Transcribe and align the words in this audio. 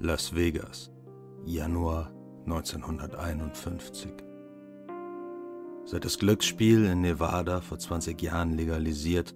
Las 0.00 0.32
Vegas, 0.32 0.92
Januar 1.44 2.12
1951. 2.46 4.12
Seit 5.86 6.04
das 6.04 6.20
Glücksspiel 6.20 6.84
in 6.84 7.00
Nevada 7.00 7.60
vor 7.60 7.80
20 7.80 8.22
Jahren 8.22 8.52
legalisiert 8.52 9.34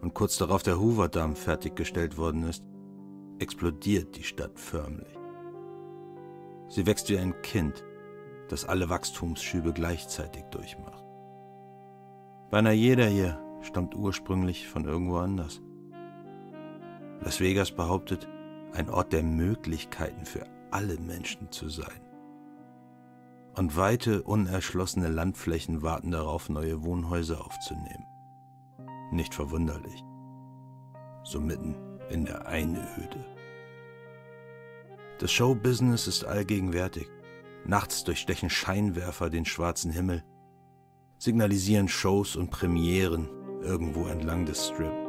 und 0.00 0.12
kurz 0.12 0.38
darauf 0.38 0.64
der 0.64 0.80
Hoover-Damm 0.80 1.36
fertiggestellt 1.36 2.18
worden 2.18 2.48
ist, 2.48 2.64
explodiert 3.38 4.16
die 4.16 4.24
Stadt 4.24 4.58
förmlich. 4.58 5.16
Sie 6.66 6.84
wächst 6.84 7.08
wie 7.08 7.18
ein 7.18 7.40
Kind, 7.42 7.84
das 8.48 8.64
alle 8.64 8.90
Wachstumsschübe 8.90 9.72
gleichzeitig 9.72 10.42
durchmacht. 10.50 11.04
Beinahe 12.50 12.74
jeder 12.74 13.06
hier 13.06 13.38
stammt 13.62 13.94
ursprünglich 13.94 14.66
von 14.66 14.84
irgendwo 14.84 15.18
anders. 15.18 15.62
Las 17.20 17.38
Vegas 17.38 17.70
behauptet, 17.70 18.26
ein 18.72 18.90
Ort 18.90 19.12
der 19.12 19.22
Möglichkeiten 19.22 20.24
für 20.24 20.46
alle 20.70 20.98
Menschen 20.98 21.50
zu 21.50 21.68
sein. 21.68 22.00
Und 23.54 23.76
weite, 23.76 24.22
unerschlossene 24.22 25.08
Landflächen 25.08 25.80
warten 25.82 26.10
darauf, 26.10 26.48
neue 26.48 26.84
Wohnhäuser 26.84 27.44
aufzunehmen. 27.44 28.04
Nicht 29.12 29.34
verwunderlich. 29.34 30.04
So 31.24 31.40
mitten 31.40 31.74
in 32.10 32.26
der 32.26 32.46
Einöde. 32.46 33.24
Das 35.18 35.32
Showbusiness 35.32 36.06
ist 36.06 36.24
allgegenwärtig. 36.24 37.08
Nachts 37.64 38.04
durchstechen 38.04 38.50
Scheinwerfer 38.50 39.30
den 39.30 39.46
schwarzen 39.46 39.90
Himmel, 39.90 40.22
signalisieren 41.18 41.88
Shows 41.88 42.36
und 42.36 42.50
Premieren 42.50 43.28
irgendwo 43.62 44.06
entlang 44.06 44.44
des 44.44 44.68
Strip. 44.68 45.05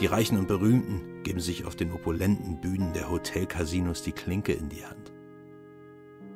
Die 0.00 0.06
Reichen 0.06 0.38
und 0.38 0.48
Berühmten 0.48 1.22
geben 1.22 1.38
sich 1.38 1.66
auf 1.66 1.76
den 1.76 1.92
opulenten 1.92 2.60
Bühnen 2.60 2.92
der 2.94 3.10
Hotelcasinos 3.10 4.02
die 4.02 4.12
Klinke 4.12 4.52
in 4.52 4.68
die 4.68 4.84
Hand. 4.84 5.12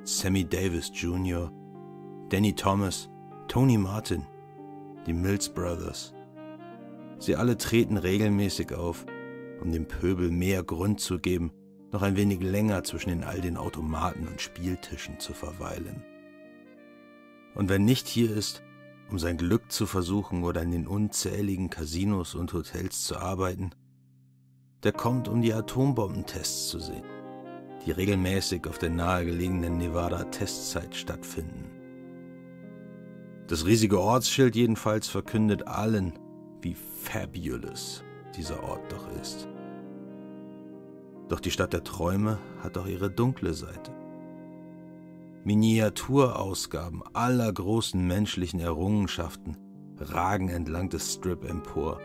Sammy 0.05 0.45
Davis 0.45 0.93
Jr., 0.95 1.53
Danny 2.29 2.55
Thomas, 2.55 3.11
Tony 3.49 3.77
Martin, 3.77 4.25
die 5.07 5.13
Mills 5.13 5.49
Brothers. 5.49 6.15
Sie 7.19 7.35
alle 7.35 7.59
treten 7.59 7.97
regelmäßig 7.97 8.75
auf, 8.75 9.05
um 9.61 9.73
dem 9.73 9.89
Pöbel 9.89 10.31
mehr 10.31 10.63
Grund 10.63 11.01
zu 11.01 11.19
geben, 11.19 11.51
noch 11.91 12.03
ein 12.03 12.17
wenig 12.17 12.41
länger 12.41 12.85
zwischen 12.85 13.11
den 13.11 13.25
all 13.25 13.41
den 13.41 13.57
Automaten 13.57 14.29
und 14.29 14.41
Spieltischen 14.41 15.19
zu 15.19 15.33
verweilen. 15.33 16.05
Und 17.57 17.69
wenn 17.69 17.85
nicht 17.85 18.07
hier 18.07 18.31
ist, 18.31 18.63
um 19.11 19.19
sein 19.19 19.37
Glück 19.37 19.73
zu 19.73 19.87
versuchen 19.87 20.45
oder 20.45 20.63
in 20.63 20.71
den 20.71 20.87
unzähligen 20.87 21.71
Casinos 21.71 22.35
und 22.35 22.53
Hotels 22.53 23.05
zu 23.05 23.17
arbeiten, 23.17 23.71
der 24.83 24.93
kommt, 24.93 25.29
um 25.29 25.43
die 25.43 25.53
Atombombentests 25.53 26.69
zu 26.69 26.79
sehen, 26.79 27.05
die 27.85 27.91
regelmäßig 27.91 28.67
auf 28.67 28.79
der 28.79 28.91
nahegelegenen 28.91 29.79
Nevada-Testzeit 29.79 30.95
stattfinden. 30.95 31.65
Das 33.49 33.65
riesige 33.65 33.99
Ortsschild 34.01 34.55
jedenfalls 34.55 35.09
verkündet 35.09 35.67
allen, 35.67 36.13
wie 36.61 36.75
fabulous 36.75 38.05
dieser 38.37 38.63
Ort 38.63 38.93
doch 38.93 39.11
ist. 39.23 39.49
Doch 41.29 41.41
die 41.41 41.51
Stadt 41.51 41.73
der 41.73 41.85
Träume 41.85 42.39
hat 42.63 42.77
auch 42.79 42.87
ihre 42.87 43.11
dunkle 43.11 43.55
Seite. 43.55 43.98
Miniaturausgaben 45.49 47.03
aller 47.15 47.51
großen 47.51 48.07
menschlichen 48.07 48.61
Errungenschaften 48.61 49.57
ragen 49.99 50.51
entlang 50.51 50.91
des 50.91 51.15
Strip 51.15 51.49
empor, 51.49 52.01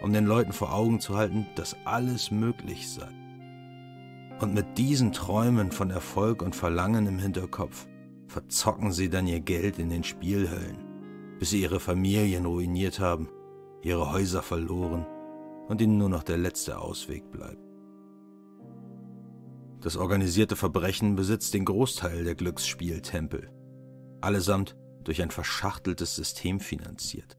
um 0.00 0.12
den 0.12 0.26
Leuten 0.26 0.52
vor 0.52 0.72
Augen 0.72 1.00
zu 1.00 1.16
halten, 1.16 1.44
dass 1.56 1.74
alles 1.84 2.30
möglich 2.30 2.88
sei. 2.88 3.08
Und 4.40 4.54
mit 4.54 4.78
diesen 4.78 5.10
Träumen 5.10 5.72
von 5.72 5.90
Erfolg 5.90 6.40
und 6.40 6.54
Verlangen 6.54 7.08
im 7.08 7.18
Hinterkopf 7.18 7.88
verzocken 8.28 8.92
sie 8.92 9.08
dann 9.08 9.26
ihr 9.26 9.40
Geld 9.40 9.80
in 9.80 9.88
den 9.88 10.04
Spielhöllen, 10.04 10.78
bis 11.40 11.50
sie 11.50 11.62
ihre 11.62 11.80
Familien 11.80 12.46
ruiniert 12.46 13.00
haben, 13.00 13.28
ihre 13.82 14.12
Häuser 14.12 14.40
verloren 14.40 15.04
und 15.66 15.80
ihnen 15.80 15.98
nur 15.98 16.10
noch 16.10 16.22
der 16.22 16.38
letzte 16.38 16.78
Ausweg 16.78 17.28
bleibt. 17.32 17.73
Das 19.84 19.98
organisierte 19.98 20.56
Verbrechen 20.56 21.14
besitzt 21.14 21.52
den 21.52 21.66
Großteil 21.66 22.24
der 22.24 22.34
Glücksspieltempel, 22.34 23.50
allesamt 24.22 24.78
durch 25.04 25.20
ein 25.20 25.30
verschachteltes 25.30 26.16
System 26.16 26.58
finanziert, 26.58 27.36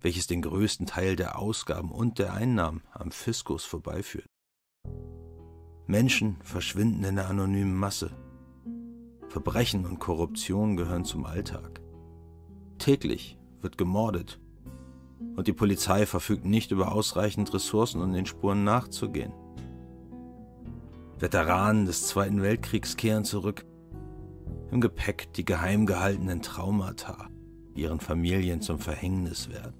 welches 0.00 0.26
den 0.26 0.40
größten 0.40 0.86
Teil 0.86 1.16
der 1.16 1.38
Ausgaben 1.38 1.92
und 1.92 2.18
der 2.18 2.32
Einnahmen 2.32 2.80
am 2.92 3.10
Fiskus 3.10 3.66
vorbeiführt. 3.66 4.24
Menschen 5.86 6.38
verschwinden 6.42 7.04
in 7.04 7.16
der 7.16 7.28
anonymen 7.28 7.76
Masse. 7.76 8.16
Verbrechen 9.28 9.84
und 9.84 9.98
Korruption 9.98 10.78
gehören 10.78 11.04
zum 11.04 11.26
Alltag. 11.26 11.82
Täglich 12.78 13.36
wird 13.60 13.76
gemordet 13.76 14.40
und 15.36 15.46
die 15.46 15.52
Polizei 15.52 16.06
verfügt 16.06 16.46
nicht 16.46 16.70
über 16.70 16.92
ausreichend 16.92 17.52
Ressourcen, 17.52 18.00
um 18.00 18.14
den 18.14 18.24
Spuren 18.24 18.64
nachzugehen. 18.64 19.34
Veteranen 21.22 21.86
des 21.86 22.08
Zweiten 22.08 22.42
Weltkriegs 22.42 22.96
kehren 22.96 23.24
zurück. 23.24 23.64
Im 24.72 24.80
Gepäck 24.80 25.32
die 25.34 25.44
geheim 25.44 25.86
gehaltenen 25.86 26.42
Traumata, 26.42 27.28
die 27.76 27.82
ihren 27.82 28.00
Familien 28.00 28.60
zum 28.60 28.80
Verhängnis 28.80 29.48
werden. 29.48 29.76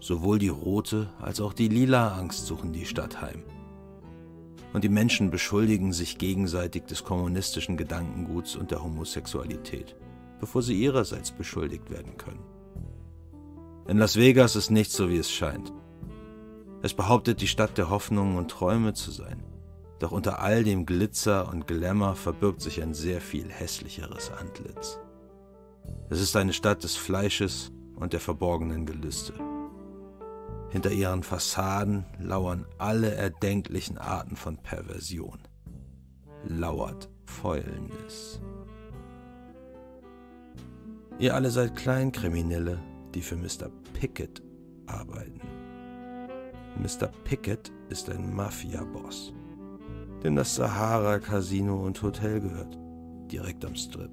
Sowohl 0.00 0.40
die 0.40 0.48
rote 0.48 1.10
als 1.20 1.40
auch 1.40 1.52
die 1.52 1.68
lila 1.68 2.18
Angst 2.18 2.46
suchen 2.46 2.72
die 2.72 2.84
Stadt 2.84 3.22
heim. 3.22 3.44
Und 4.72 4.82
die 4.82 4.88
Menschen 4.88 5.30
beschuldigen 5.30 5.92
sich 5.92 6.18
gegenseitig 6.18 6.86
des 6.86 7.04
kommunistischen 7.04 7.76
Gedankenguts 7.76 8.56
und 8.56 8.72
der 8.72 8.82
Homosexualität, 8.82 9.94
bevor 10.40 10.62
sie 10.62 10.74
ihrerseits 10.74 11.30
beschuldigt 11.30 11.90
werden 11.90 12.16
können. 12.16 12.42
In 13.86 13.98
Las 13.98 14.16
Vegas 14.16 14.56
ist 14.56 14.70
nicht 14.70 14.90
so, 14.90 15.08
wie 15.10 15.18
es 15.18 15.30
scheint. 15.30 15.72
Es 16.82 16.92
behauptet, 16.92 17.40
die 17.40 17.46
Stadt 17.46 17.78
der 17.78 17.88
Hoffnungen 17.88 18.36
und 18.36 18.50
Träume 18.50 18.92
zu 18.92 19.12
sein. 19.12 19.45
Doch 19.98 20.12
unter 20.12 20.40
all 20.40 20.62
dem 20.62 20.84
Glitzer 20.84 21.48
und 21.48 21.66
Glamour 21.66 22.16
verbirgt 22.16 22.60
sich 22.60 22.82
ein 22.82 22.92
sehr 22.92 23.20
viel 23.20 23.48
hässlicheres 23.50 24.30
Antlitz. 24.30 24.98
Es 26.10 26.20
ist 26.20 26.36
eine 26.36 26.52
Stadt 26.52 26.84
des 26.84 26.96
Fleisches 26.96 27.72
und 27.94 28.12
der 28.12 28.20
verborgenen 28.20 28.84
Gelüste. 28.84 29.32
Hinter 30.70 30.90
ihren 30.90 31.22
Fassaden 31.22 32.04
lauern 32.18 32.66
alle 32.76 33.14
erdenklichen 33.14 33.96
Arten 33.96 34.36
von 34.36 34.58
Perversion. 34.58 35.38
Lauert 36.46 37.08
Fäulnis. 37.24 38.40
Ihr 41.18 41.34
alle 41.34 41.50
seid 41.50 41.74
Kleinkriminelle, 41.76 42.78
die 43.14 43.22
für 43.22 43.36
Mr. 43.36 43.70
Pickett 43.94 44.42
arbeiten. 44.86 45.40
Mr. 46.78 47.06
Pickett 47.24 47.72
ist 47.88 48.10
ein 48.10 48.34
Mafia-Boss 48.34 49.32
dem 50.22 50.36
das 50.36 50.54
Sahara 50.54 51.18
Casino 51.18 51.84
und 51.84 52.02
Hotel 52.02 52.40
gehört, 52.40 52.78
direkt 53.30 53.64
am 53.64 53.74
Strip. 53.74 54.10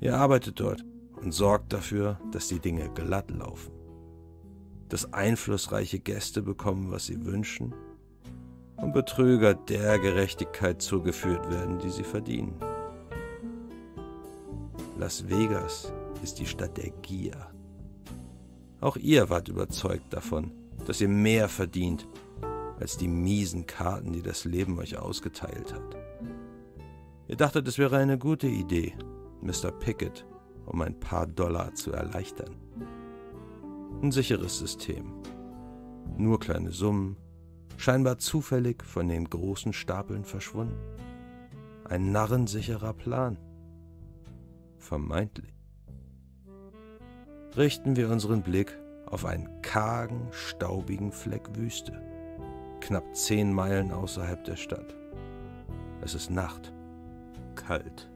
Er 0.00 0.18
arbeitet 0.18 0.58
dort 0.60 0.84
und 1.22 1.32
sorgt 1.32 1.72
dafür, 1.72 2.18
dass 2.32 2.48
die 2.48 2.58
Dinge 2.58 2.90
glatt 2.90 3.30
laufen, 3.30 3.72
dass 4.88 5.12
einflussreiche 5.12 6.00
Gäste 6.00 6.42
bekommen, 6.42 6.90
was 6.90 7.06
sie 7.06 7.24
wünschen 7.24 7.74
und 8.76 8.92
Betrüger 8.92 9.54
der 9.54 9.98
Gerechtigkeit 9.98 10.82
zugeführt 10.82 11.48
werden, 11.50 11.78
die 11.78 11.90
sie 11.90 12.02
verdienen. 12.02 12.54
Las 14.98 15.28
Vegas 15.28 15.92
ist 16.22 16.38
die 16.38 16.46
Stadt 16.46 16.76
der 16.76 16.90
Gier. 17.02 17.36
Auch 18.80 18.96
ihr 18.96 19.30
wart 19.30 19.48
überzeugt 19.48 20.12
davon, 20.12 20.50
dass 20.86 21.00
ihr 21.00 21.08
mehr 21.08 21.48
verdient 21.48 22.08
als 22.82 22.96
die 22.96 23.06
miesen 23.06 23.64
Karten, 23.66 24.12
die 24.12 24.22
das 24.22 24.44
Leben 24.44 24.76
euch 24.80 24.98
ausgeteilt 24.98 25.72
hat. 25.72 25.96
Ihr 27.28 27.36
dachtet, 27.36 27.68
es 27.68 27.78
wäre 27.78 27.96
eine 27.96 28.18
gute 28.18 28.48
Idee, 28.48 28.94
Mr. 29.40 29.70
Pickett 29.70 30.26
um 30.66 30.82
ein 30.82 30.98
paar 30.98 31.26
Dollar 31.26 31.74
zu 31.74 31.92
erleichtern. 31.92 32.56
Ein 34.02 34.12
sicheres 34.12 34.58
System. 34.58 35.12
Nur 36.16 36.40
kleine 36.40 36.72
Summen, 36.72 37.16
scheinbar 37.76 38.18
zufällig 38.18 38.82
von 38.84 39.08
den 39.08 39.28
großen 39.28 39.72
Stapeln 39.72 40.24
verschwunden. 40.24 40.78
Ein 41.84 42.12
narrensicherer 42.12 42.94
Plan. 42.94 43.38
Vermeintlich. 44.78 45.54
Richten 47.56 47.96
wir 47.96 48.08
unseren 48.08 48.42
Blick 48.42 48.76
auf 49.06 49.24
einen 49.24 49.62
kargen, 49.62 50.28
staubigen 50.30 51.12
Fleck 51.12 51.56
Wüste 51.56 52.11
knapp 52.82 53.16
zehn 53.16 53.52
Meilen 53.52 53.92
außerhalb 53.92 54.44
der 54.44 54.56
Stadt. 54.56 54.94
Es 56.02 56.14
ist 56.14 56.30
Nacht, 56.30 56.72
kalt. 57.54 58.10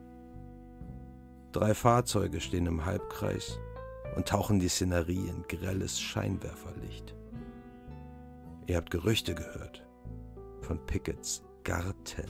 Drei 1.52 1.72
Fahrzeuge 1.72 2.40
stehen 2.40 2.66
im 2.66 2.84
Halbkreis 2.84 3.58
und 4.16 4.28
tauchen 4.28 4.58
die 4.58 4.68
Szenerie 4.68 5.28
in 5.28 5.44
grelles 5.48 6.00
Scheinwerferlicht. 6.00 7.14
Ihr 8.66 8.76
habt 8.76 8.90
Gerüchte 8.90 9.34
gehört 9.34 9.86
von 10.60 10.84
Pickets 10.86 11.42
Garten. 11.62 12.26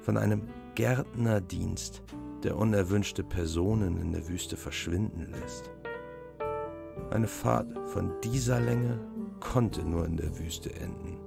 Von 0.00 0.16
einem 0.16 0.48
Gärtnerdienst, 0.74 2.02
der 2.42 2.56
unerwünschte 2.56 3.22
Personen 3.22 4.00
in 4.00 4.12
der 4.12 4.26
Wüste 4.26 4.56
verschwinden 4.56 5.26
lässt. 5.30 5.70
Eine 7.10 7.28
Fahrt 7.28 7.68
von 7.90 8.12
dieser 8.22 8.60
Länge 8.60 8.98
konnte 9.40 9.82
nur 9.82 10.04
in 10.06 10.16
der 10.16 10.38
Wüste 10.38 10.74
enden. 10.74 11.18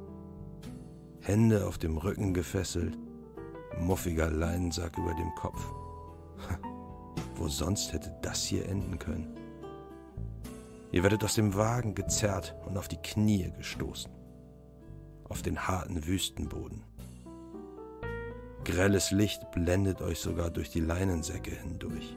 Hände 1.21 1.65
auf 1.67 1.77
dem 1.77 1.97
Rücken 1.97 2.33
gefesselt, 2.33 2.97
muffiger 3.79 4.29
Leinensack 4.29 4.97
über 4.97 5.13
dem 5.15 5.33
Kopf. 5.35 5.61
Wo 7.35 7.47
sonst 7.47 7.93
hätte 7.93 8.15
das 8.21 8.43
hier 8.43 8.67
enden 8.67 8.99
können? 8.99 9.35
Ihr 10.91 11.01
werdet 11.01 11.23
aus 11.23 11.33
dem 11.33 11.55
Wagen 11.55 11.95
gezerrt 11.95 12.55
und 12.67 12.77
auf 12.77 12.87
die 12.87 13.01
Knie 13.01 13.51
gestoßen. 13.57 14.11
Auf 15.27 15.41
den 15.41 15.67
harten 15.67 16.05
Wüstenboden. 16.05 16.83
Grelles 18.63 19.11
Licht 19.11 19.49
blendet 19.51 20.01
euch 20.01 20.19
sogar 20.19 20.51
durch 20.51 20.69
die 20.69 20.79
Leinensäcke 20.79 21.51
hindurch. 21.51 22.15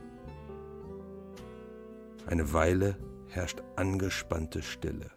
Eine 2.27 2.53
Weile 2.53 2.99
herrscht 3.29 3.63
angespannte 3.77 4.63
Stille. 4.63 5.16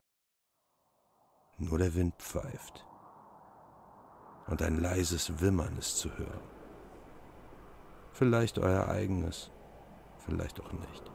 Nur 1.60 1.78
der 1.78 1.94
Wind 1.94 2.16
pfeift 2.18 2.86
und 4.48 4.62
ein 4.62 4.82
leises 4.82 5.42
Wimmern 5.42 5.78
ist 5.78 5.98
zu 5.98 6.10
hören. 6.18 6.40
Vielleicht 8.14 8.58
euer 8.58 8.88
eigenes, 8.88 9.52
vielleicht 10.26 10.62
auch 10.62 10.72
nicht. 10.72 11.12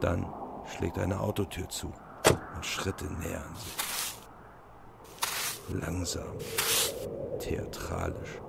Dann 0.00 0.32
schlägt 0.76 0.98
eine 0.98 1.20
Autotür 1.20 1.68
zu 1.68 1.92
und 2.54 2.64
Schritte 2.64 3.04
nähern 3.04 3.54
sich. 3.56 4.14
Langsam, 5.70 6.38
theatralisch. 7.40 8.40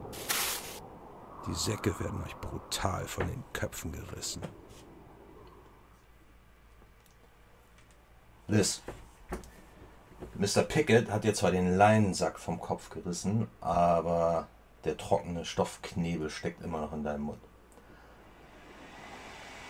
Die 1.48 1.54
Säcke 1.56 2.00
werden 2.00 2.24
euch 2.24 2.36
brutal 2.38 3.06
von 3.08 3.28
den 3.28 3.44
Köpfen 3.52 3.92
gerissen. 3.92 4.42
Liz, 8.48 8.82
Mr. 10.36 10.64
Pickett 10.64 11.10
hat 11.10 11.24
dir 11.24 11.34
zwar 11.34 11.52
den 11.52 11.78
Leinensack 11.78 12.40
vom 12.40 12.60
Kopf 12.60 12.90
gerissen, 12.90 13.48
aber 13.62 14.48
der 14.84 14.98
trockene 14.98 15.46
Stoffknebel 15.46 16.30
steckt 16.30 16.64
immer 16.64 16.82
noch 16.82 16.94
in 16.94 17.04
deinem 17.04 17.24
Mund. 17.24 17.42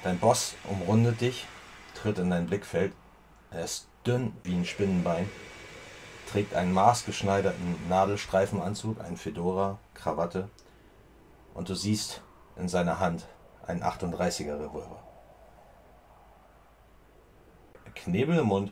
Dein 0.04 0.20
Boss 0.20 0.56
umrundet 0.70 1.22
dich, 1.22 1.46
tritt 1.94 2.20
in 2.20 2.30
dein 2.30 2.48
Blickfeld. 2.48 2.94
Er 3.52 3.64
ist 3.64 3.88
dünn 4.06 4.34
wie 4.44 4.54
ein 4.54 4.66
Spinnenbein, 4.66 5.30
trägt 6.32 6.54
einen 6.54 6.74
maßgeschneiderten 6.74 7.90
Nadelstreifenanzug, 7.90 9.02
einen 9.02 9.18
Fedora, 9.18 9.80
Krawatte 9.94 10.50
und 11.54 11.70
du 11.70 11.76
siehst 11.76 12.22
in 12.56 12.70
seiner 12.70 13.00
Hand 13.00 13.28
einen 13.66 13.84
38er 13.84 14.60
Revolver. 14.60 15.04
Knebel 17.96 18.40
im 18.40 18.46
Mund, 18.46 18.72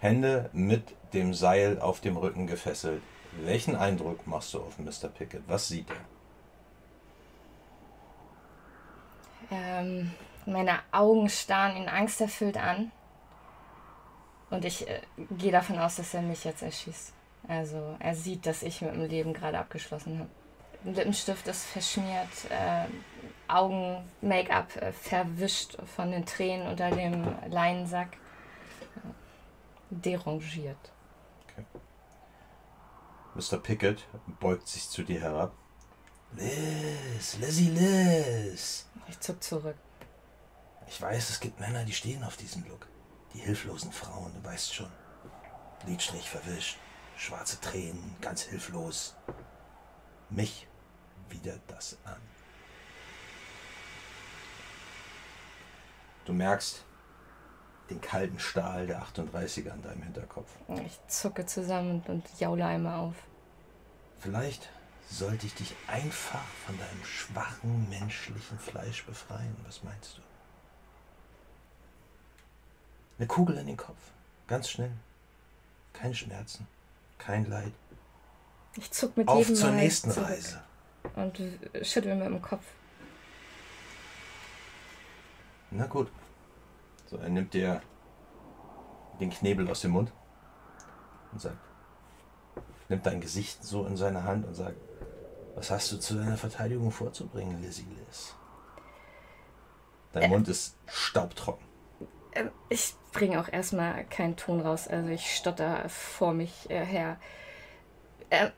Hände 0.00 0.50
mit 0.52 0.96
dem 1.12 1.34
Seil 1.34 1.78
auf 1.80 2.00
dem 2.00 2.16
Rücken 2.16 2.46
gefesselt. 2.46 3.02
Welchen 3.42 3.76
Eindruck 3.76 4.26
machst 4.26 4.54
du 4.54 4.60
auf 4.60 4.78
Mr. 4.78 5.08
Pickett? 5.08 5.42
Was 5.46 5.68
sieht 5.68 5.86
er? 5.90 5.96
Ähm, 9.52 10.10
meine 10.46 10.78
Augen 10.90 11.28
starren 11.28 11.76
ihn 11.76 11.88
angsterfüllt 11.88 12.56
an. 12.56 12.90
Und 14.48 14.64
ich 14.64 14.88
äh, 14.88 15.00
gehe 15.38 15.52
davon 15.52 15.78
aus, 15.78 15.96
dass 15.96 16.14
er 16.14 16.22
mich 16.22 16.44
jetzt 16.44 16.62
erschießt. 16.62 17.12
Also 17.46 17.96
er 17.98 18.14
sieht, 18.14 18.46
dass 18.46 18.62
ich 18.62 18.80
mit 18.80 18.94
dem 18.94 19.04
Leben 19.04 19.32
gerade 19.32 19.58
abgeschlossen 19.58 20.18
habe. 20.18 20.30
Lippenstift 20.84 21.46
ist 21.46 21.66
verschmiert, 21.66 22.28
äh, 22.48 22.86
Augen, 23.48 24.02
Make-up 24.22 24.76
äh, 24.76 24.92
verwischt 24.92 25.76
von 25.94 26.10
den 26.10 26.24
Tränen 26.24 26.66
unter 26.68 26.90
dem 26.90 27.34
Leinensack 27.48 28.16
derangiert. 29.90 30.92
Okay. 31.44 31.64
Mr. 33.34 33.58
Pickett 33.58 34.06
beugt 34.40 34.68
sich 34.68 34.88
zu 34.88 35.02
dir 35.02 35.20
herab. 35.20 35.54
Liz, 36.32 37.36
Lizzie 37.38 37.70
Liz. 37.70 38.86
Ich 39.08 39.18
zuck 39.20 39.42
zurück. 39.42 39.76
Ich 40.86 41.00
weiß, 41.00 41.30
es 41.30 41.40
gibt 41.40 41.60
Männer, 41.60 41.84
die 41.84 41.92
stehen 41.92 42.24
auf 42.24 42.36
diesen 42.36 42.66
Look. 42.68 42.86
Die 43.34 43.38
hilflosen 43.38 43.92
Frauen, 43.92 44.32
du 44.34 44.44
weißt 44.44 44.74
schon. 44.74 44.90
Lidstrich 45.86 46.28
verwischt, 46.28 46.78
schwarze 47.16 47.60
Tränen, 47.60 48.16
ganz 48.20 48.42
hilflos. 48.42 49.14
Mich 50.30 50.66
widert 51.28 51.62
das 51.68 51.96
an. 52.04 52.20
Du 56.24 56.32
merkst, 56.32 56.84
den 57.90 58.00
kalten 58.00 58.38
Stahl 58.38 58.86
der 58.86 59.02
38er 59.02 59.70
an 59.70 59.82
deinem 59.82 60.02
Hinterkopf. 60.02 60.48
Ich 60.86 60.98
zucke 61.08 61.44
zusammen 61.44 62.02
und 62.06 62.24
jaule 62.38 62.64
einmal 62.64 62.98
auf. 63.00 63.14
Vielleicht 64.20 64.70
sollte 65.10 65.46
ich 65.46 65.54
dich 65.54 65.74
einfach 65.88 66.44
von 66.66 66.78
deinem 66.78 67.04
schwachen 67.04 67.88
menschlichen 67.90 68.58
Fleisch 68.58 69.04
befreien. 69.04 69.56
Was 69.66 69.82
meinst 69.82 70.18
du? 70.18 70.22
Eine 73.18 73.26
Kugel 73.26 73.58
in 73.58 73.66
den 73.66 73.76
Kopf. 73.76 73.98
Ganz 74.46 74.70
schnell. 74.70 74.92
Keine 75.92 76.14
Schmerzen. 76.14 76.66
Kein 77.18 77.50
Leid. 77.50 77.72
Ich 78.76 78.90
zuck 78.92 79.16
mit 79.16 79.28
Auf 79.28 79.40
jedem 79.40 79.56
zur 79.56 79.70
Mal 79.70 79.76
nächsten 79.76 80.10
zurück 80.10 80.28
Reise. 80.28 80.62
Und 81.16 81.40
schüttel 81.82 82.14
mit 82.14 82.26
dem 82.26 82.40
Kopf. 82.40 82.64
Na 85.70 85.86
gut. 85.86 86.10
So, 87.10 87.16
er 87.16 87.28
nimmt 87.28 87.52
dir 87.52 87.82
den 89.20 89.30
Knebel 89.30 89.68
aus 89.70 89.82
dem 89.82 89.92
Mund 89.92 90.12
und 91.32 91.40
sagt, 91.40 91.58
nimmt 92.88 93.06
dein 93.06 93.20
Gesicht 93.20 93.62
so 93.62 93.86
in 93.86 93.96
seine 93.96 94.24
Hand 94.24 94.46
und 94.46 94.54
sagt, 94.54 94.76
was 95.54 95.70
hast 95.70 95.92
du 95.92 95.98
zu 95.98 96.14
deiner 96.14 96.36
Verteidigung 96.36 96.90
vorzubringen, 96.90 97.60
Lizzie 97.60 97.86
Liz? 98.06 98.34
Dein 100.12 100.24
äh, 100.24 100.28
Mund 100.28 100.48
ist 100.48 100.76
staubtrocken. 100.86 101.64
Äh, 102.32 102.46
ich 102.68 102.94
bringe 103.12 103.40
auch 103.40 103.48
erstmal 103.48 104.04
keinen 104.04 104.36
Ton 104.36 104.60
raus, 104.60 104.88
also 104.88 105.08
ich 105.08 105.34
stotter 105.34 105.88
vor 105.88 106.32
mich 106.32 106.68
äh, 106.70 106.84
her. 106.84 107.18
Äh, 108.30 108.50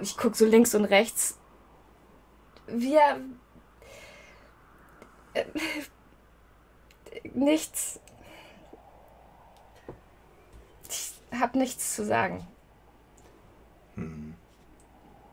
ich 0.00 0.16
gucke 0.16 0.36
so 0.36 0.46
links 0.46 0.74
und 0.74 0.84
rechts. 0.84 1.38
Wir. 2.66 3.20
Äh, 5.34 5.44
nichts. 7.34 8.00
Ich 11.32 11.40
hab 11.40 11.54
nichts 11.54 11.94
zu 11.94 12.04
sagen. 12.04 12.46
Hm. 13.94 14.34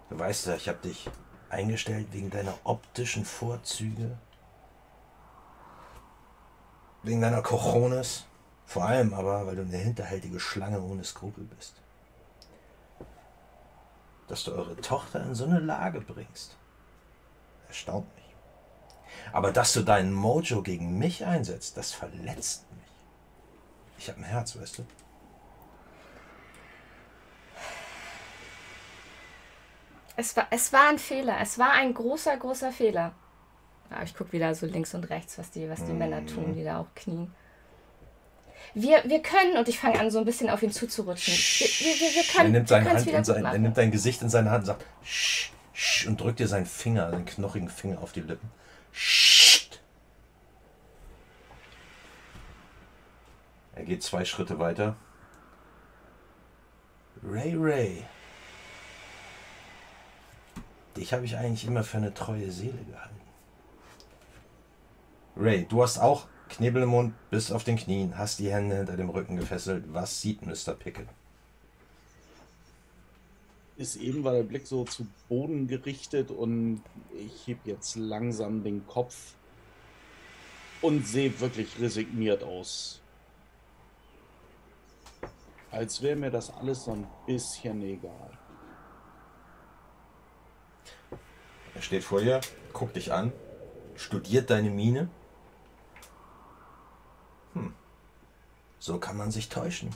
Du 0.10 0.20
weißt 0.20 0.48
ja, 0.48 0.56
ich 0.56 0.70
hab 0.70 0.82
dich 0.82 1.10
eingestellt 1.50 2.08
wegen 2.12 2.30
deiner 2.30 2.54
optischen 2.64 3.26
Vorzüge. 3.26 4.18
Wegen 7.04 7.22
deiner 7.22 7.42
Cojones. 7.42 8.26
Vor 8.66 8.84
allem 8.84 9.14
aber, 9.14 9.46
weil 9.48 9.56
du 9.56 9.62
eine 9.62 9.78
hinterhältige 9.78 10.40
Schlange 10.40 10.82
ohne 10.82 11.04
Skrupel 11.04 11.46
bist. 11.46 11.76
Dass 14.28 14.44
du 14.44 14.52
eure 14.52 14.76
Tochter 14.76 15.24
in 15.24 15.36
so 15.36 15.46
eine 15.46 15.60
Lage 15.60 16.02
bringst, 16.02 16.58
erstaunt 17.70 18.14
mich. 18.16 18.36
Aber 19.32 19.54
dass 19.54 19.72
du 19.72 19.84
deinen 19.84 20.14
Mojo 20.14 20.62
gegen 20.62 20.98
mich 20.98 21.26
einsetzt, 21.26 21.78
das 21.78 21.94
verletzt 21.94 22.66
mich. 22.72 22.92
Ich 24.00 24.10
habe 24.10 24.20
ein 24.20 24.26
Herz, 24.26 24.58
weißt 24.58 24.80
du? 24.80 24.86
Es 30.18 30.36
war, 30.36 30.48
es 30.50 30.74
war 30.74 30.90
ein 30.90 30.98
Fehler. 30.98 31.38
Es 31.42 31.60
war 31.60 31.72
ein 31.74 31.94
großer, 31.94 32.36
großer 32.38 32.72
Fehler. 32.72 33.14
Ja, 33.92 34.04
ich 34.04 34.16
gucke 34.16 34.34
wieder 34.34 34.54
so 34.56 34.66
links 34.66 34.94
und 34.96 35.06
rechts, 35.10 35.38
was 35.38 35.52
die, 35.52 35.70
was 35.70 35.86
die 35.86 35.94
mm. 35.94 35.98
Männer 35.98 36.26
tun, 36.26 36.54
die 36.56 36.64
da 36.64 36.80
auch 36.80 36.88
knien. 36.96 37.32
Wir, 38.74 39.04
wir 39.06 39.22
können, 39.22 39.58
und 39.58 39.70
ich 39.70 39.80
fange 39.80 40.00
an, 40.00 40.12
so 40.12 40.18
ein 40.20 40.26
bisschen 40.26 40.50
auf 40.50 40.62
ihn 40.64 40.72
zuzurutschen. 40.72 41.34
Wir, 41.34 41.68
wir, 41.68 42.16
wir 42.16 42.24
können, 42.24 42.48
er 42.48 42.60
nimmt, 42.60 42.68
seine 42.68 42.90
Hand 42.90 43.08
in 43.08 43.24
sein, 43.24 43.46
er 43.46 43.58
nimmt 43.60 43.78
dein 43.78 43.92
Gesicht 43.92 44.22
in 44.24 44.30
seine 44.30 44.50
Hand 44.50 44.62
und 44.62 44.66
sagt, 44.66 44.86
Sch, 45.04 45.52
sch, 45.74 46.08
und 46.08 46.20
drückt 46.20 46.40
dir 46.40 46.48
seinen 46.48 46.66
Finger, 46.66 47.12
seinen 47.12 47.26
knochigen 47.26 47.70
Finger 47.70 48.02
auf 48.02 48.12
die 48.12 48.22
Lippen. 48.22 48.50
Sch. 48.92 49.70
Er 53.76 53.84
geht 53.84 54.02
zwei 54.02 54.26
Schritte 54.26 54.58
weiter. 54.58 54.96
Ray 57.24 57.54
Ray. 57.56 58.04
Dich 60.98 61.14
habe 61.14 61.26
ich 61.26 61.38
eigentlich 61.38 61.66
immer 61.66 61.84
für 61.84 61.98
eine 61.98 62.14
treue 62.14 62.52
Seele 62.52 62.84
gehalten. 62.90 63.16
Ray, 65.38 65.66
du 65.70 65.84
hast 65.84 66.00
auch 66.00 66.28
Knebel 66.50 66.84
im 66.84 66.90
Mund, 66.90 67.14
bist 67.30 67.52
auf 67.52 67.64
den 67.64 67.78
Knien, 67.78 68.18
hast 68.18 68.40
die 68.40 68.52
Hände 68.52 68.78
hinter 68.78 68.98
dem 68.98 69.10
Rücken 69.10 69.38
gefesselt. 69.38 69.86
Was 69.94 70.22
sieht 70.22 70.46
Mr. 70.46 70.74
Pickett? 70.74 71.08
ist 73.78 73.96
eben, 73.98 74.24
weil 74.24 74.38
der 74.38 74.44
Blick 74.44 74.66
so 74.66 74.84
zu 74.84 75.08
Boden 75.30 75.68
gerichtet 75.68 76.32
und 76.32 76.82
ich 77.16 77.48
heb 77.48 77.60
jetzt 77.66 77.96
langsam 77.96 78.64
den 78.64 78.86
Kopf 78.88 79.36
und 80.82 81.06
sehe 81.08 81.40
wirklich 81.40 81.80
resigniert 81.80 82.44
aus. 82.44 83.02
Als 85.70 86.02
wäre 86.02 86.16
mir 86.16 86.32
das 86.32 86.50
alles 86.50 86.86
so 86.86 86.94
ein 86.94 87.08
bisschen 87.28 87.82
egal. 87.84 88.38
Er 91.78 91.84
steht 91.84 92.04
vor 92.04 92.22
dir, 92.22 92.42
guckt 92.74 92.96
dich 92.96 93.14
an, 93.14 93.32
studiert 93.96 94.50
deine 94.50 94.72
Miene. 94.72 95.10
Hm. 97.54 97.72
So 98.80 98.98
kann 98.98 99.16
man 99.16 99.30
sich 99.30 99.48
täuschen. 99.48 99.92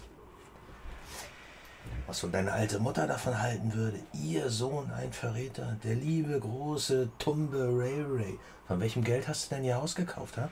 Was 2.05 2.23
wohl 2.23 2.29
deine 2.29 2.51
alte 2.53 2.77
Mutter 2.77 3.07
davon 3.07 3.41
halten 3.41 3.73
würde, 3.73 3.99
ihr 4.13 4.51
Sohn 4.51 4.91
ein 4.91 5.11
Verräter, 5.11 5.75
der 5.83 5.95
liebe 5.95 6.39
große 6.39 7.09
Tumbe 7.17 7.67
Ray 7.71 8.03
Ray. 8.07 8.39
Von 8.67 8.79
welchem 8.79 9.03
Geld 9.03 9.27
hast 9.27 9.49
du 9.49 9.55
denn 9.55 9.63
ihr 9.63 9.77
Haus 9.77 9.95
gekauft, 9.95 10.37
ha? 10.37 10.49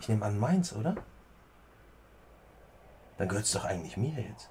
Ich 0.00 0.08
nehme 0.08 0.24
an 0.24 0.38
meins, 0.38 0.72
oder? 0.72 0.96
Dann 3.18 3.28
gehört 3.28 3.44
es 3.44 3.52
doch 3.52 3.66
eigentlich 3.66 3.98
mir 3.98 4.22
jetzt. 4.22 4.48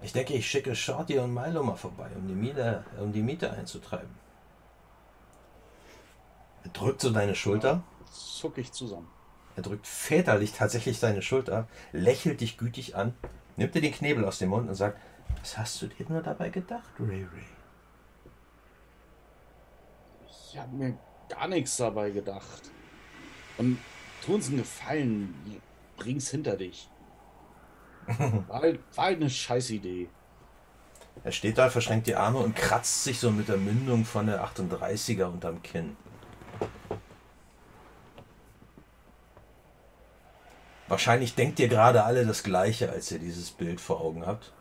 Ich 0.00 0.12
denke, 0.12 0.34
ich 0.34 0.48
schicke 0.48 0.74
Shorty 0.74 1.18
und 1.18 1.34
Milo 1.34 1.62
mal 1.62 1.76
vorbei, 1.76 2.08
um 2.14 2.26
die 2.28 2.34
Miete, 2.34 2.84
um 3.00 3.12
die 3.12 3.22
Miete 3.22 3.52
einzutreiben. 3.52 4.14
Er 6.64 6.70
drückt 6.70 7.00
so 7.00 7.10
deine 7.10 7.34
Schulter. 7.34 7.82
Zuck 8.12 8.58
ich 8.58 8.72
zusammen. 8.72 9.08
Er 9.56 9.62
drückt 9.62 9.86
väterlich 9.86 10.52
tatsächlich 10.52 11.00
deine 11.00 11.20
Schulter, 11.20 11.66
lächelt 11.92 12.40
dich 12.40 12.58
gütig 12.58 12.94
an, 12.94 13.12
nimmt 13.56 13.74
dir 13.74 13.80
den 13.80 13.92
Knebel 13.92 14.24
aus 14.24 14.38
dem 14.38 14.50
Mund 14.50 14.68
und 14.68 14.74
sagt, 14.76 15.00
was 15.40 15.58
hast 15.58 15.82
du 15.82 15.88
dir 15.88 16.06
nur 16.08 16.22
dabei 16.22 16.48
gedacht, 16.50 16.88
Ray 17.00 17.24
Ray? 17.24 17.44
Ich 20.28 20.56
habe 20.56 20.74
mir 20.76 20.96
gar 21.28 21.48
nichts 21.48 21.76
dabei 21.76 22.10
gedacht. 22.10 22.70
Und 23.58 23.78
tu 24.24 24.36
uns 24.36 24.48
einen 24.48 24.58
Gefallen, 24.58 25.60
bring's 25.96 26.30
hinter 26.30 26.56
dich. 26.56 26.88
War 28.48 28.62
halt, 28.62 28.80
war 28.96 29.04
halt 29.06 29.20
eine 29.20 29.30
scheiß 29.30 29.70
Idee. 29.70 30.08
Er 31.24 31.32
steht 31.32 31.58
da, 31.58 31.68
verschränkt 31.68 32.06
die 32.06 32.14
Arme 32.14 32.38
und 32.38 32.56
kratzt 32.56 33.04
sich 33.04 33.18
so 33.18 33.30
mit 33.30 33.48
der 33.48 33.56
Mündung 33.56 34.04
von 34.04 34.26
der 34.26 34.44
38er 34.44 35.24
unterm 35.24 35.62
Kinn. 35.62 35.96
Wahrscheinlich 40.86 41.34
denkt 41.34 41.58
ihr 41.60 41.68
gerade 41.68 42.04
alle 42.04 42.24
das 42.24 42.42
Gleiche, 42.42 42.90
als 42.90 43.12
ihr 43.12 43.18
dieses 43.18 43.50
Bild 43.50 43.80
vor 43.80 44.00
Augen 44.00 44.24
habt. 44.24 44.52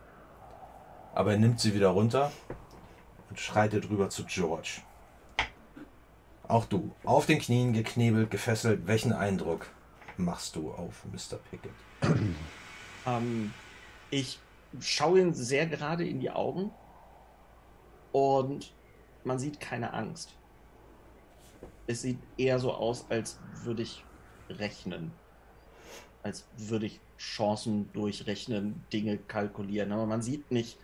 Aber 1.14 1.32
er 1.32 1.38
nimmt 1.38 1.60
sie 1.60 1.74
wieder 1.74 1.90
runter 1.90 2.32
und 3.30 3.40
schreitet 3.40 3.90
rüber 3.90 4.10
zu 4.10 4.26
George. 4.26 4.82
Auch 6.48 6.66
du, 6.66 6.92
auf 7.04 7.26
den 7.26 7.40
Knien, 7.40 7.74
geknebelt, 7.74 8.30
gefesselt, 8.30 8.88
welchen 8.88 9.14
Eindruck 9.14 9.68
machst 10.18 10.56
du 10.56 10.72
auf 10.72 11.06
Mr. 11.06 11.38
Pickett? 11.50 11.72
Ähm, 13.08 13.54
ich 14.12 14.40
schaue 14.80 15.22
ihn 15.22 15.34
sehr 15.34 15.66
gerade 15.66 16.06
in 16.08 16.20
die 16.20 16.30
Augen 16.30 16.72
und 18.12 18.74
man 19.24 19.40
sieht 19.40 19.60
keine 19.60 19.94
Angst. 19.94 20.34
Es 21.88 22.02
sieht 22.02 22.20
eher 22.38 22.60
so 22.60 22.74
aus, 22.74 23.06
als 23.10 23.40
würde 23.64 23.82
ich 23.82 24.04
rechnen. 24.50 25.12
Als 26.22 26.46
würde 26.58 26.86
ich 26.86 27.00
Chancen 27.18 27.92
durchrechnen, 27.94 28.84
Dinge 28.92 29.18
kalkulieren. 29.18 29.92
Aber 29.94 30.06
man 30.06 30.22
sieht 30.22 30.52
nicht 30.52 30.78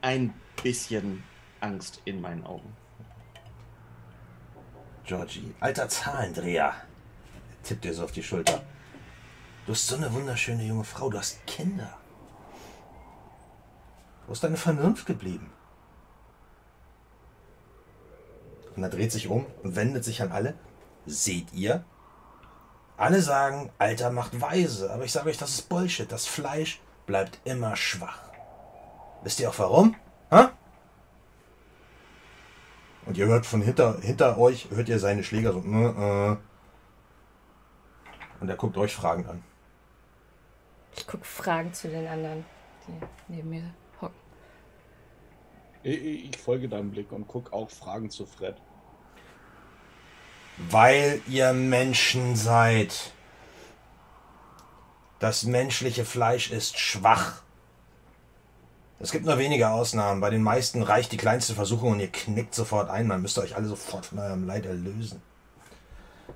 ein 0.00 0.32
bisschen 0.62 1.24
Angst 1.60 2.00
in 2.04 2.20
meinen 2.20 2.44
Augen. 2.44 2.76
Georgie, 5.04 5.52
alter 5.60 5.88
Zahlendreher, 5.88 6.72
tippt 7.62 7.84
dir 7.84 7.92
so 7.92 8.04
auf 8.04 8.12
die 8.12 8.22
Schulter. 8.22 8.62
Du 9.66 9.72
bist 9.72 9.86
so 9.86 9.96
eine 9.96 10.12
wunderschöne 10.12 10.62
junge 10.62 10.84
Frau, 10.84 11.08
du 11.08 11.18
hast 11.18 11.46
Kinder. 11.46 11.96
Wo 14.26 14.32
ist 14.32 14.44
deine 14.44 14.58
Vernunft 14.58 15.06
geblieben? 15.06 15.50
Und 18.76 18.82
er 18.82 18.90
dreht 18.90 19.10
sich 19.10 19.28
um 19.28 19.46
und 19.62 19.74
wendet 19.74 20.04
sich 20.04 20.20
an 20.20 20.32
alle. 20.32 20.54
Seht 21.06 21.52
ihr? 21.54 21.84
Alle 22.98 23.22
sagen, 23.22 23.70
Alter 23.78 24.10
macht 24.10 24.38
weise, 24.40 24.92
aber 24.92 25.04
ich 25.04 25.12
sage 25.12 25.30
euch, 25.30 25.38
das 25.38 25.50
ist 25.50 25.68
Bullshit. 25.68 26.10
Das 26.12 26.26
Fleisch 26.26 26.80
bleibt 27.06 27.40
immer 27.44 27.74
schwach. 27.74 28.20
Wisst 29.22 29.40
ihr 29.40 29.48
auch 29.48 29.58
warum? 29.58 29.96
Ha? 30.30 30.52
Und 33.06 33.16
ihr 33.16 33.26
hört 33.26 33.46
von 33.46 33.62
hinter, 33.62 33.98
hinter 34.00 34.36
euch, 34.36 34.68
hört 34.70 34.88
ihr 34.88 34.98
seine 34.98 35.24
Schläger 35.24 35.52
so. 35.52 35.60
Äh, 35.60 36.32
äh. 36.32 36.36
Und 38.40 38.48
er 38.48 38.56
guckt 38.56 38.76
euch 38.76 38.94
Fragen 38.94 39.26
an. 39.26 39.42
Ich 40.96 41.06
gucke 41.06 41.24
Fragen 41.24 41.72
zu 41.72 41.88
den 41.88 42.06
anderen, 42.06 42.44
die 42.86 42.92
neben 43.28 43.50
mir 43.50 43.74
hocken. 44.00 44.14
Ich, 45.82 46.30
ich 46.30 46.36
folge 46.36 46.68
deinem 46.68 46.90
Blick 46.90 47.12
und 47.12 47.26
guck 47.26 47.52
auch 47.52 47.70
Fragen 47.70 48.10
zu 48.10 48.26
Fred. 48.26 48.56
Weil 50.56 51.20
ihr 51.26 51.52
Menschen 51.52 52.36
seid. 52.36 53.12
Das 55.18 55.44
menschliche 55.44 56.04
Fleisch 56.04 56.50
ist 56.50 56.78
schwach. 56.78 57.42
Es 59.00 59.10
gibt 59.10 59.26
nur 59.26 59.38
wenige 59.38 59.70
Ausnahmen. 59.70 60.20
Bei 60.20 60.30
den 60.30 60.42
meisten 60.42 60.82
reicht 60.82 61.12
die 61.12 61.16
kleinste 61.16 61.54
Versuchung 61.54 61.92
und 61.92 62.00
ihr 62.00 62.10
knickt 62.12 62.54
sofort 62.54 62.88
ein. 62.88 63.06
Man 63.06 63.22
müsste 63.22 63.40
euch 63.40 63.56
alle 63.56 63.66
sofort 63.66 64.06
von 64.06 64.18
eurem 64.18 64.46
Leid 64.46 64.66
erlösen. 64.66 65.20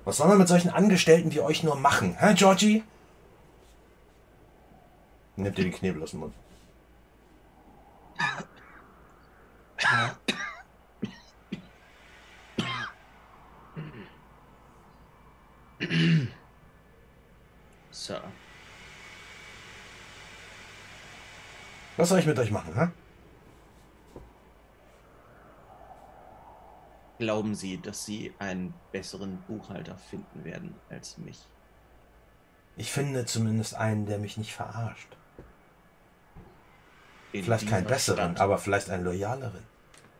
Was 0.03 0.17
soll 0.17 0.27
man 0.27 0.37
mit 0.37 0.47
solchen 0.47 0.69
Angestellten 0.69 1.33
wie 1.33 1.39
euch 1.39 1.63
nur 1.63 1.75
machen, 1.75 2.17
hä, 2.19 2.33
Georgie? 2.35 2.83
Nimmt 5.39 5.57
dir 5.57 5.63
den 5.63 5.73
Knebel 5.73 6.03
aus 6.03 6.11
dem 6.11 6.19
Mund. 6.19 6.33
Sir. 17.89 18.21
Was 21.95 22.09
soll 22.09 22.19
ich 22.19 22.25
mit 22.25 22.37
euch 22.37 22.51
machen, 22.51 22.75
hä? 22.75 22.89
Glauben 27.17 27.55
Sie, 27.55 27.81
dass 27.81 28.05
Sie 28.05 28.33
einen 28.39 28.73
besseren 28.91 29.41
Buchhalter 29.47 29.97
finden 29.97 30.43
werden 30.43 30.75
als 30.89 31.17
mich? 31.17 31.47
Ich 32.75 32.91
finde 32.91 33.25
zumindest 33.25 33.75
einen, 33.75 34.05
der 34.05 34.19
mich 34.19 34.35
nicht 34.35 34.53
verarscht. 34.53 35.15
In 37.31 37.43
Vielleicht 37.43 37.67
keinen 37.67 37.85
besseren, 37.85 38.31
Stadt. 38.31 38.41
aber 38.41 38.57
vielleicht 38.57 38.89
einen 38.89 39.03
loyaleren. 39.03 39.63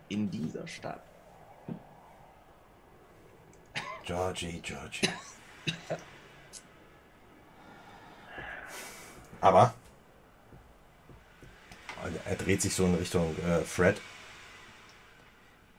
In 0.10 0.30
dieser 0.30 0.68
Stadt. 0.68 1.02
Georgie, 4.06 4.60
Georgie. 4.62 5.10
Aber 9.42 9.74
er 12.26 12.36
dreht 12.36 12.62
sich 12.62 12.74
so 12.74 12.86
in 12.86 12.96
Richtung 12.96 13.36
äh, 13.40 13.62
Fred. 13.62 14.00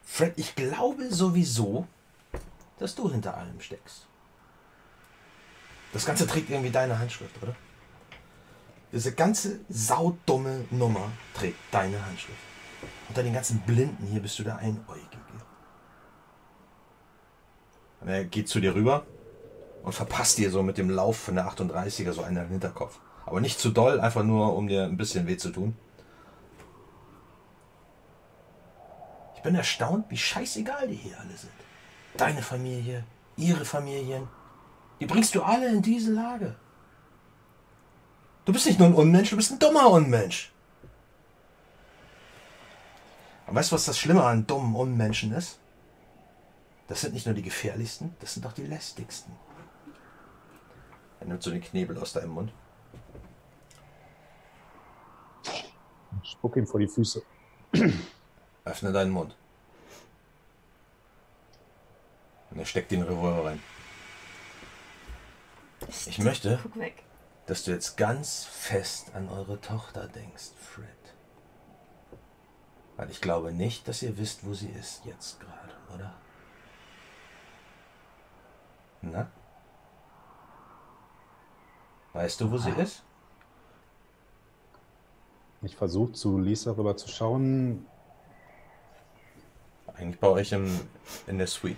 Fred, 0.04 0.34
ich 0.36 0.54
glaube 0.54 1.12
sowieso, 1.12 1.86
dass 2.78 2.94
du 2.94 3.10
hinter 3.10 3.36
allem 3.36 3.60
steckst. 3.60 4.06
Das 5.92 6.04
Ganze 6.06 6.26
trägt 6.26 6.50
irgendwie 6.50 6.70
deine 6.70 6.98
Handschrift, 6.98 7.34
oder? 7.42 7.54
Diese 8.92 9.12
ganze 9.12 9.60
saudumme 9.68 10.64
Nummer 10.70 11.12
trägt 11.34 11.58
deine 11.70 12.04
Handschrift. 12.04 12.38
Unter 13.08 13.22
den 13.22 13.32
ganzen 13.32 13.60
Blinden 13.60 14.06
hier 14.06 14.20
bist 14.20 14.38
du 14.38 14.42
der 14.42 14.58
Einäugige. 14.58 15.06
Und 18.00 18.08
er 18.08 18.24
geht 18.24 18.48
zu 18.48 18.60
dir 18.60 18.74
rüber 18.74 19.06
und 19.82 19.92
verpasst 19.92 20.38
dir 20.38 20.50
so 20.50 20.62
mit 20.62 20.78
dem 20.78 20.90
Lauf 20.90 21.18
von 21.18 21.34
der 21.34 21.46
38er 21.48 22.12
so 22.12 22.22
einen 22.22 22.48
Hinterkopf. 22.48 22.98
Aber 23.26 23.40
nicht 23.40 23.60
zu 23.60 23.70
doll, 23.70 24.00
einfach 24.00 24.24
nur, 24.24 24.56
um 24.56 24.66
dir 24.66 24.84
ein 24.84 24.96
bisschen 24.96 25.26
weh 25.26 25.36
zu 25.36 25.50
tun. 25.50 25.76
Ich 29.36 29.42
bin 29.42 29.54
erstaunt, 29.54 30.06
wie 30.10 30.16
scheißegal 30.16 30.88
die 30.88 30.96
hier 30.96 31.18
alle 31.18 31.36
sind. 31.36 31.52
Deine 32.16 32.42
Familie, 32.42 33.04
ihre 33.36 33.64
Familien. 33.64 34.28
Die 34.98 35.06
bringst 35.06 35.34
du 35.34 35.42
alle 35.42 35.68
in 35.68 35.80
diese 35.80 36.12
Lage. 36.12 36.56
Du 38.50 38.54
bist 38.54 38.66
nicht 38.66 38.80
nur 38.80 38.88
ein 38.88 38.94
Unmensch, 38.94 39.30
du 39.30 39.36
bist 39.36 39.52
ein 39.52 39.60
dummer 39.60 39.88
Unmensch. 39.88 40.50
Und 43.46 43.54
weißt 43.54 43.70
du, 43.70 43.76
was 43.76 43.84
das 43.84 43.96
Schlimme 43.96 44.24
an 44.24 44.44
dummen 44.44 44.74
Unmenschen 44.74 45.30
ist? 45.30 45.60
Das 46.88 47.00
sind 47.00 47.14
nicht 47.14 47.26
nur 47.26 47.36
die 47.36 47.42
gefährlichsten, 47.42 48.12
das 48.18 48.34
sind 48.34 48.44
auch 48.44 48.52
die 48.52 48.66
lästigsten. 48.66 49.32
Er 51.20 51.28
nimmt 51.28 51.44
so 51.44 51.52
den 51.52 51.60
Knebel 51.60 51.96
aus 51.96 52.12
deinem 52.12 52.30
Mund. 52.30 52.52
spuck 56.24 56.56
ihm 56.56 56.66
vor 56.66 56.80
die 56.80 56.88
Füße. 56.88 57.22
Öffne 58.64 58.90
deinen 58.90 59.12
Mund. 59.12 59.36
Und 62.50 62.58
er 62.58 62.66
steckt 62.66 62.90
den 62.90 63.02
Revolver 63.02 63.44
rein. 63.44 63.62
Ich 66.06 66.18
möchte, 66.18 66.58
Guck 66.64 66.76
weg. 66.80 67.04
Dass 67.50 67.64
du 67.64 67.72
jetzt 67.72 67.96
ganz 67.96 68.44
fest 68.44 69.12
an 69.12 69.28
eure 69.28 69.60
Tochter 69.60 70.06
denkst, 70.06 70.50
Fred. 70.56 70.86
Weil 72.96 73.10
ich 73.10 73.20
glaube 73.20 73.52
nicht, 73.52 73.88
dass 73.88 74.02
ihr 74.02 74.16
wisst, 74.18 74.46
wo 74.46 74.54
sie 74.54 74.68
ist 74.68 75.04
jetzt 75.04 75.40
gerade, 75.40 75.74
oder? 75.92 76.14
Na? 79.02 79.32
Weißt 82.12 82.40
du, 82.40 82.52
wo 82.52 82.56
sie 82.56 82.70
ist? 82.70 83.02
Ich 85.62 85.74
versuche 85.74 86.12
zu 86.12 86.38
Lisa 86.38 86.70
rüber 86.70 86.96
zu 86.96 87.08
schauen. 87.08 87.84
Eigentlich 89.96 90.20
bei 90.20 90.28
euch 90.28 90.52
im, 90.52 90.88
in 91.26 91.38
der 91.38 91.48
Suite. 91.48 91.76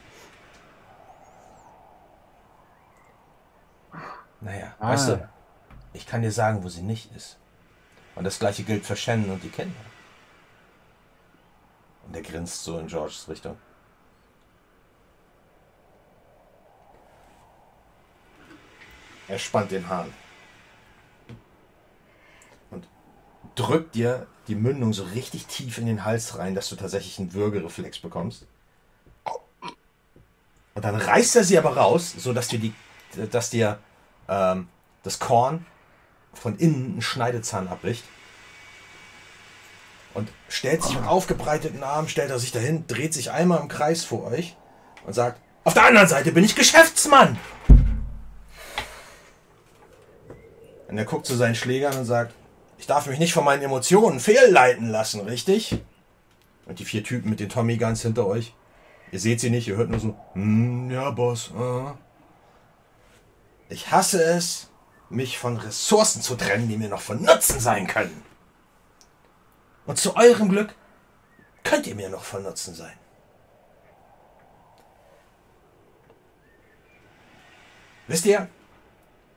Naja, 4.43 4.75
Ah. 4.79 4.91
weißt 4.91 5.09
du, 5.09 5.32
ich 5.93 6.07
kann 6.07 6.23
dir 6.23 6.33
sagen, 6.33 6.63
wo 6.65 6.69
sie 6.69 6.83
nicht 6.83 7.15
ist. 7.15 7.37
Und 8.15 8.25
das 8.25 8.39
gleiche 8.39 8.63
gilt 8.63 8.85
für 8.85 8.97
Shannon 8.97 9.31
und 9.31 9.43
die 9.43 9.49
Kinder. 9.49 9.75
Und 12.07 12.17
er 12.17 12.23
grinst 12.23 12.65
so 12.65 12.79
in 12.79 12.87
Georges 12.87 13.29
Richtung. 13.29 13.57
Er 19.29 19.39
spannt 19.39 19.71
den 19.71 19.89
Hahn. 19.89 20.13
Und 22.71 22.87
drückt 23.55 23.95
dir 23.95 24.27
die 24.49 24.55
Mündung 24.55 24.93
so 24.93 25.05
richtig 25.05 25.47
tief 25.47 25.79
in 25.79 25.87
den 25.87 26.05
Hals 26.05 26.37
rein, 26.37 26.55
dass 26.55 26.69
du 26.69 26.77
tatsächlich 26.77 27.19
einen 27.19 27.33
Würgereflex 27.33 28.01
bekommst. 28.01 28.47
Und 30.75 30.85
dann 30.85 30.97
reißt 30.97 31.37
er 31.37 31.45
sie 31.45 31.59
aber 31.59 31.77
raus, 31.77 32.15
so 32.17 32.33
dass 32.33 32.49
dir 32.49 32.59
die, 32.59 32.75
dass 33.31 33.51
dir 33.51 33.79
ähm, 34.29 34.69
das 35.03 35.19
Korn 35.19 35.65
von 36.35 36.57
innen 36.57 36.93
einen 36.93 37.03
Schneidezahn 37.03 37.69
abbricht. 37.69 38.05
Und 40.15 40.31
stellt 40.49 40.83
sich 40.83 40.95
mit 40.95 41.07
aufgebreiteten 41.07 41.83
Armen, 41.83 42.09
stellt 42.09 42.31
er 42.31 42.39
sich 42.39 42.53
dahin, 42.53 42.87
dreht 42.87 43.15
sich 43.15 43.31
einmal 43.31 43.61
im 43.61 43.69
Kreis 43.69 44.05
vor 44.05 44.25
euch 44.25 44.57
und 45.07 45.15
sagt: 45.15 45.41
Auf 45.65 45.75
der 45.75 45.85
anderen 45.85 46.09
Seite 46.09 46.33
bin 46.33 46.45
ich 46.45 46.55
Geschäftsmann. 46.55 47.39
Und 50.89 50.99
er 50.99 51.07
guckt 51.07 51.25
zu 51.25 51.35
seinen 51.35 51.55
Schlägern 51.55 51.97
und 51.97 52.05
sagt: 52.05 52.35
Ich 52.77 52.87
darf 52.87 53.07
mich 53.07 53.19
nicht 53.19 53.33
von 53.33 53.45
meinen 53.45 53.63
Emotionen 53.63 54.21
fehlleiten 54.21 54.91
lassen, 54.91 55.21
richtig? 55.21 55.81
Und 56.67 56.79
die 56.79 56.85
vier 56.85 57.03
Typen 57.03 57.31
mit 57.31 57.41
den 57.41 57.49
Tommy 57.49 57.79
Guns 57.79 58.03
hinter 58.03 58.27
euch. 58.27 58.55
Ihr 59.13 59.21
seht 59.21 59.41
sie 59.41 59.51
nicht, 59.51 59.69
ihr 59.69 59.77
hört 59.77 59.91
nur 59.91 60.01
so, 60.01 60.17
hm, 60.33 60.91
ja, 60.91 61.11
Boss. 61.11 61.51
Äh. 61.59 61.93
Ich 63.69 63.91
hasse 63.91 64.23
es, 64.23 64.69
mich 65.13 65.39
von 65.39 65.57
Ressourcen 65.57 66.23
zu 66.23 66.37
trennen, 66.37 66.69
die 66.69 66.77
mir 66.77 66.89
noch 66.89 67.01
von 67.01 67.23
Nutzen 67.23 67.61
sein 67.61 67.87
können. 67.87 68.25
Und 69.87 69.99
zu 69.99 70.17
eurem 70.17 70.49
Glück 70.49 70.75
könnt 71.65 71.87
ihr 71.87 71.95
mir 71.95 72.09
noch 72.09 72.25
von 72.25 72.43
Nutzen 72.43 72.75
sein. 72.75 72.99
Wisst 78.07 78.27
ihr, 78.27 78.49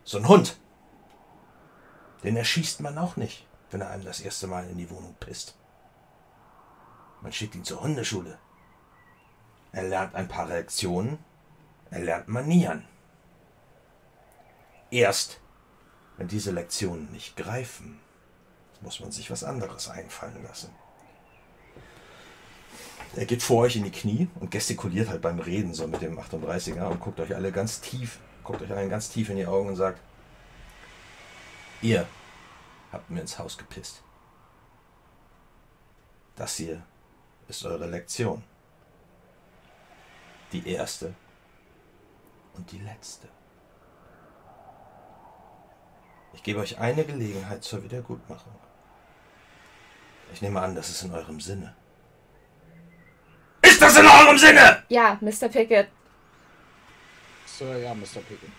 so 0.03 0.17
ein 0.17 0.27
Hund, 0.27 0.57
den 2.23 2.35
erschießt 2.35 2.81
man 2.81 2.97
auch 2.97 3.15
nicht, 3.15 3.47
wenn 3.71 3.81
er 3.81 3.89
einem 3.89 4.05
das 4.05 4.21
erste 4.21 4.47
Mal 4.47 4.67
in 4.69 4.77
die 4.77 4.89
Wohnung 4.89 5.15
pisst. 5.19 5.55
Man 7.21 7.31
schickt 7.31 7.55
ihn 7.55 7.63
zur 7.63 7.81
Hundeschule. 7.81 8.37
Er 9.71 9.83
lernt 9.83 10.15
ein 10.15 10.27
paar 10.27 10.47
Reaktionen. 10.47 11.19
Er 11.89 11.99
lernt 11.99 12.27
Manieren. 12.27 12.87
Erst, 14.91 15.39
wenn 16.17 16.27
diese 16.27 16.51
Lektionen 16.51 17.11
nicht 17.11 17.35
greifen, 17.35 17.99
muss 18.81 18.99
man 18.99 19.11
sich 19.11 19.31
was 19.31 19.43
anderes 19.43 19.89
einfallen 19.89 20.43
lassen. 20.43 20.69
Er 23.15 23.25
geht 23.25 23.41
vor 23.41 23.63
euch 23.63 23.75
in 23.77 23.83
die 23.83 23.91
Knie 23.91 24.27
und 24.39 24.51
gestikuliert 24.51 25.09
halt 25.09 25.21
beim 25.21 25.39
Reden 25.39 25.73
so 25.73 25.87
mit 25.87 26.01
dem 26.01 26.19
38er 26.19 26.87
und 26.87 26.99
guckt 26.99 27.19
euch 27.19 27.33
alle 27.33 27.51
ganz 27.51 27.79
tief, 27.79 28.19
guckt 28.43 28.61
euch 28.61 28.71
allen 28.71 28.89
ganz 28.89 29.09
tief 29.09 29.29
in 29.29 29.37
die 29.37 29.45
Augen 29.45 29.69
und 29.69 29.75
sagt, 29.77 30.01
ihr 31.81 32.05
habt 32.91 33.09
mir 33.09 33.21
ins 33.21 33.39
Haus 33.39 33.57
gepisst. 33.57 34.01
Das 36.35 36.57
hier 36.57 36.83
ist 37.47 37.65
eure 37.65 37.87
Lektion. 37.87 38.43
Die 40.51 40.67
erste 40.67 41.13
und 42.55 42.71
die 42.71 42.79
letzte. 42.79 43.29
Ich 46.35 46.43
gebe 46.43 46.59
euch 46.59 46.77
eine 46.77 47.03
Gelegenheit 47.05 47.63
zur 47.63 47.81
Wiedergutmachung. 47.83 48.53
Ich 50.33 50.41
nehme 50.41 50.61
an, 50.61 50.75
das 50.75 50.89
ist 50.89 51.03
in 51.03 51.11
eurem 51.11 51.39
Sinne. 51.39 51.73
Ist 53.61 53.81
das 53.81 53.97
in 53.97 54.05
eurem 54.05 54.37
Sinne? 54.37 54.83
Ja, 54.89 55.17
Mr. 55.21 55.47
Pickett. 55.47 55.87
Sir, 57.45 57.77
ja, 57.77 57.93
Mr. 57.93 58.19
Pickett. 58.27 58.49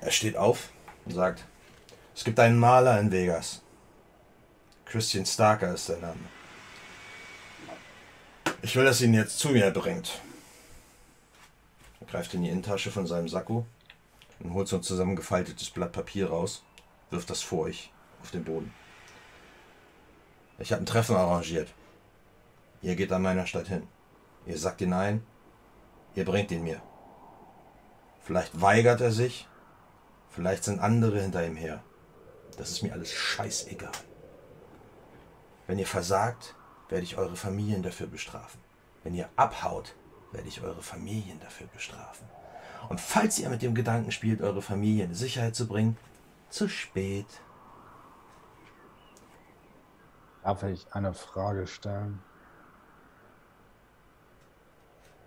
Er 0.00 0.10
steht 0.10 0.36
auf 0.36 0.70
und 1.04 1.12
sagt, 1.12 1.44
es 2.14 2.24
gibt 2.24 2.40
einen 2.40 2.58
Maler 2.58 2.98
in 2.98 3.12
Vegas. 3.12 3.62
Christian 4.86 5.26
Starker 5.26 5.74
ist 5.74 5.86
sein 5.86 6.00
Name. 6.00 6.20
Ich 8.62 8.74
will, 8.76 8.84
dass 8.84 9.00
ihr 9.00 9.08
ihn 9.08 9.14
jetzt 9.14 9.38
zu 9.38 9.50
mir 9.50 9.70
bringt. 9.70 10.20
Er 12.00 12.06
greift 12.06 12.32
in 12.34 12.42
die 12.42 12.48
Innentasche 12.48 12.90
von 12.90 13.06
seinem 13.06 13.28
Sakko 13.28 13.66
und 14.42 14.54
holt 14.54 14.68
so 14.68 14.76
ein 14.76 14.82
zusammengefaltetes 14.82 15.70
Blatt 15.70 15.92
Papier 15.92 16.30
raus, 16.30 16.64
wirft 17.10 17.30
das 17.30 17.42
vor 17.42 17.66
euch 17.66 17.92
auf 18.22 18.30
den 18.30 18.44
Boden. 18.44 18.72
Ich 20.58 20.72
habe 20.72 20.82
ein 20.82 20.86
Treffen 20.86 21.16
arrangiert. 21.16 21.72
Ihr 22.82 22.96
geht 22.96 23.12
an 23.12 23.22
meiner 23.22 23.46
Stadt 23.46 23.68
hin. 23.68 23.86
Ihr 24.46 24.58
sagt 24.58 24.80
ihn 24.80 24.92
ein, 24.92 25.24
ihr 26.14 26.24
bringt 26.24 26.50
ihn 26.50 26.64
mir. 26.64 26.82
Vielleicht 28.20 28.60
weigert 28.60 29.00
er 29.00 29.12
sich, 29.12 29.48
vielleicht 30.30 30.64
sind 30.64 30.80
andere 30.80 31.20
hinter 31.20 31.44
ihm 31.46 31.56
her. 31.56 31.82
Das 32.56 32.70
ist 32.70 32.82
mir 32.82 32.92
alles 32.92 33.12
scheißegal. 33.12 33.92
Wenn 35.66 35.78
ihr 35.78 35.86
versagt, 35.86 36.54
werde 36.88 37.04
ich 37.04 37.16
eure 37.16 37.36
Familien 37.36 37.82
dafür 37.82 38.06
bestrafen. 38.06 38.60
Wenn 39.04 39.14
ihr 39.14 39.28
abhaut, 39.36 39.94
werde 40.32 40.48
ich 40.48 40.62
eure 40.62 40.82
Familien 40.82 41.40
dafür 41.40 41.66
bestrafen. 41.68 42.26
Und 42.88 43.00
falls 43.00 43.38
ihr 43.38 43.48
mit 43.48 43.62
dem 43.62 43.74
Gedanken 43.74 44.10
spielt, 44.10 44.40
eure 44.40 44.62
Familie 44.62 45.04
in 45.04 45.14
Sicherheit 45.14 45.54
zu 45.54 45.66
bringen, 45.66 45.96
zu 46.48 46.68
spät. 46.68 47.26
Darf 50.42 50.62
ich 50.64 50.92
eine 50.92 51.14
Frage 51.14 51.66
stellen? 51.66 52.20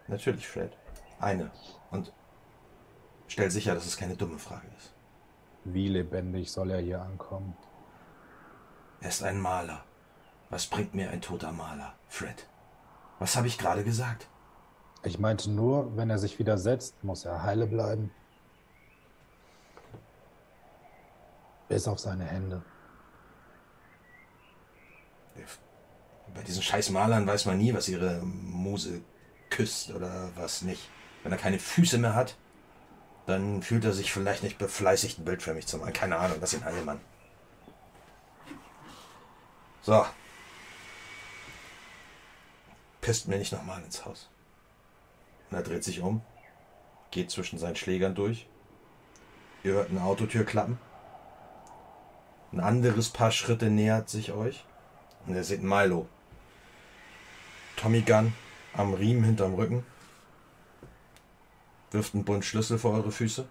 Natürlich, 0.08 0.48
Fred. 0.48 0.78
Eine. 1.20 1.52
Und 1.90 2.14
stell 3.28 3.50
sicher, 3.50 3.74
dass 3.74 3.86
es 3.86 3.98
keine 3.98 4.16
dumme 4.16 4.38
Frage 4.38 4.68
ist. 4.78 4.94
Wie 5.64 5.88
lebendig 5.88 6.52
soll 6.52 6.70
er 6.72 6.82
hier 6.82 7.02
ankommen? 7.02 7.56
Er 9.02 9.10
ist 9.10 9.24
ein 9.24 9.40
Maler. 9.40 9.84
Was 10.50 10.68
bringt 10.68 10.94
mir 10.94 11.10
ein 11.10 11.22
toter 11.22 11.52
Maler, 11.52 11.96
Fred? 12.08 12.48
Was 13.18 13.36
habe 13.36 13.48
ich 13.48 13.58
gerade 13.58 13.84
gesagt? 13.84 14.28
Ich 15.06 15.20
meinte 15.20 15.52
nur, 15.52 15.96
wenn 15.96 16.10
er 16.10 16.18
sich 16.18 16.40
widersetzt, 16.40 17.04
muss 17.04 17.26
er 17.26 17.44
heile 17.44 17.68
bleiben. 17.68 18.12
Bis 21.70 21.88
auf 21.88 22.00
seine 22.00 22.26
Hände. 22.26 22.64
Bei 26.34 26.42
diesen 26.42 26.64
scheiß 26.64 26.90
Malern 26.90 27.28
weiß 27.28 27.46
man 27.46 27.60
nie, 27.60 27.74
was 27.74 27.88
ihre 27.88 28.22
Muse 28.24 29.02
küsst 29.52 29.92
oder 29.92 30.32
was 30.36 30.64
nicht. 30.64 30.90
Wenn 31.22 31.32
er 31.32 31.38
keine 31.38 31.60
Füße 31.60 32.00
mehr 32.00 32.16
hat, 32.16 32.36
dann 33.28 33.62
fühlt 33.62 33.86
er 33.86 33.94
sich 33.94 34.12
vielleicht 34.12 34.42
nicht 34.42 34.58
befleißigt, 34.58 35.20
ein 35.20 35.26
Bild 35.26 35.44
für 35.44 35.54
mich 35.54 35.68
zu 35.68 35.78
malen. 35.78 35.94
Keine 35.94 36.18
Ahnung, 36.18 36.40
das 36.42 36.54
ist 36.54 36.64
ein 36.64 36.66
Heilmann. 36.66 37.00
So. 39.84 40.04
Pisst 43.02 43.28
mir 43.28 43.38
nicht 43.38 43.52
nochmal 43.52 43.84
ins 43.84 44.04
Haus. 44.04 44.30
Und 45.50 45.58
er 45.58 45.64
dreht 45.64 45.84
sich 45.84 46.02
um, 46.02 46.22
geht 47.12 47.32
zwischen 47.32 47.60
seinen 47.60 47.76
Schlägern 47.76 48.16
durch. 48.16 48.48
Ihr 49.64 49.74
hört 49.74 49.90
eine 49.90 50.04
Autotür 50.04 50.44
klappen. 50.44 50.78
Ein 52.52 52.60
anderes 52.60 53.10
Paar 53.10 53.32
Schritte 53.32 53.70
nähert 53.70 54.10
sich 54.10 54.32
euch. 54.32 54.66
Und 55.26 55.36
ihr 55.36 55.44
seht 55.44 55.64
Milo. 55.64 56.08
Tommy 57.76 58.02
Gun 58.02 58.34
am 58.74 58.94
Riemen 58.94 59.24
hinterm 59.24 59.56
Rücken. 59.56 59.86
Wirft 61.92 62.14
einen 62.14 62.26
Bund 62.26 62.46
Schlüssel 62.46 62.78
vor 62.78 62.94
eure 62.94 63.12
Füße. 63.12 63.48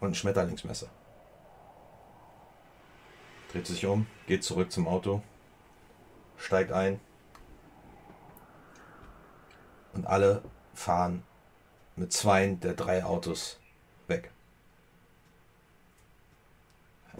Und 0.00 0.08
ein 0.08 0.14
Schmetterlingsmesser. 0.14 0.88
dreht 3.52 3.66
sich 3.66 3.84
um, 3.86 4.06
geht 4.26 4.44
zurück 4.44 4.70
zum 4.70 4.86
Auto, 4.86 5.22
steigt 6.36 6.72
ein 6.72 7.00
und 9.92 10.06
alle 10.06 10.42
fahren 10.74 11.22
mit 11.96 12.12
zweien 12.12 12.60
der 12.60 12.74
drei 12.74 13.04
Autos 13.04 13.58
weg. 14.06 14.30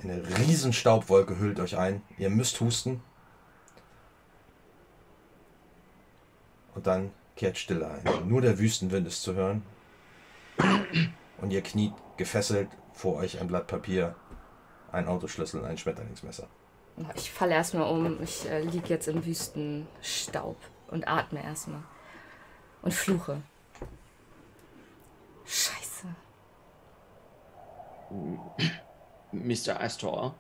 Eine 0.03 0.23
riesen 0.39 0.73
Staubwolke 0.73 1.39
hüllt 1.39 1.61
euch 1.61 1.77
ein. 1.77 2.03
Ihr 2.17 2.31
müsst 2.31 2.61
husten. 2.61 3.03
Und 6.75 6.87
dann 6.87 7.13
kehrt 7.37 7.59
Stille 7.59 7.91
ein. 7.91 8.29
Nur 8.29 8.41
der 8.41 8.59
Wüstenwind 8.59 9.07
ist 9.07 9.23
zu 9.23 9.35
hören. 9.35 9.63
Und 11.39 11.51
ihr 11.51 11.63
kniet 11.63 11.93
gefesselt 12.17 12.69
vor 12.93 13.17
euch 13.17 13.41
ein 13.41 13.49
Blatt 13.49 13.67
Papier, 13.67 14.15
ein 14.93 15.07
Autoschlüssel 15.09 15.65
ein 15.65 15.79
Schmetterlingsmesser. 15.79 16.49
Ich 17.15 17.31
falle 17.31 17.55
erstmal 17.55 17.91
um. 17.91 18.23
Ich 18.23 18.49
äh, 18.49 18.61
liege 18.61 18.89
jetzt 18.89 19.09
im 19.09 19.25
Wüstenstaub 19.25 20.57
und 20.89 21.09
atme 21.09 21.43
erstmal. 21.43 21.83
Und 22.83 22.95
fluche. 22.95 23.43
Scheiße. 25.45 26.07
Mr. 29.33 29.81
Astor. 29.81 30.35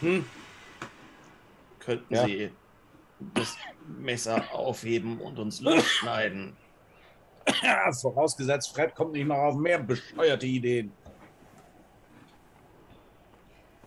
Hm. 0.00 0.24
Könnten 1.78 2.14
Ja. 2.14 2.24
Sie 2.24 2.50
das 3.34 3.56
Messer 3.86 4.42
aufheben 4.52 5.20
und 5.20 5.38
uns 5.38 5.60
losschneiden? 5.60 6.56
Ja, 7.62 7.90
vorausgesetzt, 8.00 8.74
Fred 8.74 8.94
kommt 8.94 9.12
nicht 9.12 9.26
noch 9.26 9.36
auf 9.36 9.56
mehr 9.56 9.78
bescheuerte 9.78 10.46
Ideen. 10.46 10.92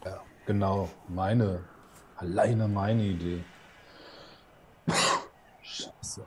Ja, 0.04 0.22
genau. 0.46 0.90
Meine, 1.08 1.64
alleine 2.18 2.68
meine 2.68 3.04
Idee. 3.04 3.44
Scheiße. 5.84 6.26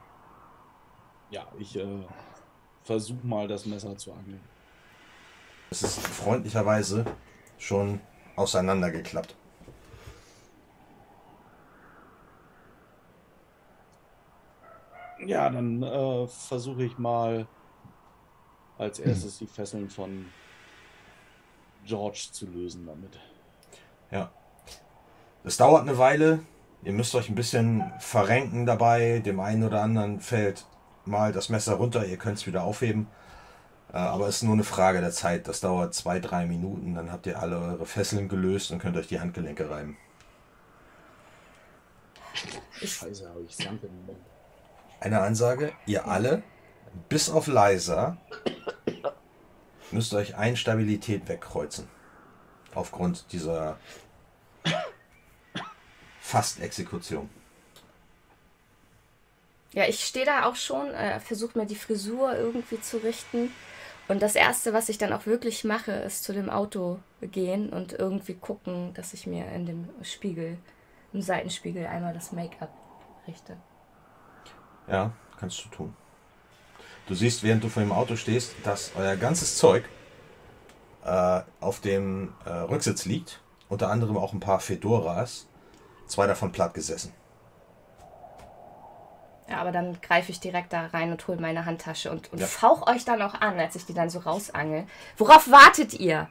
Ja, 1.31 1.47
ich 1.59 1.77
äh, 1.77 2.07
versuche 2.85 3.27
mal 3.27 3.49
das 3.49 3.67
Messer 3.67 3.97
zu 3.97 4.13
angeln. 4.13 4.41
Es 5.71 5.83
ist 5.83 5.99
freundlicherweise 5.99 7.05
schon 7.59 8.01
auseinandergeklappt. 8.37 9.35
Ja, 15.27 15.51
dann 15.51 15.83
äh, 15.83 16.27
versuche 16.29 16.85
ich 16.85 16.99
mal 16.99 17.47
als 18.79 18.99
erstes 18.99 19.39
die 19.39 19.47
Fesseln 19.47 19.89
von 19.89 20.27
George 21.85 22.29
zu 22.31 22.47
lösen 22.47 22.87
damit. 22.87 23.19
Ja. 24.11 24.31
Es 25.43 25.57
dauert 25.57 25.83
eine 25.83 25.97
Weile. 25.99 26.41
Ihr 26.87 26.93
müsst 26.93 27.17
euch 27.17 27.29
ein 27.29 27.35
bisschen 27.35 27.93
verrenken 27.99 28.65
dabei. 28.65 29.19
Dem 29.19 29.41
einen 29.41 29.65
oder 29.65 29.83
anderen 29.83 30.21
fällt 30.21 30.65
mal 31.05 31.33
das 31.33 31.49
Messer 31.49 31.75
runter. 31.75 32.07
Ihr 32.07 32.17
könnt 32.17 32.39
es 32.39 32.47
wieder 32.47 32.63
aufheben. 32.63 33.09
Äh, 33.93 33.97
Aber 33.97 34.29
es 34.29 34.37
ist 34.37 34.43
nur 34.45 34.53
eine 34.53 34.63
Frage 34.63 35.01
der 35.01 35.11
Zeit. 35.11 35.49
Das 35.49 35.59
dauert 35.59 35.95
zwei, 35.95 36.21
drei 36.21 36.47
Minuten. 36.47 36.95
Dann 36.95 37.11
habt 37.11 37.27
ihr 37.27 37.41
alle 37.41 37.59
eure 37.59 37.87
Fesseln 37.87 38.29
gelöst 38.29 38.71
und 38.71 38.79
könnt 38.79 38.97
euch 38.97 39.09
die 39.09 39.19
Handgelenke 39.19 39.69
reiben. 39.69 39.97
Scheiße, 42.81 43.29
habe 43.31 43.43
ich 43.43 43.57
Sand 43.57 43.83
im 43.83 44.07
Mund. 44.07 44.21
Eine 45.01 45.23
Ansage. 45.23 45.73
Ihr 45.87 46.07
alle, 46.07 46.45
bis 47.09 47.29
auf 47.29 47.49
Leiser, 47.49 48.17
müsst 49.91 50.15
euch 50.15 50.37
ein 50.37 50.55
Stabilität 50.55 51.29
wegkreuzen. 51.29 51.89
Aufgrund 52.77 53.33
dieser 53.33 53.77
Fast-Exekution. 56.27 57.31
Ja, 59.73 59.85
ich 59.85 60.05
stehe 60.05 60.27
da 60.27 60.47
auch 60.47 60.57
schon, 60.57 60.93
äh, 60.93 61.21
versuche 61.21 61.57
mir 61.57 61.67
die 61.67 61.77
Frisur 61.77 62.37
irgendwie 62.37 62.81
zu 62.81 62.97
richten. 62.97 63.53
Und 64.09 64.23
das 64.23 64.35
Erste, 64.35 64.73
was 64.73 64.89
ich 64.89 64.99
dann 64.99 65.13
auch 65.13 65.27
wirklich 65.27 65.63
mache, 65.63 65.93
ist 65.93 66.25
zu 66.25 66.33
dem 66.33 66.51
Auto 66.51 66.99
gehen 67.21 67.69
und 67.69 67.93
irgendwie 67.93 68.35
gucken, 68.35 68.93
dass 68.95 69.15
ich 69.15 69.29
mir 69.29 69.47
in 69.53 69.67
dem 69.67 69.89
Spiegel, 70.03 70.59
im 71.13 71.23
Seitenspiegel 71.23 71.87
einmal 71.87 72.13
das 72.13 72.33
Make-up 72.33 72.71
richte. 73.29 73.57
Ja, 74.89 75.13
kannst 75.39 75.65
du 75.65 75.69
tun. 75.69 75.97
Du 77.07 77.15
siehst, 77.15 77.45
während 77.45 77.63
du 77.63 77.69
vor 77.69 77.83
dem 77.85 77.93
Auto 77.93 78.17
stehst, 78.17 78.55
dass 78.65 78.91
euer 78.97 79.15
ganzes 79.15 79.57
Zeug 79.57 79.89
äh, 81.05 81.43
auf 81.61 81.81
dem 81.81 82.33
äh, 82.45 82.51
Rücksitz 82.51 83.05
liegt. 83.05 83.41
Unter 83.69 83.91
anderem 83.91 84.17
auch 84.17 84.33
ein 84.33 84.41
paar 84.41 84.59
Fedoras. 84.59 85.47
Zwei 86.07 86.27
davon 86.27 86.53
platt 86.53 86.75
gesessen. 86.75 87.13
Ja, 89.49 89.59
aber 89.59 89.71
dann 89.71 90.01
greife 90.01 90.33
ich 90.33 90.41
direkt 90.41 90.73
da 90.73 90.87
rein 90.87 91.13
und 91.13 91.27
hole 91.29 91.41
meine 91.41 91.65
Handtasche 91.67 92.11
und, 92.11 92.33
und 92.33 92.41
Ja. 92.41 92.47
fauch 92.47 92.87
euch 92.89 93.05
dann 93.05 93.23
auch 93.23 93.35
an, 93.35 93.59
als 93.61 93.77
ich 93.77 93.87
die 93.87 93.95
dann 93.95 94.11
so 94.11 94.19
rausangel. 94.19 94.87
Worauf 95.17 95.51
wartet 95.51 95.95
ihr? 95.95 96.29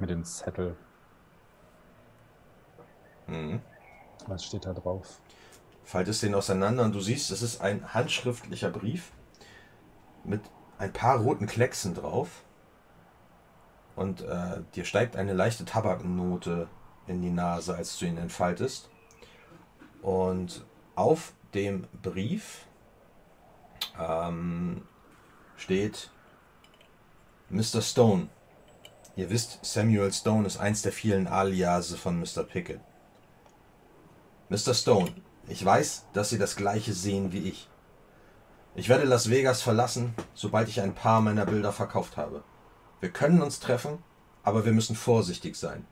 Mit 0.00 0.10
dem 0.10 0.24
Zettel. 0.24 0.76
Mhm. 3.26 3.60
Was 4.26 4.44
steht 4.44 4.66
da 4.66 4.72
drauf? 4.72 5.20
Faltest 5.84 6.22
den 6.22 6.34
auseinander 6.34 6.84
und 6.84 6.94
du 6.94 7.00
siehst, 7.00 7.30
es 7.30 7.42
ist 7.42 7.60
ein 7.60 7.94
handschriftlicher 7.94 8.70
Brief 8.70 9.12
mit 10.24 10.40
ein 10.78 10.92
paar 10.92 11.18
roten 11.18 11.46
Klecksen 11.46 11.94
drauf. 11.94 12.44
Und 13.96 14.22
äh, 14.22 14.62
dir 14.74 14.84
steigt 14.84 15.16
eine 15.16 15.32
leichte 15.32 15.64
Tabaknote 15.64 16.68
in 17.10 17.20
die 17.20 17.30
Nase, 17.30 17.74
als 17.74 17.98
du 17.98 18.06
ihn 18.06 18.16
entfaltest. 18.16 18.88
Und 20.00 20.64
auf 20.94 21.32
dem 21.52 21.86
Brief 22.02 22.66
ähm, 23.98 24.82
steht 25.56 26.10
Mr. 27.50 27.82
Stone. 27.82 28.28
Ihr 29.16 29.28
wisst, 29.28 29.58
Samuel 29.62 30.12
Stone 30.12 30.46
ist 30.46 30.58
eins 30.58 30.82
der 30.82 30.92
vielen 30.92 31.26
Aliase 31.26 31.96
von 31.96 32.18
Mr. 32.18 32.44
Pickett. 32.44 32.80
Mr. 34.48 34.72
Stone, 34.72 35.12
ich 35.48 35.64
weiß, 35.64 36.06
dass 36.12 36.30
Sie 36.30 36.38
das 36.38 36.56
gleiche 36.56 36.92
sehen 36.92 37.32
wie 37.32 37.48
ich. 37.48 37.68
Ich 38.76 38.88
werde 38.88 39.04
Las 39.04 39.28
Vegas 39.28 39.62
verlassen, 39.62 40.14
sobald 40.32 40.68
ich 40.68 40.80
ein 40.80 40.94
paar 40.94 41.20
meiner 41.20 41.44
Bilder 41.44 41.72
verkauft 41.72 42.16
habe. 42.16 42.44
Wir 43.00 43.10
können 43.10 43.42
uns 43.42 43.58
treffen, 43.58 43.98
aber 44.42 44.64
wir 44.64 44.72
müssen 44.72 44.94
vorsichtig 44.94 45.56
sein. 45.56 45.86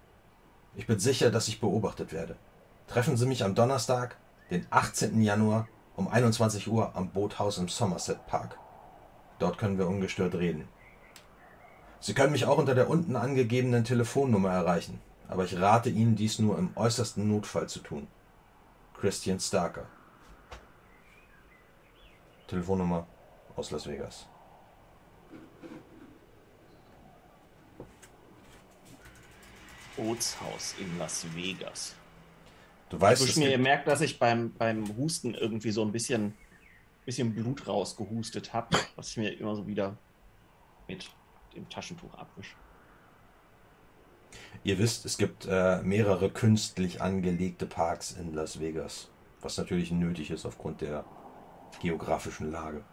Ich 0.74 0.86
bin 0.86 0.98
sicher, 0.98 1.30
dass 1.30 1.48
ich 1.48 1.60
beobachtet 1.60 2.12
werde. 2.12 2.36
Treffen 2.86 3.16
Sie 3.16 3.26
mich 3.26 3.44
am 3.44 3.54
Donnerstag, 3.54 4.16
den 4.50 4.66
18. 4.70 5.20
Januar 5.20 5.68
um 5.96 6.08
21 6.08 6.68
Uhr 6.68 6.94
am 6.94 7.10
Boothaus 7.10 7.58
im 7.58 7.68
Somerset 7.68 8.26
Park. 8.26 8.58
Dort 9.38 9.58
können 9.58 9.78
wir 9.78 9.88
ungestört 9.88 10.34
reden. 10.34 10.68
Sie 12.00 12.14
können 12.14 12.32
mich 12.32 12.46
auch 12.46 12.58
unter 12.58 12.74
der 12.74 12.88
unten 12.88 13.16
angegebenen 13.16 13.84
Telefonnummer 13.84 14.50
erreichen, 14.50 15.00
aber 15.28 15.44
ich 15.44 15.60
rate 15.60 15.90
Ihnen, 15.90 16.14
dies 16.14 16.38
nur 16.38 16.56
im 16.56 16.70
äußersten 16.76 17.28
Notfall 17.28 17.68
zu 17.68 17.80
tun. 17.80 18.06
Christian 18.94 19.40
Starker. 19.40 19.86
Telefonnummer 22.46 23.06
aus 23.56 23.70
Las 23.70 23.86
Vegas. 23.86 24.26
Bootshaus 29.98 30.76
in 30.78 30.96
Las 30.98 31.26
Vegas. 31.34 31.94
Du 32.88 33.00
weißt, 33.00 33.22
Ich 33.22 33.30
es 33.30 33.36
mir 33.36 33.50
gemerkt, 33.50 33.86
dass 33.88 34.00
ich 34.00 34.18
beim, 34.18 34.54
beim 34.54 34.96
Husten 34.96 35.34
irgendwie 35.34 35.72
so 35.72 35.82
ein 35.82 35.92
bisschen, 35.92 36.34
bisschen 37.04 37.34
Blut 37.34 37.66
rausgehustet 37.66 38.52
habe, 38.54 38.78
was 38.96 39.10
ich 39.10 39.16
mir 39.18 39.38
immer 39.38 39.54
so 39.56 39.66
wieder 39.66 39.96
mit 40.86 41.10
dem 41.54 41.68
Taschentuch 41.68 42.14
abwische. 42.14 42.54
ihr 44.64 44.78
wisst, 44.78 45.04
es 45.04 45.18
gibt 45.18 45.46
äh, 45.46 45.82
mehrere 45.82 46.30
künstlich 46.30 47.02
angelegte 47.02 47.66
Parks 47.66 48.12
in 48.12 48.34
Las 48.34 48.60
Vegas, 48.60 49.08
was 49.42 49.58
natürlich 49.58 49.90
nötig 49.90 50.30
ist 50.30 50.46
aufgrund 50.46 50.80
der 50.80 51.04
geografischen 51.80 52.50
Lage. 52.50 52.84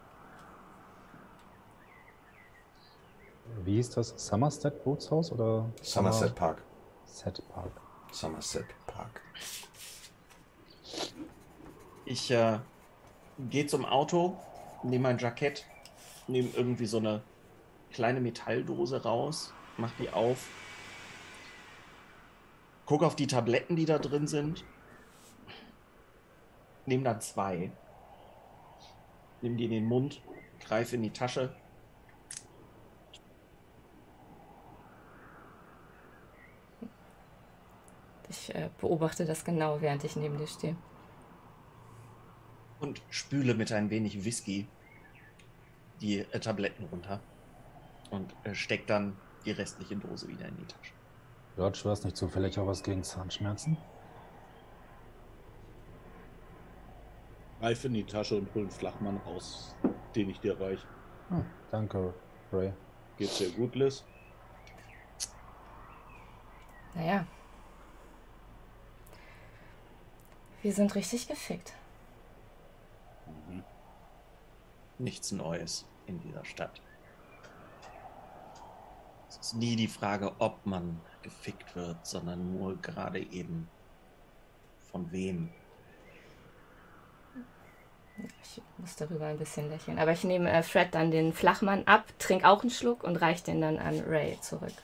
Wie 3.64 3.74
hieß 3.76 3.90
das? 3.90 4.14
Somerset 4.16 4.82
Bootshaus 4.84 5.30
oder? 5.32 5.70
Somerset 5.82 6.34
Park. 6.34 6.62
Somerset 7.06 7.48
Park. 7.48 7.72
Somerset 8.12 8.66
Park. 8.86 9.20
Ich 12.04 12.30
äh, 12.30 12.58
gehe 13.50 13.66
zum 13.66 13.84
Auto, 13.84 14.36
nehme 14.82 15.04
mein 15.04 15.18
Jackett, 15.18 15.64
nehme 16.26 16.48
irgendwie 16.54 16.86
so 16.86 16.98
eine 16.98 17.22
kleine 17.90 18.20
Metalldose 18.20 19.02
raus, 19.02 19.52
mach 19.76 19.92
die 19.98 20.10
auf, 20.10 20.48
gucke 22.84 23.06
auf 23.06 23.16
die 23.16 23.26
Tabletten, 23.26 23.76
die 23.76 23.86
da 23.86 23.98
drin 23.98 24.26
sind, 24.26 24.64
nehme 26.84 27.04
dann 27.04 27.20
zwei, 27.20 27.72
nehme 29.42 29.56
die 29.56 29.64
in 29.64 29.70
den 29.70 29.86
Mund, 29.86 30.20
greife 30.60 30.96
in 30.96 31.02
die 31.02 31.12
Tasche. 31.12 31.54
Ich 38.36 38.54
äh, 38.54 38.70
beobachte 38.80 39.24
das 39.24 39.44
genau, 39.44 39.80
während 39.80 40.04
ich 40.04 40.16
neben 40.16 40.36
dir 40.38 40.46
stehe. 40.46 40.76
Und 42.80 43.00
spüle 43.10 43.54
mit 43.54 43.72
ein 43.72 43.90
wenig 43.90 44.24
Whisky 44.24 44.66
die 46.00 46.18
äh, 46.18 46.40
Tabletten 46.40 46.84
runter. 46.86 47.20
Und 48.10 48.34
äh, 48.44 48.54
steck 48.54 48.86
dann 48.86 49.16
die 49.44 49.52
restliche 49.52 49.96
Dose 49.96 50.28
wieder 50.28 50.46
in 50.46 50.56
die 50.56 50.66
Tasche. 50.66 50.92
George, 51.56 51.80
du 51.82 51.90
hast 51.90 52.04
nicht 52.04 52.16
zufällig 52.16 52.58
auch 52.58 52.66
was 52.66 52.82
gegen 52.82 53.02
Zahnschmerzen? 53.02 53.78
Greif 57.60 57.84
in 57.84 57.94
die 57.94 58.04
Tasche 58.04 58.36
und 58.36 58.54
hol 58.54 58.62
einen 58.62 58.70
Flachmann 58.70 59.16
raus, 59.26 59.74
den 60.14 60.28
ich 60.28 60.38
dir 60.40 60.60
reich. 60.60 60.84
Hm, 61.30 61.44
danke, 61.70 62.12
Ray. 62.52 62.72
Geht's 63.16 63.38
dir 63.38 63.50
gut, 63.50 63.74
Liz? 63.74 64.04
Naja. 66.94 67.26
Wir 70.66 70.72
sind 70.72 70.96
richtig 70.96 71.28
gefickt. 71.28 71.74
Nichts 74.98 75.30
Neues 75.30 75.86
in 76.08 76.18
dieser 76.18 76.44
Stadt. 76.44 76.80
Es 79.28 79.36
ist 79.36 79.54
nie 79.54 79.76
die 79.76 79.86
Frage, 79.86 80.32
ob 80.40 80.66
man 80.66 81.00
gefickt 81.22 81.76
wird, 81.76 82.04
sondern 82.04 82.58
nur 82.58 82.76
gerade 82.82 83.20
eben 83.20 83.68
von 84.90 85.12
wem. 85.12 85.50
Ich 88.42 88.60
muss 88.78 88.96
darüber 88.96 89.26
ein 89.26 89.38
bisschen 89.38 89.70
lächeln. 89.70 90.00
Aber 90.00 90.10
ich 90.10 90.24
nehme 90.24 90.50
äh, 90.50 90.64
Fred 90.64 90.92
dann 90.96 91.12
den 91.12 91.32
Flachmann 91.32 91.84
ab, 91.84 92.06
trinke 92.18 92.44
auch 92.44 92.62
einen 92.62 92.72
Schluck 92.72 93.04
und 93.04 93.14
reiche 93.14 93.44
den 93.44 93.60
dann 93.60 93.78
an 93.78 94.00
Ray 94.00 94.36
zurück. 94.40 94.74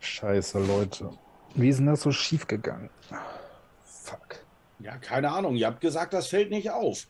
Scheiße, 0.00 0.58
Leute. 0.58 1.16
Wie 1.54 1.68
ist 1.68 1.78
denn 1.78 1.86
das 1.86 2.02
so 2.02 2.12
schief 2.12 2.46
gegangen? 2.46 2.90
Fuck. 3.84 4.40
Ja, 4.78 4.96
keine 4.98 5.30
Ahnung. 5.32 5.56
Ihr 5.56 5.66
habt 5.66 5.80
gesagt, 5.80 6.12
das 6.12 6.28
fällt 6.28 6.50
nicht 6.50 6.70
auf. 6.70 7.06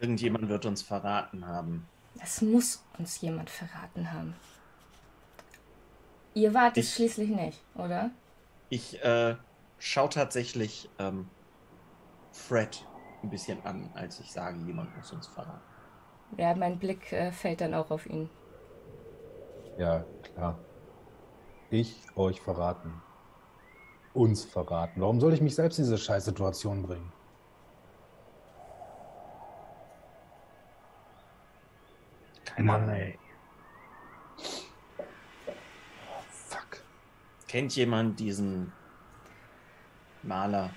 Irgendjemand 0.00 0.48
wird 0.48 0.66
uns 0.66 0.82
verraten 0.82 1.46
haben. 1.46 1.86
Es 2.22 2.42
muss 2.42 2.84
uns 2.98 3.20
jemand 3.20 3.50
verraten 3.50 4.12
haben. 4.12 4.34
Ihr 6.34 6.54
wart 6.54 6.76
es 6.76 6.88
Ich- 6.88 6.94
schließlich 6.94 7.30
nicht, 7.30 7.62
oder? 7.74 8.10
Ich 8.68 9.02
äh, 9.04 9.36
schaue 9.78 10.08
tatsächlich 10.08 10.88
ähm, 10.98 11.28
Fred 12.32 12.86
ein 13.22 13.30
bisschen 13.30 13.64
an, 13.66 13.90
als 13.94 14.18
ich 14.20 14.32
sage, 14.32 14.58
jemand 14.66 14.96
muss 14.96 15.12
uns 15.12 15.26
verraten. 15.26 15.60
Ja, 16.38 16.54
mein 16.54 16.78
Blick 16.78 17.12
äh, 17.12 17.30
fällt 17.32 17.60
dann 17.60 17.74
auch 17.74 17.90
auf 17.90 18.06
ihn. 18.06 18.30
Ja, 19.78 20.04
klar. 20.22 20.58
Ich 21.72 21.96
euch 22.16 22.38
verraten. 22.38 23.00
Uns 24.12 24.44
verraten. 24.44 25.00
Warum 25.00 25.20
soll 25.22 25.32
ich 25.32 25.40
mich 25.40 25.54
selbst 25.54 25.78
in 25.78 25.84
diese 25.84 25.96
Scheißsituation 25.96 26.82
bringen? 26.82 27.10
Keine 32.44 32.66
Mann, 32.66 32.82
Ahnung. 32.82 32.94
ey. 32.94 33.18
Fuck. 36.30 36.82
Kennt 37.48 37.74
jemand 37.74 38.20
diesen 38.20 38.70
Maler? 40.22 40.68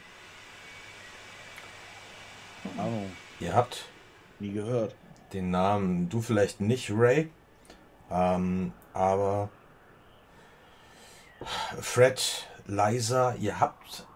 Ahnung. 2.77 3.11
Ihr 3.41 3.53
habt 3.53 3.89
Nie 4.39 4.53
gehört. 4.53 4.95
den 5.33 5.51
Namen, 5.51 6.07
du 6.07 6.21
vielleicht 6.21 6.61
nicht, 6.61 6.89
Ray, 6.89 7.29
ähm, 8.09 8.71
aber 8.93 9.49
Fred, 11.81 12.47
Liza, 12.65 13.35
ihr 13.35 13.59
habt 13.59 14.07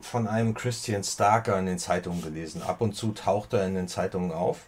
von 0.00 0.26
einem 0.26 0.54
Christian 0.54 1.04
Starker 1.04 1.58
in 1.58 1.66
den 1.66 1.78
Zeitungen 1.78 2.22
gelesen. 2.22 2.62
Ab 2.62 2.80
und 2.80 2.94
zu 2.94 3.12
taucht 3.12 3.52
er 3.52 3.66
in 3.66 3.74
den 3.74 3.88
Zeitungen 3.88 4.32
auf. 4.32 4.60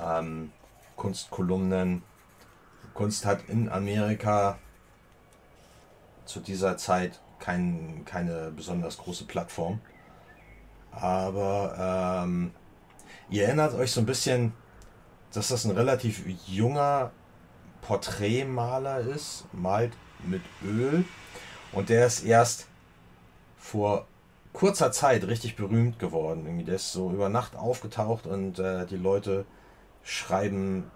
Ähm, 0.00 0.52
Kunstkolumnen. 0.96 2.02
Kunst 2.94 3.24
hat 3.24 3.48
in 3.48 3.68
Amerika 3.68 4.58
zu 6.24 6.40
dieser 6.40 6.76
Zeit 6.76 7.20
kein, 7.38 8.04
keine 8.04 8.50
besonders 8.50 8.98
große 8.98 9.24
Plattform. 9.24 9.80
Aber 10.90 12.22
ähm, 12.24 12.52
ihr 13.30 13.46
erinnert 13.46 13.74
euch 13.74 13.92
so 13.92 14.00
ein 14.00 14.06
bisschen, 14.06 14.52
dass 15.32 15.48
das 15.48 15.64
ein 15.64 15.70
relativ 15.70 16.24
junger 16.46 17.12
Porträtmaler 17.80 19.00
ist, 19.00 19.46
malt 19.52 19.92
mit 20.24 20.42
Öl 20.64 21.04
und 21.72 21.88
der 21.88 22.06
ist 22.06 22.24
erst 22.24 22.66
vor 23.58 24.06
kurzer 24.52 24.92
Zeit 24.92 25.24
richtig 25.26 25.56
berühmt 25.56 25.98
geworden. 25.98 26.44
Irgendwie 26.46 26.64
der 26.64 26.76
ist 26.76 26.92
so 26.92 27.10
über 27.10 27.28
Nacht 27.28 27.56
aufgetaucht 27.56 28.26
und 28.26 28.58
äh, 28.58 28.86
die 28.86 28.96
Leute 28.96 29.46
schreiben 30.02 30.90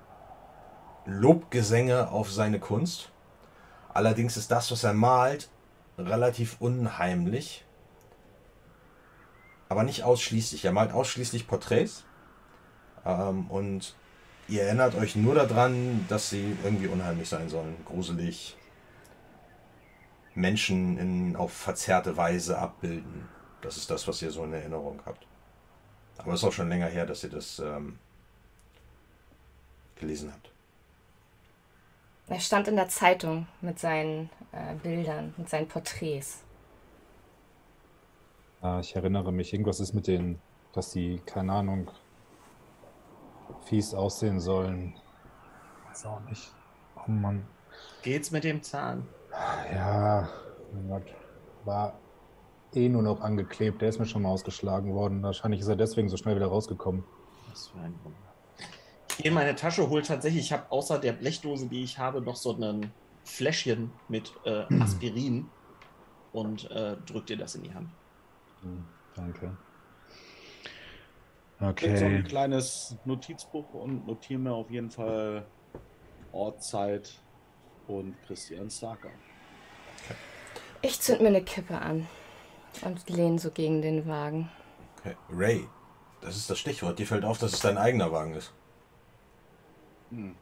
Lobgesänge 1.07 2.11
auf 2.11 2.31
seine 2.31 2.59
Kunst. 2.59 3.11
Allerdings 3.95 4.37
ist 4.37 4.51
das, 4.51 4.71
was 4.71 4.85
er 4.85 4.93
malt, 4.93 5.49
relativ 5.97 6.57
unheimlich. 6.61 7.65
Aber 9.69 9.85
nicht 9.85 10.03
ausschließlich. 10.03 10.65
Er 10.65 10.73
malt 10.73 10.93
ausschließlich 10.93 11.47
Porträts. 11.47 12.05
Ähm, 13.05 13.51
und 13.51 13.95
ihr 14.49 14.63
erinnert 14.63 14.95
euch 14.97 15.17
nur 15.17 15.35
daran, 15.35 16.05
dass 16.09 16.31
sie 16.31 16.57
irgendwie 16.63 16.89
unheimlich 16.89 17.29
sein 17.29 17.49
sollen. 17.49 17.77
Gruselig. 17.85 18.57
Menschen 20.37 20.99
in, 20.99 21.37
auf 21.37 21.53
verzerrte 21.53 22.17
Weise 22.17 22.59
abbilden. 22.59 23.29
Das 23.63 23.77
ist 23.77 23.91
das, 23.91 24.07
was 24.07 24.23
ihr 24.23 24.31
so 24.31 24.45
in 24.45 24.53
Erinnerung 24.53 25.01
habt. 25.05 25.27
Aber 26.19 26.33
es 26.33 26.41
ist 26.41 26.49
auch 26.49 26.53
schon 26.53 26.69
länger 26.69 26.87
her, 26.87 27.07
dass 27.07 27.25
ihr 27.25 27.31
das 27.31 27.59
ähm, 27.59 27.99
gelesen 29.97 30.33
habt. 30.33 30.53
Er 32.29 32.41
stand 32.41 32.69
in 32.69 32.77
der 32.77 32.89
Zeitung 32.89 33.47
mit 33.61 33.79
seinen 33.79 34.31
äh, 34.53 34.75
Bildern, 34.83 35.35
mit 35.37 35.49
seinen 35.49 35.69
Porträts. 35.69 36.43
Ah, 38.61 38.81
ich 38.81 38.95
erinnere 38.97 39.33
mich, 39.33 39.53
irgendwas 39.53 39.81
ist 39.81 39.95
mit 39.95 40.07
denen, 40.07 40.41
dass 40.73 40.93
sie, 40.93 41.21
keine 41.25 41.53
Ahnung, 41.53 41.91
fies 43.65 43.95
aussehen 43.95 44.41
sollen. 44.41 44.95
Weiß 45.89 46.07
auch 46.07 46.21
nicht. 46.21 46.53
Oh 46.97 47.11
Mann. 47.11 47.47
Geht's 48.03 48.31
mit 48.31 48.45
dem 48.45 48.63
Zahn? 48.63 49.07
Ja, 49.73 50.29
mein 50.73 50.89
Gott. 50.89 51.15
War 51.65 51.99
eh 52.75 52.89
nur 52.89 53.03
noch 53.03 53.21
angeklebt. 53.21 53.83
Der 53.83 53.89
ist 53.89 53.99
mir 53.99 54.07
schon 54.07 54.23
mal 54.23 54.31
ausgeschlagen 54.31 54.95
worden. 54.95 55.23
Wahrscheinlich 55.23 55.61
ist 55.61 55.69
er 55.69 55.77
deswegen 55.77 56.09
so 56.09 56.17
schnell 56.17 56.37
wieder 56.37 56.47
rausgekommen. 56.47 57.05
Was 57.49 57.69
für 57.69 57.79
ein 57.79 57.95
Wunder. 58.05 58.19
Ich 59.11 59.17
gehe 59.19 59.29
in 59.29 59.35
meine 59.35 59.55
Tasche, 59.55 59.89
hole 59.89 60.03
tatsächlich, 60.03 60.45
ich 60.45 60.53
habe 60.53 60.71
außer 60.71 60.99
der 60.99 61.13
Blechdose, 61.13 61.69
die 61.69 61.83
ich 61.83 61.99
habe, 61.99 62.21
noch 62.21 62.37
so 62.37 62.53
ein 62.53 62.93
Fläschchen 63.25 63.91
mit 64.09 64.31
äh, 64.45 64.65
Aspirin 64.79 65.51
und 66.33 66.71
äh, 66.71 66.97
drück 67.07 67.27
dir 67.27 67.39
das 67.39 67.55
in 67.55 67.63
die 67.63 67.73
Hand. 67.75 67.89
Hm, 68.61 68.85
danke. 69.15 69.57
Ich 71.79 71.89
hab 71.89 71.99
so 71.99 72.05
Okay. 72.05 72.17
ein 72.17 72.25
kleines 72.25 72.95
Notizbuch 73.05 73.73
und 73.73 74.07
notiere 74.07 74.39
mir 74.41 74.53
auf 74.53 74.71
jeden 74.71 74.91
Fall 74.91 75.51
Ort, 76.33 76.63
Zeit 76.63 77.25
und 77.87 78.21
Christian 78.23 78.69
Starker. 78.69 79.11
Ich 80.83 81.01
zünd 81.01 81.21
mir 81.21 81.29
eine 81.29 81.43
Kippe 81.43 81.79
an 81.79 82.07
und 82.83 83.09
lehne 83.09 83.39
so 83.39 83.51
gegen 83.51 83.83
den 83.83 84.07
Wagen. 84.07 84.51
Okay. 84.99 85.17
Ray, 85.31 85.69
das 86.21 86.37
ist 86.37 86.51
das 86.51 86.59
Stichwort. 86.59 86.99
Dir 86.99 87.07
fällt 87.07 87.25
auf, 87.25 87.39
dass 87.39 87.55
es 87.55 87.61
dein 87.61 87.79
eigener 87.79 88.13
Wagen 88.13 88.35
ist. 88.35 88.53
Hm. 90.11 90.37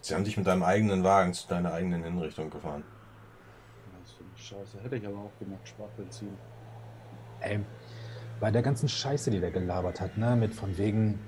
Sie 0.00 0.14
haben 0.14 0.24
dich 0.24 0.36
mit 0.36 0.46
deinem 0.46 0.62
eigenen 0.62 1.02
Wagen 1.02 1.34
zu 1.34 1.48
deiner 1.48 1.72
eigenen 1.72 2.04
Hinrichtung 2.04 2.50
gefahren. 2.50 2.84
Das 4.00 4.12
ist 4.12 4.20
eine 4.20 4.38
Scheiße. 4.64 4.82
Hätte 4.82 4.96
ich 4.96 5.06
aber 5.06 5.18
auch 5.18 5.38
gemacht, 5.38 5.66
Sprachbenzin. 5.66 6.36
Ey, 7.40 7.60
bei 8.38 8.50
der 8.50 8.62
ganzen 8.62 8.88
Scheiße, 8.88 9.30
die 9.30 9.40
der 9.40 9.50
gelabert 9.50 10.00
hat, 10.00 10.16
ne, 10.16 10.36
mit 10.36 10.54
von 10.54 10.76
wegen 10.78 11.18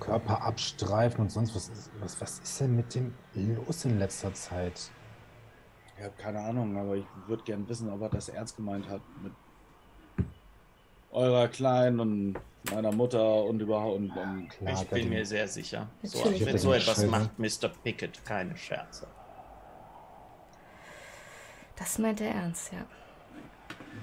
Körper 0.00 0.42
abstreifen 0.42 1.22
und 1.22 1.30
sonst 1.30 1.54
was, 1.54 1.90
was, 2.00 2.20
was 2.20 2.38
ist 2.40 2.60
denn 2.60 2.76
mit 2.76 2.94
dem 2.94 3.14
los 3.34 3.84
in 3.84 3.98
letzter 3.98 4.34
Zeit? 4.34 4.90
Ich 5.98 6.04
habe 6.04 6.14
keine 6.16 6.40
Ahnung, 6.40 6.76
aber 6.76 6.94
ich 6.94 7.04
würde 7.26 7.42
gern 7.42 7.68
wissen, 7.68 7.90
ob 7.90 8.00
er 8.02 8.08
das 8.08 8.28
ernst 8.28 8.54
gemeint 8.56 8.88
hat 8.88 9.00
mit 9.20 9.32
eurer 11.10 11.48
Kleinen 11.48 11.98
und 11.98 12.36
meiner 12.72 12.92
Mutter 12.92 13.44
und 13.44 13.60
überhaupt. 13.60 13.96
Und, 13.96 14.10
und 14.10 14.48
Klar, 14.48 14.72
ich 14.72 14.78
hat 14.78 14.92
er 14.92 14.98
bin 14.98 15.08
mir 15.08 15.26
sehr 15.26 15.48
sicher. 15.48 15.88
So, 16.04 16.24
wenn 16.24 16.56
so 16.58 16.72
etwas 16.72 17.00
den 17.00 17.10
macht 17.10 17.36
Mr. 17.38 17.68
Pickett 17.82 18.24
keine 18.24 18.56
Scherze. 18.56 19.08
Das 21.76 21.98
meint 21.98 22.20
er 22.20 22.30
ernst, 22.32 22.72
ja. 22.72 22.84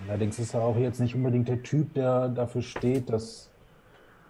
Allerdings 0.08 0.38
ist 0.40 0.54
er 0.54 0.64
auch 0.64 0.76
jetzt 0.78 1.00
nicht 1.00 1.16
unbedingt 1.16 1.48
der 1.48 1.64
Typ, 1.64 1.94
der 1.94 2.28
dafür 2.30 2.62
steht, 2.62 3.10
dass 3.10 3.50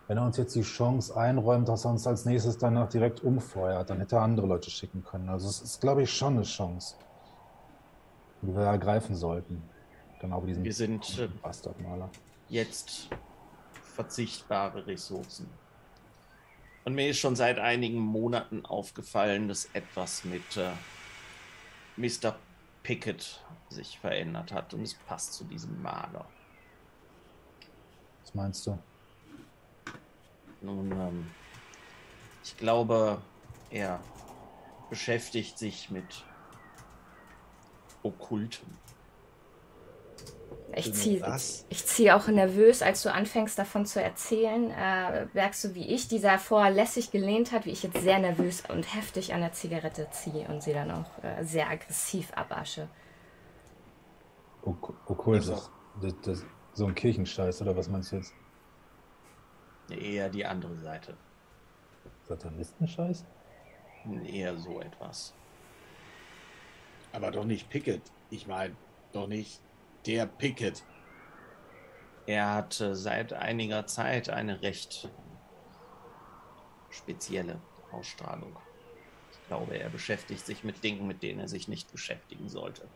Wenn 0.08 0.18
er 0.18 0.26
uns 0.26 0.38
jetzt 0.38 0.56
die 0.56 0.62
Chance 0.62 1.18
einräumt, 1.18 1.68
dass 1.68 1.86
er 1.86 1.92
uns 1.92 2.06
als 2.06 2.26
nächstes 2.26 2.60
danach 2.60 2.90
direkt 2.90 3.24
umfeuert, 3.24 3.90
dann 3.90 3.98
hätte 3.98 4.18
er 4.18 4.22
andere 4.22 4.46
Leute 4.46 4.70
schicken 4.70 5.04
können. 5.04 5.30
Also 5.30 5.50
es 5.50 5.62
ist, 5.62 5.82
glaube 5.82 6.04
ich, 6.04 6.14
schon 6.14 6.36
eine 6.36 6.44
Chance, 6.44 6.96
die 8.42 8.56
wir 8.56 8.64
ergreifen 8.64 9.16
sollten. 9.16 9.62
Genau 10.20 10.44
wie 10.44 10.48
diesen 10.48 10.64
Wir 10.64 10.74
sind 10.74 11.20
äh, 11.20 11.28
Bastardmaler. 11.42 12.10
jetzt 12.50 13.10
verzichtbare 13.84 14.86
Ressourcen. 14.88 15.50
Und 16.84 16.94
mir 16.96 17.10
ist 17.10 17.18
schon 17.20 17.36
seit 17.36 17.58
einigen 17.60 18.00
Monaten 18.00 18.66
aufgefallen, 18.66 19.48
dass 19.48 19.66
etwas 19.74 20.24
mit 20.24 20.58
äh, 20.58 20.72
Mr. 21.98 22.36
Pickett 22.84 23.44
sich 23.70 24.00
verändert 24.00 24.52
hat 24.52 24.74
und 24.74 24.84
es 24.84 24.94
passt 24.94 25.34
zu 25.34 25.44
diesem 25.46 25.82
Maler. 25.82 26.26
Was 28.22 28.36
meinst 28.36 28.68
du? 28.68 28.78
Nun, 30.62 30.92
ähm, 30.92 31.32
ich 32.44 32.56
glaube, 32.58 33.20
er 33.72 34.00
beschäftigt 34.90 35.58
sich 35.58 35.90
mit 35.90 36.24
Okkultem. 38.06 38.68
Ich 40.78 40.94
ziehe 40.94 41.22
was? 41.22 41.66
ich 41.70 41.86
zieh 41.86 42.12
auch 42.12 42.28
nervös, 42.28 42.82
als 42.82 43.02
du 43.02 43.12
anfängst 43.12 43.58
davon 43.58 43.86
zu 43.86 44.02
erzählen, 44.04 44.72
äh, 44.72 45.26
merkst 45.34 45.64
du, 45.64 45.74
wie 45.76 45.88
ich, 45.88 46.10
dieser 46.10 46.38
vorher 46.38 46.70
lässig 46.72 47.12
gelehnt 47.12 47.54
hat, 47.54 47.66
wie 47.66 47.72
ich 47.72 47.84
jetzt 47.84 48.02
sehr 48.02 48.20
nervös 48.20 48.62
und 48.68 48.94
heftig 48.94 49.34
an 49.34 49.40
der 49.40 49.54
Zigarette 49.54 50.10
ziehe 50.12 50.46
und 50.50 50.62
sie 50.62 50.74
dann 50.74 50.92
auch 50.92 51.24
äh, 51.24 51.44
sehr 51.46 51.70
aggressiv 51.70 52.34
abasche. 52.36 52.90
Ok 54.64 54.94
Okkult, 55.06 55.40
Also- 55.42 55.54
das, 55.54 55.72
das, 56.02 56.14
das, 56.24 56.46
so 56.74 56.86
ein 56.88 56.96
Kirchenscheiß, 56.96 57.62
oder 57.62 57.78
was 57.78 57.88
meinst 57.88 58.12
du 58.12 58.18
jetzt? 58.18 58.34
Eher 59.90 60.30
die 60.30 60.46
andere 60.46 60.76
Seite. 60.76 61.16
Satanistenscheiß? 62.28 63.24
Eher 64.26 64.58
so 64.58 64.82
etwas. 64.82 65.34
Aber 67.16 67.32
doch 67.32 67.46
nicht 67.46 67.70
Pickett. 67.70 68.02
Ich 68.30 68.46
meine, 68.46 68.76
doch 69.14 69.28
nicht 69.28 69.62
der 70.06 70.26
Pickett. 70.26 70.84
Er 72.28 72.54
hat 72.54 72.74
seit 72.74 73.32
einiger 73.32 73.88
Zeit 73.88 74.30
eine 74.30 74.62
recht 74.62 75.08
spezielle 76.90 77.62
Ausstrahlung. 77.92 78.58
Ich 79.32 79.48
glaube, 79.48 79.78
er 79.78 79.90
beschäftigt 79.90 80.46
sich 80.46 80.66
mit 80.66 80.84
Dingen, 80.84 81.08
mit 81.08 81.24
denen 81.24 81.40
er 81.40 81.48
sich 81.48 81.70
nicht 81.70 81.90
beschäftigen 81.92 82.50
sollte. 82.50 82.90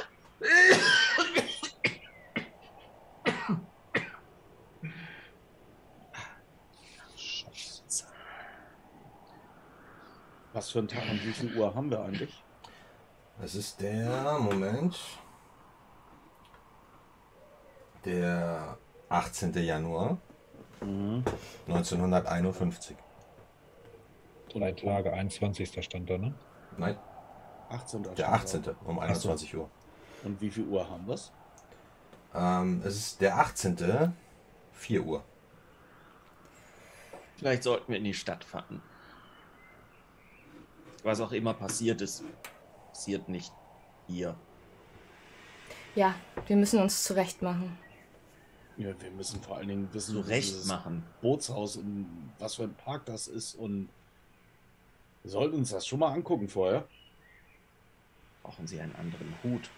Was 10.61 10.69
für 10.69 10.77
ein 10.77 10.87
Tag 10.87 11.01
und 11.09 11.25
wie 11.25 11.33
viel 11.33 11.57
Uhr 11.57 11.73
haben 11.73 11.89
wir 11.89 12.03
eigentlich? 12.03 12.43
Es 13.41 13.55
ist 13.55 13.81
der, 13.81 14.37
Moment, 14.37 14.95
der 18.05 18.77
18. 19.09 19.53
Januar 19.53 20.19
Mhm. 20.81 21.23
1951. 21.67 22.95
Drei 24.53 24.71
Tage, 24.73 25.11
21. 25.11 25.83
stand 25.83 26.07
da, 26.07 26.19
ne? 26.19 26.35
Nein, 26.77 26.95
18. 27.69 28.03
der 28.13 28.31
18. 28.31 28.63
um 28.85 28.99
21 28.99 29.57
Uhr. 29.57 29.67
Und 30.23 30.39
wie 30.41 30.51
viel 30.51 30.67
Uhr 30.67 30.87
haben 30.87 31.07
wir 31.07 31.15
es? 31.15 31.31
Ähm, 32.35 32.83
es 32.85 32.97
ist 32.97 33.19
der 33.19 33.35
18. 33.39 34.13
4 34.73 35.03
Uhr. 35.03 35.23
Vielleicht 37.37 37.63
sollten 37.63 37.91
wir 37.91 37.97
in 37.97 38.03
die 38.03 38.13
Stadt 38.13 38.43
fahren. 38.43 38.83
Was 41.03 41.19
auch 41.19 41.31
immer 41.31 41.53
passiert 41.53 42.01
ist, 42.01 42.23
passiert 42.89 43.27
nicht 43.29 43.51
hier. 44.07 44.35
Ja, 45.95 46.15
wir 46.47 46.55
müssen 46.55 46.79
uns 46.79 47.03
zurecht 47.03 47.41
machen. 47.41 47.77
Ja, 48.77 48.89
wir 49.01 49.11
müssen 49.11 49.41
vor 49.41 49.57
allen 49.57 49.67
Dingen 49.67 49.89
wissen, 49.93 50.13
Zurecht 50.15 50.49
dieses 50.49 50.65
machen. 50.67 51.03
Bootshaus 51.21 51.75
und 51.77 52.31
was 52.39 52.55
für 52.55 52.63
ein 52.63 52.73
Park 52.75 53.05
das 53.05 53.27
ist 53.27 53.55
und 53.55 53.89
wir 55.23 55.31
sollten 55.31 55.55
uns 55.57 55.69
das 55.71 55.85
schon 55.85 55.99
mal 55.99 56.11
angucken 56.13 56.47
vorher. 56.47 56.87
Brauchen 58.43 58.65
Sie 58.65 58.79
einen 58.79 58.95
anderen 58.95 59.35
Hut? 59.43 59.69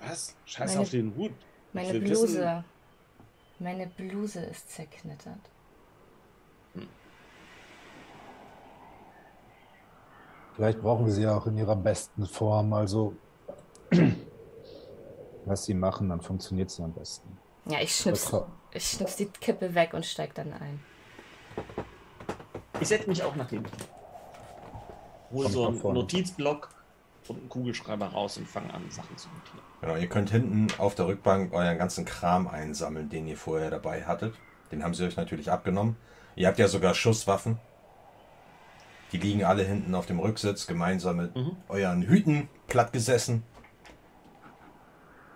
Was? 0.00 0.34
Scheiß 0.44 0.70
Meine- 0.72 0.80
auf 0.82 0.90
den 0.90 1.14
Hut. 1.16 1.32
Meine 1.72 2.00
Bluse. 2.00 2.22
wissen- 2.22 2.64
Meine 3.60 3.86
Bluse 3.86 4.40
ist 4.40 4.70
zerknittert. 4.70 5.40
Vielleicht 10.58 10.82
brauchen 10.82 11.06
wir 11.06 11.12
sie 11.12 11.22
ja 11.22 11.36
auch 11.36 11.46
in 11.46 11.56
ihrer 11.56 11.76
besten 11.76 12.26
Form. 12.26 12.72
Also, 12.72 13.14
was 15.44 15.64
sie 15.64 15.72
machen, 15.72 16.08
dann 16.08 16.20
funktioniert 16.20 16.68
sie 16.68 16.82
am 16.82 16.92
besten. 16.92 17.38
Ja, 17.66 17.78
ich 17.80 17.94
schnips, 17.94 18.34
ich 18.72 18.90
schnips 18.90 19.14
die 19.14 19.26
Kippe 19.26 19.72
weg 19.76 19.94
und 19.94 20.04
steig 20.04 20.34
dann 20.34 20.52
ein. 20.52 20.80
Ich 22.80 22.88
setze 22.88 23.08
mich 23.08 23.22
auch 23.22 23.36
nach 23.36 23.48
hinten. 23.50 23.70
Hol 25.30 25.48
so 25.48 25.68
einen 25.68 25.76
vorne. 25.76 26.00
Notizblock 26.00 26.70
und 27.28 27.38
einen 27.38 27.48
Kugelschreiber 27.48 28.06
raus 28.06 28.36
und 28.36 28.48
fange 28.48 28.74
an, 28.74 28.82
Sachen 28.90 29.16
zu 29.16 29.28
notieren. 29.28 29.60
Genau, 29.80 29.94
ihr 29.94 30.08
könnt 30.08 30.30
hinten 30.30 30.66
auf 30.78 30.96
der 30.96 31.06
Rückbank 31.06 31.52
euren 31.52 31.78
ganzen 31.78 32.04
Kram 32.04 32.48
einsammeln, 32.48 33.08
den 33.08 33.28
ihr 33.28 33.36
vorher 33.36 33.70
dabei 33.70 34.02
hattet. 34.06 34.34
Den 34.72 34.82
haben 34.82 34.94
sie 34.94 35.04
euch 35.04 35.16
natürlich 35.16 35.52
abgenommen. 35.52 35.96
Ihr 36.34 36.48
habt 36.48 36.58
ja 36.58 36.66
sogar 36.66 36.94
Schusswaffen. 36.94 37.60
Die 39.12 39.18
liegen 39.18 39.44
alle 39.44 39.62
hinten 39.64 39.94
auf 39.94 40.06
dem 40.06 40.18
Rücksitz, 40.20 40.66
gemeinsam 40.66 41.16
mit 41.16 41.34
Mhm. 41.34 41.56
euren 41.68 42.02
Hüten 42.02 42.48
platt 42.66 42.92
gesessen. 42.92 43.42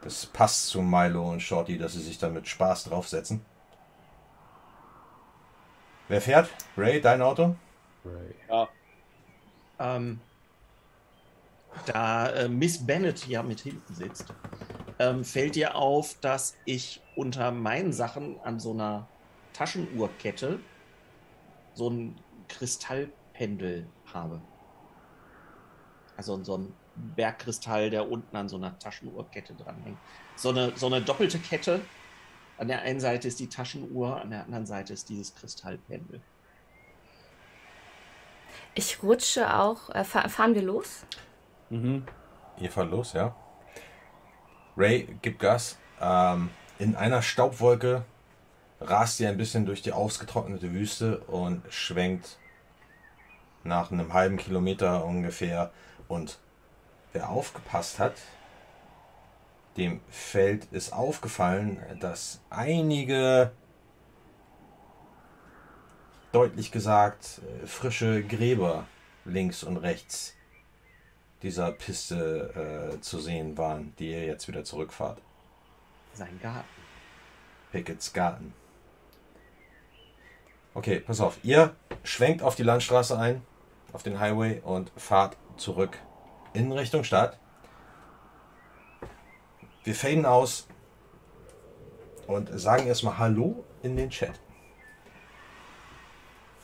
Das 0.03 0.27
passt 0.27 0.67
zu 0.67 0.83
Milo 0.83 1.31
und 1.31 1.41
Shorty, 1.41 1.79
dass 1.79 1.93
sie 1.93 2.03
sich 2.03 2.19
da 2.19 2.29
mit 2.29 2.49
Spaß 2.49 2.85
draufsetzen. 2.85 3.41
Wer 6.09 6.21
fährt? 6.21 6.51
Ray, 6.77 7.01
dein 7.01 7.23
Auto? 7.23 7.55
Ja, 8.49 8.69
Ähm, 9.79 10.21
da 11.87 12.29
äh, 12.31 12.49
Miss 12.49 12.85
Bennett 12.85 13.27
ja 13.27 13.43
mit 13.43 13.61
hinten 13.61 13.95
sitzt, 13.95 14.27
ähm, 14.99 15.25
fällt 15.25 15.55
dir 15.55 15.75
auf, 15.77 16.15
dass 16.21 16.57
ich 16.65 17.01
unter 17.17 17.51
meinen 17.51 17.93
Sachen 17.93 18.39
an 18.45 18.61
so 18.61 18.73
einer 18.73 19.07
Taschenuhrkette 19.55 20.61
so 21.75 21.89
ein 21.91 22.17
Kristallpendel 23.43 23.87
habe. 24.13 24.41
Also 26.17 26.43
so 26.45 26.59
ein 26.59 26.75
Bergkristall, 26.95 27.91
der 27.91 28.11
unten 28.11 28.37
an 28.37 28.49
so 28.49 28.57
einer 28.57 28.79
Taschenuhrkette 28.79 29.55
dranhängt. 29.55 29.99
So 30.37 30.51
eine, 30.51 30.73
so 30.77 30.87
eine 30.87 31.03
doppelte 31.03 31.39
Kette. 31.39 31.81
An 32.59 32.69
der 32.69 32.83
einen 32.83 33.01
Seite 33.01 33.29
ist 33.29 33.41
die 33.41 33.49
Taschenuhr, 33.49 34.21
an 34.21 34.31
der 34.31 34.45
anderen 34.45 34.67
Seite 34.67 34.93
ist 34.93 35.09
dieses 35.09 35.35
Kristallpendel. 35.35 36.21
Ich 38.75 39.03
rutsche 39.03 39.55
auch. 39.55 39.91
Äh, 39.91 40.05
fahr, 40.05 40.29
fahren 40.29 40.55
wir 40.55 40.63
los? 40.63 41.05
mhm. 41.71 42.05
Ihr 42.59 42.71
fahrt 42.71 42.91
los, 42.91 43.15
ja. 43.15 43.35
Ray, 44.77 45.17
gib 45.23 45.39
Gas. 45.39 45.79
Ähm, 46.01 46.51
in 46.79 46.95
einer 46.97 47.23
Staubwolke 47.23 48.05
rast 48.79 49.19
ihr 49.21 49.31
ein 49.31 49.39
bisschen 49.39 49.65
durch 49.65 49.81
die 49.81 49.93
ausgetrocknete 49.93 50.73
Wüste 50.73 51.21
und 51.21 51.63
schwenkt 51.71 52.39
nach 53.65 53.91
einem 53.91 54.13
halben 54.13 54.37
Kilometer 54.37 55.05
ungefähr. 55.05 55.73
Und 56.09 56.39
wer 57.13 57.31
aufgepasst 57.31 57.99
hat, 57.99 58.15
dem 59.77 60.01
Feld 60.11 60.67
ist 60.67 60.93
aufgefallen, 60.93 61.81
dass 62.01 62.41
einige, 62.51 63.53
deutlich 66.33 66.73
gesagt, 66.73 67.41
äh, 67.63 67.67
frische 67.67 68.23
Gräber 68.23 68.87
links 69.25 69.63
und 69.63 69.79
rechts 69.79 70.35
dieser 71.43 71.73
Piste 71.73 72.93
äh, 72.95 73.01
zu 73.01 73.19
sehen 73.19 73.59
waren, 73.59 73.95
die 73.99 74.11
ihr 74.11 74.25
jetzt 74.27 74.47
wieder 74.49 74.65
zurückfahrt. 74.65 75.21
Sein 76.15 76.39
Garten. 76.41 76.69
Pickets 77.73 78.13
Garten. 78.13 78.55
Okay, 80.75 81.01
pass 81.01 81.21
auf. 81.21 81.39
Ihr 81.43 81.75
schwenkt 82.03 82.43
auf 82.43 82.55
die 82.55 82.63
Landstraße 82.63 83.19
ein, 83.19 83.43
auf 83.93 84.03
den 84.03 84.19
Highway 84.19 84.61
und 84.65 84.91
fahrt 84.97 85.37
zurück 85.57 85.99
in 86.53 86.73
Richtung 86.73 87.05
Stadt. 87.05 87.39
Wir 89.85 89.95
faden 89.95 90.27
aus 90.27 90.67
und 92.27 92.49
sagen 92.59 92.87
erstmal 92.87 93.19
Hallo 93.19 93.65
in 93.83 93.97
den 93.97 94.11
Chat. 94.11 94.41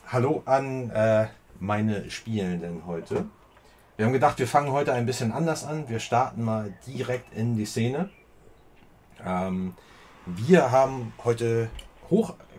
Hallo 0.07 0.43
an 0.47 0.91
äh, 0.91 1.27
meine 1.59 2.11
Spielenden 2.11 2.87
heute. 2.87 3.27
Wir 3.97 4.07
haben 4.07 4.13
gedacht, 4.13 4.39
wir 4.39 4.47
fangen 4.47 4.73
heute 4.73 4.93
ein 4.93 5.07
bisschen 5.07 5.33
anders 5.33 5.65
an. 5.65 5.89
Wir 5.89 5.99
starten 5.99 6.45
mal 6.45 6.73
direkt 6.87 7.35
in 7.35 7.57
die 7.57 7.67
Szene. 7.67 8.09
Ähm, 9.25 9.75
wir 10.25 10.71
haben 10.71 11.13
heute 11.25 11.69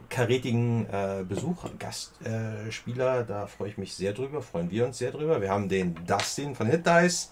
hochkarätigen 0.10 0.88
äh, 0.92 1.24
Besuch, 1.24 1.66
Gastspieler. 1.78 3.20
Äh, 3.22 3.26
da 3.26 3.48
freue 3.48 3.70
ich 3.70 3.78
mich 3.78 3.94
sehr 3.94 4.14
drüber, 4.14 4.42
freuen 4.42 4.72
wir 4.72 4.86
uns 4.86 4.98
sehr 4.98 5.12
drüber. 5.12 5.42
Wir 5.42 5.50
haben 5.50 5.70
den 5.70 5.96
Dustin 6.06 6.56
von 6.56 6.68
Hit 6.68 6.86
Dice. 6.86 7.32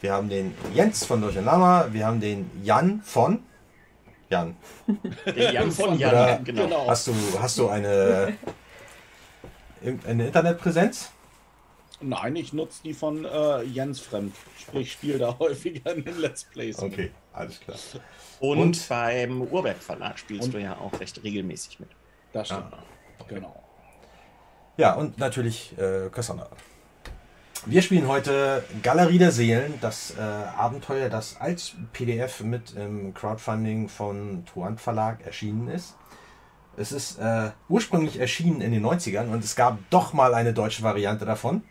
Wir 0.00 0.12
haben 0.12 0.28
den 0.28 0.54
Jens 0.74 1.04
von 1.04 1.22
Lama. 1.44 1.88
Wir 1.92 2.06
haben 2.06 2.20
den 2.20 2.50
Jan 2.64 3.02
von 3.02 3.40
Jan. 4.30 4.56
Den 5.26 5.52
Jan 5.52 5.72
von 5.72 5.98
Jan, 5.98 6.12
Oder 6.12 6.38
genau. 6.44 6.88
Hast 6.88 7.08
du, 7.08 7.14
hast 7.40 7.58
du 7.58 7.68
eine, 7.68 8.34
eine 10.06 10.26
Internetpräsenz? 10.26 11.10
Nein, 12.02 12.36
ich 12.36 12.52
nutze 12.52 12.82
die 12.82 12.94
von 12.94 13.24
äh, 13.24 13.62
Jens 13.62 14.00
Fremd. 14.00 14.34
Sprich, 14.58 14.92
spiele 14.92 15.18
da 15.18 15.36
häufiger 15.38 15.94
in 15.94 16.04
den 16.04 16.18
Let's 16.18 16.44
Plays. 16.44 16.78
Okay, 16.78 17.10
alles 17.32 17.60
klar. 17.60 17.76
Und, 18.40 18.58
Und- 18.58 18.88
beim 18.88 19.42
Urberg 19.42 19.78
Verlag 19.82 20.18
spielst 20.18 20.46
Und- 20.46 20.54
du 20.54 20.60
ja 20.60 20.76
auch 20.78 20.98
recht 20.98 21.22
regelmäßig 21.22 21.80
mit. 21.80 21.90
Das 22.32 22.48
stimmt. 22.48 22.72
Ah, 22.72 22.82
Genau. 23.28 23.62
Ja, 24.76 24.94
und 24.94 25.18
natürlich 25.18 25.76
äh, 25.78 26.08
Cassandra. 26.10 26.48
Wir 27.66 27.82
spielen 27.82 28.08
heute 28.08 28.64
Galerie 28.82 29.18
der 29.18 29.30
Seelen, 29.30 29.74
das 29.82 30.14
äh, 30.16 30.20
Abenteuer, 30.22 31.10
das 31.10 31.36
als 31.38 31.74
PDF 31.92 32.40
mit 32.40 32.72
im 32.74 33.12
Crowdfunding 33.12 33.90
von 33.90 34.46
Truant 34.46 34.80
Verlag 34.80 35.24
erschienen 35.26 35.68
ist. 35.68 35.96
Es 36.78 36.92
ist 36.92 37.18
äh, 37.18 37.50
ursprünglich 37.68 38.18
erschienen 38.18 38.62
in 38.62 38.72
den 38.72 38.84
90ern 38.86 39.28
und 39.28 39.44
es 39.44 39.54
gab 39.54 39.78
doch 39.90 40.14
mal 40.14 40.32
eine 40.32 40.54
deutsche 40.54 40.82
Variante 40.82 41.26
davon, 41.26 41.62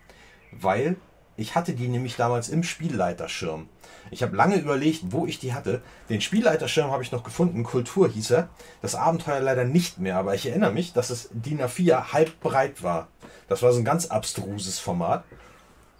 weil 0.51 0.95
ich 1.39 1.55
hatte 1.55 1.73
die 1.73 1.87
nämlich 1.87 2.17
damals 2.17 2.49
im 2.49 2.63
Spielleiterschirm. 2.63 3.69
Ich 4.11 4.23
habe 4.23 4.35
lange 4.35 4.57
überlegt, 4.57 5.13
wo 5.13 5.25
ich 5.25 5.39
die 5.39 5.53
hatte. 5.53 5.81
Den 6.09 6.19
Spielleiterschirm 6.19 6.91
habe 6.91 7.01
ich 7.01 7.13
noch 7.13 7.23
gefunden, 7.23 7.63
Kultur 7.63 8.09
hieß 8.09 8.31
er. 8.31 8.49
Das 8.81 8.93
Abenteuer 8.93 9.39
leider 9.39 9.63
nicht 9.63 9.99
mehr, 9.99 10.17
aber 10.17 10.35
ich 10.35 10.45
erinnere 10.47 10.73
mich, 10.73 10.91
dass 10.91 11.09
es 11.09 11.29
DIN 11.31 11.61
A4 11.61 12.11
halb 12.11 12.41
breit 12.41 12.83
war. 12.83 13.07
Das 13.47 13.63
war 13.63 13.71
so 13.71 13.79
ein 13.79 13.85
ganz 13.85 14.07
abstruses 14.07 14.79
Format. 14.79 15.23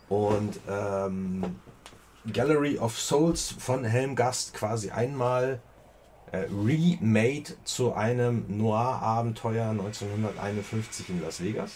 Und 0.10 0.60
ähm, 0.70 1.56
Gallery 2.34 2.78
of 2.78 3.00
Souls 3.00 3.56
von 3.58 3.86
Helmgast 3.86 4.54
quasi 4.54 4.92
einmal 4.92 5.62
äh, 6.34 6.48
remade 6.52 7.56
zu 7.64 7.94
einem 7.94 8.44
Noir-Abenteuer 8.50 9.70
1951 9.70 11.10
in 11.10 11.22
Las 11.22 11.42
Vegas 11.42 11.72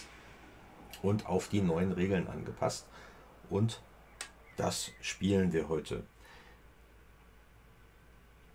und 1.04 1.26
auf 1.26 1.48
die 1.48 1.60
neuen 1.60 1.92
Regeln 1.92 2.26
angepasst. 2.28 2.86
Und 3.50 3.80
das 4.56 4.90
spielen 5.00 5.52
wir 5.52 5.68
heute. 5.68 6.02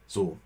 So. 0.08 0.38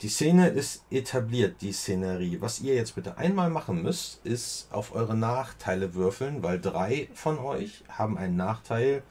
Die 0.00 0.08
Szene 0.08 0.48
ist 0.48 0.82
etabliert, 0.90 1.60
die 1.60 1.72
Szenerie. 1.72 2.40
Was 2.40 2.60
ihr 2.60 2.74
jetzt 2.74 2.94
bitte 2.94 3.18
einmal 3.18 3.50
machen 3.50 3.82
müsst, 3.82 4.24
ist 4.24 4.68
auf 4.72 4.94
eure 4.94 5.14
Nachteile 5.14 5.92
würfeln, 5.92 6.42
weil 6.42 6.58
drei 6.58 7.10
von 7.12 7.38
euch 7.38 7.84
haben 7.90 8.16
einen 8.16 8.36
Nachteil, 8.36 9.02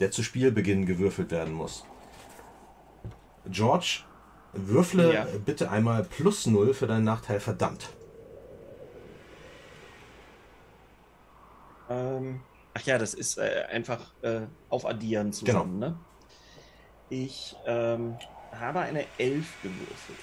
der 0.00 0.10
zu 0.10 0.22
Spielbeginn 0.22 0.86
gewürfelt 0.86 1.30
werden 1.30 1.52
muss. 1.52 1.84
George, 3.50 4.04
würfle 4.54 5.12
Ja. 5.12 5.26
bitte 5.44 5.70
einmal 5.70 6.02
plus 6.04 6.46
null 6.46 6.72
für 6.72 6.86
deinen 6.86 7.04
Nachteil 7.04 7.40
verdammt. 7.40 7.90
Ähm, 11.88 12.40
ach 12.74 12.82
ja, 12.82 12.98
das 12.98 13.14
ist 13.14 13.38
äh, 13.38 13.64
einfach 13.70 14.12
äh, 14.22 14.42
aufaddieren 14.68 15.32
zusammen, 15.32 15.78
ne? 15.78 15.96
Ich 17.10 17.56
ähm, 17.66 18.16
habe 18.52 18.80
eine 18.80 19.04
11 19.18 19.46
gewürfelt. 19.62 20.18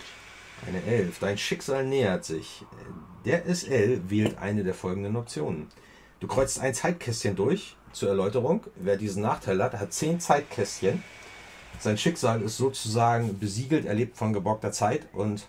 Eine 0.67 0.83
11. 0.83 1.19
Dein 1.19 1.37
Schicksal 1.37 1.85
nähert 1.85 2.25
sich. 2.25 2.63
Der 3.25 3.43
SL 3.53 4.01
wählt 4.07 4.37
eine 4.37 4.63
der 4.63 4.73
folgenden 4.73 5.15
Optionen. 5.15 5.67
Du 6.19 6.27
kreuzt 6.27 6.59
ein 6.59 6.73
Zeitkästchen 6.73 7.35
durch. 7.35 7.75
Zur 7.91 8.09
Erläuterung, 8.09 8.65
wer 8.75 8.97
diesen 8.97 9.21
Nachteil 9.21 9.63
hat, 9.63 9.73
hat 9.73 9.93
10 9.93 10.19
Zeitkästchen. 10.19 11.01
Sein 11.79 11.97
Schicksal 11.97 12.41
ist 12.41 12.57
sozusagen 12.57 13.39
besiegelt, 13.39 13.85
er 13.85 13.93
lebt 13.93 14.17
von 14.17 14.33
geborgter 14.33 14.71
Zeit 14.71 15.07
und 15.13 15.45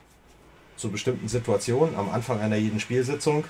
zu 0.77 0.91
bestimmten 0.91 1.29
Situationen 1.29 1.97
am 1.97 2.11
Anfang 2.11 2.41
einer 2.41 2.57
jeden 2.57 2.81
Spielsitzung 2.81 3.45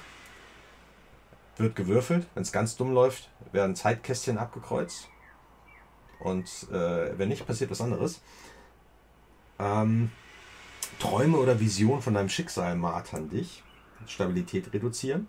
wird 1.56 1.76
gewürfelt. 1.76 2.26
Wenn 2.34 2.42
es 2.42 2.52
ganz 2.52 2.76
dumm 2.76 2.92
läuft, 2.92 3.30
werden 3.52 3.74
Zeitkästchen 3.76 4.38
abgekreuzt. 4.38 5.08
Und 6.20 6.48
äh, 6.70 7.18
wenn 7.18 7.28
nicht, 7.28 7.46
passiert 7.46 7.70
was 7.70 7.80
anderes. 7.80 8.20
Ähm, 9.58 10.10
Träume 10.98 11.38
oder 11.38 11.60
Visionen 11.60 12.02
von 12.02 12.14
deinem 12.14 12.28
Schicksal 12.28 12.76
martern 12.76 13.28
dich. 13.28 13.62
Stabilität 14.06 14.72
reduzieren. 14.72 15.28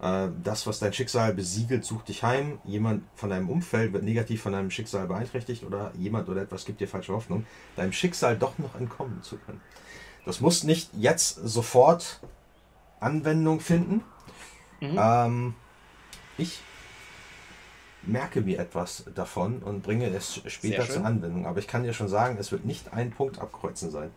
Äh, 0.00 0.28
Das, 0.42 0.66
was 0.66 0.78
dein 0.78 0.92
Schicksal 0.92 1.32
besiegelt, 1.34 1.84
sucht 1.84 2.08
dich 2.08 2.22
heim. 2.22 2.58
Jemand 2.64 3.04
von 3.14 3.30
deinem 3.30 3.48
Umfeld 3.48 3.92
wird 3.92 4.04
negativ 4.04 4.42
von 4.42 4.52
deinem 4.52 4.70
Schicksal 4.70 5.06
beeinträchtigt 5.06 5.64
oder 5.64 5.92
jemand 5.96 6.28
oder 6.28 6.42
etwas 6.42 6.64
gibt 6.64 6.80
dir 6.80 6.88
falsche 6.88 7.14
Hoffnung, 7.14 7.46
deinem 7.76 7.92
Schicksal 7.92 8.36
doch 8.36 8.58
noch 8.58 8.74
entkommen 8.74 9.22
zu 9.22 9.36
können. 9.38 9.60
Das 10.24 10.40
muss 10.40 10.64
nicht 10.64 10.90
jetzt 10.94 11.34
sofort 11.36 12.20
Anwendung 13.00 13.60
finden. 13.60 14.02
Mhm. 14.92 14.98
Ähm, 15.00 15.54
ich 16.38 16.60
merke 18.02 18.40
mir 18.42 18.58
etwas 18.58 19.04
davon 19.14 19.62
und 19.62 19.82
bringe 19.82 20.08
es 20.08 20.42
später 20.46 20.84
zur 20.88 21.04
Anwendung. 21.04 21.46
Aber 21.46 21.58
ich 21.58 21.66
kann 21.68 21.82
dir 21.84 21.92
schon 21.92 22.08
sagen, 22.08 22.36
es 22.38 22.52
wird 22.52 22.64
nicht 22.64 22.92
ein 22.92 23.10
Punkt 23.10 23.38
abkreuzen 23.38 23.90
sein. 23.90 24.10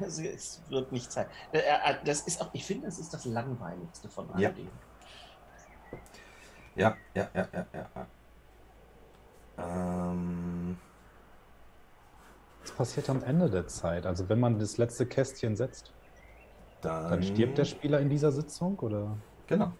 Es, 0.00 0.18
es 0.18 0.62
wird 0.68 0.92
nicht 0.92 1.10
sein. 1.12 1.26
Äh, 1.52 1.58
äh, 1.58 1.94
das 2.04 2.22
ist 2.22 2.40
auch, 2.40 2.50
ich 2.52 2.64
finde, 2.64 2.86
es 2.88 2.98
ist 2.98 3.12
das 3.12 3.24
langweiligste 3.24 4.08
von 4.08 4.30
all 4.30 4.40
Ja. 4.40 4.50
dem. 4.50 4.68
Ja, 6.74 6.96
ja, 7.14 7.28
ja, 7.34 7.48
ja, 7.52 7.66
ja. 7.72 7.86
ja. 7.94 8.06
Ähm, 10.10 10.76
Was 12.62 12.72
passiert 12.72 13.08
am 13.08 13.22
Ende 13.22 13.48
der 13.48 13.66
Zeit? 13.68 14.04
Also 14.04 14.28
wenn 14.28 14.40
man 14.40 14.58
das 14.58 14.76
letzte 14.76 15.06
Kästchen 15.06 15.56
setzt, 15.56 15.92
dann, 16.82 17.10
dann 17.10 17.22
stirbt 17.22 17.56
der 17.56 17.64
Spieler 17.64 18.00
in 18.00 18.10
dieser 18.10 18.32
Sitzung 18.32 18.78
oder? 18.80 19.16
Genau. 19.46 19.72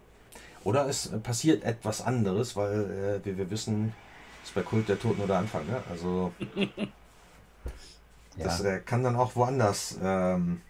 Oder 0.66 0.88
es 0.88 1.12
passiert 1.22 1.62
etwas 1.62 2.02
anderes, 2.02 2.56
weil 2.56 3.20
äh, 3.22 3.24
wie 3.24 3.38
wir 3.38 3.48
wissen, 3.52 3.94
ist 4.42 4.52
bei 4.52 4.62
Kult 4.62 4.88
der 4.88 4.98
Toten 4.98 5.22
oder 5.22 5.38
Anfang. 5.38 5.64
Ne? 5.64 5.80
Also 5.88 6.32
das 8.36 8.64
Ja. 8.64 8.70
äh, 8.70 8.80
kann 8.80 9.04
dann 9.04 9.14
auch 9.14 9.36
woanders, 9.36 9.96
ähm, 10.02 10.62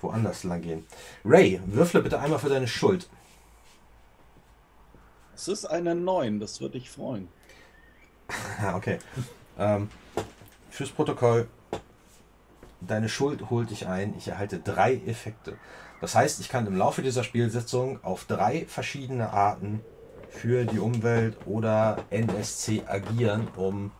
woanders 0.00 0.44
lang 0.44 0.62
gehen. 0.62 0.86
Ray, 1.22 1.60
würfle 1.66 2.00
bitte 2.00 2.18
einmal 2.18 2.38
für 2.38 2.48
deine 2.48 2.66
Schuld. 2.66 3.10
Es 5.34 5.48
ist 5.48 5.66
eine 5.66 5.94
9, 5.94 6.40
das 6.40 6.62
würde 6.62 6.78
ich 6.78 6.88
freuen. 6.88 7.28
Ja, 8.62 8.74
okay. 8.78 9.00
Ähm, 9.58 9.90
fürs 10.70 10.88
Protokoll, 10.88 11.46
deine 12.80 13.10
Schuld 13.10 13.50
holt 13.50 13.68
dich 13.68 13.86
ein. 13.86 14.14
Ich 14.16 14.28
erhalte 14.28 14.60
drei 14.60 14.94
Effekte. 15.06 15.58
Das 16.00 16.14
heißt, 16.14 16.40
ich 16.40 16.48
kann 16.48 16.66
im 16.66 16.76
Laufe 16.76 17.02
dieser 17.02 17.24
Spielsitzung 17.24 18.02
auf 18.04 18.24
drei 18.24 18.66
verschiedene 18.66 19.32
Arten 19.32 19.80
für 20.28 20.64
die 20.64 20.78
Umwelt 20.78 21.38
oder 21.46 22.04
NSC 22.10 22.82
agieren, 22.86 23.48
um 23.56 23.90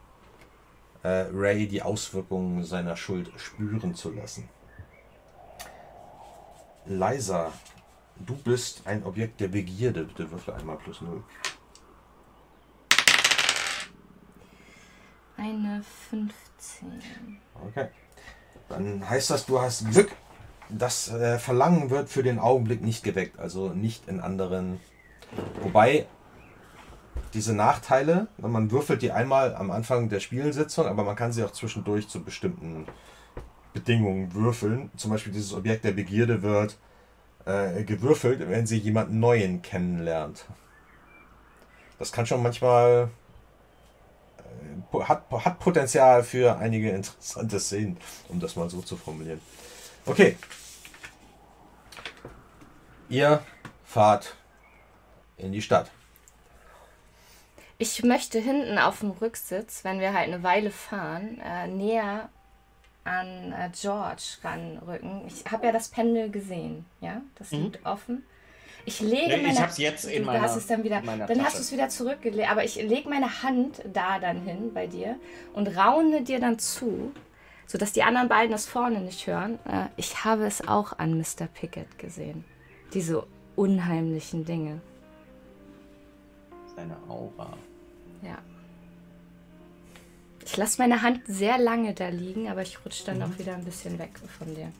äh, 1.03 1.27
Ray 1.33 1.67
die 1.67 1.83
Auswirkungen 1.83 2.65
seiner 2.65 2.97
Schuld 2.97 3.31
spüren 3.37 3.95
zu 3.95 4.13
lassen. 4.13 4.49
Liza, 6.85 7.53
du 8.17 8.37
bist 8.37 8.87
ein 8.87 9.05
Objekt 9.05 9.41
der 9.41 9.49
Begierde. 9.49 10.05
Bitte 10.05 10.31
würfel 10.31 10.55
einmal 10.55 10.77
plus 10.77 11.01
null. 11.01 11.23
Eine 15.37 15.83
15. 16.11 17.41
Okay. 17.69 17.89
Dann 18.69 19.09
heißt 19.09 19.31
das, 19.31 19.47
du 19.47 19.61
hast 19.61 19.89
Glück. 19.91 20.11
Das 20.69 21.13
äh, 21.13 21.39
Verlangen 21.39 21.91
wird 21.91 22.09
für 22.09 22.23
den 22.23 22.39
Augenblick 22.39 22.83
nicht 22.83 23.05
geweckt, 23.05 23.39
also 23.39 23.69
nicht 23.69 24.09
in 24.09 24.21
anderen. 24.21 24.81
Wobei 25.63 26.07
diese 27.35 27.55
Nachteile, 27.55 28.29
man 28.39 28.71
würfelt 28.71 29.03
die 29.03 29.13
einmal 29.13 29.55
am 29.55 29.71
Anfang 29.71 30.09
der 30.09 30.21
Spielsitzung, 30.21 30.87
aber 30.87 31.05
man 31.05 31.17
kann 31.17 31.33
sie 31.33 31.45
auch 31.45 31.53
zwischendurch 31.53 32.09
zu 32.09 32.23
bestimmten 32.23 32.87
Bedingungen 33.73 34.35
würfeln. 34.35 34.91
Zum 34.97 35.11
Beispiel 35.11 35.33
dieses 35.33 35.53
Objekt 35.53 35.85
der 35.85 35.93
Begierde 35.93 36.43
wird 36.43 36.79
äh, 37.45 37.85
gewürfelt, 37.85 38.49
wenn 38.49 38.67
sie 38.67 38.79
jemanden 38.79 39.21
Neuen 39.21 39.63
kennenlernt. 39.63 40.47
Das 41.99 42.13
kann 42.13 42.27
schon 42.27 42.43
manchmal 42.43 43.09
äh, 44.93 45.01
hat, 45.01 45.31
hat 45.31 45.59
Potenzial 45.59 46.23
für 46.23 46.57
einige 46.59 46.91
interessante 46.91 47.61
Szenen, 47.61 47.99
um 48.29 48.41
das 48.41 48.57
mal 48.57 48.69
so 48.69 48.81
zu 48.81 48.97
formulieren. 48.97 49.41
Okay. 50.07 50.37
Ihr 53.09 53.43
fahrt 53.85 54.35
in 55.37 55.53
die 55.53 55.63
Stadt. 55.63 55.91
Ich 57.79 58.03
möchte 58.03 58.39
hinten 58.39 58.79
auf 58.79 59.01
dem 59.01 59.11
Rücksitz, 59.11 59.85
wenn 59.85 60.01
wir 60.01 60.15
halt 60.15 60.29
eine 60.29 60.43
Weile 60.43 60.71
fahren, 60.71 61.41
äh, 61.45 61.67
näher 61.69 62.31
an 63.05 63.53
äh, 63.53 63.71
George 63.79 64.23
ranrücken. 64.43 65.23
Ich 65.27 65.45
habe 65.51 65.67
ja 65.67 65.73
das 65.73 65.89
Pendel 65.89 66.31
gesehen, 66.31 66.87
ja? 67.01 67.21
Das 67.39 67.53
Mhm. 67.53 67.65
liegt 67.65 67.87
offen. 67.87 68.25
Ich 68.87 69.01
lege 69.01 69.27
Nee, 69.29 69.37
ich 69.37 69.43
meine 69.47 69.61
hab's 69.61 69.79
jetzt 69.79 70.05
in 70.07 70.23
du 70.23 70.27
meiner- 70.27 70.43
hast 70.43 70.57
es 70.57 70.67
dann 70.67 70.83
wieder, 70.85 71.03
dann 71.03 71.21
hast 71.21 71.29
Tasche. 71.29 71.57
du 71.57 71.61
es 71.63 71.73
wieder 71.73 71.89
zurückgelegt, 71.89 72.51
aber 72.51 72.65
ich 72.65 72.77
lege 72.77 73.09
meine 73.09 73.43
Hand 73.43 73.83
da 73.93 74.19
dann 74.21 74.43
hin 74.43 74.73
bei 74.73 74.87
dir 74.87 75.17
und 75.53 75.69
raune 75.77 76.23
dir 76.23 76.41
dann 76.41 76.59
zu, 76.59 77.13
sodass 77.67 77.93
die 77.93 78.03
anderen 78.03 78.29
beiden 78.29 78.53
das 78.53 78.67
vorne 78.67 79.01
nicht 79.01 79.27
hören. 79.27 79.59
Äh, 79.67 79.87
ich 79.97 80.25
habe 80.25 80.47
es 80.47 80.67
auch 80.67 80.99
an 80.99 81.19
Mr. 81.19 81.47
Pickett 81.53 81.99
gesehen. 81.99 82.45
Diese 82.95 83.27
unheimlichen 83.57 84.45
Dinge. 84.45 84.81
Seine 86.75 86.97
Aura. 87.09 87.57
Ja. 88.23 88.39
Ich 90.45 90.57
lasse 90.57 90.81
meine 90.81 91.03
Hand 91.03 91.23
sehr 91.27 91.59
lange 91.59 91.93
da 91.93 92.09
liegen, 92.09 92.49
aber 92.49 92.63
ich 92.63 92.85
rutsche 92.85 93.05
dann 93.05 93.23
auch 93.23 93.39
wieder 93.39 93.55
ein 93.55 93.65
bisschen 93.65 93.99
weg 93.99 94.19
von 94.39 94.55
dir. 94.55 94.73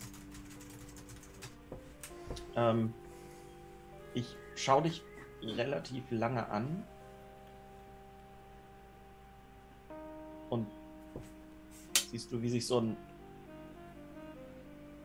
Ähm, 2.55 2.95
ich 4.15 4.37
schaue 4.55 4.83
dich 4.83 5.03
relativ 5.43 6.05
lange 6.11 6.49
an. 6.49 6.85
Und 10.51 10.67
siehst 12.17 12.33
du, 12.33 12.41
wie 12.41 12.49
sich 12.49 12.67
so 12.67 12.81
ein 12.81 12.97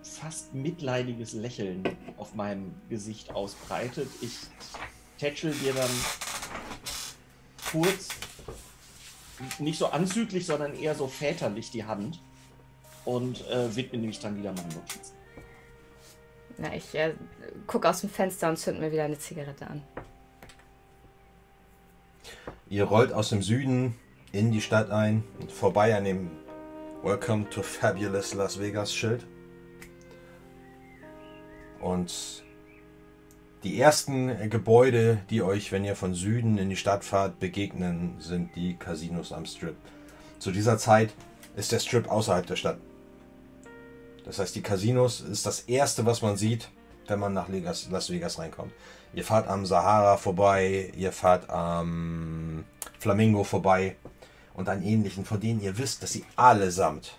fast 0.02 0.54
mitleidiges 0.54 1.34
Lächeln 1.34 1.84
auf 2.16 2.36
meinem 2.36 2.74
Gesicht 2.88 3.36
ausbreitet. 3.36 4.08
Ich 4.22 4.38
tätschel 5.18 5.54
dir 5.54 5.74
dann 5.74 5.90
kurz, 7.70 8.08
nicht 9.60 9.78
so 9.78 9.88
anzüglich, 9.88 10.46
sondern 10.46 10.74
eher 10.74 10.96
so 10.96 11.08
väterlich 11.08 11.70
die 11.70 11.84
Hand 11.84 12.22
und 13.04 13.46
äh, 13.50 13.76
widme 13.76 14.00
mich 14.00 14.20
dann 14.20 14.38
wieder 14.38 14.54
meinen 14.54 14.70
Notizen. 14.70 15.16
Na, 16.60 16.74
ich 16.74 16.96
äh, 16.96 17.14
gucke 17.68 17.90
aus 17.90 18.00
dem 18.02 18.10
Fenster 18.10 18.48
und 18.48 18.58
zünd 18.58 18.80
mir 18.80 18.92
wieder 18.92 19.04
eine 19.04 19.20
Zigarette 19.20 19.68
an. 19.68 19.84
Ihr 22.70 22.86
rollt 22.86 23.12
aus 23.12 23.30
dem 23.30 23.42
Süden 23.42 23.96
in 24.32 24.54
die 24.54 24.62
Stadt 24.62 24.92
ein, 24.92 25.26
vorbei 25.50 25.94
an 25.96 26.06
dem 26.06 26.32
Welcome 27.04 27.50
to 27.50 27.64
Fabulous 27.64 28.36
Las 28.36 28.60
Vegas 28.60 28.94
Schild. 28.94 29.26
Und 31.80 32.44
die 33.64 33.82
ersten 33.82 34.52
Gebäude, 34.52 35.20
die 35.32 35.42
euch, 35.42 35.72
wenn 35.72 35.84
ihr 35.84 35.96
von 35.96 36.14
Süden 36.14 36.60
in 36.60 36.70
die 36.70 36.76
Stadt 36.76 37.04
fahrt, 37.04 37.40
begegnen, 37.40 38.18
sind 38.20 38.56
die 38.56 38.76
Casinos 38.76 39.32
am 39.32 39.48
Strip. 39.48 39.76
Zu 40.38 40.52
dieser 40.52 40.78
Zeit 40.78 41.12
ist 41.56 41.72
der 41.72 41.80
Strip 41.80 42.08
außerhalb 42.08 42.46
der 42.46 42.56
Stadt. 42.56 42.78
Das 44.24 44.38
heißt, 44.38 44.54
die 44.54 44.62
Casinos 44.62 45.22
ist 45.22 45.48
das 45.48 45.62
erste, 45.62 46.06
was 46.06 46.22
man 46.22 46.38
sieht, 46.38 46.70
wenn 47.08 47.18
man 47.18 47.34
nach 47.34 47.50
Las 47.50 48.12
Vegas 48.12 48.38
reinkommt. 48.38 48.74
Ihr 49.16 49.24
fahrt 49.24 49.48
am 49.48 49.66
Sahara 49.66 50.18
vorbei, 50.18 50.92
ihr 50.96 51.12
fahrt 51.12 51.50
am 51.50 52.64
Flamingo 53.00 53.44
vorbei 53.44 53.96
und 54.54 54.70
an 54.70 54.84
ähnlichen, 54.84 55.26
von 55.26 55.40
denen 55.40 55.62
ihr 55.62 55.78
wisst, 55.78 56.04
dass 56.04 56.12
sie 56.12 56.26
allesamt 56.36 57.18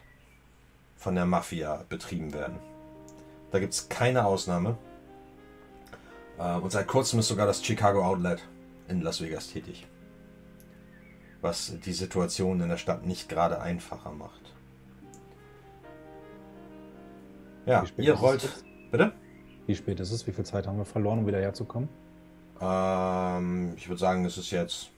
von 0.96 1.14
der 1.14 1.26
Mafia 1.26 1.84
betrieben 1.88 2.32
werden. 2.32 2.58
Da 3.50 3.58
gibt 3.58 3.74
es 3.74 3.88
keine 3.88 4.24
Ausnahme. 4.24 4.78
Äh, 6.38 6.54
Und 6.56 6.70
seit 6.72 6.86
kurzem 6.88 7.18
ist 7.18 7.28
sogar 7.28 7.46
das 7.46 7.64
Chicago 7.64 8.04
Outlet 8.04 8.40
in 8.88 9.02
Las 9.02 9.20
Vegas 9.20 9.48
tätig. 9.48 9.86
Was 11.40 11.78
die 11.84 11.92
Situation 11.92 12.60
in 12.60 12.68
der 12.68 12.76
Stadt 12.76 13.04
nicht 13.04 13.28
gerade 13.28 13.60
einfacher 13.60 14.12
macht. 14.12 14.54
Ja, 17.66 17.84
ihr 17.96 18.14
rollt. 18.14 18.48
Bitte? 18.90 19.12
Wie 19.66 19.74
spät 19.74 20.00
ist 20.00 20.12
es? 20.12 20.26
Wie 20.26 20.32
viel 20.32 20.44
Zeit 20.44 20.66
haben 20.66 20.78
wir 20.78 20.84
verloren, 20.84 21.20
um 21.20 21.26
wieder 21.26 21.40
herzukommen? 21.40 21.88
Ähm, 22.60 23.74
ich 23.76 23.88
würde 23.88 24.00
sagen, 24.00 24.24
es 24.24 24.38
ist 24.38 24.50
jetzt 24.50 24.91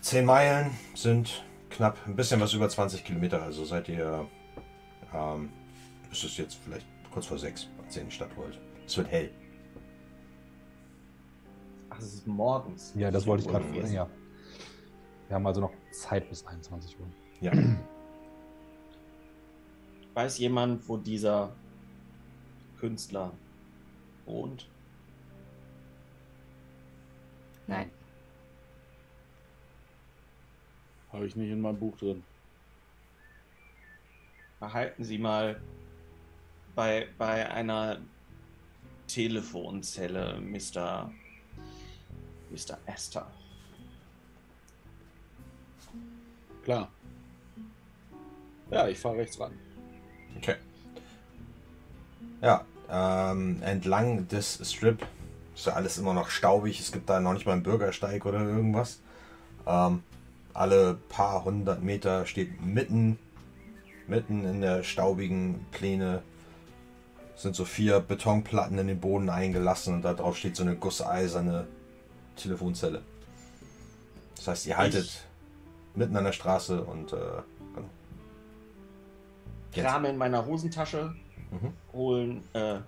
10 0.00 0.24
Meilen 0.24 0.70
sind 0.94 1.44
knapp 1.70 1.98
ein 2.06 2.16
bisschen 2.16 2.40
was 2.40 2.52
über 2.52 2.68
20 2.68 3.04
Kilometer. 3.04 3.42
Also 3.42 3.64
seid 3.64 3.88
ihr, 3.88 4.26
ähm, 5.14 5.50
es 6.10 6.24
ist 6.24 6.36
jetzt 6.38 6.58
vielleicht 6.64 6.86
kurz 7.12 7.26
vor 7.26 7.38
6, 7.38 7.68
als 7.84 7.96
ihr 7.96 8.02
in 8.02 8.08
die 8.08 8.14
Stadt 8.14 8.36
wollt. 8.36 8.60
Es 8.86 8.96
wird 8.96 9.10
hell. 9.10 9.30
Ach, 11.90 11.98
es 11.98 12.14
ist 12.14 12.26
morgens. 12.26 12.92
Ja, 12.96 13.10
das 13.10 13.26
wollte 13.26 13.44
ich 13.44 13.50
gerade. 13.50 13.64
Gewesen. 13.66 13.94
Ja. 13.94 14.08
Wir 15.28 15.34
haben 15.36 15.46
also 15.46 15.60
noch 15.60 15.72
Zeit 15.92 16.28
bis 16.28 16.44
21 16.46 16.98
Uhr. 16.98 17.06
Ja. 17.40 17.52
Weiß 20.14 20.38
jemand, 20.38 20.88
wo 20.88 20.96
dieser 20.96 21.54
Künstler 22.78 23.32
wohnt? 24.26 24.68
Nein. 27.66 27.90
Habe 31.12 31.26
ich 31.26 31.36
nicht 31.36 31.50
in 31.50 31.60
meinem 31.60 31.78
Buch 31.78 31.96
drin. 31.98 32.22
Behalten 34.60 35.04
Sie 35.04 35.18
mal 35.18 35.60
bei, 36.74 37.08
bei 37.18 37.50
einer 37.50 37.98
Telefonzelle, 39.06 40.40
Mr. 40.40 41.10
Mr. 42.50 42.78
Astor. 42.86 43.26
Klar. 46.64 46.88
Ja, 48.70 48.86
ich 48.86 48.98
fahre 48.98 49.16
rechts 49.16 49.40
ran. 49.40 49.52
Okay. 50.36 50.56
Ja, 52.40 52.64
ähm, 52.88 53.62
entlang 53.62 54.28
des 54.28 54.60
Strip 54.70 55.04
ist 55.54 55.66
ja 55.66 55.72
alles 55.72 55.98
immer 55.98 56.14
noch 56.14 56.30
staubig. 56.30 56.78
Es 56.78 56.92
gibt 56.92 57.08
da 57.10 57.18
noch 57.20 57.32
nicht 57.32 57.46
mal 57.46 57.52
einen 57.52 57.62
Bürgersteig 57.62 58.24
oder 58.26 58.40
irgendwas. 58.40 59.00
Ähm, 59.66 60.02
alle 60.54 60.94
paar 61.08 61.44
hundert 61.44 61.82
Meter 61.82 62.26
steht 62.26 62.60
mitten, 62.64 63.18
mitten 64.06 64.44
in 64.44 64.60
der 64.60 64.82
staubigen 64.82 65.64
Pläne 65.70 66.22
sind 67.36 67.54
so 67.56 67.64
vier 67.64 68.00
Betonplatten 68.00 68.76
in 68.78 68.86
den 68.88 69.00
Boden 69.00 69.30
eingelassen 69.30 69.94
und 69.94 70.02
da 70.02 70.12
drauf 70.14 70.36
steht 70.36 70.56
so 70.56 70.62
eine 70.62 70.76
gusseiserne 70.76 71.66
Telefonzelle. 72.36 73.02
Das 74.36 74.48
heißt, 74.48 74.66
ihr 74.66 74.76
haltet 74.76 75.04
Ich- 75.04 75.22
mitten 75.94 76.16
an 76.16 76.24
der 76.24 76.32
Straße 76.32 76.82
und 76.84 77.12
äh, 77.12 77.16
genau. 77.74 77.88
Jetzt. 79.74 79.86
Krame 79.86 80.08
in 80.10 80.16
meiner 80.18 80.44
Hosentasche, 80.46 81.14
Mhm. 81.50 81.72
holen 81.92 82.42
äh, 82.52 82.58
einen 82.58 82.84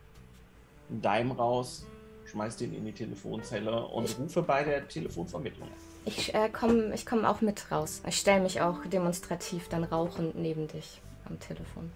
Dime 1.02 1.34
raus, 1.34 1.84
schmeiß 2.26 2.56
den 2.58 2.74
in 2.74 2.84
die 2.84 2.92
Telefonzelle 2.92 3.84
und 3.86 4.16
rufe 4.18 4.42
bei 4.42 4.62
der 4.64 4.86
Telefonvermittlung. 4.88 5.68
Ich 6.04 6.34
äh, 6.34 6.48
komme 6.48 6.92
ich 6.94 7.06
komm 7.06 7.24
auch 7.24 7.40
mit 7.40 7.70
raus. 7.70 8.02
Ich 8.06 8.16
stelle 8.16 8.42
mich 8.42 8.60
auch 8.60 8.84
demonstrativ 8.86 9.68
dann 9.68 9.84
rauchend 9.84 10.34
neben 10.34 10.66
dich 10.68 11.00
am 11.28 11.38
Telefon. 11.38 11.92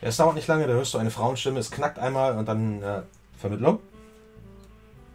Ja, 0.00 0.08
es 0.08 0.18
dauert 0.18 0.34
nicht 0.34 0.48
lange, 0.48 0.66
da 0.66 0.74
hörst 0.74 0.92
du 0.92 0.98
eine 0.98 1.10
Frauenstimme, 1.10 1.60
es 1.60 1.70
knackt 1.70 1.98
einmal 1.98 2.36
und 2.36 2.46
dann 2.46 2.82
äh, 2.82 3.02
Vermittlung. 3.38 3.78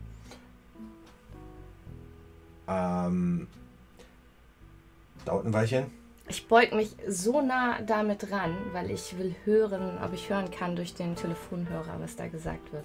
Ähm, 2.69 3.49
dauert 5.25 5.47
ein 5.47 5.53
Weilchen. 5.53 5.87
Ich 6.29 6.47
beug 6.49 6.73
mich 6.73 6.95
so 7.09 7.43
nah 7.43 7.81
damit 7.83 8.31
ran, 8.31 8.57
weil 8.73 8.91
ich 8.91 9.19
will 9.19 9.35
hören, 9.45 9.99
ob 10.03 10.13
ich 10.15 10.31
hören 10.31 10.51
kann 10.51 10.77
durch 10.77 10.95
den 10.95 11.17
Telefonhörer, 11.17 11.97
was 11.99 12.17
da 12.17 12.27
gesagt 12.29 12.73
wird. 12.73 12.85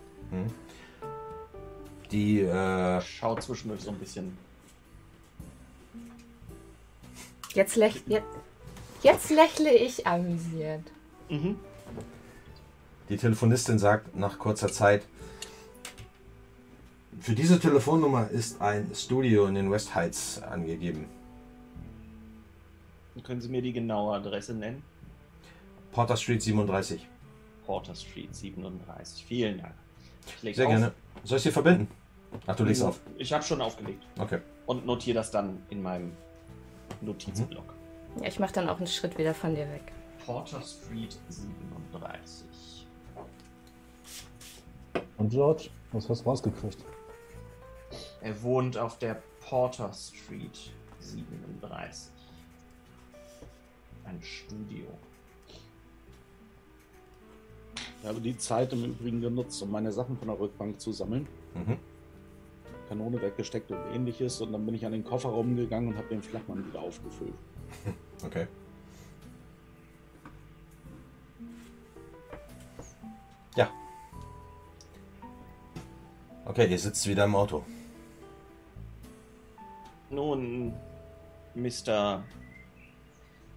Die, 2.12 2.42
äh, 2.42 3.02
Schau 3.02 3.36
zwischendurch 3.36 3.82
so 3.82 3.92
ein 3.92 3.98
bisschen. 4.00 4.38
Jetzt, 7.54 7.76
läch 7.76 8.04
jetzt, 8.08 8.26
jetzt 9.04 9.30
lächle 9.30 9.74
ich 9.74 10.06
amüsiert. 10.06 10.84
Mhm. 11.30 11.58
die 13.10 13.18
Telefonistin 13.18 13.80
sagt 13.80 14.16
nach 14.16 14.40
kurzer 14.40 14.72
Zeit, 14.72 15.04
für 17.20 17.34
diese 17.36 17.60
Telefonnummer 17.60 18.30
ist 18.30 18.62
ein 18.62 18.92
Studio 18.94 19.48
in 19.48 19.56
den 19.56 19.72
West 19.72 19.94
Heights 19.96 20.42
angegeben. 20.42 21.06
Können 23.24 23.42
Sie 23.42 23.50
mir 23.50 23.62
die 23.62 23.74
genaue 23.74 24.16
Adresse 24.16 24.54
nennen? 24.54 24.84
Porter 25.92 26.16
Street 26.16 26.42
37. 26.42 27.08
Porter 27.66 27.96
Street 27.96 28.34
37. 28.36 29.26
Vielen 29.26 29.58
Dank. 29.60 29.74
Ich 30.44 30.56
Sehr 30.56 30.66
auf. 30.68 30.72
gerne. 30.72 30.94
Soll 31.24 31.38
ich 31.38 31.44
sie 31.44 31.52
verbinden? 31.52 31.88
Ach, 32.46 32.56
du 32.56 32.64
legst 32.64 32.84
auf. 32.84 33.00
Ich 33.18 33.34
habe 33.34 33.44
schon 33.44 33.60
aufgelegt 33.62 34.04
Okay. 34.20 34.40
und 34.68 34.86
notiere 34.86 35.16
das 35.16 35.32
dann 35.32 35.58
in 35.70 35.82
meinem 35.82 36.12
Notizblock. 37.02 37.74
Ja, 38.22 38.28
ich 38.28 38.40
mache 38.40 38.54
dann 38.54 38.70
auch 38.70 38.78
einen 38.78 38.88
Schritt 38.88 39.18
wieder 39.18 39.34
von 39.34 39.56
dir 39.56 39.68
weg. 39.72 39.92
Porter 40.26 40.62
Street 40.62 41.18
37. 41.30 42.46
Und 45.18 45.30
George, 45.30 45.70
was 45.92 46.08
hast 46.10 46.22
du 46.24 46.30
rausgekriegt? 46.30 46.78
Er 48.28 48.44
wohnt 48.44 48.78
auf 48.78 49.00
der 49.00 49.24
Porter 49.40 49.94
Street 49.94 50.74
37. 51.00 52.12
Ein 54.04 54.22
Studio. 54.22 54.86
Ich 58.02 58.06
habe 58.06 58.20
die 58.20 58.38
Zeit 58.38 58.74
im 58.74 58.84
Übrigen 58.84 59.22
genutzt, 59.22 59.62
um 59.62 59.72
meine 59.72 59.94
Sachen 59.94 60.18
von 60.18 60.28
der 60.28 60.38
Rückbank 60.38 60.82
zu 60.82 60.92
sammeln. 60.92 61.26
Mhm. 61.54 61.78
Kanone 62.90 63.22
weggesteckt 63.22 63.72
und 63.72 63.80
ähnliches. 63.94 64.42
Und 64.42 64.52
dann 64.52 64.66
bin 64.66 64.76
ich 64.76 64.86
an 64.86 64.92
den 64.92 65.06
Kofferraum 65.06 65.56
gegangen 65.56 65.88
und 65.88 65.98
habe 65.98 66.10
den 66.10 66.22
Flachmann 66.22 66.68
wieder 66.68 66.82
aufgefüllt. 66.82 67.34
Okay. 68.26 68.48
Ja. 73.56 73.70
Okay, 76.46 76.68
ihr 76.68 76.80
sitzt 76.80 77.08
wieder 77.08 77.26
im 77.26 77.36
Auto. 77.36 77.64
Nun, 80.10 80.74
Mr. 81.54 82.24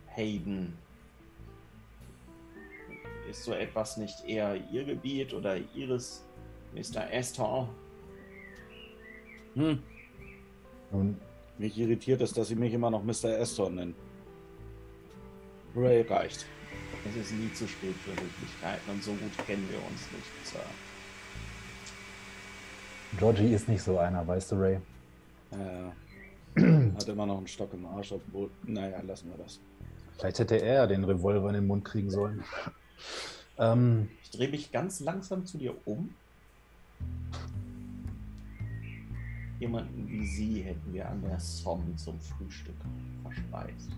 Hayden, 0.09 0.77
ist 3.29 3.45
so 3.45 3.53
etwas 3.53 3.97
nicht 3.97 4.25
eher 4.27 4.57
Ihr 4.73 4.85
Gebiet 4.85 5.33
oder 5.33 5.57
Ihres, 5.75 6.25
Mr. 6.75 7.07
Astor? 7.13 7.69
Hm. 9.55 9.79
Nun, 10.91 11.17
Mich 11.59 11.79
irritiert 11.79 12.21
es, 12.23 12.33
dass 12.33 12.49
sie 12.49 12.55
mich 12.55 12.73
immer 12.73 12.91
noch 12.91 13.05
Mr. 13.05 13.39
Astor 13.39 13.71
nennen. 13.71 13.95
Ray 15.77 16.01
reicht. 16.03 16.47
Es 17.07 17.17
ist 17.17 17.33
nie 17.33 17.53
zu 17.53 17.69
spät 17.69 17.95
für 17.97 18.13
Höflichkeiten 18.13 18.91
und 18.91 19.03
so 19.03 19.13
gut 19.13 19.47
kennen 19.47 19.69
wir 19.71 19.79
uns 19.79 20.11
nicht, 20.11 20.47
Sir. 20.47 20.59
Georgie 23.19 23.53
ist 23.53 23.69
nicht 23.69 23.83
so 23.83 23.99
einer, 23.99 24.27
weißt 24.27 24.53
du, 24.53 24.57
Ray? 24.57 24.75
Äh, 25.53 25.91
hat 26.97 27.09
immer 27.09 27.27
noch 27.27 27.39
einen 27.39 27.47
Stock 27.47 27.73
im 27.73 27.87
Arsch, 27.87 28.13
obwohl. 28.13 28.51
Naja, 28.65 29.01
lassen 29.03 29.31
wir 29.31 29.43
das. 29.43 29.61
Vielleicht 30.19 30.39
hätte 30.39 30.57
er 30.57 30.87
den 30.87 31.05
Revolver 31.05 31.49
in 31.49 31.55
den 31.55 31.67
Mund 31.67 31.85
kriegen 31.85 32.11
sollen. 32.11 32.45
Ähm, 33.59 34.09
Ich 34.23 34.31
drehe 34.31 34.49
mich 34.49 34.73
ganz 34.73 35.01
langsam 35.01 35.45
zu 35.45 35.59
dir 35.59 35.75
um. 35.87 36.15
Jemanden 39.59 40.09
wie 40.09 40.27
Sie 40.27 40.63
hätten 40.63 40.95
wir 40.95 41.07
an 41.07 41.21
der 41.21 41.39
Somme 41.39 41.95
zum 41.97 42.19
Frühstück 42.21 42.77
verspeist. 43.23 43.91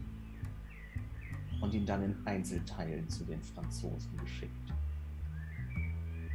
Und 1.61 1.73
ihn 1.75 1.87
dann 1.87 2.03
in 2.03 2.17
Einzelteilen 2.25 3.09
zu 3.09 3.25
den 3.25 3.41
Franzosen 3.41 4.17
geschickt. 4.19 4.73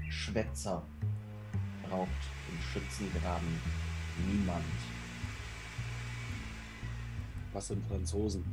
Schwätzer 0.10 0.82
braucht 1.90 2.10
im 2.50 2.62
Schützengraben 2.62 3.48
niemand. 4.30 4.64
Was 7.54 7.68
sind 7.68 7.84
Franzosen? 7.88 8.44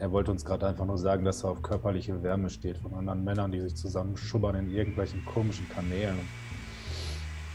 er 0.00 0.10
wollte 0.10 0.30
uns 0.30 0.44
gerade 0.44 0.66
einfach 0.66 0.86
nur 0.86 0.96
sagen, 0.96 1.24
dass 1.24 1.44
er 1.44 1.50
auf 1.50 1.62
körperliche 1.62 2.22
Wärme 2.22 2.48
steht 2.48 2.78
von 2.78 2.94
anderen 2.94 3.22
Männern, 3.22 3.52
die 3.52 3.60
sich 3.60 3.74
zusammenschubbern 3.74 4.56
in 4.56 4.70
irgendwelchen 4.70 5.22
komischen 5.26 5.68
Kanälen, 5.68 6.18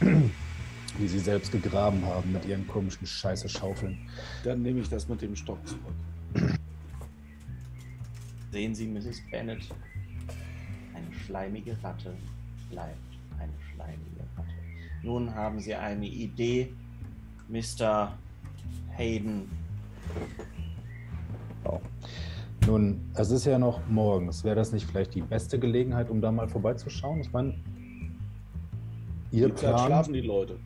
die 0.00 1.08
sie 1.08 1.18
selbst 1.18 1.50
gegraben 1.50 2.04
haben 2.06 2.32
mit 2.32 2.44
ihren 2.44 2.66
komischen 2.68 3.04
Scheiße-Schaufeln. 3.04 3.98
Dann 4.44 4.62
nehme 4.62 4.78
ich 4.80 4.88
das 4.88 5.08
mit 5.08 5.22
dem 5.22 5.34
Stock 5.34 5.58
zurück. 5.66 5.82
Sehen 8.52 8.76
Sie, 8.76 8.86
Mrs. 8.86 9.20
Bennet, 9.28 9.62
eine 10.94 11.12
schleimige 11.26 11.76
Ratte 11.82 12.14
bleibt 12.70 12.96
eine 13.40 13.52
schleimige 13.74 14.22
Ratte. 14.36 14.52
Nun 15.02 15.34
haben 15.34 15.58
Sie 15.58 15.74
eine 15.74 16.06
Idee, 16.06 16.72
Mr. 17.48 18.16
Hayden. 18.96 19.48
Wow. 21.64 21.80
Nun, 22.66 23.00
es 23.14 23.30
ist 23.30 23.44
ja 23.44 23.58
noch 23.58 23.80
morgens. 23.88 24.42
Wäre 24.42 24.56
das 24.56 24.72
nicht 24.72 24.86
vielleicht 24.86 25.14
die 25.14 25.20
beste 25.20 25.58
Gelegenheit, 25.58 26.10
um 26.10 26.20
da 26.20 26.32
mal 26.32 26.48
vorbeizuschauen? 26.48 27.20
Ich 27.20 27.32
meine, 27.32 27.54
Ihr 29.30 29.48
Die 29.48 29.52
Plan, 29.52 29.78
schlafen 29.86 30.12
die 30.14 30.20
Leute. 30.20 30.56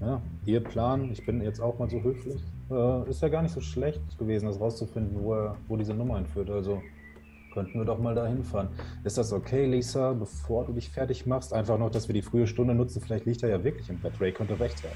ja, 0.00 0.20
Ihr 0.44 0.60
Plan, 0.60 1.10
ich 1.12 1.24
bin 1.24 1.40
jetzt 1.42 1.60
auch 1.60 1.78
mal 1.78 1.88
so 1.88 2.02
höflich, 2.02 2.42
äh, 2.70 3.08
ist 3.08 3.22
ja 3.22 3.28
gar 3.28 3.42
nicht 3.42 3.52
so 3.52 3.60
schlecht 3.60 4.18
gewesen, 4.18 4.46
das 4.46 4.60
rauszufinden, 4.60 5.22
wo, 5.22 5.34
er, 5.34 5.56
wo 5.68 5.76
diese 5.76 5.94
Nummer 5.94 6.16
hinführt. 6.16 6.50
Also 6.50 6.82
könnten 7.54 7.78
wir 7.78 7.84
doch 7.86 7.98
mal 7.98 8.14
da 8.14 8.26
hinfahren. 8.26 8.68
Ist 9.04 9.16
das 9.16 9.32
okay, 9.32 9.64
Lisa, 9.66 10.12
bevor 10.12 10.66
du 10.66 10.72
dich 10.72 10.90
fertig 10.90 11.24
machst? 11.26 11.54
Einfach 11.54 11.78
noch, 11.78 11.90
dass 11.90 12.08
wir 12.08 12.14
die 12.14 12.22
frühe 12.22 12.46
Stunde 12.46 12.74
nutzen. 12.74 13.00
Vielleicht 13.00 13.24
liegt 13.24 13.42
er 13.42 13.48
ja 13.48 13.64
wirklich 13.64 13.88
im 13.88 13.98
Bett. 13.98 14.20
Ray 14.20 14.32
könnte 14.32 14.58
recht 14.60 14.82
haben. 14.82 14.92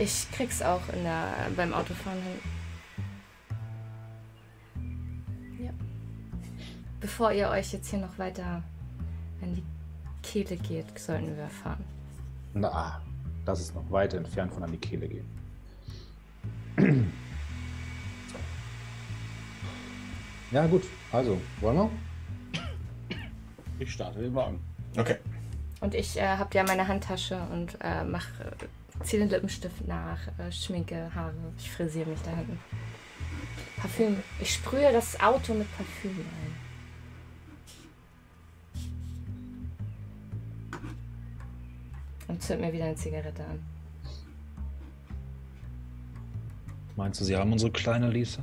Ich 0.00 0.26
krieg's 0.32 0.62
auch 0.62 0.80
in 0.94 1.04
der, 1.04 1.34
beim 1.54 1.74
Autofahren 1.74 2.22
hin. 2.22 2.40
Ja. 5.66 5.72
Bevor 7.00 7.32
ihr 7.32 7.50
euch 7.50 7.74
jetzt 7.74 7.90
hier 7.90 7.98
noch 7.98 8.18
weiter 8.18 8.62
in 9.42 9.56
die 9.56 9.62
Kehle 10.22 10.56
geht, 10.56 10.98
sollten 10.98 11.36
wir 11.36 11.48
fahren. 11.48 11.84
Na, 12.54 13.02
das 13.44 13.60
ist 13.60 13.74
noch 13.74 13.90
weit 13.90 14.14
entfernt 14.14 14.54
von 14.54 14.62
an 14.62 14.72
die 14.72 14.78
Kehle 14.78 15.06
gehen. 15.06 15.28
Ja, 20.52 20.66
gut. 20.66 20.82
Also, 21.12 21.40
wollen 21.60 21.76
wir? 21.76 21.90
Ich 23.78 23.92
starte 23.92 24.18
den 24.18 24.34
Wagen. 24.34 24.58
Okay. 24.98 25.18
Und 25.80 25.94
ich 25.94 26.18
äh, 26.18 26.26
hab 26.26 26.52
ja 26.56 26.64
meine 26.64 26.88
Handtasche 26.88 27.40
und 27.52 27.78
äh, 27.80 28.02
mach, 28.02 28.26
äh, 29.00 29.04
zieh 29.04 29.18
den 29.18 29.28
Lippenstift 29.28 29.86
nach, 29.86 30.18
äh, 30.38 30.52
schminke 30.52 31.14
Haare. 31.14 31.34
Ich 31.58 31.70
frisiere 31.70 32.08
mich 32.10 32.20
da 32.22 32.30
hinten. 32.30 32.58
Parfüm. 33.76 34.16
Ich 34.40 34.54
sprühe 34.54 34.92
das 34.92 35.18
Auto 35.20 35.54
mit 35.54 35.66
Parfüm 35.76 36.18
ein. 36.18 36.70
Und 42.28 42.42
zünd 42.42 42.60
mir 42.60 42.72
wieder 42.72 42.84
eine 42.84 42.94
Zigarette 42.94 43.44
an. 43.44 43.60
Meinst 46.94 47.20
du, 47.20 47.24
sie 47.24 47.36
haben 47.36 47.50
unsere 47.50 47.72
kleine 47.72 48.10
Lisa? 48.10 48.42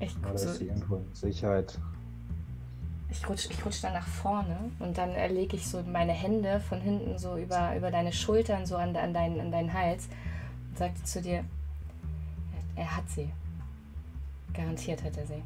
Ich, 0.00 0.16
Oder 0.18 0.38
so, 0.38 0.50
ist 0.50 0.58
sie 0.58 0.66
irgendwo 0.66 0.96
in 0.96 1.14
Sicherheit? 1.14 1.78
Ich 3.10 3.28
rutsch, 3.28 3.48
ich 3.50 3.64
rutsch 3.64 3.82
dann 3.82 3.94
nach 3.94 4.06
vorne 4.06 4.70
und 4.78 4.98
dann 4.98 5.14
lege 5.32 5.56
ich 5.56 5.66
so 5.66 5.82
meine 5.82 6.12
Hände 6.12 6.60
von 6.60 6.80
hinten 6.80 7.18
so 7.18 7.36
über, 7.36 7.74
über 7.76 7.90
deine 7.90 8.12
Schultern, 8.12 8.66
so 8.66 8.76
an, 8.76 8.94
an, 8.96 9.14
deinen, 9.14 9.40
an 9.40 9.50
deinen 9.50 9.72
Hals 9.72 10.08
und 10.70 10.78
sagte 10.78 11.02
zu 11.04 11.22
dir, 11.22 11.44
er, 12.76 12.96
hat 12.96 13.08
sie. 13.08 13.32
Garantiert 14.54 15.02
hat 15.02 15.16
er 15.16 15.26
sie. 15.26 15.42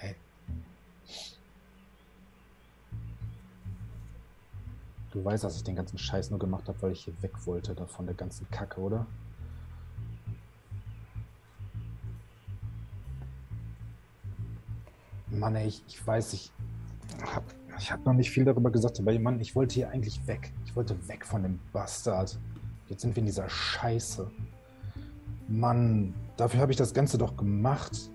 Ey. 0.00 0.16
Du 5.12 5.24
weißt, 5.24 5.44
dass 5.44 5.56
ich 5.56 5.64
den 5.64 5.76
ganzen 5.76 5.98
Scheiß 5.98 6.30
nur 6.30 6.40
gemacht 6.40 6.66
habe, 6.66 6.80
weil 6.82 6.92
ich 6.92 7.04
hier 7.04 7.22
weg 7.22 7.46
wollte 7.46 7.74
da 7.74 7.86
von 7.86 8.06
der 8.06 8.16
ganzen 8.16 8.50
Kacke, 8.50 8.80
oder? 8.80 9.06
Mann, 15.38 15.54
ey, 15.56 15.68
ich, 15.68 15.82
ich 15.86 16.06
weiß, 16.06 16.32
ich 16.32 16.50
hab, 17.22 17.44
ich 17.78 17.92
hab 17.92 18.04
noch 18.04 18.14
nicht 18.14 18.30
viel 18.30 18.44
darüber 18.44 18.70
gesagt, 18.70 18.98
aber 19.00 19.18
Mann, 19.18 19.40
ich 19.40 19.54
wollte 19.54 19.74
hier 19.74 19.90
eigentlich 19.90 20.26
weg. 20.26 20.52
Ich 20.64 20.74
wollte 20.76 20.96
weg 21.08 21.24
von 21.24 21.42
dem 21.42 21.58
Bastard. 21.72 22.38
Jetzt 22.88 23.02
sind 23.02 23.16
wir 23.16 23.20
in 23.20 23.26
dieser 23.26 23.48
Scheiße. 23.48 24.30
Mann, 25.48 26.14
dafür 26.36 26.60
habe 26.60 26.72
ich 26.72 26.78
das 26.78 26.92
Ganze 26.94 27.18
doch 27.18 27.36
gemacht. 27.36 28.10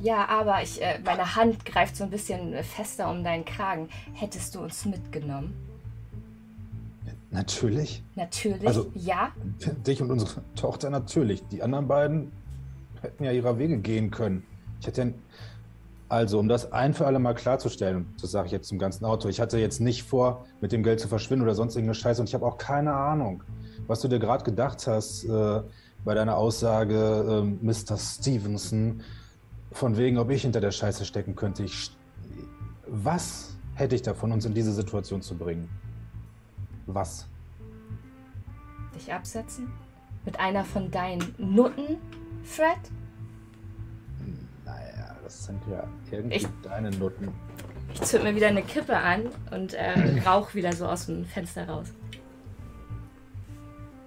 Ja, 0.00 0.26
aber 0.28 0.62
ich, 0.62 0.82
äh, 0.82 0.98
meine 1.04 1.36
Hand 1.36 1.64
greift 1.64 1.96
so 1.96 2.04
ein 2.04 2.10
bisschen 2.10 2.54
fester 2.64 3.10
um 3.10 3.22
deinen 3.22 3.44
Kragen. 3.44 3.88
Hättest 4.14 4.54
du 4.54 4.60
uns 4.60 4.84
mitgenommen? 4.84 5.54
Natürlich. 7.30 8.02
Natürlich. 8.14 8.66
Also- 8.66 8.90
ja. 8.94 9.32
Dich 9.86 10.02
und 10.02 10.10
unsere 10.10 10.42
Tochter 10.54 10.90
natürlich. 10.90 11.46
Die 11.48 11.62
anderen 11.62 11.88
beiden 11.88 12.32
hätten 13.00 13.24
ja 13.24 13.32
ihrer 13.32 13.58
Wege 13.58 13.78
gehen 13.78 14.10
können. 14.10 14.44
Ich 14.80 14.86
hätte 14.86 15.02
ja. 15.02 15.08
Also, 16.12 16.38
um 16.38 16.46
das 16.46 16.72
ein 16.72 16.92
für 16.92 17.06
alle 17.06 17.18
Mal 17.18 17.32
klarzustellen, 17.32 18.14
das 18.20 18.32
sage 18.32 18.44
ich 18.44 18.52
jetzt 18.52 18.68
zum 18.68 18.78
ganzen 18.78 19.06
Auto, 19.06 19.30
ich 19.30 19.40
hatte 19.40 19.56
jetzt 19.56 19.80
nicht 19.80 20.02
vor, 20.02 20.44
mit 20.60 20.70
dem 20.70 20.82
Geld 20.82 21.00
zu 21.00 21.08
verschwinden 21.08 21.42
oder 21.42 21.54
sonst 21.54 21.74
irgendeine 21.74 21.94
Scheiße 21.94 22.20
und 22.20 22.28
ich 22.28 22.34
habe 22.34 22.44
auch 22.44 22.58
keine 22.58 22.92
Ahnung, 22.92 23.42
was 23.86 24.00
du 24.00 24.08
dir 24.08 24.18
gerade 24.18 24.44
gedacht 24.44 24.86
hast, 24.86 25.24
äh, 25.24 25.62
bei 26.04 26.12
deiner 26.12 26.36
Aussage, 26.36 27.24
ähm, 27.26 27.60
Mr. 27.62 27.96
Stevenson, 27.96 29.00
von 29.70 29.96
wegen, 29.96 30.18
ob 30.18 30.28
ich 30.28 30.42
hinter 30.42 30.60
der 30.60 30.70
Scheiße 30.70 31.06
stecken 31.06 31.34
könnte. 31.34 31.64
Ich, 31.64 31.96
was 32.88 33.56
hätte 33.72 33.94
ich 33.94 34.02
davon, 34.02 34.32
uns 34.32 34.44
in 34.44 34.52
diese 34.52 34.72
Situation 34.74 35.22
zu 35.22 35.34
bringen? 35.34 35.66
Was? 36.84 37.26
Dich 38.94 39.10
absetzen? 39.10 39.72
Mit 40.26 40.38
einer 40.38 40.66
von 40.66 40.90
deinen 40.90 41.34
Nutten, 41.38 41.96
Fred? 42.42 42.76
Das 45.22 45.44
sind 45.44 45.62
ja 45.70 45.88
irgendwie 46.10 46.36
Ich- 46.36 46.46
deine 46.62 46.90
Nutten. 46.90 47.28
Ich 47.94 48.00
zünd 48.02 48.24
mir 48.24 48.34
wieder 48.34 48.48
eine 48.48 48.62
Kippe 48.62 48.96
an 48.96 49.28
und 49.50 49.74
äh, 49.74 50.20
rauch 50.26 50.54
wieder 50.54 50.72
so 50.72 50.86
aus 50.86 51.06
dem 51.06 51.24
Fenster 51.24 51.68
raus. 51.68 51.88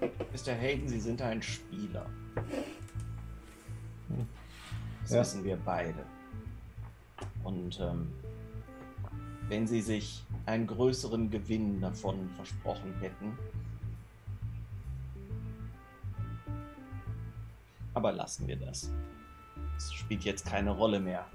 Mr. 0.01 0.53
Hayden, 0.53 0.87
Sie 0.87 0.99
sind 0.99 1.21
ein 1.21 1.41
Spieler. 1.41 2.05
Das 5.03 5.11
Ja. 5.11 5.21
wissen 5.21 5.43
wir 5.43 5.57
beide. 5.57 5.99
Und 7.43 7.79
ähm, 7.79 8.11
wenn 9.47 9.67
Sie 9.67 9.81
sich 9.81 10.23
einen 10.45 10.67
größeren 10.67 11.29
Gewinn 11.29 11.79
davon 11.79 12.29
versprochen 12.35 12.93
hätten. 12.99 13.37
Aber 17.93 18.11
lassen 18.11 18.47
wir 18.47 18.57
das. 18.57 18.91
Es 19.77 19.93
spielt 19.93 20.23
jetzt 20.23 20.45
keine 20.45 20.71
Rolle 20.71 20.99
mehr. 20.99 21.25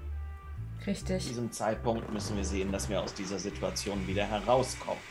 Zu 0.79 0.87
Richtig. 0.87 1.27
diesem 1.27 1.51
Zeitpunkt 1.51 2.11
müssen 2.11 2.35
wir 2.35 2.45
sehen, 2.45 2.71
dass 2.71 2.89
wir 2.89 3.01
aus 3.01 3.13
dieser 3.13 3.37
Situation 3.37 4.07
wieder 4.07 4.25
herauskommen. 4.25 5.01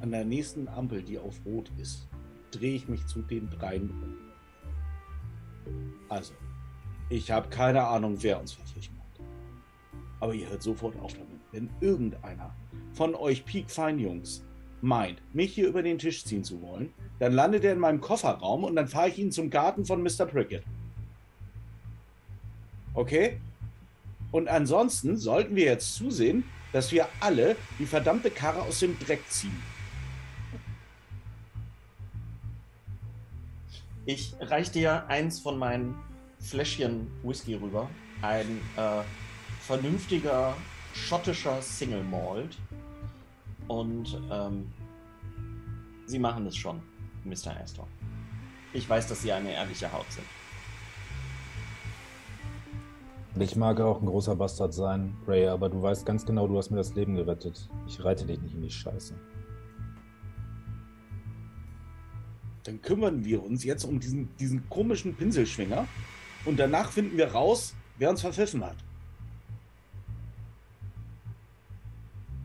An 0.00 0.10
der 0.10 0.24
nächsten 0.24 0.68
Ampel, 0.68 1.02
die 1.02 1.18
auf 1.18 1.34
Rot 1.44 1.70
ist, 1.78 2.06
drehe 2.52 2.76
ich 2.76 2.88
mich 2.88 3.06
zu 3.06 3.22
den 3.22 3.50
dreien 3.50 3.90
um. 3.90 4.16
Also, 6.08 6.34
ich 7.08 7.30
habe 7.30 7.48
keine 7.48 7.84
Ahnung, 7.84 8.18
wer 8.20 8.38
uns 8.38 8.52
verpflichten 8.52 8.96
hat. 8.98 9.26
Aber 10.20 10.34
ihr 10.34 10.48
hört 10.48 10.62
sofort 10.62 10.96
auf 11.00 11.12
damit. 11.14 11.40
Wenn 11.52 11.70
irgendeiner 11.80 12.54
von 12.92 13.14
euch 13.14 13.44
Peak-Fein-Jungs 13.44 14.44
meint, 14.80 15.20
mich 15.34 15.54
hier 15.54 15.68
über 15.68 15.82
den 15.82 15.98
Tisch 15.98 16.24
ziehen 16.24 16.44
zu 16.44 16.62
wollen, 16.62 16.92
dann 17.18 17.32
landet 17.32 17.64
er 17.64 17.72
in 17.72 17.78
meinem 17.78 18.00
Kofferraum 18.00 18.64
und 18.64 18.76
dann 18.76 18.88
fahre 18.88 19.08
ich 19.08 19.18
ihn 19.18 19.32
zum 19.32 19.50
Garten 19.50 19.84
von 19.84 20.02
Mr. 20.02 20.26
Prickett. 20.26 20.64
Okay? 22.94 23.40
Und 24.32 24.48
ansonsten 24.48 25.16
sollten 25.16 25.54
wir 25.54 25.64
jetzt 25.64 25.94
zusehen, 25.94 26.44
dass 26.72 26.90
wir 26.90 27.06
alle 27.20 27.56
die 27.78 27.86
verdammte 27.86 28.30
Karre 28.30 28.62
aus 28.62 28.80
dem 28.80 28.98
Dreck 28.98 29.22
ziehen. 29.28 29.62
Ich 34.06 34.34
reich 34.40 34.70
dir 34.70 35.06
eins 35.06 35.40
von 35.40 35.56
meinen 35.56 35.94
Fläschchen 36.40 37.10
Whisky 37.22 37.54
rüber. 37.54 37.88
Ein 38.22 38.60
äh, 38.76 39.02
vernünftiger 39.60 40.54
schottischer 40.92 41.62
Single 41.62 42.04
Malt. 42.04 42.58
Und 43.66 44.20
ähm, 44.30 44.66
Sie 46.06 46.18
machen 46.18 46.46
es 46.46 46.56
schon, 46.56 46.82
Mr. 47.24 47.60
Astor. 47.62 47.86
Ich 48.72 48.88
weiß, 48.88 49.06
dass 49.06 49.22
Sie 49.22 49.32
eine 49.32 49.52
ehrliche 49.52 49.92
Haut 49.92 50.10
sind. 50.10 50.26
Ich 53.36 53.56
mag 53.56 53.80
auch 53.80 54.00
ein 54.00 54.06
großer 54.06 54.36
Bastard 54.36 54.72
sein, 54.72 55.16
Ray, 55.26 55.48
aber 55.48 55.68
du 55.68 55.82
weißt 55.82 56.06
ganz 56.06 56.24
genau, 56.24 56.46
du 56.46 56.56
hast 56.56 56.70
mir 56.70 56.76
das 56.76 56.94
Leben 56.94 57.16
gerettet. 57.16 57.68
Ich 57.86 58.04
reite 58.04 58.24
dich 58.26 58.40
nicht 58.40 58.54
in 58.54 58.62
die 58.62 58.70
Scheiße. 58.70 59.14
Dann 62.62 62.80
kümmern 62.80 63.24
wir 63.24 63.42
uns 63.42 63.64
jetzt 63.64 63.84
um 63.84 63.98
diesen, 63.98 64.34
diesen 64.36 64.68
komischen 64.70 65.16
Pinselschwinger 65.16 65.86
und 66.44 66.58
danach 66.58 66.92
finden 66.92 67.16
wir 67.16 67.32
raus, 67.32 67.74
wer 67.98 68.10
uns 68.10 68.20
verpfiffen 68.20 68.64
hat. 68.64 68.76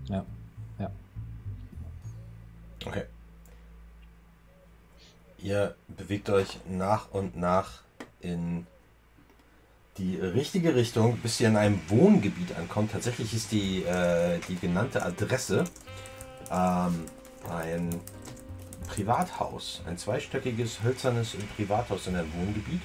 Ja, 0.09 0.25
ja. 0.79 0.91
Okay. 2.83 3.03
Ihr 5.41 5.75
bewegt 5.87 6.29
euch 6.29 6.59
nach 6.67 7.11
und 7.11 7.37
nach 7.37 7.81
in 8.19 8.67
die 9.97 10.17
richtige 10.17 10.75
Richtung, 10.75 11.17
bis 11.17 11.39
ihr 11.39 11.47
in 11.47 11.57
einem 11.57 11.79
Wohngebiet 11.87 12.57
ankommt. 12.57 12.91
Tatsächlich 12.91 13.33
ist 13.33 13.51
die, 13.51 13.83
äh, 13.83 14.39
die 14.47 14.55
genannte 14.55 15.03
Adresse 15.03 15.63
ähm, 16.51 17.05
ein 17.49 17.99
Privathaus, 18.87 19.81
ein 19.87 19.97
zweistöckiges 19.97 20.83
hölzernes 20.83 21.35
Privathaus 21.55 22.07
in 22.07 22.15
einem 22.15 22.33
Wohngebiet. 22.33 22.81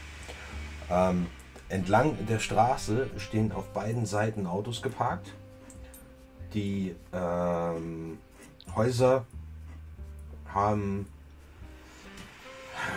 Ähm, 0.91 1.27
entlang 1.69 2.27
der 2.27 2.39
Straße 2.39 3.11
stehen 3.17 3.53
auf 3.53 3.73
beiden 3.73 4.07
Seiten 4.07 4.47
Autos 4.47 4.83
geparkt. 4.83 5.33
Die 6.53 6.95
ähm, 7.13 8.19
Häuser 8.77 9.25
haben 10.53 11.07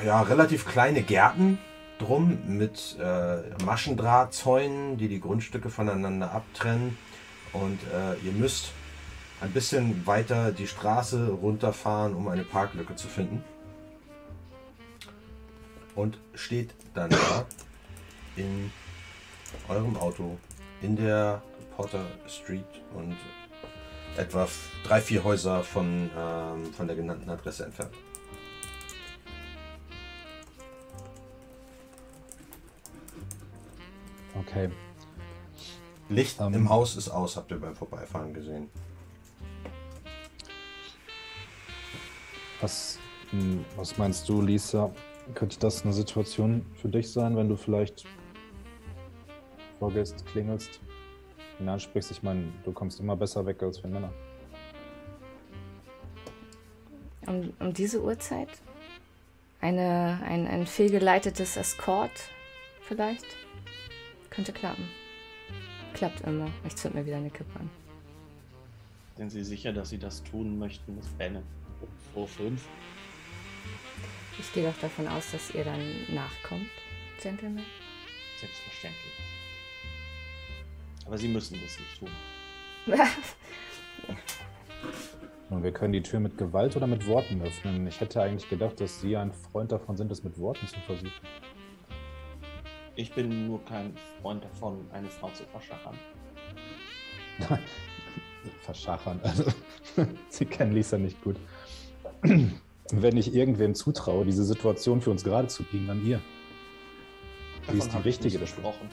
ja 0.05 0.21
relativ 0.21 0.65
kleine 0.65 1.01
Gärten 1.01 1.59
drum 1.99 2.39
mit 2.45 2.97
äh, 2.99 3.63
Maschendrahtzäunen, 3.63 4.97
die 4.97 5.07
die 5.07 5.19
Grundstücke 5.19 5.69
voneinander 5.69 6.31
abtrennen. 6.31 6.97
Und 7.53 7.79
äh, 7.93 8.15
ihr 8.25 8.31
müsst 8.33 8.71
ein 9.41 9.51
bisschen 9.51 10.05
weiter 10.05 10.51
die 10.51 10.67
Straße 10.67 11.29
runterfahren, 11.29 12.13
um 12.13 12.27
eine 12.27 12.43
Parklücke 12.43 12.95
zu 12.95 13.07
finden. 13.07 13.43
Und 15.95 16.19
steht 16.35 16.75
dann 16.93 17.09
da 17.09 17.45
in 18.35 18.71
eurem 19.67 19.97
Auto 19.97 20.37
in 20.81 20.95
der 20.95 21.41
Potter 21.75 22.05
Street 22.27 22.65
und 22.93 23.15
etwa 24.15 24.47
drei, 24.83 25.01
vier 25.01 25.23
Häuser 25.23 25.63
von, 25.63 26.09
ähm, 26.17 26.73
von 26.73 26.87
der 26.87 26.95
genannten 26.95 27.29
Adresse 27.29 27.65
entfernt. 27.65 27.93
Okay. 34.39 34.69
Licht 36.09 36.39
Ähm. 36.39 36.53
im 36.53 36.69
Haus 36.69 36.95
ist 36.95 37.09
aus, 37.09 37.35
habt 37.35 37.51
ihr 37.51 37.59
beim 37.59 37.75
Vorbeifahren 37.75 38.33
gesehen. 38.33 38.69
Was, 42.61 42.97
hm, 43.31 43.65
was 43.75 43.97
meinst 43.97 44.27
du, 44.29 44.41
Lisa? 44.41 44.91
Könnte 45.33 45.59
das 45.59 45.83
eine 45.83 45.93
Situation 45.93 46.65
für 46.75 46.87
dich 46.87 47.11
sein, 47.11 47.35
wenn 47.35 47.49
du 47.49 47.57
vielleicht 47.57 48.05
vorgehst, 49.79 50.25
klingelst, 50.27 50.79
ihn 51.59 51.67
ansprichst? 51.67 52.11
Ich 52.11 52.23
meine, 52.23 52.51
du 52.63 52.71
kommst 52.71 52.99
immer 52.99 53.15
besser 53.15 53.45
weg 53.45 53.61
als 53.61 53.83
wir 53.83 53.89
Männer. 53.89 54.11
Um, 57.27 57.53
um 57.59 57.73
diese 57.73 58.01
Uhrzeit? 58.01 58.47
Eine, 59.59 60.19
ein, 60.25 60.47
ein 60.47 60.65
fehlgeleitetes 60.65 61.57
Escort 61.57 62.11
vielleicht? 62.81 63.25
Könnte 64.37 64.53
klappen. 64.53 64.87
Klappt 65.95 66.21
immer. 66.21 66.51
Ich 66.63 66.75
zünd 66.75 66.93
mir 66.93 67.03
wieder 67.07 67.17
eine 67.17 67.31
Kippe 67.31 67.59
an. 67.59 67.71
Sind 69.15 69.31
Sie 69.31 69.43
sicher, 69.43 69.73
dass 69.73 69.89
Sie 69.89 69.97
das 69.97 70.21
tun 70.21 70.59
möchten, 70.59 70.95
Miss 70.95 71.07
Bennett? 71.17 71.43
Vor 72.13 72.27
fünf. 72.27 72.67
Ich 74.37 74.53
gehe 74.53 74.69
doch 74.69 74.79
davon 74.79 75.07
aus, 75.07 75.31
dass 75.31 75.55
ihr 75.55 75.63
dann 75.63 75.81
nachkommt, 76.13 76.69
Gentlemen. 77.19 77.63
Selbstverständlich. 78.39 79.13
Aber 81.07 81.17
Sie 81.17 81.29
müssen 81.29 81.59
das 81.59 81.79
nicht 81.79 81.99
tun. 81.99 82.11
Und 85.49 85.63
wir 85.63 85.71
können 85.71 85.93
die 85.93 86.03
Tür 86.03 86.19
mit 86.19 86.37
Gewalt 86.37 86.75
oder 86.75 86.85
mit 86.85 87.07
Worten 87.07 87.41
öffnen. 87.41 87.87
Ich 87.87 87.99
hätte 87.99 88.21
eigentlich 88.21 88.47
gedacht, 88.47 88.79
dass 88.81 89.01
Sie 89.01 89.17
ein 89.17 89.33
Freund 89.33 89.71
davon 89.71 89.97
sind, 89.97 90.11
es 90.11 90.23
mit 90.23 90.37
Worten 90.37 90.67
zu 90.67 90.79
versuchen. 90.81 91.11
Ich 92.97 93.13
bin 93.13 93.45
nur 93.47 93.63
kein 93.63 93.95
Freund 94.19 94.43
davon, 94.43 94.83
eine 94.91 95.07
Frau 95.07 95.29
zu 95.29 95.43
verschachern. 95.43 95.95
Verschachern. 98.61 99.19
Also, 99.21 99.43
Sie 100.29 100.45
kennen 100.45 100.73
Lisa 100.73 100.97
nicht 100.97 101.21
gut. 101.21 101.35
Wenn 102.91 103.17
ich 103.17 103.35
irgendwem 103.35 103.75
zutraue, 103.75 104.25
diese 104.25 104.43
Situation 104.43 104.99
für 105.01 105.11
uns 105.11 105.23
gerade 105.23 105.47
zu 105.47 105.61
biegen, 105.63 105.85
dann 105.85 106.03
ihr. 106.03 106.19
Sie 107.69 107.77
ist 107.77 107.93
die 107.93 107.97
richtige 107.97 108.39
besprochen. 108.39 108.89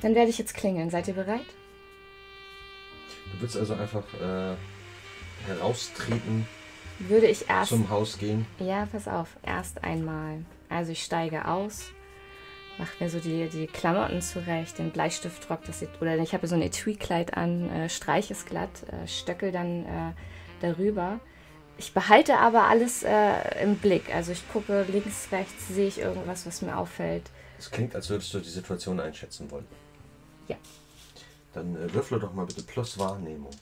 Dann 0.00 0.16
werde 0.16 0.30
ich 0.30 0.38
jetzt 0.38 0.54
klingeln. 0.54 0.90
Seid 0.90 1.06
ihr 1.06 1.14
bereit? 1.14 1.46
Du 3.32 3.40
willst 3.40 3.56
also 3.56 3.74
einfach 3.74 4.04
äh, 4.14 4.56
heraustreten, 5.46 6.48
Würde 6.98 7.26
ich 7.26 7.48
erst. 7.48 7.70
zum 7.70 7.90
Haus 7.90 8.18
gehen. 8.18 8.46
Ja, 8.58 8.86
pass 8.90 9.08
auf. 9.08 9.36
Erst 9.42 9.82
einmal. 9.84 10.44
Also 10.68 10.92
ich 10.92 11.02
steige 11.02 11.46
aus, 11.46 11.90
macht 12.78 13.00
mir 13.00 13.10
so 13.10 13.20
die, 13.20 13.48
die 13.48 13.66
Klamotten 13.66 14.22
zurecht, 14.22 14.78
den 14.78 14.90
Bleistiftrock, 14.90 15.64
das 15.64 15.80
sieht, 15.80 16.00
oder 16.00 16.16
ich 16.18 16.34
habe 16.34 16.46
so 16.46 16.54
ein 16.54 16.62
Etui-Kleid 16.62 17.36
an, 17.36 17.70
äh, 17.70 17.88
streich 17.88 18.30
es 18.30 18.46
glatt, 18.46 18.70
äh, 18.90 19.06
stöckel 19.06 19.52
dann 19.52 19.84
äh, 19.84 20.12
darüber. 20.60 21.20
Ich 21.76 21.92
behalte 21.92 22.38
aber 22.38 22.64
alles 22.68 23.02
äh, 23.02 23.62
im 23.62 23.76
Blick. 23.76 24.14
Also 24.14 24.32
ich 24.32 24.48
gucke 24.48 24.84
links, 24.88 25.28
rechts, 25.32 25.68
sehe 25.68 25.88
ich 25.88 25.98
irgendwas, 25.98 26.46
was 26.46 26.62
mir 26.62 26.76
auffällt. 26.76 27.30
Es 27.58 27.70
klingt, 27.70 27.94
als 27.94 28.10
würdest 28.10 28.32
du 28.32 28.38
die 28.38 28.48
Situation 28.48 29.00
einschätzen 29.00 29.50
wollen. 29.50 29.66
Ja. 30.46 30.56
Dann 31.52 31.76
äh, 31.76 31.92
würfle 31.92 32.20
doch 32.20 32.32
mal 32.32 32.46
bitte 32.46 32.62
plus 32.62 32.98
Wahrnehmung. 32.98 33.54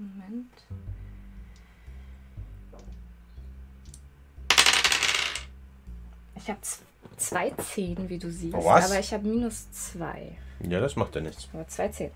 Moment. 0.00 0.50
Ich 6.36 6.48
habe 6.48 6.60
zwei 7.18 7.50
Zehen, 7.50 8.08
wie 8.08 8.18
du 8.18 8.30
siehst, 8.30 8.54
was? 8.56 8.86
aber 8.86 8.98
ich 8.98 9.12
habe 9.12 9.28
minus 9.28 9.70
zwei. 9.72 10.38
Ja, 10.60 10.80
das 10.80 10.96
macht 10.96 11.14
ja 11.16 11.20
nichts. 11.20 11.48
Aber 11.52 11.68
zwei 11.68 11.88
Zehen. 11.88 12.12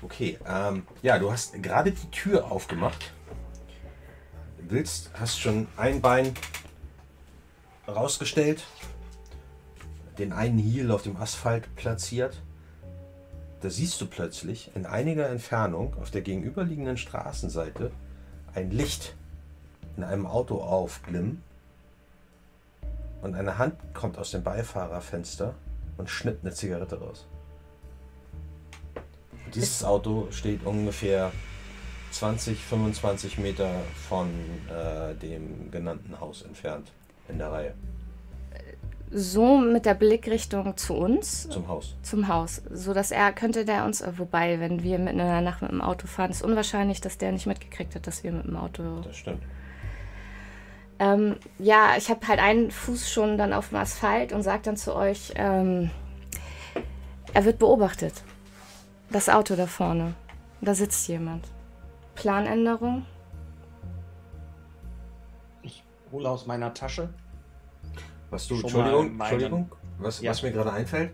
Okay, 0.00 0.38
ähm, 0.48 0.86
ja, 1.02 1.18
du 1.18 1.30
hast 1.30 1.62
gerade 1.62 1.92
die 1.92 2.10
Tür 2.10 2.50
aufgemacht. 2.50 3.12
Willst, 4.58 5.10
hast 5.14 5.38
schon 5.38 5.68
ein 5.76 6.00
Bein 6.00 6.32
rausgestellt, 7.86 8.64
den 10.18 10.32
einen 10.32 10.58
Heel 10.58 10.90
auf 10.90 11.02
dem 11.02 11.18
Asphalt 11.18 11.74
platziert. 11.76 12.40
Da 13.60 13.70
siehst 13.70 14.00
du 14.00 14.06
plötzlich 14.06 14.70
in 14.74 14.86
einiger 14.86 15.28
Entfernung 15.28 15.94
auf 16.00 16.10
der 16.10 16.20
gegenüberliegenden 16.20 16.96
Straßenseite 16.96 17.90
ein 18.54 18.70
Licht 18.70 19.16
in 19.96 20.04
einem 20.04 20.26
Auto 20.26 20.60
aufglimmen 20.60 21.42
und 23.22 23.34
eine 23.34 23.58
Hand 23.58 23.74
kommt 23.94 24.18
aus 24.18 24.30
dem 24.30 24.42
Beifahrerfenster 24.42 25.54
und 25.96 26.10
schnippt 26.10 26.44
eine 26.44 26.54
Zigarette 26.54 27.00
raus. 27.00 27.26
Und 29.46 29.54
dieses 29.54 29.84
Auto 29.84 30.28
steht 30.30 30.66
ungefähr 30.66 31.32
20, 32.10 32.58
25 32.58 33.38
Meter 33.38 33.70
von 34.08 34.28
äh, 34.68 35.14
dem 35.14 35.70
genannten 35.70 36.20
Haus 36.20 36.42
entfernt 36.42 36.92
in 37.28 37.38
der 37.38 37.50
Reihe 37.50 37.74
So 39.10 39.58
mit 39.58 39.86
der 39.86 39.94
Blickrichtung 39.94 40.76
zu 40.76 40.94
uns, 40.94 41.48
zum 41.48 41.68
Haus. 41.68 41.94
zum 42.02 42.26
Haus, 42.28 42.62
so 42.70 42.92
dass 42.92 43.12
er 43.12 43.32
könnte 43.32 43.64
der 43.64 43.84
uns, 43.84 44.00
äh, 44.00 44.12
wobei, 44.16 44.58
wenn 44.58 44.82
wir 44.82 44.98
mitten 44.98 45.20
in 45.20 45.26
der 45.26 45.40
Nacht 45.40 45.62
mit 45.62 45.70
dem 45.70 45.80
Auto 45.80 46.06
fahren, 46.08 46.30
ist 46.30 46.42
unwahrscheinlich, 46.42 47.00
dass 47.00 47.16
der 47.16 47.30
nicht 47.30 47.46
mitgekriegt 47.46 47.94
hat, 47.94 48.06
dass 48.06 48.24
wir 48.24 48.32
mit 48.32 48.46
dem 48.46 48.56
Auto. 48.56 48.82
Das 49.04 49.16
stimmt. 49.16 49.42
Ähm, 50.98 51.36
ja, 51.58 51.94
ich 51.96 52.08
habe 52.08 52.26
halt 52.26 52.40
einen 52.40 52.70
Fuß 52.70 53.10
schon 53.10 53.38
dann 53.38 53.52
auf 53.52 53.68
dem 53.68 53.78
Asphalt 53.78 54.32
und 54.32 54.42
sage 54.42 54.62
dann 54.64 54.76
zu 54.76 54.94
euch, 54.94 55.32
ähm, 55.36 55.90
er 57.32 57.44
wird 57.44 57.58
beobachtet. 57.58 58.14
Das 59.10 59.28
Auto 59.28 59.54
da 59.56 59.66
vorne. 59.66 60.14
Da 60.60 60.74
sitzt 60.74 61.06
jemand. 61.06 61.46
Planänderung? 62.14 63.04
Ich 65.62 65.84
hole 66.10 66.28
aus 66.28 66.46
meiner 66.46 66.72
Tasche. 66.74 67.10
Was 68.36 68.48
du, 68.48 68.60
Entschuldigung, 68.60 69.18
Entschuldigung, 69.18 69.72
was, 69.98 70.20
Ja. 70.20 70.30
was 70.30 70.42
mir 70.42 70.52
gerade 70.52 70.70
einfällt. 70.72 71.10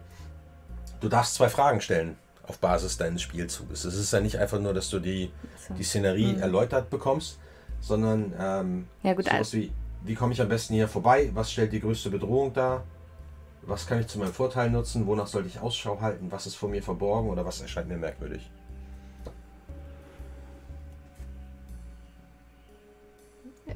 Du 1.00 1.08
darfst 1.08 1.34
zwei 1.36 1.48
Fragen 1.48 1.80
stellen 1.80 2.16
auf 2.48 2.58
Basis 2.58 2.96
deines 2.98 3.22
Spielzuges. 3.22 3.84
Es 3.84 3.94
ist 3.94 4.12
ja 4.12 4.20
nicht 4.20 4.38
einfach 4.38 4.58
nur, 4.58 4.74
dass 4.74 4.90
du 4.90 4.98
die, 4.98 5.30
So. 5.68 5.74
die 5.74 5.84
Szenerie 5.84 6.36
erläutert 6.40 6.90
bekommst, 6.90 7.38
sondern 7.80 8.34
ähm, 8.38 8.88
Ja, 9.04 9.14
gut, 9.14 9.26
sowas 9.26 9.52
wie, 9.52 9.72
wie 10.02 10.14
komme 10.16 10.32
ich 10.32 10.40
am 10.42 10.48
besten 10.48 10.74
hier 10.74 10.88
vorbei? 10.88 11.30
Was 11.34 11.52
stellt 11.52 11.72
die 11.72 11.80
größte 11.80 12.10
Bedrohung 12.10 12.52
dar? 12.52 12.82
Was 13.62 13.86
kann 13.86 14.00
ich 14.00 14.08
zu 14.08 14.18
meinem 14.18 14.32
Vorteil 14.32 14.68
nutzen? 14.70 15.06
Wonach 15.06 15.28
sollte 15.28 15.46
ich 15.48 15.60
Ausschau 15.60 16.00
halten? 16.00 16.32
Was 16.32 16.46
ist 16.48 16.56
vor 16.56 16.68
mir 16.68 16.82
verborgen 16.82 17.30
oder 17.30 17.46
was 17.46 17.60
erscheint 17.60 17.86
mir 17.88 17.96
merkwürdig? 17.96 18.50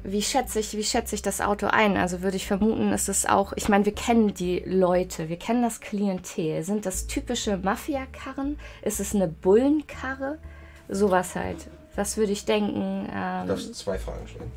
Wie 0.03 0.21
schätze 0.21 0.59
ich, 0.59 0.75
wie 0.77 0.83
schätze 0.83 1.15
ich 1.15 1.21
das 1.21 1.41
Auto 1.41 1.67
ein? 1.67 1.97
Also 1.97 2.21
würde 2.21 2.37
ich 2.37 2.47
vermuten, 2.47 2.91
ist 2.91 3.09
es 3.09 3.25
auch, 3.25 3.53
ich 3.55 3.69
meine, 3.69 3.85
wir 3.85 3.93
kennen 3.95 4.33
die 4.33 4.59
Leute, 4.65 5.29
wir 5.29 5.37
kennen 5.37 5.61
das 5.61 5.79
Klientel. 5.81 6.63
Sind 6.63 6.85
das 6.85 7.07
typische 7.07 7.57
Mafia-Karren? 7.57 8.59
Ist 8.81 8.99
es 8.99 9.13
eine 9.15 9.27
Bullenkarre? 9.27 10.37
Sowas 10.89 11.35
halt. 11.35 11.67
Was 11.95 12.17
würde 12.17 12.31
ich 12.31 12.45
denken? 12.45 13.05
Du 13.07 13.11
Ähm, 13.13 13.47
darfst 13.47 13.75
zwei 13.75 13.97
Fragen 13.97 14.27
stellen. 14.27 14.51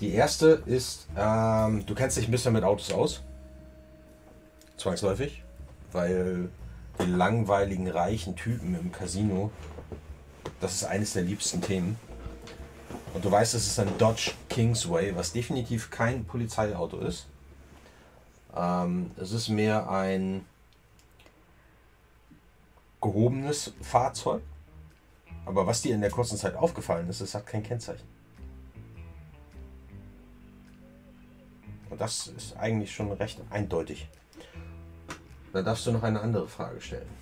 Die 0.00 0.12
erste 0.14 0.62
ist, 0.66 1.06
ähm, 1.16 1.84
du 1.86 1.94
kennst 1.94 2.16
dich 2.16 2.28
ein 2.28 2.30
bisschen 2.32 2.52
mit 2.52 2.64
Autos 2.64 2.92
aus. 2.92 3.22
Zwangsläufig. 4.76 5.42
Weil 5.92 6.48
die 7.00 7.10
langweiligen, 7.10 7.88
reichen 7.88 8.36
Typen 8.36 8.74
im 8.74 8.92
Casino, 8.92 9.50
das 10.60 10.74
ist 10.74 10.84
eines 10.84 11.12
der 11.12 11.22
liebsten 11.22 11.60
Themen. 11.60 11.96
Und 13.14 13.24
du 13.24 13.30
weißt, 13.30 13.54
es 13.54 13.66
ist 13.66 13.78
ein 13.78 13.96
Dodge 13.98 14.32
Kingsway, 14.48 15.14
was 15.14 15.32
definitiv 15.32 15.90
kein 15.90 16.24
Polizeiauto 16.24 16.98
ist. 16.98 17.26
Ähm, 18.56 19.10
es 19.16 19.32
ist 19.32 19.48
mehr 19.48 19.88
ein 19.90 20.44
gehobenes 23.00 23.72
Fahrzeug. 23.82 24.42
Aber 25.44 25.66
was 25.66 25.82
dir 25.82 25.94
in 25.94 26.00
der 26.00 26.10
kurzen 26.10 26.38
Zeit 26.38 26.54
aufgefallen 26.54 27.08
ist, 27.08 27.20
es 27.20 27.34
hat 27.34 27.46
kein 27.46 27.62
Kennzeichen. 27.62 28.06
Und 31.90 32.00
das 32.00 32.28
ist 32.28 32.56
eigentlich 32.56 32.94
schon 32.94 33.12
recht 33.12 33.40
eindeutig. 33.50 34.08
Da 35.52 35.62
darfst 35.62 35.86
du 35.86 35.92
noch 35.92 36.02
eine 36.02 36.20
andere 36.20 36.48
Frage 36.48 36.80
stellen. 36.80 37.21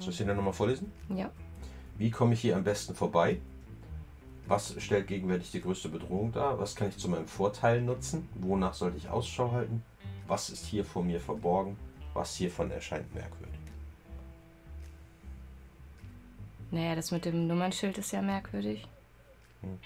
Soll 0.00 0.10
ich 0.10 0.18
dann 0.18 0.36
nochmal 0.36 0.52
vorlesen? 0.52 0.92
ja. 1.14 1.30
Wie 1.98 2.12
komme 2.12 2.34
ich 2.34 2.40
hier 2.40 2.56
am 2.56 2.62
besten 2.62 2.94
vorbei? 2.94 3.40
Was 4.46 4.80
stellt 4.80 5.08
gegenwärtig 5.08 5.50
die 5.50 5.60
größte 5.60 5.88
Bedrohung 5.88 6.32
dar? 6.32 6.58
Was 6.58 6.76
kann 6.76 6.88
ich 6.88 6.96
zu 6.96 7.08
meinem 7.08 7.26
Vorteil 7.26 7.82
nutzen? 7.82 8.28
Wonach 8.36 8.72
sollte 8.72 8.96
ich 8.96 9.08
Ausschau 9.08 9.50
halten? 9.50 9.82
Was 10.28 10.48
ist 10.48 10.64
hier 10.64 10.84
vor 10.84 11.02
mir 11.02 11.20
verborgen? 11.20 11.76
Was 12.14 12.36
hiervon 12.36 12.70
erscheint 12.70 13.12
merkwürdig? 13.14 13.58
Naja, 16.70 16.94
das 16.94 17.10
mit 17.10 17.24
dem 17.24 17.48
Nummernschild 17.48 17.98
ist 17.98 18.12
ja 18.12 18.22
merkwürdig. 18.22 18.86
Hm. 19.62 19.78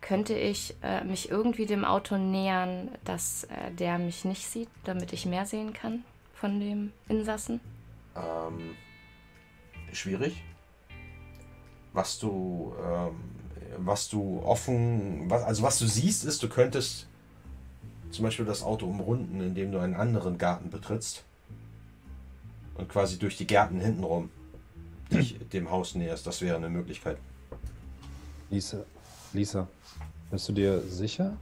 Könnte 0.00 0.34
ich 0.34 0.74
äh, 0.82 1.04
mich 1.04 1.30
irgendwie 1.30 1.66
dem 1.66 1.84
Auto 1.84 2.16
nähern, 2.16 2.88
dass 3.04 3.44
äh, 3.44 3.70
der 3.72 3.98
mich 3.98 4.24
nicht 4.24 4.46
sieht, 4.46 4.70
damit 4.84 5.12
ich 5.12 5.26
mehr 5.26 5.44
sehen 5.44 5.72
kann 5.72 6.04
von 6.40 6.58
dem 6.58 6.92
Insassen? 7.08 7.60
Ähm, 8.16 8.74
schwierig. 9.92 10.42
Was 11.92 12.18
du, 12.18 12.72
ähm, 12.82 13.14
was 13.78 14.08
du 14.08 14.40
offen, 14.42 15.28
was, 15.28 15.42
also 15.42 15.62
was 15.62 15.78
du 15.78 15.86
siehst, 15.86 16.24
ist, 16.24 16.42
du 16.42 16.48
könntest 16.48 17.06
zum 18.10 18.24
Beispiel 18.24 18.46
das 18.46 18.62
Auto 18.62 18.86
umrunden, 18.86 19.40
indem 19.40 19.70
du 19.70 19.78
einen 19.78 19.94
anderen 19.94 20.38
Garten 20.38 20.70
betrittst 20.70 21.24
und 22.74 22.88
quasi 22.88 23.18
durch 23.18 23.36
die 23.36 23.46
Gärten 23.46 23.80
hintenrum 23.80 24.30
dich 25.12 25.38
dem 25.52 25.70
Haus 25.70 25.94
näherst. 25.94 26.26
Das 26.26 26.40
wäre 26.40 26.56
eine 26.56 26.70
Möglichkeit. 26.70 27.18
Lisa, 28.48 28.84
Lisa, 29.32 29.68
bist 30.30 30.48
du 30.48 30.52
dir 30.52 30.80
sicher? 30.80 31.36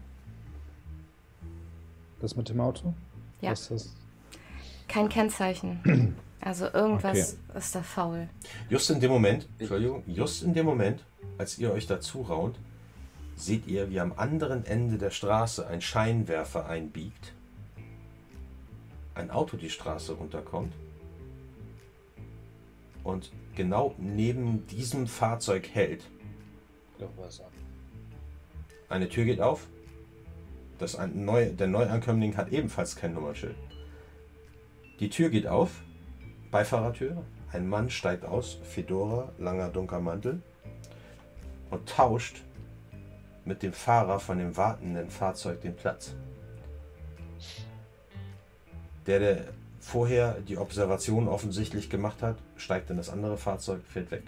Das 2.20 2.34
mit 2.34 2.48
dem 2.48 2.60
Auto? 2.60 2.94
Ja. 3.40 3.52
Was 3.52 3.68
das? 3.68 3.90
Kein 4.88 5.08
Kennzeichen. 5.08 6.16
Also 6.40 6.66
irgendwas 6.72 7.36
Okay. 7.52 7.58
ist 7.58 7.74
da 7.74 7.82
faul. 7.82 8.28
Just 8.70 8.88
in 8.90 9.00
dem 9.00 9.10
Moment, 9.10 9.48
Entschuldigung, 9.58 10.04
just 10.06 10.44
in 10.44 10.54
dem 10.54 10.64
Moment, 10.66 11.04
als 11.36 11.58
ihr 11.58 11.72
euch 11.72 11.88
dazu 11.88 12.22
raunt, 12.22 12.56
seht 13.34 13.66
ihr, 13.66 13.90
wie 13.90 13.98
am 13.98 14.12
anderen 14.16 14.64
Ende 14.64 14.98
der 14.98 15.10
Straße 15.10 15.66
ein 15.66 15.80
Scheinwerfer 15.80 16.68
einbiegt, 16.68 17.34
ein 19.16 19.32
Auto 19.32 19.56
die 19.56 19.68
Straße 19.68 20.12
runterkommt 20.12 20.72
und 23.02 23.32
genau 23.56 23.96
neben 23.98 24.64
diesem 24.68 25.08
Fahrzeug 25.08 25.68
hält. 25.74 26.04
Eine 28.88 29.08
Tür 29.08 29.24
geht 29.24 29.40
auf. 29.40 29.66
Das 30.78 30.94
ein 30.94 31.24
neu, 31.24 31.50
der 31.50 31.66
Neuankömmling 31.66 32.36
hat 32.36 32.52
ebenfalls 32.52 32.94
kein 32.94 33.12
Nummernschild. 33.12 33.56
Die 35.00 35.10
Tür 35.10 35.30
geht 35.30 35.46
auf. 35.46 35.70
Beifahrertür. 36.50 37.24
Ein 37.52 37.68
Mann 37.68 37.88
steigt 37.88 38.24
aus. 38.24 38.58
Fedora, 38.62 39.32
langer 39.38 39.68
dunkler 39.68 40.00
Mantel. 40.00 40.42
Und 41.70 41.88
tauscht 41.88 42.42
mit 43.44 43.62
dem 43.62 43.72
Fahrer 43.72 44.18
von 44.18 44.38
dem 44.38 44.56
wartenden 44.56 45.10
Fahrzeug 45.10 45.60
den 45.60 45.76
Platz. 45.76 46.14
Der, 49.06 49.18
der 49.20 49.44
vorher 49.80 50.40
die 50.40 50.58
Observation 50.58 51.28
offensichtlich 51.28 51.88
gemacht 51.88 52.22
hat, 52.22 52.36
steigt 52.56 52.90
in 52.90 52.96
das 52.96 53.08
andere 53.08 53.38
Fahrzeug, 53.38 53.82
fährt 53.86 54.10
weg. 54.10 54.24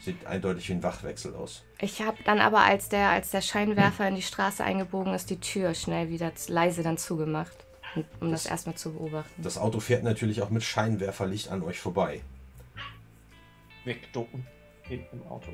Sieht 0.00 0.26
eindeutig 0.26 0.68
wie 0.68 0.72
ein 0.72 0.82
Wachwechsel 0.82 1.34
aus. 1.34 1.62
Ich 1.78 2.00
habe 2.00 2.16
dann 2.24 2.40
aber, 2.40 2.60
als 2.60 2.88
der, 2.88 3.10
als 3.10 3.30
der 3.30 3.42
Scheinwerfer 3.42 4.08
in 4.08 4.16
die 4.16 4.22
Straße 4.22 4.64
eingebogen 4.64 5.12
ist, 5.12 5.28
die 5.28 5.38
Tür 5.38 5.74
schnell 5.74 6.08
wieder 6.08 6.32
leise 6.48 6.82
dann 6.82 6.96
zugemacht, 6.96 7.66
um- 8.20 8.30
das, 8.30 8.44
Das- 8.44 8.50
erstmal 8.52 8.74
zu 8.76 8.92
beobachten. 8.92 9.42
Das 9.42 9.58
Auto 9.58 9.80
fährt 9.80 10.02
natürlich 10.04 10.42
auch 10.42 10.50
mit 10.50 10.62
Scheinwerferlicht 10.62 11.48
an 11.50 11.62
euch 11.62 11.78
vorbei. 11.80 12.20
Wegducken. 13.84 14.46
Hinten 14.82 15.20
im 15.20 15.26
Auto. 15.28 15.50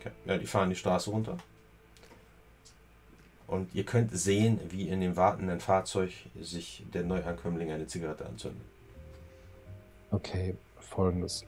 Okay. 0.00 0.12
Ja, 0.24 0.38
die 0.38 0.46
fahren 0.46 0.70
die 0.70 0.76
Straße 0.76 1.10
runter. 1.10 1.36
Und 3.46 3.74
ihr 3.74 3.84
könnt 3.84 4.16
sehen, 4.16 4.60
wie 4.70 4.88
in 4.88 5.00
dem 5.00 5.16
wartenden 5.16 5.58
Fahrzeug 5.60 6.12
sich 6.40 6.84
der 6.94 7.02
Neuankömmling 7.02 7.72
eine 7.72 7.86
Zigarette 7.88 8.24
anzündet. 8.24 8.62
Okay, 10.12 10.56
folgendes. 10.78 11.44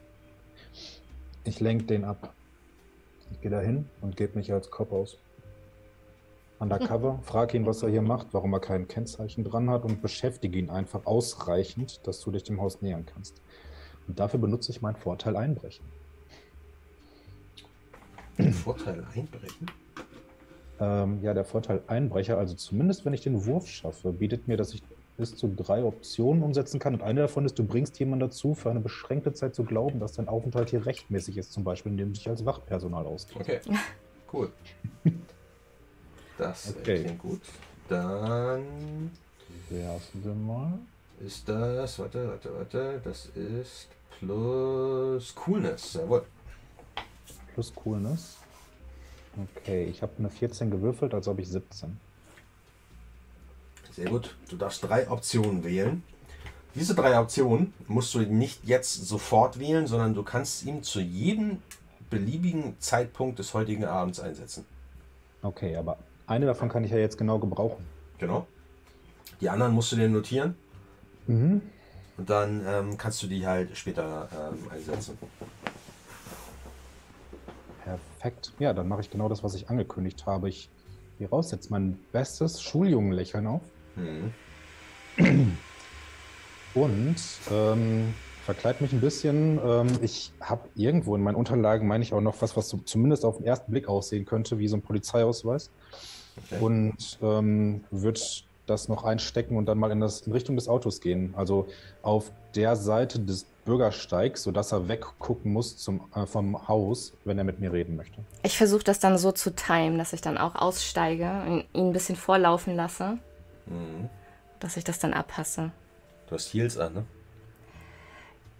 Ich 1.45 1.59
lenke 1.61 1.85
den 1.85 2.03
ab. 2.03 2.33
Ich 3.31 3.41
gehe 3.41 3.51
da 3.51 3.61
hin 3.61 3.89
und 4.01 4.17
gebe 4.17 4.37
mich 4.37 4.51
als 4.51 4.69
Cop 4.69 4.91
aus. 4.91 5.17
Undercover, 6.59 7.19
frage 7.23 7.57
ihn, 7.57 7.65
was 7.65 7.83
er 7.83 7.89
hier 7.89 8.01
macht, 8.01 8.27
warum 8.31 8.53
er 8.53 8.59
kein 8.59 8.87
Kennzeichen 8.87 9.43
dran 9.43 9.69
hat 9.69 9.83
und 9.83 10.01
beschäftige 10.01 10.57
ihn 10.57 10.69
einfach 10.69 11.05
ausreichend, 11.05 12.05
dass 12.07 12.21
du 12.21 12.31
dich 12.31 12.43
dem 12.43 12.61
Haus 12.61 12.81
nähern 12.81 13.05
kannst. 13.05 13.41
Und 14.07 14.19
dafür 14.19 14.39
benutze 14.39 14.71
ich 14.71 14.81
meinen 14.81 14.95
Vorteil 14.95 15.35
Einbrechen. 15.35 15.85
Vorteile 18.51 19.05
einbrechen? 19.13 19.67
Ähm, 20.79 21.19
ja, 21.21 21.33
der 21.33 21.45
Vorteil 21.45 21.83
Einbrecher, 21.87 22.37
also 22.37 22.55
zumindest 22.55 23.05
wenn 23.05 23.13
ich 23.13 23.21
den 23.21 23.45
Wurf 23.45 23.67
schaffe, 23.67 24.11
bietet 24.11 24.47
mir, 24.47 24.57
dass 24.57 24.73
ich 24.73 24.81
bis 25.17 25.35
zu 25.35 25.47
drei 25.47 25.83
Optionen 25.83 26.41
umsetzen 26.41 26.79
kann. 26.79 26.95
Und 26.95 27.03
eine 27.03 27.21
davon 27.21 27.45
ist, 27.45 27.59
du 27.59 27.63
bringst 27.63 27.99
jemanden 27.99 28.21
dazu, 28.21 28.55
für 28.55 28.71
eine 28.71 28.79
beschränkte 28.79 29.33
Zeit 29.33 29.53
zu 29.53 29.63
glauben, 29.63 29.99
dass 29.99 30.13
dein 30.13 30.27
Aufenthalt 30.27 30.71
hier 30.71 30.85
rechtmäßig 30.85 31.37
ist, 31.37 31.53
zum 31.53 31.63
Beispiel, 31.63 31.91
indem 31.91 32.09
du 32.09 32.13
dich 32.13 32.27
als 32.27 32.45
Wachpersonal 32.45 33.05
ausgibst. 33.05 33.41
Okay. 33.41 33.59
Cool. 34.31 34.51
Das 36.37 36.73
Okay. 36.77 37.03
klingt 37.03 37.19
gut. 37.19 37.41
Dann 37.87 39.11
wir 39.69 40.33
mal. 40.33 40.79
ist 41.19 41.47
das, 41.47 41.99
warte, 41.99 42.27
warte, 42.27 42.53
warte, 42.53 43.01
das 43.03 43.27
ist 43.27 43.87
plus 44.19 45.33
Coolness. 45.35 45.93
Jawohl. 45.93 46.25
Plus 47.53 47.73
Coolness. 47.73 48.37
Okay, 49.57 49.85
ich 49.85 50.01
habe 50.01 50.11
eine 50.19 50.29
14 50.29 50.69
gewürfelt, 50.69 51.13
also 51.13 51.31
habe 51.31 51.41
ich 51.41 51.49
17. 51.49 51.99
Sehr 53.91 54.09
gut. 54.09 54.35
Du 54.49 54.57
darfst 54.57 54.83
drei 54.83 55.09
Optionen 55.09 55.63
wählen. 55.63 56.03
Diese 56.75 56.95
drei 56.95 57.19
Optionen 57.19 57.73
musst 57.87 58.13
du 58.15 58.19
nicht 58.19 58.65
jetzt 58.65 58.93
sofort 59.07 59.59
wählen, 59.59 59.85
sondern 59.85 60.15
du 60.15 60.23
kannst 60.23 60.65
ihn 60.65 60.81
zu 60.81 60.99
jedem 60.99 61.61
beliebigen 62.09 62.75
Zeitpunkt 62.79 63.39
des 63.39 63.53
heutigen 63.53 63.85
Abends 63.85 64.19
einsetzen. 64.19 64.65
Okay, 65.43 65.75
aber 65.75 65.97
eine 66.25 66.45
davon 66.45 66.69
kann 66.69 66.83
ich 66.83 66.91
ja 66.91 66.97
jetzt 66.97 67.17
genau 67.17 67.39
gebrauchen. 67.39 67.85
Genau. 68.17 68.47
Die 69.41 69.49
anderen 69.49 69.73
musst 69.73 69.91
du 69.91 69.95
dir 69.95 70.07
notieren 70.09 70.55
Mhm. 71.25 71.61
und 72.17 72.29
dann 72.29 72.63
ähm, 72.65 72.97
kannst 72.97 73.21
du 73.23 73.27
die 73.27 73.45
halt 73.47 73.75
später 73.77 74.27
ähm, 74.33 74.69
einsetzen. 74.69 75.17
Perfekt. 77.83 78.53
Ja, 78.59 78.73
dann 78.73 78.87
mache 78.87 79.01
ich 79.01 79.09
genau 79.09 79.27
das, 79.29 79.43
was 79.43 79.55
ich 79.55 79.69
angekündigt 79.69 80.25
habe. 80.25 80.47
Ich 80.49 80.69
gehe 81.17 81.29
raus, 81.29 81.49
setze 81.49 81.69
mein 81.71 81.97
bestes 82.11 82.61
Schuljungenlächeln 82.61 83.47
auf 83.47 83.61
Mhm. 83.95 84.33
und 86.73 87.15
ähm, 87.51 88.13
verkleid 88.43 88.81
mich 88.81 88.91
ein 88.93 89.01
bisschen. 89.01 89.59
Ähm, 89.63 89.87
ich 90.01 90.33
habe 90.41 90.69
irgendwo 90.75 91.15
in 91.15 91.21
meinen 91.21 91.35
Unterlagen, 91.35 91.87
meine 91.87 92.03
ich, 92.03 92.13
auch 92.13 92.21
noch 92.21 92.41
was, 92.41 92.57
was 92.57 92.69
so 92.69 92.77
zumindest 92.77 93.23
auf 93.25 93.37
den 93.37 93.45
ersten 93.45 93.71
Blick 93.71 93.87
aussehen 93.87 94.25
könnte, 94.25 94.57
wie 94.59 94.67
so 94.67 94.75
ein 94.77 94.81
Polizeiausweis. 94.81 95.71
Okay. 96.37 96.59
Und 96.63 97.19
ähm, 97.21 97.83
würde 97.91 98.19
das 98.65 98.87
noch 98.87 99.03
einstecken 99.03 99.57
und 99.57 99.65
dann 99.65 99.77
mal 99.77 99.91
in, 99.91 99.99
das, 99.99 100.21
in 100.21 100.31
Richtung 100.33 100.55
des 100.55 100.67
Autos 100.67 101.01
gehen. 101.01 101.33
Also 101.35 101.67
auf 102.01 102.31
der 102.55 102.75
Seite 102.75 103.19
des 103.19 103.45
Bürgersteigs, 103.65 104.43
sodass 104.43 104.71
er 104.71 104.87
weggucken 104.87 105.51
muss 105.53 105.77
zum, 105.77 106.01
äh, 106.15 106.25
vom 106.25 106.67
Haus, 106.67 107.13
wenn 107.25 107.37
er 107.37 107.43
mit 107.43 107.59
mir 107.59 107.71
reden 107.73 107.95
möchte. 107.95 108.19
Ich 108.43 108.57
versuche 108.57 108.83
das 108.83 108.99
dann 108.99 109.17
so 109.17 109.31
zu 109.31 109.53
timen, 109.55 109.97
dass 109.97 110.13
ich 110.13 110.21
dann 110.21 110.37
auch 110.37 110.55
aussteige 110.55 111.29
und 111.47 111.65
ihn 111.73 111.87
ein 111.87 111.93
bisschen 111.93 112.15
vorlaufen 112.15 112.75
lasse, 112.75 113.17
Mhm. 113.65 114.09
dass 114.59 114.75
ich 114.77 114.83
das 114.83 114.99
dann 114.99 115.13
abpasse. 115.13 115.71
Du 116.27 116.35
hast 116.35 116.53
Heels 116.53 116.77
an, 116.77 116.93
ne? 116.93 117.05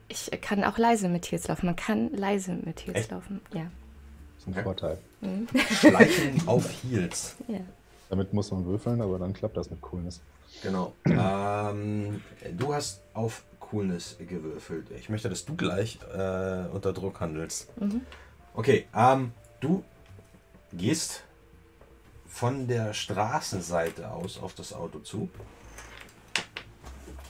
Ich 0.10 0.30
kann 0.42 0.64
auch 0.64 0.78
leise 0.78 1.10
mit 1.10 1.26
Heels 1.32 1.48
laufen. 1.48 1.66
Man 1.66 1.76
kann 1.76 2.10
leise 2.14 2.54
mit 2.54 2.86
Heels 2.86 3.00
Echt? 3.00 3.12
laufen. 3.12 3.42
Ja. 3.54 3.68
Das 4.46 4.48
ist 4.48 4.48
ein 4.48 4.54
Okay. 4.54 4.64
Vorteil. 4.64 4.98
Schleichen 5.80 6.42
auf 6.48 6.70
Heels. 6.84 7.36
ja. 7.48 7.60
Damit 8.10 8.34
muss 8.34 8.52
man 8.52 8.66
würfeln, 8.66 9.02
aber 9.02 9.18
dann 9.18 9.34
klappt 9.34 9.58
das 9.58 9.72
mit 9.72 9.82
Coolness. 9.82 10.22
Genau. 10.62 10.94
Ähm, 11.06 12.22
du 12.58 12.74
hast 12.74 13.02
auf 13.14 13.44
Coolness 13.60 14.18
gewürfelt. 14.20 14.92
Ich 14.92 15.10
möchte, 15.10 15.30
dass 15.30 15.46
du 15.46 15.56
gleich 15.56 15.98
äh, 16.14 16.66
unter 16.72 16.94
Druck 16.94 17.20
handelst. 17.22 17.70
Okay, 18.54 18.86
ähm, 18.96 19.32
du 19.62 19.84
gehst 20.74 21.24
von 22.28 22.68
der 22.68 22.94
Straßenseite 22.94 24.12
aus 24.12 24.38
auf 24.40 24.54
das 24.54 24.74
Auto 24.74 25.00
zu. 25.00 25.28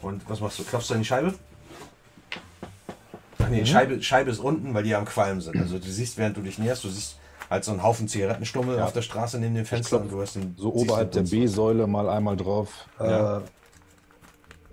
Und 0.01 0.27
was 0.29 0.41
machst 0.41 0.59
du? 0.59 0.63
Klopfst 0.63 0.89
du 0.89 0.95
an 0.95 0.99
die 1.01 1.05
Scheibe? 1.05 1.33
Nee, 3.59 3.65
Scheibe, 3.65 4.01
Scheibe 4.01 4.31
ist 4.31 4.39
unten, 4.39 4.73
weil 4.73 4.83
die 4.83 4.95
am 4.95 5.05
Qualm 5.05 5.41
sind. 5.41 5.57
Also 5.57 5.79
du 5.79 5.87
siehst, 5.89 6.17
während 6.17 6.37
du 6.37 6.41
dich 6.41 6.57
näherst, 6.59 6.83
du 6.83 6.89
siehst 6.89 7.17
halt 7.49 7.63
so 7.63 7.71
einen 7.71 7.83
Haufen 7.83 8.07
Zigarettenstummel 8.07 8.77
Ja. 8.77 8.85
auf 8.85 8.93
der 8.93 9.01
Straße 9.01 9.39
neben 9.39 9.53
dem 9.55 9.65
Fenster 9.65 9.97
klopf 9.97 10.03
und 10.03 10.11
du 10.17 10.21
hast 10.21 10.35
den, 10.35 10.55
So 10.57 10.73
oberhalb 10.73 11.11
den 11.11 11.25
der. 11.25 11.31
B-Säule 11.31 11.87
mal 11.87 12.09
einmal 12.09 12.35
drauf. 12.37 12.87
Ja. 12.99 13.37
Äh, 13.39 13.41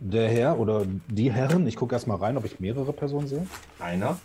der 0.02 0.28
Herr 0.30 0.58
oder 0.58 0.86
die 1.08 1.30
Herren, 1.30 1.66
ich 1.66 1.76
gucke 1.76 1.94
erstmal 1.94 2.16
rein, 2.16 2.36
ob 2.38 2.44
ich 2.46 2.58
mehrere 2.58 2.92
Personen 2.92 3.26
sehe. 3.28 3.46
Einer 3.78 4.18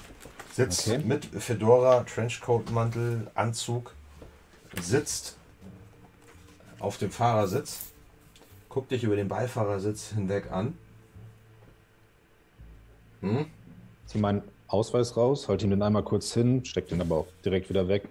sitzt 0.54 0.88
Okay. 0.88 1.02
mit 1.04 1.26
Fedora, 1.26 2.04
Trenchcoat-Mantel, 2.04 3.28
Anzug, 3.36 3.94
sitzt 4.82 5.36
auf 6.80 6.98
dem 6.98 7.12
Fahrersitz, 7.12 7.80
guckt 8.70 8.92
dich 8.92 9.04
über 9.04 9.18
den 9.18 9.28
Beifahrersitz 9.28 10.12
hinweg 10.16 10.50
an. 10.52 10.78
Hm? 13.22 13.48
Zieh 14.16 14.22
meinen 14.22 14.44
Ausweis 14.68 15.18
raus, 15.18 15.50
halte 15.50 15.66
ihn 15.66 15.72
dann 15.72 15.82
einmal 15.82 16.04
kurz 16.04 16.34
hin, 16.34 16.64
steck 16.64 16.88
den 16.88 17.02
aber 17.02 17.18
auch 17.18 17.28
direkt 17.44 17.70
wieder 17.70 17.90
weg. 17.90 18.08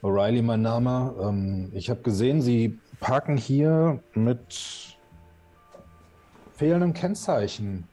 O'Reilly, 0.00 0.42
mein 0.42 0.62
Name. 0.62 1.12
Ähm, 1.20 1.72
ich 1.74 1.90
habe 1.90 2.02
gesehen, 2.02 2.40
Sie 2.40 2.78
parken 3.00 3.36
hier 3.36 4.00
mit 4.14 4.96
fehlendem 6.54 6.94
Kennzeichen. 6.94 7.88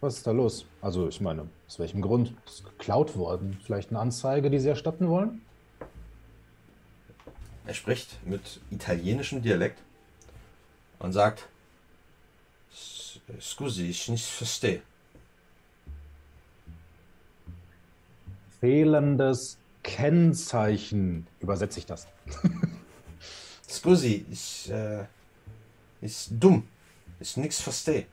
Was 0.00 0.18
ist 0.18 0.26
da 0.28 0.30
los? 0.30 0.66
Also, 0.80 1.08
ich 1.08 1.20
meine, 1.20 1.48
aus 1.66 1.80
welchem 1.80 2.00
Grund? 2.00 2.32
Ist 2.46 2.64
geklaut 2.64 3.16
worden? 3.16 3.58
Vielleicht 3.64 3.90
eine 3.90 3.98
Anzeige, 3.98 4.50
die 4.50 4.60
Sie 4.60 4.68
erstatten 4.68 5.08
wollen? 5.08 5.42
Er 7.66 7.74
spricht 7.74 8.24
mit 8.24 8.60
italienischem 8.70 9.42
Dialekt 9.42 9.82
und 11.00 11.12
sagt: 11.12 11.40
"S- 11.40 11.44
Scusi, 13.40 13.86
ich 13.90 14.08
nicht 14.08 14.24
verstehe. 14.24 14.82
Fehlendes 18.60 19.58
Kennzeichen. 19.82 21.26
Übersetze 21.40 21.78
ich 21.78 21.86
das. 21.86 22.06
Scusi, 23.68 24.26
ich, 24.30 24.70
äh, 24.70 25.04
ist 26.00 26.30
dumm. 26.30 26.66
Ich 27.20 27.36
nichts 27.36 27.60
verstehe. 27.60 28.06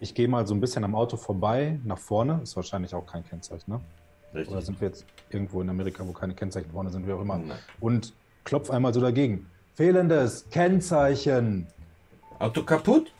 Ich 0.00 0.14
gehe 0.14 0.28
mal 0.28 0.46
so 0.46 0.54
ein 0.54 0.60
bisschen 0.60 0.82
am 0.84 0.94
Auto 0.94 1.16
vorbei, 1.16 1.78
nach 1.84 1.98
vorne. 1.98 2.40
Ist 2.42 2.56
wahrscheinlich 2.56 2.94
auch 2.94 3.04
kein 3.04 3.24
Kennzeichen, 3.24 3.70
ne? 3.70 3.80
Richtig. 4.32 4.52
Oder 4.52 4.62
sind 4.62 4.80
wir 4.80 4.88
jetzt 4.88 5.04
irgendwo 5.28 5.60
in 5.60 5.68
Amerika, 5.68 6.06
wo 6.06 6.12
keine 6.12 6.34
Kennzeichen 6.34 6.70
vorne 6.70 6.90
sind, 6.90 7.06
wie 7.06 7.12
auch 7.12 7.20
immer. 7.20 7.38
Nein. 7.38 7.58
Und 7.80 8.14
klopf 8.44 8.70
einmal 8.70 8.94
so 8.94 9.00
dagegen. 9.00 9.50
Fehlendes 9.74 10.48
Kennzeichen. 10.50 11.66
Auto 12.40 12.62
kaputt? 12.62 13.12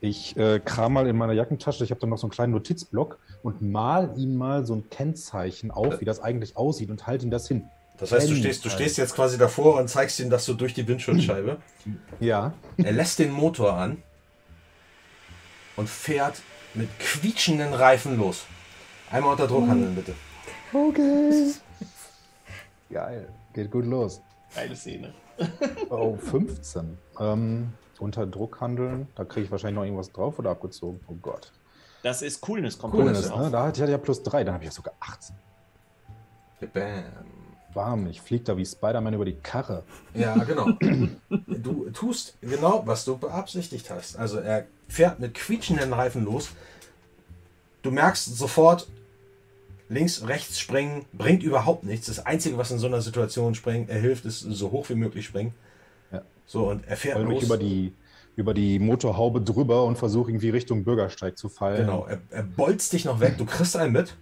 Ich 0.00 0.36
äh, 0.36 0.60
kram 0.60 0.94
mal 0.94 1.06
in 1.06 1.16
meiner 1.16 1.34
Jackentasche, 1.34 1.84
ich 1.84 1.90
habe 1.90 2.00
da 2.00 2.06
noch 2.06 2.16
so 2.16 2.26
einen 2.26 2.30
kleinen 2.30 2.52
Notizblock 2.52 3.18
und 3.42 3.60
mal 3.60 4.14
ihm 4.16 4.36
mal 4.36 4.64
so 4.64 4.74
ein 4.74 4.88
Kennzeichen 4.88 5.70
auf, 5.70 6.00
wie 6.00 6.04
das 6.04 6.20
eigentlich 6.20 6.56
aussieht 6.56 6.90
und 6.90 7.06
halte 7.06 7.26
ihm 7.26 7.30
das 7.30 7.48
hin. 7.48 7.68
Das 7.98 8.12
heißt, 8.12 8.30
du 8.30 8.36
stehst, 8.36 8.64
du 8.64 8.70
stehst 8.70 8.96
jetzt 8.96 9.14
quasi 9.14 9.36
davor 9.36 9.78
und 9.78 9.88
zeigst 9.88 10.18
ihm 10.20 10.30
das 10.30 10.46
so 10.46 10.54
durch 10.54 10.72
die 10.72 10.88
Windschutzscheibe. 10.88 11.58
Ja. 12.18 12.54
Er 12.78 12.92
lässt 12.92 13.18
den 13.18 13.30
Motor 13.30 13.74
an 13.74 14.02
und 15.76 15.88
fährt 15.88 16.40
mit 16.72 16.88
quietschenden 16.98 17.74
Reifen 17.74 18.16
los. 18.16 18.46
Einmal 19.10 19.32
unter 19.32 19.48
Druck 19.48 19.68
handeln, 19.68 19.94
bitte. 19.94 20.14
Okay. 20.72 21.52
Geil. 22.90 23.28
Geht 23.52 23.70
gut 23.70 23.84
los. 23.84 24.22
Geile 24.54 24.76
Szene. 24.76 25.12
Oh, 25.90 26.16
15. 26.16 26.98
Ähm, 27.18 27.72
unter 27.98 28.26
Druck 28.26 28.60
handeln. 28.60 29.08
Da 29.14 29.24
kriege 29.24 29.46
ich 29.46 29.50
wahrscheinlich 29.50 29.76
noch 29.76 29.84
irgendwas 29.84 30.12
drauf 30.12 30.38
oder 30.38 30.50
abgezogen. 30.50 31.00
Oh 31.08 31.14
Gott. 31.20 31.52
Das 32.02 32.22
ist 32.22 32.40
Coolness, 32.40 32.78
kommt 32.78 32.94
Coolness, 32.94 33.28
ne? 33.34 33.50
Da 33.50 33.66
hatte 33.66 33.84
ich 33.84 33.90
ja 33.90 33.98
plus 33.98 34.22
3, 34.22 34.44
dann 34.44 34.54
habe 34.54 34.64
ich 34.64 34.70
ja 34.70 34.74
sogar 34.74 34.94
18. 35.00 35.36
Bam. 36.72 37.04
Bam, 37.74 38.06
ich 38.06 38.20
fliege 38.20 38.44
da 38.44 38.56
wie 38.56 38.64
Spider-Man 38.66 39.14
über 39.14 39.24
die 39.24 39.34
Karre. 39.34 39.84
Ja, 40.14 40.34
genau. 40.44 40.68
Du 41.28 41.90
tust 41.90 42.36
genau, 42.40 42.82
was 42.86 43.04
du 43.04 43.18
beabsichtigt 43.18 43.90
hast. 43.90 44.16
Also 44.16 44.38
er 44.38 44.66
fährt 44.88 45.20
mit 45.20 45.34
quietschenden 45.34 45.92
Reifen 45.92 46.24
los. 46.24 46.50
Du 47.82 47.90
merkst 47.90 48.36
sofort, 48.36 48.88
links, 49.90 50.26
rechts 50.26 50.58
springen 50.58 51.04
bringt 51.12 51.42
überhaupt 51.42 51.84
nichts. 51.84 52.06
Das 52.06 52.24
Einzige, 52.24 52.56
was 52.56 52.70
in 52.70 52.78
so 52.78 52.86
einer 52.86 53.02
Situation 53.02 53.54
springen, 53.54 53.88
er 53.88 54.00
hilft, 54.00 54.24
ist 54.24 54.40
so 54.40 54.70
hoch 54.70 54.88
wie 54.88 54.94
möglich 54.94 55.26
springen. 55.26 55.52
Ja. 56.12 56.22
So, 56.46 56.70
und 56.70 56.86
er 56.86 56.96
fährt 56.96 57.18
los. 57.18 57.42
über 57.42 57.58
die, 57.58 57.92
über 58.36 58.54
die 58.54 58.78
Motorhaube 58.78 59.42
drüber 59.42 59.84
und 59.84 59.98
versuche 59.98 60.30
irgendwie 60.30 60.50
Richtung 60.50 60.84
Bürgersteig 60.84 61.36
zu 61.36 61.48
fallen. 61.48 61.86
Genau, 61.86 62.06
er, 62.06 62.20
er 62.30 62.44
bolzt 62.44 62.92
dich 62.92 63.04
noch 63.04 63.20
weg, 63.20 63.36
du 63.36 63.44
kriegst 63.44 63.76
einen 63.76 63.92
mit, 63.92 64.16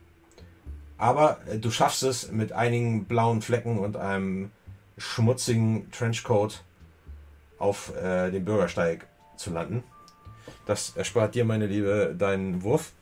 aber 0.96 1.38
äh, 1.46 1.58
du 1.58 1.70
schaffst 1.70 2.02
es 2.02 2.32
mit 2.32 2.52
einigen 2.52 3.04
blauen 3.04 3.42
Flecken 3.42 3.78
und 3.78 3.96
einem 3.96 4.50
schmutzigen 4.96 5.90
Trenchcoat 5.92 6.64
auf 7.58 7.94
äh, 7.96 8.30
dem 8.30 8.44
Bürgersteig 8.44 9.06
zu 9.36 9.50
landen. 9.50 9.84
Das 10.66 10.96
erspart 10.96 11.34
dir, 11.34 11.44
meine 11.44 11.66
Liebe, 11.66 12.14
deinen 12.18 12.62
Wurf. 12.62 12.92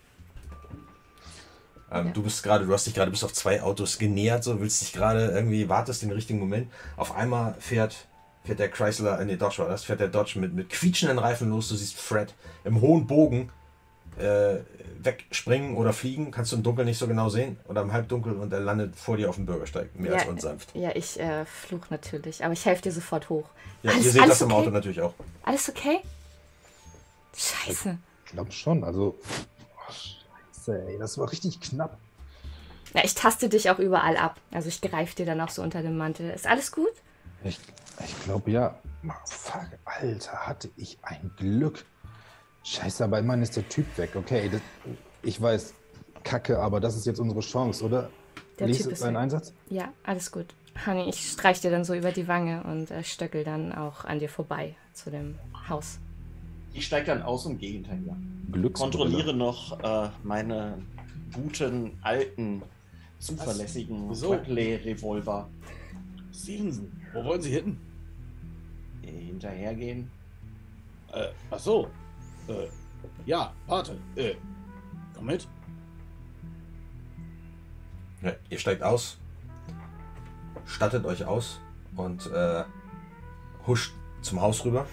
Ähm, 2.01 2.07
Ja. 2.09 2.13
Du 2.13 2.23
bist 2.23 2.43
gerade, 2.43 2.67
du 2.67 2.73
hast 2.73 2.87
dich 2.87 2.95
gerade 2.95 3.11
bis 3.11 3.25
auf 3.25 3.33
zwei 3.33 3.63
Autos 3.63 3.99
genähert, 3.99 4.45
so 4.45 4.61
willst 4.61 4.81
dich 4.83 4.93
gerade 4.93 5.27
irgendwie, 5.29 5.69
wartest 5.69 6.03
den 6.03 6.13
richtigen 6.13 6.39
Moment. 6.39 6.71
Auf 6.97 7.15
einmal 7.17 7.55
fährt, 7.59 8.07
fährt 8.45 8.59
der 8.59 8.71
Chrysler, 8.71 9.21
äh, 9.21 9.25
nee, 9.25 9.37
Dodge 9.37 9.59
war 9.59 9.69
das, 9.69 9.85
fährt 9.85 10.01
der 10.01 10.09
Dodge 10.09 10.39
mit, 10.39 10.55
mit 10.55 10.69
quietschenden 10.71 11.19
Reifen 11.19 11.51
los. 11.51 11.69
Du 11.69 11.75
siehst 11.77 11.97
Fred 11.99 12.35
im 12.65 12.81
hohen 12.81 13.07
Bogen 13.07 13.51
äh, 14.19 14.57
wegspringen 14.99 15.77
oder 15.77 15.93
fliegen, 15.93 16.31
kannst 16.31 16.51
du 16.53 16.57
im 16.57 16.63
Dunkeln 16.63 16.87
nicht 16.89 16.99
so 16.99 17.07
genau 17.07 17.29
sehen 17.29 17.59
oder 17.69 17.83
im 17.83 17.93
Halbdunkel 17.93 18.33
und 18.33 18.53
er 18.53 18.61
landet 18.61 18.97
vor 18.97 19.17
dir 19.19 19.29
auf 19.29 19.37
dem 19.37 19.45
Bürgersteig, 19.47 19.95
mehr 19.99 20.15
als 20.15 20.25
Ja, 20.25 20.31
unsanft. 20.31 20.71
Ja, 20.75 20.91
ich 20.95 21.21
äh, 21.21 21.45
fluch 21.45 21.91
natürlich, 21.91 22.43
aber 22.43 22.55
ich 22.55 22.65
helfe 22.65 22.83
dir 22.83 22.93
sofort 22.93 23.29
hoch. 23.29 23.49
Ja, 23.83 23.91
Alles- 23.93 24.07
ihr 24.07 24.11
seht 24.13 24.29
das 24.29 24.41
im 24.41 24.51
okay? 24.51 24.61
Auto 24.63 24.71
natürlich 24.71 25.01
auch. 25.03 25.13
Alles 25.43 25.69
okay? 25.69 25.99
Scheiße. 27.37 27.99
Ich 28.25 28.33
glaube 28.33 28.51
schon, 28.53 28.83
also. 28.85 29.19
Scheiße, 30.67 30.87
ey, 30.89 30.99
das 30.99 31.19
war 31.19 31.31
richtig 31.31 31.61
knapp. 31.61 31.99
Ja, 32.95 33.03
ich 33.05 33.15
taste 33.15 33.49
dich 33.49 33.71
auch 33.71 33.79
überall 33.79 34.17
ab. 34.17 34.41
Also 34.53 34.69
ich 34.69 34.81
greife 34.81 35.15
dir 35.15 35.27
dann 35.27 35.41
auch 35.41 35.51
so 35.51 35.63
unter 35.63 35.83
dem 35.83 35.97
Mantel. 35.97 36.31
Ist 36.31 36.47
alles 36.47 36.73
gut? 36.73 36.93
Ich, 37.45 37.59
ich 38.05 38.25
glaube 38.25 38.51
ja. 38.51 38.79
Fuck, 39.27 39.69
Alter, 39.85 40.47
hatte 40.47 40.71
ich 40.77 40.99
ein 41.03 41.31
Glück. 41.37 41.85
Scheiße, 42.65 43.05
aber 43.05 43.19
immerhin 43.21 43.43
ist 43.43 43.57
der 43.57 43.69
Typ 43.69 43.87
weg. 43.99 44.17
Okay, 44.17 44.49
das, 44.51 44.61
ich 45.23 45.41
weiß, 45.41 45.75
kacke, 46.25 46.59
aber 46.59 46.81
das 46.81 46.97
ist 46.97 47.07
jetzt 47.07 47.21
unsere 47.21 47.41
Chance, 47.41 47.85
oder? 47.85 48.11
Der 48.59 48.67
Lies 48.67 48.79
Typ 48.79 48.93
ist 48.93 49.05
weg. 49.05 49.15
Einsatz? 49.15 49.53
Ja, 49.69 49.93
alles 50.03 50.33
gut. 50.33 50.47
Honey, 50.87 51.09
ich 51.09 51.31
streich 51.31 51.61
dir 51.61 51.71
dann 51.71 51.85
so 51.85 51.95
über 51.95 52.11
die 52.11 52.27
Wange 52.27 52.65
und 52.65 52.91
äh, 52.91 53.05
stöckel 53.05 53.45
dann 53.45 53.73
auch 53.73 54.05
an 54.05 54.19
dir 54.19 54.29
vorbei 54.29 54.75
zu 54.93 55.11
dem 55.11 55.39
Haus. 55.69 55.99
Ich 56.77 56.85
steige 56.85 57.07
dann 57.07 57.23
aus 57.23 57.47
und 57.47 57.59
gehe 57.59 57.73
hinterher. 57.73 58.15
Glücksbrille. 58.53 58.93
Kontrolliere 58.93 59.35
noch 59.35 59.81
äh, 59.81 60.11
meine 60.23 60.77
guten, 61.33 61.97
alten, 62.03 62.63
zuverlässigen 63.19 64.11
Wieso? 64.11 64.31
Berkeley-Revolver. 64.31 65.49
Stevenson, 66.35 66.93
wo 67.15 67.25
wollen 67.25 67.41
Sie 67.41 67.53
hin? 67.53 67.79
Äh, 69.03 69.11
Hinterhergehen. 69.11 70.11
Äh, 71.15 71.29
ach 71.51 71.59
so. 71.59 71.89
Äh, 72.47 72.67
ja, 73.25 73.55
warte. 73.67 73.97
Äh, 74.15 74.35
komm 75.15 75.27
mit. 75.27 75.49
Ja, 78.21 78.33
ihr 78.51 78.59
steigt 78.59 78.83
aus, 78.83 79.19
stattet 80.67 81.07
euch 81.07 81.25
aus 81.25 81.59
und 81.97 82.31
äh, 82.31 82.65
huscht 83.67 83.95
zum 84.21 84.43
Haus 84.43 84.63
rüber. 84.65 84.87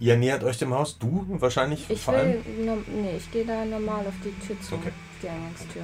Ihr 0.00 0.16
nähert 0.16 0.42
euch 0.44 0.58
dem 0.58 0.72
Haus, 0.74 0.98
du 0.98 1.26
wahrscheinlich 1.28 1.88
Ich 1.90 2.00
vor 2.02 2.14
allem. 2.14 2.42
will, 2.44 2.64
no, 2.64 2.78
nee, 2.88 3.16
ich 3.18 3.30
gehe 3.30 3.44
da 3.44 3.64
normal 3.66 4.06
auf 4.06 4.14
die 4.24 4.32
Tür 4.46 4.58
zu, 4.60 4.74
Okay. 4.76 4.88
auf 4.88 4.94
die 5.22 5.28
Eingangstür. 5.28 5.82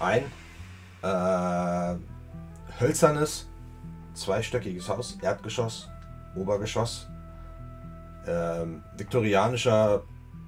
ein 0.00 0.24
äh, 1.02 2.80
hölzernes, 2.80 3.46
zweistöckiges 4.14 4.88
Haus, 4.88 5.18
Erdgeschoss, 5.20 5.88
Obergeschoss, 6.34 7.08
ähm, 8.26 8.82
viktorianischer, 8.96 10.02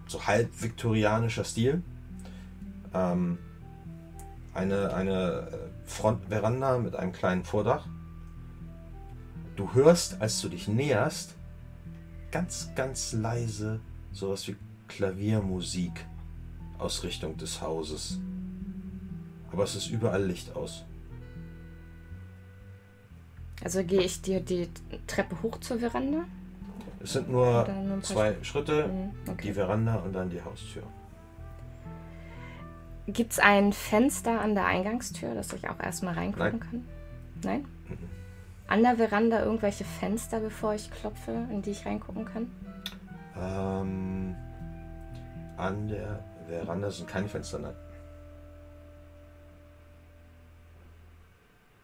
so 0.07 0.27
halb 0.27 0.49
viktorianischer 0.63 1.45
Stil. 1.45 1.83
Ähm, 2.95 3.39
eine 4.55 4.95
eine 4.95 5.49
äh, 5.53 5.87
Frontveranda 5.89 6.79
mit 6.79 6.95
einem 6.97 7.13
kleinen 7.13 7.45
Vordach. 7.45 7.87
Du 9.57 9.75
hörst, 9.75 10.21
als 10.23 10.41
du 10.41 10.49
dich 10.49 10.69
näherst, 10.69 11.35
ganz, 12.35 12.69
ganz 12.75 13.13
leise 13.13 13.79
sowas 14.11 14.49
wie 14.49 14.57
Klaviermusik 14.89 16.05
aus 16.79 17.05
Richtung 17.05 17.37
des 17.37 17.63
Hauses. 17.63 18.19
Aber 19.53 19.63
es 19.63 19.77
ist 19.77 19.89
überall 19.89 20.25
Licht 20.25 20.55
aus. 20.57 20.85
Also 23.63 23.85
gehe 23.85 24.03
ich 24.03 24.21
dir 24.21 24.41
die 24.41 24.69
Treppe 25.07 25.41
hoch 25.43 25.59
zur 25.61 25.79
Veranda? 25.79 26.25
Es 26.99 27.13
sind 27.13 27.31
nur 27.31 27.69
nur 27.69 28.03
zwei 28.03 28.35
Schritte, 28.43 28.89
Mhm, 28.89 29.11
die 29.27 29.31
okay. 29.31 29.53
Veranda 29.55 29.95
und 30.01 30.13
dann 30.13 30.29
die 30.29 30.43
Haustür. 30.43 30.83
Gibt 33.07 33.33
es 33.33 33.39
ein 33.39 33.73
Fenster 33.73 34.41
an 34.41 34.55
der 34.57 34.67
Eingangstür, 34.67 35.35
dass 35.37 35.53
ich 35.53 35.69
auch 35.69 35.79
erstmal 35.79 36.15
reingucken 36.15 36.51
Nein. 36.51 36.61
kann? 36.61 36.85
Nein? 37.45 37.65
An 38.67 38.83
der 38.83 38.97
Veranda 38.97 39.45
irgendwelche 39.45 39.85
Fenster, 39.85 40.41
bevor 40.41 40.75
ich 40.75 40.91
klopfe, 40.91 41.33
in 41.51 41.63
die 41.63 41.71
ich 41.71 41.85
reingucken 41.85 42.25
kann? 42.25 42.51
Ähm, 43.37 44.35
an 45.57 45.89
der 45.89 46.21
Veranda 46.49 46.91
sind 46.91 47.09
keine 47.09 47.29
Fenster, 47.29 47.59
nein. 47.59 47.75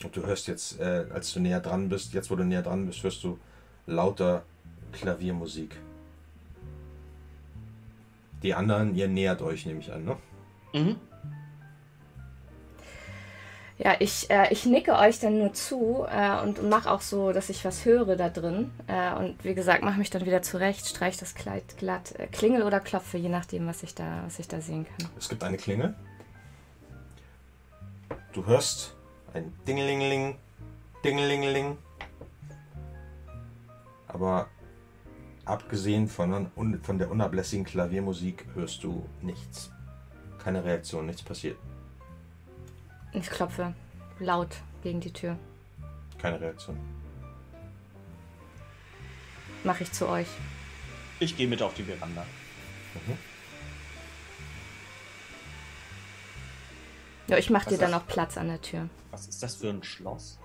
Und 0.02 0.16
du 0.16 0.24
hörst 0.24 0.48
jetzt, 0.48 0.80
äh, 0.80 1.04
als 1.12 1.32
du 1.34 1.40
näher 1.40 1.60
dran 1.60 1.88
bist, 1.88 2.14
jetzt 2.14 2.30
wo 2.30 2.36
du 2.36 2.44
näher 2.44 2.62
dran 2.62 2.86
bist, 2.86 3.02
hörst 3.02 3.22
du 3.22 3.38
lauter 3.86 4.42
Klaviermusik. 4.92 5.76
Die 8.42 8.54
anderen, 8.54 8.94
ihr 8.94 9.08
nähert 9.08 9.42
euch, 9.42 9.66
nehme 9.66 9.80
ich 9.80 9.92
an, 9.92 10.04
ne? 10.04 10.16
Mhm. 10.72 10.96
Ja, 13.82 13.96
ich, 13.98 14.28
äh, 14.28 14.52
ich 14.52 14.66
nicke 14.66 14.92
euch 14.92 15.20
dann 15.20 15.38
nur 15.38 15.54
zu 15.54 16.04
äh, 16.06 16.42
und 16.42 16.68
mache 16.68 16.90
auch 16.90 17.00
so, 17.00 17.32
dass 17.32 17.48
ich 17.48 17.64
was 17.64 17.86
höre 17.86 18.14
da 18.14 18.28
drin. 18.28 18.70
Äh, 18.86 19.14
und 19.14 19.42
wie 19.42 19.54
gesagt, 19.54 19.82
mache 19.82 19.98
mich 19.98 20.10
dann 20.10 20.26
wieder 20.26 20.42
zurecht, 20.42 20.86
streich 20.86 21.16
das 21.16 21.34
Kleid 21.34 21.78
glatt, 21.78 22.12
äh, 22.18 22.26
klingel 22.26 22.62
oder 22.62 22.78
klopfe, 22.78 23.16
je 23.16 23.30
nachdem, 23.30 23.66
was 23.66 23.82
ich 23.82 23.94
da, 23.94 24.22
was 24.26 24.38
ich 24.38 24.48
da 24.48 24.60
sehen 24.60 24.84
kann. 24.84 25.08
Es 25.16 25.30
gibt 25.30 25.42
eine 25.42 25.56
Klingel. 25.56 25.94
Du 28.34 28.44
hörst 28.44 28.94
ein 29.32 29.50
Dingelingeling, 29.66 30.36
Dingelingeling. 31.02 31.78
Aber 34.08 34.48
abgesehen 35.46 36.06
von, 36.06 36.50
von 36.82 36.98
der 36.98 37.10
unablässigen 37.10 37.64
Klaviermusik 37.64 38.44
hörst 38.52 38.84
du 38.84 39.06
nichts. 39.22 39.70
Keine 40.38 40.64
Reaktion, 40.64 41.06
nichts 41.06 41.22
passiert. 41.22 41.56
Ich 43.12 43.28
klopfe 43.28 43.74
laut 44.18 44.56
gegen 44.82 45.00
die 45.00 45.12
Tür. 45.12 45.36
Keine 46.18 46.40
Reaktion. 46.40 46.78
Mache 49.64 49.82
ich 49.82 49.92
zu 49.92 50.08
euch. 50.08 50.28
Ich 51.18 51.36
gehe 51.36 51.48
mit 51.48 51.60
auf 51.62 51.74
die 51.74 51.82
Veranda. 51.82 52.24
Ja, 57.26 57.36
ich 57.38 57.50
mache 57.50 57.70
dir 57.70 57.78
dann 57.78 57.90
ist- 57.90 57.96
auch 57.96 58.06
Platz 58.06 58.36
an 58.36 58.48
der 58.48 58.60
Tür. 58.60 58.88
Was 59.10 59.26
ist 59.28 59.42
das 59.42 59.56
für 59.56 59.68
ein 59.70 59.82
Schloss? 59.82 60.38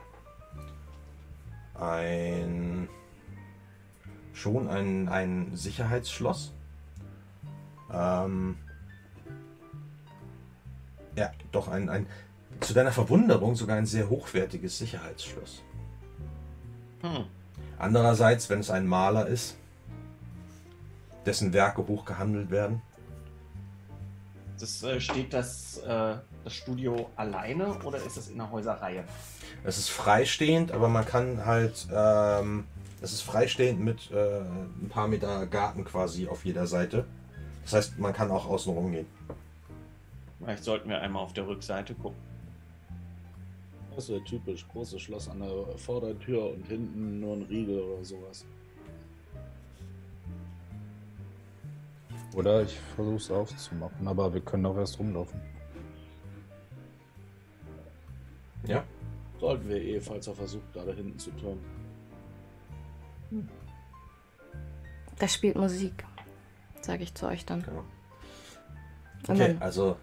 Ein. 1.76 2.88
Schon 4.34 4.68
ein, 4.70 5.08
ein 5.10 5.56
Sicherheitsschloss. 5.56 6.52
Ähm. 7.92 8.58
Ja, 11.16 11.32
doch 11.52 11.68
ein, 11.70 11.90
ein. 11.90 12.08
Zu 12.60 12.73
deiner 12.73 12.91
Verwunderung 12.91 13.56
sogar 13.56 13.77
ein 13.77 13.86
sehr 13.86 14.10
hochwertiges 14.10 14.77
Sicherheitsschloss. 14.77 15.61
Hm. 17.02 17.26
Andererseits, 17.77 18.49
wenn 18.49 18.60
es 18.60 18.69
ein 18.69 18.88
Maler 18.88 19.27
ist, 19.27 19.57
dessen 21.26 21.53
Werke 21.53 21.86
hoch 21.88 22.06
gehandelt 22.06 22.49
werden, 22.49 22.82
Das, 24.60 24.82
äh, 24.84 25.02
steht 25.02 25.34
das, 25.34 25.80
äh, 25.80 26.15
das 26.44 26.53
Studio 26.53 27.10
alleine 27.18 27.73
oder 27.84 27.98
ist 27.98 28.15
es 28.15 28.30
in 28.30 28.40
einer 28.40 28.49
Häuserreihe? 28.52 29.03
es 29.65 29.77
ist 29.77 29.90
freistehend, 29.90 30.72
aber 30.72 30.88
man 30.88 31.06
kann 31.06 31.45
halt, 31.45 31.88
ähm, 31.94 32.65
es 33.02 33.11
ist 33.14 33.22
freistehend 33.22 33.82
mit 33.82 34.11
äh, 34.11 34.40
ein 34.41 34.90
paar 34.90 35.07
Meter 35.07 35.45
Garten 35.48 35.84
quasi 35.84 36.27
auf 36.27 36.45
jeder 36.45 36.68
Seite. 36.68 37.06
Das 37.64 37.73
heißt, 37.73 37.99
man 37.99 38.14
kann 38.14 38.32
auch 38.32 38.45
außen 38.48 38.72
rumgehen. 38.73 39.07
Vielleicht 40.40 40.64
sollten 40.64 40.90
wir 40.90 41.02
einmal 41.02 41.23
auf 41.23 41.34
der 41.34 41.48
Rückseite 41.48 41.95
gucken. 41.95 42.19
Das 43.96 44.10
wäre 44.10 44.24
typisch. 44.24 44.68
Großes 44.68 45.02
Schloss 45.02 45.30
an 45.30 45.40
der 45.40 45.78
Vordertür 45.78 46.52
und 46.52 46.68
hinten 46.68 47.22
nur 47.22 47.38
ein 47.38 47.44
Riegel 47.44 47.80
oder 47.80 48.04
sowas. 48.04 48.46
Oder 52.36 52.64
ich 52.64 52.78
versuche 52.96 53.16
es 53.16 53.32
aufzumachen, 53.32 54.08
aber 54.08 54.34
wir 54.34 54.42
können 54.42 54.66
auch 54.66 54.76
erst 54.76 55.00
rumlaufen. 55.00 55.40
Ja? 58.68 58.84
Sollten 59.40 59.70
wir 59.70 59.78
eh, 59.78 60.02
falls 60.02 60.28
er 60.28 60.34
versucht, 60.34 60.66
da 60.74 60.84
hinten 60.84 61.18
zu 61.18 61.32
turnen. 61.32 61.64
Da 65.18 65.28
spielt 65.28 65.56
Musik, 65.56 66.06
sage 66.82 67.04
ich 67.04 67.14
zu 67.14 67.28
euch 67.28 67.46
dann. 67.46 67.64
Genau. 67.64 67.84
Okay, 69.28 69.54
dann, 69.54 69.62
also 69.62 69.98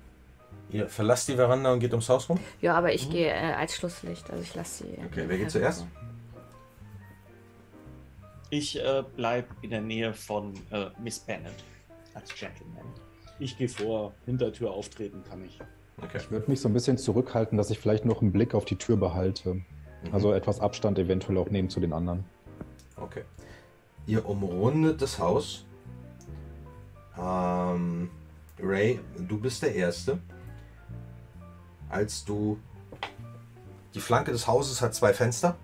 ihr 0.72 0.88
verlasst 0.88 1.28
die 1.28 1.34
Veranda 1.34 1.72
und 1.72 1.80
geht 1.80 1.92
ums 1.92 2.08
Haus 2.08 2.28
rum? 2.28 2.38
ja, 2.60 2.74
aber 2.74 2.92
ich 2.92 3.10
gehe 3.10 3.28
äh, 3.28 3.52
als 3.54 3.76
Schlusslicht, 3.76 4.30
also 4.30 4.42
ich 4.42 4.54
lasse 4.54 4.84
sie. 4.84 4.98
Okay, 5.06 5.24
wer 5.26 5.38
geht 5.38 5.50
zuerst? 5.50 5.86
Ich 8.50 8.78
äh, 8.78 9.02
bleib 9.16 9.46
in 9.62 9.70
der 9.70 9.80
Nähe 9.80 10.12
von 10.12 10.54
äh, 10.70 10.86
Miss 11.02 11.18
Bennet 11.20 11.54
als 12.14 12.34
Gentleman. 12.34 12.84
Ich 13.38 13.56
gehe 13.56 13.68
vor, 13.68 14.12
Hintertür 14.26 14.72
auftreten 14.72 15.22
kann 15.28 15.44
ich. 15.44 15.58
Okay. 16.02 16.18
Ich 16.18 16.30
würde 16.30 16.50
mich 16.50 16.60
so 16.60 16.68
ein 16.68 16.74
bisschen 16.74 16.98
zurückhalten, 16.98 17.56
dass 17.56 17.70
ich 17.70 17.78
vielleicht 17.78 18.04
noch 18.04 18.20
einen 18.20 18.32
Blick 18.32 18.54
auf 18.54 18.64
die 18.64 18.76
Tür 18.76 18.96
behalte. 18.96 19.54
Mhm. 19.54 19.64
Also 20.12 20.32
etwas 20.32 20.60
Abstand 20.60 20.98
eventuell 20.98 21.38
auch 21.38 21.48
nehmen 21.48 21.70
zu 21.70 21.80
den 21.80 21.92
anderen. 21.92 22.24
Okay. 22.96 23.22
Ihr 24.06 24.28
umrundet 24.28 25.00
das 25.00 25.18
Haus. 25.18 25.64
Ähm, 27.18 28.10
Ray, 28.60 29.00
du 29.16 29.40
bist 29.40 29.62
der 29.62 29.74
Erste. 29.74 30.18
Als 31.92 32.24
du. 32.24 32.58
Die 33.94 34.00
Flanke 34.00 34.32
des 34.32 34.46
Hauses 34.46 34.80
hat 34.80 34.94
zwei 34.94 35.12
Fenster. 35.12 35.56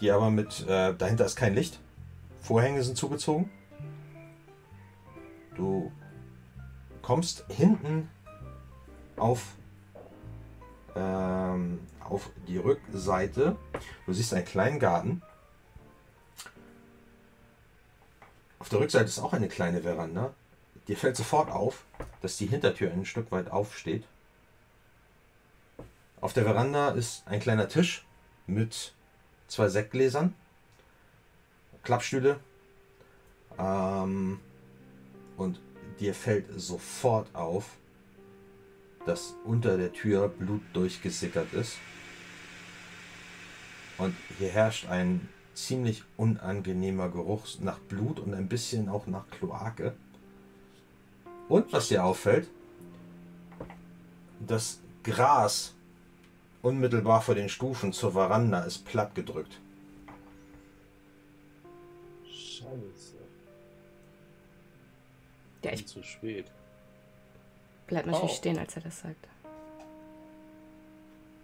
Die 0.00 0.10
aber 0.10 0.30
mit. 0.30 0.66
Äh, 0.66 0.94
dahinter 0.94 1.26
ist 1.26 1.36
kein 1.36 1.54
Licht. 1.54 1.80
Vorhänge 2.40 2.82
sind 2.82 2.96
zugezogen. 2.96 3.50
Du 5.56 5.92
kommst 7.02 7.44
hinten 7.48 8.08
auf. 9.16 9.56
Ähm, 10.96 11.80
auf 12.00 12.30
die 12.46 12.58
Rückseite. 12.58 13.56
Du 14.06 14.12
siehst 14.12 14.34
einen 14.34 14.44
kleinen 14.44 14.78
Garten. 14.78 15.22
Auf 18.58 18.68
der 18.68 18.80
Rückseite 18.80 19.06
ist 19.06 19.18
auch 19.18 19.32
eine 19.32 19.48
kleine 19.48 19.82
Veranda. 19.82 20.34
Dir 20.86 20.96
fällt 20.96 21.16
sofort 21.16 21.50
auf, 21.50 21.84
dass 22.20 22.36
die 22.36 22.46
Hintertür 22.46 22.92
ein 22.92 23.04
Stück 23.04 23.30
weit 23.32 23.50
aufsteht. 23.50 24.04
Auf 26.20 26.34
der 26.34 26.44
Veranda 26.44 26.90
ist 26.90 27.26
ein 27.26 27.40
kleiner 27.40 27.68
Tisch 27.68 28.04
mit 28.46 28.92
zwei 29.48 29.68
Sektgläsern, 29.68 30.34
Klappstühle. 31.82 32.38
Ähm, 33.58 34.38
und 35.38 35.60
dir 35.98 36.14
fällt 36.14 36.46
sofort 36.60 37.34
auf, 37.34 37.76
dass 39.06 39.34
unter 39.44 39.78
der 39.78 39.94
Tür 39.94 40.28
Blut 40.28 40.60
durchgesickert 40.74 41.54
ist. 41.54 41.78
Und 43.96 44.14
hier 44.38 44.50
herrscht 44.50 44.88
ein 44.88 45.26
ziemlich 45.54 46.04
unangenehmer 46.18 47.08
Geruch 47.08 47.46
nach 47.60 47.78
Blut 47.78 48.20
und 48.20 48.34
ein 48.34 48.48
bisschen 48.48 48.90
auch 48.90 49.06
nach 49.06 49.28
Kloake. 49.30 49.94
Und 51.48 51.72
was 51.72 51.88
dir 51.88 52.04
auffällt, 52.04 52.48
das 54.46 54.80
Gras 55.02 55.74
unmittelbar 56.62 57.22
vor 57.22 57.34
den 57.34 57.48
Stufen 57.48 57.92
zur 57.92 58.12
Veranda 58.12 58.60
ist 58.64 58.84
plattgedrückt. 58.84 59.60
Scheiße. 62.24 63.16
Ja, 65.62 65.72
ich 65.72 65.86
zu 65.86 66.02
spät. 66.02 66.46
bleib 67.86 68.06
natürlich 68.06 68.30
Oh. 68.30 68.34
stehen, 68.34 68.58
als 68.58 68.76
er 68.76 68.82
das 68.82 69.00
sagt. 69.00 69.28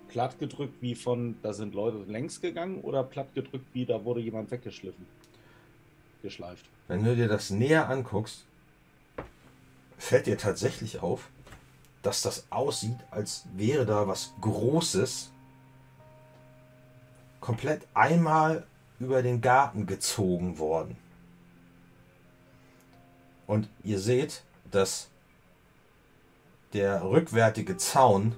Platt 0.08 0.38
gedrückt 0.38 0.80
wie 0.80 0.94
von, 0.94 1.36
da 1.42 1.52
sind 1.52 1.74
Leute 1.74 1.98
längs 2.10 2.40
gegangen 2.40 2.80
oder 2.82 3.02
platt 3.02 3.34
gedrückt 3.34 3.66
wie, 3.72 3.84
da 3.84 4.04
wurde 4.04 4.20
jemand 4.20 4.50
weggeschliffen. 4.50 5.06
Geschleift. 6.22 6.64
Wenn 6.88 7.04
du 7.04 7.14
dir 7.14 7.28
das 7.28 7.50
näher 7.50 7.88
anguckst, 7.90 8.44
fällt 9.98 10.26
dir 10.26 10.38
tatsächlich 10.38 11.00
auf, 11.02 11.28
dass 12.06 12.22
das 12.22 12.46
aussieht, 12.50 12.98
als 13.10 13.44
wäre 13.56 13.84
da 13.84 14.06
was 14.06 14.32
Großes 14.40 15.32
komplett 17.40 17.86
einmal 17.94 18.64
über 19.00 19.22
den 19.22 19.40
Garten 19.40 19.86
gezogen 19.86 20.58
worden. 20.58 20.96
Und 23.48 23.68
ihr 23.82 23.98
seht, 23.98 24.44
dass 24.70 25.08
der 26.72 27.02
rückwärtige 27.02 27.76
Zaun, 27.76 28.36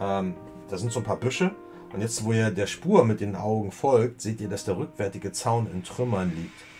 ähm, 0.00 0.34
da 0.68 0.78
sind 0.78 0.90
so 0.90 1.00
ein 1.00 1.04
paar 1.04 1.20
Büsche, 1.20 1.54
und 1.92 2.00
jetzt, 2.00 2.24
wo 2.24 2.32
ihr 2.32 2.50
der 2.50 2.66
Spur 2.66 3.04
mit 3.04 3.20
den 3.20 3.36
Augen 3.36 3.70
folgt, 3.70 4.22
seht 4.22 4.40
ihr, 4.40 4.48
dass 4.48 4.64
der 4.64 4.78
rückwärtige 4.78 5.32
Zaun 5.32 5.70
in 5.70 5.84
Trümmern 5.84 6.34
liegt. 6.34 6.71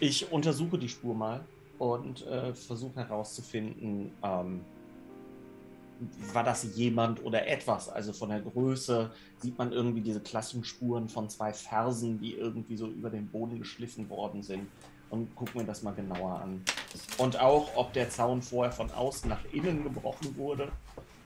Ich 0.00 0.30
untersuche 0.30 0.78
die 0.78 0.88
Spur 0.88 1.14
mal 1.14 1.44
und 1.78 2.26
äh, 2.26 2.54
versuche 2.54 3.00
herauszufinden, 3.00 4.12
ähm, 4.22 4.60
war 6.32 6.44
das 6.44 6.76
jemand 6.76 7.24
oder 7.24 7.48
etwas? 7.48 7.88
Also 7.88 8.12
von 8.12 8.28
der 8.28 8.40
Größe 8.40 9.10
sieht 9.38 9.58
man 9.58 9.72
irgendwie 9.72 10.00
diese 10.00 10.20
klassischen 10.20 10.64
Spuren 10.64 11.08
von 11.08 11.28
zwei 11.28 11.52
Fersen, 11.52 12.20
die 12.20 12.34
irgendwie 12.34 12.76
so 12.76 12.86
über 12.86 13.10
den 13.10 13.26
Boden 13.28 13.58
geschliffen 13.58 14.08
worden 14.08 14.42
sind. 14.42 14.68
Und 15.10 15.34
gucken 15.34 15.62
wir 15.62 15.66
das 15.66 15.82
mal 15.82 15.94
genauer 15.94 16.40
an. 16.40 16.62
Und 17.16 17.40
auch, 17.40 17.74
ob 17.76 17.92
der 17.94 18.10
Zaun 18.10 18.42
vorher 18.42 18.70
von 18.70 18.90
außen 18.90 19.28
nach 19.28 19.40
innen 19.52 19.82
gebrochen 19.82 20.36
wurde 20.36 20.70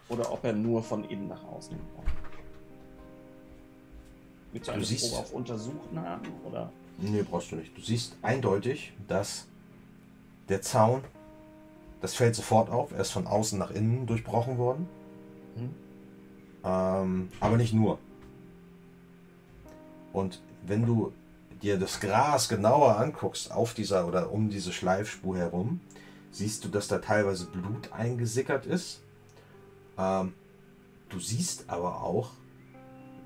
oder 0.09 0.33
ob 0.33 0.45
er 0.45 0.53
nur 0.53 0.83
von 0.83 1.05
innen 1.05 1.29
nach 1.29 1.43
außen 1.45 1.77
gebrochen 1.77 2.13
wurde. 2.23 2.33
Willst 4.53 4.69
du 4.69 4.73
eine 4.73 4.85
Probe 4.85 5.17
auf 5.17 5.33
Untersuchen 5.33 6.01
haben? 6.01 6.29
Oder? 6.47 6.73
Nee, 6.99 7.23
brauchst 7.23 7.51
du 7.53 7.57
nicht. 7.57 7.77
Du 7.77 7.81
siehst 7.81 8.17
eindeutig, 8.23 8.93
dass 9.09 9.47
der 10.49 10.63
Zaun, 10.63 11.03
das 12.01 12.15
fällt 12.15 12.35
sofort 12.35 12.71
auf, 12.71 12.93
er 12.93 13.01
ist 13.01 13.11
von 13.11 13.27
außen 13.27 13.59
nach 13.59 13.71
innen 13.71 14.07
durchbrochen 14.07 14.59
worden. 14.59 14.89
Hm? 15.57 15.75
Ähm, 16.65 17.29
aber 17.41 17.57
nicht 17.57 17.73
nur. 17.73 17.99
Und 20.13 20.43
wenn 20.67 20.87
du 20.87 21.13
dir 21.63 21.79
das 21.79 22.01
Gras 22.01 22.49
genauer 22.49 22.99
anguckst, 22.99 23.53
auf 23.53 23.75
dieser 23.75 24.07
oder 24.07 24.31
um 24.33 24.51
diese 24.51 24.73
Schleifspur 24.73 25.37
herum, 25.37 25.81
siehst 26.31 26.65
du, 26.65 26.69
dass 26.69 26.89
da 26.89 26.99
teilweise 26.99 27.47
Blut 27.47 27.93
eingesickert 27.93 28.67
ist. 28.67 29.01
Ähm, 29.99 30.35
du 31.09 31.19
siehst 31.19 31.65
aber 31.69 32.03
auch, 32.03 32.31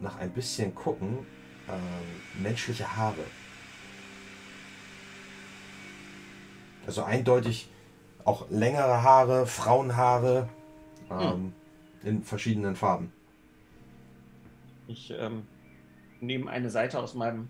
nach 0.01 0.19
ein 0.19 0.31
bisschen 0.31 0.75
gucken, 0.75 1.27
ähm, 1.69 2.43
menschliche 2.43 2.97
Haare. 2.97 3.25
Also 6.87 7.03
eindeutig 7.03 7.69
auch 8.25 8.49
längere 8.51 9.03
Haare, 9.03 9.47
Frauenhaare 9.47 10.49
ähm, 11.11 11.53
in 12.03 12.23
verschiedenen 12.23 12.77
Farben. 12.77 13.13
Ich 14.89 15.11
ähm, 15.11 15.47
nehme 16.21 16.51
eine 16.51 16.71
Seite 16.71 17.01
aus 17.01 17.15
meinem 17.15 17.49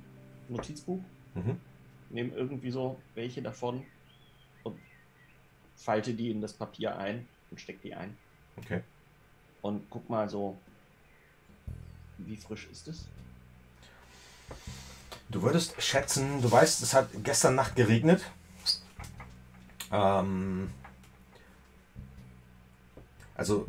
Notizbuch, 0.48 1.00
Mhm. 1.34 1.60
nehme 2.08 2.32
irgendwie 2.32 2.70
so 2.70 2.98
welche 3.14 3.42
davon 3.42 3.84
und 4.62 4.78
falte 5.76 6.14
die 6.14 6.30
in 6.30 6.40
das 6.40 6.54
Papier 6.54 6.96
ein 6.96 7.28
und 7.50 7.60
stecke 7.60 7.80
die 7.82 7.94
ein. 7.94 8.16
Okay. 8.56 8.82
Und 9.60 9.88
guck 9.90 10.08
mal 10.08 10.28
so, 10.30 10.56
wie 12.18 12.36
frisch 12.36 12.68
ist 12.72 12.88
es? 12.88 13.06
Du 15.28 15.42
würdest 15.42 15.80
schätzen, 15.82 16.40
du 16.40 16.50
weißt, 16.50 16.82
es 16.82 16.94
hat 16.94 17.08
gestern 17.22 17.54
Nacht 17.54 17.76
geregnet. 17.76 18.22
Ähm, 19.92 20.70
also 23.34 23.68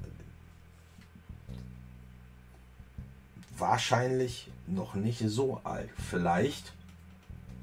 wahrscheinlich 3.57 4.49
noch 4.67 4.95
nicht 4.95 5.19
so 5.19 5.59
alt. 5.63 5.89
Vielleicht, 5.97 6.73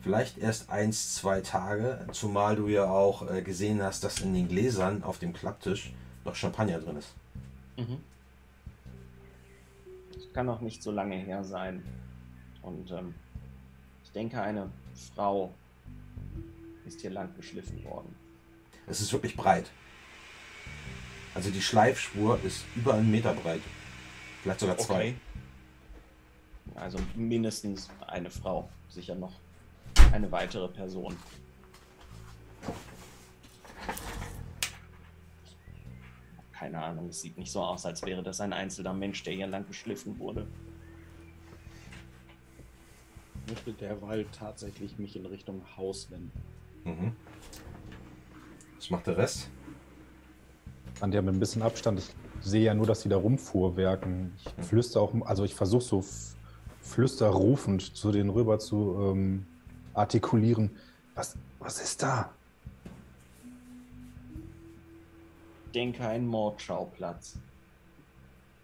vielleicht 0.03 0.39
erst 0.39 0.71
eins, 0.71 1.15
zwei 1.15 1.41
Tage, 1.41 2.07
zumal 2.13 2.57
du 2.57 2.69
ja 2.69 2.85
auch 2.85 3.31
äh, 3.31 3.43
gesehen 3.43 3.83
hast, 3.83 4.05
dass 4.05 4.21
in 4.21 4.35
den 4.35 4.49
Gläsern 4.49 5.03
auf 5.03 5.19
dem 5.19 5.33
Klapptisch 5.33 5.93
noch 6.25 6.35
Champagner 6.35 6.81
drin 6.81 6.97
ist. 6.97 7.15
Mhm. 7.77 7.99
kann 10.33 10.47
noch 10.47 10.61
nicht 10.61 10.83
so 10.83 10.91
lange 10.91 11.17
her 11.17 11.45
sein. 11.45 11.83
Und 12.63 12.91
ähm, 12.91 13.15
ich 14.03 14.11
denke, 14.13 14.41
eine 14.41 14.71
Frau 15.15 15.53
ist 16.87 17.01
hier 17.01 17.11
lang 17.11 17.35
geschliffen 17.37 17.85
worden. 17.85 18.15
Es 18.87 19.01
ist 19.01 19.13
wirklich 19.13 19.37
breit. 19.37 19.71
Also 21.35 21.51
die 21.51 21.63
Schleifspur 21.63 22.39
ist 22.45 22.65
über 22.77 22.95
einen 22.95 23.11
Meter 23.11 23.35
breit. 23.35 23.61
Vielleicht 24.43 24.61
sogar 24.61 24.79
zwei. 24.79 25.09
Okay. 25.09 25.15
Also 26.77 26.99
mindestens 27.15 27.89
eine 28.07 28.31
Frau, 28.31 28.69
sicher 28.89 29.15
noch 29.15 29.33
eine 30.13 30.31
weitere 30.31 30.69
Person. 30.69 31.17
Keine 36.53 36.83
Ahnung, 36.83 37.09
es 37.09 37.21
sieht 37.21 37.37
nicht 37.37 37.53
so 37.53 37.63
aus, 37.63 37.85
als 37.85 38.03
wäre 38.03 38.23
das 38.23 38.41
ein 38.41 38.53
einzelner 38.53 38.95
Mensch, 38.95 39.23
der 39.23 39.35
hier 39.35 39.47
lang 39.47 39.67
geschliffen 39.67 40.19
wurde. 40.19 40.47
Ich 43.47 43.53
möchte 43.53 43.73
derweil 43.73 44.25
tatsächlich 44.33 44.99
mich 44.99 45.17
in 45.17 45.27
Richtung 45.27 45.63
Haus 45.77 46.11
wenden. 46.11 46.33
Mhm. 46.85 47.17
Was 48.85 48.91
macht 48.91 49.07
der 49.07 49.17
Rest? 49.17 49.49
An 51.01 51.11
der 51.11 51.23
mit 51.23 51.35
ein 51.35 51.41
bisschen 51.41 51.63
Abstand. 51.63 52.01
Ich 52.01 52.11
sehe 52.43 52.65
ja 52.65 52.75
nur, 52.75 52.85
dass 52.85 53.01
sie 53.01 53.09
da 53.09 53.17
rumfuhrwerken. 53.17 54.35
Ich 54.37 54.67
flüster 54.67 55.01
auch, 55.01 55.15
also 55.25 55.43
ich 55.45 55.55
versuche 55.55 55.83
so 55.83 56.05
flüsterrufend 56.83 57.97
zu 57.97 58.13
denen 58.13 58.29
rüber 58.29 58.59
zu 58.59 58.95
ähm, 59.01 59.47
artikulieren. 59.95 60.77
Was, 61.15 61.35
was 61.61 61.81
ist 61.81 62.03
da? 62.03 62.31
Denke 65.75 66.07
ein 66.07 66.27
Mordschauplatz. 66.27 67.39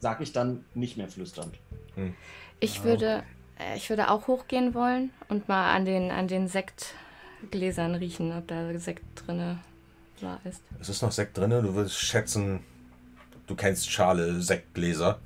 Sag 0.01 0.21
ich 0.21 0.35
dann 0.35 0.67
nicht 0.75 0.99
mehr 0.99 1.09
flüsternd. 1.09 1.59
Ich 2.61 2.85
würde, 2.85 3.23
äh, 3.59 3.75
ich 3.75 3.89
würde 3.89 4.11
auch 4.11 4.27
hochgehen 4.27 4.75
wollen 4.75 5.13
und 5.31 5.49
mal 5.49 5.75
an 5.75 5.87
den, 5.87 6.11
an 6.11 6.29
den 6.29 6.47
Sektgläsern 6.47 7.95
riechen, 7.95 8.37
ob 8.37 8.47
da 8.49 8.79
Sekt 8.79 9.03
drinne 9.15 9.61
da 10.21 10.39
ist. 10.45 10.63
Es 10.81 10.89
ist 10.89 11.03
noch 11.03 11.13
Sekt 11.13 11.37
drin. 11.37 11.51
Du 11.51 11.75
würdest 11.75 11.97
schätzen, 11.97 12.61
du 13.47 13.55
kennst 13.55 13.91
Schale 13.91 14.41
Sektgläser. 14.41 15.19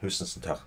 Höchstens 0.00 0.36
einen 0.36 0.42
Tag. 0.42 0.64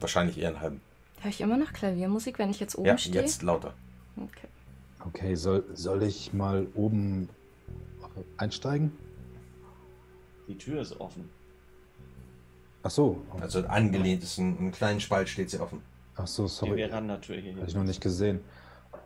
Wahrscheinlich 0.00 0.38
eher 0.38 0.48
einen 0.48 0.60
halben. 0.60 0.80
Höre 1.20 1.30
ich 1.30 1.40
immer 1.40 1.56
noch 1.56 1.72
Klaviermusik, 1.72 2.38
wenn 2.38 2.50
ich 2.50 2.60
jetzt 2.60 2.76
oben 2.76 2.86
Ja, 2.86 2.98
stehe? 2.98 3.20
jetzt 3.22 3.42
lauter. 3.42 3.72
Okay. 4.16 4.48
Okay, 5.06 5.34
soll, 5.36 5.64
soll 5.74 6.02
ich 6.02 6.32
mal 6.32 6.66
oben 6.74 7.28
einsteigen? 8.36 8.92
Die 10.48 10.58
Tür 10.58 10.80
ist 10.82 11.00
offen. 11.00 11.28
Ach 12.82 12.90
so, 12.90 13.22
Also 13.40 13.64
angelehnt 13.66 14.22
ist 14.22 14.38
ein, 14.38 14.58
einen 14.58 14.72
kleinen 14.72 15.00
Spalt 15.00 15.28
steht 15.28 15.50
sie 15.50 15.58
offen. 15.58 15.80
ach 16.16 16.26
so, 16.26 16.44
Die 16.44 16.48
sorry. 16.50 16.88
Verandatür 16.88 17.36
hier. 17.36 17.56
Habe 17.56 17.66
ich 17.66 17.74
noch 17.74 17.82
nicht 17.84 18.00
gesehen. 18.00 18.40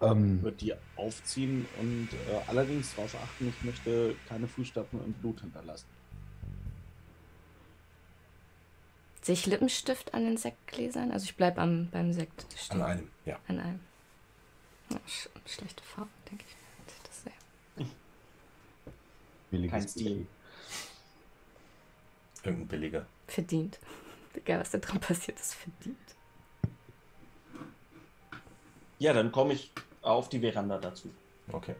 Ähm, 0.02 0.42
Wird 0.42 0.60
die 0.62 0.74
aufziehen 0.96 1.66
und 1.78 2.08
äh, 2.12 2.48
allerdings 2.48 2.94
darauf 2.94 3.14
achten, 3.16 3.48
ich 3.48 3.64
möchte 3.64 4.16
keine 4.28 4.48
Fußstapfen 4.48 4.98
und 4.98 5.20
Blut 5.20 5.40
hinterlassen. 5.40 5.86
Sehe 9.20 9.34
ich 9.34 9.44
Lippenstift 9.44 10.14
an 10.14 10.24
den 10.24 10.38
Sektgläsern? 10.38 11.12
Also 11.12 11.24
ich 11.24 11.36
bleibe 11.36 11.60
am, 11.60 11.88
beim 11.90 12.12
Sekt 12.14 12.46
stehen. 12.56 12.80
An 12.80 12.90
einem, 12.90 13.10
ja. 13.26 13.38
An 13.46 13.60
einem. 13.60 13.80
Ja, 14.88 14.98
sch 15.06 15.28
schlechte 15.44 15.82
Farbe, 15.84 16.08
denke 16.30 16.44
ich. 16.48 16.56
Das 17.04 17.22
sehe. 17.22 17.86
billiges 19.50 19.72
Kein 19.72 19.88
Stil. 19.88 20.26
Irgendein 22.42 22.68
billiger. 22.68 23.06
Verdient. 23.26 23.78
Egal, 24.34 24.60
was 24.60 24.70
da 24.70 24.78
drin 24.78 25.00
passiert, 25.00 25.38
ist 25.38 25.54
verdient. 25.54 25.98
Ja, 28.98 29.12
dann 29.12 29.32
komme 29.32 29.52
ich 29.52 29.70
auf 30.02 30.28
die 30.28 30.40
Veranda 30.40 30.78
dazu. 30.78 31.08
Okay. 31.52 31.74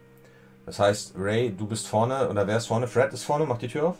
Das 0.65 0.79
heißt, 0.79 1.13
Ray, 1.17 1.51
du 1.51 1.65
bist 1.67 1.87
vorne, 1.87 2.29
oder 2.29 2.45
wer 2.47 2.57
ist 2.57 2.67
vorne? 2.67 2.87
Fred 2.87 3.11
ist 3.13 3.23
vorne, 3.23 3.45
macht 3.45 3.61
die 3.61 3.67
Tür 3.67 3.89
auf. 3.89 3.97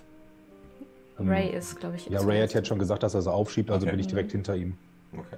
Ähm, 1.19 1.29
Ray 1.29 1.49
ist, 1.49 1.79
glaube 1.79 1.95
ich, 1.95 2.07
Ja, 2.07 2.19
Ray 2.21 2.41
hat 2.41 2.53
jetzt 2.53 2.67
schon 2.67 2.79
gesagt, 2.79 3.03
dass 3.03 3.13
er 3.13 3.21
sie 3.21 3.31
aufschiebt, 3.31 3.71
also 3.71 3.85
Okay. 3.85 3.91
bin 3.91 3.99
ich 3.99 4.07
direkt 4.07 4.31
hinter 4.31 4.55
ihm. 4.55 4.77
Okay. 5.13 5.37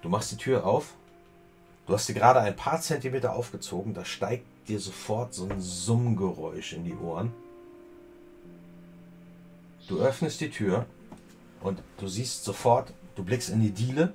Du 0.00 0.08
machst 0.08 0.32
die 0.32 0.36
Tür 0.36 0.66
auf. 0.66 0.94
Du 1.86 1.94
hast 1.94 2.06
sie 2.06 2.14
gerade 2.14 2.40
ein 2.40 2.56
paar 2.56 2.80
Zentimeter 2.80 3.34
aufgezogen. 3.34 3.92
Da 3.92 4.04
steigt 4.04 4.44
dir 4.68 4.78
sofort 4.80 5.34
so 5.34 5.48
ein 5.48 5.60
Summgeräusch 5.60 6.72
in 6.72 6.84
die 6.84 6.94
Ohren. 6.94 7.32
Du 9.88 9.98
öffnest 10.00 10.40
die 10.40 10.50
Tür 10.50 10.86
und 11.60 11.82
du 11.98 12.06
siehst 12.08 12.44
sofort, 12.44 12.92
du 13.16 13.24
blickst 13.24 13.50
in 13.50 13.60
die 13.60 13.70
Diele. 13.72 14.12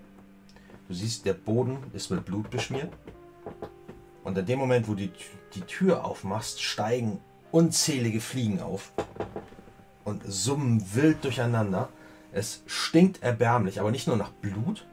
Du 0.87 0.93
siehst, 0.93 1.25
der 1.25 1.33
Boden 1.33 1.77
ist 1.93 2.09
mit 2.09 2.25
Blut 2.25 2.49
beschmiert. 2.49 2.91
Und 4.23 4.37
in 4.37 4.45
dem 4.45 4.59
Moment, 4.59 4.87
wo 4.87 4.93
du 4.93 5.07
die, 5.07 5.11
die 5.53 5.61
Tür 5.61 6.03
aufmachst, 6.03 6.61
steigen 6.61 7.19
unzählige 7.51 8.19
Fliegen 8.19 8.61
auf 8.61 8.91
und 10.03 10.23
summen 10.25 10.83
wild 10.95 11.23
durcheinander. 11.23 11.89
Es 12.33 12.61
stinkt 12.65 13.23
erbärmlich, 13.23 13.79
aber 13.79 13.91
nicht 13.91 14.07
nur 14.07 14.17
nach 14.17 14.31
Blut, 14.31 14.85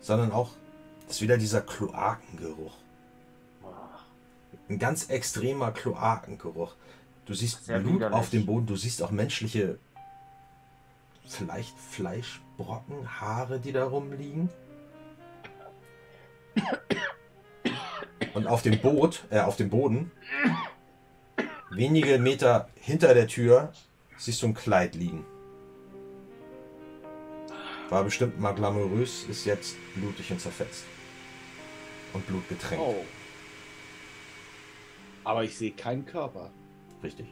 sondern 0.00 0.32
auch 0.32 0.50
ist 1.08 1.22
wieder 1.22 1.38
dieser 1.38 1.60
Kloakengeruch. 1.60 2.74
Ein 4.68 4.78
ganz 4.78 5.10
extremer 5.10 5.72
Kloakengeruch. 5.72 6.74
Du 7.26 7.34
siehst 7.34 7.64
Sehr 7.66 7.80
Blut 7.80 7.96
widerlich. 7.96 8.16
auf 8.18 8.30
dem 8.30 8.46
Boden, 8.46 8.66
du 8.66 8.76
siehst 8.76 9.02
auch 9.02 9.10
menschliche, 9.10 9.78
vielleicht 11.26 11.78
Fleischbrocken, 11.78 13.20
Haare, 13.20 13.60
die 13.60 13.72
da 13.72 13.84
rumliegen. 13.84 14.48
Und 18.34 18.48
auf 18.48 18.62
dem 18.62 18.80
Boot, 18.80 19.24
äh, 19.30 19.40
auf 19.40 19.56
dem 19.56 19.70
Boden, 19.70 20.10
wenige 21.70 22.18
Meter 22.18 22.68
hinter 22.74 23.14
der 23.14 23.28
Tür, 23.28 23.72
siehst 24.16 24.42
du 24.42 24.48
ein 24.48 24.54
Kleid 24.54 24.96
liegen. 24.96 25.24
War 27.90 28.02
bestimmt 28.02 28.40
mal 28.40 28.52
glamourös, 28.52 29.24
ist 29.24 29.44
jetzt 29.44 29.76
blutig 29.94 30.30
und 30.32 30.40
zerfetzt. 30.40 30.84
Und 32.12 32.26
blutgetränkt. 32.26 32.84
Oh. 32.84 33.04
Aber 35.22 35.44
ich 35.44 35.56
sehe 35.56 35.72
keinen 35.72 36.04
Körper. 36.04 36.50
Richtig. 37.02 37.26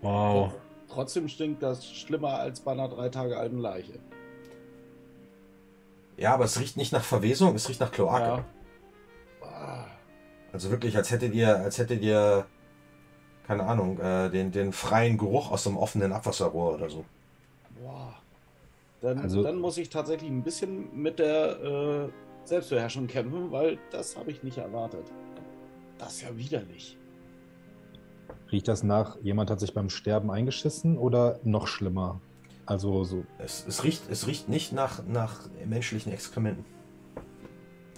Wow. 0.00 0.52
Trotzdem 0.88 1.28
stinkt 1.28 1.62
das 1.62 1.90
schlimmer 1.90 2.38
als 2.38 2.60
bei 2.60 2.72
einer 2.72 2.88
drei 2.88 3.08
Tage 3.08 3.36
alten 3.36 3.58
Leiche. 3.58 3.98
Ja, 6.16 6.34
aber 6.34 6.44
es 6.44 6.58
riecht 6.60 6.76
nicht 6.76 6.92
nach 6.92 7.02
Verwesung, 7.04 7.54
es 7.54 7.68
riecht 7.68 7.80
nach 7.80 7.90
Kloake. 7.90 8.44
Ah, 9.42 9.84
Also 10.52 10.70
wirklich, 10.70 10.96
als 10.96 11.10
hättet 11.10 11.34
ihr, 11.34 11.56
als 11.58 11.78
hättet 11.78 12.02
ihr, 12.02 12.46
keine 13.46 13.64
Ahnung, 13.64 13.98
äh, 13.98 14.30
den, 14.30 14.52
den 14.52 14.72
freien 14.72 15.18
Geruch 15.18 15.50
aus 15.50 15.66
einem 15.66 15.76
offenen 15.76 16.12
Abwasserrohr 16.12 16.74
oder 16.74 16.88
so. 16.88 17.04
boah. 17.82 18.14
Dann, 19.00 19.18
Also- 19.18 19.42
dann 19.42 19.58
muss 19.58 19.76
ich 19.76 19.90
tatsächlich 19.90 20.30
ein 20.30 20.42
bisschen 20.42 20.94
mit 20.96 21.18
der 21.18 21.60
äh, 21.62 22.08
Selbstbeherrschung 22.46 23.06
kämpfen, 23.06 23.50
weil 23.50 23.78
das 23.90 24.16
habe 24.16 24.30
ich 24.30 24.42
nicht 24.42 24.58
erwartet. 24.58 25.10
Das 25.98 26.14
ist 26.14 26.22
ja 26.22 26.36
widerlich. 26.36 26.96
Riecht 28.52 28.68
das 28.68 28.82
nach, 28.82 29.16
jemand 29.20 29.50
hat 29.50 29.60
sich 29.60 29.74
beim 29.74 29.90
Sterben 29.90 30.30
eingeschissen 30.30 30.96
oder 30.96 31.38
noch 31.42 31.66
schlimmer? 31.66 32.20
Also 32.66 33.04
so, 33.04 33.24
Es, 33.38 33.64
es, 33.66 33.84
riecht, 33.84 34.08
es 34.10 34.26
riecht 34.26 34.48
nicht 34.48 34.72
nach, 34.72 35.04
nach 35.06 35.40
menschlichen 35.66 36.12
Exkrementen. 36.12 36.64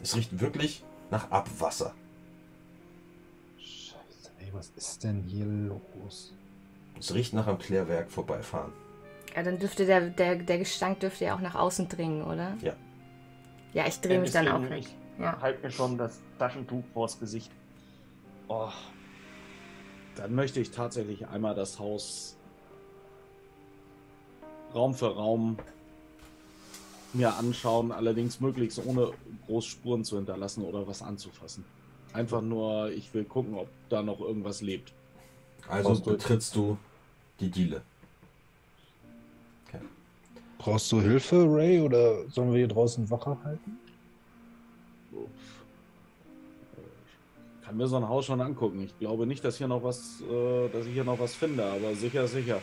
Es 0.02 0.16
riecht 0.16 0.40
wirklich 0.40 0.84
nach 1.10 1.30
Abwasser. 1.30 1.94
Scheiße, 3.58 4.30
ey, 4.40 4.48
was 4.52 4.70
ist 4.70 5.04
denn 5.04 5.22
hier 5.22 5.44
los? 5.44 6.34
Es 6.98 7.14
riecht 7.14 7.32
nach 7.34 7.46
einem 7.46 7.58
Klärwerk 7.58 8.10
vorbeifahren. 8.10 8.72
Ja, 9.34 9.42
dann 9.42 9.58
dürfte 9.58 9.86
der, 9.86 10.10
der, 10.10 10.36
der 10.36 10.58
Gestank 10.58 11.00
dürfte 11.00 11.26
ja 11.26 11.36
auch 11.36 11.40
nach 11.40 11.54
außen 11.54 11.88
dringen, 11.88 12.22
oder? 12.22 12.56
Ja. 12.62 12.74
Ja, 13.72 13.86
ich 13.86 14.00
drehe 14.00 14.18
mich 14.18 14.30
dann 14.32 14.48
auch 14.48 14.68
weg. 14.70 14.86
Ja. 15.18 15.38
Halt 15.40 15.62
mir 15.62 15.70
schon 15.70 15.98
das 15.98 16.20
Taschentuch 16.38 16.84
vors 16.92 17.20
Gesicht. 17.20 17.50
Oh. 18.48 18.70
Dann 20.16 20.34
möchte 20.34 20.60
ich 20.60 20.70
tatsächlich 20.70 21.26
einmal 21.28 21.54
das 21.54 21.78
Haus 21.78 22.35
Raum 24.76 24.94
für 24.94 25.14
Raum 25.14 25.56
mir 27.12 27.34
anschauen, 27.34 27.92
allerdings 27.92 28.40
möglichst 28.40 28.84
ohne 28.84 29.10
groß 29.46 29.64
Spuren 29.64 30.04
zu 30.04 30.16
hinterlassen 30.16 30.62
oder 30.62 30.86
was 30.86 31.02
anzufassen. 31.02 31.64
Einfach 32.12 32.42
nur, 32.42 32.90
ich 32.90 33.12
will 33.14 33.24
gucken, 33.24 33.54
ob 33.54 33.68
da 33.88 34.02
noch 34.02 34.20
irgendwas 34.20 34.60
lebt. 34.60 34.92
Also 35.68 35.88
Brauchst 35.88 36.04
betrittst 36.04 36.54
du 36.54 36.76
die 37.40 37.50
Diele. 37.50 37.82
Brauchst 40.58 40.90
du 40.90 41.00
Hilfe, 41.00 41.44
Ray, 41.48 41.80
oder 41.80 42.28
sollen 42.30 42.50
wir 42.50 42.58
hier 42.58 42.68
draußen 42.68 43.08
Wache 43.10 43.36
halten? 43.44 43.78
Kann 47.64 47.76
mir 47.76 47.86
so 47.86 47.96
ein 47.96 48.08
Haus 48.08 48.26
schon 48.26 48.40
angucken. 48.40 48.82
Ich 48.82 48.98
glaube 48.98 49.26
nicht, 49.26 49.44
dass 49.44 49.58
hier 49.58 49.68
noch 49.68 49.82
was, 49.82 50.20
äh, 50.22 50.68
dass 50.68 50.86
ich 50.86 50.92
hier 50.92 51.04
noch 51.04 51.18
was 51.18 51.34
finde, 51.34 51.64
aber 51.64 51.94
sicher, 51.94 52.26
sicher. 52.26 52.60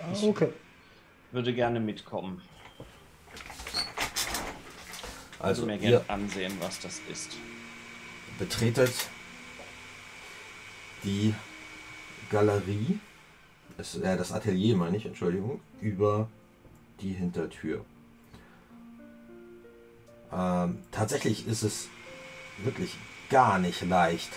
Ah, 0.00 0.12
okay. 0.22 0.48
Würde 1.32 1.54
gerne 1.54 1.80
mitkommen. 1.80 2.42
Also 5.38 5.64
mir 5.64 5.78
gerne 5.78 6.02
ansehen, 6.08 6.52
was 6.60 6.80
das 6.80 7.00
ist. 7.10 7.36
betretet 8.38 8.92
die 11.02 11.34
Galerie, 12.30 12.98
das, 13.76 13.96
äh, 13.96 14.16
das 14.16 14.32
Atelier 14.32 14.76
meine 14.76 14.96
ich, 14.96 15.06
Entschuldigung, 15.06 15.60
über 15.80 16.28
die 17.00 17.12
Hintertür. 17.12 17.84
Ähm, 20.32 20.78
tatsächlich 20.90 21.46
ist 21.46 21.62
es 21.62 21.88
wirklich 22.58 22.96
gar 23.30 23.58
nicht 23.58 23.82
leicht, 23.82 24.30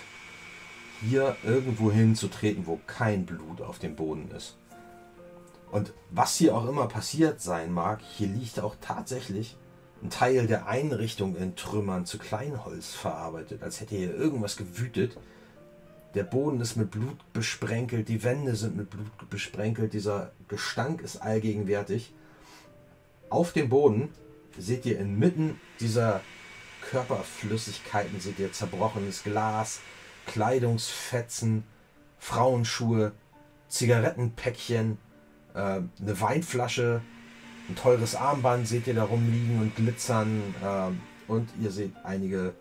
hier 1.02 1.36
irgendwo 1.44 1.92
hinzutreten, 1.92 2.66
wo 2.66 2.80
kein 2.88 3.26
Blut 3.26 3.62
auf 3.62 3.80
dem 3.80 3.96
Boden 3.96 4.32
ist. 4.32 4.56
Und 5.74 5.92
was 6.12 6.36
hier 6.36 6.56
auch 6.56 6.70
immer 6.70 6.88
passiert 6.88 7.42
sein 7.42 7.74
mag, 7.74 8.00
hier 8.16 8.28
liegt 8.28 8.60
auch 8.60 8.76
tatsächlich 8.80 9.58
ein 10.04 10.12
Teil 10.12 10.46
der 10.46 10.68
Einrichtung 10.68 11.36
in 11.36 11.56
Trümmern 11.56 12.06
zu 12.06 12.20
Kleinholz 12.20 12.94
verarbeitet, 12.94 13.64
als 13.64 13.82
hätte 13.82 13.96
hier 13.96 14.14
irgendwas 14.14 14.56
gewütet. 14.56 15.18
Der 16.14 16.26
Boden 16.26 16.62
ist 16.62 16.76
mit 16.76 16.92
Blut 16.92 17.18
besprenkelt, 17.34 18.08
die 18.08 18.24
Wände 18.24 18.56
sind 18.56 18.78
mit 18.78 18.92
Blut 18.92 19.08
besprenkelt, 19.32 19.94
dieser 19.94 20.32
Gestank 20.48 21.02
ist 21.02 21.24
allgegenwärtig. 21.24 22.14
Auf 23.32 23.52
dem 23.52 23.70
Boden 23.70 24.10
seht 24.60 24.86
ihr 24.86 25.00
inmitten 25.00 25.60
dieser 25.80 26.22
Körperflüssigkeiten, 26.92 28.20
seht 28.20 28.38
ihr 28.38 28.54
zerbrochenes 28.54 29.24
Glas, 29.24 29.80
Kleidungsfetzen, 30.28 31.64
Frauenschuhe, 32.20 33.14
Zigarettenpäckchen, 33.70 35.00
äh, 35.54 35.58
eine 35.58 36.22
Weinflasche, 36.22 37.02
ein 37.70 37.76
teures 37.76 38.16
Armband 38.16 38.68
seht 38.68 38.88
ihr 38.88 38.94
da 38.94 39.06
rumliegen 39.06 39.60
und 39.60 39.76
glitzern 39.76 40.54
ähm, 40.64 41.02
und 41.28 41.50
ihr 41.62 41.72
seht 41.72 41.94
einige 42.04 42.54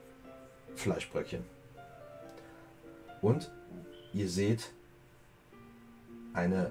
Fleischbröckchen. 0.77 1.45
Und 3.21 3.51
ihr 4.13 4.29
seht 4.29 4.71
eine. 6.35 6.71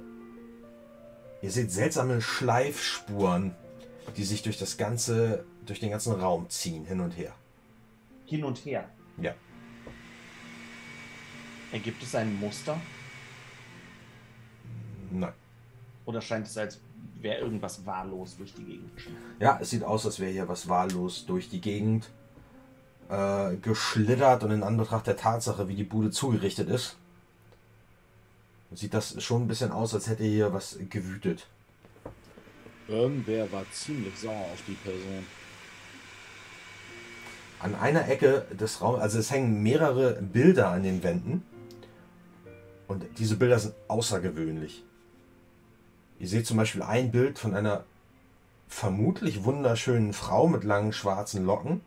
Ihr 1.42 1.52
seht 1.52 1.72
seltsame 1.72 2.22
Schleifspuren, 2.22 3.56
die 4.16 4.24
sich 4.24 4.44
durch 4.44 4.60
das 4.60 4.78
ganze, 4.78 5.44
durch 5.66 5.80
den 5.80 5.90
ganzen 5.90 6.14
Raum 6.14 6.50
ziehen, 6.50 6.86
hin 6.86 7.00
und 7.00 7.18
her. 7.18 7.34
Hin 8.26 8.44
und 8.44 8.64
her. 8.64 8.88
Ja. 9.18 9.34
Ergibt 11.72 12.04
es 12.04 12.14
ein 12.14 12.40
Muster? 12.40 12.80
Nein. 15.10 15.34
Oder 16.12 16.22
scheint 16.22 16.46
es, 16.46 16.58
als 16.58 16.78
wäre 17.22 17.40
irgendwas 17.40 17.86
wahllos 17.86 18.36
durch 18.36 18.54
die 18.54 18.66
Gegend? 18.66 18.92
Ja, 19.40 19.58
es 19.62 19.70
sieht 19.70 19.86
aus, 19.86 20.06
als 20.06 20.20
wäre 20.20 20.30
hier 20.30 20.50
was 20.50 20.68
wahllos 20.68 21.26
durch 21.26 21.48
die 21.48 21.62
Gegend 21.62 22.10
äh, 23.08 23.56
geschlittert 23.56 24.44
und 24.44 24.52
in 24.52 24.62
Anbetracht 24.62 25.08
der 25.08 25.16
Tatsache, 25.16 25.70
wie 25.70 25.76
die 25.76 25.86
Bude 25.86 26.12
zugerichtet 26.12 26.68
ist, 26.68 26.98
sieht 28.74 28.94
das 28.94 29.24
schon 29.24 29.44
ein 29.44 29.48
bisschen 29.48 29.72
aus, 29.72 29.94
als 29.94 30.10
hätte 30.10 30.26
hier 30.26 30.52
was 30.52 30.78
gewütet. 30.90 31.48
Irgendwer 32.90 33.50
war 33.54 33.64
ziemlich 33.72 34.20
sauer 34.20 34.48
auf 34.52 34.62
die 34.68 34.74
Person. 34.74 35.26
An 37.60 37.74
einer 37.76 38.10
Ecke 38.10 38.48
des 38.52 38.82
Raums, 38.82 39.00
also 39.00 39.18
es 39.18 39.32
hängen 39.32 39.64
mehrere 39.64 40.22
Bilder 40.22 40.72
an 40.72 40.84
den 40.84 41.04
Wänden. 41.04 41.46
Und 42.90 43.06
diese 43.18 43.38
Bilder 43.38 43.60
sind 43.60 43.76
außergewöhnlich. 43.88 44.84
Ihr 46.22 46.28
seht 46.28 46.46
zum 46.46 46.58
Beispiel 46.58 46.84
ein 46.84 47.10
Bild 47.10 47.40
von 47.40 47.56
einer 47.56 47.84
vermutlich 48.68 49.44
wunderschönen 49.44 50.14
Frau 50.14 50.48
mit 50.48 50.64
langen 50.64 50.94
schwarzen 50.94 51.44
Locken. 51.44 51.82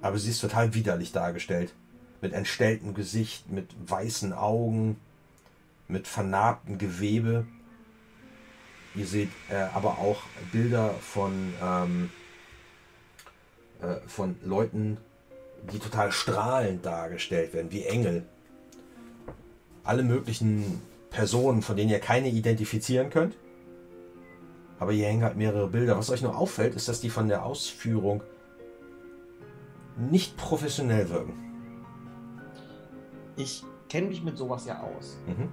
Aber 0.00 0.16
sie 0.16 0.30
ist 0.30 0.40
total 0.40 0.74
widerlich 0.74 1.10
dargestellt. 1.10 1.74
Mit 2.20 2.34
entstelltem 2.34 2.94
Gesicht, 2.94 3.50
mit 3.50 3.66
weißen 3.84 4.32
Augen, 4.32 4.96
mit 5.88 6.06
vernarbtem 6.06 6.78
Gewebe. 6.78 7.44
Ihr 8.94 9.06
seht 9.06 9.30
äh, 9.50 9.56
aber 9.74 9.98
auch 9.98 10.22
Bilder 10.52 10.94
von, 11.00 11.52
ähm, 11.60 12.10
äh, 13.80 13.96
von 14.06 14.36
Leuten, 14.44 14.98
die 15.72 15.80
total 15.80 16.12
strahlend 16.12 16.86
dargestellt 16.86 17.54
werden, 17.54 17.72
wie 17.72 17.86
Engel. 17.86 18.24
Alle 19.82 20.04
möglichen 20.04 20.80
Personen, 21.12 21.62
von 21.62 21.76
denen 21.76 21.90
ihr 21.90 22.00
keine 22.00 22.28
identifizieren 22.28 23.10
könnt. 23.10 23.36
Aber 24.78 24.92
hier 24.92 25.06
hängen 25.06 25.22
halt 25.22 25.36
mehrere 25.36 25.68
Bilder. 25.68 25.96
Was 25.96 26.10
euch 26.10 26.22
nur 26.22 26.36
auffällt, 26.36 26.74
ist, 26.74 26.88
dass 26.88 27.00
die 27.00 27.10
von 27.10 27.28
der 27.28 27.44
Ausführung 27.44 28.22
nicht 29.96 30.36
professionell 30.36 31.08
wirken. 31.10 31.34
Ich 33.36 33.62
kenne 33.88 34.08
mich 34.08 34.22
mit 34.22 34.36
sowas 34.36 34.66
ja 34.66 34.80
aus. 34.80 35.18
Mhm. 35.26 35.48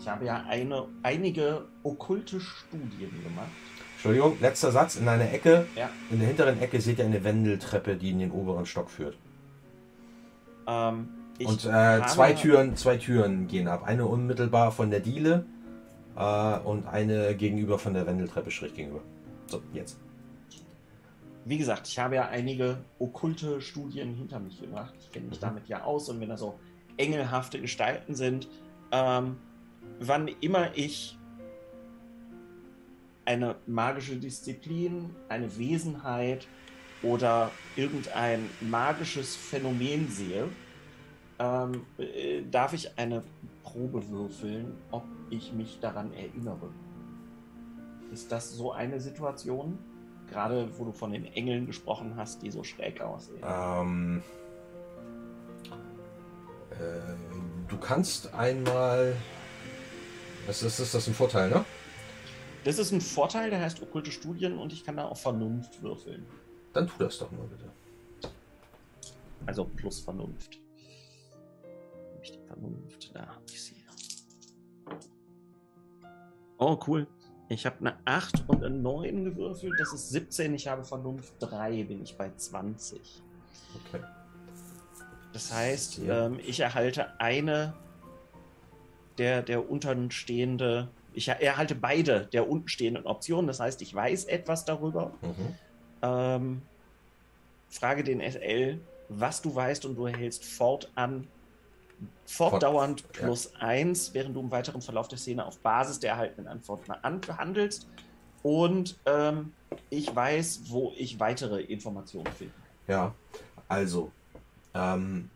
Ich 0.00 0.08
habe 0.08 0.24
ja 0.24 0.44
eine, 0.48 0.86
einige 1.02 1.66
okkulte 1.82 2.40
Studien 2.40 3.22
gemacht. 3.22 3.50
Entschuldigung, 3.94 4.36
letzter 4.40 4.72
Satz. 4.72 4.96
In 4.96 5.06
einer 5.06 5.30
Ecke, 5.32 5.66
Ja. 5.76 5.88
in 6.10 6.18
der 6.18 6.28
hinteren 6.28 6.60
Ecke 6.60 6.80
seht 6.80 6.98
ihr 6.98 7.04
eine 7.04 7.22
Wendeltreppe, 7.22 7.94
die 7.96 8.10
in 8.10 8.18
den 8.18 8.32
oberen 8.32 8.66
Stock 8.66 8.90
führt. 8.90 9.16
Ähm, 10.66 11.08
ich 11.42 11.48
Und 11.48 11.64
äh, 11.64 12.02
zwei 12.06 12.32
Türen, 12.32 12.76
zwei 12.76 12.96
Türen 12.96 13.46
gehen 13.48 13.68
ab. 13.68 13.84
Eine 13.84 14.06
unmittelbar 14.06 14.72
von 14.72 14.90
der 14.90 15.00
Diele 15.00 15.44
äh, 16.16 16.58
und 16.60 16.86
eine 16.86 17.34
gegenüber 17.36 17.78
von 17.78 17.94
der 17.94 18.06
Wendeltreppe 18.06 18.50
schräg 18.50 18.74
gegenüber. 18.74 19.02
So, 19.46 19.62
jetzt. 19.72 19.98
Wie 21.44 21.58
gesagt, 21.58 21.88
ich 21.88 21.98
habe 21.98 22.14
ja 22.14 22.28
einige 22.28 22.78
okkulte 22.98 23.60
Studien 23.60 24.14
hinter 24.14 24.38
mich 24.38 24.60
gebracht. 24.60 24.94
Ich 25.00 25.10
kenne 25.10 25.26
mich 25.26 25.38
Mhm. 25.38 25.42
damit 25.42 25.68
ja 25.68 25.82
aus 25.82 26.08
und 26.08 26.20
wenn 26.20 26.28
da 26.28 26.36
so 26.36 26.58
engelhafte 26.96 27.60
Gestalten 27.60 28.14
sind, 28.14 28.48
ähm, 28.92 29.36
wann 29.98 30.28
immer 30.40 30.68
ich 30.76 31.18
eine 33.24 33.56
magische 33.66 34.16
Disziplin, 34.16 35.10
eine 35.28 35.56
Wesenheit 35.58 36.46
oder 37.02 37.50
irgendein 37.76 38.48
magisches 38.60 39.34
Phänomen 39.34 40.08
sehe, 40.08 40.48
ähm, 41.42 41.86
äh, 41.98 42.42
darf 42.50 42.72
ich 42.72 42.96
eine 42.98 43.22
Probe 43.64 44.08
würfeln, 44.08 44.74
ob 44.90 45.04
ich 45.30 45.52
mich 45.52 45.80
daran 45.80 46.12
erinnere. 46.12 46.68
Ist 48.12 48.30
das 48.30 48.52
so 48.52 48.72
eine 48.72 49.00
Situation? 49.00 49.78
Gerade 50.28 50.68
wo 50.78 50.84
du 50.84 50.92
von 50.92 51.12
den 51.12 51.26
Engeln 51.26 51.66
gesprochen 51.66 52.14
hast, 52.16 52.42
die 52.42 52.50
so 52.50 52.62
schräg 52.62 53.00
aussehen. 53.00 53.42
Ähm, 53.42 54.22
äh, 56.70 56.74
du 57.68 57.76
kannst 57.78 58.32
einmal. 58.34 59.16
Das 60.46 60.62
ist, 60.62 60.78
ist 60.78 60.94
das 60.94 61.06
ein 61.06 61.14
Vorteil, 61.14 61.50
ne? 61.50 61.64
Das 62.64 62.78
ist 62.78 62.92
ein 62.92 63.00
Vorteil, 63.00 63.50
der 63.50 63.60
heißt 63.60 63.82
okkulte 63.82 64.12
Studien 64.12 64.58
und 64.58 64.72
ich 64.72 64.84
kann 64.84 64.96
da 64.96 65.06
auch 65.06 65.16
Vernunft 65.16 65.82
würfeln. 65.82 66.24
Dann 66.72 66.86
tu 66.86 66.94
das 66.98 67.18
doch 67.18 67.30
mal 67.32 67.46
bitte. 67.46 67.70
Also 69.46 69.64
plus 69.64 70.00
Vernunft. 70.00 70.61
Vernunft? 72.52 73.10
Da 73.14 73.26
hab 73.26 73.42
ich 73.46 73.62
sie. 73.62 73.74
Oh, 76.58 76.78
cool. 76.86 77.06
Ich 77.48 77.66
habe 77.66 77.76
eine 77.80 77.96
8 78.04 78.44
und 78.48 78.64
eine 78.64 78.74
9 78.74 79.24
gewürfelt. 79.24 79.74
Das 79.78 79.92
ist 79.92 80.10
17. 80.10 80.54
Ich 80.54 80.68
habe 80.68 80.84
Vernunft 80.84 81.34
3. 81.40 81.84
Bin 81.84 82.02
ich 82.02 82.16
bei 82.16 82.30
20. 82.34 83.22
Okay. 83.88 84.02
Das 85.32 85.52
heißt, 85.52 85.98
Ja. 85.98 86.26
ähm, 86.26 86.38
ich 86.46 86.60
erhalte 86.60 87.18
eine 87.20 87.74
der, 89.18 89.42
der 89.42 89.68
untenstehende. 89.70 90.88
Ich 91.14 91.28
erhalte 91.28 91.74
beide 91.74 92.26
der 92.26 92.48
untenstehenden 92.48 93.06
Optionen. 93.06 93.46
Das 93.46 93.60
heißt, 93.60 93.82
ich 93.82 93.94
weiß 93.94 94.24
etwas 94.26 94.64
darüber. 94.64 95.12
Mhm. 95.22 95.54
Ähm, 96.02 96.62
frage 97.68 98.04
den 98.04 98.20
SL, 98.20 98.80
was 99.08 99.42
du 99.42 99.54
weißt 99.54 99.84
und 99.84 99.96
du 99.96 100.06
erhältst 100.06 100.44
fortan 100.44 101.26
fortdauernd 102.26 103.00
Fort- 103.02 103.16
ja. 103.16 103.22
plus 103.24 103.54
eins, 103.56 104.14
während 104.14 104.36
du 104.36 104.40
im 104.40 104.50
weiteren 104.50 104.82
Verlauf 104.82 105.08
der 105.08 105.18
Szene 105.18 105.44
auf 105.44 105.58
Basis 105.58 106.00
der 106.00 106.12
erhaltenen 106.12 106.48
Antworten 106.48 106.90
an- 106.92 107.20
handelst. 107.38 107.88
Und 108.42 108.98
ähm, 109.06 109.52
ich 109.90 110.14
weiß, 110.14 110.62
wo 110.66 110.92
ich 110.96 111.20
weitere 111.20 111.60
Informationen 111.62 112.26
finde. 112.32 112.54
Ja, 112.88 113.14
also, 113.68 114.10
ähm, 114.74 115.30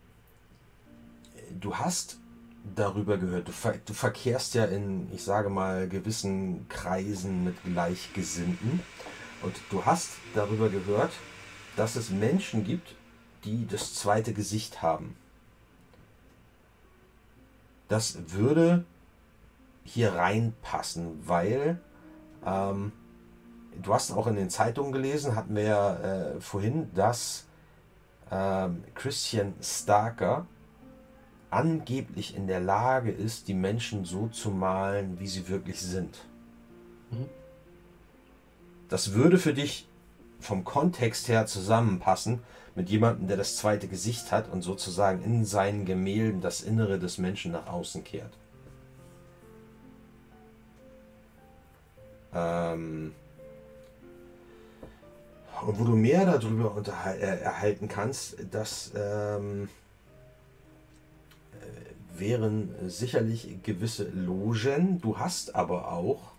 du 1.59 1.75
hast 1.75 2.17
darüber 2.75 3.17
gehört, 3.17 3.47
du, 3.47 3.51
ver 3.53 3.75
du 3.85 3.93
verkehrst 3.93 4.55
ja 4.55 4.65
in, 4.65 5.09
ich 5.13 5.23
sage 5.23 5.49
mal, 5.49 5.87
gewissen 5.87 6.67
Kreisen 6.67 7.45
mit 7.45 7.55
Gleichgesinnten 7.63 8.81
und 9.41 9.55
du 9.69 9.85
hast 9.85 10.09
darüber 10.35 10.67
gehört, 10.67 11.13
dass 11.77 11.95
es 11.95 12.09
Menschen 12.09 12.65
gibt, 12.65 12.95
die 13.45 13.65
das 13.67 13.93
zweite 13.93 14.33
Gesicht 14.33 14.81
haben. 14.81 15.15
Das 17.87 18.17
würde 18.31 18.85
hier 19.83 20.13
reinpassen, 20.13 21.27
weil 21.27 21.79
ähm, 22.45 22.91
du 23.81 23.93
hast 23.93 24.11
auch 24.11 24.27
in 24.27 24.35
den 24.35 24.49
Zeitungen 24.49 24.91
gelesen, 24.91 25.35
hatten 25.35 25.55
wir 25.55 25.63
ja 25.63 25.95
äh, 25.95 26.41
vorhin, 26.41 26.93
dass 26.93 27.45
ähm, 28.31 28.83
Christian 28.95 29.53
Starker 29.61 30.45
angeblich 31.49 32.35
in 32.35 32.47
der 32.47 32.59
Lage 32.59 33.11
ist, 33.11 33.47
die 33.47 33.53
Menschen 33.53 34.03
so 34.03 34.27
zu 34.27 34.51
malen, 34.51 35.19
wie 35.19 35.27
sie 35.27 35.47
wirklich 35.47 35.79
sind. 35.79 36.17
Mhm. 37.11 37.29
Das 38.89 39.13
würde 39.13 39.37
für 39.37 39.53
dich 39.53 39.87
vom 40.39 40.63
Kontext 40.63 41.29
her 41.29 41.45
zusammenpassen 41.45 42.41
mit 42.77 42.91
jemandem, 42.91 43.27
der 43.27 43.37
das 43.37 43.55
zweite 43.55 43.87
Gesicht 43.87 44.31
hat 44.31 44.51
und 44.51 44.61
sozusagen 44.61 45.23
in 45.23 45.45
seinen 45.45 45.83
Gemälden 45.83 46.41
das 46.41 46.61
Innere 46.61 46.99
des 46.99 47.17
Menschen 47.17 47.51
nach 47.51 47.65
außen 47.65 48.03
kehrt. 48.03 48.31
Ähm 52.35 53.15
und 55.65 55.79
wo 55.79 55.83
du 55.85 55.95
mehr 55.95 56.23
darüber 56.27 56.79
äh, 57.19 57.39
erhalten 57.41 57.87
kannst, 57.87 58.35
das 58.51 58.91
ähm, 58.95 59.69
äh, 61.53 62.19
wären 62.19 62.75
sicherlich 62.87 63.57
gewisse 63.63 64.07
Logen. 64.09 65.01
Du 65.01 65.17
hast 65.17 65.55
aber 65.55 65.91
auch 65.91 66.36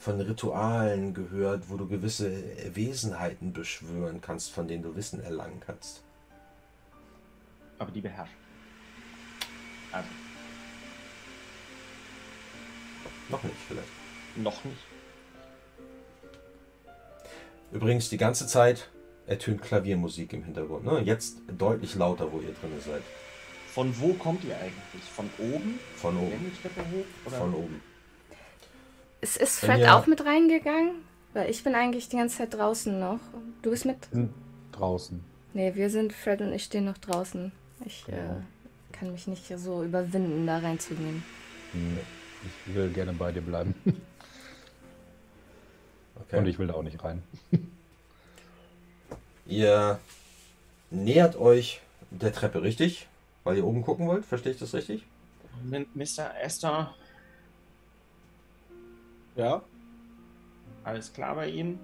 von 0.00 0.18
Ritualen 0.18 1.12
gehört, 1.12 1.68
wo 1.68 1.76
du 1.76 1.86
gewisse 1.86 2.42
Wesenheiten 2.74 3.52
beschwören 3.52 4.22
kannst, 4.22 4.50
von 4.50 4.66
denen 4.66 4.82
du 4.82 4.96
Wissen 4.96 5.22
erlangen 5.22 5.60
kannst. 5.60 6.02
Aber 7.78 7.90
die 7.92 8.00
beherrscht. 8.00 8.32
Also, 9.92 10.08
Noch 13.28 13.42
nicht 13.44 13.56
vielleicht. 13.68 13.88
noch 14.36 14.64
nicht. 14.64 14.78
Übrigens 17.70 18.08
die 18.08 18.16
ganze 18.16 18.46
Zeit 18.46 18.88
ertönt 19.26 19.60
Klaviermusik 19.60 20.32
im 20.32 20.44
Hintergrund. 20.44 20.86
Ne? 20.86 21.00
Jetzt 21.00 21.36
deutlich 21.46 21.94
lauter, 21.94 22.32
wo 22.32 22.40
ihr 22.40 22.54
drin 22.54 22.72
seid. 22.84 23.02
Von 23.68 23.94
wo 24.00 24.14
kommt 24.14 24.44
ihr 24.44 24.56
eigentlich? 24.56 25.04
Von 25.14 25.28
oben? 25.38 25.78
Von 25.94 26.16
oben. 26.16 26.52
Von 27.28 27.54
oben. 27.54 27.89
Ist, 29.20 29.36
ist 29.36 29.58
Fred 29.60 29.80
ihr- 29.80 29.94
auch 29.94 30.06
mit 30.06 30.24
reingegangen? 30.24 30.92
Weil 31.32 31.50
ich 31.50 31.62
bin 31.62 31.74
eigentlich 31.74 32.08
die 32.08 32.16
ganze 32.16 32.38
Zeit 32.38 32.54
draußen 32.54 32.98
noch. 32.98 33.20
Du 33.62 33.70
bist 33.70 33.84
mit? 33.84 33.96
Draußen. 34.72 35.22
Nee, 35.54 35.74
wir 35.74 35.90
sind, 35.90 36.12
Fred 36.12 36.40
und 36.40 36.52
ich 36.52 36.64
stehen 36.64 36.84
noch 36.86 36.98
draußen. 36.98 37.52
Ich 37.84 38.04
Genau. 38.06 38.18
äh, 38.18 38.92
kann 38.92 39.12
mich 39.12 39.26
nicht 39.26 39.46
so 39.56 39.82
überwinden, 39.84 40.46
da 40.46 40.58
reinzugehen. 40.58 41.22
Ich 42.66 42.74
will 42.74 42.90
gerne 42.90 43.12
bei 43.12 43.32
dir 43.32 43.42
bleiben. 43.42 43.74
Okay. 46.22 46.38
Und 46.38 46.46
ich 46.46 46.58
will 46.58 46.66
da 46.66 46.74
auch 46.74 46.82
nicht 46.82 47.02
rein. 47.02 47.22
Ihr 49.46 49.98
nähert 50.90 51.36
euch 51.36 51.80
der 52.10 52.32
Treppe, 52.32 52.62
richtig? 52.62 53.08
Weil 53.42 53.56
ihr 53.56 53.64
oben 53.64 53.82
gucken 53.82 54.06
wollt, 54.06 54.24
verstehe 54.26 54.52
ich 54.52 54.58
das 54.58 54.74
richtig? 54.74 55.04
Mr. 55.94 56.30
Esther, 56.40 56.94
Ja, 59.40 59.62
alles 60.84 61.10
klar 61.12 61.34
bei 61.34 61.48
Ihnen? 61.48 61.78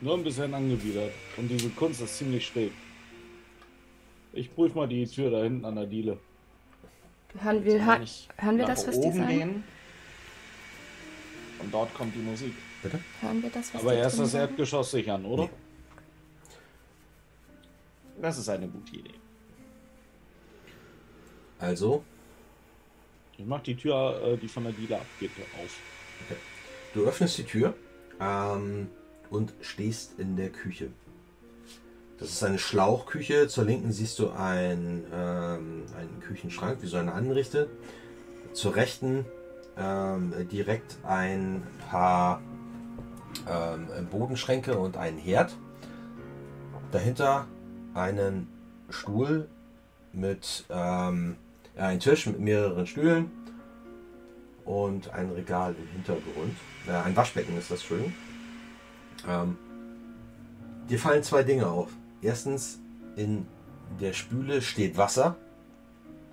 nur 0.00 0.14
ein 0.14 0.22
bisschen 0.22 0.52
angewidert. 0.54 1.12
Und 1.36 1.48
diese 1.48 1.70
Kunst 1.70 2.00
ist 2.02 2.18
ziemlich 2.18 2.46
schräg. 2.46 2.72
Ich 4.32 4.54
prüfe 4.54 4.76
mal 4.76 4.86
die 4.86 5.06
Tür 5.06 5.30
da 5.30 5.42
hinten 5.42 5.64
an 5.64 5.76
der 5.76 5.86
Diele. 5.86 6.18
Hören 7.40 7.64
wir, 7.64 7.84
hör, 7.84 8.00
hören 8.36 8.58
wir 8.58 8.66
das, 8.66 8.86
was 8.86 9.00
die 9.00 9.10
sagen? 9.10 9.28
gehen? 9.28 9.64
Und 11.58 11.72
dort 11.72 11.92
kommt 11.94 12.14
die 12.14 12.20
Musik. 12.20 12.54
Bitte? 12.82 13.00
hören 13.20 13.42
wir 13.42 13.50
das, 13.50 13.72
was 13.72 13.80
Aber 13.80 13.94
erst 13.94 14.18
das 14.20 14.32
sagen? 14.32 14.50
Erdgeschoss 14.50 14.90
sichern, 14.90 15.24
oder? 15.24 15.44
Nee. 15.44 15.50
Das 18.20 18.38
ist 18.38 18.48
eine 18.48 18.68
gute 18.68 18.96
Idee. 18.96 19.14
Also, 21.58 22.04
Ich 23.36 23.46
mach 23.46 23.62
die 23.62 23.74
Tür, 23.74 24.20
äh, 24.22 24.36
die 24.36 24.48
von 24.48 24.64
der 24.64 24.72
Diele 24.72 24.96
abgeht, 25.00 25.30
auf. 25.60 25.80
Du 26.94 27.04
öffnest 27.04 27.38
die 27.38 27.44
Tür 27.44 27.74
ähm, 28.20 28.88
und 29.30 29.52
stehst 29.60 30.18
in 30.18 30.36
der 30.36 30.50
Küche. 30.50 30.90
Das 32.18 32.30
ist 32.30 32.42
eine 32.44 32.58
Schlauchküche. 32.58 33.48
Zur 33.48 33.64
linken 33.64 33.92
siehst 33.92 34.18
du 34.18 34.30
ein, 34.30 35.04
ähm, 35.12 35.84
einen 35.98 36.20
Küchenschrank, 36.20 36.78
wie 36.80 36.86
so 36.86 36.96
eine 36.96 37.12
Anrichte. 37.12 37.68
Zur 38.52 38.76
rechten 38.76 39.26
ähm, 39.76 40.32
direkt 40.50 40.96
ein 41.02 41.66
paar 41.90 42.40
ähm, 43.48 43.88
Bodenschränke 44.10 44.78
und 44.78 44.96
einen 44.96 45.18
Herd. 45.18 45.56
Dahinter 46.92 47.48
einen 47.94 48.48
Stuhl 48.90 49.48
mit 50.12 50.64
ähm, 50.70 51.36
ja, 51.76 51.86
ein 51.86 51.98
Tisch 51.98 52.26
mit 52.26 52.38
mehreren 52.38 52.86
Stühlen 52.86 53.30
und 54.64 55.10
ein 55.10 55.30
Regal 55.30 55.74
im 55.74 55.88
Hintergrund. 55.88 56.56
Äh, 56.86 56.92
ein 56.92 57.16
Waschbecken 57.16 57.56
ist 57.58 57.70
das, 57.70 57.80
Entschuldigung. 57.80 58.14
Ähm, 59.28 59.58
dir 60.88 60.98
fallen 60.98 61.22
zwei 61.22 61.42
Dinge 61.42 61.66
auf. 61.66 61.90
Erstens, 62.22 62.78
in 63.16 63.46
der 64.00 64.12
Spüle 64.12 64.62
steht 64.62 64.96
Wasser, 64.96 65.36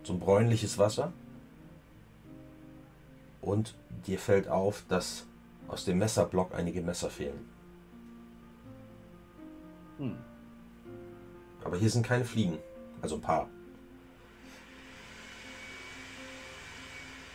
so 0.04 0.14
ein 0.14 0.20
bräunliches 0.20 0.78
Wasser. 0.78 1.12
Und 3.42 3.76
dir 4.08 4.20
fällt 4.20 4.48
auf, 4.48 4.84
dass 4.88 5.26
aus 5.68 5.86
dem 5.86 5.98
Messerblock 5.98 6.54
einige 6.54 6.82
Messer 6.82 7.10
fehlen. 7.10 7.50
Hm. 9.98 10.16
Aber 11.64 11.78
hier 11.78 11.90
sind 11.90 12.06
keine 12.06 12.26
Fliegen. 12.26 12.58
Also 13.02 13.16
ein 13.16 13.22
paar. 13.22 13.50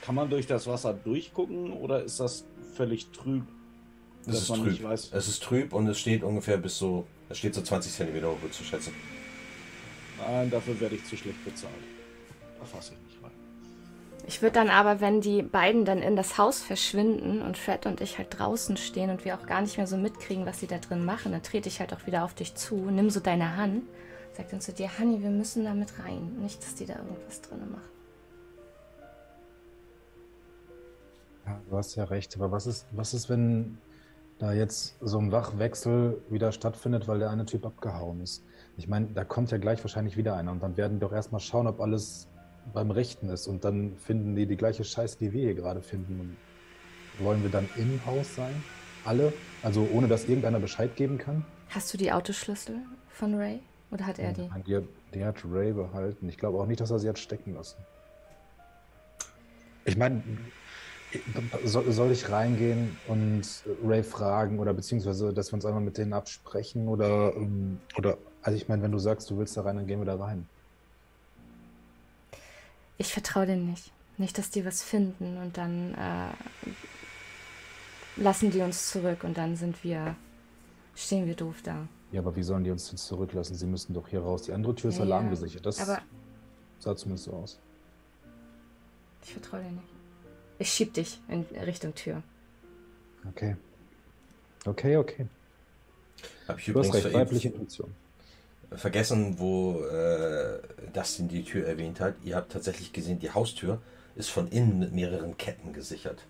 Kann 0.06 0.14
man 0.14 0.30
durch 0.30 0.46
das 0.46 0.68
Wasser 0.68 0.94
durchgucken 0.94 1.72
oder 1.72 2.04
ist 2.04 2.20
das 2.20 2.44
völlig 2.76 3.10
trüb? 3.10 3.42
Es 4.24 4.42
ist 4.42 4.54
trüb. 4.54 4.84
Es 4.88 5.10
ist 5.10 5.42
trüb 5.42 5.72
und 5.72 5.88
es 5.88 5.98
steht 5.98 6.22
ungefähr 6.22 6.58
bis 6.58 6.78
so, 6.78 7.04
es 7.28 7.38
steht 7.38 7.56
so 7.56 7.60
20 7.60 7.92
cm 7.92 8.14
hoch, 8.24 8.40
würde 8.40 8.52
zu 8.52 8.62
schätzen. 8.62 8.92
Nein, 10.18 10.48
dafür 10.48 10.78
werde 10.78 10.94
ich 10.94 11.04
zu 11.06 11.16
schlecht 11.16 11.44
bezahlt. 11.44 11.74
Da 12.60 12.64
fasse 12.64 12.92
ich 12.92 13.12
nicht 13.12 13.24
rein. 13.24 13.32
Ich 14.28 14.42
würde 14.42 14.54
dann 14.54 14.68
aber, 14.68 15.00
wenn 15.00 15.20
die 15.20 15.42
beiden 15.42 15.84
dann 15.84 15.98
in 15.98 16.14
das 16.14 16.38
Haus 16.38 16.62
verschwinden 16.62 17.42
und 17.42 17.58
Fred 17.58 17.84
und 17.86 18.00
ich 18.00 18.16
halt 18.16 18.28
draußen 18.38 18.76
stehen 18.76 19.10
und 19.10 19.24
wir 19.24 19.36
auch 19.36 19.46
gar 19.46 19.60
nicht 19.60 19.76
mehr 19.76 19.88
so 19.88 19.96
mitkriegen, 19.96 20.46
was 20.46 20.60
sie 20.60 20.68
da 20.68 20.78
drin 20.78 21.04
machen, 21.04 21.32
dann 21.32 21.42
trete 21.42 21.68
ich 21.68 21.80
halt 21.80 21.92
auch 21.92 22.06
wieder 22.06 22.22
auf 22.22 22.34
dich 22.34 22.54
zu, 22.54 22.76
nimm 22.76 23.10
so 23.10 23.18
deine 23.18 23.56
Hand, 23.56 23.82
sag 24.36 24.50
dann 24.50 24.60
zu 24.60 24.72
dir, 24.72 24.88
Honey, 25.00 25.20
wir 25.20 25.30
müssen 25.30 25.64
da 25.64 25.74
mit 25.74 25.98
rein. 25.98 26.36
Nicht, 26.40 26.62
dass 26.62 26.76
die 26.76 26.86
da 26.86 26.94
irgendwas 26.94 27.42
drin 27.42 27.58
machen. 27.72 27.95
Ja, 31.46 31.60
du 31.70 31.76
hast 31.76 31.94
ja 31.94 32.04
recht, 32.04 32.34
aber 32.36 32.50
was 32.50 32.66
ist, 32.66 32.86
was 32.92 33.14
ist, 33.14 33.28
wenn 33.30 33.78
da 34.38 34.52
jetzt 34.52 34.96
so 35.00 35.18
ein 35.18 35.32
Wachwechsel 35.32 36.20
wieder 36.28 36.52
stattfindet, 36.52 37.08
weil 37.08 37.18
der 37.20 37.30
eine 37.30 37.46
Typ 37.46 37.64
abgehauen 37.64 38.20
ist? 38.20 38.44
Ich 38.76 38.88
meine, 38.88 39.06
da 39.14 39.24
kommt 39.24 39.50
ja 39.50 39.58
gleich 39.58 39.82
wahrscheinlich 39.82 40.16
wieder 40.16 40.36
einer 40.36 40.52
und 40.52 40.62
dann 40.62 40.76
werden 40.76 40.94
die 40.94 41.00
doch 41.00 41.12
erstmal 41.12 41.40
schauen, 41.40 41.66
ob 41.66 41.80
alles 41.80 42.28
beim 42.74 42.90
Rechten 42.90 43.28
ist 43.28 43.46
und 43.46 43.64
dann 43.64 43.96
finden 43.96 44.34
die 44.34 44.46
die 44.46 44.56
gleiche 44.56 44.82
Scheiße, 44.84 45.18
die 45.18 45.32
wir 45.32 45.42
hier 45.42 45.54
gerade 45.54 45.80
finden. 45.82 46.20
Und 46.20 46.36
wollen 47.24 47.42
wir 47.42 47.50
dann 47.50 47.68
im 47.76 48.04
Haus 48.04 48.34
sein? 48.34 48.62
Alle? 49.04 49.32
Also 49.62 49.88
ohne 49.92 50.08
dass 50.08 50.24
irgendeiner 50.24 50.58
Bescheid 50.58 50.96
geben 50.96 51.16
kann? 51.16 51.44
Hast 51.70 51.94
du 51.94 51.96
die 51.98 52.10
Autoschlüssel 52.12 52.80
von 53.08 53.34
Ray? 53.34 53.60
Oder 53.92 54.04
hat 54.06 54.18
er 54.18 54.32
die? 54.32 54.42
Nein, 54.42 54.50
hat- 54.50 54.84
die 55.14 55.24
hat 55.24 55.36
Ray 55.48 55.72
behalten. 55.72 56.28
Ich 56.28 56.36
glaube 56.36 56.58
auch 56.58 56.66
nicht, 56.66 56.80
dass 56.80 56.90
er 56.90 56.98
sie 56.98 57.08
hat 57.08 57.18
stecken 57.20 57.54
lassen. 57.54 57.76
Ich 59.84 59.96
meine, 59.96 60.22
soll, 61.64 61.90
soll 61.92 62.10
ich 62.12 62.28
reingehen 62.30 62.96
und 63.08 63.42
Ray 63.84 64.02
fragen 64.02 64.58
oder 64.58 64.74
beziehungsweise, 64.74 65.32
dass 65.32 65.50
wir 65.52 65.54
uns 65.54 65.64
einmal 65.64 65.82
mit 65.82 65.98
denen 65.98 66.12
absprechen 66.12 66.88
oder, 66.88 67.34
ähm, 67.36 67.78
oder 67.96 68.18
also 68.42 68.56
ich 68.56 68.68
meine, 68.68 68.82
wenn 68.82 68.92
du 68.92 68.98
sagst, 68.98 69.30
du 69.30 69.38
willst 69.38 69.56
da 69.56 69.62
rein, 69.62 69.76
dann 69.76 69.86
gehen 69.86 70.00
wir 70.00 70.06
da 70.06 70.16
rein. 70.16 70.48
Ich 72.98 73.12
vertraue 73.12 73.46
denen 73.46 73.66
nicht. 73.70 73.92
Nicht, 74.18 74.38
dass 74.38 74.50
die 74.50 74.64
was 74.64 74.82
finden 74.82 75.36
und 75.36 75.58
dann 75.58 75.94
äh, 75.94 76.70
lassen 78.16 78.50
die 78.50 78.62
uns 78.62 78.90
zurück 78.90 79.24
und 79.24 79.36
dann 79.36 79.56
sind 79.56 79.84
wir, 79.84 80.16
stehen 80.94 81.26
wir 81.26 81.34
doof 81.34 81.56
da. 81.62 81.86
Ja, 82.12 82.20
aber 82.20 82.34
wie 82.36 82.42
sollen 82.42 82.64
die 82.64 82.70
uns 82.70 82.90
jetzt 82.90 83.04
zurücklassen? 83.06 83.54
Sie 83.56 83.66
müssen 83.66 83.92
doch 83.92 84.08
hier 84.08 84.20
raus. 84.22 84.42
Die 84.42 84.52
andere 84.52 84.74
Tür 84.74 84.88
ist 84.90 84.96
Ja, 84.98 85.04
ja. 85.04 85.10
alarmgesichert. 85.16 85.66
Das 85.66 85.80
Aber 85.86 86.00
sah 86.78 86.96
zumindest 86.96 87.26
so 87.26 87.32
aus. 87.32 87.58
ich 89.22 89.32
vertraue 89.32 89.60
dir 89.62 89.70
nicht. 89.72 89.95
Ich 90.58 90.72
schieb 90.72 90.94
dich 90.94 91.20
in 91.28 91.44
Richtung 91.64 91.94
Tür. 91.94 92.22
Okay. 93.28 93.56
Okay, 94.64 94.96
okay. 94.96 95.26
Habe 96.48 96.58
ich 96.60 96.66
Du 96.66 96.78
hast 96.78 96.94
recht, 96.94 97.12
weibliche 97.12 97.48
Intuition. 97.48 97.94
vergessen, 98.72 99.38
wo 99.38 99.84
äh, 99.84 100.58
Dustin 100.92 101.28
die 101.28 101.44
Tür 101.44 101.66
erwähnt 101.66 102.00
hat. 102.00 102.14
Ihr 102.24 102.36
habt 102.36 102.52
tatsächlich 102.52 102.92
gesehen, 102.92 103.18
die 103.18 103.30
Haustür 103.30 103.80
ist 104.16 104.30
von 104.30 104.48
innen 104.48 104.78
mit 104.78 104.92
mehreren 104.92 105.36
Ketten 105.36 105.72
gesichert. 105.72 106.24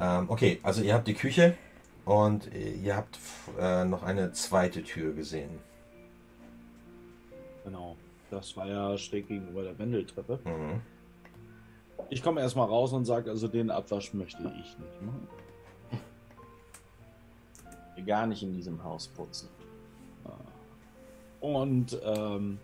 Ähm, 0.00 0.30
okay, 0.30 0.58
also 0.62 0.82
ihr 0.82 0.94
habt 0.94 1.06
die 1.06 1.14
Küche 1.14 1.54
und 2.04 2.48
ihr 2.54 2.96
habt 2.96 3.18
äh, 3.58 3.84
noch 3.84 4.02
eine 4.02 4.32
zweite 4.32 4.82
Tür 4.82 5.12
gesehen. 5.14 5.50
Genau. 7.64 7.96
Das 8.30 8.56
war 8.56 8.66
ja 8.66 8.96
schräg 8.98 9.28
gegenüber 9.28 9.62
der 9.62 9.78
Wendeltreppe. 9.78 10.38
Mhm. 10.44 10.82
Ich 12.10 12.22
komme 12.22 12.40
erstmal 12.40 12.68
raus 12.68 12.92
und 12.92 13.04
sage, 13.04 13.30
also 13.30 13.48
den 13.48 13.70
Abwasch 13.70 14.14
möchte 14.14 14.42
ich 14.42 14.78
nicht 14.78 15.02
machen. 15.02 15.28
Gar 18.06 18.26
nicht 18.26 18.42
in 18.42 18.54
diesem 18.54 18.82
Haus 18.82 19.08
putzen. 19.08 19.48
Und 21.40 21.98
ähm, 22.02 22.58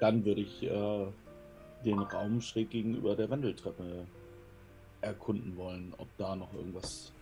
dann 0.00 0.24
würde 0.24 0.40
ich 0.40 0.62
äh, 0.62 1.06
den 1.84 1.98
Raum 1.98 2.40
schräg 2.40 2.70
gegenüber 2.70 3.14
der 3.14 3.28
Wendeltreppe 3.30 4.06
erkunden 5.00 5.56
wollen, 5.56 5.92
ob 5.98 6.08
da 6.16 6.34
noch 6.34 6.52
irgendwas 6.54 7.12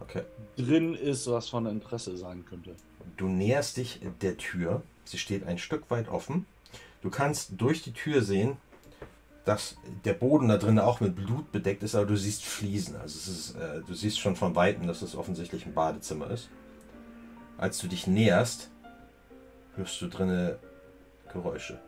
Okay. 0.00 0.22
drin 0.56 0.94
ist, 0.94 1.30
was 1.30 1.48
von 1.48 1.66
Interesse 1.66 2.16
sein 2.16 2.44
könnte. 2.44 2.74
Du 3.16 3.28
näherst 3.28 3.76
dich 3.76 4.00
der 4.20 4.36
Tür. 4.36 4.82
Sie 5.04 5.18
steht 5.18 5.46
ein 5.46 5.58
Stück 5.58 5.90
weit 5.90 6.08
offen. 6.08 6.46
Du 7.00 7.10
kannst 7.10 7.52
durch 7.58 7.82
die 7.82 7.92
Tür 7.92 8.22
sehen, 8.22 8.56
dass 9.44 9.76
der 10.04 10.14
Boden 10.14 10.48
da 10.48 10.56
drin 10.56 10.78
auch 10.78 11.00
mit 11.00 11.16
Blut 11.16 11.52
bedeckt 11.52 11.82
ist, 11.82 11.94
aber 11.94 12.06
du 12.06 12.16
siehst 12.16 12.44
Fliesen. 12.44 12.96
Also 12.96 13.18
es 13.18 13.28
ist, 13.28 13.56
äh, 13.56 13.82
du 13.86 13.94
siehst 13.94 14.18
schon 14.18 14.36
von 14.36 14.56
Weitem, 14.56 14.86
dass 14.86 15.02
es 15.02 15.14
offensichtlich 15.14 15.66
ein 15.66 15.74
Badezimmer 15.74 16.30
ist. 16.30 16.48
Als 17.58 17.78
du 17.78 17.86
dich 17.86 18.06
näherst, 18.06 18.70
hörst 19.76 20.00
du 20.00 20.08
drinne 20.08 20.58
Geräusche. 21.32 21.78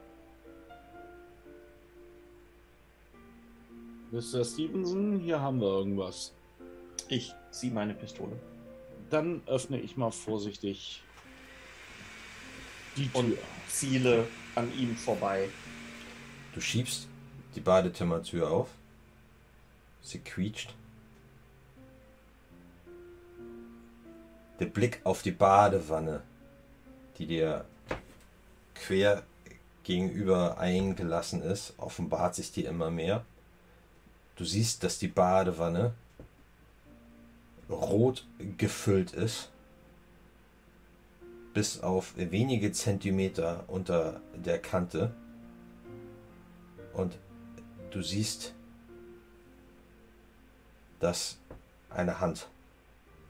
Mr. 4.12 4.44
Stevenson, 4.44 5.18
hier 5.18 5.40
haben 5.40 5.60
wir 5.60 5.68
irgendwas. 5.68 6.32
Ich 7.08 7.34
ziehe 7.50 7.72
meine 7.72 7.94
Pistole. 7.94 8.38
Dann 9.10 9.42
öffne 9.46 9.80
ich 9.80 9.96
mal 9.96 10.10
vorsichtig 10.10 11.02
die 12.96 13.08
Tür. 13.08 13.20
Und 13.20 13.38
ziele 13.68 14.26
an 14.54 14.70
ihm 14.78 14.96
vorbei. 14.96 15.48
Du 16.54 16.60
schiebst 16.60 17.08
die 17.56 17.60
Badezimmertür 17.60 18.50
auf. 18.50 18.68
Sie 20.02 20.20
quietscht. 20.20 20.74
Der 24.60 24.66
Blick 24.66 25.00
auf 25.04 25.22
die 25.22 25.32
Badewanne, 25.32 26.22
die 27.18 27.26
dir 27.26 27.64
quer 28.74 29.22
gegenüber 29.82 30.58
eingelassen 30.58 31.42
ist, 31.42 31.74
offenbart 31.78 32.34
sich 32.34 32.52
dir 32.52 32.68
immer 32.68 32.90
mehr. 32.90 33.24
Du 34.36 34.44
siehst, 34.44 34.84
dass 34.84 34.98
die 34.98 35.08
Badewanne 35.08 35.94
rot 37.68 38.26
gefüllt 38.58 39.12
ist, 39.12 39.50
bis 41.54 41.80
auf 41.80 42.14
wenige 42.16 42.70
Zentimeter 42.72 43.64
unter 43.66 44.20
der 44.34 44.58
Kante. 44.58 45.14
Und 46.92 47.18
du 47.96 48.02
siehst, 48.02 48.52
dass 51.00 51.38
eine 51.88 52.20
Hand 52.20 52.48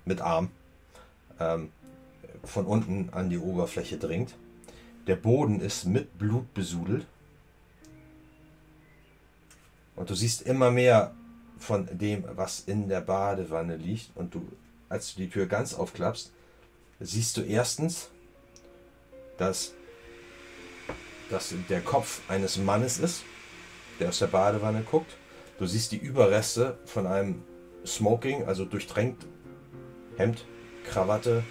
mit 0.04 0.20
Arm 0.20 0.50
ähm, 1.38 1.70
von 2.42 2.66
unten 2.66 3.10
an 3.10 3.30
die 3.30 3.38
Oberfläche 3.38 3.96
dringt. 3.96 4.34
Der 5.06 5.16
Boden 5.16 5.60
ist 5.60 5.84
mit 5.84 6.18
Blut 6.18 6.52
besudelt. 6.52 7.06
Und 9.94 10.10
du 10.10 10.14
siehst 10.14 10.42
immer 10.42 10.72
mehr 10.72 11.14
von 11.58 11.88
dem, 11.98 12.24
was 12.32 12.60
in 12.60 12.88
der 12.88 13.00
Badewanne 13.00 13.76
liegt. 13.76 14.16
Und 14.16 14.34
du, 14.34 14.46
als 14.88 15.14
du 15.14 15.22
die 15.22 15.30
Tür 15.30 15.46
ganz 15.46 15.74
aufklappst, 15.74 16.32
siehst 16.98 17.36
du 17.36 17.42
erstens, 17.42 18.08
dass 19.38 19.74
das 21.30 21.54
der 21.68 21.80
Kopf 21.82 22.20
eines 22.28 22.56
Mannes 22.56 22.98
ist, 22.98 23.22
der 24.00 24.10
aus 24.10 24.18
der 24.18 24.26
Badewanne 24.26 24.82
guckt. 24.82 25.16
Du 25.58 25.66
siehst 25.66 25.92
die 25.92 25.98
Überreste 25.98 26.78
von 26.84 27.06
einem 27.06 27.42
Smoking, 27.84 28.44
also 28.44 28.64
durchtränkt, 28.64 29.26
Hemd, 30.16 30.44
Krawatte, 30.84 31.42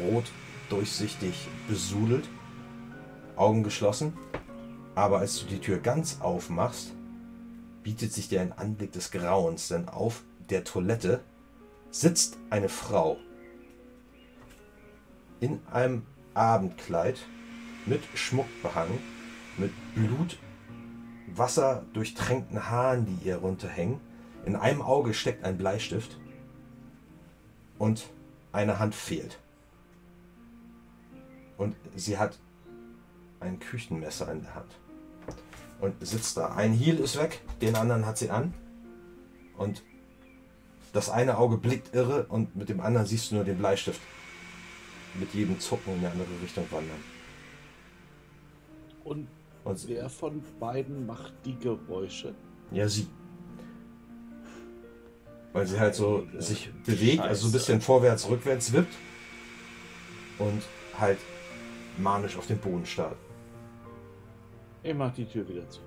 rot, 0.00 0.24
durchsichtig, 0.68 1.48
besudelt, 1.68 2.28
Augen 3.36 3.62
geschlossen. 3.62 4.12
Aber 4.94 5.18
als 5.18 5.40
du 5.40 5.46
die 5.46 5.60
Tür 5.60 5.78
ganz 5.78 6.20
aufmachst, 6.20 6.92
bietet 7.82 8.12
sich 8.12 8.28
dir 8.28 8.40
ein 8.40 8.52
Anblick 8.52 8.92
des 8.92 9.10
Grauens, 9.10 9.68
denn 9.68 9.88
auf 9.88 10.22
der 10.50 10.64
Toilette 10.64 11.20
sitzt 11.90 12.36
eine 12.50 12.68
Frau 12.68 13.18
in 15.40 15.60
einem 15.70 16.02
Abendkleid 16.34 17.18
mit 17.86 18.02
Schmuck 18.14 18.46
behangen, 18.62 18.98
mit 19.56 19.72
Blut, 19.94 20.38
Wasser 21.36 21.84
durchtränkten 21.92 22.70
Haaren, 22.70 23.06
die 23.06 23.28
ihr 23.28 23.36
runterhängen. 23.36 24.00
In 24.44 24.56
einem 24.56 24.82
Auge 24.82 25.14
steckt 25.14 25.44
ein 25.44 25.58
Bleistift 25.58 26.18
und 27.78 28.08
eine 28.52 28.78
Hand 28.78 28.94
fehlt. 28.94 29.38
Und 31.56 31.76
sie 31.96 32.18
hat 32.18 32.38
ein 33.40 33.58
Küchenmesser 33.58 34.30
in 34.32 34.42
der 34.42 34.54
Hand 34.54 34.78
und 35.80 35.94
sitzt 36.06 36.36
da. 36.36 36.54
Ein 36.54 36.72
Heel 36.72 36.98
ist 36.98 37.18
weg, 37.18 37.40
den 37.60 37.76
anderen 37.76 38.06
hat 38.06 38.18
sie 38.18 38.30
an. 38.30 38.54
Und 39.56 39.82
das 40.92 41.10
eine 41.10 41.36
Auge 41.38 41.56
blickt 41.58 41.94
irre 41.94 42.26
und 42.26 42.56
mit 42.56 42.68
dem 42.68 42.80
anderen 42.80 43.06
siehst 43.06 43.30
du 43.30 43.36
nur 43.36 43.44
den 43.44 43.58
Bleistift 43.58 44.00
mit 45.14 45.34
jedem 45.34 45.58
Zucken 45.60 45.94
in 45.94 45.98
eine 45.98 46.10
andere 46.10 46.28
Richtung 46.42 46.64
wandern. 46.70 47.02
Und 49.04 49.28
Und 49.68 49.86
wer 49.86 50.08
von 50.08 50.42
beiden 50.58 51.04
macht 51.04 51.34
die 51.44 51.58
Geräusche? 51.58 52.34
ja, 52.70 52.88
sie. 52.88 53.06
Weil 55.52 55.66
sie 55.66 55.78
halt 55.78 55.94
so 55.94 56.26
Heilige 56.26 56.38
sich 56.38 56.72
bewegt, 56.86 57.20
also 57.20 57.42
so 57.42 57.48
ein 57.48 57.52
Scheiße. 57.52 57.52
bisschen 57.52 57.80
vorwärts, 57.82 58.28
rückwärts 58.28 58.72
wippt 58.72 58.94
und 60.38 60.62
halt 60.98 61.18
manisch 61.98 62.36
auf 62.36 62.46
den 62.46 62.58
Boden 62.58 62.86
starrt. 62.86 63.16
Ich 64.82 64.94
mach 64.94 65.12
die 65.12 65.26
Tür 65.26 65.46
wieder 65.46 65.68
zu. 65.68 65.80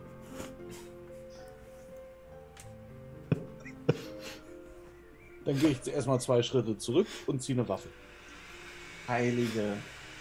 Dann 5.45 5.59
gehe 5.59 5.69
ich 5.69 5.87
erstmal 5.87 6.21
zwei 6.21 6.43
Schritte 6.43 6.77
zurück 6.77 7.07
und 7.25 7.41
ziehe 7.41 7.57
eine 7.57 7.67
Waffe. 7.67 7.89
Heilige 9.07 9.77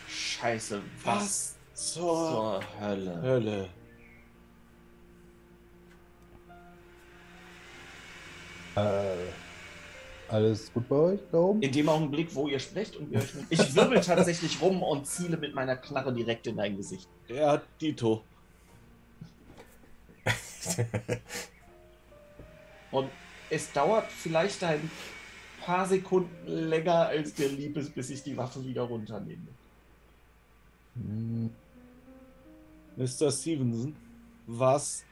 Scheiße. 0.09 0.81
Was 1.05 1.60
zur 1.81 2.61
zur 2.61 2.81
Hölle? 2.81 3.23
Hölle? 3.23 3.69
Äh, 8.77 9.31
alles 10.29 10.73
gut 10.73 10.89
bei 10.89 10.97
euch 10.97 11.21
da 11.33 11.39
oben? 11.39 11.63
In 11.63 11.73
dem 11.73 11.89
Augenblick, 11.89 12.35
wo 12.35 12.47
ihr 12.47 12.59
sprecht 12.59 12.97
und 12.97 13.11
wir 13.11 13.19
euch 13.21 13.35
mit, 13.35 13.47
Ich 13.51 13.75
wirbel 13.75 14.01
tatsächlich 14.01 14.61
rum 14.61 14.83
und 14.83 15.07
ziele 15.07 15.37
mit 15.37 15.55
meiner 15.55 15.77
Knarre 15.77 16.13
direkt 16.13 16.47
in 16.47 16.57
dein 16.57 16.77
Gesicht. 16.77 17.09
Ja, 17.29 17.61
Dito. 17.81 18.23
Und 22.91 23.09
es 23.49 23.73
dauert 23.73 24.11
vielleicht 24.11 24.63
ein 24.65 24.91
paar 25.65 25.87
Sekunden 25.87 26.47
länger, 26.47 27.07
als 27.07 27.35
dir 27.35 27.49
lieb 27.49 27.77
ist, 27.77 27.95
bis 27.95 28.11
ich 28.11 28.23
die 28.23 28.37
Waffe 28.37 28.65
wieder 28.65 28.83
runternehme. 28.83 29.47
Hm, 30.97 31.51
Mr. 33.01 33.31
Stevenson, 33.33 33.97
was 34.47 35.05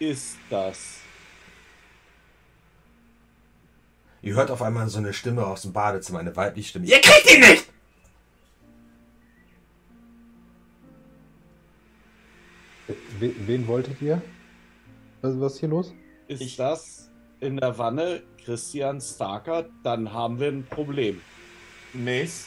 ist 0.00 0.36
das? 0.50 0.96
Ihr 4.20 4.34
hört 4.34 4.50
auf 4.50 4.60
einmal 4.62 4.88
so 4.88 4.98
eine 4.98 5.12
Stimme 5.12 5.46
aus 5.46 5.62
dem 5.62 5.72
Badezimmer, 5.72 6.18
eine 6.18 6.34
weibliche 6.34 6.70
Stimme. 6.70 6.86
Ihr 6.86 7.00
kriegt 7.00 7.32
ihn 7.32 7.40
nicht! 7.40 7.66
we- 13.20 13.34
wen 13.46 13.66
wolltet 13.66 14.00
ihr? 14.02 14.20
Was, 15.22 15.38
was 15.40 15.54
ist 15.54 15.60
hier 15.60 15.68
los? 15.68 15.94
Ist 16.28 16.40
Ich- 16.42 16.56
das 16.56 17.10
in 17.40 17.56
der 17.56 17.76
Wanne 17.78 18.22
Christian 18.44 19.00
Starker? 19.00 19.68
Dann 19.82 20.12
haben 20.12 20.40
wir 20.40 20.48
ein 20.48 20.64
Problem. 20.66 21.20
Miss? 21.92 22.46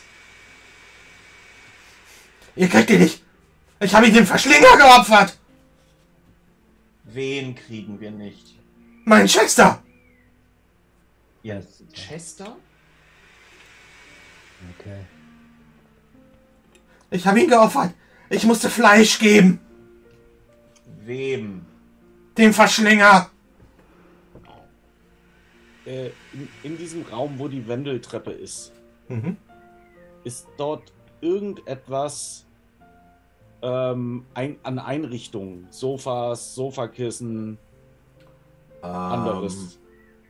Ihr 2.55 2.68
kriegt 2.68 2.89
ihn 2.89 2.99
nicht! 3.01 3.23
Ich 3.84 3.93
habe 3.93 4.07
ihn 4.07 4.14
dem 4.14 4.26
Verschlinger 4.26 4.77
geopfert! 4.77 5.38
Wen 7.03 7.53
kriegen 7.55 7.99
wir 7.99 8.11
nicht? 8.11 8.55
Mein 9.05 9.27
Chester! 9.27 9.84
Ja, 11.43 11.60
Chester? 11.91 12.55
Okay. 14.80 15.01
Ich 17.11 17.27
habe 17.27 17.41
ihn 17.41 17.49
geopfert! 17.49 17.93
Ich 18.30 18.45
musste 18.45 18.69
Fleisch 18.69 19.19
geben! 19.19 19.60
Wem? 21.01 21.65
Dem 22.38 22.53
Verschlinger! 22.53 23.30
Äh, 25.85 26.07
in, 26.31 26.47
in 26.64 26.77
diesem 26.77 27.03
Raum, 27.03 27.38
wo 27.38 27.49
die 27.49 27.68
Wendeltreppe 27.68 28.31
ist, 28.31 28.72
Mhm. 29.10 29.35
ist 30.23 30.47
dort 30.57 30.93
irgendetwas 31.19 32.45
ähm, 33.64 34.26
ein, 34.35 34.57
an 34.61 34.77
Einrichtungen? 34.77 35.68
Sofas, 35.72 36.53
Sofakissen, 36.53 37.57
anderes. 38.81 39.80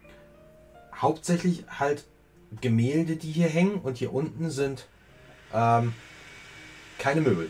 Ähm, 0.04 0.10
hauptsächlich 1.02 1.66
halt 1.68 2.06
Gemälde, 2.62 3.18
die 3.18 3.32
hier 3.32 3.50
hängen 3.50 3.82
und 3.82 3.98
hier 3.98 4.14
unten 4.14 4.50
sind 4.50 4.88
ähm, 5.54 5.94
keine 7.00 7.22
Möbel. 7.22 7.50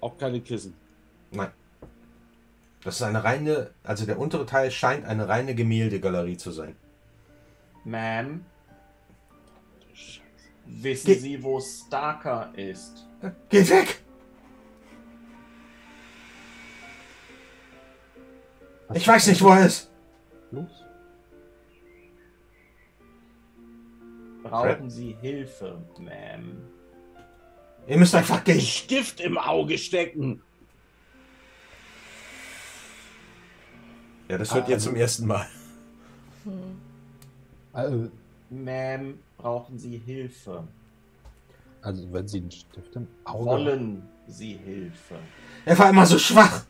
Auch 0.00 0.16
keine 0.18 0.40
Kissen. 0.40 0.74
Nein. 1.30 1.50
Das 2.84 2.96
ist 2.96 3.02
eine 3.02 3.22
reine, 3.22 3.70
also 3.84 4.06
der 4.06 4.18
untere 4.18 4.44
Teil 4.44 4.70
scheint 4.70 5.04
eine 5.06 5.28
reine 5.28 5.54
Gemäldegalerie 5.54 6.36
zu 6.36 6.50
sein. 6.50 6.76
Ma'am. 7.86 8.40
Wissen 10.66 11.06
Ge- 11.06 11.18
Sie, 11.18 11.42
wo 11.42 11.60
Starker 11.60 12.52
ist? 12.56 13.06
Geht 13.48 13.70
weg! 13.70 14.02
Was 18.88 18.96
Ich 18.98 19.08
weiß 19.08 19.26
nicht, 19.28 19.42
wo 19.42 19.48
er 19.50 19.66
ist. 19.66 19.90
Los. 20.50 20.70
Brauchen 24.42 24.90
Sie 24.90 25.16
Hilfe, 25.20 25.80
Ma'am? 25.98 26.56
Ihr 27.86 27.96
müsst 27.96 28.14
einfach 28.14 28.44
gehen. 28.44 28.60
Stift 28.60 29.20
im 29.20 29.38
Auge 29.38 29.78
stecken. 29.78 30.42
Ja, 34.28 34.38
das 34.38 34.52
hört 34.54 34.66
Ah, 34.66 34.68
ihr 34.70 34.74
also- 34.74 34.90
zum 34.90 34.96
ersten 34.96 35.26
Mal. 35.26 35.48
Also, 37.72 38.10
Ma'am, 38.52 39.14
brauchen 39.42 39.78
Sie 39.78 39.98
Hilfe? 39.98 40.64
also 41.82 42.12
wenn 42.12 42.28
sie 42.28 42.38
einen 42.38 42.50
Stift 42.50 42.94
im 42.94 43.08
Auge 43.24 43.44
Wollen 43.44 44.08
Sie 44.28 44.56
Hilfe? 44.64 45.16
Er 45.64 45.78
war 45.78 45.90
immer 45.90 46.06
so 46.06 46.18
schwach. 46.18 46.64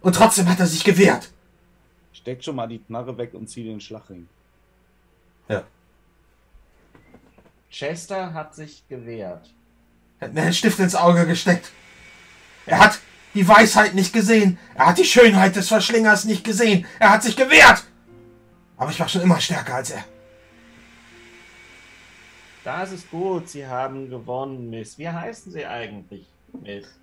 Und 0.00 0.14
trotzdem 0.14 0.48
hat 0.48 0.58
er 0.58 0.66
sich 0.66 0.82
gewehrt. 0.82 1.30
Steck 2.12 2.42
schon 2.42 2.56
mal 2.56 2.66
die 2.66 2.78
Knarre 2.78 3.16
weg 3.18 3.34
und 3.34 3.48
zieh 3.48 3.64
den 3.64 3.80
Schlagring. 3.80 4.26
Ja. 5.48 5.64
Chester 7.70 8.32
hat 8.32 8.54
sich 8.54 8.88
gewehrt. 8.88 9.52
Er 10.18 10.28
hat 10.28 10.34
mir 10.34 10.42
einen 10.42 10.54
Stift 10.54 10.78
ins 10.78 10.94
Auge 10.94 11.26
gesteckt. 11.26 11.70
Er 12.64 12.78
hat 12.78 12.98
die 13.34 13.46
Weisheit 13.46 13.94
nicht 13.94 14.14
gesehen. 14.14 14.58
Er 14.74 14.86
hat 14.86 14.98
die 14.98 15.04
Schönheit 15.04 15.56
des 15.56 15.68
Verschlingers 15.68 16.24
nicht 16.24 16.42
gesehen. 16.42 16.86
Er 16.98 17.10
hat 17.10 17.22
sich 17.22 17.36
gewehrt. 17.36 17.84
Aber 18.78 18.90
ich 18.90 18.98
war 18.98 19.08
schon 19.08 19.22
immer 19.22 19.40
stärker 19.40 19.74
als 19.74 19.90
er. 19.90 20.04
Das 22.66 22.90
ist 22.90 23.08
gut, 23.12 23.48
Sie 23.48 23.64
haben 23.64 24.10
gewonnen, 24.10 24.68
Miss. 24.70 24.98
Wie 24.98 25.08
heißen 25.08 25.52
Sie 25.52 25.64
eigentlich, 25.64 26.26
Miss? 26.64 26.98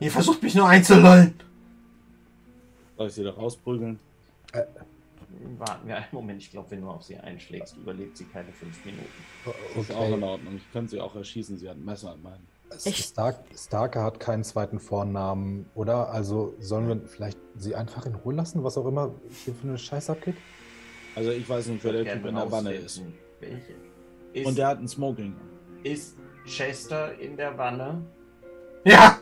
Ihr 0.00 0.10
versucht 0.10 0.42
mich 0.42 0.56
nur 0.56 0.66
einzulullen. 0.68 1.34
Soll 2.96 3.06
ich 3.06 3.12
sie 3.14 3.22
da 3.22 3.30
rausprügeln? 3.30 4.00
Warten 5.58 5.86
wir 5.86 5.98
einen 5.98 6.06
Moment, 6.10 6.42
ich 6.42 6.50
glaube, 6.50 6.68
wenn 6.72 6.80
du 6.80 6.88
auf 6.88 7.04
sie 7.04 7.16
einschlägst, 7.16 7.76
überlebt 7.76 8.16
sie 8.16 8.24
keine 8.24 8.50
fünf 8.50 8.84
Minuten. 8.84 9.06
Ist 9.78 9.92
auch 9.92 10.08
in 10.08 10.14
Okay. 10.14 10.22
Ordnung. 10.24 10.56
Ich 10.56 10.72
könnte 10.72 10.90
sie 10.90 11.00
auch 11.00 11.14
erschießen. 11.14 11.56
Sie 11.56 11.68
hat 11.68 11.76
ein 11.76 11.84
Messer 11.84 12.12
in 12.12 12.22
meinen. 12.24 12.44
Stark, 12.80 13.44
Starker 13.56 14.02
hat 14.02 14.18
keinen 14.18 14.42
zweiten 14.42 14.80
Vornamen, 14.80 15.70
oder? 15.76 16.10
Also 16.10 16.54
sollen 16.58 16.88
wir 16.88 17.06
vielleicht 17.06 17.38
sie 17.54 17.76
einfach 17.76 18.04
in 18.04 18.16
Ruhe 18.16 18.34
lassen, 18.34 18.64
was 18.64 18.76
auch 18.78 18.86
immer 18.86 19.14
hier 19.44 19.54
für 19.54 19.68
eine 19.68 19.78
Scheiß 19.78 20.10
abgeht? 20.10 20.34
Also 21.14 21.30
ich 21.30 21.48
weiß 21.48 21.68
nicht, 21.68 21.84
wer 21.84 21.92
der 21.92 22.14
Typ 22.14 22.26
in 22.26 22.34
der 22.34 22.50
Wanne 22.50 22.72
ist. 22.74 23.00
Welche? 23.40 23.74
Ist, 24.32 24.46
Und 24.46 24.58
der 24.58 24.68
hat 24.68 24.78
ein 24.80 24.88
Smoking. 24.88 25.34
ist 25.82 26.16
Chester 26.46 27.18
in 27.18 27.36
der 27.36 27.56
Wanne? 27.58 28.02
Ja, 28.84 29.18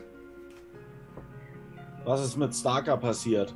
Was 2.03 2.21
ist 2.23 2.37
mit 2.37 2.53
Starker 2.53 2.97
passiert? 2.97 3.53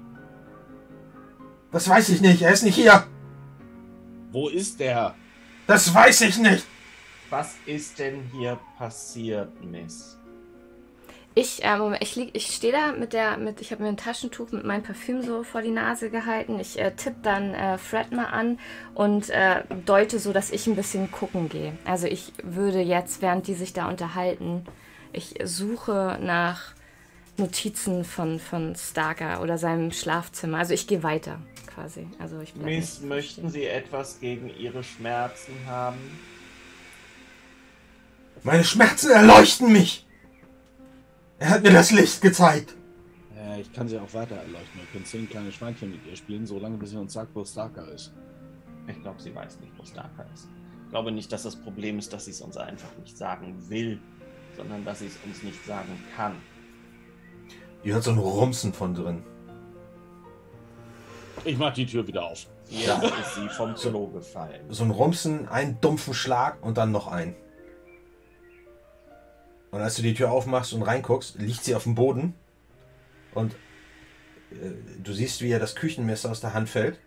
das 1.72 1.88
weiß 1.88 2.10
ich 2.10 2.22
nicht. 2.22 2.42
Er 2.42 2.52
ist 2.52 2.64
nicht 2.64 2.76
hier. 2.76 3.04
Wo 4.32 4.50
ist 4.50 4.80
der? 4.80 5.14
Das 5.68 5.94
weiß 5.94 6.22
ich 6.22 6.38
nicht. 6.40 6.66
Was 7.30 7.56
ist 7.68 8.00
denn 8.00 8.24
hier 8.32 8.60
passiert, 8.78 9.52
Miss? 9.64 10.19
Ich, 11.40 11.64
äh, 11.64 11.78
Moment, 11.78 12.02
ich, 12.04 12.18
lieg- 12.18 12.32
ich 12.34 12.48
stehe 12.48 12.74
da 12.74 12.92
mit 12.92 13.14
der, 13.14 13.38
mit, 13.38 13.62
ich 13.62 13.72
habe 13.72 13.82
mir 13.82 13.88
ein 13.88 13.96
Taschentuch 13.96 14.52
mit 14.52 14.66
meinem 14.66 14.84
Parfüm 14.84 15.22
so 15.22 15.44
vor 15.44 15.62
die 15.62 15.72
Nase 15.72 16.10
gehalten. 16.10 16.60
Ich 16.60 16.78
äh, 16.78 16.92
tippe 16.92 17.16
dann 17.24 17.54
äh, 17.54 17.78
Fred 17.78 18.12
mal 18.12 18.26
an 18.26 18.60
und 18.94 19.30
äh, 19.30 19.64
deute 19.86 20.20
so, 20.20 20.34
dass 20.34 20.52
ich 20.52 20.68
ein 20.68 20.76
bisschen 20.76 21.10
gucken 21.12 21.48
gehe. 21.48 21.78
Also 21.86 22.08
ich 22.08 22.34
würde 22.44 22.82
jetzt, 22.82 23.22
während 23.22 23.48
die 23.48 23.54
sich 23.54 23.72
da 23.72 23.88
unterhalten, 23.88 24.66
ich 25.14 25.36
suche 25.46 26.20
nach 26.22 26.74
Notizen 27.38 28.04
von, 28.04 28.38
von 28.40 28.76
Starker 28.76 29.42
oder 29.42 29.58
seinem 29.58 29.94
Schlafzimmer. 29.94 30.58
Also 30.58 30.74
ich 30.74 30.88
gehe 30.88 31.04
weiter 31.04 31.40
quasi. 31.74 32.06
Also 32.20 32.42
ich 32.42 32.54
Miss, 32.58 33.00
möchten. 33.00 33.50
Sie 33.50 33.64
etwas 33.64 34.20
gegen 34.20 34.50
Ihre 34.58 34.84
Schmerzen 34.84 35.54
haben? 35.68 36.00
Meine 38.44 38.66
Schmerzen 38.66 39.12
erleuchten 39.12 39.72
mich. 39.72 40.06
Er 41.40 41.50
hat 41.50 41.64
mir 41.64 41.72
das 41.72 41.92
Licht 41.92 42.22
gezeigt. 42.22 42.76
Ja, 43.34 43.56
ich 43.56 43.72
kann 43.72 43.88
sie 43.88 43.98
auch 43.98 44.14
weiter 44.14 44.36
erleuchten. 44.36 44.80
Wir 44.80 44.86
können 44.92 45.06
zehn 45.06 45.30
kleine 45.30 45.52
Schweinchen 45.52 45.92
mit 45.92 46.06
ihr 46.06 46.16
spielen, 46.18 46.46
solange 46.46 46.78
bis 46.78 46.90
sie 46.90 46.98
uns 46.98 47.14
sagt, 47.14 47.34
wo 47.34 47.46
Starker 47.46 47.88
ist. 47.94 48.14
Ich 48.88 49.02
glaube, 49.02 49.22
sie 49.22 49.34
weiß 49.34 49.60
nicht, 49.62 49.72
wo 49.78 49.86
Starker 49.86 50.26
ist. 50.34 50.50
Ich 50.84 50.92
glaube 50.92 51.12
nicht, 51.14 51.32
dass 51.32 51.44
das 51.44 51.56
Problem 51.56 51.98
ist, 51.98 52.12
dass 52.12 52.26
sie 52.26 52.32
es 52.32 52.42
uns 52.42 52.58
einfach 52.58 52.90
nicht 52.98 53.18
sagen 53.18 53.56
will, 53.70 54.02
sondern 54.58 54.84
dass 54.84 55.00
sie 55.00 55.08
es 55.08 55.18
uns 55.26 55.42
nicht 55.44 55.66
sagen 55.66 56.04
kann. 56.18 56.36
Ihr 57.84 57.94
hört 57.94 58.04
so 58.04 58.12
ein 58.12 58.18
Rumsen 58.18 58.74
von 58.74 58.94
drin. 58.94 59.24
Ich 61.46 61.58
mach 61.58 61.74
die 61.74 61.86
Tür 61.86 62.06
wieder 62.06 62.26
auf. 62.26 62.48
Hier 62.68 63.02
ist 63.22 63.36
sie 63.36 63.48
vom 63.50 63.74
Klo 63.76 64.08
gefallen. 64.08 64.66
So 64.70 64.84
ein 64.84 64.92
Rumsen, 64.92 65.48
einen 65.48 65.80
dumpfen 65.80 66.14
Schlag 66.14 66.62
und 66.62 66.78
dann 66.78 66.92
noch 66.92 67.08
einen. 67.08 67.36
Und 69.72 69.82
als 69.82 69.96
du 69.96 70.02
die 70.02 70.14
Tür 70.14 70.32
aufmachst 70.32 70.74
und 70.74 70.82
reinguckst, 70.82 71.40
liegt 71.40 71.64
sie 71.64 71.76
auf 71.76 71.84
dem 71.84 71.96
Boden. 71.96 72.34
Und 73.34 73.54
äh, 74.52 74.72
du 75.04 75.14
siehst, 75.14 75.42
wie 75.42 75.50
ihr 75.50 75.60
das 75.60 75.76
Küchenmesser 75.76 76.32
aus 76.32 76.42
der 76.42 76.54
Hand 76.54 76.70
fällt. 76.70 77.00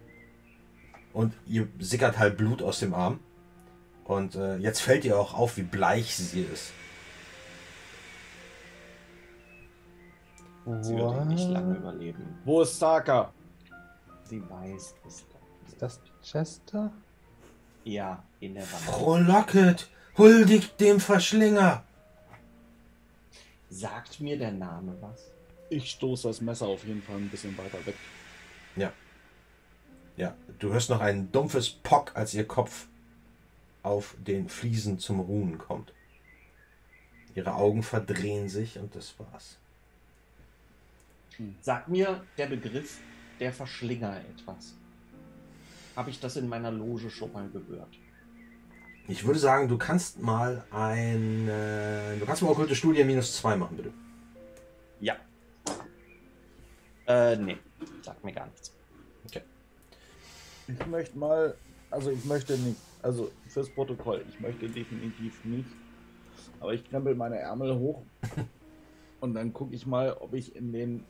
Und 1.13 1.35
ihr 1.47 1.69
sickert 1.79 2.19
halt 2.19 2.37
Blut 2.37 2.63
aus 2.63 2.79
dem 2.81 2.95
Arm. 2.95 3.21
Und 4.05 4.35
äh, 4.35 4.57
jetzt 4.57 4.81
fällt 4.81 5.05
ihr 5.05 5.19
auch 5.19 5.35
auf, 5.35 5.57
wie 5.57 5.63
bleich 5.63 6.15
sie 6.15 6.43
ist. 6.43 6.73
Sie 10.81 10.97
wird 10.97 11.23
ihn 11.23 11.29
nicht 11.29 11.49
lange 11.49 11.77
überleben. 11.77 12.39
Wo 12.45 12.63
ist 12.63 12.77
Starker? 12.77 13.33
Sie 14.23 14.41
weiß 14.49 14.95
es. 15.07 15.25
Ist 15.67 15.83
das 15.83 16.01
Chester? 16.23 16.93
Ja, 17.85 18.23
in 18.39 18.55
der 18.55 18.63
Wand. 18.63 18.83
Frohlocket, 18.83 19.91
huldigt 20.17 20.81
dem 20.81 21.01
Verschlinger. 21.01 21.83
Sagt 23.73 24.21
mir 24.21 24.37
der 24.37 24.53
Name 24.53 24.95
was? 25.01 25.31
Ich 25.71 25.91
stoße 25.93 26.29
das 26.29 26.43
Messer 26.43 26.67
auf 26.67 26.85
jeden 26.85 27.03
Fall 27.03 27.17
ein 27.17 27.31
bisschen 27.31 27.57
weiter 27.57 27.85
weg. 27.87 27.95
Ja, 30.17 30.37
du 30.59 30.73
hörst 30.75 30.91
noch 30.91 31.01
ein 31.01 31.33
dumpfes 31.33 31.71
Pock, 31.71 32.13
als 32.15 32.35
ihr 32.35 32.47
Kopf 32.47 32.87
auf 33.83 34.15
den 34.19 34.51
Fliesen 34.51 34.99
zum 34.99 35.21
Ruhen 35.21 35.57
kommt. 35.57 35.95
Ihre 37.35 37.55
Augen 37.55 37.83
verdrehen 37.83 38.51
sich 38.51 38.79
und 38.79 38.95
das 38.95 39.15
war's. 39.19 39.57
Sagt 41.63 41.89
mir 41.89 42.23
der 42.37 42.49
Begriff 42.49 43.01
der 43.41 43.55
Verschlinger 43.55 44.21
etwas. 44.21 44.75
Habe 45.97 46.11
ich 46.11 46.21
das 46.21 46.37
in 46.37 46.47
meiner 46.47 46.71
Loge 46.71 47.09
schon 47.09 47.33
mal 47.33 47.49
gehört? 47.49 47.99
Ich 49.09 49.27
würde 49.27 49.39
sagen, 49.39 49.69
du 49.69 49.77
kannst 49.79 50.21
mal 50.23 50.65
ein. 50.71 51.49
Äh, 51.49 52.19
du 52.19 52.27
kannst 52.27 52.43
mal 52.43 52.51
okkulte 52.51 52.75
Studie 52.75 53.05
minus 53.05 53.37
2 53.37 53.57
machen, 53.57 53.77
bitte. 53.77 53.93
Ja. 55.01 55.17
Äh, 57.07 57.37
nee. 57.37 57.59
Sagt 58.03 58.23
mir 58.25 58.33
gar 58.33 58.47
nichts. 58.47 58.73
Ich 60.69 60.87
möchte 60.87 61.19
mal, 61.19 61.57
also 61.91 62.11
ich 62.11 62.25
möchte 62.25 62.57
nicht, 62.57 62.77
also 63.03 63.31
fürs 63.49 63.69
Protokoll, 63.69 64.25
ich 64.29 64.39
möchte 64.41 64.69
definitiv 64.69 65.45
nicht, 65.45 65.69
aber 66.61 66.73
ich 66.73 66.89
krempel 66.89 67.17
meine 67.17 67.37
Ärmel 67.37 67.77
hoch 67.77 68.03
und 69.21 69.35
dann 69.35 69.53
gucke 69.53 69.75
ich 69.75 69.87
mal, 69.87 70.13
ob 70.21 70.35
ich 70.35 70.55
in 70.55 70.73
den, 70.73 71.05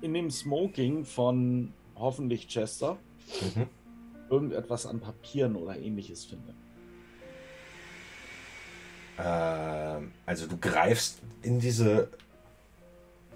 in 0.00 0.14
dem 0.14 0.30
Smoking 0.30 1.04
von 1.04 1.72
hoffentlich 1.96 2.46
Chester 2.48 2.98
Mhm. 3.54 3.66
irgendetwas 4.30 4.86
an 4.86 5.00
Papieren 5.00 5.56
oder 5.56 5.76
ähnliches 5.78 6.24
finde. 6.24 6.54
Ähm, 9.18 10.12
also 10.26 10.46
du 10.46 10.56
greifst 10.56 11.18
in 11.42 11.60
diese 11.60 12.08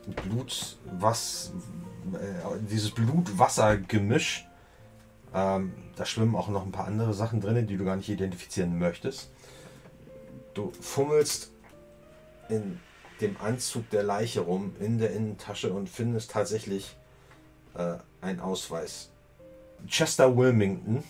Blut, 0.07 0.79
was, 0.99 1.53
äh, 2.13 2.59
dieses 2.71 2.91
Blut-Wasser-Gemisch. 2.93 4.47
Ähm, 5.35 5.73
da 5.97 6.07
schwimmen 6.07 6.37
auch 6.37 6.49
noch 6.49 6.65
ein 6.65 6.73
paar 6.73 6.87
andere 6.87 7.13
Sachen 7.13 7.41
drin, 7.41 7.67
die 7.67 7.77
du 7.77 7.85
gar 7.85 7.97
nicht 7.97 8.09
identifizieren 8.09 8.79
möchtest. 8.79 9.31
Du 10.55 10.73
fummelst 10.81 11.51
in 12.49 12.81
dem 13.21 13.37
Anzug 13.41 13.91
der 13.91 14.03
Leiche 14.03 14.41
rum, 14.41 14.75
in 14.79 14.99
der 14.99 15.13
Innentasche 15.13 15.73
und 15.73 15.89
findest 15.89 16.31
tatsächlich 16.31 16.97
äh, 17.75 17.97
einen 18.21 18.41
Ausweis. 18.41 19.11
Chester 19.87 20.37
Wilmington, 20.37 21.03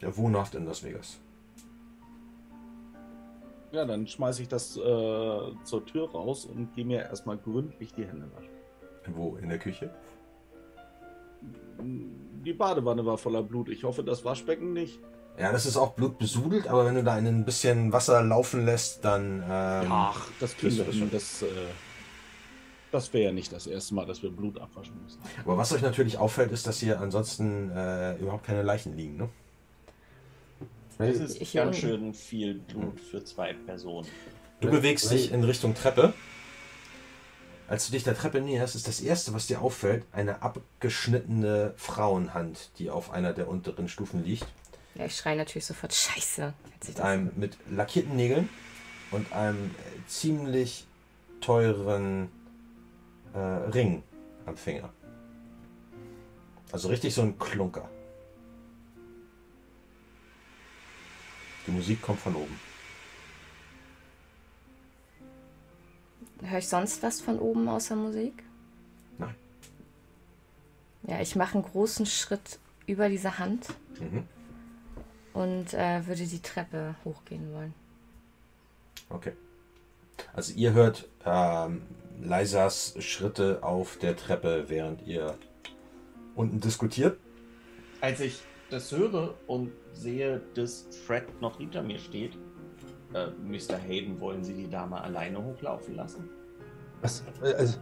der 0.00 0.16
wohnhaft 0.16 0.54
in 0.54 0.66
Las 0.66 0.82
Vegas. 0.82 1.18
Ja, 3.72 3.84
dann 3.84 4.06
schmeiße 4.06 4.42
ich 4.42 4.48
das 4.48 4.76
äh, 4.76 4.80
zur 4.80 5.86
Tür 5.86 6.10
raus 6.10 6.44
und 6.44 6.74
gehe 6.74 6.84
mir 6.84 7.02
erstmal 7.02 7.38
gründlich 7.38 7.92
die 7.92 8.04
Hände 8.04 8.28
waschen. 8.34 8.50
Wo? 9.14 9.36
In 9.36 9.48
der 9.48 9.58
Küche? 9.58 9.90
Die 11.80 12.52
Badewanne 12.52 13.06
war 13.06 13.16
voller 13.16 13.42
Blut. 13.42 13.68
Ich 13.68 13.84
hoffe, 13.84 14.02
das 14.02 14.24
Waschbecken 14.24 14.72
nicht. 14.72 14.98
Ja, 15.38 15.52
das 15.52 15.64
ist 15.64 15.76
auch 15.76 15.92
blutbesudelt, 15.92 16.66
aber 16.68 16.84
wenn 16.84 16.96
du 16.96 17.04
da 17.04 17.16
in 17.16 17.26
ein 17.26 17.44
bisschen 17.44 17.92
Wasser 17.92 18.22
laufen 18.22 18.66
lässt, 18.66 19.04
dann. 19.04 19.42
Ähm, 19.48 19.86
Ach, 19.90 20.28
das 20.40 20.56
kriegen 20.56 20.76
wir 20.76 20.92
schon. 20.92 21.10
Das, 21.10 21.42
äh, 21.42 21.46
das 22.92 23.12
wäre 23.12 23.26
ja 23.26 23.32
nicht 23.32 23.52
das 23.52 23.66
erste 23.66 23.94
Mal, 23.94 24.04
dass 24.04 24.22
wir 24.22 24.30
Blut 24.30 24.60
abwaschen 24.60 25.00
müssen. 25.02 25.20
Aber 25.44 25.56
was 25.56 25.72
euch 25.72 25.82
natürlich 25.82 26.18
auffällt, 26.18 26.50
ist, 26.50 26.66
dass 26.66 26.80
hier 26.80 27.00
ansonsten 27.00 27.70
äh, 27.70 28.16
überhaupt 28.18 28.44
keine 28.44 28.62
Leichen 28.62 28.96
liegen, 28.96 29.16
ne? 29.16 29.28
Das 31.08 31.16
ist 31.16 31.40
Ich- 31.40 31.52
ganz 31.54 31.76
schön 31.76 32.14
viel 32.14 32.54
Blut 32.54 33.00
für 33.00 33.24
zwei 33.24 33.54
Personen. 33.54 34.06
Du 34.60 34.70
bewegst 34.70 35.10
dich 35.10 35.32
in 35.32 35.42
Richtung 35.44 35.74
Treppe. 35.74 36.12
Als 37.68 37.86
du 37.86 37.92
dich 37.92 38.02
der 38.02 38.16
Treppe 38.16 38.40
näherst, 38.40 38.74
ist 38.74 38.88
das 38.88 39.00
erste, 39.00 39.32
was 39.32 39.46
dir 39.46 39.62
auffällt, 39.62 40.04
eine 40.12 40.42
abgeschnittene 40.42 41.72
Frauenhand, 41.76 42.70
die 42.78 42.90
auf 42.90 43.12
einer 43.12 43.32
der 43.32 43.48
unteren 43.48 43.88
Stufen 43.88 44.24
liegt. 44.24 44.46
Ja, 44.96 45.06
ich 45.06 45.16
schreie 45.16 45.36
natürlich 45.36 45.66
sofort 45.66 45.94
Scheiße. 45.94 46.52
Mit 46.88 47.00
einem 47.00 47.30
mit 47.36 47.56
lackierten 47.70 48.16
Nägeln 48.16 48.48
und 49.12 49.32
einem 49.32 49.66
äh, 49.70 50.08
ziemlich 50.08 50.86
teuren 51.40 52.28
äh, 53.34 53.38
Ring 53.38 54.02
am 54.46 54.56
Finger. 54.56 54.90
Also 56.72 56.88
richtig 56.88 57.14
so 57.14 57.22
ein 57.22 57.38
Klunker. 57.38 57.88
Die 61.66 61.70
Musik 61.72 62.00
kommt 62.02 62.20
von 62.20 62.34
oben. 62.36 62.58
Höre 66.42 66.58
ich 66.58 66.68
sonst 66.68 67.02
was 67.02 67.20
von 67.20 67.38
oben 67.38 67.68
außer 67.68 67.96
Musik? 67.96 68.42
Nein. 69.18 69.34
Ja, 71.02 71.20
ich 71.20 71.36
mache 71.36 71.54
einen 71.54 71.64
großen 71.64 72.06
Schritt 72.06 72.58
über 72.86 73.08
diese 73.08 73.38
Hand 73.38 73.66
Mhm. 74.00 74.26
und 75.34 75.74
äh, 75.74 76.06
würde 76.06 76.24
die 76.26 76.40
Treppe 76.40 76.94
hochgehen 77.04 77.52
wollen. 77.52 77.74
Okay. 79.10 79.32
Also 80.32 80.54
ihr 80.54 80.72
hört 80.72 81.06
ähm, 81.26 81.82
Leisas 82.22 82.94
Schritte 83.00 83.62
auf 83.62 83.98
der 83.98 84.16
Treppe, 84.16 84.66
während 84.68 85.06
ihr 85.06 85.36
unten 86.34 86.60
diskutiert. 86.60 87.18
Als 88.00 88.20
ich 88.20 88.40
das 88.70 88.90
höre 88.92 89.34
und 89.46 89.72
sehe, 89.92 90.40
dass 90.54 90.86
Fred 91.06 91.24
noch 91.40 91.58
hinter 91.58 91.82
mir 91.82 91.98
steht, 91.98 92.38
äh, 93.14 93.26
Mr. 93.42 93.76
Hayden, 93.76 94.20
wollen 94.20 94.44
Sie 94.44 94.54
die 94.54 94.68
Dame 94.68 95.00
alleine 95.00 95.42
hochlaufen 95.42 95.96
lassen? 95.96 96.28
Was? 97.02 97.24
Äh, 97.42 97.54
Also, 97.54 97.78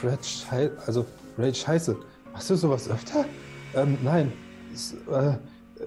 Fred, 0.00 0.24
Schei 0.24 0.70
also, 0.86 1.06
Ray, 1.38 1.54
Scheiße. 1.54 1.96
Machst 2.32 2.50
du 2.50 2.54
sowas 2.54 2.88
öfter? 2.88 3.24
Ähm, 3.74 3.98
nein. 4.02 4.32
Es, 4.72 4.94
äh, 5.10 5.36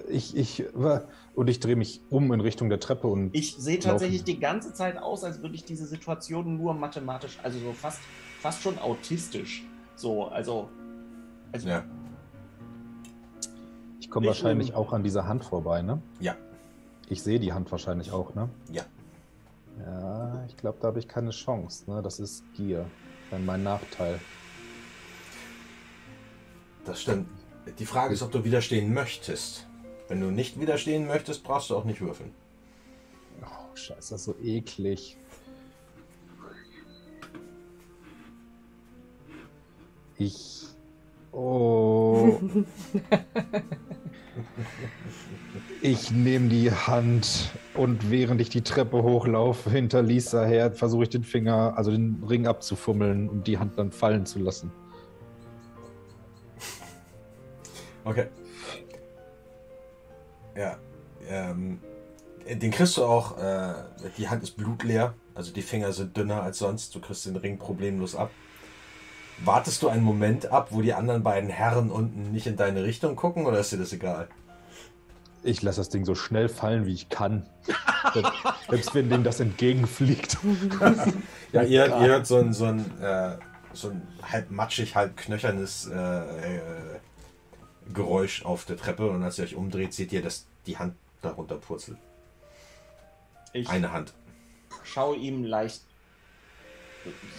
ich, 0.08 0.36
ich, 0.36 0.64
war. 0.74 1.04
Und 1.34 1.48
ich 1.48 1.60
drehe 1.60 1.76
mich 1.76 2.00
um 2.08 2.32
in 2.32 2.40
Richtung 2.40 2.68
der 2.68 2.80
Treppe 2.80 3.08
und. 3.08 3.34
Ich 3.34 3.56
sehe 3.56 3.78
tatsächlich 3.78 4.24
die 4.24 4.38
ganze 4.38 4.72
Zeit 4.72 4.96
aus, 4.96 5.22
als 5.24 5.42
würde 5.42 5.54
ich 5.54 5.64
diese 5.64 5.86
Situation 5.86 6.56
nur 6.56 6.74
mathematisch, 6.74 7.38
also 7.42 7.58
so 7.58 7.72
fast, 7.72 8.00
fast 8.40 8.62
schon 8.62 8.78
autistisch. 8.78 9.64
So, 9.96 10.26
also. 10.26 10.68
also 11.52 11.68
Ja. 11.68 11.84
Komme 14.16 14.28
Ich, 14.28 14.42
wahrscheinlich 14.42 14.74
auch 14.74 14.94
an 14.94 15.02
dieser 15.02 15.28
Hand 15.28 15.44
vorbei, 15.44 15.82
ne? 15.82 16.00
Ja. 16.20 16.36
Ich 17.06 17.22
sehe 17.22 17.38
die 17.38 17.52
Hand 17.52 17.70
wahrscheinlich 17.70 18.12
auch, 18.12 18.34
ne? 18.34 18.48
Ja. 18.72 18.82
Ja, 19.84 20.42
ich 20.46 20.56
glaube, 20.56 20.78
da 20.80 20.88
habe 20.88 20.98
ich 20.98 21.06
keine 21.06 21.32
Chance, 21.32 21.90
ne? 21.90 22.00
Das 22.00 22.18
ist 22.18 22.42
Gier. 22.54 22.86
Dann 23.30 23.44
mein 23.44 23.62
Nachteil. 23.62 24.18
Das 26.86 27.02
stimmt. 27.02 27.28
Die 27.78 27.84
Frage 27.84 28.14
ist, 28.14 28.22
ob 28.22 28.32
du 28.32 28.42
widerstehen 28.42 28.94
möchtest. 28.94 29.66
Wenn 30.08 30.22
du 30.22 30.30
nicht 30.30 30.58
widerstehen 30.58 31.06
möchtest, 31.06 31.44
brauchst 31.44 31.68
du 31.68 31.76
auch 31.76 31.84
nicht 31.84 32.00
würfeln. 32.00 32.32
Oh, 33.42 33.76
scheiße, 33.76 34.14
das 34.14 34.20
ist 34.20 34.24
so 34.24 34.34
eklig. 34.42 35.18
Ich. 40.16 40.68
Oh. 41.36 42.40
ich 45.82 46.10
nehme 46.10 46.48
die 46.48 46.72
Hand 46.72 47.50
und 47.74 48.10
während 48.10 48.40
ich 48.40 48.48
die 48.48 48.62
Treppe 48.62 49.02
hochlaufe 49.02 49.68
hinter 49.68 50.00
Lisa 50.00 50.46
her, 50.46 50.72
versuche 50.72 51.02
ich 51.02 51.10
den 51.10 51.24
Finger, 51.24 51.74
also 51.76 51.90
den 51.90 52.24
Ring 52.26 52.46
abzufummeln 52.46 53.28
und 53.28 53.46
die 53.46 53.58
Hand 53.58 53.78
dann 53.78 53.92
fallen 53.92 54.24
zu 54.24 54.38
lassen. 54.38 54.72
Okay. 58.04 58.28
Ja. 60.56 60.78
Ähm, 61.28 61.80
den 62.48 62.70
kriegst 62.70 62.96
du 62.96 63.04
auch. 63.04 63.36
Äh, 63.36 63.74
die 64.16 64.26
Hand 64.30 64.42
ist 64.42 64.52
blutleer. 64.56 65.12
Also 65.34 65.52
die 65.52 65.60
Finger 65.60 65.92
sind 65.92 66.16
dünner 66.16 66.42
als 66.42 66.60
sonst. 66.60 66.94
Du 66.94 67.00
kriegst 67.00 67.26
den 67.26 67.36
Ring 67.36 67.58
problemlos 67.58 68.16
ab. 68.16 68.30
Wartest 69.44 69.82
du 69.82 69.88
einen 69.88 70.02
Moment 70.02 70.50
ab, 70.50 70.68
wo 70.70 70.80
die 70.80 70.94
anderen 70.94 71.22
beiden 71.22 71.50
Herren 71.50 71.90
unten 71.90 72.32
nicht 72.32 72.46
in 72.46 72.56
deine 72.56 72.84
Richtung 72.84 73.16
gucken 73.16 73.46
oder 73.46 73.58
ist 73.58 73.72
dir 73.72 73.76
das 73.78 73.92
egal? 73.92 74.28
Ich 75.42 75.62
lasse 75.62 75.80
das 75.80 75.90
Ding 75.90 76.04
so 76.04 76.14
schnell 76.14 76.48
fallen, 76.48 76.86
wie 76.86 76.94
ich 76.94 77.08
kann. 77.08 77.46
Selbst 78.68 78.94
wenn 78.94 79.10
denen 79.10 79.24
das 79.24 79.40
entgegenfliegt. 79.40 80.38
Ja, 81.52 81.62
ihr, 81.62 81.86
ihr 81.86 81.98
hört 82.08 82.26
so 82.26 82.36
ein, 82.36 82.52
so 82.52 82.64
ein, 82.66 83.00
äh, 83.00 83.38
so 83.72 83.90
ein 83.90 84.06
halb 84.20 84.50
matschig, 84.50 84.94
halb 84.96 85.16
knöchernes 85.16 85.86
äh, 85.86 85.96
äh, 86.56 86.60
Geräusch 87.94 88.44
auf 88.44 88.64
der 88.64 88.76
Treppe 88.76 89.08
und 89.08 89.22
als 89.22 89.38
ihr 89.38 89.44
euch 89.44 89.54
umdreht, 89.54 89.94
seht 89.94 90.12
ihr, 90.12 90.22
dass 90.22 90.46
die 90.66 90.76
Hand 90.76 90.96
darunter 91.22 91.54
purzelt. 91.54 91.96
ich 93.52 93.68
Eine 93.68 93.92
Hand. 93.92 94.12
schaue 94.82 95.16
ihm 95.16 95.44
leicht 95.44 95.82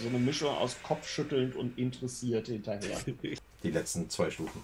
so 0.00 0.08
eine 0.08 0.18
Mischung 0.18 0.50
aus 0.50 0.76
kopfschüttelnd 0.82 1.56
und 1.56 1.78
interessiert 1.78 2.48
hinterher. 2.48 2.98
Die 3.62 3.70
letzten 3.70 4.08
zwei 4.08 4.30
Stufen. 4.30 4.62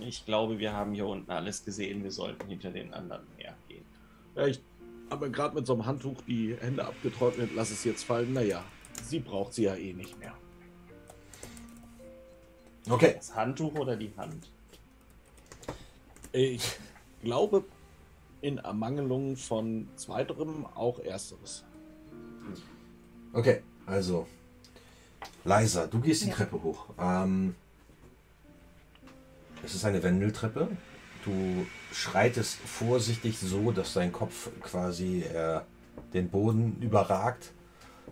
Ich 0.00 0.24
glaube, 0.26 0.58
wir 0.58 0.72
haben 0.72 0.92
hier 0.92 1.06
unten 1.06 1.30
alles 1.30 1.64
gesehen. 1.64 2.02
Wir 2.02 2.10
sollten 2.10 2.48
hinter 2.48 2.70
den 2.70 2.92
anderen 2.92 3.26
hergehen. 3.36 3.84
Ja, 4.34 4.46
ich 4.46 4.60
habe 5.10 5.30
gerade 5.30 5.54
mit 5.54 5.66
so 5.66 5.72
einem 5.72 5.86
Handtuch 5.86 6.20
die 6.26 6.54
Hände 6.60 6.84
abgetrocknet, 6.84 7.50
lass 7.54 7.70
es 7.70 7.84
jetzt 7.84 8.04
fallen. 8.04 8.32
Naja, 8.32 8.62
sie 9.02 9.20
braucht 9.20 9.54
sie 9.54 9.64
ja 9.64 9.74
eh 9.74 9.92
nicht 9.92 10.18
mehr. 10.18 10.34
Okay. 12.88 13.14
Das 13.16 13.34
Handtuch 13.34 13.74
oder 13.74 13.96
die 13.96 14.12
Hand? 14.16 14.50
Ich 16.32 16.76
glaube, 17.22 17.64
in 18.42 18.58
Ermangelung 18.58 19.36
von 19.36 19.88
zweiterem 19.96 20.66
auch 20.74 20.98
ersteres. 21.00 21.64
Okay, 23.36 23.60
also. 23.84 24.26
Leiser, 25.44 25.86
du 25.88 26.00
gehst 26.00 26.22
die 26.24 26.28
Ja. 26.28 26.36
Treppe 26.36 26.62
hoch. 26.62 26.86
Ähm, 26.98 27.54
es 29.62 29.74
ist 29.74 29.84
eine 29.84 30.02
Wendeltreppe. 30.02 30.68
Du 31.22 31.66
schreitest 31.92 32.54
vorsichtig 32.56 33.38
so, 33.38 33.72
dass 33.72 33.92
dein 33.92 34.10
Kopf 34.10 34.48
quasi 34.62 35.20
äh, 35.20 35.60
den 36.14 36.30
Boden 36.30 36.80
überragt, 36.80 37.52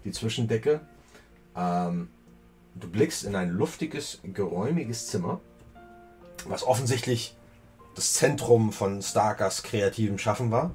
die 0.05 0.13
Zwischendecke. 0.13 0.81
Ähm, 1.57 2.11
du 2.75 2.91
blickst 2.91 3.25
in 3.25 3.35
ein 3.35 3.49
luftiges, 3.49 4.21
geräumiges 4.25 5.07
Zimmer, 5.07 5.41
was 6.47 6.65
offensichtlich 6.65 7.35
das 7.95 8.13
Zentrum 8.13 8.73
von 8.73 9.01
Starkers 9.01 9.63
kreativem 9.63 10.19
Schaffen 10.19 10.51
war. 10.51 10.73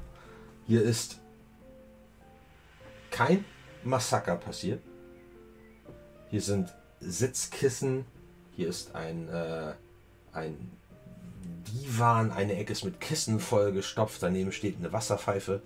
Hier 0.65 0.81
ist 0.81 1.19
kein 3.11 3.45
Massaker 3.83 4.35
passiert. 4.35 4.81
Hier 6.29 6.41
sind 6.41 6.73
Sitzkissen, 6.99 8.05
hier 8.55 8.69
ist 8.69 8.95
ein, 8.95 9.29
äh, 9.29 9.73
ein 10.33 10.71
Divan, 11.67 12.31
eine 12.31 12.55
Ecke 12.55 12.73
ist 12.73 12.83
mit 12.83 12.99
Kissen 12.99 13.39
vollgestopft, 13.39 14.21
daneben 14.21 14.51
steht 14.51 14.77
eine 14.77 14.91
Wasserpfeife. 14.91 15.61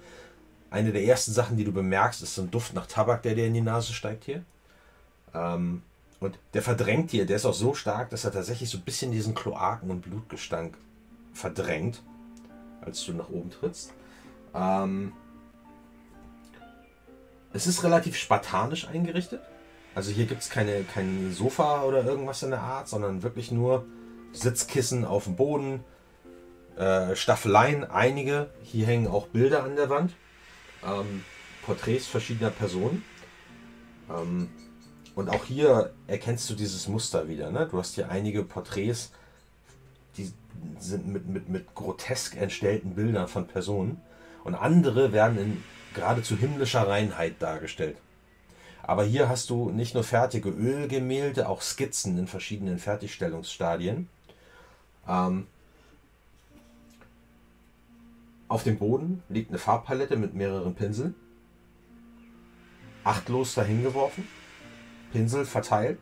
Eine 0.69 0.91
der 0.91 1.03
ersten 1.03 1.33
Sachen, 1.33 1.57
die 1.57 1.65
du 1.65 1.71
bemerkst, 1.71 2.23
ist 2.23 2.35
so 2.35 2.43
ein 2.43 2.51
Duft 2.51 2.73
nach 2.73 2.87
Tabak, 2.87 3.21
der 3.23 3.35
dir 3.35 3.45
in 3.45 3.53
die 3.53 3.61
Nase 3.61 3.93
steigt 3.93 4.23
hier. 4.25 4.43
Ähm, 5.33 5.83
und 6.19 6.39
der 6.53 6.61
verdrängt 6.61 7.11
dir, 7.11 7.25
der 7.25 7.35
ist 7.35 7.45
auch 7.45 7.53
so 7.53 7.73
stark, 7.73 8.09
dass 8.09 8.23
er 8.23 8.31
tatsächlich 8.31 8.69
so 8.69 8.77
ein 8.77 8.83
bisschen 8.83 9.11
diesen 9.11 9.35
Kloaken- 9.35 9.91
und 9.91 10.01
Blutgestank 10.01 10.77
verdrängt, 11.33 12.01
als 12.81 13.03
du 13.05 13.13
nach 13.13 13.29
oben 13.29 13.51
trittst. 13.51 13.93
Ähm, 14.53 15.13
es 17.53 17.67
ist 17.67 17.83
relativ 17.83 18.17
spartanisch 18.17 18.87
eingerichtet. 18.87 19.41
Also 19.95 20.11
hier 20.11 20.25
gibt 20.25 20.41
es 20.41 20.49
keine, 20.49 20.83
kein 20.83 21.31
Sofa 21.31 21.83
oder 21.83 22.03
irgendwas 22.03 22.41
in 22.43 22.49
der 22.49 22.61
Art, 22.61 22.87
sondern 22.87 23.21
wirklich 23.21 23.51
nur 23.51 23.85
Sitzkissen 24.31 25.05
auf 25.05 25.25
dem 25.25 25.35
Boden, 25.35 25.83
äh, 26.77 27.15
Staffeleien, 27.15 27.83
einige. 27.83 28.49
Hier 28.63 28.87
hängen 28.87 29.07
auch 29.07 29.27
Bilder 29.27 29.63
an 29.63 29.75
der 29.75 29.89
Wand. 29.89 30.13
Ähm, 30.83 31.23
Porträts 31.63 32.07
verschiedener 32.07 32.49
Personen. 32.49 33.03
Ähm, 34.09 34.49
und 35.13 35.29
auch 35.29 35.45
hier 35.45 35.93
erkennst 36.07 36.49
du 36.49 36.55
dieses 36.55 36.87
Muster 36.87 37.27
wieder. 37.27 37.51
Ne? 37.51 37.67
Du 37.69 37.77
hast 37.77 37.93
hier 37.93 38.09
einige 38.09 38.43
Porträts, 38.43 39.11
die 40.17 40.33
sind 40.79 41.07
mit, 41.07 41.27
mit, 41.27 41.49
mit 41.49 41.75
grotesk 41.75 42.35
entstellten 42.35 42.95
Bildern 42.95 43.27
von 43.27 43.45
Personen. 43.45 44.01
Und 44.43 44.55
andere 44.55 45.13
werden 45.13 45.37
in 45.37 45.63
geradezu 45.93 46.35
himmlischer 46.35 46.87
Reinheit 46.87 47.41
dargestellt. 47.41 47.97
Aber 48.81 49.05
hier 49.05 49.29
hast 49.29 49.49
du 49.49 49.69
nicht 49.69 49.93
nur 49.93 50.03
fertige 50.03 50.49
Ölgemälde, 50.49 51.47
auch 51.47 51.61
Skizzen 51.61 52.17
in 52.17 52.27
verschiedenen 52.27 52.79
Fertigstellungsstadien. 52.79 54.09
Ähm, 55.07 55.47
auf 58.49 58.63
dem 58.63 58.77
Boden 58.77 59.23
liegt 59.29 59.49
eine 59.49 59.57
Farbpalette 59.57 60.17
mit 60.17 60.33
mehreren 60.33 60.75
Pinseln. 60.75 61.15
Achtlos 63.03 63.55
dahingeworfen. 63.55 64.27
Pinsel 65.11 65.45
verteilt. 65.45 65.97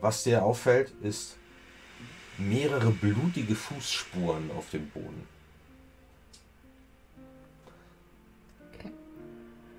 Was 0.00 0.24
dir 0.24 0.44
auffällt, 0.44 0.92
ist 1.02 1.36
mehrere 2.36 2.90
blutige 2.90 3.54
Fußspuren 3.54 4.50
auf 4.50 4.70
dem 4.70 4.88
Boden. 4.90 5.28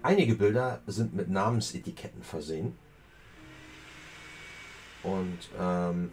Einige 0.03 0.35
Bilder 0.35 0.81
sind 0.85 1.13
mit 1.15 1.29
Namensetiketten 1.29 2.23
versehen. 2.23 2.77
Und 5.01 5.39
ähm, 5.59 6.11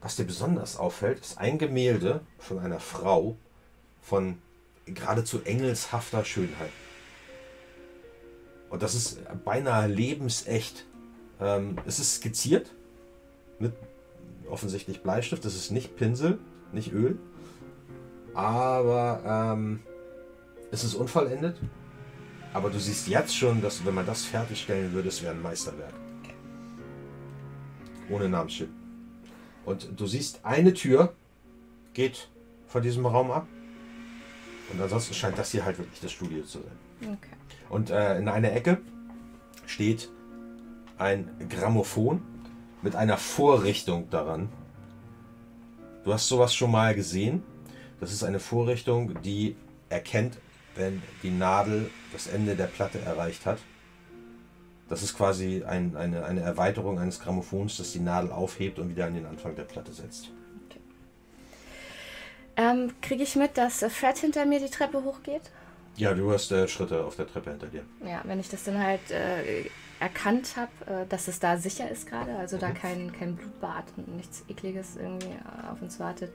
was 0.00 0.16
dir 0.16 0.24
besonders 0.24 0.78
auffällt, 0.78 1.20
ist 1.20 1.38
ein 1.38 1.58
Gemälde 1.58 2.20
von 2.38 2.58
einer 2.58 2.80
Frau 2.80 3.36
von 4.00 4.38
geradezu 4.86 5.42
engelshafter 5.42 6.24
Schönheit. 6.24 6.70
Und 8.70 8.82
das 8.82 8.94
ist 8.94 9.20
beinahe 9.44 9.86
lebensecht. 9.86 10.86
Ähm, 11.40 11.76
es 11.86 11.98
ist 11.98 12.16
skizziert 12.16 12.70
mit 13.58 13.74
offensichtlich 14.48 15.02
Bleistift. 15.02 15.44
Das 15.44 15.54
ist 15.54 15.70
nicht 15.70 15.96
Pinsel, 15.96 16.38
nicht 16.72 16.92
Öl. 16.92 17.18
Aber 18.32 19.54
ähm, 19.54 19.80
es 20.70 20.82
ist 20.82 20.94
unvollendet. 20.94 21.56
Aber 22.54 22.70
du 22.70 22.78
siehst 22.78 23.08
jetzt 23.08 23.36
schon, 23.36 23.60
dass 23.60 23.84
wenn 23.84 23.94
man 23.94 24.06
das 24.06 24.24
fertigstellen 24.24 24.92
würde, 24.92 25.08
es 25.08 25.20
wäre 25.20 25.34
ein 25.34 25.42
Meisterwerk. 25.42 25.92
Ohne 28.08 28.28
Namensschild. 28.28 28.70
Und 29.64 29.88
du 29.96 30.06
siehst, 30.06 30.44
eine 30.44 30.72
Tür 30.72 31.14
geht 31.94 32.28
von 32.68 32.80
diesem 32.80 33.06
Raum 33.06 33.32
ab. 33.32 33.48
Und 34.72 34.80
ansonsten 34.80 35.14
scheint 35.14 35.36
das 35.36 35.50
hier 35.50 35.64
halt 35.64 35.78
wirklich 35.78 36.00
das 36.00 36.12
Studio 36.12 36.44
zu 36.44 36.60
sein. 36.60 36.78
Okay. 37.18 37.30
Und 37.70 37.90
äh, 37.90 38.18
in 38.18 38.28
einer 38.28 38.52
Ecke 38.52 38.80
steht 39.66 40.10
ein 40.96 41.28
Grammophon 41.48 42.22
mit 42.82 42.94
einer 42.94 43.16
Vorrichtung 43.16 44.08
daran. 44.10 44.48
Du 46.04 46.12
hast 46.12 46.28
sowas 46.28 46.54
schon 46.54 46.70
mal 46.70 46.94
gesehen. 46.94 47.42
Das 47.98 48.12
ist 48.12 48.22
eine 48.22 48.38
Vorrichtung, 48.38 49.20
die 49.22 49.56
erkennt, 49.88 50.38
wenn 50.76 51.02
die 51.22 51.30
Nadel 51.30 51.90
das 52.12 52.26
Ende 52.26 52.56
der 52.56 52.66
Platte 52.66 53.00
erreicht 53.00 53.46
hat. 53.46 53.58
Das 54.88 55.02
ist 55.02 55.16
quasi 55.16 55.64
ein, 55.64 55.96
eine, 55.96 56.24
eine 56.24 56.40
Erweiterung 56.40 56.98
eines 56.98 57.20
Grammophons, 57.20 57.78
das 57.78 57.92
die 57.92 58.00
Nadel 58.00 58.30
aufhebt 58.30 58.78
und 58.78 58.90
wieder 58.90 59.06
an 59.06 59.14
den 59.14 59.26
Anfang 59.26 59.56
der 59.56 59.64
Platte 59.64 59.92
setzt. 59.92 60.30
Ähm, 62.56 62.92
Kriege 63.00 63.22
ich 63.22 63.34
mit, 63.34 63.56
dass 63.56 63.82
äh, 63.82 63.90
Fred 63.90 64.16
hinter 64.18 64.46
mir 64.46 64.60
die 64.60 64.70
Treppe 64.70 65.02
hochgeht? 65.02 65.42
Ja, 65.96 66.14
du 66.14 66.32
hast 66.32 66.52
äh, 66.52 66.68
Schritte 66.68 67.04
auf 67.04 67.16
der 67.16 67.26
Treppe 67.26 67.50
hinter 67.50 67.66
dir. 67.66 67.82
Ja, 68.04 68.20
wenn 68.24 68.38
ich 68.38 68.48
das 68.48 68.64
dann 68.64 68.78
halt 68.78 69.10
äh, 69.10 69.64
erkannt 70.04 70.56
habe, 70.56 71.02
äh, 71.02 71.06
dass 71.08 71.28
es 71.28 71.40
da 71.40 71.56
sicher 71.56 71.90
ist 71.90 72.06
gerade, 72.06 72.36
also 72.36 72.58
da 72.58 72.70
kein, 72.72 73.10
kein 73.12 73.36
Blutbad 73.36 73.84
und 73.96 74.16
nichts 74.16 74.44
Ekliges 74.48 74.96
irgendwie 74.96 75.28
äh, 75.28 75.72
auf 75.72 75.80
uns 75.80 75.98
wartet, 75.98 76.30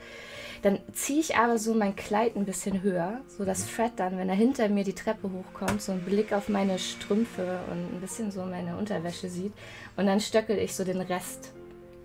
dann 0.63 0.79
ziehe 0.93 1.19
ich 1.19 1.35
aber 1.35 1.59
so 1.59 1.75
mein 1.75 1.95
Kleid 1.95 2.35
ein 2.35 2.45
bisschen 2.45 2.81
höher, 2.81 3.21
sodass 3.27 3.69
Fred 3.69 3.91
dann, 3.97 4.17
wenn 4.17 4.27
er 4.27 4.35
hinter 4.35 4.69
mir 4.69 4.83
die 4.83 4.95
Treppe 4.95 5.29
hochkommt, 5.31 5.83
so 5.83 5.91
einen 5.91 6.01
Blick 6.01 6.33
auf 6.33 6.49
meine 6.49 6.79
Strümpfe 6.79 7.59
und 7.71 7.95
ein 7.95 8.01
bisschen 8.01 8.31
so 8.31 8.43
meine 8.43 8.75
Unterwäsche 8.75 9.29
sieht. 9.29 9.53
Und 9.95 10.07
dann 10.07 10.19
stöckel 10.19 10.57
ich 10.57 10.75
so 10.75 10.83
den 10.83 11.01
Rest 11.01 11.51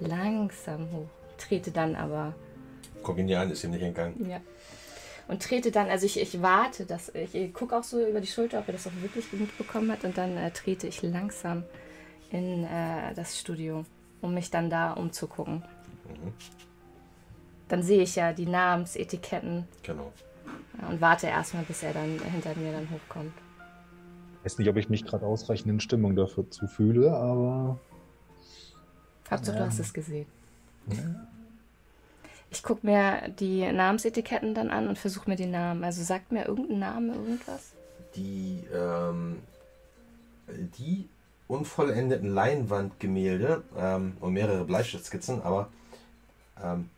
langsam 0.01 0.91
hoch, 0.93 1.09
trete 1.39 1.70
dann 1.70 1.95
aber 1.97 2.35
Guck 3.03 3.19
ihn 3.19 3.27
dir 3.27 3.41
an, 3.41 3.51
ist 3.51 3.65
ihm 3.65 3.70
nicht 3.70 3.82
entgangen. 3.82 4.28
ja. 4.28 4.41
Und 5.26 5.42
trete 5.42 5.70
dann, 5.70 5.88
also 5.88 6.05
ich, 6.05 6.20
ich 6.20 6.42
warte, 6.42 6.84
dass 6.84 7.09
ich, 7.14 7.34
ich 7.34 7.55
gucke 7.55 7.76
auch 7.76 7.82
so 7.82 8.05
über 8.06 8.20
die 8.20 8.26
Schulter, 8.26 8.59
ob 8.59 8.68
er 8.68 8.72
das 8.74 8.86
auch 8.86 8.92
wirklich 9.01 9.32
mitbekommen 9.32 9.90
hat 9.90 10.05
und 10.05 10.18
dann 10.18 10.36
äh, 10.36 10.51
trete 10.51 10.86
ich 10.86 11.02
langsam 11.02 11.64
in 12.30 12.64
äh, 12.64 13.14
das 13.14 13.38
Studio, 13.40 13.84
um 14.20 14.34
mich 14.34 14.51
dann 14.51 14.68
da 14.68 14.92
umzugucken. 14.92 15.62
Dann 17.68 17.82
sehe 17.82 18.02
ich 18.02 18.16
ja 18.16 18.32
die 18.32 18.46
Namensetiketten 18.46 19.66
Genau. 19.82 20.12
ja, 20.80 20.88
und 20.88 21.01
warte 21.01 21.26
erstmal, 21.28 21.64
bis 21.64 21.82
er 21.82 21.94
dann 21.94 22.18
hinter 22.18 22.55
mir 22.56 22.72
dann 22.72 22.90
hochkommt. 22.90 23.32
Ich 24.40 24.44
weiß 24.44 24.59
nicht, 24.59 24.68
ob 24.68 24.76
ich 24.76 24.90
mich 24.90 25.06
gerade 25.06 25.24
ausreichend 25.24 25.70
in 25.72 25.80
Stimmung 25.80 26.14
dafür 26.16 26.51
zu 26.51 26.66
fühle, 26.66 27.16
aber 27.16 27.80
Hauptsache, 29.30 29.56
du 29.56 29.62
Ja. 29.62 29.68
hast 29.68 29.80
es 29.80 29.94
gesehen. 29.94 30.26
Ich 32.55 32.62
gucke 32.62 32.86
mir 32.86 33.28
die 33.40 33.70
Namensetiketten 33.70 34.55
dann 34.55 34.70
an 34.70 34.86
und 34.86 34.97
versuche 34.97 35.28
mir 35.28 35.36
die 35.36 35.47
Namen. 35.47 35.82
Also 35.82 36.05
sagt 36.05 36.31
mir 36.31 36.47
irgendein 36.47 36.78
Name 36.78 37.14
irgendwas? 37.14 37.72
Die, 38.14 38.62
ähm, 38.72 39.40
die 40.78 41.09
unvollendeten 41.48 42.32
Leinwandgemälde 42.32 43.64
ähm, 43.76 44.16
und 44.20 44.32
mehrere 44.32 44.64
Bleistiftskizzen, 44.64 45.43
aber 45.43 45.68
ähm, 46.62 46.89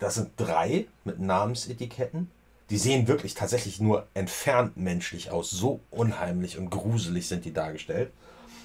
das 0.00 0.16
sind 0.16 0.30
drei 0.36 0.86
mit 1.04 1.20
Namensetiketten. 1.20 2.28
Die 2.68 2.78
sehen 2.78 3.06
wirklich 3.06 3.34
tatsächlich 3.34 3.80
nur 3.80 4.08
entfernt 4.14 4.76
menschlich 4.76 5.30
aus. 5.30 5.50
So 5.50 5.80
unheimlich 5.92 6.58
und 6.58 6.70
gruselig 6.70 7.28
sind 7.28 7.44
die 7.44 7.52
dargestellt. 7.52 8.10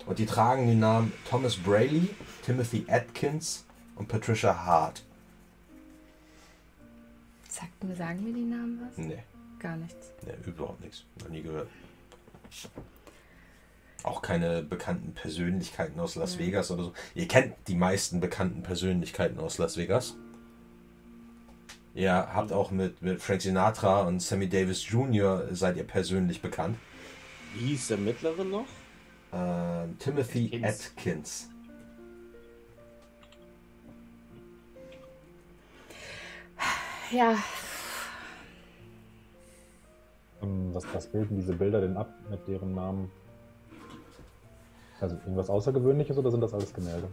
Und 0.07 0.17
die 0.17 0.25
tragen 0.25 0.65
die 0.65 0.75
Namen 0.75 1.13
Thomas 1.29 1.55
Brayley, 1.57 2.09
Timothy 2.43 2.85
Atkins 2.89 3.65
und 3.95 4.07
Patricia 4.07 4.65
Hart. 4.65 5.03
Sagt, 7.61 7.83
mir- 7.83 7.95
sagen 7.95 8.23
mir 8.23 8.33
die 8.33 8.41
Namen 8.45 8.81
was? 8.87 8.97
Nee. 8.97 9.19
Gar 9.59 9.77
nichts. 9.77 10.11
Nee, 10.25 10.33
überhaupt 10.49 10.81
nichts. 10.81 11.03
Noch 11.21 11.29
nie 11.29 11.41
gehört. 11.43 11.67
Auch 14.03 14.23
keine 14.23 14.63
bekannten 14.63 15.13
Persönlichkeiten 15.13 15.99
aus 15.99 16.15
Las 16.15 16.33
Ja. 16.33 16.39
Vegas 16.39 16.71
oder 16.71 16.85
so. 16.85 16.93
Ihr 17.13 17.27
kennt 17.27 17.53
die 17.67 17.75
meisten 17.75 18.19
bekannten 18.19 18.63
Persönlichkeiten 18.63 19.39
aus 19.39 19.59
Las 19.59 19.77
Vegas. 19.77 20.15
Ihr 21.93 22.11
habt 22.13 22.51
auch 22.51 22.71
mit, 22.71 23.01
mit 23.03 23.21
Frank 23.21 23.41
Sinatra 23.41 24.01
und 24.07 24.21
Sammy 24.21 24.49
Davis 24.49 24.89
Jr. 24.89 25.47
seid 25.53 25.77
ihr 25.77 25.83
persönlich 25.83 26.41
bekannt. 26.41 26.77
Wie 27.53 27.67
hieß 27.67 27.89
der 27.89 27.97
mittlere 27.97 28.43
noch? 28.43 28.65
Ähm, 29.33 29.97
Timothy 29.99 30.45
Atkins. 30.63 30.91
Atkins. 30.97 31.49
Ja, 37.11 37.35
was, 40.73 40.93
was 40.93 41.07
bilden 41.07 41.35
diese 41.35 41.53
Bilder 41.53 41.81
denn 41.81 41.97
ab 41.97 42.09
mit 42.29 42.47
deren 42.47 42.73
Namen? 42.73 43.11
Also 44.99 45.15
irgendwas 45.15 45.49
Außergewöhnliches 45.49 46.17
oder 46.17 46.31
sind 46.31 46.41
das 46.41 46.53
alles 46.53 46.73
Gemälde? 46.73 47.07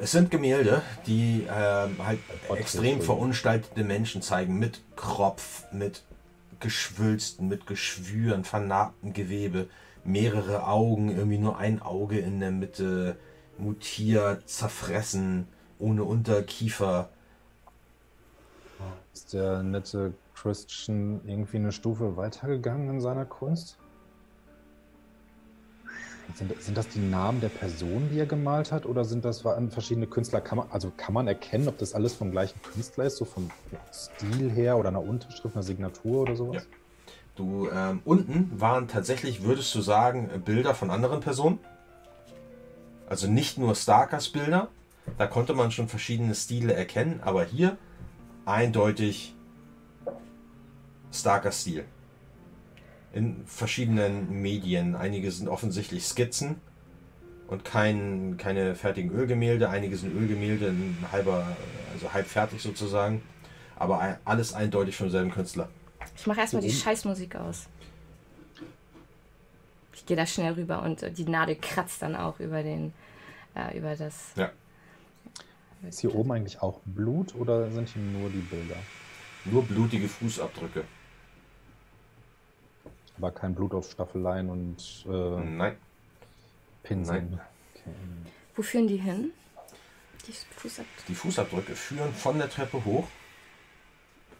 Es 0.00 0.12
sind 0.12 0.30
Gemälde, 0.30 0.82
die 1.06 1.46
ähm, 1.50 1.96
halt 2.04 2.18
extrem 2.54 3.00
verunstaltete 3.00 3.84
Menschen 3.84 4.22
zeigen, 4.22 4.58
mit 4.58 4.82
Kropf, 4.96 5.70
mit 5.72 6.04
Geschwülsten, 6.58 7.48
mit 7.48 7.66
Geschwüren, 7.66 8.44
vernarbtem 8.44 9.12
Gewebe, 9.12 9.68
mehrere 10.04 10.66
Augen, 10.66 11.10
irgendwie 11.10 11.38
nur 11.38 11.58
ein 11.58 11.82
Auge 11.82 12.18
in 12.18 12.40
der 12.40 12.50
Mitte, 12.50 13.16
mutiert, 13.58 14.48
zerfressen, 14.48 15.46
ohne 15.78 16.04
Unterkiefer. 16.04 17.10
Ist 19.12 19.32
der 19.32 19.62
nette 19.62 20.14
Christian 20.34 21.20
irgendwie 21.26 21.58
eine 21.58 21.72
Stufe 21.72 22.16
weitergegangen 22.16 22.88
in 22.88 23.00
seiner 23.00 23.24
Kunst? 23.24 23.78
Sind, 26.34 26.62
sind 26.62 26.76
das 26.76 26.88
die 26.88 27.00
Namen 27.00 27.40
der 27.40 27.48
Person, 27.48 28.08
die 28.12 28.18
er 28.18 28.26
gemalt 28.26 28.70
hat, 28.70 28.86
oder 28.86 29.04
sind 29.04 29.24
das 29.24 29.40
verschiedene 29.40 30.06
Künstler? 30.06 30.40
Kann 30.40 30.58
man, 30.58 30.70
also 30.70 30.92
kann 30.96 31.12
man 31.12 31.26
erkennen, 31.26 31.66
ob 31.66 31.78
das 31.78 31.92
alles 31.92 32.14
vom 32.14 32.30
gleichen 32.30 32.60
Künstler 32.62 33.04
ist, 33.04 33.16
so 33.16 33.24
vom 33.24 33.50
Stil 33.92 34.50
her 34.50 34.78
oder 34.78 34.90
einer 34.90 35.02
Unterschrift, 35.02 35.56
einer 35.56 35.64
Signatur 35.64 36.22
oder 36.22 36.36
sowas? 36.36 36.56
Ja. 36.56 36.76
Du, 37.34 37.68
ähm, 37.70 38.00
unten 38.04 38.60
waren 38.60 38.86
tatsächlich, 38.86 39.42
würdest 39.42 39.74
du 39.74 39.80
sagen, 39.80 40.30
Bilder 40.44 40.74
von 40.74 40.90
anderen 40.90 41.20
Personen. 41.20 41.58
Also 43.08 43.28
nicht 43.28 43.58
nur 43.58 43.74
Starkers 43.74 44.28
Bilder. 44.28 44.68
Da 45.18 45.26
konnte 45.26 45.54
man 45.54 45.72
schon 45.72 45.88
verschiedene 45.88 46.34
Stile 46.34 46.74
erkennen, 46.74 47.20
aber 47.24 47.44
hier 47.44 47.76
eindeutig 48.50 49.34
Starker 51.12 51.52
Stil. 51.52 51.84
In 53.12 53.44
verschiedenen 53.46 54.42
Medien. 54.42 54.94
Einige 54.94 55.30
sind 55.32 55.48
offensichtlich 55.48 56.06
Skizzen 56.06 56.60
und 57.48 57.64
kein, 57.64 58.36
keine 58.36 58.74
fertigen 58.76 59.10
Ölgemälde. 59.10 59.68
Einige 59.68 59.96
sind 59.96 60.14
Ölgemälde, 60.14 60.72
halber, 61.10 61.44
also 61.92 62.12
halb 62.12 62.26
fertig 62.26 62.62
sozusagen. 62.62 63.22
Aber 63.76 64.18
alles 64.24 64.52
eindeutig 64.52 64.96
vom 64.96 65.10
selben 65.10 65.30
Künstler. 65.32 65.68
Ich 66.16 66.26
mache 66.26 66.40
erstmal 66.40 66.62
die 66.62 66.68
Mhm. 66.68 66.72
Scheißmusik 66.72 67.34
aus. 67.36 67.66
Ich 69.94 70.06
gehe 70.06 70.16
da 70.16 70.26
schnell 70.26 70.52
rüber 70.52 70.82
und 70.82 71.02
äh, 71.02 71.10
die 71.10 71.24
Nadel 71.24 71.56
kratzt 71.56 72.02
dann 72.02 72.14
auch 72.14 72.38
über 72.40 72.62
den, 72.62 72.92
äh, 73.54 73.76
über 73.76 73.96
das. 73.96 74.32
Ja. 74.36 74.50
Ist 75.88 76.00
hier 76.00 76.14
oben 76.14 76.32
eigentlich 76.32 76.60
auch 76.60 76.80
Blut 76.84 77.34
oder 77.34 77.70
sind 77.70 77.88
hier 77.88 78.02
nur 78.02 78.28
die 78.28 78.38
Bilder? 78.38 78.76
Nur 79.46 79.64
blutige 79.64 80.08
Fußabdrücke. 80.08 80.84
Aber 83.16 83.30
kein 83.32 83.54
Blut 83.54 83.74
auf 83.74 83.90
Staffeleien 83.90 84.50
und 84.50 85.06
äh, 85.06 85.44
Nein. 85.44 85.76
Pinseln. 86.82 87.30
Nein. 87.30 87.40
Okay. 87.74 87.90
Wo 88.54 88.62
führen 88.62 88.88
die 88.88 88.96
hin? 88.96 89.32
Die 90.26 90.32
Fußabdrücke. 90.32 91.06
Die 91.08 91.14
Fußabdrücke 91.14 91.74
führen 91.74 92.12
von 92.12 92.38
der 92.38 92.50
Treppe 92.50 92.84
hoch. 92.84 93.06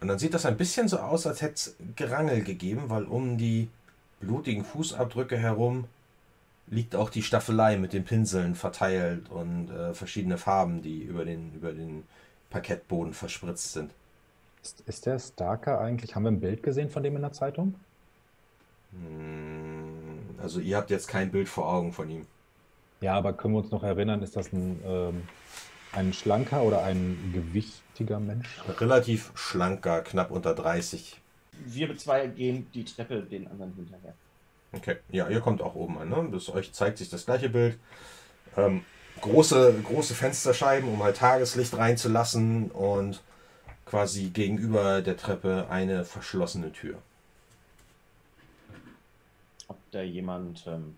Und 0.00 0.08
dann 0.08 0.18
sieht 0.18 0.34
das 0.34 0.46
ein 0.46 0.56
bisschen 0.56 0.88
so 0.88 0.98
aus, 0.98 1.26
als 1.26 1.42
hätte 1.42 1.54
es 1.54 1.76
Gerangel 1.96 2.42
gegeben, 2.42 2.84
weil 2.88 3.04
um 3.04 3.36
die 3.36 3.68
blutigen 4.20 4.64
Fußabdrücke 4.64 5.36
herum 5.36 5.86
liegt 6.70 6.94
auch 6.94 7.10
die 7.10 7.22
Staffelei 7.22 7.76
mit 7.76 7.92
den 7.92 8.04
Pinseln 8.04 8.54
verteilt 8.54 9.28
und 9.28 9.70
äh, 9.70 9.92
verschiedene 9.92 10.38
Farben, 10.38 10.82
die 10.82 11.02
über 11.02 11.24
den, 11.24 11.52
über 11.52 11.72
den 11.72 12.04
Parkettboden 12.48 13.12
verspritzt 13.12 13.72
sind. 13.72 13.90
Ist, 14.62 14.80
ist 14.86 15.06
der 15.06 15.18
Starker 15.18 15.80
eigentlich, 15.80 16.14
haben 16.14 16.22
wir 16.24 16.30
ein 16.30 16.40
Bild 16.40 16.62
gesehen 16.62 16.90
von 16.90 17.02
dem 17.02 17.16
in 17.16 17.22
der 17.22 17.32
Zeitung? 17.32 17.74
Hm, 18.92 20.38
Also 20.42 20.60
ihr 20.60 20.76
habt 20.76 20.90
jetzt 20.90 21.08
kein 21.08 21.30
Bild 21.30 21.48
vor 21.48 21.72
Augen 21.72 21.92
von 21.92 22.08
ihm. 22.08 22.26
Ja, 23.00 23.14
aber 23.14 23.32
können 23.32 23.54
wir 23.54 23.58
uns 23.60 23.70
noch 23.70 23.82
erinnern, 23.82 24.22
ist 24.22 24.36
das 24.36 24.52
ein, 24.52 24.80
ähm, 24.84 25.22
ein 25.92 26.12
schlanker 26.12 26.62
oder 26.62 26.82
ein 26.84 27.30
gewichtiger 27.32 28.20
Mensch? 28.20 28.60
Relativ 28.78 29.32
schlanker, 29.34 30.02
knapp 30.02 30.30
unter 30.30 30.54
30. 30.54 31.20
Wir 31.52 31.96
zwei 31.96 32.26
gehen 32.26 32.66
die 32.74 32.84
Treppe 32.84 33.22
den 33.22 33.46
anderen 33.48 33.74
hinterher. 33.74 34.14
Okay, 34.72 34.96
ja, 35.10 35.28
ihr 35.28 35.40
kommt 35.40 35.62
auch 35.62 35.74
oben 35.74 35.98
an. 35.98 36.08
Ne? 36.08 36.28
Das 36.32 36.48
euch 36.48 36.72
zeigt 36.72 36.98
sich 36.98 37.08
das 37.08 37.24
gleiche 37.24 37.48
Bild. 37.48 37.78
Ähm, 38.56 38.84
große, 39.20 39.74
große 39.84 40.14
Fensterscheiben, 40.14 40.88
um 40.88 41.02
halt 41.02 41.16
Tageslicht 41.16 41.76
reinzulassen 41.76 42.70
und 42.70 43.20
quasi 43.84 44.30
gegenüber 44.30 45.02
der 45.02 45.16
Treppe 45.16 45.66
eine 45.68 46.04
verschlossene 46.04 46.72
Tür. 46.72 46.98
Ob 49.66 49.78
da 49.90 50.02
jemand 50.02 50.64
ähm, 50.66 50.96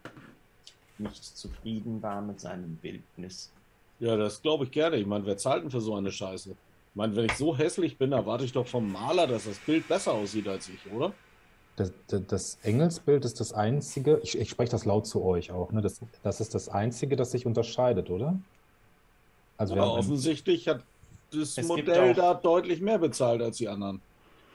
nicht 0.98 1.24
zufrieden 1.24 2.02
war 2.02 2.20
mit 2.20 2.40
seinem 2.40 2.76
Bildnis. 2.76 3.50
Ja, 3.98 4.16
das 4.16 4.42
glaube 4.42 4.64
ich 4.64 4.70
gerne. 4.70 4.96
Ich 4.96 5.06
meine, 5.06 5.24
wer 5.24 5.38
zahlt 5.38 5.62
denn 5.62 5.70
für 5.70 5.80
so 5.80 5.94
eine 5.94 6.12
Scheiße? 6.12 6.50
Ich 6.50 6.96
meine, 6.96 7.16
wenn 7.16 7.24
ich 7.24 7.34
so 7.34 7.56
hässlich 7.56 7.96
bin, 7.96 8.12
erwarte 8.12 8.44
ich 8.44 8.52
doch 8.52 8.66
vom 8.66 8.92
Maler, 8.92 9.26
dass 9.26 9.44
das 9.44 9.58
Bild 9.58 9.88
besser 9.88 10.12
aussieht 10.12 10.46
als 10.46 10.68
ich, 10.68 10.92
oder? 10.92 11.14
Das, 11.76 11.92
das, 12.06 12.58
Engelsbild 12.62 13.24
ist 13.24 13.40
das 13.40 13.52
einzige, 13.54 14.20
ich, 14.22 14.38
ich 14.38 14.50
spreche 14.50 14.70
das 14.70 14.84
laut 14.84 15.06
zu 15.06 15.22
euch 15.24 15.50
auch, 15.52 15.72
ne? 15.72 15.80
das, 15.80 16.00
das 16.22 16.40
ist 16.40 16.54
das 16.54 16.68
einzige, 16.68 17.16
das 17.16 17.30
sich 17.30 17.46
unterscheidet, 17.46 18.10
oder? 18.10 18.38
Also 19.56 19.74
wir 19.74 19.82
Aber 19.82 19.94
offensichtlich 19.94 20.68
hat 20.68 20.84
das 21.30 21.56
Es 21.56 21.66
Modell 21.66 22.12
auch- 22.12 22.16
da 22.16 22.34
deutlich 22.34 22.82
mehr 22.82 22.98
bezahlt 22.98 23.40
als 23.40 23.56
die 23.56 23.68
anderen. 23.68 24.02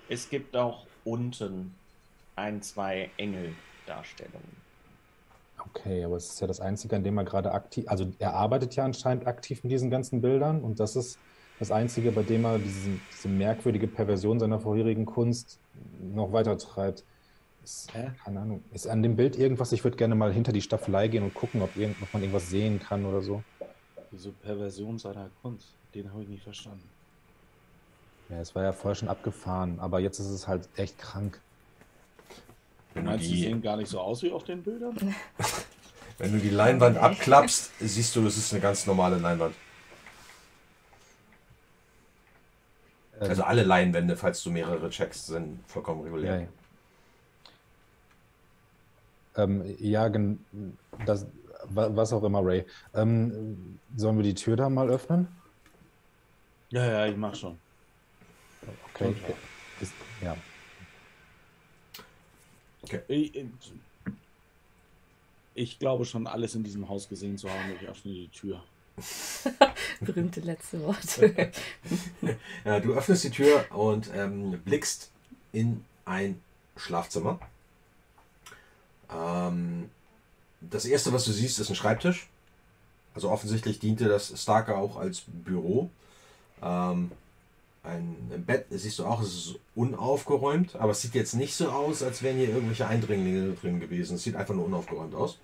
Es 0.10 0.30
gibt 0.30 0.56
auch 0.56 0.86
unten 1.04 1.74
ein, 2.36 2.62
zwei 2.62 3.10
Engeldarstellungen. 3.18 4.62
Okay, 5.60 6.04
aber 6.04 6.18
es 6.18 6.30
ist 6.34 6.40
ja 6.40 6.46
das 6.48 6.60
Einzige, 6.60 6.96
an 6.96 7.04
dem 7.04 7.18
er 7.18 7.24
gerade 7.26 7.52
aktiv, 7.52 7.86
also 7.88 8.06
er 8.20 8.36
arbeitet 8.36 8.76
ja 8.76 8.86
anscheinend 8.86 9.26
aktiv 9.26 9.64
mit 9.64 9.72
diesen 9.72 9.90
ganzen 9.90 10.22
Bildern 10.22 10.62
und 10.62 10.80
das 10.80 10.96
ist 10.96 11.18
das 11.60 11.72
Einzige, 11.72 12.12
bei 12.12 12.22
dem 12.22 12.46
er 12.46 12.60
diesen, 12.60 13.02
diese 13.12 13.28
merkwürdige 13.28 13.88
Perversion 13.88 14.40
seiner 14.40 14.60
vorherigen 14.60 15.06
Kunst 15.06 15.60
noch 16.00 16.32
weiter 16.32 16.58
treibt. 16.58 17.04
Ist, 17.64 17.94
Hä? 17.94 18.12
keine 18.24 18.40
Ahnung. 18.40 18.64
Ist 18.74 18.88
an 18.88 19.04
dem 19.04 19.16
Bild 19.16 19.38
irgendwas, 19.38 19.72
ich 19.72 19.84
würde 19.84 19.98
gerne 19.98 20.16
mal 20.16 20.32
hinter 20.32 20.54
die 20.54 20.62
Staffelei 20.62 21.08
gehen 21.10 21.24
und 21.24 21.34
gucken, 21.34 21.62
ob, 21.62 21.76
irgend, 21.76 22.02
ob 22.02 22.14
man 22.14 22.22
irgendwas 22.22 22.50
sehen 22.50 22.80
kann 22.80 23.06
oder 23.06 23.22
so. 23.22 23.44
Diese 24.12 24.32
Perversion 24.32 24.98
seiner 24.98 25.30
Kunst, 25.42 25.68
den 25.94 26.12
habe 26.12 26.24
ich 26.24 26.30
nicht 26.30 26.44
verstanden. 26.44 26.88
Ja, 28.30 28.40
es 28.40 28.56
war 28.56 28.64
ja 28.64 28.74
vorher 28.74 28.96
schon 28.96 29.10
abgefahren, 29.10 29.80
aber 29.80 30.00
jetzt 30.00 30.20
ist 30.20 30.30
es 30.30 30.48
halt 30.48 30.68
echt 30.76 30.98
krank. 30.98 31.42
Wenn 32.94 33.06
du, 33.06 33.12
Meinst 33.12 33.26
du, 33.26 33.30
die 33.30 33.36
die, 33.36 33.42
sehen 33.44 33.62
gar 33.62 33.78
nicht 33.78 33.90
so 33.90 34.00
aus 34.00 34.24
wie 34.24 34.32
auf 34.32 34.44
den 34.44 34.64
Bildern? 34.64 34.96
wenn 36.18 36.32
du 36.32 36.40
die 36.40 36.50
Leinwand 36.50 36.98
abklappst, 36.98 37.72
siehst 37.80 38.16
du, 38.16 38.26
es 38.26 38.38
ist 38.38 38.54
eine 38.54 38.62
ganz 38.62 38.86
normale 38.86 39.18
Leinwand. 39.18 39.54
Also 43.20 43.44
alle 43.44 43.64
Leinwände, 43.64 44.16
falls 44.16 44.44
du 44.44 44.52
mehrere 44.52 44.90
checkst, 44.90 45.28
sind 45.28 45.60
vollkommen 45.68 46.02
ja, 46.02 46.06
regulär. 46.06 46.42
ja. 46.42 46.48
Ähm, 49.44 49.76
ja, 49.80 50.10
das, 51.06 51.26
wa- 51.66 51.90
was 51.96 52.14
auch 52.14 52.24
immer, 52.24 52.42
Ray. 52.44 52.66
Ähm, 52.94 53.80
sollen 53.96 54.18
wir 54.18 54.24
die 54.24 54.34
Tür 54.34 54.56
da 54.56 54.70
mal 54.70 54.90
öffnen? 54.90 55.28
Ja, 56.70 56.86
ja, 56.86 57.06
ich 57.08 57.18
mach 57.18 57.36
schon. 57.36 57.58
Okay. 58.94 59.14
Klar. 59.14 59.38
Ist, 59.80 59.94
ja. 60.22 60.36
Ich, 63.08 63.36
ich- 63.36 63.46
ich 65.54 65.80
glaube 65.80 66.06
schon, 66.06 66.28
alles 66.28 66.54
in 66.56 66.64
diesem 66.64 66.88
Haus 66.88 67.10
gesehen 67.10 67.38
zu 67.38 67.50
haben. 67.50 67.72
Ich 67.82 67.88
öffne 67.88 68.14
die 68.14 68.28
Tür. 68.30 68.64
Berühmte 70.02 70.42
letzte 70.42 70.82
Worte. 70.82 71.52
Ja, 72.66 72.80
du 72.80 72.94
öffnest 72.94 73.24
die 73.24 73.30
Tür 73.30 73.66
und 73.72 74.10
ähm, 74.14 74.60
blickst 74.66 75.12
in 75.54 75.86
ein 76.06 76.42
Schlafzimmer. 76.76 77.40
Ähm, 79.14 79.90
das 80.62 80.86
erste, 80.86 81.14
was 81.14 81.26
du 81.26 81.32
siehst, 81.32 81.60
ist 81.60 81.70
ein 81.70 81.76
Schreibtisch. 81.76 82.28
Also 83.14 83.30
offensichtlich 83.30 83.80
diente 83.80 84.06
das 84.06 84.40
Starker 84.42 84.78
auch 84.78 84.98
als 84.98 85.24
Büro. 85.28 85.90
Ähm, 86.62 87.12
ein 87.84 88.44
Bett 88.46 88.66
siehst 88.70 89.00
du 89.00 89.06
auch, 89.06 89.22
es 89.22 89.34
ist 89.34 89.56
unaufgeräumt, 89.76 90.76
aber 90.76 90.92
es 90.92 91.02
sieht 91.02 91.16
jetzt 91.16 91.36
nicht 91.36 91.56
so 91.56 91.70
aus, 91.70 92.04
als 92.04 92.22
wären 92.22 92.38
hier 92.38 92.50
irgendwelche 92.50 92.88
Eindringlinge 92.88 93.54
drin 93.54 93.80
gewesen. 93.80 94.16
Es 94.16 94.24
sieht 94.24 94.36
einfach 94.36 94.54
nur 94.54 94.66
unaufgeräumt 94.66 95.16
aus. 95.16 95.38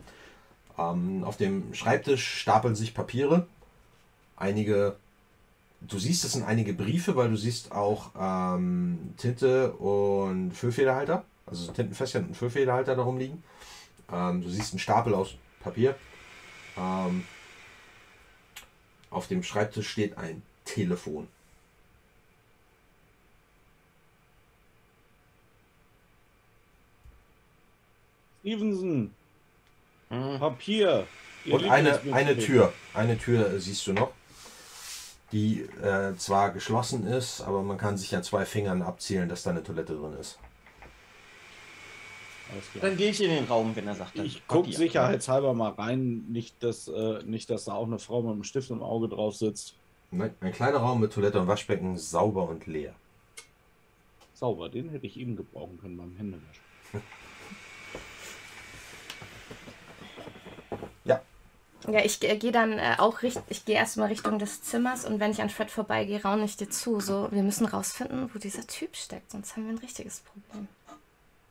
Ähm, 0.77 1.23
auf 1.23 1.37
dem 1.37 1.73
Schreibtisch 1.73 2.41
stapeln 2.41 2.75
sich 2.75 2.93
Papiere. 2.93 3.47
Einige 4.35 4.95
Du 5.87 5.99
siehst, 5.99 6.23
es 6.23 6.31
sind 6.31 6.43
einige 6.45 6.73
Briefe, 6.73 7.15
weil 7.15 7.29
du 7.29 7.35
siehst 7.35 7.73
auch 7.73 8.11
ähm, 8.17 9.13
Tinte 9.17 9.73
und 9.73 10.51
Füllfederhalter, 10.51 11.25
also 11.45 11.71
Tintenfässchen 11.73 12.27
und 12.27 12.37
Füllfederhalter 12.37 12.95
darum 12.95 13.17
liegen. 13.17 13.43
Ähm, 14.11 14.41
du 14.41 14.49
siehst 14.49 14.71
einen 14.71 14.79
Stapel 14.79 15.13
aus 15.13 15.35
Papier. 15.59 15.95
Ähm, 16.77 17.25
auf 19.09 19.27
dem 19.27 19.43
Schreibtisch 19.43 19.89
steht 19.89 20.17
ein 20.17 20.41
Telefon. 20.63 21.27
Stevenson, 28.39 29.13
Hm, 30.13 30.39
Papier. 30.39 31.07
Ihr 31.45 31.55
Und 31.55 31.69
eine, 31.69 31.99
eine 32.11 32.37
Tür. 32.37 32.71
Eine 32.93 33.17
Tür 33.17 33.59
siehst 33.59 33.85
du 33.87 33.93
noch, 33.93 34.11
die 35.31 35.61
äh, 35.61 36.15
zwar 36.15 36.51
geschlossen 36.51 37.07
ist, 37.07 37.41
aber 37.41 37.63
man 37.63 37.77
kann 37.77 37.97
sich 37.97 38.11
ja 38.11 38.21
zwei 38.21 38.45
Fingern 38.45 38.81
abzählen, 38.81 39.27
dass 39.27 39.43
da 39.43 39.49
eine 39.49 39.63
Toilette 39.63 39.95
drin 39.95 40.13
ist. 40.13 40.37
Alles 42.51 42.71
klar. 42.71 42.81
Dann 42.83 42.97
gehe 42.97 43.09
ich 43.09 43.21
in 43.23 43.31
den 43.31 43.45
Raum, 43.45 43.75
wenn 43.75 43.87
er 43.87 43.95
sagt, 43.95 44.17
dann 44.17 44.25
Ich 44.25 44.47
gucke 44.47 44.71
sicherheitshalber 44.71 45.53
mal 45.53 45.71
rein. 45.71 46.25
Nicht 46.29 46.61
dass, 46.61 46.87
äh, 46.87 47.23
nicht, 47.25 47.49
dass 47.49 47.65
da 47.65 47.73
auch 47.73 47.87
eine 47.87 47.99
Frau 47.99 48.21
mit 48.21 48.33
einem 48.33 48.43
Stift 48.43 48.69
im 48.69 48.83
Auge 48.83 49.09
drauf 49.09 49.35
sitzt. 49.35 49.75
Nein, 50.11 50.35
ein 50.41 50.51
kleiner 50.51 50.77
Raum 50.77 51.01
mit 51.01 51.11
Toilette 51.11 51.39
und 51.39 51.47
Waschbecken, 51.47 51.97
sauber 51.97 52.47
und 52.47 52.67
leer. 52.67 52.93
Sauber, 54.35 54.69
den 54.69 54.89
hätte 54.89 55.07
ich 55.07 55.17
eben 55.17 55.35
gebrauchen 55.35 55.79
können 55.81 55.97
beim 55.97 56.15
Händewaschen. 56.15 56.63
Ja, 61.87 61.99
ich 62.03 62.23
äh, 62.23 62.37
gehe 62.37 62.51
dann 62.51 62.73
äh, 62.73 62.95
auch 62.97 63.21
richtig, 63.23 63.43
ich 63.49 63.65
gehe 63.65 63.75
erstmal 63.75 64.07
Richtung 64.07 64.39
des 64.39 64.61
Zimmers 64.61 65.05
und 65.05 65.19
wenn 65.19 65.31
ich 65.31 65.41
an 65.41 65.49
Fred 65.49 65.69
vorbeigehe, 65.69 66.21
raune 66.21 66.45
ich 66.45 66.55
dir 66.55 66.69
zu. 66.69 66.99
So, 66.99 67.29
wir 67.31 67.43
müssen 67.43 67.65
rausfinden, 67.65 68.29
wo 68.33 68.39
dieser 68.39 68.65
Typ 68.65 68.95
steckt, 68.95 69.31
sonst 69.31 69.55
haben 69.55 69.65
wir 69.65 69.73
ein 69.73 69.79
richtiges 69.79 70.21
Problem. 70.21 70.67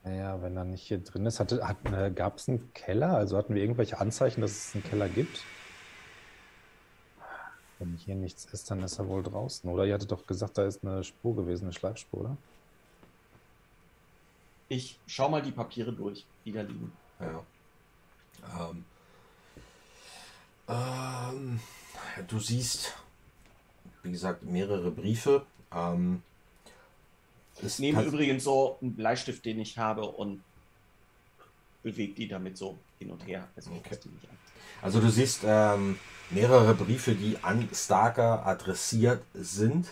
Naja, 0.04 0.42
wenn 0.42 0.56
er 0.56 0.64
nicht 0.64 0.82
hier 0.82 0.98
drin 0.98 1.26
ist, 1.26 1.38
hatte, 1.38 1.66
hat, 1.66 1.76
äh, 1.92 2.10
gab 2.10 2.38
es 2.38 2.48
einen 2.48 2.72
Keller? 2.74 3.14
Also 3.14 3.36
hatten 3.36 3.54
wir 3.54 3.62
irgendwelche 3.62 4.00
Anzeichen, 4.00 4.40
dass 4.40 4.50
es 4.50 4.74
einen 4.74 4.84
Keller 4.84 5.08
gibt? 5.08 5.44
Wenn 7.78 7.96
hier 7.96 8.14
nichts 8.14 8.46
ist, 8.46 8.70
dann 8.70 8.82
ist 8.82 8.98
er 8.98 9.08
wohl 9.08 9.22
draußen. 9.22 9.68
Oder 9.70 9.84
ihr 9.84 9.94
hattet 9.94 10.10
doch 10.10 10.26
gesagt, 10.26 10.58
da 10.58 10.64
ist 10.64 10.84
eine 10.84 11.04
Spur 11.04 11.36
gewesen, 11.36 11.64
eine 11.64 11.72
Schleifspur, 11.72 12.20
oder? 12.20 12.36
Ich 14.68 14.98
schau 15.06 15.28
mal 15.28 15.42
die 15.42 15.52
Papiere 15.52 15.92
durch, 15.92 16.24
die 16.44 16.52
da 16.52 16.62
liegen. 16.62 16.92
Ja. 17.20 18.70
Ähm, 18.70 18.84
ähm, 20.68 21.60
du 22.28 22.38
siehst, 22.38 22.94
wie 24.02 24.12
gesagt, 24.12 24.42
mehrere 24.42 24.90
Briefe. 24.90 25.44
Ähm, 25.74 26.22
ich 27.60 27.78
nehme 27.78 28.02
übrigens 28.02 28.44
so 28.44 28.78
einen 28.80 28.94
Bleistift, 28.94 29.44
den 29.44 29.60
ich 29.60 29.78
habe, 29.78 30.02
und 30.02 30.42
bewege 31.82 32.14
die 32.14 32.28
damit 32.28 32.56
so 32.56 32.78
hin 32.98 33.10
und 33.10 33.26
her. 33.26 33.48
Also, 33.56 33.70
okay. 33.72 33.98
also 34.80 35.00
du 35.00 35.10
siehst 35.10 35.40
ähm, 35.44 35.98
mehrere 36.30 36.74
Briefe, 36.74 37.14
die 37.14 37.36
an 37.42 37.68
Starker 37.72 38.46
adressiert 38.46 39.22
sind. 39.34 39.88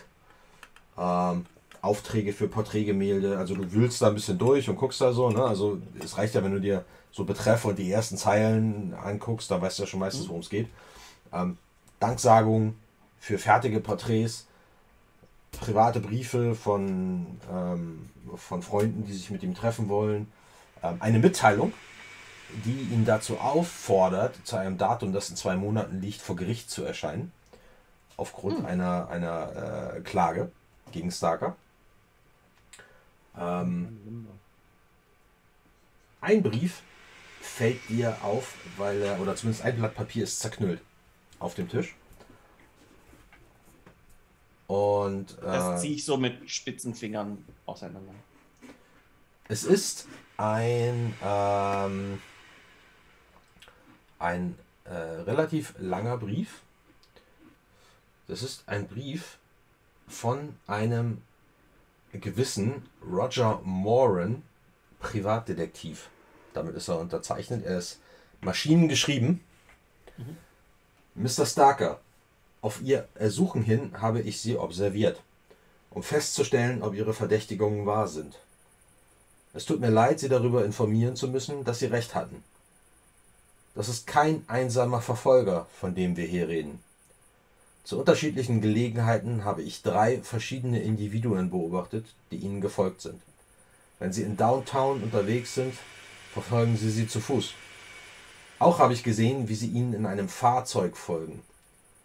Ähm, 0.97 1.45
Aufträge 1.81 2.31
für 2.31 2.47
Porträtgemälde. 2.47 3.37
Also 3.37 3.55
du 3.55 3.71
wühlst 3.71 4.01
da 4.01 4.07
ein 4.07 4.13
bisschen 4.13 4.37
durch 4.37 4.69
und 4.69 4.75
guckst 4.75 5.01
da 5.01 5.13
so. 5.13 5.29
Ne? 5.29 5.43
Also 5.43 5.81
es 5.99 6.17
reicht 6.17 6.35
ja, 6.35 6.43
wenn 6.43 6.53
du 6.53 6.61
dir 6.61 6.85
so 7.11 7.25
Betreff 7.25 7.65
und 7.65 7.77
die 7.77 7.91
ersten 7.91 8.17
Zeilen 8.17 8.93
anguckst, 8.93 9.51
dann 9.51 9.61
weißt 9.61 9.79
du 9.79 9.83
ja 9.83 9.87
schon 9.87 9.99
meistens, 9.99 10.25
mhm. 10.25 10.29
worum 10.29 10.41
es 10.41 10.49
geht. 10.49 10.69
Ähm, 11.33 11.57
Danksagungen 11.99 12.77
für 13.19 13.37
fertige 13.37 13.79
Porträts, 13.79 14.47
private 15.51 15.99
Briefe 15.99 16.55
von, 16.55 17.39
ähm, 17.51 18.09
von 18.35 18.61
Freunden, 18.61 19.05
die 19.05 19.13
sich 19.13 19.29
mit 19.29 19.43
ihm 19.43 19.53
treffen 19.53 19.89
wollen, 19.89 20.31
ähm, 20.81 20.97
eine 20.99 21.19
Mitteilung, 21.19 21.73
die 22.65 22.87
ihn 22.93 23.05
dazu 23.05 23.37
auffordert, 23.39 24.35
zu 24.43 24.55
einem 24.55 24.77
Datum, 24.77 25.13
das 25.13 25.29
in 25.29 25.35
zwei 25.35 25.55
Monaten 25.55 26.01
liegt, 26.01 26.21
vor 26.21 26.35
Gericht 26.35 26.69
zu 26.69 26.83
erscheinen, 26.83 27.31
aufgrund 28.17 28.59
mhm. 28.59 28.65
einer, 28.65 29.09
einer 29.09 29.95
äh, 29.97 30.01
Klage 30.01 30.51
gegen 30.91 31.11
Starker. 31.11 31.55
Ähm, 33.37 34.27
ein 36.21 36.43
Brief 36.43 36.81
fällt 37.41 37.89
dir 37.89 38.17
auf, 38.23 38.55
weil 38.77 39.01
er, 39.01 39.19
oder 39.19 39.35
zumindest 39.35 39.65
ein 39.65 39.75
Blatt 39.75 39.95
Papier 39.95 40.23
ist 40.23 40.39
zerknüllt 40.39 40.81
auf 41.39 41.55
dem 41.55 41.67
Tisch. 41.67 41.95
Und 44.67 45.37
äh, 45.39 45.41
das 45.41 45.81
ziehe 45.81 45.95
ich 45.95 46.05
so 46.05 46.15
mit 46.15 46.49
spitzen 46.49 46.95
Fingern 46.95 47.43
auseinander. 47.65 48.13
Es 49.49 49.65
ist 49.65 50.07
ein 50.37 51.13
ähm, 51.21 52.21
ein 54.17 54.55
äh, 54.85 54.93
relativ 54.93 55.73
langer 55.77 56.17
Brief. 56.17 56.61
Das 58.27 58.43
ist 58.43 58.63
ein 58.67 58.87
Brief 58.87 59.39
von 60.07 60.55
einem 60.67 61.21
gewissen 62.13 62.87
Roger 63.05 63.59
Moran, 63.63 64.43
Privatdetektiv. 64.99 66.09
Damit 66.53 66.75
ist 66.75 66.87
er 66.87 66.99
unterzeichnet. 66.99 67.65
Er 67.65 67.77
ist 67.77 67.99
maschinengeschrieben. 68.41 69.41
Mhm. 70.17 70.37
Mr. 71.15 71.45
Starker, 71.45 71.99
auf 72.61 72.81
Ihr 72.81 73.07
Ersuchen 73.15 73.63
hin 73.63 73.93
habe 74.01 74.21
ich 74.21 74.39
Sie 74.39 74.57
observiert, 74.57 75.21
um 75.89 76.03
festzustellen, 76.03 76.83
ob 76.83 76.93
Ihre 76.93 77.13
Verdächtigungen 77.13 77.85
wahr 77.85 78.07
sind. 78.07 78.37
Es 79.53 79.65
tut 79.65 79.81
mir 79.81 79.89
leid, 79.89 80.19
Sie 80.19 80.29
darüber 80.29 80.63
informieren 80.63 81.15
zu 81.15 81.27
müssen, 81.27 81.63
dass 81.63 81.79
Sie 81.79 81.87
recht 81.87 82.15
hatten. 82.15 82.43
Das 83.75 83.89
ist 83.89 84.05
kein 84.05 84.43
einsamer 84.47 85.01
Verfolger, 85.01 85.67
von 85.79 85.95
dem 85.95 86.17
wir 86.17 86.25
hier 86.25 86.47
reden. 86.47 86.79
Zu 87.83 87.99
unterschiedlichen 87.99 88.61
Gelegenheiten 88.61 89.43
habe 89.43 89.63
ich 89.63 89.81
drei 89.81 90.21
verschiedene 90.21 90.81
Individuen 90.81 91.49
beobachtet, 91.49 92.05
die 92.31 92.37
ihnen 92.37 92.61
gefolgt 92.61 93.01
sind. 93.01 93.21
Wenn 93.97 94.13
sie 94.13 94.23
in 94.23 94.37
Downtown 94.37 95.01
unterwegs 95.01 95.55
sind, 95.55 95.73
verfolgen 96.33 96.77
sie 96.77 96.89
sie 96.89 97.07
zu 97.07 97.19
Fuß. 97.19 97.53
Auch 98.59 98.79
habe 98.79 98.93
ich 98.93 99.03
gesehen, 99.03 99.49
wie 99.49 99.55
sie 99.55 99.67
ihnen 99.67 99.93
in 99.93 100.05
einem 100.05 100.29
Fahrzeug 100.29 100.95
folgen. 100.95 101.41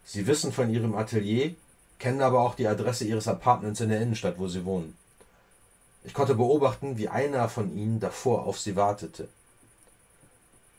Sie 0.05 0.25
wissen 0.27 0.51
von 0.51 0.69
ihrem 0.69 0.95
Atelier, 0.95 1.55
kennen 1.99 2.21
aber 2.21 2.39
auch 2.39 2.55
die 2.55 2.67
Adresse 2.67 3.05
ihres 3.05 3.27
Apartments 3.27 3.81
in 3.81 3.89
der 3.89 4.01
Innenstadt, 4.01 4.39
wo 4.39 4.47
sie 4.47 4.65
wohnen. 4.65 4.97
Ich 6.03 6.13
konnte 6.13 6.35
beobachten, 6.35 6.97
wie 6.97 7.09
einer 7.09 7.49
von 7.49 7.75
ihnen 7.75 7.99
davor 7.99 8.45
auf 8.45 8.59
sie 8.59 8.75
wartete. 8.75 9.27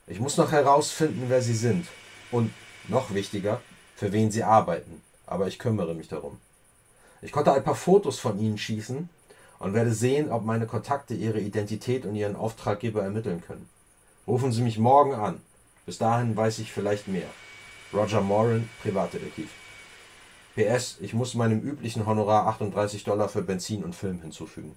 Ich 0.07 0.21
muss 0.21 0.37
noch 0.37 0.53
herausfinden, 0.53 1.27
wer 1.29 1.43
sie 1.43 1.55
sind 1.55 1.87
und, 2.31 2.51
noch 2.89 3.13
wichtiger, 3.13 3.61
für 3.95 4.13
wen 4.13 4.31
sie 4.31 4.43
arbeiten, 4.43 5.03
aber 5.27 5.47
ich 5.49 5.59
kümmere 5.59 5.95
mich 5.95 6.09
darum. 6.09 6.41
Ich 7.21 7.33
konnte 7.33 7.53
ein 7.53 7.65
paar 7.65 7.75
Fotos 7.75 8.19
von 8.19 8.39
ihnen 8.39 8.57
schießen 8.57 9.11
und 9.59 9.75
werde 9.75 9.93
sehen, 9.93 10.31
ob 10.31 10.45
meine 10.45 10.67
Kontakte 10.67 11.15
ihre 11.15 11.41
Identität 11.41 12.05
und 12.05 12.15
ihren 12.15 12.37
Auftraggeber 12.37 13.03
ermitteln 13.03 13.43
können. 13.47 13.69
Rufen 14.27 14.53
Sie 14.53 14.63
mich 14.63 14.79
morgen 14.79 15.15
an. 15.15 15.41
Bis 15.87 15.99
dahin 15.99 16.37
weiß 16.37 16.59
ich 16.59 16.73
vielleicht 16.73 17.09
mehr. 17.09 17.29
Roger 17.93 18.21
Moran, 18.21 18.69
Privatdetektiv. 18.83 19.51
PS, 20.55 20.99
ich 21.01 21.15
muss 21.15 21.35
meinem 21.35 21.61
üblichen 21.61 22.05
Honorar 22.07 22.47
38 22.49 23.05
Dollar 23.05 23.29
für 23.29 23.43
Benzin 23.43 23.85
und 23.85 23.95
Film 23.95 24.21
hinzufügen. 24.21 24.75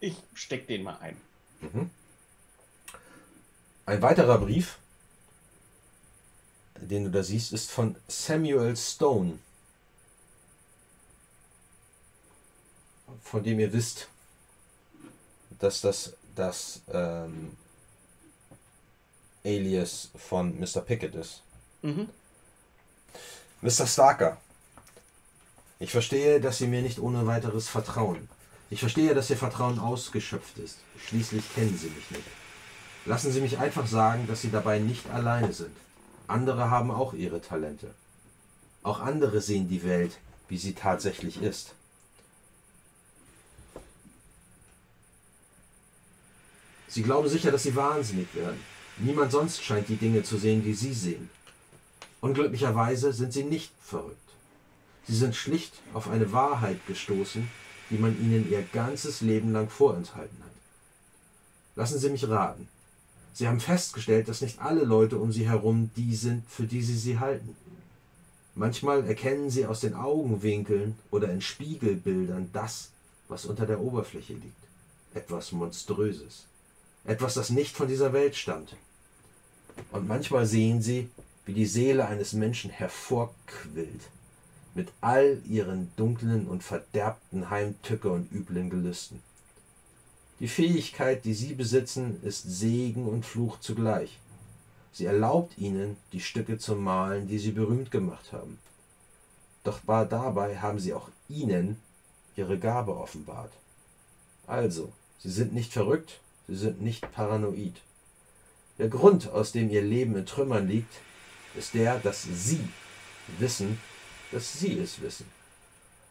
Ich 0.00 0.16
steck 0.34 0.68
den 0.68 0.82
mal 0.82 0.98
ein. 1.00 1.16
Mhm. 1.60 1.90
Ein 3.86 4.02
weiterer 4.02 4.38
Brief 4.38 4.78
den 6.80 7.04
du 7.04 7.10
da 7.10 7.22
siehst, 7.22 7.52
ist 7.52 7.70
von 7.70 7.96
Samuel 8.08 8.76
Stone, 8.76 9.38
von 13.22 13.42
dem 13.42 13.60
ihr 13.60 13.72
wisst, 13.72 14.08
dass 15.58 15.80
das 15.80 16.14
das 16.34 16.82
ähm, 16.92 17.56
Alias 19.44 20.10
von 20.16 20.58
Mr. 20.58 20.80
Pickett 20.82 21.14
ist. 21.14 21.42
Mhm. 21.82 22.08
Mr. 23.62 23.86
Starker, 23.86 24.36
ich 25.78 25.90
verstehe, 25.90 26.40
dass 26.40 26.58
Sie 26.58 26.66
mir 26.66 26.82
nicht 26.82 26.98
ohne 26.98 27.26
weiteres 27.26 27.68
vertrauen. 27.68 28.28
Ich 28.68 28.80
verstehe, 28.80 29.14
dass 29.14 29.30
Ihr 29.30 29.36
Vertrauen 29.36 29.78
ausgeschöpft 29.78 30.58
ist. 30.58 30.78
Schließlich 31.06 31.54
kennen 31.54 31.76
Sie 31.78 31.88
mich 31.88 32.10
nicht. 32.10 32.26
Lassen 33.06 33.32
Sie 33.32 33.40
mich 33.40 33.58
einfach 33.58 33.86
sagen, 33.86 34.26
dass 34.26 34.42
Sie 34.42 34.50
dabei 34.50 34.78
nicht 34.78 35.08
alleine 35.10 35.52
sind. 35.52 35.74
Andere 36.26 36.70
haben 36.70 36.90
auch 36.90 37.12
ihre 37.12 37.40
Talente. 37.40 37.94
Auch 38.82 39.00
andere 39.00 39.40
sehen 39.40 39.68
die 39.68 39.84
Welt, 39.84 40.18
wie 40.48 40.58
sie 40.58 40.74
tatsächlich 40.74 41.40
ist. 41.40 41.74
Sie 46.88 47.02
glauben 47.02 47.28
sicher, 47.28 47.50
dass 47.50 47.64
sie 47.64 47.76
wahnsinnig 47.76 48.34
werden. 48.34 48.60
Niemand 48.98 49.32
sonst 49.32 49.62
scheint 49.62 49.88
die 49.88 49.96
Dinge 49.96 50.22
zu 50.22 50.38
sehen, 50.38 50.62
die 50.64 50.74
sie 50.74 50.94
sehen. 50.94 51.28
Unglücklicherweise 52.20 53.12
sind 53.12 53.32
sie 53.32 53.44
nicht 53.44 53.72
verrückt. 53.80 54.16
Sie 55.06 55.16
sind 55.16 55.36
schlicht 55.36 55.74
auf 55.94 56.08
eine 56.08 56.32
Wahrheit 56.32 56.84
gestoßen, 56.86 57.48
die 57.90 57.98
man 57.98 58.18
ihnen 58.20 58.50
ihr 58.50 58.62
ganzes 58.72 59.20
Leben 59.20 59.52
lang 59.52 59.68
vorenthalten 59.68 60.38
hat. 60.40 60.50
Lassen 61.76 61.98
Sie 61.98 62.08
mich 62.08 62.26
raten. 62.28 62.68
Sie 63.34 63.46
haben 63.46 63.60
festgestellt, 63.60 64.28
dass 64.28 64.40
nicht 64.40 64.60
alle 64.60 64.84
Leute 64.84 65.18
um 65.18 65.30
sie 65.30 65.46
herum 65.46 65.90
die 65.94 66.16
sind, 66.16 66.42
für 66.48 66.62
die 66.62 66.82
sie 66.82 66.96
sie 66.96 67.18
halten. 67.18 67.54
Manchmal 68.54 69.06
erkennen 69.06 69.50
sie 69.50 69.66
aus 69.66 69.80
den 69.80 69.92
Augenwinkeln 69.92 70.96
oder 71.10 71.30
in 71.30 71.42
Spiegelbildern 71.42 72.48
das, 72.54 72.88
was 73.28 73.44
unter 73.44 73.66
der 73.66 73.80
Oberfläche 73.80 74.32
liegt. 74.32 74.64
Etwas 75.12 75.52
Monströses. 75.52 76.46
Etwas, 77.06 77.34
das 77.34 77.50
nicht 77.50 77.76
von 77.76 77.88
dieser 77.88 78.12
Welt 78.12 78.34
stammt. 78.34 78.74
Und 79.92 80.08
manchmal 80.08 80.46
sehen 80.46 80.82
sie, 80.82 81.08
wie 81.44 81.54
die 81.54 81.66
Seele 81.66 82.06
eines 82.06 82.32
Menschen 82.32 82.70
hervorquillt, 82.70 84.02
mit 84.74 84.88
all 85.00 85.40
ihren 85.48 85.92
dunklen 85.96 86.48
und 86.48 86.64
verderbten 86.64 87.48
Heimtücke 87.50 88.10
und 88.10 88.30
üblen 88.32 88.70
Gelüsten. 88.70 89.22
Die 90.40 90.48
Fähigkeit, 90.48 91.24
die 91.24 91.32
sie 91.32 91.54
besitzen, 91.54 92.20
ist 92.22 92.42
Segen 92.42 93.06
und 93.06 93.24
Fluch 93.24 93.60
zugleich. 93.60 94.18
Sie 94.92 95.06
erlaubt 95.06 95.56
ihnen, 95.56 95.96
die 96.12 96.20
Stücke 96.20 96.58
zu 96.58 96.74
malen, 96.74 97.28
die 97.28 97.38
sie 97.38 97.52
berühmt 97.52 97.90
gemacht 97.90 98.32
haben. 98.32 98.58
Doch 99.62 99.80
dabei 99.86 100.58
haben 100.58 100.78
sie 100.78 100.92
auch 100.92 101.08
ihnen 101.28 101.80
ihre 102.34 102.58
Gabe 102.58 102.96
offenbart. 102.96 103.52
Also, 104.46 104.92
sie 105.18 105.30
sind 105.30 105.54
nicht 105.54 105.72
verrückt, 105.72 106.20
sind 106.48 106.82
nicht 106.82 107.10
paranoid. 107.12 107.74
Der 108.78 108.88
Grund, 108.88 109.30
aus 109.30 109.52
dem 109.52 109.70
ihr 109.70 109.82
Leben 109.82 110.16
in 110.16 110.26
Trümmern 110.26 110.68
liegt, 110.68 110.94
ist 111.56 111.74
der, 111.74 111.98
dass 111.98 112.22
sie 112.22 112.68
wissen, 113.38 113.80
dass 114.30 114.58
sie 114.58 114.78
es 114.78 115.00
wissen. 115.00 115.26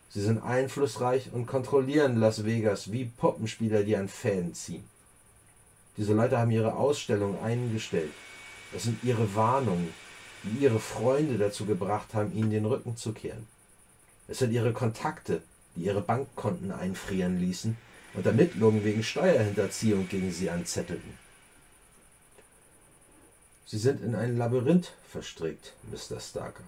Sie 0.10 0.22
sind 0.22 0.41
einflussreich 0.41 1.32
und 1.32 1.45
kontrollieren 1.45 2.18
Las 2.18 2.45
Vegas 2.45 2.91
wie 2.91 3.06
Poppenspieler, 3.06 3.84
die 3.84 3.95
an 3.95 4.07
Fäden 4.07 4.53
ziehen. 4.53 4.84
Diese 5.98 6.14
Leute 6.14 6.38
haben 6.38 6.52
ihre 6.52 6.76
Ausstellung 6.76 7.41
eingestellt. 7.41 8.12
Das 8.74 8.84
sind 8.84 9.03
ihre 9.03 9.36
Warnungen, 9.36 9.94
die 10.44 10.64
ihre 10.64 10.80
Freunde 10.80 11.38
dazu 11.38 11.66
gebracht 11.66 12.14
haben, 12.14 12.36
ihnen 12.36 12.49
den 12.49 12.66
Rücken 12.66 12.98
zu 12.98 13.14
kehren. 13.14 13.48
Es 14.28 14.40
sind 14.40 14.52
ihre 14.52 14.74
Kontakte, 14.74 15.41
die 15.76 15.86
ihre 15.86 16.02
Bankkonten 16.02 16.72
einfrieren 16.72 17.40
ließen 17.40 17.78
und 18.16 18.26
Ermittlungen 18.26 18.84
wegen 18.84 19.04
Steuerhinterziehung 19.04 20.08
gegen 20.08 20.32
sie 20.32 20.50
anzettelten. 20.50 21.18
Sie 23.66 23.78
sind 23.78 24.04
in 24.04 24.16
ein 24.16 24.38
Labyrinth 24.38 24.94
verstrickt, 25.10 25.74
Mr. 25.92 26.20
Starker. 26.20 26.64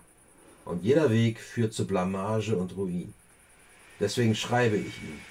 Und 0.65 0.83
jeder 0.83 1.09
Weg 1.09 1.39
führt 1.39 1.73
zu 1.73 1.87
Blamage 1.87 2.57
und 2.57 2.75
Ruin. 2.75 3.13
Deswegen 3.99 4.35
schreibe 4.35 4.77
ich 4.77 5.01
Ihnen. 5.01 5.21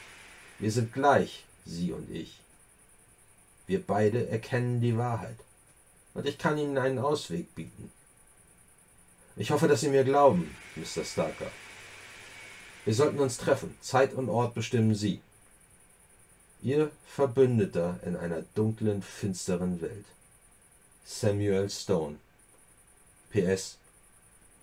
Wir 0.59 0.71
sind 0.71 0.93
gleich, 0.93 1.45
Sie 1.65 1.93
und 1.93 2.11
ich. 2.11 2.41
Wir 3.67 3.83
beide 3.83 4.29
erkennen 4.29 4.81
die 4.81 4.97
Wahrheit. 4.97 5.37
Und 6.15 6.27
ich 6.27 6.39
kann 6.39 6.57
Ihnen 6.57 6.79
einen 6.79 6.99
Ausweg 6.99 7.55
bieten. 7.55 7.91
Ich 9.37 9.51
hoffe, 9.51 9.69
dass 9.69 9.83
Sie 9.83 9.89
mir 9.89 10.05
glauben, 10.05 10.57
Mr. 10.77 11.05
Starker. 11.05 11.51
Wir 12.87 12.95
sollten 12.95 13.19
uns 13.19 13.37
treffen. 13.37 13.77
Zeit 13.83 14.15
und 14.15 14.31
Ort 14.31 14.55
bestimmen 14.55 14.95
Sie. 14.95 15.21
Ihr 16.62 16.91
Verbündeter 17.07 18.01
in 18.05 18.16
einer 18.16 18.43
dunklen, 18.55 19.03
finsteren 19.03 19.81
Welt. 19.81 20.05
Samuel 21.05 21.70
Stone. 21.70 22.19
PS. 23.31 23.78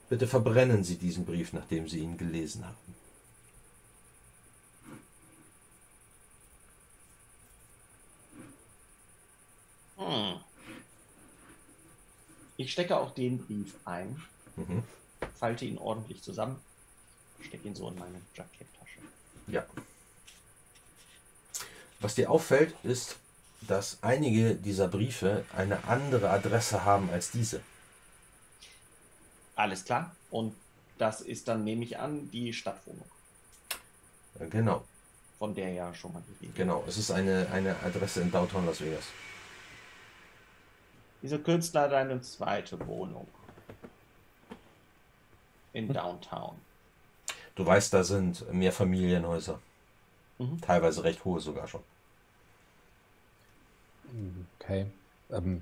Bitte 0.09 0.27
verbrennen 0.27 0.83
Sie 0.83 0.97
diesen 0.97 1.25
Brief, 1.25 1.53
nachdem 1.53 1.87
Sie 1.87 1.99
ihn 1.99 2.17
gelesen 2.17 2.65
haben. 2.65 2.95
Hm. 9.97 10.39
Ich 12.57 12.71
stecke 12.71 12.97
auch 12.97 13.11
den 13.11 13.39
Brief 13.39 13.75
ein, 13.85 14.21
Mhm. 14.55 14.83
falte 15.35 15.65
ihn 15.65 15.77
ordentlich 15.77 16.21
zusammen, 16.21 16.59
stecke 17.41 17.67
ihn 17.67 17.75
so 17.75 17.89
in 17.89 17.97
meine 17.97 18.21
Jacketttasche. 18.35 18.99
Ja. 19.47 19.65
Was 22.03 22.15
dir 22.15 22.29
auffällt, 22.29 22.75
ist, 22.83 23.15
dass 23.61 23.97
einige 24.01 24.55
dieser 24.55 24.89
Briefe 24.89 25.45
eine 25.55 25.85
andere 25.85 26.29
Adresse 26.29 26.83
haben 26.83 27.09
als 27.09 27.31
diese. 27.31 27.61
Alles 29.55 29.85
klar. 29.85 30.13
Und 30.29 30.53
das 30.97 31.21
ist 31.21 31.47
dann, 31.47 31.63
nehme 31.63 31.85
ich 31.85 31.97
an, 31.97 32.29
die 32.31 32.51
Stadtwohnung, 32.51 33.05
Äh, 34.37 34.47
Genau, 34.47 34.83
von 35.39 35.55
der 35.55 35.71
ja 35.71 35.93
schon 35.93 36.11
mal 36.11 36.21
die 36.27 36.45
Rede 36.45 36.57
genau. 36.57 36.83
Es 36.87 36.97
ist 36.97 37.09
eine, 37.09 37.47
eine 37.53 37.73
Adresse 37.83 38.19
in 38.19 38.31
Downtown 38.31 38.65
Las 38.65 38.81
Vegas. 38.81 39.05
Dieser 41.21 41.39
Künstler 41.39 41.83
hat 41.83 41.93
eine 41.93 42.21
zweite 42.21 42.85
Wohnung 42.85 43.29
in 45.71 45.87
Hm. 45.87 45.93
Downtown. 45.93 46.55
Du 47.55 47.65
weißt, 47.65 47.93
da 47.93 48.03
sind 48.03 48.51
mehr 48.51 48.73
Familienhäuser. 48.73 49.57
Mhm. 50.39 50.59
Teilweise 50.59 51.03
recht 51.05 51.23
hohe 51.23 51.39
sogar 51.39 51.67
schon. 51.67 51.83
Okay. 54.59 54.87
Ähm, 55.31 55.61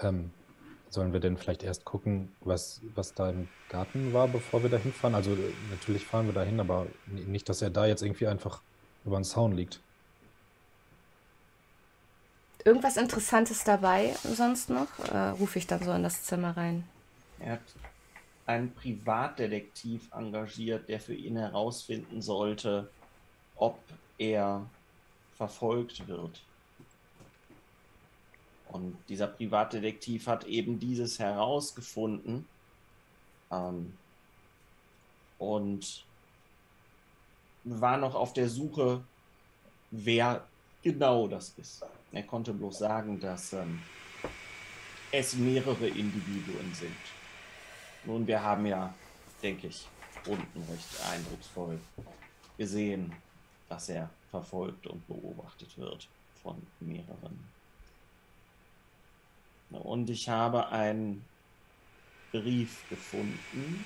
ähm, 0.00 0.30
sollen 0.90 1.12
wir 1.12 1.20
denn 1.20 1.36
vielleicht 1.36 1.62
erst 1.62 1.84
gucken, 1.84 2.32
was, 2.40 2.80
was 2.94 3.14
da 3.14 3.30
im 3.30 3.48
Garten 3.68 4.12
war, 4.12 4.28
bevor 4.28 4.62
wir 4.62 4.70
da 4.70 4.78
hinfahren? 4.78 5.14
Also 5.14 5.32
äh, 5.32 5.52
natürlich 5.70 6.06
fahren 6.06 6.26
wir 6.26 6.32
da 6.32 6.42
hin, 6.42 6.60
aber 6.60 6.86
nicht, 7.06 7.48
dass 7.48 7.62
er 7.62 7.70
da 7.70 7.86
jetzt 7.86 8.02
irgendwie 8.02 8.26
einfach 8.26 8.60
über 9.04 9.18
den 9.18 9.24
Zaun 9.24 9.52
liegt. 9.52 9.80
Irgendwas 12.64 12.96
Interessantes 12.96 13.64
dabei 13.64 14.14
sonst 14.24 14.70
noch? 14.70 14.98
Äh, 15.10 15.30
Rufe 15.30 15.58
ich 15.58 15.66
dann 15.66 15.82
so 15.82 15.92
in 15.92 16.02
das 16.02 16.24
Zimmer 16.24 16.56
rein. 16.56 16.84
Er 17.38 17.52
hat 17.52 17.60
einen 18.46 18.72
Privatdetektiv 18.74 20.10
engagiert, 20.12 20.88
der 20.88 21.00
für 21.00 21.14
ihn 21.14 21.36
herausfinden 21.36 22.20
sollte, 22.22 22.88
ob 23.56 23.78
er 24.16 24.64
verfolgt 25.36 26.08
wird. 26.08 26.42
Und 28.70 28.96
dieser 29.08 29.26
Privatdetektiv 29.28 30.26
hat 30.26 30.44
eben 30.44 30.78
dieses 30.78 31.18
herausgefunden 31.18 32.46
ähm, 33.50 33.94
und 35.38 36.04
war 37.64 37.96
noch 37.96 38.14
auf 38.14 38.32
der 38.32 38.48
Suche, 38.48 39.02
wer 39.90 40.46
genau 40.82 41.28
das 41.28 41.54
ist. 41.58 41.84
Er 42.12 42.22
konnte 42.22 42.52
bloß 42.52 42.78
sagen, 42.78 43.20
dass 43.20 43.52
ähm, 43.52 43.80
es 45.12 45.34
mehrere 45.34 45.88
Individuen 45.88 46.74
sind. 46.74 46.96
Nun, 48.04 48.26
wir 48.26 48.42
haben 48.42 48.66
ja, 48.66 48.94
denke 49.42 49.68
ich, 49.68 49.86
unten 50.26 50.62
recht 50.70 51.00
eindrucksvoll 51.10 51.78
gesehen, 52.56 53.12
dass 53.68 53.88
er 53.88 54.10
verfolgt 54.30 54.86
und 54.86 55.06
beobachtet 55.06 55.76
wird 55.78 56.08
von 56.42 56.60
mehreren. 56.80 57.38
Und 59.70 60.08
ich 60.08 60.28
habe 60.28 60.68
einen 60.68 61.24
Brief 62.32 62.88
gefunden 62.88 63.84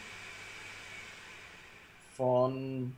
von 2.17 2.97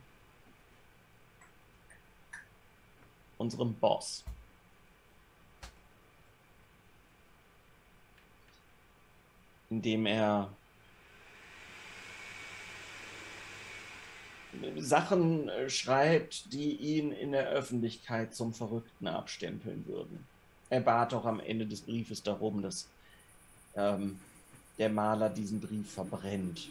unserem 3.37 3.73
Boss. 3.75 4.23
In 9.69 9.81
dem 9.81 10.05
er 10.05 10.49
Sachen 14.77 15.49
äh, 15.49 15.69
schreibt, 15.69 16.53
die 16.53 16.75
ihn 16.75 17.11
in 17.11 17.31
der 17.31 17.47
Öffentlichkeit 17.49 18.33
zum 18.33 18.53
Verrückten 18.53 19.07
abstempeln 19.07 19.85
würden. 19.85 20.25
Er 20.69 20.81
bat 20.81 21.13
auch 21.13 21.25
am 21.25 21.39
Ende 21.39 21.65
des 21.65 21.81
Briefes 21.81 22.23
darum, 22.23 22.61
dass 22.61 22.87
ähm, 23.75 24.19
der 24.77 24.89
Maler 24.89 25.29
diesen 25.29 25.61
Brief 25.61 25.91
verbrennt. 25.91 26.69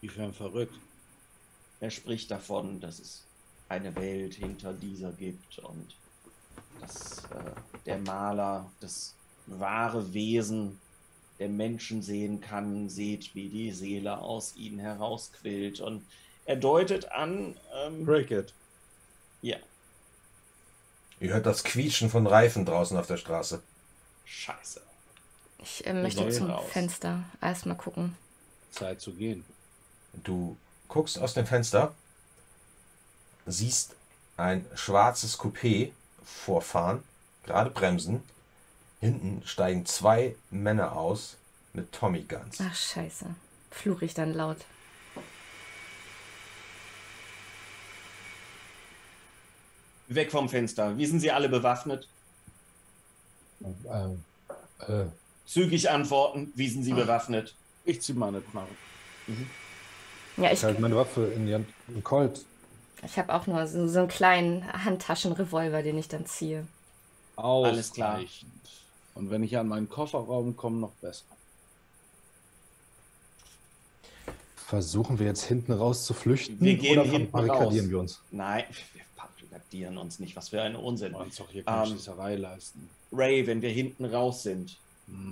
Inwiefern 0.00 0.32
verrückt. 0.32 0.74
Er 1.80 1.90
spricht 1.90 2.30
davon, 2.30 2.80
dass 2.80 2.98
es 2.98 3.24
eine 3.68 3.94
Welt 3.96 4.34
hinter 4.34 4.72
dieser 4.72 5.12
gibt 5.12 5.58
und 5.58 5.94
dass 6.80 7.24
äh, 7.24 7.84
der 7.86 7.98
Maler 7.98 8.70
das 8.80 9.14
wahre 9.46 10.12
Wesen 10.12 10.78
der 11.38 11.48
Menschen 11.48 12.02
sehen 12.02 12.40
kann, 12.40 12.88
sieht, 12.88 13.34
wie 13.34 13.48
die 13.48 13.70
Seele 13.70 14.18
aus 14.18 14.56
ihnen 14.56 14.78
herausquillt. 14.78 15.80
Und 15.80 16.04
er 16.46 16.56
deutet 16.56 17.12
an, 17.12 17.56
ähm, 17.84 18.04
Break 18.04 18.30
it. 18.30 18.52
ja, 18.52 18.57
Ihr 21.20 21.32
hört 21.32 21.46
das 21.46 21.64
Quietschen 21.64 22.10
von 22.10 22.26
Reifen 22.26 22.64
draußen 22.64 22.96
auf 22.96 23.06
der 23.06 23.16
Straße. 23.16 23.62
scheiße. 24.24 24.80
Ich 25.60 25.86
äh, 25.86 25.92
möchte 25.92 26.28
zum 26.30 26.50
raus. 26.50 26.64
Fenster 26.70 27.24
erstmal 27.40 27.76
gucken. 27.76 28.16
Zeit 28.70 29.00
zu 29.00 29.12
gehen. 29.12 29.44
Du 30.12 30.56
guckst 30.86 31.18
aus 31.18 31.34
dem 31.34 31.46
Fenster, 31.46 31.94
siehst 33.46 33.94
ein 34.36 34.64
schwarzes 34.74 35.38
Coupé 35.38 35.90
vorfahren, 36.24 37.02
gerade 37.44 37.70
bremsen. 37.70 38.22
Hinten 39.00 39.42
steigen 39.46 39.86
zwei 39.86 40.36
Männer 40.50 40.96
aus 40.96 41.36
mit 41.72 41.92
Tommy 41.92 42.22
Guns. 42.22 42.58
Ach, 42.60 42.74
scheiße. 42.74 43.26
Fluche 43.70 44.04
ich 44.04 44.14
dann 44.14 44.32
laut. 44.32 44.58
Weg 50.08 50.30
vom 50.30 50.48
Fenster. 50.48 50.96
Wie 50.96 51.06
sind 51.06 51.20
Sie 51.20 51.30
alle 51.30 51.48
bewaffnet? 51.48 52.08
Ähm, 53.60 54.24
äh, 54.86 55.04
Zügig 55.46 55.90
antworten. 55.90 56.52
Wie 56.54 56.68
sind 56.68 56.82
Sie 56.84 56.92
bewaffnet? 56.92 57.54
Ich 57.84 58.02
zieh 58.02 58.12
meine 58.12 58.40
Knarre. 58.40 58.68
Ja, 60.36 60.46
ich 60.46 60.52
ich, 60.52 60.64
halte 60.64 60.80
meine 60.80 60.96
Waffe 60.96 61.26
in 61.34 61.46
die 61.46 61.54
Hand. 61.54 61.68
Ein 61.88 62.04
Colt. 62.04 62.44
ich 63.04 63.18
habe 63.18 63.34
auch 63.34 63.46
nur 63.46 63.66
so, 63.66 63.88
so 63.88 64.00
einen 64.00 64.08
kleinen 64.08 64.84
Handtaschenrevolver, 64.84 65.82
den 65.82 65.98
ich 65.98 66.08
dann 66.08 66.26
ziehe. 66.26 66.66
Alles 67.36 67.92
klar. 67.92 68.20
Und 69.14 69.30
wenn 69.30 69.42
ich 69.42 69.56
an 69.56 69.68
meinen 69.68 69.88
Kofferraum 69.88 70.56
komme, 70.56 70.78
noch 70.80 70.92
besser. 71.00 71.24
Versuchen 74.56 75.18
wir 75.18 75.26
jetzt 75.26 75.44
hinten 75.44 75.72
raus 75.72 76.04
zu 76.04 76.12
flüchten 76.12 76.60
Wir 76.60 76.76
gehen 76.76 76.98
oder 76.98 77.08
hinten 77.08 77.32
barrikadieren 77.32 77.86
raus. 77.86 77.90
wir 77.90 77.98
uns? 78.00 78.20
Nein, 78.30 78.64
wir 78.92 79.02
barrikadieren 79.50 79.98
uns 79.98 80.18
nicht. 80.18 80.36
Was 80.36 80.50
für 80.50 80.62
ein 80.62 80.76
Unsinn. 80.76 81.12
Wir 81.12 81.18
wollen 81.18 81.26
uns 81.28 81.36
doch 81.36 81.50
hier 81.50 81.60
Ähm, 81.60 81.64
keine 81.66 81.86
Schießerei 81.86 82.36
leisten. 82.36 82.88
Ray, 83.12 83.46
wenn 83.46 83.62
wir 83.62 83.70
hinten 83.70 84.04
raus 84.04 84.42
sind, 84.42 84.76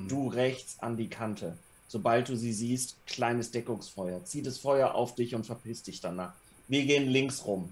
Du 0.09 0.29
rechts 0.29 0.79
an 0.81 0.97
die 0.97 1.09
Kante. 1.09 1.59
Sobald 1.89 2.31
du 2.31 2.37
sie 2.37 2.55
siehst, 2.55 2.97
kleines 3.07 3.51
Deckungsfeuer. 3.51 4.25
Zieh 4.25 4.41
das 4.41 4.57
Feuer 4.57 4.95
auf 4.95 5.15
dich 5.15 5.35
und 5.35 5.45
verpiss 5.45 5.83
dich 5.83 6.01
danach. 6.01 6.33
Wir 6.67 6.87
gehen 6.87 7.07
links 7.09 7.45
rum. 7.45 7.69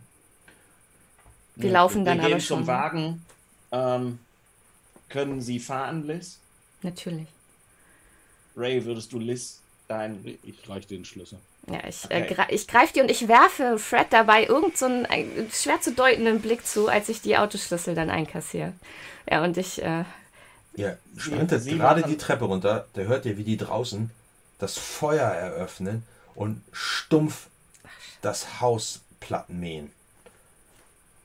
Wir 1.56 1.70
laufen 1.72 2.04
dann 2.04 2.18
Wir 2.18 2.24
gehen 2.24 2.32
aber 2.34 2.40
zum 2.42 2.58
schon. 2.58 2.66
Wagen. 2.66 3.26
Ähm, 3.72 4.18
können 5.08 5.40
Sie 5.40 5.58
fahren, 5.58 6.06
Liz? 6.06 6.38
Natürlich. 6.82 7.28
Ray, 8.54 8.84
würdest 8.84 9.10
du 9.14 9.18
Liz 9.18 9.62
dein. 9.88 10.38
Ich 10.42 10.68
reiche 10.68 10.88
den 10.88 11.04
Schlüssel. 11.04 11.38
Ja, 11.66 11.86
ich, 11.88 12.04
Okay. 12.04 12.26
äh, 12.28 12.32
gre- 12.34 12.50
ich 12.50 12.66
greife 12.68 12.92
die 12.92 13.00
und 13.00 13.10
ich 13.10 13.26
werfe 13.28 13.78
Fred 13.78 14.08
dabei 14.10 14.44
irgend 14.46 14.76
so 14.76 14.84
einen 14.86 15.04
äh, 15.06 15.24
schwer 15.50 15.80
zu 15.80 15.92
deutenden 15.92 16.40
Blick 16.40 16.66
zu, 16.66 16.88
als 16.88 17.08
ich 17.08 17.20
die 17.22 17.36
Autoschlüssel 17.38 17.94
dann 17.94 18.10
einkassiere. 18.10 18.72
Ja, 19.30 19.42
und 19.42 19.56
ich, 19.56 19.82
äh, 19.82 20.04
Ihr 20.76 20.98
sprintet 21.16 21.62
Sie 21.62 21.76
gerade 21.78 22.02
die 22.02 22.16
Treppe 22.18 22.44
runter, 22.46 22.86
da 22.94 23.02
hört 23.02 23.24
ihr, 23.26 23.38
wie 23.38 23.44
die 23.44 23.56
draußen 23.56 24.10
das 24.58 24.76
Feuer 24.76 25.28
eröffnen 25.28 26.02
und 26.34 26.62
stumpf 26.72 27.46
das 28.22 28.60
Haus 28.60 29.00
platt 29.20 29.48
mähen. 29.48 29.90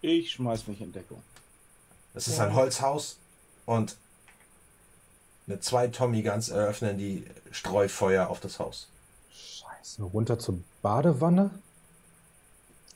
Ich 0.02 0.32
schmeiß 0.32 0.68
mich 0.68 0.80
in 0.82 0.94
Deckung. 0.94 1.22
Es 2.14 2.28
ist 2.28 2.40
ein 2.40 2.54
Holzhaus 2.54 3.18
und 3.66 3.96
mit 5.50 5.64
zwei 5.64 5.88
Tommy 5.88 6.22
Guns 6.22 6.50
eröffnen 6.50 6.98
die 6.98 7.26
Streufeuer 7.52 8.30
auf 8.30 8.40
das 8.40 8.60
Haus. 8.60 8.88
Scheiße. 9.34 10.04
Runter 10.04 10.38
zur 10.38 10.60
Badewanne? 10.84 11.50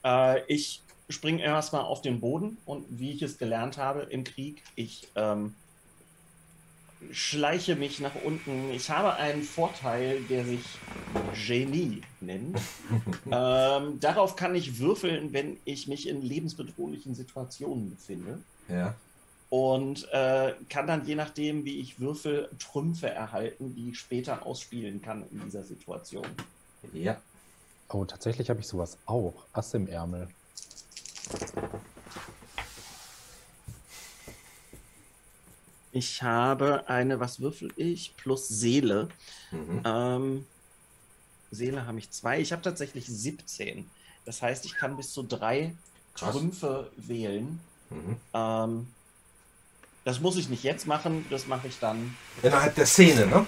Äh, 0.05 0.45
ich 0.45 0.81
springe 1.09 1.41
erstmal 1.41 1.81
auf 1.81 2.01
den 2.01 2.19
Boden 2.19 2.57
und 2.65 2.85
wie 2.89 3.11
ich 3.11 3.23
es 3.23 3.39
gelernt 3.39 3.77
habe 3.77 4.03
im 4.03 4.23
Krieg, 4.23 4.61
ich 4.75 5.07
ähm, 5.15 5.55
schleiche 7.11 7.75
mich 7.75 7.99
nach 7.99 8.15
unten. 8.23 8.71
Ich 8.71 8.89
habe 8.91 9.15
einen 9.15 9.41
Vorteil, 9.41 10.21
der 10.29 10.45
sich 10.45 10.63
Genie 11.33 12.03
nennt. 12.21 12.59
ähm, 13.31 13.99
darauf 13.99 14.35
kann 14.35 14.53
ich 14.53 14.77
würfeln, 14.77 15.33
wenn 15.33 15.57
ich 15.65 15.87
mich 15.87 16.07
in 16.07 16.21
lebensbedrohlichen 16.21 17.15
Situationen 17.15 17.95
befinde. 17.95 18.39
Ja. 18.69 18.93
Und 19.53 20.11
äh, 20.11 20.55
kann 20.67 20.87
dann 20.87 21.05
je 21.05 21.13
nachdem, 21.13 21.63
wie 21.63 21.79
ich 21.79 21.99
würfel, 21.99 22.49
Trümpfe 22.57 23.07
erhalten, 23.07 23.75
die 23.75 23.91
ich 23.91 23.99
später 23.99 24.47
ausspielen 24.47 24.99
kann 24.99 25.29
in 25.29 25.41
dieser 25.41 25.63
Situation. 25.63 26.25
Ja. 26.91 27.21
Oh, 27.89 28.03
tatsächlich 28.03 28.49
habe 28.49 28.61
ich 28.61 28.67
sowas 28.67 28.97
auch. 29.05 29.45
Ass 29.53 29.75
im 29.75 29.85
Ärmel. 29.85 30.27
Ich 35.91 36.23
habe 36.23 36.89
eine, 36.89 37.19
was 37.19 37.39
würfel 37.39 37.71
ich? 37.75 38.17
Plus 38.17 38.47
Seele. 38.47 39.07
Mhm. 39.51 39.81
Ähm, 39.85 40.47
Seele 41.51 41.85
habe 41.85 41.99
ich 41.99 42.09
zwei. 42.09 42.41
Ich 42.41 42.51
habe 42.53 42.63
tatsächlich 42.63 43.05
17. 43.05 43.87
Das 44.25 44.41
heißt, 44.41 44.65
ich 44.65 44.73
kann 44.73 44.97
bis 44.97 45.13
zu 45.13 45.21
drei 45.21 45.75
Krass. 46.15 46.31
Trümpfe 46.31 46.89
wählen. 46.97 47.59
Mhm. 47.91 48.17
Ähm, 48.33 48.87
das 50.03 50.19
muss 50.19 50.37
ich 50.37 50.49
nicht 50.49 50.63
jetzt 50.63 50.87
machen, 50.87 51.25
das 51.29 51.47
mache 51.47 51.67
ich 51.67 51.79
dann. 51.79 52.15
Innerhalb 52.41 52.75
der 52.75 52.85
Szene, 52.85 53.25
ne? 53.27 53.45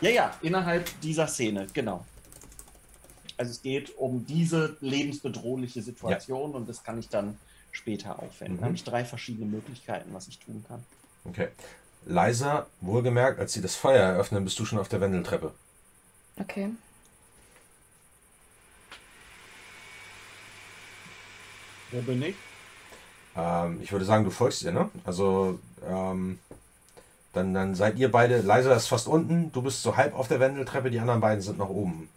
Ja, 0.00 0.10
ja, 0.10 0.34
innerhalb 0.42 0.88
dieser 1.00 1.26
Szene, 1.26 1.66
genau. 1.72 2.04
Also 3.38 3.50
es 3.50 3.62
geht 3.62 3.96
um 3.96 4.26
diese 4.26 4.76
lebensbedrohliche 4.80 5.82
Situation 5.82 6.52
und 6.52 6.68
das 6.68 6.82
kann 6.82 6.98
ich 6.98 7.08
dann 7.08 7.38
später 7.70 8.18
aufwenden. 8.22 8.56
Mhm. 8.56 8.60
Da 8.60 8.66
habe 8.66 8.76
ich 8.76 8.84
drei 8.84 9.04
verschiedene 9.04 9.46
Möglichkeiten, 9.46 10.12
was 10.12 10.28
ich 10.28 10.38
tun 10.38 10.64
kann. 10.66 10.84
Okay. 11.24 11.48
Leiser, 12.06 12.66
wohlgemerkt, 12.80 13.40
als 13.40 13.52
sie 13.52 13.60
das 13.60 13.74
Feuer 13.74 14.02
eröffnen, 14.02 14.44
bist 14.44 14.58
du 14.58 14.64
schon 14.64 14.78
auf 14.78 14.88
der 14.88 15.00
Wendeltreppe. 15.00 15.52
okay. 16.38 16.70
Wo 21.92 22.02
bin 22.02 22.22
ich? 22.22 22.34
Ähm, 23.36 23.80
ich 23.82 23.92
würde 23.92 24.04
sagen, 24.04 24.24
du 24.24 24.30
folgst 24.30 24.62
ihr, 24.62 24.72
ne? 24.72 24.88
Also, 25.04 25.58
ähm, 25.88 26.38
dann, 27.32 27.52
dann 27.52 27.74
seid 27.74 27.98
ihr 27.98 28.10
beide, 28.10 28.40
Leiser 28.40 28.74
ist 28.74 28.86
fast 28.86 29.08
unten, 29.08 29.52
du 29.52 29.60
bist 29.62 29.82
so 29.82 29.96
halb 29.96 30.14
auf 30.18 30.28
der 30.28 30.40
Wendeltreppe, 30.40 30.90
die 30.90 31.00
anderen 31.00 31.20
beiden 31.20 31.42
sind 31.42 31.58
noch 31.58 31.68
oben. 31.68 32.08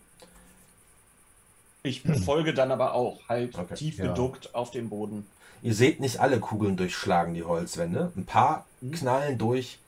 Ich 1.84 2.04
folge 2.26 2.54
dann 2.54 2.72
aber 2.72 2.94
auch, 2.94 3.20
halt 3.28 3.58
Okay. 3.58 3.76
tief 3.76 3.98
Ja. 3.98 4.08
geduckt 4.08 4.54
auf 4.54 4.72
dem 4.72 4.90
Boden. 4.90 5.26
Ihr 5.62 5.74
seht 5.74 6.00
nicht 6.00 6.20
alle 6.20 6.40
Kugeln 6.40 6.78
durchschlagen 6.78 7.34
die 7.34 7.44
Holzwände. 7.44 8.12
Ein 8.16 8.26
paar 8.26 8.66
knallen 8.94 9.38
durch 9.38 9.80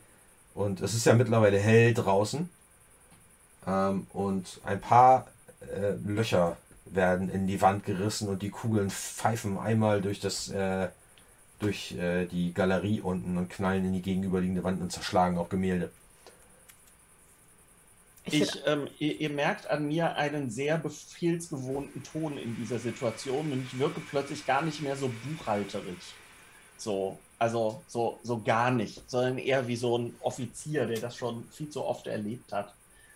und 0.53 0.81
es 0.81 0.93
ist 0.93 1.05
ja 1.05 1.13
mittlerweile 1.13 1.59
hell 1.59 1.93
draußen. 1.93 2.49
Ähm, 3.67 4.07
und 4.13 4.59
ein 4.65 4.81
paar 4.81 5.27
äh, 5.61 5.91
Löcher 6.05 6.57
werden 6.85 7.29
in 7.29 7.47
die 7.47 7.61
Wand 7.61 7.85
gerissen 7.85 8.27
und 8.27 8.41
die 8.41 8.49
Kugeln 8.49 8.89
pfeifen 8.89 9.57
einmal 9.57 10.01
durch 10.01 10.19
das 10.19 10.49
äh, 10.49 10.89
durch 11.61 11.93
äh, 11.93 12.25
die 12.25 12.53
Galerie 12.53 13.01
unten 13.01 13.37
und 13.37 13.49
knallen 13.49 13.85
in 13.85 13.93
die 13.93 14.01
gegenüberliegende 14.01 14.63
Wand 14.63 14.81
und 14.81 14.91
zerschlagen 14.91 15.37
auch 15.37 15.49
Gemälde. 15.49 15.91
Ich, 18.25 18.49
ähm, 18.65 18.87
ihr, 18.99 19.19
ihr 19.19 19.29
merkt 19.29 19.69
an 19.69 19.87
mir 19.87 20.15
einen 20.15 20.51
sehr 20.51 20.77
befehlsgewohnten 20.77 22.03
Ton 22.03 22.37
in 22.37 22.55
dieser 22.55 22.79
Situation 22.79 23.51
und 23.51 23.65
ich 23.65 23.79
wirke 23.79 23.99
plötzlich 23.99 24.45
gar 24.45 24.61
nicht 24.61 24.81
mehr 24.81 24.95
so 24.95 25.09
buchhalterisch. 25.25 26.13
So, 26.77 27.17
also 27.39 27.81
so, 27.87 28.19
so 28.23 28.41
gar 28.41 28.71
nicht, 28.71 29.09
sondern 29.09 29.37
eher 29.37 29.67
wie 29.67 29.75
so 29.75 29.97
ein 29.97 30.15
Offizier, 30.21 30.85
der 30.85 30.99
das 30.99 31.15
schon 31.15 31.47
viel 31.51 31.69
zu 31.69 31.83
oft 31.83 32.07
erlebt 32.07 32.51
hat. 32.53 32.73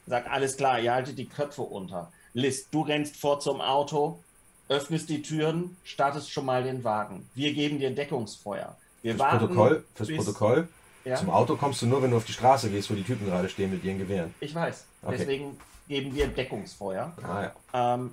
Sagt, 0.07 0.29
alles 0.29 0.57
klar, 0.57 0.79
ihr 0.79 0.93
haltet 0.93 1.17
die 1.17 1.27
Köpfe 1.27 1.61
unter. 1.61 2.11
Liz, 2.33 2.67
du 2.69 2.81
rennst 2.81 3.15
vor 3.17 3.39
zum 3.39 3.61
Auto, 3.61 4.19
öffnest 4.67 5.09
die 5.09 5.21
Türen, 5.21 5.77
startest 5.83 6.31
schon 6.31 6.45
mal 6.45 6.63
den 6.63 6.83
Wagen. 6.83 7.29
Wir 7.35 7.53
geben 7.53 7.79
dir 7.79 7.91
Deckungsfeuer. 7.91 8.75
Wir 9.01 9.13
Fürs 9.13 9.19
warten, 9.19 9.39
Protokoll, 9.39 9.85
fürs 9.93 10.09
Protokoll. 10.09 10.67
Ja? 11.03 11.15
Zum 11.15 11.29
Auto 11.29 11.55
kommst 11.55 11.81
du 11.83 11.85
nur, 11.85 12.01
wenn 12.01 12.11
du 12.11 12.17
auf 12.17 12.25
die 12.25 12.33
Straße 12.33 12.69
gehst, 12.69 12.89
wo 12.89 12.95
die 12.95 13.03
Typen 13.03 13.27
gerade 13.27 13.47
stehen 13.47 13.69
mit 13.69 13.83
ihren 13.83 13.99
Gewehren. 13.99 14.33
Ich 14.39 14.55
weiß. 14.55 14.85
Okay. 15.03 15.15
Deswegen 15.19 15.57
geben 15.87 16.15
wir 16.15 16.27
Deckungsfeuer. 16.27 17.13
Ah 17.21 17.43
ja. 17.73 17.93
Ähm, 17.93 18.11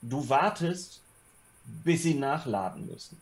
du 0.00 0.26
wartest, 0.28 1.02
bis 1.84 2.02
sie 2.02 2.14
nachladen 2.14 2.86
müssen. 2.86 3.20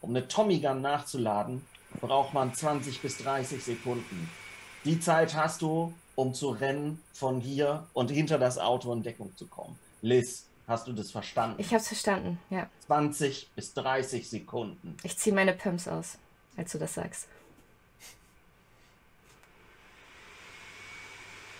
Um 0.00 0.10
eine 0.10 0.28
Tommy 0.28 0.60
Gun 0.60 0.80
nachzuladen, 0.80 1.66
braucht 2.00 2.34
man 2.34 2.54
20 2.54 3.00
bis 3.02 3.18
30 3.18 3.64
Sekunden. 3.64 4.30
Die 4.84 5.00
Zeit 5.00 5.34
hast 5.34 5.62
du, 5.62 5.92
um 6.14 6.32
zu 6.34 6.50
rennen 6.50 7.02
von 7.12 7.40
hier 7.40 7.86
und 7.92 8.10
hinter 8.10 8.38
das 8.38 8.58
Auto 8.58 8.92
in 8.92 9.02
Deckung 9.02 9.32
zu 9.36 9.46
kommen. 9.46 9.76
Liz, 10.02 10.45
hast 10.66 10.86
du 10.86 10.92
das 10.92 11.10
verstanden? 11.10 11.56
ich 11.58 11.72
hab's 11.72 11.88
verstanden, 11.88 12.38
ja. 12.50 12.68
20 12.86 13.50
bis 13.54 13.74
30 13.74 14.28
Sekunden. 14.28 14.96
Ich 15.02 15.16
ziehe 15.16 15.34
meine 15.34 15.52
Pumps 15.52 15.88
aus, 15.88 16.18
als 16.56 16.72
du 16.72 16.78
das 16.78 16.94
sagst. 16.94 17.28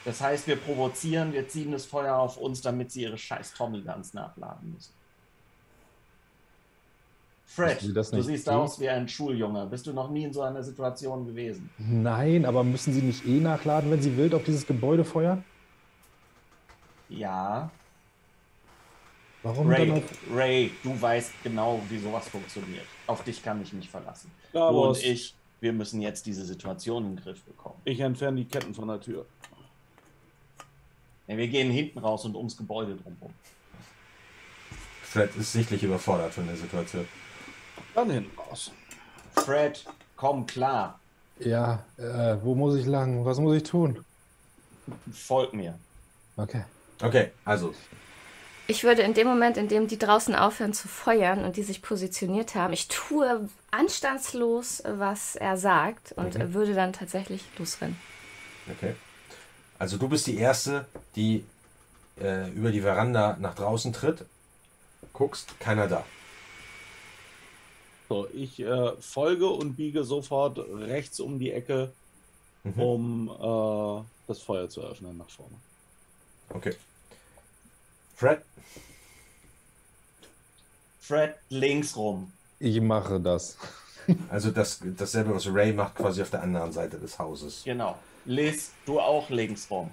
Das 0.04 0.20
heißt, 0.20 0.46
wir 0.46 0.54
provozieren, 0.54 1.32
wir 1.32 1.48
ziehen 1.48 1.72
das 1.72 1.84
Feuer 1.84 2.16
auf 2.16 2.36
uns, 2.36 2.60
damit 2.60 2.92
sie 2.92 3.02
ihre 3.02 3.18
scheiß 3.18 3.54
Tommy 3.54 3.82
Guns 3.82 4.14
nachladen 4.14 4.72
müssen. 4.72 4.92
Fred, 7.44 7.82
du 7.82 8.22
siehst 8.22 8.46
tun? 8.46 8.54
aus 8.54 8.78
wie 8.78 8.88
ein 8.88 9.08
Schuljunge. 9.08 9.66
Bist 9.66 9.86
du 9.86 9.92
noch 9.92 10.10
nie 10.10 10.24
in 10.24 10.32
so 10.32 10.42
einer 10.42 10.62
Situation 10.62 11.26
gewesen? 11.26 11.70
Nein, 11.78 12.44
aber 12.44 12.62
müssen 12.62 12.92
sie 12.92 13.02
nicht 13.02 13.26
eh 13.26 13.40
nachladen, 13.40 13.90
wenn 13.90 14.02
sie 14.02 14.16
wild 14.16 14.34
auf 14.34 14.44
dieses 14.44 14.66
Gebäude 14.66 15.04
feuern? 15.04 15.42
Ja. 17.08 17.70
Warum 19.46 19.70
dann 19.70 19.80
Ray, 19.80 19.92
auf. 19.92 20.02
Ray, 20.34 20.70
du 20.82 21.00
weißt 21.00 21.30
genau, 21.44 21.80
wie 21.88 21.98
sowas 21.98 22.28
funktioniert. 22.28 22.84
Auf 23.06 23.22
dich 23.22 23.40
kann 23.42 23.62
ich 23.62 23.72
mich 23.72 23.88
verlassen. 23.88 24.28
Ja, 24.52 24.70
du 24.70 24.86
und 24.88 25.02
ich, 25.04 25.36
wir 25.60 25.72
müssen 25.72 26.00
jetzt 26.00 26.26
diese 26.26 26.44
Situation 26.44 27.04
in 27.04 27.14
den 27.16 27.22
Griff 27.22 27.42
bekommen. 27.44 27.76
Ich 27.84 28.00
entferne 28.00 28.38
die 28.38 28.44
Ketten 28.44 28.74
von 28.74 28.88
der 28.88 29.00
Tür. 29.00 29.24
Ja, 31.28 31.36
wir 31.36 31.46
gehen 31.46 31.70
hinten 31.70 32.00
raus 32.00 32.24
und 32.24 32.34
ums 32.34 32.56
Gebäude 32.56 32.96
drumherum. 32.96 33.32
Fred 35.02 35.34
ist 35.36 35.52
sichtlich 35.52 35.80
überfordert 35.84 36.34
von 36.34 36.46
der 36.46 36.56
Situation. 36.56 37.06
Dann 37.94 38.10
hinten 38.10 38.36
raus. 38.38 38.72
Fred, 39.32 39.84
komm 40.16 40.44
klar, 40.46 40.98
Ja, 41.38 41.84
äh, 41.98 42.36
wo 42.42 42.54
muss 42.56 42.74
ich 42.76 42.86
lang? 42.86 43.24
Was 43.24 43.38
muss 43.38 43.56
ich 43.56 43.62
tun? 43.62 44.04
folg 45.12 45.52
mir. 45.52 45.78
Okay. 46.36 46.64
Okay, 47.02 47.30
also, 47.44 47.74
Ich 48.68 48.82
würde 48.82 49.02
in 49.02 49.14
dem 49.14 49.28
Moment, 49.28 49.56
in 49.56 49.68
dem 49.68 49.86
die 49.86 49.98
draußen 49.98 50.34
aufhören 50.34 50.72
zu 50.74 50.88
feuern 50.88 51.44
und 51.44 51.56
die 51.56 51.62
sich 51.62 51.82
positioniert 51.82 52.54
haben, 52.56 52.72
ich 52.72 52.88
tue 52.88 53.48
anstandslos, 53.70 54.82
was 54.84 55.36
er 55.36 55.56
sagt 55.56 56.12
und 56.16 56.36
Mhm. 56.36 56.52
würde 56.54 56.74
dann 56.74 56.92
tatsächlich 56.92 57.42
losrennen. 57.58 57.96
okay. 58.70 58.94
Also 59.78 59.98
du 59.98 60.08
bist 60.08 60.26
die 60.26 60.38
Erste, 60.38 60.86
die 61.16 61.44
äh, 62.20 62.50
über 62.50 62.72
die 62.72 62.80
Veranda 62.80 63.36
nach 63.38 63.54
draußen 63.54 63.92
tritt. 63.92 64.24
Guckst, 65.12 65.48
keiner 65.60 65.86
da. 65.86 66.02
So, 68.08 68.26
ich 68.32 68.58
äh, 68.60 68.92
folge 69.00 69.46
und 69.48 69.76
biege 69.76 70.02
sofort 70.04 70.58
rechts 70.58 71.20
um 71.20 71.38
die 71.38 71.52
Ecke 71.52 71.92
Mhm. 72.64 72.80
um 72.80 73.28
äh, 73.28 74.04
das 74.26 74.40
Feuer 74.42 74.68
zu 74.68 74.80
öffnen 74.80 75.16
nach 75.18 75.30
vorne. 75.30 75.54
Okay. 76.52 76.74
Fred, 78.16 78.40
Fred 80.98 81.34
links 81.50 81.94
rum. 81.96 82.32
Ich 82.58 82.80
mache 82.80 83.20
das. 83.20 83.58
also 84.30 84.50
das, 84.50 84.80
dasselbe, 84.96 85.34
was 85.34 85.46
Ray 85.46 85.74
macht, 85.74 85.96
quasi 85.96 86.22
auf 86.22 86.30
der 86.30 86.42
anderen 86.42 86.72
Seite 86.72 86.98
des 86.98 87.18
Hauses. 87.18 87.62
Genau. 87.64 87.98
Liz, 88.24 88.70
du 88.86 89.00
auch 89.00 89.28
links 89.28 89.70
rum. 89.70 89.90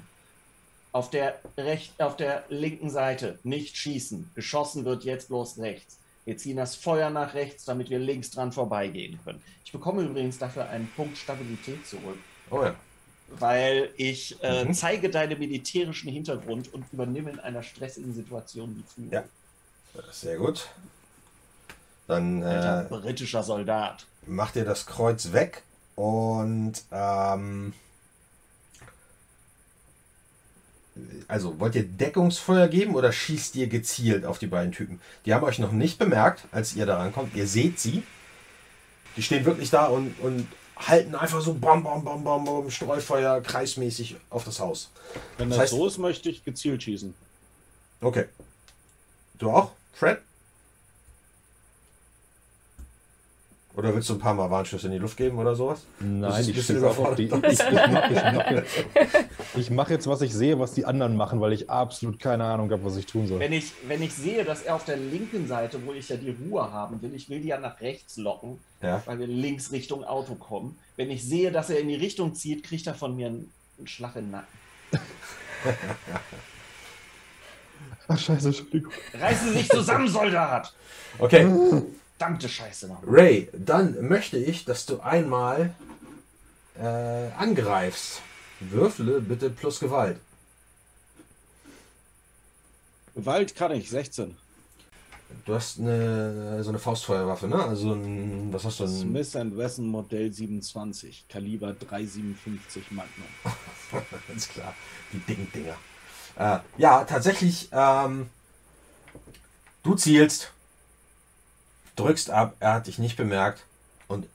Auf 0.94 1.10
der, 1.10 1.38
recht, 1.58 2.02
auf 2.02 2.16
der 2.16 2.46
linken 2.48 2.90
Seite 2.90 3.40
nicht 3.44 3.76
schießen. 3.76 4.32
Geschossen 4.36 4.86
wird 4.86 5.04
jetzt 5.04 5.28
bloß 5.28 5.60
rechts. 5.60 5.98
Wir 6.24 6.38
ziehen 6.38 6.56
das 6.56 6.76
Feuer 6.76 7.10
nach 7.10 7.34
rechts, 7.34 7.66
damit 7.66 7.90
wir 7.90 8.00
links 8.00 8.32
dran 8.32 8.54
vorbeigehen 8.54 9.20
können. 9.26 9.44
Ich 9.66 9.74
bekomme 9.74 10.04
übrigens 10.04 10.38
dafür 10.38 10.70
einen 10.70 10.90
Punkt 10.96 11.18
Stabilität 11.18 11.86
zurück, 11.86 12.18
Oh 12.50 12.64
ja. 12.64 12.76
Weil 13.40 13.90
ich 13.98 14.42
äh, 14.44 14.66
Mhm. 14.66 14.74
zeige 14.74 15.10
deinen 15.10 15.40
militärischen 15.40 16.12
Hintergrund 16.12 16.74
und 16.74 16.86
übernehme 16.92 17.32
in 17.32 17.40
einer 17.40 17.64
stressigen 17.64 18.14
Situation 18.14 18.76
die 18.76 18.94
Führung. 18.94 19.12
Ja. 19.12 19.24
Sehr 20.12 20.38
gut. 20.38 20.68
Dann 22.08 22.44
Alter, 22.44 22.86
äh, 22.86 22.90
britischer 22.90 23.44
Soldat. 23.44 24.06
macht 24.26 24.56
ihr 24.56 24.66
das 24.66 24.86
Kreuz 24.86 25.32
weg 25.32 25.64
und 25.96 26.74
ähm, 26.92 27.74
also 31.28 31.60
wollt 31.60 31.76
ihr 31.76 31.84
Deckungsfeuer 31.84 32.68
geben 32.68 32.94
oder 32.96 33.12
schießt 33.12 33.56
ihr 33.56 33.68
gezielt 33.68 34.26
auf 34.26 34.38
die 34.38 34.48
beiden 34.48 34.72
Typen? 34.72 35.02
Die 35.26 35.34
haben 35.34 35.44
euch 35.44 35.58
noch 35.60 35.72
nicht 35.72 35.98
bemerkt, 35.98 36.46
als 36.52 36.76
ihr 36.76 36.86
da 36.86 36.98
rankommt. 36.98 37.36
Ihr 37.36 37.48
seht 37.48 37.80
sie. 37.80 38.04
Die 39.16 39.24
stehen 39.24 39.46
wirklich 39.46 39.70
da 39.70 39.86
und, 39.88 40.20
und 40.20 40.48
halten 40.78 41.16
einfach 41.16 41.42
so 41.42 41.54
bam, 41.54 41.84
bam, 41.84 42.04
bam, 42.04 42.24
bam, 42.24 42.46
bam, 42.46 42.70
Streufeuer 42.70 43.42
kreismäßig 43.42 44.16
auf 44.30 44.44
das 44.46 44.60
Haus. 44.60 44.90
Wenn 45.38 45.50
Das 45.50 45.58
das, 45.60 45.68
heißt- 45.72 45.76
so 45.78 45.88
ist, 45.88 45.98
möchte 45.98 46.30
ich 46.30 46.44
gezielt 46.44 46.84
schießen. 46.84 47.14
Okay. 48.02 48.26
Du 49.38 49.50
auch, 49.52 49.72
Fred? 49.94 50.20
Oder 53.76 53.96
willst 53.96 54.08
du 54.10 54.14
ein 54.14 54.20
paar 54.20 54.36
Mal 54.36 54.52
Warnschüsse 54.52 54.86
in 54.86 54.94
die 54.94 55.00
Luft 55.00 55.18
geben 55.18 55.40
oder 55.40 55.56
sowas? 55.56 55.82
Nein, 56.00 56.48
ich 56.48 56.70
einfach 56.70 57.16
die. 57.16 57.24
Ich, 57.24 57.34
ich, 57.34 57.60
ich 57.60 57.72
mache 57.72 58.34
mach 58.36 58.52
jetzt, 58.52 58.76
ich 59.56 59.70
mach 59.72 59.90
jetzt, 59.90 60.08
was 60.08 60.22
ich 60.22 60.32
sehe, 60.32 60.60
was 60.60 60.74
die 60.74 60.86
anderen 60.86 61.18
machen, 61.18 61.42
weil 61.42 61.54
ich 61.54 61.72
absolut 61.72 62.20
keine 62.20 62.44
Ahnung 62.44 62.70
habe, 62.72 62.86
was 62.86 62.98
ich 62.98 63.08
tun 63.08 63.26
soll. 63.26 63.40
Wenn 63.40 63.52
ich, 63.52 63.72
wenn 63.88 64.04
ich 64.04 64.14
sehe, 64.14 64.44
dass 64.46 64.62
er 64.62 64.76
auf 64.76 64.86
der 64.86 64.98
linken 64.98 65.48
Seite, 65.48 65.80
wo 65.88 65.94
ich 65.94 66.08
ja 66.08 66.18
die 66.18 66.36
Ruhe 66.46 66.72
haben 66.72 67.02
will, 67.02 67.16
ich 67.16 67.30
will 67.30 67.40
die 67.40 67.48
ja 67.48 67.60
nach 67.60 67.82
rechts 67.82 68.18
locken, 68.18 68.60
Ja. 68.84 69.02
weil 69.08 69.18
wir 69.18 69.28
links 69.28 69.72
Richtung 69.72 70.04
Auto 70.04 70.36
kommen. 70.36 70.78
Wenn 70.96 71.10
ich 71.10 71.24
sehe, 71.24 71.52
dass 71.52 71.72
er 71.72 71.80
in 71.80 71.88
die 71.88 71.96
Richtung 71.96 72.36
zieht, 72.36 72.64
kriegt 72.64 72.86
er 72.86 72.94
von 72.94 73.16
mir 73.16 73.26
einen, 73.28 73.52
einen 73.80 73.88
Schlag 73.88 74.16
in 74.16 74.26
den 74.26 74.32
Nacken. 74.32 74.48
Ach, 78.08 78.20
scheiße, 78.20 78.50
Entschuldigung. 78.50 78.92
Reißen 79.20 79.48
Sie 79.48 79.58
sich 79.58 79.70
zusammen, 79.70 80.08
Soldat! 80.08 80.72
Okay. 81.18 81.48
Verdammte 82.18 82.48
Scheiße 82.48 82.88
noch. 82.88 83.04
Ray, 83.06 83.50
dann 83.52 84.08
möchte 84.08 84.38
ich, 84.38 84.64
dass 84.64 84.86
du 84.86 85.02
einmal 85.02 85.76
äh, 86.80 87.32
angreifst. 87.38 88.22
Würfele 88.62 89.20
bitte 89.20 89.50
plus 89.50 89.80
Gewalt. 89.80 90.20
Gewalt 93.14 93.56
kann 93.56 93.72
ich, 93.72 93.90
16. 93.90 94.38
Du 95.46 95.54
hast 95.54 95.80
eine, 95.80 96.64
so 96.64 96.70
eine 96.70 96.80
Faustfeuerwaffe, 96.80 97.48
ne? 97.48 97.62
Also 97.62 97.94
ein, 97.94 98.54
was 98.54 98.64
hast 98.64 98.80
du? 98.80 98.86
Ein, 98.86 98.90
Smith 98.90 99.34
Wesson 99.34 99.88
Modell 99.88 100.32
27, 100.32 101.26
Kaliber 101.28 101.74
357 101.74 102.92
Magnum. 102.92 103.28
Ganz 104.28 104.48
klar, 104.48 104.74
die 105.12 105.18
dicken 105.20 105.52
Dinger. 105.52 105.76
Äh, 106.38 106.60
ja, 106.78 107.04
tatsächlich, 107.04 107.68
ähm, 107.72 108.30
du 109.82 109.96
zielst, 109.96 110.54
drückst 111.96 112.30
ab, 112.30 112.56
er 112.60 112.74
hat 112.74 112.88
dich 112.88 113.00
nicht 113.00 113.18
bemerkt 113.18 113.64
und 114.08 114.28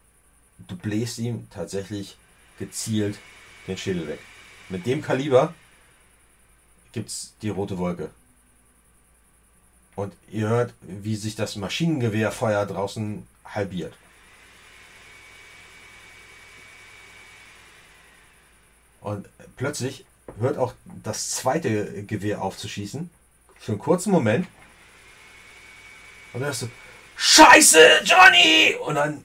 du 0.58 0.76
bläst 0.76 1.18
ihm 1.18 1.48
tatsächlich 1.50 2.16
gezielt 2.58 3.18
den 3.66 3.78
Schädel 3.78 4.08
weg. 4.08 4.20
Mit 4.68 4.86
dem 4.86 5.02
Kaliber 5.02 5.54
gibt's 6.92 7.34
die 7.42 7.48
rote 7.48 7.78
Wolke. 7.78 8.10
Und 9.94 10.14
ihr 10.30 10.48
hört, 10.48 10.74
wie 10.82 11.16
sich 11.16 11.34
das 11.34 11.56
Maschinengewehrfeuer 11.56 12.66
draußen 12.66 13.26
halbiert. 13.44 13.94
Und 19.00 19.28
plötzlich 19.56 20.04
hört 20.38 20.58
auch 20.58 20.74
das 21.02 21.30
zweite 21.30 22.04
Gewehr 22.04 22.42
auf 22.42 22.56
zu 22.56 22.68
schießen. 22.68 23.10
Für 23.58 23.72
einen 23.72 23.80
kurzen 23.80 24.12
Moment. 24.12 24.46
Und 26.32 26.40
dann 26.40 26.44
hörst 26.44 26.62
du, 26.62 26.70
Scheiße, 27.20 27.78
Johnny! 28.04 28.76
Und 28.86 28.94
dann 28.94 29.24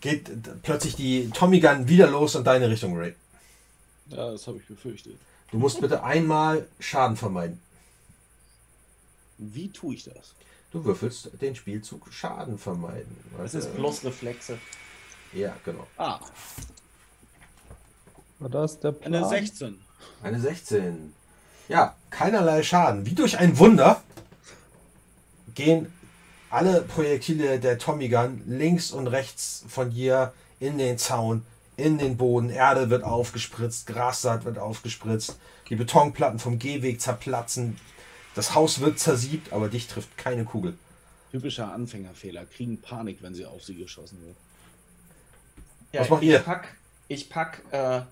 geht 0.00 0.28
plötzlich 0.64 0.96
die 0.96 1.30
Tommy 1.30 1.60
Gun 1.60 1.86
wieder 1.86 2.08
los 2.08 2.34
in 2.34 2.42
deine 2.42 2.68
Richtung, 2.68 2.98
Ray. 2.98 3.14
Ja, 4.08 4.32
das 4.32 4.48
habe 4.48 4.58
ich 4.58 4.66
befürchtet. 4.66 5.14
Du 5.52 5.58
musst 5.58 5.80
bitte 5.80 6.02
einmal 6.02 6.66
Schaden 6.80 7.16
vermeiden. 7.16 7.62
Wie 9.38 9.68
tue 9.70 9.94
ich 9.94 10.02
das? 10.04 10.34
Du 10.72 10.84
würfelst 10.84 11.30
den 11.40 11.54
Spielzug 11.54 12.12
Schaden 12.12 12.58
vermeiden. 12.58 13.16
Das 13.38 13.54
ist 13.54 13.76
bloß 13.76 14.04
Reflexe. 14.04 14.58
Ja, 15.32 15.54
genau. 15.64 15.86
Ah, 15.98 16.18
War 18.40 18.48
das 18.48 18.80
der 18.80 18.90
Plan? 18.90 19.14
eine 19.14 19.28
16. 19.28 19.80
Eine 20.24 20.40
16. 20.40 21.14
Ja, 21.68 21.94
keinerlei 22.10 22.64
Schaden. 22.64 23.06
Wie 23.06 23.14
durch 23.14 23.38
ein 23.38 23.56
Wunder 23.58 24.02
gehen 25.54 25.92
alle 26.50 26.82
Projektile 26.82 27.60
der 27.60 27.78
Tommy 27.78 28.08
Gun 28.08 28.42
links 28.46 28.90
und 28.90 29.06
rechts 29.06 29.64
von 29.68 29.90
dir 29.90 30.32
in 30.58 30.78
den 30.78 30.98
Zaun, 30.98 31.44
in 31.76 31.98
den 31.98 32.16
Boden. 32.16 32.50
Erde 32.50 32.90
wird 32.90 33.04
aufgespritzt, 33.04 33.86
Grassaat 33.86 34.44
wird 34.44 34.58
aufgespritzt, 34.58 35.38
die 35.68 35.76
Betonplatten 35.76 36.38
vom 36.38 36.58
Gehweg 36.58 37.00
zerplatzen. 37.00 37.78
Das 38.34 38.54
Haus 38.54 38.80
wird 38.80 38.98
zersiebt, 38.98 39.52
aber 39.52 39.68
dich 39.68 39.86
trifft 39.86 40.16
keine 40.18 40.44
Kugel. 40.44 40.76
Typischer 41.30 41.72
Anfängerfehler. 41.72 42.44
Kriegen 42.44 42.80
Panik, 42.80 43.22
wenn 43.22 43.34
sie 43.34 43.46
auf 43.46 43.62
sie 43.62 43.76
geschossen 43.76 44.18
wird. 44.24 44.36
Ja, 45.92 46.00
Was 46.00 46.10
macht 46.10 46.22
ich 46.22 46.30
ihr? 46.30 46.40
Pack, 46.40 46.76
ich 47.08 47.30
pack 47.30 47.62
äh, 47.70 48.02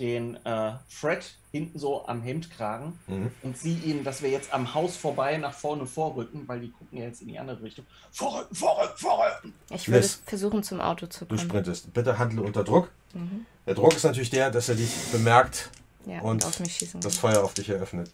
den 0.00 0.44
äh, 0.46 0.72
Fred 0.88 1.34
hinten 1.52 1.78
so 1.78 2.06
am 2.08 2.22
Hemdkragen 2.22 2.98
Mhm. 3.06 3.30
und 3.42 3.56
sieh 3.58 3.76
ihn, 3.84 4.02
dass 4.04 4.22
wir 4.22 4.30
jetzt 4.30 4.52
am 4.52 4.72
Haus 4.74 4.96
vorbei 4.96 5.36
nach 5.36 5.52
vorne 5.52 5.86
vorrücken, 5.86 6.48
weil 6.48 6.60
die 6.60 6.70
gucken 6.70 6.98
ja 6.98 7.04
jetzt 7.04 7.22
in 7.22 7.28
die 7.28 7.38
andere 7.38 7.62
Richtung. 7.62 7.84
Vorrücken, 8.10 8.54
vorrücken, 8.54 8.96
vorrücken! 8.96 9.54
Ich 9.70 9.88
würde 9.88 10.00
Liz. 10.00 10.22
versuchen, 10.26 10.62
zum 10.62 10.80
Auto 10.80 11.06
zu 11.06 11.24
Du 11.24 11.36
kommen. 11.36 11.38
sprintest. 11.48 11.92
Bitte 11.92 12.18
handle 12.18 12.42
unter 12.42 12.64
Druck. 12.64 12.90
Mhm. 13.14 13.46
Der 13.66 13.74
Druck 13.74 13.94
ist 13.94 14.04
natürlich 14.04 14.30
der, 14.30 14.50
dass 14.50 14.68
er 14.68 14.74
dich 14.76 14.90
bemerkt 15.12 15.70
Ja, 16.06 16.20
Und 16.20 16.30
und, 16.30 16.46
auf 16.46 16.58
mich 16.60 16.76
schießen. 16.76 17.00
das. 17.00 17.18
Feuer 17.18 17.44
auf 17.44 17.52
dich 17.54 17.68
eröffnet. 17.68 18.10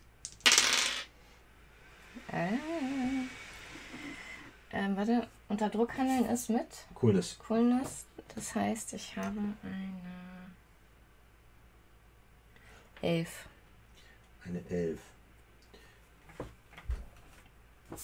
Äh. 2.32 2.48
Ähm, 4.72 4.96
warte, 4.96 5.26
unter 5.48 5.68
Druck 5.70 5.96
handeln 5.96 6.26
ist 6.28 6.50
mit 6.50 6.66
Coolness. 6.94 7.38
Coolness. 7.46 8.04
Das 8.34 8.54
heißt, 8.54 8.92
ich 8.94 9.16
habe 9.16 9.38
eine 9.62 10.35
11. 13.06 13.28
Eine 14.44 14.60
Elf. 14.68 14.98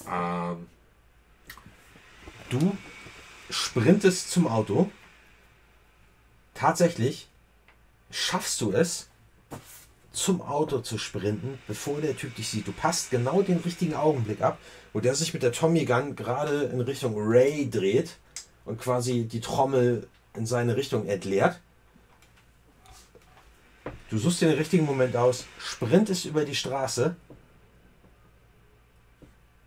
Ähm, 0.08 0.68
du 2.50 2.76
sprintest 3.50 4.30
zum 4.30 4.46
Auto. 4.46 4.90
Tatsächlich 6.54 7.28
schaffst 8.10 8.60
du 8.60 8.70
es, 8.70 9.08
zum 10.12 10.42
Auto 10.42 10.80
zu 10.80 10.98
sprinten, 10.98 11.58
bevor 11.66 12.00
der 12.00 12.16
Typ 12.16 12.36
dich 12.36 12.48
sieht. 12.48 12.68
Du 12.68 12.72
passt 12.72 13.10
genau 13.10 13.42
den 13.42 13.58
richtigen 13.58 13.94
Augenblick 13.94 14.42
ab, 14.42 14.58
wo 14.92 15.00
der 15.00 15.14
sich 15.14 15.32
mit 15.32 15.42
der 15.42 15.52
Tommy 15.52 15.84
Gun 15.84 16.14
gerade 16.14 16.64
in 16.64 16.80
Richtung 16.80 17.14
Ray 17.16 17.68
dreht 17.68 18.18
und 18.64 18.78
quasi 18.78 19.24
die 19.24 19.40
Trommel 19.40 20.06
in 20.34 20.46
seine 20.46 20.76
Richtung 20.76 21.06
entleert. 21.06 21.60
Du 24.12 24.18
suchst 24.18 24.42
dir 24.42 24.48
den 24.48 24.58
richtigen 24.58 24.84
Moment 24.84 25.16
aus, 25.16 25.46
sprintest 25.58 26.26
über 26.26 26.44
die 26.44 26.54
Straße, 26.54 27.16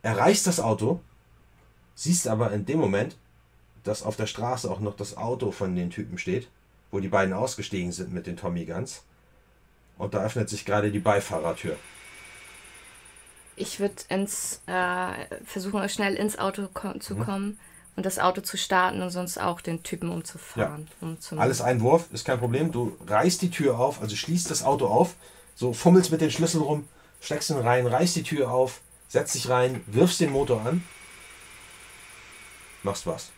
erreichst 0.04 0.46
das 0.46 0.60
Auto, 0.60 1.02
siehst 1.96 2.28
aber 2.28 2.52
in 2.52 2.64
dem 2.64 2.78
Moment, 2.78 3.18
dass 3.84 4.04
auf 4.04 4.18
der 4.18 4.28
Straße 4.28 4.70
auch 4.70 4.82
noch 4.82 4.96
das 4.96 5.18
Auto 5.18 5.50
von 5.50 5.76
den 5.76 5.90
Typen 5.90 6.20
steht, 6.20 6.48
wo 6.92 7.00
die 7.00 7.08
beiden 7.08 7.34
ausgestiegen 7.34 7.92
sind 7.92 8.14
mit 8.14 8.28
den 8.28 8.38
Tommy 8.38 8.66
Guns. 8.66 9.04
Und 9.98 10.14
da 10.14 10.24
öffnet 10.24 10.48
sich 10.48 10.64
gerade 10.64 10.92
die 10.92 11.00
Beifahrertür. 11.00 11.76
Ich 13.56 13.80
würde 13.80 13.96
äh, 14.10 15.26
versuchen, 15.44 15.90
schnell 15.90 16.14
ins 16.14 16.38
Auto 16.38 16.68
ko 16.72 16.94
zu 17.00 17.16
Mhm. 17.16 17.58
Und 17.96 18.06
das 18.06 18.20
Auto 18.20 18.42
zu 18.42 18.58
starten 18.58 19.02
und 19.02 19.10
sonst 19.10 19.38
auch 19.38 19.62
den 19.62 19.84
Typen 19.84 20.10
umzufahren. 20.10 20.88
Um 21.02 21.20
zum 21.20 21.40
Alles 21.40 21.62
ein 21.62 21.82
Wurf, 21.82 22.08
ist 22.12 22.26
kein 22.26 22.40
Problem. 22.40 22.72
Du 22.72 22.98
reißt 23.08 23.42
die 23.42 23.50
Tür 23.50 23.80
auf, 23.80 24.02
also 24.02 24.16
schließt 24.16 24.50
das 24.52 24.64
Auto 24.64 24.88
auf, 24.88 25.16
so 25.56 25.74
fummelst 25.74 26.12
mit 26.12 26.22
den 26.22 26.32
Schlüssel 26.32 26.62
rum, 26.62 26.88
steckst 27.22 27.50
ihn 27.50 27.58
rein, 27.58 27.88
reißt 27.88 28.16
die 28.18 28.24
Tür 28.24 28.52
auf, 28.52 28.82
setzt 29.08 29.36
dich 29.36 29.50
rein, 29.50 29.82
wirfst 29.88 30.20
den 30.20 30.32
Motor 30.32 30.66
an, 30.66 30.84
machst 32.84 33.08
was. 33.08 33.32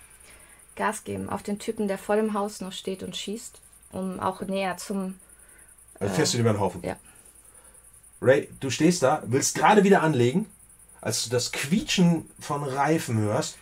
Gas 0.75 1.03
geben 1.03 1.29
auf 1.29 1.43
den 1.43 1.59
Typen, 1.59 1.87
der 1.87 1.97
vor 1.97 2.15
dem 2.15 2.33
Haus 2.33 2.61
noch 2.61 2.73
steht 2.73 3.03
und 3.03 3.15
schießt, 3.15 3.61
um 3.91 4.19
auch 4.19 4.41
näher 4.41 4.77
zum. 4.77 5.19
Also 5.99 6.13
fährst 6.13 6.33
du 6.33 6.37
dir 6.37 6.41
über 6.41 6.53
den 6.53 6.59
Haufen. 6.59 6.83
Ja. 6.83 6.97
Ray, 8.21 8.49
du 8.59 8.69
stehst 8.69 9.03
da, 9.03 9.21
willst 9.25 9.55
gerade 9.55 9.83
wieder 9.83 10.01
anlegen, 10.01 10.47
als 11.01 11.23
du 11.23 11.29
das 11.29 11.51
Quietschen 11.51 12.29
von 12.39 12.63
Reifen 12.63 13.19
hörst 13.19 13.57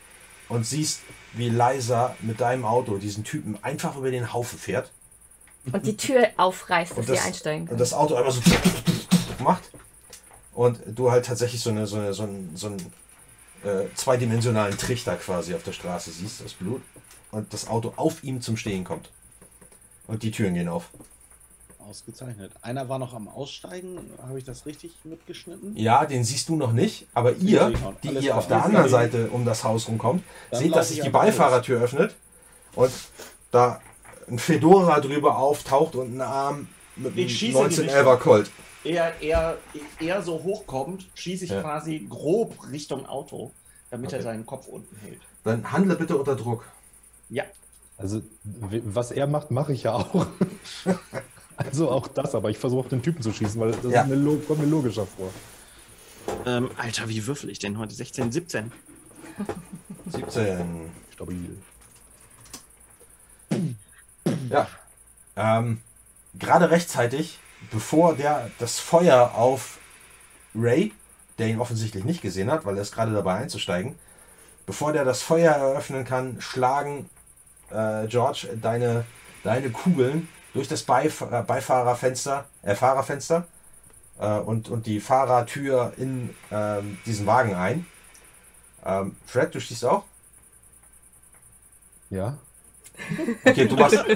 und 0.50 0.66
siehst, 0.66 1.02
wie 1.34 1.50
Liza 1.50 2.16
mit 2.22 2.42
deinem 2.42 2.66
Auto 2.66 2.98
diesen 2.98 3.24
Typen 3.24 3.58
einfach 3.62 3.96
über 3.98 4.12
den 4.12 4.34
Haufen 4.34 4.60
fährt 4.60 4.92
Und 5.72 5.86
die 5.86 5.98
Tür 5.98 6.30
aufreißt, 6.38 6.92
dass 6.92 6.98
und 6.98 7.08
sie 7.08 7.20
einsteigen 7.20 7.62
und 7.62 7.68
können. 7.68 7.80
das 7.80 7.94
Auto 7.94 8.16
einmal 8.16 8.32
so 8.32 8.42
macht 9.44 9.64
und 10.54 10.80
du 10.88 11.12
halt 11.12 11.26
tatsächlich 11.26 11.62
so, 11.62 11.70
eine, 11.70 11.88
so, 11.88 11.98
eine, 11.98 12.14
so 12.14 12.24
einen, 12.24 12.56
so 12.56 12.68
einen 12.68 12.94
äh, 13.64 13.88
zweidimensionalen 13.96 14.78
Trichter 14.78 15.16
quasi 15.18 15.54
auf 15.56 15.64
der 15.64 15.74
Straße 15.74 16.12
siehst, 16.12 16.42
das 16.42 16.54
Blut 16.54 16.82
und 17.32 17.54
das 17.54 17.68
Auto 17.68 17.94
auf 17.96 18.24
ihm 18.24 18.42
zum 18.42 18.58
Stehen 18.58 18.84
kommt. 18.84 19.10
Und 20.08 20.24
die 20.24 20.32
Türen 20.32 20.54
gehen 20.54 20.70
auf. 20.70 20.90
Ausgezeichnet. 21.86 22.52
Einer 22.62 22.90
war 22.90 23.00
noch 23.00 23.14
am 23.14 23.28
Aussteigen. 23.28 23.98
Habe 24.22 24.38
ich 24.40 24.44
das 24.46 24.66
richtig 24.66 24.94
mitgeschnitten? 25.04 25.76
Ja, 25.78 26.06
den 26.06 26.24
siehst 26.24 26.50
du 26.50 26.56
noch 26.56 26.72
nicht, 26.74 27.08
aber 27.14 27.34
ihr, 27.34 27.74
die 28.04 28.10
Alles 28.10 28.24
ihr 28.24 28.38
auf 28.38 28.48
der 28.48 28.64
anderen. 28.66 28.90
Seite 28.90 29.30
um 29.30 29.46
das 29.46 29.64
Haus 29.64 29.88
rumkommt, 29.88 30.24
Dann 30.52 30.60
seht, 30.62 30.76
dass 30.76 30.90
sich 30.90 30.98
ich 31.00 31.04
die 31.04 31.10
los. 31.10 31.20
Beifahrertür 31.22 31.82
öffnet 31.82 32.16
und 32.76 32.92
da 33.52 33.82
ein 34.28 34.40
Fedora 34.40 35.00
drüber 35.00 35.38
auftaucht 35.38 35.96
und 35.96 36.16
ein 36.18 36.22
Arm 36.22 36.68
mit 36.96 37.14
einem 37.14 37.26
Ich 37.26 37.38
schieße 37.38 37.64
in 37.64 37.70
die 37.70 37.76
1911er 37.90 38.18
Colt. 38.18 38.52
Er, 38.84 39.20
er, 39.22 39.58
er 40.00 40.22
so 40.22 40.42
hochkommt, 40.44 41.06
schieße 41.16 41.46
ich 41.46 41.52
Ja. 41.52 41.62
quasi 41.62 42.06
grob 42.10 42.56
Richtung 42.72 43.06
Auto, 43.06 43.52
damit 43.90 44.12
er 44.14 44.20
Okay. 44.20 44.24
seinen 44.24 44.46
Kopf 44.46 44.68
unten 44.68 44.96
hält. 44.98 45.20
Dann 45.44 45.72
handle 45.72 45.96
bitte 45.96 46.18
unter 46.18 46.36
Druck. 46.36 46.66
Ja. 47.30 47.44
Also, 47.98 48.22
was 48.44 49.12
er 49.12 49.26
macht, 49.26 49.52
mache 49.52 49.72
ich 49.74 49.84
ja 49.84 49.94
auch. 49.94 50.28
also 51.58 51.90
auch 51.92 52.08
das, 52.08 52.36
aber 52.36 52.50
ich 52.50 52.58
versuche 52.58 52.82
auf 52.82 52.90
den 52.90 53.02
Typen 53.02 53.22
zu 53.22 53.32
schießen, 53.32 53.60
weil 53.60 53.72
das 53.72 53.92
Ja. 53.92 54.02
ist 54.02 54.08
mir, 54.10 54.16
lo- 54.16 54.38
kommt 54.48 54.60
mir 54.60 54.66
logischer 54.68 55.06
vor. 55.06 55.32
Ähm, 56.46 56.70
Alter, 56.78 57.08
wie 57.10 57.26
würfel 57.28 57.50
ich 57.50 57.60
denn 57.60 57.78
heute? 57.78 57.94
16, 57.94 58.32
17. 58.32 58.72
17. 60.08 60.92
Stabil. 61.14 61.58
Ja. 64.50 64.68
Ähm, 65.36 65.82
gerade 66.36 66.70
rechtzeitig, 66.72 67.40
bevor 67.72 68.16
der 68.16 68.50
das 68.60 68.80
Feuer 68.80 69.34
auf 69.36 69.80
Ray, 70.56 70.94
der 71.38 71.48
ihn 71.48 71.60
offensichtlich 71.60 72.04
nicht 72.06 72.22
gesehen 72.22 72.50
hat, 72.52 72.66
weil 72.66 72.76
er 72.76 72.82
ist 72.82 72.94
gerade 72.94 73.14
dabei 73.14 73.36
einzusteigen, 73.36 73.96
bevor 74.66 74.94
der 74.94 75.04
das 75.06 75.22
Feuer 75.22 75.52
eröffnen 75.54 76.06
kann, 76.06 76.40
schlagen 76.42 77.10
äh, 77.70 78.08
George 78.08 78.48
deine, 78.62 79.06
deine 79.44 79.70
Kugeln 79.70 80.28
durch 80.56 80.68
das 80.68 80.82
Beif 80.84 81.22
äh, 81.22 81.44
Beifahrerfenster, 81.46 82.46
äh, 82.64 82.74
Fahrerfenster 82.74 83.46
äh, 84.20 84.40
und, 84.40 84.70
und 84.70 84.88
die 84.88 85.00
Fahrertür 85.00 85.94
in 85.98 86.34
ähm, 86.50 86.98
diesen 87.06 87.28
Wagen 87.28 87.54
ein. 87.54 87.86
Ähm, 88.84 89.18
Fred, 89.28 89.54
du 89.54 89.60
schießt 89.60 89.86
auch? 89.86 90.06
Ja? 92.10 92.38
Okay, 93.44 93.68
du 93.68 93.76
machst, 93.76 93.98
Fred 94.00 94.12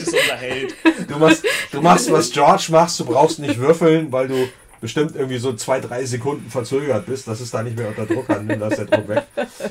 ist 0.00 0.12
unser 0.12 0.36
Held. 0.36 0.74
Du 1.08 1.18
machst, 1.18 1.42
du 1.72 1.80
machst, 1.80 2.12
was 2.12 2.30
George 2.30 2.66
machst, 2.70 3.00
du 3.00 3.06
brauchst 3.06 3.38
nicht 3.38 3.58
würfeln, 3.58 4.12
weil 4.12 4.28
du 4.28 4.46
bestimmt 4.82 5.16
irgendwie 5.16 5.38
so 5.38 5.54
zwei, 5.54 5.80
drei 5.80 6.04
Sekunden 6.04 6.50
verzögert 6.50 7.06
bist. 7.06 7.26
Das 7.26 7.40
ist 7.40 7.54
da 7.54 7.62
nicht 7.62 7.78
mehr 7.78 7.88
unter 7.88 8.04
Druck 8.04 8.28
an, 8.28 8.46
da 8.46 8.68
ist 8.68 8.76
der 8.76 8.84
Druck 8.84 9.08
weg. 9.08 9.24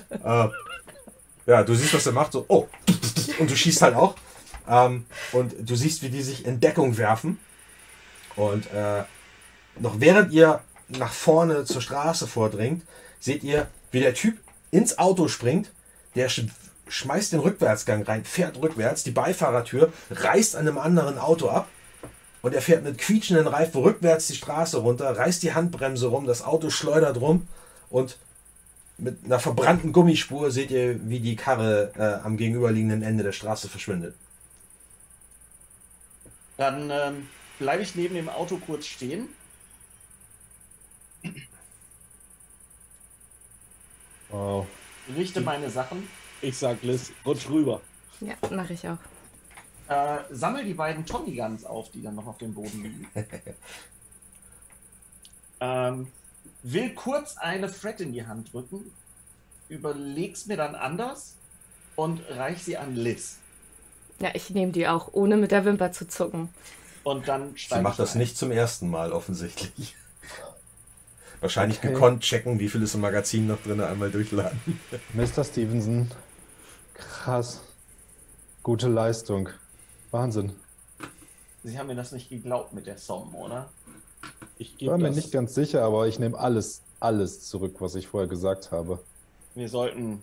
Äh, 0.10 0.48
ja, 1.46 1.62
du 1.62 1.76
siehst, 1.76 1.94
was 1.94 2.08
er 2.08 2.14
macht, 2.14 2.32
so, 2.32 2.46
oh, 2.48 2.68
und 3.38 3.52
du 3.52 3.56
schießt 3.56 3.84
halt 3.84 3.96
auch. 3.96 4.16
Ähm, 4.68 5.06
und 5.32 5.56
du 5.60 5.76
siehst, 5.76 6.02
wie 6.02 6.10
die 6.10 6.22
sich 6.22 6.46
in 6.46 6.60
Deckung 6.60 6.98
werfen. 6.98 7.40
Und 8.36 8.72
äh, 8.72 9.04
noch 9.80 10.00
während 10.00 10.32
ihr 10.32 10.62
nach 10.88 11.14
vorne 11.14 11.66
zur 11.66 11.82
Straße 11.82 12.28
vordringt, 12.28 12.84
seht 13.20 13.44
ihr, 13.44 13.68
wie 13.92 14.00
der 14.00 14.14
Typ 14.14 14.38
ins 14.72 14.98
Auto 14.98 15.28
springt, 15.28 15.72
der 16.16 16.30
sch 16.30 16.44
schmeißt 16.90 17.32
den 17.32 17.40
Rückwärtsgang 17.40 18.04
rein, 18.04 18.26
fährt 18.26 18.62
rückwärts, 18.62 19.04
die 19.04 19.12
Beifahrertür 19.12 19.92
reißt 20.12 20.56
an 20.56 20.68
einem 20.68 20.78
anderen 20.78 21.18
Auto 21.18 21.48
ab 21.48 21.68
und 22.42 22.54
er 22.54 22.62
fährt 22.62 22.84
mit 22.84 22.98
quietschenden 22.98 23.48
Reifen 23.48 23.82
rückwärts 23.82 24.28
die 24.28 24.36
Straße 24.36 24.78
runter, 24.78 25.18
reißt 25.18 25.42
die 25.42 25.54
Handbremse 25.54 26.08
rum, 26.08 26.28
das 26.28 26.44
Auto 26.44 26.70
schleudert 26.70 27.20
rum 27.22 27.48
und 27.90 28.18
mit 28.98 29.26
einer 29.26 29.40
verbrannten 29.40 29.92
Gummispur 29.92 30.52
seht 30.52 30.72
ihr, 30.72 31.00
wie 31.10 31.20
die 31.20 31.36
Karre 31.36 31.92
äh, 31.98 32.26
am 32.26 32.38
gegenüberliegenden 32.38 33.02
Ende 33.02 33.24
der 33.24 33.32
Straße 33.32 33.70
verschwindet. 33.70 34.16
Dann 36.64 36.90
ähm, 36.92 37.28
bleibe 37.60 37.84
ich 37.84 37.94
neben 37.96 38.16
dem 38.16 38.30
Auto 38.30 38.56
kurz 38.56 38.86
stehen. 38.86 39.28
Wow. 44.30 44.66
richte 45.14 45.42
meine 45.42 45.70
Sachen, 45.70 46.08
Ich 46.40 46.58
sag 46.58 46.82
Liz, 46.84 47.12
rutsch 47.26 47.50
rüber. 47.50 47.82
Ja, 48.22 48.36
mache 48.50 48.72
ich 48.72 48.88
auch. 48.88 48.98
äh, 49.90 50.20
sammel 50.32 50.64
die 50.64 50.74
beiden 50.74 51.06
Tommy 51.06 51.36
Guns 51.36 51.66
auf, 51.66 51.92
die 51.92 52.02
dann 52.02 52.16
noch 52.16 52.28
auf 52.28 52.38
dem 52.38 52.54
Boden 52.54 52.82
liegen. 52.82 53.08
ähm, 55.60 56.08
will 56.62 56.96
kurz 56.96 57.36
eine 57.36 57.68
Fred 57.68 58.00
in 58.00 58.14
die 58.14 58.26
Hand 58.26 58.54
drücken, 58.54 58.90
überleg's 59.68 60.46
mir 60.46 60.56
dann 60.56 60.76
anders 60.76 61.36
und 61.98 62.22
reich 62.30 62.64
sie 62.64 62.78
an 62.78 62.96
Liz. 62.96 63.40
Ja, 64.20 64.30
ich 64.34 64.50
nehme 64.52 64.72
die 64.72 64.88
auch, 64.88 65.10
ohne 65.14 65.38
mit 65.38 65.52
der 65.52 65.66
Wimper 65.66 65.92
zu 65.92 66.08
zucken. 66.08 66.50
Und 67.04 67.28
dann 67.28 67.52
Sie 67.54 67.60
steige 67.60 67.84
macht 67.84 67.94
ich 67.94 67.98
das 67.98 68.16
ein. 68.16 68.20
nicht 68.20 68.38
zum 68.38 68.52
ersten 68.52 68.90
Mal 68.90 69.12
offensichtlich. 69.12 69.96
Wahrscheinlich 71.42 71.80
Okay. 71.80 71.92
gekonnt 71.92 72.22
checken, 72.24 72.60
wie 72.60 72.70
viel 72.70 72.82
ist 72.84 72.96
im 72.96 73.02
Magazin 73.02 73.48
noch 73.48 73.62
drin, 73.62 73.82
einmal 73.82 74.10
durchladen. 74.12 74.60
Mr. 75.14 75.44
Stevenson. 75.44 76.10
Krass. 76.94 77.60
Gute 78.62 78.88
Leistung. 78.88 79.50
Wahnsinn. 80.12 80.54
Sie 81.64 81.78
haben 81.78 81.88
mir 81.88 81.96
das 81.96 82.12
nicht 82.14 82.30
geglaubt 82.30 82.74
mit 82.74 82.86
der 82.88 82.98
Som, 82.98 83.36
oder? 83.36 83.70
Ich 84.58 84.76
war 84.86 84.98
mir 84.98 85.08
das. 85.08 85.16
nicht 85.18 85.32
ganz 85.34 85.54
sicher, 85.54 85.84
aber 85.84 86.08
ich 86.08 86.20
nehme 86.20 86.38
alles, 86.38 86.82
alles 87.02 87.42
zurück, 87.50 87.76
was 87.80 87.96
ich 87.96 88.08
vorher 88.08 88.30
gesagt 88.30 88.72
habe. 88.72 89.00
Wir 89.56 89.68
sollten 89.68 90.22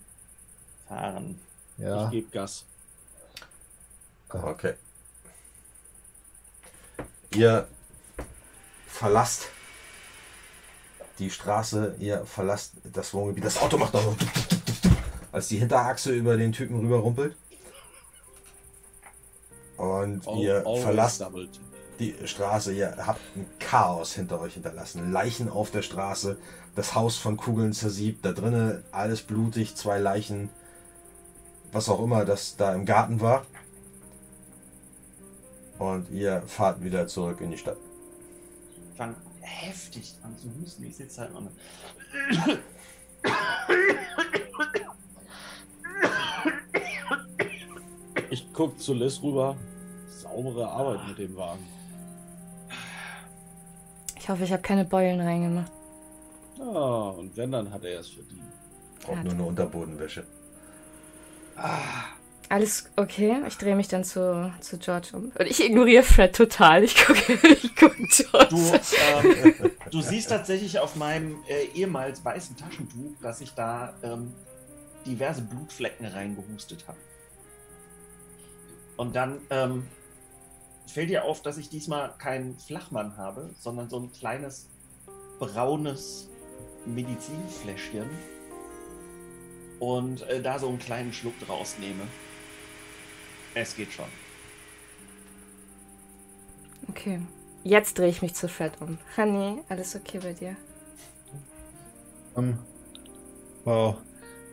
fahren. 0.88 1.38
Ja. 1.76 2.06
Ich 2.06 2.10
gebe 2.12 2.30
Gas. 2.30 2.64
Okay. 4.32 4.74
Ihr 7.34 7.68
verlasst 8.86 9.48
die 11.18 11.30
Straße, 11.30 11.96
ihr 11.98 12.24
verlasst 12.24 12.74
das 12.84 13.14
Wohngebiet. 13.14 13.44
Das 13.44 13.58
Auto 13.58 13.78
macht 13.78 13.94
noch 13.94 14.02
so, 14.02 14.16
als 15.32 15.48
die 15.48 15.58
Hinterachse 15.58 16.12
über 16.12 16.36
den 16.36 16.52
Typen 16.52 16.80
rüber 16.80 16.98
rumpelt. 16.98 17.36
Und 19.76 20.26
ihr 20.38 20.66
Always 20.66 20.82
verlasst 20.82 21.24
die 21.98 22.16
Straße. 22.24 22.72
Ihr 22.72 22.96
habt 23.06 23.20
ein 23.36 23.46
Chaos 23.58 24.14
hinter 24.14 24.40
euch 24.40 24.54
hinterlassen. 24.54 25.12
Leichen 25.12 25.48
auf 25.48 25.70
der 25.70 25.82
Straße, 25.82 26.38
das 26.74 26.94
Haus 26.94 27.16
von 27.16 27.36
Kugeln 27.36 27.72
zersiebt, 27.72 28.24
da 28.24 28.32
drinnen 28.32 28.84
alles 28.90 29.22
blutig, 29.22 29.76
zwei 29.76 29.98
Leichen, 29.98 30.50
was 31.72 31.88
auch 31.88 32.02
immer 32.02 32.24
das 32.24 32.56
da 32.56 32.74
im 32.74 32.84
Garten 32.84 33.20
war. 33.20 33.46
Und 35.80 36.10
ihr 36.10 36.42
fahrt 36.42 36.84
wieder 36.84 37.06
zurück 37.06 37.40
in 37.40 37.52
die 37.52 37.56
Stadt. 37.56 37.78
Fang 38.98 39.16
heftig 39.40 40.14
an 40.22 40.36
zu 40.36 40.48
husten. 40.60 40.84
Ich 40.84 40.96
sitze 40.96 41.22
halt 41.22 41.32
noch. 41.32 41.50
Ich 48.28 48.46
guck 48.52 48.78
zu 48.78 48.92
Liz 48.92 49.22
rüber. 49.22 49.56
Saubere 50.10 50.68
Arbeit 50.68 51.08
mit 51.08 51.18
dem 51.18 51.34
Wagen. 51.36 51.66
Ich 54.18 54.28
hoffe, 54.28 54.44
ich 54.44 54.52
habe 54.52 54.62
keine 54.62 54.84
Beulen 54.84 55.20
reingemacht. 55.20 55.72
Ah, 56.60 57.14
und 57.16 57.34
wenn, 57.38 57.52
dann 57.52 57.72
hat 57.72 57.84
er 57.84 58.00
es 58.00 58.10
verdient. 58.10 58.42
Auch 59.08 59.22
nur 59.22 59.32
eine 59.32 59.44
Unterbodenwäsche. 59.44 60.26
Alles 62.50 62.90
okay? 62.96 63.36
Ich 63.46 63.58
drehe 63.58 63.76
mich 63.76 63.86
dann 63.86 64.02
zu, 64.02 64.52
zu 64.60 64.76
George 64.78 65.10
um. 65.12 65.30
Und 65.38 65.46
ich 65.46 65.64
ignoriere 65.64 66.02
Fred 66.02 66.34
total. 66.34 66.82
Ich 66.82 66.96
gucke 66.96 67.32
ich 67.46 67.76
guck 67.76 67.96
George. 67.96 68.48
Du, 68.50 69.28
ähm, 69.28 69.70
du 69.92 70.00
siehst 70.00 70.30
tatsächlich 70.30 70.80
auf 70.80 70.96
meinem 70.96 71.36
äh, 71.48 71.78
ehemals 71.78 72.24
weißen 72.24 72.56
Taschentuch, 72.56 73.12
dass 73.22 73.40
ich 73.40 73.52
da 73.54 73.94
ähm, 74.02 74.34
diverse 75.06 75.42
Blutflecken 75.42 76.04
reingehustet 76.06 76.88
habe. 76.88 76.98
Und 78.96 79.14
dann 79.14 79.38
ähm, 79.50 79.86
fällt 80.88 81.08
dir 81.08 81.26
auf, 81.26 81.42
dass 81.42 81.56
ich 81.56 81.68
diesmal 81.68 82.12
keinen 82.18 82.58
Flachmann 82.58 83.16
habe, 83.16 83.54
sondern 83.60 83.88
so 83.88 84.00
ein 84.00 84.10
kleines 84.10 84.66
braunes 85.38 86.28
Medizinfläschchen 86.84 88.10
und 89.78 90.22
äh, 90.22 90.42
da 90.42 90.58
so 90.58 90.68
einen 90.68 90.80
kleinen 90.80 91.12
Schluck 91.12 91.38
draus 91.38 91.76
nehme. 91.78 92.02
Es 93.54 93.74
geht 93.74 93.92
schon. 93.92 94.06
Okay. 96.88 97.20
Jetzt 97.62 97.98
drehe 97.98 98.08
ich 98.08 98.22
mich 98.22 98.34
zu 98.34 98.48
Fred 98.48 98.72
um. 98.80 98.98
Honey, 99.16 99.62
alles 99.68 99.94
okay 99.94 100.18
bei 100.22 100.32
dir? 100.32 100.56
Ähm, 102.36 102.58
wow. 103.64 103.96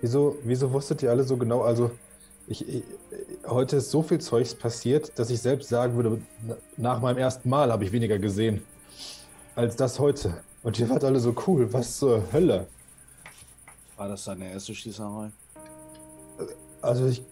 Wieso, 0.02 0.38
wieso 0.44 0.72
wusstet 0.72 1.04
ihr 1.04 1.10
alle 1.10 1.24
so 1.24 1.38
genau? 1.38 1.62
Also, 1.62 1.92
ich, 2.48 2.68
ich, 2.68 2.84
heute 3.48 3.78
ist 3.78 3.92
so 3.92 4.04
viel 4.04 4.20
Zeugs 4.20 4.54
passiert, 4.54 5.18
dass 5.18 5.30
ich 5.30 5.42
selbst 5.42 5.70
sagen 5.70 5.96
würde, 5.96 6.22
nach 6.76 7.02
meinem 7.02 7.18
ersten 7.18 7.50
Mal 7.50 7.72
habe 7.72 7.86
ich 7.86 7.92
weniger 7.92 8.20
gesehen 8.20 8.64
als 9.56 9.76
das 9.76 10.00
heute. 10.00 10.42
Und 10.64 10.78
ihr 10.80 10.90
wart 10.90 11.04
alle 11.04 11.20
so 11.20 11.36
cool. 11.48 11.72
Was 11.74 11.98
zur 11.98 12.32
Hölle? 12.32 12.68
War 13.96 14.08
das 14.08 14.26
deine 14.26 14.52
erste 14.52 14.76
Schießerei? 14.76 15.32
Also 16.82 17.08
ich. 17.08 17.24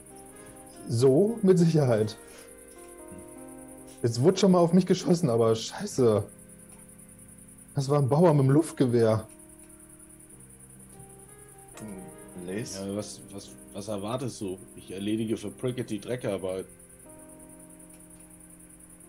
So 0.88 1.40
mit 1.42 1.58
Sicherheit. 1.60 2.18
Jetzt 4.04 4.22
wurde 4.22 4.38
schon 4.38 4.52
mal 4.52 4.60
auf 4.60 4.74
mich 4.74 4.86
geschossen, 4.86 5.30
aber 5.30 5.56
scheiße. 5.56 6.24
Das 7.74 7.90
war 7.90 8.00
ein 8.00 8.08
Bauer 8.10 8.34
mit 8.34 8.44
dem 8.46 8.52
Luftgewehr. 8.52 9.28
Liz? 12.46 12.76
Ja, 12.80 12.96
was, 12.96 13.22
was, 13.32 13.50
was 13.74 13.88
erwartest 13.88 14.40
du? 14.42 14.58
Ich 14.76 14.92
erledige 14.92 15.36
für 15.38 15.50
Prickett 15.50 15.90
die 15.90 16.00
Dreckarbeit. 16.00 16.66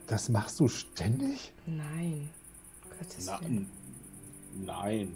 Das 0.06 0.28
machst 0.28 0.58
du 0.60 0.68
ständig? 0.68 1.52
Nein. 1.66 2.30
Gottes 2.98 3.26
Na, 3.26 3.40
Willen. 3.42 3.68
nein. 4.64 5.14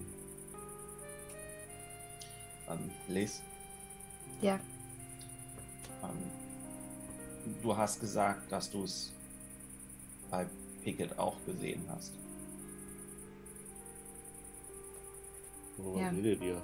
Ähm, 2.69 2.91
Liz, 3.09 3.41
Ja, 4.43 4.61
ähm, 6.03 6.11
du 7.63 7.77
hast 7.77 8.01
gesagt, 8.01 8.51
dass 8.53 8.71
du 8.71 8.85
es 8.85 9.13
bei 10.31 10.47
Pickett 10.83 11.19
auch 11.19 11.37
gesehen 11.47 11.85
hast. 11.89 12.13
Worüber 15.79 16.01
Ja. 16.01 16.09
redet 16.11 16.43
ihr? 16.43 16.63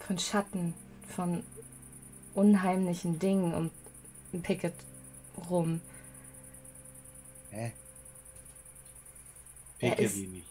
von 0.00 0.18
Schatten, 0.18 0.74
von 1.06 1.44
unheimlichen 2.34 3.20
Dingen 3.20 3.54
um 4.34 4.40
Pickett 4.42 4.74
rum. 5.48 5.80
Hä? 7.50 7.72
Er 9.78 9.90
Pickett 9.90 10.00
ist- 10.06 10.16
ihn 10.16 10.32
nicht. 10.32 10.46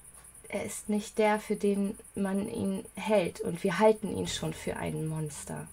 Er 0.47 0.63
ist 0.65 0.87
nicht 0.89 1.17
der, 1.17 1.39
für 1.39 1.57
den 1.57 1.97
man 2.15 2.47
ihn 2.47 2.85
hält. 2.95 3.41
Und 3.41 3.61
wir 3.63 3.77
halten 3.79 4.15
ihn 4.15 4.27
schon 4.27 4.53
für 4.53 4.77
ein 4.77 5.05
Monster. 5.07 5.67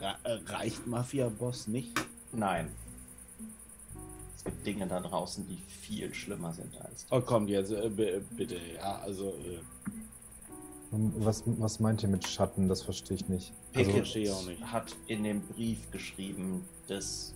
Äh, 0.00 0.32
reicht 0.46 0.86
Mafia-Boss 0.86 1.66
nicht? 1.68 1.98
Nein. 2.32 2.70
Es 4.36 4.44
gibt 4.44 4.66
Dinge 4.66 4.86
da 4.86 5.00
draußen, 5.00 5.46
die 5.46 5.58
viel 5.68 6.14
schlimmer 6.14 6.52
sind 6.52 6.74
als 6.80 7.06
das. 7.06 7.12
Oh, 7.12 7.20
komm 7.20 7.46
jetzt, 7.48 7.70
äh, 7.72 7.88
b- 7.90 8.20
bitte. 8.36 8.56
Ja, 8.76 8.98
also, 9.00 9.30
äh, 9.30 9.60
Was, 10.92 11.42
was 11.46 11.78
meint 11.78 12.02
ihr 12.02 12.08
mit 12.08 12.26
Schatten? 12.26 12.68
Das 12.68 12.82
verstehe 12.82 13.16
ich 13.16 13.28
nicht. 13.28 13.52
Also, 13.74 13.90
ich 13.90 14.30
auch 14.30 14.46
nicht. 14.46 14.62
hat 14.62 14.96
in 15.08 15.22
dem 15.24 15.42
Brief 15.42 15.90
geschrieben, 15.90 16.64
dass 16.88 17.34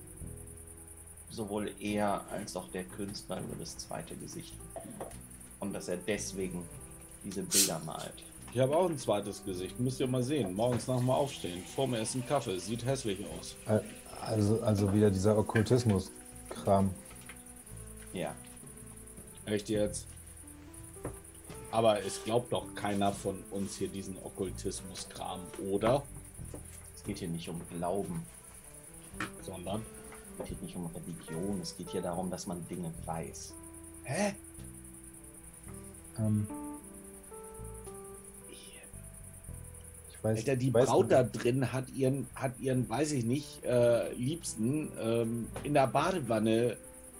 sowohl 1.30 1.72
er 1.80 2.26
als 2.30 2.56
auch 2.56 2.68
der 2.70 2.84
Künstler 2.84 3.40
über 3.42 3.54
das 3.56 3.76
zweite 3.76 4.16
Gesicht. 4.16 4.54
Und 5.60 5.72
dass 5.72 5.88
er 5.88 5.96
deswegen 5.98 6.64
diese 7.22 7.42
Bilder 7.42 7.80
malt. 7.80 8.24
Ich 8.54 8.60
habe 8.60 8.76
auch 8.76 8.88
ein 8.88 8.96
zweites 8.96 9.44
Gesicht. 9.44 9.80
Müsst 9.80 9.98
ihr 9.98 10.06
mal 10.06 10.22
sehen. 10.22 10.54
Morgens 10.54 10.86
nach 10.86 10.98
dem 10.98 11.10
Aufstehen. 11.10 11.64
Vor 11.74 11.88
mir 11.88 12.00
ist 12.00 12.14
ein 12.14 12.24
Kaffee. 12.24 12.56
Sieht 12.58 12.84
hässlich 12.86 13.18
aus. 13.36 13.56
also, 14.20 14.60
also 14.62 14.94
wieder 14.94 15.10
dieser 15.10 15.36
Okkultismus-Kram. 15.36 16.94
Ja. 18.12 18.32
Echt 19.44 19.68
jetzt? 19.68 20.06
Aber 21.72 22.00
es 22.04 22.22
glaubt 22.22 22.52
doch 22.52 22.72
keiner 22.76 23.12
von 23.12 23.42
uns 23.50 23.76
hier 23.76 23.88
diesen 23.88 24.16
Okkultismus-Kram, 24.18 25.40
oder? 25.72 26.04
Es 26.94 27.02
geht 27.02 27.18
hier 27.18 27.28
nicht 27.28 27.48
um 27.48 27.60
Glauben, 27.76 28.24
Sondern. 29.42 29.82
es 30.38 30.48
geht 30.48 30.62
nicht 30.62 30.76
um 30.76 30.86
Religion, 30.86 31.60
es 31.60 31.76
geht 31.76 31.90
hier 31.90 32.02
darum, 32.02 32.30
dass 32.30 32.46
man 32.46 32.64
Dinge 32.68 32.94
weiß. 33.04 33.52
Hä? 34.04 34.34
Ähm, 36.18 36.46
ich 36.48 36.73
weiß, 40.24 40.38
Alter, 40.38 40.56
die 40.56 40.72
weiß 40.72 40.88
Braut 40.88 41.12
da 41.12 41.22
drin 41.22 41.72
hat 41.72 41.90
ihren, 41.90 42.26
hat 42.34 42.58
ihren, 42.58 42.88
weiß 42.88 43.12
ich 43.12 43.24
nicht, 43.24 43.62
äh, 43.64 44.12
Liebsten 44.14 44.90
ähm, 45.00 45.46
in 45.62 45.74
der 45.74 45.86
Badewanne 45.86 46.76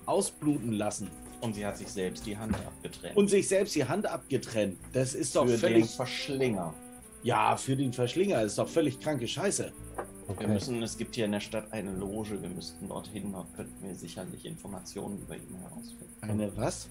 ausbluten 0.07 0.73
lassen 0.73 1.09
Und 1.41 1.55
sie 1.55 1.65
hat 1.65 1.77
sich 1.79 1.89
selbst 1.89 2.27
die 2.27 2.37
Hand 2.37 2.55
abgetrennt. 2.55 3.17
und 3.17 3.29
sich 3.29 3.47
selbst 3.49 3.75
die 3.75 3.85
Hand 3.85 4.07
abgetrennt. 4.07 4.79
Das 4.93 5.15
ist 5.15 5.37
doch 5.37 5.45
für 5.45 5.51
den 5.53 5.59
völlig. 5.61 5.91
Verschlinger. 5.91 6.75
Ja, 7.23 7.57
für 7.57 7.77
den 7.77 7.93
Verschlinger 7.93 8.43
ist 8.43 8.59
doch 8.59 8.69
völlig 8.69 9.01
kranke 9.01 9.27
Scheiße. 9.29 9.73
Wir 9.97 10.05
Okay. 10.27 10.47
müssen, 10.47 10.83
es 10.83 10.97
gibt 10.97 11.15
hier 11.17 11.27
in 11.27 11.33
der 11.33 11.41
Stadt 11.41 11.71
eine 11.73 11.93
Loge, 11.93 12.41
wir 12.41 12.49
müssten 12.49 12.89
dorthin, 12.89 13.33
dort 13.33 13.55
könnten 13.55 13.87
wir 13.87 13.95
sicherlich 13.95 14.47
Informationen 14.47 15.19
über 15.21 15.37
ihn 15.37 15.55
herausfinden. 15.61 16.15
Eine 16.23 16.57
was? 16.57 16.89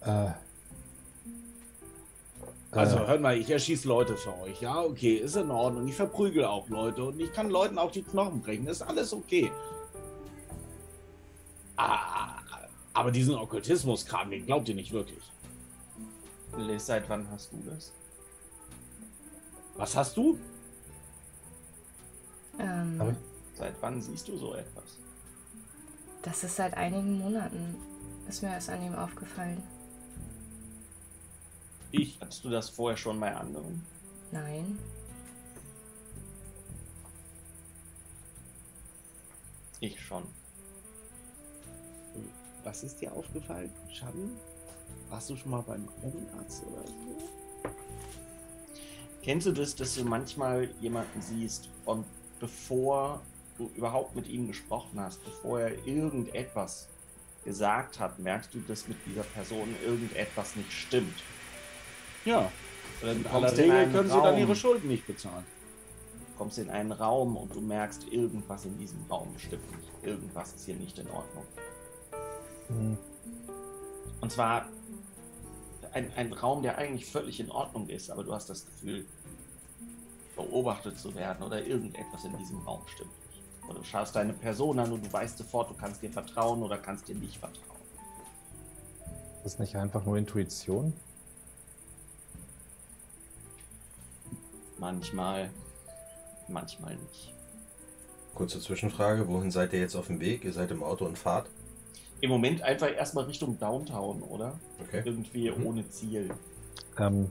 Äh, 0.00 0.30
Also, 2.72 2.98
äh, 2.98 3.06
hört 3.06 3.20
mal, 3.20 3.36
ich 3.36 3.50
erschieße 3.50 3.88
Leute 3.88 4.16
für 4.16 4.38
euch. 4.40 4.60
Ja, 4.60 4.80
okay, 4.80 5.14
ist 5.16 5.36
in 5.36 5.50
Ordnung. 5.50 5.88
Ich 5.88 5.96
verprügel 5.96 6.44
auch 6.44 6.68
Leute 6.68 7.04
und 7.04 7.18
ich 7.20 7.32
kann 7.32 7.50
Leuten 7.50 7.78
auch 7.78 7.90
die 7.90 8.02
Knochen 8.02 8.40
brechen. 8.40 8.66
ist 8.66 8.82
alles 8.82 9.12
okay. 9.12 9.50
Ah, 11.76 12.38
aber 12.92 13.10
diesen 13.10 13.34
Okkultismus-Kram, 13.34 14.30
den 14.30 14.46
glaubt 14.46 14.68
ihr 14.68 14.74
nicht 14.74 14.92
wirklich. 14.92 15.22
Liz, 16.58 16.86
seit 16.86 17.08
wann 17.08 17.28
hast 17.30 17.52
du 17.52 17.58
das? 17.68 17.92
Was 19.76 19.96
hast 19.96 20.16
du? 20.16 20.38
Ähm, 22.58 23.16
Seit 23.54 23.74
wann 23.80 24.02
siehst 24.02 24.28
du 24.28 24.36
so 24.36 24.54
etwas? 24.54 24.98
das 26.22 26.44
ist 26.44 26.56
seit 26.56 26.74
einigen 26.76 27.18
Monaten. 27.18 27.76
Ist 28.28 28.42
mir 28.42 28.50
erst 28.50 28.68
an 28.68 28.82
ihm 28.82 28.94
aufgefallen. 28.94 29.62
Ich. 31.92 32.18
Hattest 32.20 32.44
du 32.44 32.50
das 32.50 32.70
vorher 32.70 32.96
schon 32.96 33.18
bei 33.18 33.34
anderen? 33.34 33.84
Nein. 34.30 34.78
Ich 39.80 40.00
schon. 40.00 40.24
Was 42.64 42.82
ist 42.82 43.00
dir 43.00 43.12
aufgefallen? 43.12 43.72
Schatten? 43.92 44.36
Warst 45.08 45.30
du 45.30 45.36
schon 45.36 45.50
mal 45.50 45.62
beim 45.62 45.88
Augenarzt 46.02 46.62
oder 46.66 46.86
so? 46.86 47.72
Kennst 49.22 49.46
du 49.46 49.52
das, 49.52 49.74
dass 49.74 49.94
du 49.94 50.04
manchmal 50.04 50.70
jemanden 50.80 51.20
siehst 51.20 51.68
und 51.84 52.04
bevor 52.38 53.20
du 53.58 53.70
überhaupt 53.74 54.14
mit 54.14 54.28
ihm 54.28 54.46
gesprochen 54.46 55.00
hast, 55.00 55.22
bevor 55.24 55.60
er 55.60 55.86
irgendetwas 55.86 56.88
gesagt 57.44 57.98
hat, 57.98 58.18
merkst 58.18 58.54
du, 58.54 58.60
dass 58.60 58.88
mit 58.88 58.98
dieser 59.06 59.22
Person 59.22 59.74
irgendetwas 59.84 60.56
nicht 60.56 60.72
stimmt? 60.72 61.22
Ja. 62.24 62.50
In 63.02 63.22
du 63.22 63.28
aller 63.30 63.56
Regel 63.56 63.90
können 63.92 64.08
sie 64.08 64.14
dann 64.14 64.24
Raum, 64.24 64.38
ihre 64.38 64.54
Schulden 64.56 64.88
nicht 64.88 65.06
bezahlen. 65.06 65.44
kommst 66.36 66.58
in 66.58 66.68
einen 66.70 66.92
Raum 66.92 67.36
und 67.36 67.54
du 67.54 67.60
merkst, 67.60 68.08
irgendwas 68.12 68.64
in 68.64 68.78
diesem 68.78 69.02
Raum 69.10 69.28
stimmt 69.38 69.70
nicht. 69.76 69.90
Irgendwas 70.02 70.52
ist 70.52 70.64
hier 70.66 70.76
nicht 70.76 70.98
in 70.98 71.08
Ordnung. 71.10 71.44
hm, 72.68 72.98
Und 74.20 74.32
zwar 74.32 74.68
ein, 75.92 76.12
ein 76.14 76.32
Raum, 76.32 76.62
der 76.62 76.78
eigentlich 76.78 77.10
völlig 77.10 77.40
in 77.40 77.50
Ordnung 77.50 77.88
ist, 77.88 78.10
aber 78.10 78.22
du 78.22 78.32
hast 78.34 78.50
das 78.50 78.66
Gefühl, 78.66 79.06
beobachtet 80.36 80.98
zu 80.98 81.14
werden 81.14 81.42
oder 81.42 81.64
irgendetwas 81.66 82.24
in 82.24 82.36
diesem 82.38 82.58
Raum 82.60 82.80
stimmt 82.86 83.10
nicht. 83.28 83.42
Oder 83.68 83.78
du 83.78 83.84
schaust 83.84 84.14
deine 84.16 84.32
Person 84.32 84.78
an 84.78 84.92
und 84.92 85.04
du 85.04 85.12
weißt 85.12 85.38
sofort, 85.38 85.70
du 85.70 85.74
kannst 85.74 86.02
dir 86.02 86.10
vertrauen 86.10 86.62
oder 86.62 86.78
kannst 86.78 87.08
dir 87.08 87.14
nicht 87.14 87.38
vertrauen. 87.38 87.80
ist 89.44 89.58
nicht 89.58 89.76
einfach 89.76 90.04
nur 90.04 90.16
Intuition? 90.16 90.92
Manchmal, 94.80 95.50
manchmal 96.48 96.96
nicht. 96.96 97.34
Kurze 98.34 98.60
Zwischenfrage, 98.60 99.28
wohin 99.28 99.50
seid 99.50 99.74
ihr 99.74 99.80
jetzt 99.80 99.94
auf 99.94 100.06
dem 100.06 100.20
Weg? 100.20 100.42
Ihr 100.42 100.54
seid 100.54 100.70
im 100.70 100.82
Auto 100.82 101.04
und 101.04 101.18
fahrt? 101.18 101.50
Im 102.22 102.30
Moment 102.30 102.62
einfach 102.62 102.90
erstmal 102.90 103.24
Richtung 103.24 103.58
Downtown, 103.58 104.22
oder? 104.22 104.58
Okay. 104.80 105.02
Irgendwie 105.04 105.50
Mhm. 105.50 105.66
ohne 105.66 105.90
Ziel. 105.90 106.30
Ähm, 106.98 107.30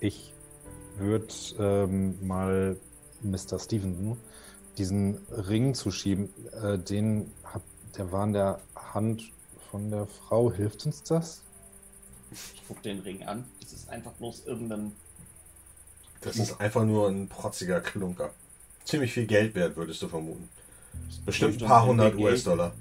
ich 0.00 0.34
würde 0.98 1.26
ähm, 1.58 2.26
mal 2.26 2.76
Mr. 3.22 3.58
Stevenson 3.58 4.18
diesen 4.76 5.16
Ring 5.30 5.72
zuschieben. 5.74 6.28
Äh, 6.62 6.78
den 6.78 7.32
hab, 7.42 7.62
der 7.96 8.12
war 8.12 8.24
in 8.24 8.34
der 8.34 8.60
Hand 8.74 9.32
von 9.70 9.90
der 9.90 10.06
Frau. 10.06 10.52
Hilft 10.52 10.84
uns 10.84 11.02
das? 11.02 11.42
Ich 12.54 12.66
gucke 12.68 12.82
den 12.82 12.98
Ring 13.00 13.22
an. 13.24 13.46
Das 13.62 13.72
ist 13.72 13.88
einfach 13.88 14.12
bloß 14.12 14.44
irgendein. 14.44 14.92
Das 16.20 16.36
ist 16.36 16.60
einfach 16.60 16.84
nur 16.84 17.08
ein 17.08 17.28
protziger 17.28 17.80
Klunker. 17.80 18.30
Ziemlich 18.84 19.12
viel 19.12 19.26
Geld 19.26 19.54
wert, 19.54 19.76
würdest 19.76 20.02
du 20.02 20.08
vermuten. 20.08 20.48
Bestimmt 21.24 21.62
ein 21.62 21.68
paar 21.68 21.86
hundert 21.86 22.16
US-Dollar. 22.16 22.72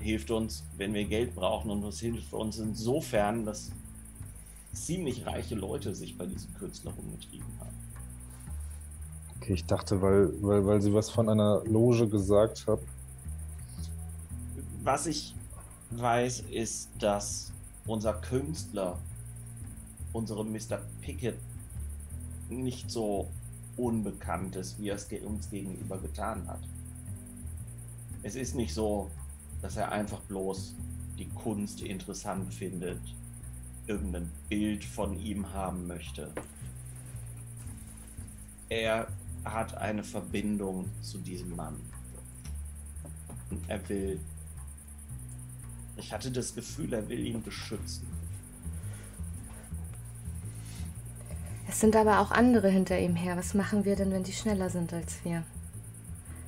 Hilft 0.00 0.30
uns, 0.30 0.64
wenn 0.76 0.94
wir 0.94 1.04
Geld 1.04 1.34
brauchen 1.34 1.70
und 1.70 1.84
es 1.84 2.00
hilft 2.00 2.32
uns 2.32 2.58
insofern, 2.58 3.44
dass 3.44 3.70
ziemlich 4.72 5.26
reiche 5.26 5.54
Leute 5.54 5.94
sich 5.94 6.16
bei 6.16 6.26
diesem 6.26 6.52
Künstler 6.54 6.92
rumgetrieben 6.92 7.46
haben. 7.60 7.76
Okay, 9.36 9.54
ich 9.54 9.64
dachte, 9.64 10.00
weil, 10.00 10.30
weil, 10.42 10.66
weil 10.66 10.80
sie 10.80 10.92
was 10.94 11.10
von 11.10 11.28
einer 11.28 11.62
Loge 11.64 12.08
gesagt 12.08 12.66
hat. 12.66 12.80
Was 14.82 15.06
ich 15.06 15.34
weiß, 15.90 16.44
ist, 16.50 16.88
dass 16.98 17.52
unser 17.86 18.14
Künstler, 18.14 18.98
unsere 20.12 20.44
Mr. 20.44 20.80
Pickett, 21.00 21.38
nicht 22.58 22.90
so 22.90 23.30
unbekannt 23.76 24.56
ist, 24.56 24.78
wie 24.78 24.88
er 24.88 24.96
es 24.96 25.08
uns 25.24 25.50
gegenüber 25.50 25.98
getan 25.98 26.46
hat. 26.46 26.60
Es 28.22 28.34
ist 28.34 28.54
nicht 28.54 28.74
so, 28.74 29.10
dass 29.60 29.76
er 29.76 29.90
einfach 29.90 30.20
bloß 30.22 30.74
die 31.18 31.28
Kunst 31.28 31.80
interessant 31.82 32.52
findet, 32.52 33.00
irgendein 33.86 34.30
Bild 34.48 34.84
von 34.84 35.18
ihm 35.18 35.52
haben 35.52 35.86
möchte. 35.86 36.32
Er 38.68 39.08
hat 39.44 39.76
eine 39.76 40.04
Verbindung 40.04 40.88
zu 41.02 41.18
diesem 41.18 41.56
Mann. 41.56 41.76
Und 43.50 43.68
er 43.68 43.86
will. 43.88 44.20
Ich 45.96 46.12
hatte 46.12 46.30
das 46.30 46.54
Gefühl, 46.54 46.92
er 46.94 47.08
will 47.08 47.26
ihn 47.26 47.42
beschützen. 47.42 48.06
Es 51.72 51.80
sind 51.80 51.96
aber 51.96 52.20
auch 52.20 52.30
andere 52.30 52.68
hinter 52.68 52.98
ihm 52.98 53.16
her. 53.16 53.34
Was 53.38 53.54
machen 53.54 53.86
wir 53.86 53.96
denn, 53.96 54.12
wenn 54.12 54.24
die 54.24 54.34
schneller 54.34 54.68
sind 54.68 54.92
als 54.92 55.24
wir? 55.24 55.42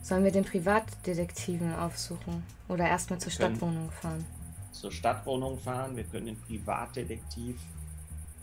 Sollen 0.03 0.23
wir 0.23 0.31
den 0.31 0.45
Privatdetektiven 0.45 1.75
aufsuchen? 1.75 2.43
Oder 2.69 2.87
erstmal 2.87 3.19
zur 3.19 3.33
Stadtwohnung 3.33 3.91
fahren? 3.91 4.27
Zur 4.73 4.93
Stadtwohnung 4.93 5.59
fahren, 5.59 5.97
wir 5.97 6.05
können 6.05 6.27
den 6.27 6.39
Privatdetektiv 6.43 7.57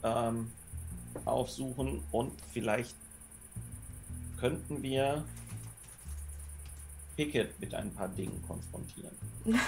ähm, 0.03 0.51
aufsuchen 1.23 2.03
und 2.11 2.31
vielleicht 2.51 2.95
könnten 4.39 4.81
wir 4.81 5.23
Pickett 7.15 7.59
mit 7.59 7.75
ein 7.75 7.93
paar 7.93 8.09
Dingen 8.09 8.41
konfrontieren. 8.47 9.15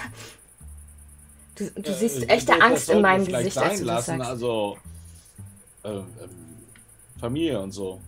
Du, 1.56 1.70
du 1.70 1.92
Äh, 1.92 1.94
siehst 1.94 2.28
echte 2.28 2.60
Angst 2.60 2.90
in 2.90 3.00
meinem 3.00 3.28
Gesicht, 3.28 3.60
als 3.60 3.80
du 3.80 3.86
das 3.86 4.08
sagst. 4.08 4.26
Also 4.26 4.76
ähm, 5.84 6.08
ähm, 6.20 6.53
Familie 7.24 7.58
und 7.62 7.72
so. 7.72 8.02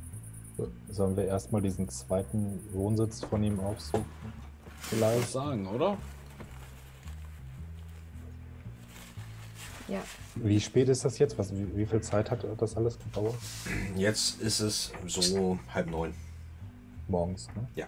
Sollen 0.90 1.16
wir 1.16 1.24
erstmal 1.24 1.62
diesen 1.62 1.88
zweiten 1.88 2.60
Wohnsitz 2.74 3.24
von 3.24 3.42
ihm 3.42 3.62
aufsuchen? 3.62 4.04
Vielleicht. 4.78 5.30
sagen, 5.30 5.66
oder? 5.68 5.98
Ja. 9.88 10.04
Wie 10.36 10.60
spät 10.60 10.90
ist 10.90 11.06
das 11.06 11.18
jetzt? 11.18 11.38
Was, 11.38 11.54
wie, 11.54 11.78
wie 11.78 11.86
viel 11.86 12.02
Zeit 12.02 12.30
hat 12.30 12.46
das 12.58 12.76
alles 12.76 13.00
gedauert? 13.00 13.36
Jetzt 13.96 14.42
ist 14.42 14.60
es 14.60 14.92
so 15.08 15.58
halb 15.74 15.90
neun. 15.90 16.14
Morgens, 17.08 17.48
ne? 17.56 17.70
Ja. 17.76 17.88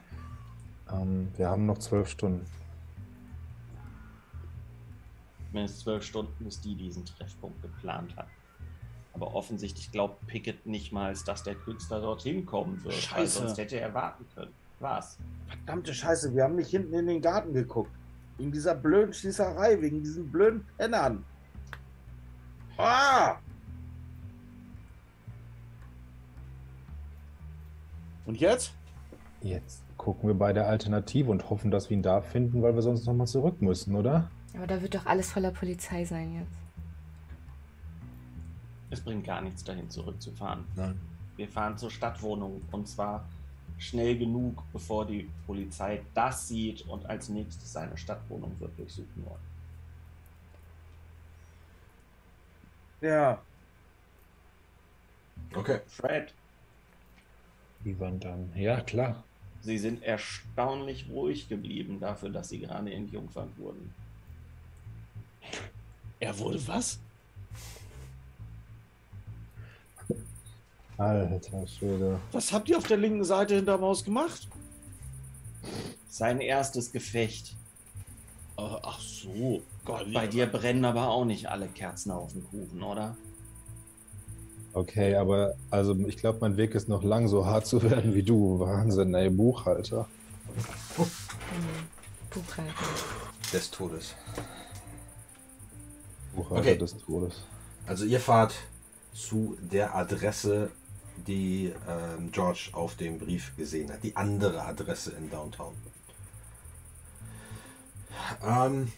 Ähm, 0.89 1.27
wir 1.35 1.49
haben 1.49 1.65
noch 1.65 1.79
zwölf 1.79 2.07
Stunden. 2.07 2.45
Mindestens 5.51 5.83
zwölf 5.83 6.03
Stunden, 6.03 6.45
bis 6.45 6.61
die 6.61 6.75
diesen 6.75 7.03
Treffpunkt 7.05 7.61
geplant 7.61 8.15
hat. 8.15 8.27
Aber 9.19 9.33
offensichtlich 9.33 9.91
glaubt 9.91 10.25
Pickett 10.27 10.67
nicht 10.67 10.91
mal, 10.91 11.15
dass 11.25 11.41
der 11.41 11.55
Künstler 11.55 12.01
dorthin 12.01 12.45
kommen 12.45 12.83
wird. 12.83 12.93
Weil 12.93 13.01
Scheiße. 13.01 13.39
sonst 13.39 13.57
hätte 13.57 13.79
er 13.79 13.91
warten 13.95 14.25
können. 14.35 14.53
Was? 14.79 15.17
Verdammte 15.47 15.91
Scheiße, 15.91 16.35
wir 16.35 16.43
haben 16.43 16.55
nicht 16.55 16.69
hinten 16.69 16.93
in 16.93 17.07
den 17.07 17.19
Garten 17.19 17.51
geguckt. 17.51 17.89
Wegen 18.37 18.51
dieser 18.51 18.75
blöden 18.75 19.11
Schießerei, 19.11 19.81
wegen 19.81 20.03
diesen 20.03 20.31
blöden 20.31 20.67
Pennern. 20.77 21.25
Ah! 22.77 23.37
Und 28.27 28.39
jetzt? 28.39 28.75
Jetzt 29.41 29.81
gucken 29.97 30.29
wir 30.29 30.35
bei 30.35 30.53
der 30.53 30.67
Alternative 30.67 31.31
und 31.31 31.49
hoffen, 31.49 31.71
dass 31.71 31.89
wir 31.89 31.97
ihn 31.97 32.03
da 32.03 32.21
finden, 32.21 32.61
weil 32.61 32.75
wir 32.75 32.83
sonst 32.83 33.07
nochmal 33.07 33.25
zurück 33.25 33.63
müssen, 33.63 33.95
oder? 33.95 34.29
Aber 34.55 34.67
da 34.67 34.79
wird 34.79 34.93
doch 34.93 35.07
alles 35.07 35.31
voller 35.31 35.51
Polizei 35.51 36.05
sein 36.05 36.35
jetzt. 36.35 36.66
Es 38.89 39.01
bringt 39.01 39.25
gar 39.25 39.41
nichts 39.41 39.63
dahin 39.63 39.89
zurückzufahren. 39.89 40.65
Nein. 40.75 40.99
Wir 41.35 41.47
fahren 41.47 41.77
zur 41.77 41.91
Stadtwohnung 41.91 42.61
und 42.71 42.87
zwar 42.87 43.27
schnell 43.77 44.17
genug, 44.17 44.63
bevor 44.73 45.05
die 45.05 45.29
Polizei 45.45 46.01
das 46.13 46.47
sieht 46.47 46.87
und 46.87 47.05
als 47.05 47.29
nächstes 47.29 47.71
seine 47.71 47.95
Stadtwohnung 47.97 48.59
wird 48.59 48.77
durchsuchen 48.77 49.25
wollen. 49.25 49.47
Ja. 53.01 53.39
Okay. 55.53 55.81
Fred, 55.87 56.33
Ivan 57.83 58.19
dann. 58.19 58.51
Ja, 58.55 58.81
klar. 58.81 59.23
Sie 59.61 59.77
sind 59.77 60.03
erstaunlich 60.03 61.07
ruhig 61.09 61.49
geblieben 61.49 61.99
dafür, 61.99 62.29
dass 62.29 62.49
Sie 62.49 62.59
gerade 62.59 62.93
entjungfert 62.93 63.57
wurden. 63.57 63.93
Er 66.19 66.37
wurde 66.39 66.65
was? 66.67 66.99
Alter 70.97 71.67
Schwede. 71.67 72.19
Was 72.31 72.51
habt 72.51 72.69
ihr 72.69 72.77
auf 72.77 72.87
der 72.87 72.97
linken 72.97 73.23
Seite 73.23 73.55
hinterm 73.55 73.81
Haus 73.81 74.03
gemacht? 74.03 74.47
Sein 76.09 76.41
erstes 76.41 76.91
Gefecht. 76.91 77.55
Ach 78.55 78.79
ach 78.83 78.99
so. 78.99 79.61
Gott, 79.85 80.11
Bei 80.13 80.25
dir 80.27 80.47
brennen 80.47 80.83
aber 80.83 81.09
auch 81.09 81.25
nicht 81.25 81.47
alle 81.49 81.67
Kerzen 81.67 82.11
auf 82.11 82.33
dem 82.33 82.43
Kuchen, 82.49 82.81
oder? 82.81 83.15
Okay, 84.73 85.15
aber 85.15 85.53
also 85.69 85.95
ich 86.07 86.17
glaube, 86.17 86.39
mein 86.41 86.57
Weg 86.57 86.75
ist 86.75 86.89
noch 86.89 87.03
lang, 87.03 87.27
so 87.27 87.45
hart 87.45 87.65
zu 87.67 87.81
werden 87.83 88.13
wie 88.15 88.23
du. 88.23 88.59
Wahnsinn, 88.59 89.13
ey, 89.13 89.29
Buchhalter. 89.29 90.07
Buchhalter. 92.31 92.73
Des 93.53 93.71
Todes. 93.71 94.15
Buchhalter 96.35 96.61
Okay. 96.61 96.77
des 96.77 96.97
Todes. 96.97 97.43
Also 97.85 98.05
ihr 98.05 98.19
fahrt 98.19 98.55
zu 99.13 99.57
der 99.61 99.95
Adresse, 99.95 100.69
die 101.25 101.73
ähm, 101.87 102.31
George 102.31 102.69
auf 102.73 102.95
dem 102.95 103.19
Brief 103.19 103.55
gesehen 103.57 103.91
hat. 103.91 104.03
Die 104.03 104.15
andere 104.15 104.61
Adresse 104.63 105.11
in 105.11 105.29
Downtown. 105.29 105.73
Ähm, 108.45 108.91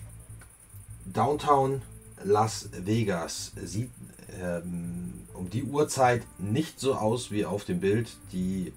Downtown 1.06 1.82
Las 2.24 2.70
Vegas 2.72 3.54
sieht 3.64 3.92
ähm, 4.42 5.14
um 5.34 5.50
die 5.50 5.64
Uhrzeit 5.64 6.24
nicht 6.38 6.80
so 6.80 6.96
aus 6.96 7.32
wie 7.32 7.46
auf 7.46 7.66
dem 7.66 7.80
Bild. 7.80 8.18
Die 8.32 8.74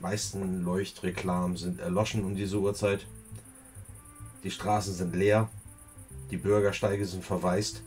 meisten 0.00 0.64
Leuchtreklamen 0.64 1.56
sind 1.56 1.80
erloschen 1.80 2.24
um 2.24 2.36
diese 2.36 2.58
Uhrzeit. 2.58 3.06
Die 4.44 4.50
Straßen 4.50 4.94
sind 4.94 5.14
leer. 5.14 5.48
Die 6.30 6.36
Bürgersteige 6.36 7.04
sind 7.06 7.24
verwaist. 7.24 7.82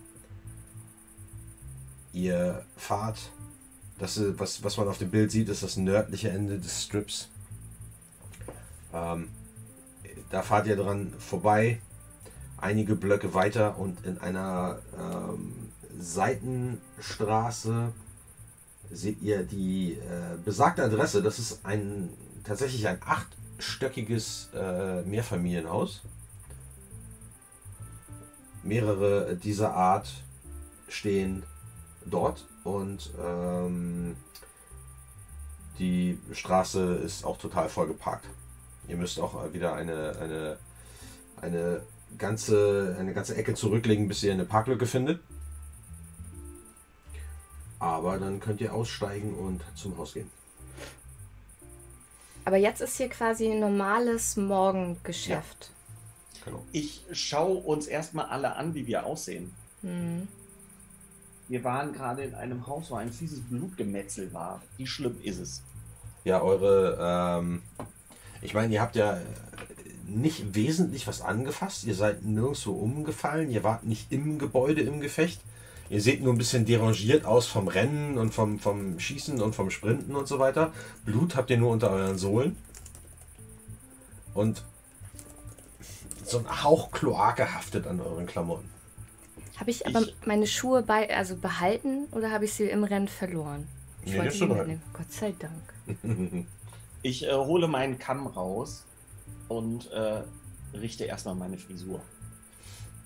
Ihr 2.11 2.65
fahrt, 2.75 3.31
das 3.99 4.19
was, 4.37 4.63
was 4.63 4.77
man 4.77 4.87
auf 4.87 4.97
dem 4.97 5.11
Bild 5.11 5.31
sieht, 5.31 5.49
ist 5.49 5.61
das 5.61 5.77
nördliche 5.77 6.29
Ende 6.29 6.57
des 6.57 6.83
Strips. 6.83 7.29
Ähm, 8.93 9.29
da 10.29 10.41
fahrt 10.41 10.67
ihr 10.67 10.75
dran 10.75 11.13
vorbei, 11.19 11.81
einige 12.57 12.95
Blöcke 12.95 13.33
weiter 13.33 13.77
und 13.77 14.05
in 14.05 14.17
einer 14.19 14.79
ähm, 14.97 15.69
Seitenstraße 15.99 17.93
seht 18.91 19.21
ihr 19.21 19.43
die 19.43 19.93
äh, 19.93 20.37
besagte 20.43 20.83
Adresse. 20.83 21.21
Das 21.21 21.39
ist 21.39 21.65
ein 21.65 22.09
tatsächlich 22.43 22.87
ein 22.87 22.99
achtstöckiges 23.05 24.49
äh, 24.53 25.01
Mehrfamilienhaus. 25.03 26.01
Mehrere 28.63 29.35
dieser 29.35 29.73
Art 29.73 30.23
stehen 30.87 31.43
dort 32.09 32.45
und 32.63 33.11
ähm, 33.23 34.15
die 35.79 36.19
Straße 36.33 36.95
ist 36.95 37.23
auch 37.23 37.37
total 37.37 37.69
voll 37.69 37.87
geparkt. 37.87 38.25
Ihr 38.87 38.97
müsst 38.97 39.19
auch 39.19 39.43
äh, 39.43 39.53
wieder 39.53 39.73
eine, 39.73 40.17
eine, 40.19 40.57
eine, 41.41 41.81
ganze, 42.17 42.95
eine 42.99 43.13
ganze 43.13 43.35
Ecke 43.35 43.53
zurücklegen, 43.53 44.07
bis 44.07 44.23
ihr 44.23 44.33
eine 44.33 44.45
Parklücke 44.45 44.85
findet. 44.85 45.21
Aber 47.79 48.17
dann 48.17 48.41
könnt 48.41 48.59
ihr 48.59 48.73
aussteigen 48.73 49.33
und 49.35 49.63
zum 49.75 49.97
Haus 49.97 50.13
gehen. 50.13 50.29
Aber 52.43 52.57
jetzt 52.57 52.81
ist 52.81 52.97
hier 52.97 53.09
quasi 53.09 53.49
ein 53.49 53.59
normales 53.59 54.35
Morgengeschäft. 54.35 55.71
Genau. 56.43 56.63
Ich 56.71 57.05
schaue 57.11 57.57
uns 57.57 57.87
erstmal 57.87 58.25
alle 58.25 58.55
an, 58.55 58.73
wie 58.73 58.87
wir 58.87 59.05
aussehen. 59.05 59.53
Hm. 59.81 60.27
Wir 61.49 61.63
waren 61.63 61.93
gerade 61.93 62.23
in 62.23 62.35
einem 62.35 62.67
Haus, 62.67 62.91
wo 62.91 62.95
ein 62.95 63.11
fieses 63.11 63.41
Blutgemetzel 63.41 64.31
war. 64.33 64.61
Wie 64.77 64.85
schlimm 64.85 65.17
ist 65.23 65.39
es? 65.39 65.63
Ja, 66.23 66.41
eure, 66.43 66.97
ähm, 67.01 67.63
ich 68.43 68.53
meine, 68.53 68.71
ihr 68.71 68.81
habt 68.81 68.95
ja 68.95 69.13
äh, 69.13 69.21
nicht 70.05 70.53
wesentlich 70.53 71.07
was 71.07 71.21
angefasst. 71.21 71.85
Ihr 71.85 71.95
seid 71.95 72.23
nirgendwo 72.23 72.73
umgefallen. 72.73 73.49
Ihr 73.49 73.63
wart 73.63 73.83
nicht 73.83 74.11
im 74.11 74.37
Gebäude 74.37 74.81
im 74.81 75.01
Gefecht. 75.01 75.41
Ihr 75.89 76.01
seht 76.01 76.21
nur 76.21 76.33
ein 76.33 76.37
bisschen 76.37 76.67
derangiert 76.67 77.25
aus 77.25 77.47
vom 77.47 77.67
Rennen 77.67 78.19
und 78.19 78.31
vom, 78.31 78.59
vom 78.59 78.99
Schießen 78.99 79.41
und 79.41 79.55
vom 79.55 79.71
Sprinten 79.71 80.15
und 80.15 80.27
so 80.27 80.37
weiter. 80.37 80.71
Blut 81.03 81.35
habt 81.35 81.49
ihr 81.49 81.57
nur 81.57 81.71
unter 81.71 81.89
euren 81.89 82.19
Sohlen. 82.19 82.57
Und 84.35 84.63
so 86.23 86.37
ein 86.37 86.63
Hauch 86.63 86.91
Kloake 86.91 87.55
haftet 87.55 87.87
an 87.87 87.99
euren 87.99 88.27
Klamotten. 88.27 88.69
Habe 89.59 89.71
ich 89.71 89.85
aber 89.85 90.01
Ich- 90.01 90.15
meine 90.25 90.47
Schuhe 90.47 90.81
bei, 90.83 91.13
also 91.15 91.35
behalten 91.35 92.05
oder 92.11 92.31
habe 92.31 92.45
ich 92.45 92.53
sie 92.53 92.63
im 92.69 92.83
Rennen 92.83 93.07
verloren? 93.07 93.67
Ich 94.05 94.11
Nee, 94.13 94.17
wollte 94.19 94.29
das 94.29 94.37
sie 94.39 94.45
mitnehmen. 94.47 94.81
Gott 94.93 95.11
sei 95.11 95.33
Dank. 95.37 96.45
Ich 97.01 97.25
äh, 97.25 97.31
hole 97.33 97.69
meinen 97.69 97.97
Kamm 97.97 98.27
raus 98.27 98.83
und 99.47 99.89
äh, 99.91 100.21
richte 100.73 101.05
erstmal 101.05 101.33
meine 101.33 101.57
Frisur. 101.57 102.01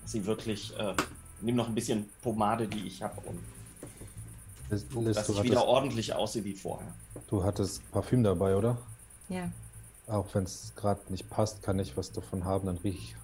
Dass 0.02 0.10
Sie 0.10 0.26
wirklich, 0.26 0.76
äh, 0.76 0.94
nehme 1.40 1.58
noch 1.58 1.68
ein 1.68 1.76
bisschen 1.76 2.08
Pomade, 2.20 2.66
die 2.66 2.88
ich 2.88 3.00
habe, 3.04 3.20
und 3.20 3.38
guck, 4.92 5.04
Liz, 5.04 5.14
dass 5.14 5.28
du, 5.28 5.34
ich 5.34 5.42
wieder 5.44 5.58
hattest, 5.58 5.68
ordentlich 5.68 6.12
aussehe 6.12 6.42
wie 6.42 6.54
vorher. 6.54 6.92
du 7.28 7.44
hattest 7.44 7.88
Parfüm 7.92 8.24
dabei, 8.24 8.56
oder? 8.56 8.78
Ja. 9.28 9.48
Auch 10.08 10.26
wenn 10.34 10.42
es 10.42 10.72
gerade 10.74 11.00
nicht 11.10 11.30
passt, 11.30 11.62
kann 11.62 11.78
ich 11.78 11.96
was 11.96 12.10
davon 12.10 12.44
haben, 12.44 12.66
dann 12.66 12.78
riech 12.78 12.96
ich 12.96 13.16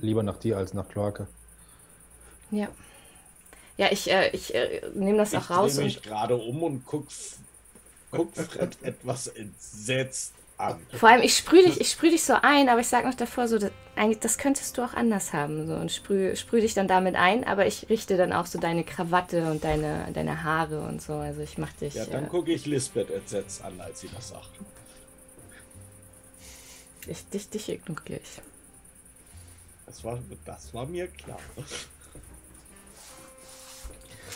lieber 0.00 0.22
nach 0.22 0.38
dir 0.38 0.56
als 0.56 0.72
nach 0.72 0.88
Kloake. 0.88 1.26
Ja. 2.52 2.68
Ja, 3.78 3.88
ich, 3.90 4.10
äh, 4.10 4.28
ich 4.30 4.54
äh, 4.54 4.82
nehme 4.94 5.18
das 5.18 5.32
Ich 5.32 5.38
auch 5.38 5.50
raus 5.50 5.72
drehe 5.74 5.80
und 5.80 5.84
mich 5.86 6.02
gerade 6.02 6.36
um 6.36 6.62
und 6.62 6.86
guck, 6.86 7.08
guck 8.10 8.36
Fred 8.36 8.76
etwas 8.82 9.26
entsetzt 9.28 10.34
an. 10.58 10.86
vor 10.92 11.08
allem 11.08 11.22
ich 11.22 11.36
sprühe 11.36 11.64
dich, 11.64 11.80
ich 11.80 11.90
sprühe 11.90 12.10
dich 12.10 12.22
so 12.22 12.34
ein, 12.40 12.68
aber 12.68 12.80
ich 12.80 12.86
sage 12.86 13.08
noch 13.08 13.14
davor 13.14 13.48
so, 13.48 13.58
das, 13.58 13.72
eigentlich, 13.96 14.20
das 14.20 14.36
könntest 14.36 14.76
du 14.76 14.82
auch 14.82 14.92
anders 14.92 15.32
haben 15.32 15.66
so 15.66 15.74
und 15.74 15.90
sprühe, 15.90 16.36
sprühe 16.36 16.60
dich 16.60 16.74
dann 16.74 16.86
damit 16.86 17.16
ein, 17.16 17.44
aber 17.44 17.66
ich 17.66 17.88
richte 17.88 18.16
dann 18.18 18.32
auch 18.32 18.46
so 18.46 18.60
deine 18.60 18.84
Krawatte 18.84 19.50
und 19.50 19.64
deine, 19.64 20.06
deine 20.12 20.44
Haare 20.44 20.82
und 20.82 21.00
so, 21.00 21.14
also 21.14 21.40
ich 21.40 21.56
mach 21.56 21.72
dich, 21.72 21.94
Ja, 21.94 22.04
dann 22.04 22.26
äh, 22.26 22.28
gucke 22.28 22.52
ich 22.52 22.66
Lisbeth 22.66 23.10
entsetzt 23.10 23.64
an, 23.64 23.80
als 23.80 24.00
sie 24.00 24.08
das 24.14 24.28
sagt. 24.28 24.50
ich, 27.06 27.26
dich, 27.30 27.48
dich 27.48 27.68
ignoriere 27.70 28.20
ich. 28.22 28.42
Das 29.86 30.04
war, 30.04 30.18
das 30.44 30.72
war 30.72 30.86
mir 30.86 31.08
klar. 31.08 31.40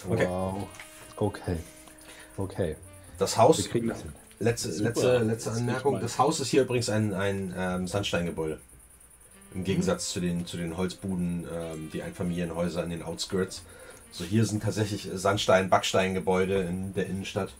Okay. 0.08 0.26
Wow. 0.26 0.68
Okay. 1.16 1.56
Okay. 2.36 2.76
Das 3.18 3.36
Haus, 3.36 3.58
Wir 3.58 3.70
kriegen 3.70 3.88
das 3.88 4.02
hin. 4.02 4.12
letzte, 4.38 4.72
Super. 4.72 4.88
letzte, 4.90 5.18
letzte 5.18 5.50
Das 5.50 5.58
Anmerkung. 5.58 6.00
Das 6.00 6.18
Haus 6.18 6.40
ist 6.40 6.48
hier 6.48 6.62
übrigens 6.62 6.88
ein, 6.90 7.14
ein 7.14 7.54
ähm, 7.56 7.88
Sandsteingebäude. 7.88 8.60
Im 9.54 9.64
Gegensatz 9.64 10.10
zu, 10.10 10.20
den, 10.20 10.44
zu 10.46 10.58
den 10.58 10.76
Holzbuden, 10.76 11.46
ähm, 11.50 11.90
die 11.92 12.02
Einfamilienhäuser 12.02 12.84
in 12.84 12.90
den 12.90 13.02
Outskirts. 13.02 13.62
So 14.10 14.24
hier 14.24 14.44
sind 14.44 14.62
tatsächlich 14.62 15.08
Sandstein, 15.14 15.70
Backsteingebäude 15.70 16.62
in 16.62 16.92
der 16.94 17.06
Innenstadt. 17.06 17.54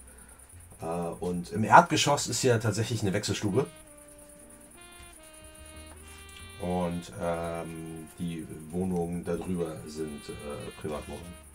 Äh, 0.82 0.84
und 0.84 1.52
im 1.52 1.65
Erdgeschoss 1.65 2.26
ist 2.26 2.40
hier 2.40 2.60
tatsächlich 2.60 3.02
eine 3.02 3.15
Wechselstube. 3.15 3.66
Und 6.60 7.12
ähm, 7.23 8.08
die 8.18 8.47
Wohnungen 8.70 9.24
darüber 9.24 9.76
sind 9.86 10.28
äh, 10.28 10.81
Privatwohnungen. 10.81 11.45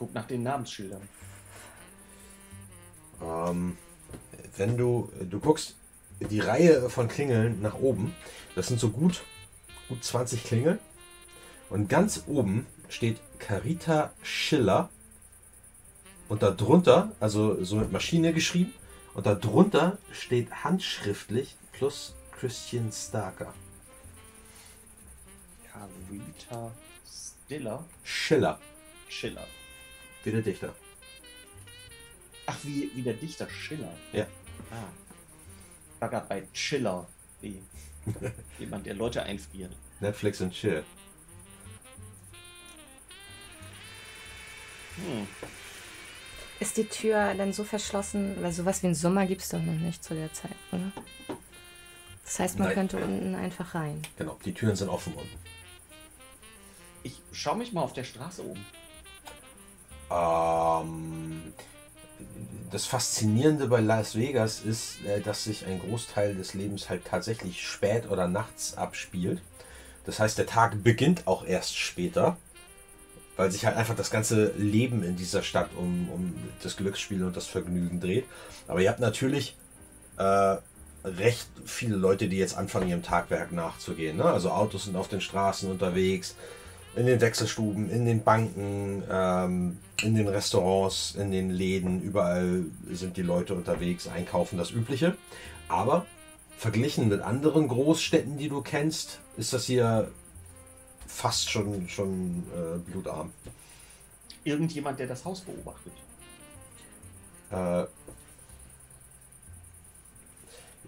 Ich 0.00 0.06
gucke 0.06 0.14
nach 0.14 0.26
den 0.26 0.42
Namensschildern. 0.42 1.06
Ähm, 3.20 3.76
wenn 4.56 4.78
du, 4.78 5.12
du 5.28 5.38
guckst 5.40 5.76
die 6.20 6.40
Reihe 6.40 6.88
von 6.88 7.06
Klingeln 7.06 7.60
nach 7.60 7.74
oben, 7.74 8.14
das 8.54 8.68
sind 8.68 8.80
so 8.80 8.88
gut, 8.88 9.22
gut 9.90 10.02
20 10.02 10.42
Klingeln. 10.42 10.78
Und 11.68 11.90
ganz 11.90 12.24
oben 12.26 12.66
steht 12.88 13.20
Carita 13.38 14.14
Schiller. 14.22 14.88
Und 16.30 16.42
darunter, 16.42 17.12
also 17.20 17.62
so 17.62 17.76
mit 17.76 17.92
Maschine 17.92 18.32
geschrieben, 18.32 18.72
und 19.12 19.26
darunter 19.26 19.98
steht 20.12 20.64
handschriftlich 20.64 21.56
plus 21.72 22.14
Christian 22.32 22.90
Starker. 22.90 23.52
Carita 25.70 26.72
Stiller 27.04 27.84
Schiller, 28.02 28.58
Schiller. 29.06 29.46
Wie 30.24 30.30
der 30.30 30.42
Dichter. 30.42 30.74
Ach, 32.46 32.56
wie, 32.62 32.90
wie 32.94 33.02
der 33.02 33.14
Dichter 33.14 33.48
Schiller. 33.48 33.92
Ja. 34.12 34.24
Ah. 34.70 34.88
Ich 35.94 36.00
war 36.00 36.08
gerade 36.08 36.26
bei 36.28 36.42
Chiller, 36.52 37.06
wie 37.40 37.62
jemand, 38.58 38.86
der 38.86 38.94
Leute 38.94 39.22
einfriert. 39.22 39.72
Netflix 40.00 40.40
und 40.40 40.52
Chill. 40.52 40.84
Hm. 44.96 45.26
Ist 46.58 46.76
die 46.76 46.84
Tür 46.84 47.34
dann 47.34 47.52
so 47.52 47.64
verschlossen, 47.64 48.36
weil 48.42 48.52
sowas 48.52 48.82
wie 48.82 48.88
einen 48.88 48.94
Sommer 48.94 49.26
gibt 49.26 49.42
es 49.42 49.48
doch 49.48 49.62
noch 49.62 49.72
nicht 49.72 50.04
zu 50.04 50.14
der 50.14 50.32
Zeit, 50.32 50.56
oder? 50.72 50.92
Das 52.24 52.38
heißt, 52.38 52.58
man 52.58 52.68
Nein. 52.68 52.74
könnte 52.74 52.96
unten 52.98 53.34
einfach 53.34 53.74
rein. 53.74 54.02
Genau, 54.16 54.38
die 54.44 54.52
Türen 54.52 54.76
sind 54.76 54.88
offen 54.88 55.14
unten. 55.14 55.38
Ich 57.02 57.20
schaue 57.32 57.56
mich 57.56 57.72
mal 57.72 57.82
auf 57.82 57.92
der 57.92 58.04
Straße 58.04 58.42
um. 58.42 58.58
Ähm, 60.10 61.52
das 62.70 62.86
Faszinierende 62.86 63.66
bei 63.66 63.80
Las 63.80 64.14
Vegas 64.14 64.60
ist, 64.60 65.04
äh, 65.04 65.20
dass 65.20 65.44
sich 65.44 65.66
ein 65.66 65.80
Großteil 65.80 66.34
des 66.34 66.54
Lebens 66.54 66.88
halt 66.88 67.04
tatsächlich 67.04 67.66
spät 67.66 68.10
oder 68.10 68.28
nachts 68.28 68.76
abspielt. 68.76 69.42
Das 70.06 70.18
heißt, 70.18 70.38
der 70.38 70.46
Tag 70.46 70.82
beginnt 70.82 71.26
auch 71.26 71.44
erst 71.44 71.76
später, 71.76 72.36
weil 73.36 73.50
sich 73.50 73.66
halt 73.66 73.76
einfach 73.76 73.96
das 73.96 74.10
ganze 74.10 74.52
Leben 74.56 75.02
in 75.02 75.16
dieser 75.16 75.42
Stadt 75.42 75.70
um, 75.76 76.08
um 76.10 76.34
das 76.62 76.76
Glücksspiel 76.76 77.24
und 77.24 77.36
das 77.36 77.46
Vergnügen 77.46 78.00
dreht. 78.00 78.26
Aber 78.66 78.80
ihr 78.80 78.90
habt 78.90 79.00
natürlich 79.00 79.56
äh, 80.16 80.56
recht 81.04 81.48
viele 81.64 81.96
Leute, 81.96 82.28
die 82.28 82.38
jetzt 82.38 82.56
anfangen, 82.56 82.88
ihrem 82.88 83.02
Tagwerk 83.02 83.52
nachzugehen. 83.52 84.16
Ne? 84.16 84.24
Also 84.24 84.50
Autos 84.50 84.84
sind 84.84 84.96
auf 84.96 85.08
den 85.08 85.20
Straßen 85.20 85.70
unterwegs, 85.70 86.36
in 86.96 87.06
den 87.06 87.20
Wechselstuben, 87.20 87.90
in 87.90 88.04
den 88.04 88.22
Banken, 88.24 89.02
ähm, 89.10 89.78
in 90.02 90.14
den 90.14 90.28
Restaurants, 90.28 91.14
in 91.14 91.30
den 91.30 91.50
Läden, 91.50 92.02
überall 92.02 92.64
sind 92.90 93.16
die 93.16 93.22
Leute 93.22 93.54
unterwegs, 93.54 94.08
einkaufen, 94.08 94.58
das 94.58 94.70
Übliche. 94.70 95.16
Aber 95.68 96.06
verglichen 96.56 97.08
mit 97.08 97.20
anderen 97.20 97.68
Großstädten, 97.68 98.38
die 98.38 98.48
du 98.48 98.60
kennst, 98.60 99.20
ist 99.36 99.52
das 99.52 99.64
hier 99.66 100.10
fast 101.06 101.50
schon, 101.50 101.88
schon 101.88 102.44
äh, 102.54 102.78
blutarm. 102.78 103.32
Irgendjemand, 104.44 104.98
der 104.98 105.06
das 105.06 105.24
Haus 105.24 105.40
beobachtet. 105.40 105.92
Äh, 107.50 107.84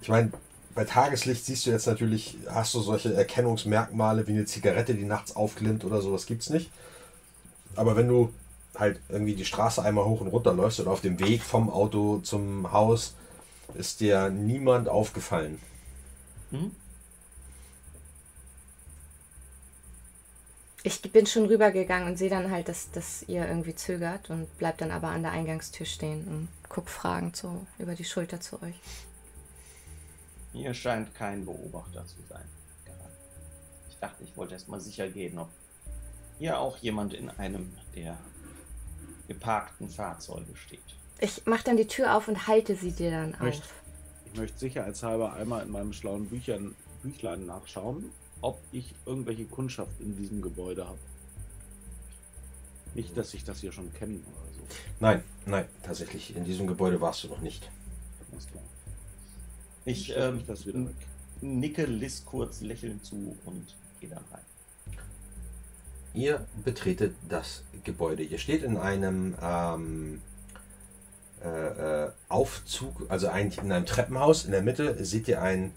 ich 0.01 0.09
meine, 0.09 0.33
bei 0.75 0.85
Tageslicht 0.85 1.45
siehst 1.45 1.67
du 1.67 1.71
jetzt 1.71 1.87
natürlich, 1.87 2.39
hast 2.49 2.75
du 2.75 2.81
solche 2.81 3.15
Erkennungsmerkmale 3.15 4.27
wie 4.27 4.33
eine 4.33 4.47
Zigarette, 4.47 4.95
die 4.95 5.05
nachts 5.05 5.37
aufglimmt 5.37 5.85
oder 5.85 6.01
sowas 6.01 6.27
gibt's 6.27 6.51
nicht. 6.51 6.71
Aber 7.77 7.97
wenn 7.97 8.09
du 8.09 8.33
halt 8.77 9.01
irgendwie 9.09 9.35
die 9.35 9.45
Straße 9.45 9.83
einmal 9.83 10.05
hoch 10.05 10.21
und 10.21 10.29
runter 10.29 10.53
läufst 10.55 10.81
oder 10.81 10.91
auf 10.91 11.01
dem 11.01 11.21
Weg 11.21 11.43
vom 11.43 11.71
Auto 11.71 12.19
zum 12.19 12.73
Haus, 12.73 13.15
ist 13.75 14.01
dir 14.01 14.31
niemand 14.31 14.89
aufgefallen. 14.89 15.59
Hm? 16.51 16.71
Ich 20.85 21.01
bin 21.01 21.27
schon 21.27 21.47
rübergegangen 21.47 22.09
und 22.09 22.19
sehe 22.19 22.31
dann 22.31 22.51
halt, 22.51 22.69
dass, 22.69 22.91
dass 22.91 23.23
ihr 23.29 23.47
irgendwie 23.47 23.75
zögert 23.75 24.31
und 24.31 24.59
bleibt 24.59 24.81
dann 24.81 24.91
aber 24.91 25.09
an 25.09 25.23
der 25.23 25.31
Eingangstür 25.31 25.87
stehen 25.87 26.27
und 26.27 26.49
guck 26.69 26.89
fragend 26.89 27.37
so 27.37 27.67
über 27.79 27.95
die 27.95 28.05
Schulter 28.05 28.41
zu 28.41 28.61
euch. 28.63 28.75
Hier 30.53 30.75
scheint 30.75 31.15
kein 31.15 31.45
Beobachter 31.45 32.07
zu 32.07 32.17
sein. 32.29 32.45
Ich 33.89 33.97
dachte, 33.99 34.25
ich 34.25 34.37
wollte 34.37 34.55
erst 34.55 34.69
mal 34.69 34.81
sicher 34.81 35.09
gehen, 35.09 35.39
ob 35.39 35.49
hier 36.39 36.59
auch 36.59 36.77
jemand 36.79 37.15
in 37.15 37.31
einem 37.31 37.73
der 37.95 38.19
geparkten 39.29 39.89
Fahrzeuge 39.89 40.55
steht. 40.57 40.81
Ich 41.21 41.43
mach 41.47 41.63
dann 41.63 41.77
die 41.77 41.87
Tür 41.87 42.17
auf 42.17 42.27
und 42.29 42.47
halte 42.49 42.75
sie 42.75 42.91
dir 42.93 43.11
dann 43.13 43.33
Möcht- 43.37 43.63
auf. 43.63 43.75
Ich 44.33 44.39
möchte 44.39 44.59
sicherheitshalber 44.59 45.35
einmal 45.35 45.63
in 45.65 45.71
meinem 45.71 45.93
schlauen 45.93 46.27
Büchern, 46.29 46.75
Büchlein 47.03 47.47
nachschauen, 47.47 48.11
ob 48.41 48.61
ich 48.73 48.95
irgendwelche 49.07 49.45
Kundschaft 49.45 50.01
in 50.01 50.17
diesem 50.17 50.43
Gebäude 50.43 50.87
habe. 50.89 50.99
Nicht, 52.95 53.17
dass 53.17 53.33
ich 53.35 53.45
das 53.45 53.61
hier 53.61 53.73
schon 53.73 53.93
kenne 53.93 54.17
oder 54.17 54.53
so. 54.55 54.63
Nein, 55.01 55.23
nein, 55.47 55.67
tatsächlich. 55.83 56.35
In 56.35 56.45
diesem 56.45 56.67
Gebäude 56.67 57.01
warst 57.01 57.25
du 57.25 57.29
noch 57.29 57.41
nicht. 57.41 57.71
Alles 58.33 58.47
klar. 58.49 58.63
Ich 59.85 60.15
ähm, 60.17 60.39
ich 60.39 60.47
das 60.47 60.67
wieder 60.67 60.81
weg. 60.87 60.95
nicke 61.41 61.85
Liz 61.85 62.25
kurz 62.25 62.61
lächelnd 62.61 63.05
zu 63.05 63.37
und 63.45 63.77
gehe 64.01 64.11
dann 64.11 64.25
rein. 64.33 64.43
Ihr 66.15 66.47
betretet 66.65 67.15
das 67.29 67.65
Gebäude. 67.85 68.23
Ihr 68.23 68.39
steht 68.39 68.63
in 68.63 68.77
einem 68.77 69.35
ähm, 69.43 70.21
äh, 71.43 72.05
äh, 72.05 72.11
Aufzug, 72.29 73.07
also 73.09 73.29
eigentlich 73.29 73.65
in 73.65 73.73
einem 73.73 73.87
Treppenhaus. 73.87 74.45
In 74.45 74.53
der 74.53 74.63
Mitte 74.63 75.05
seht 75.05 75.27
ihr 75.27 75.43
ein, 75.43 75.73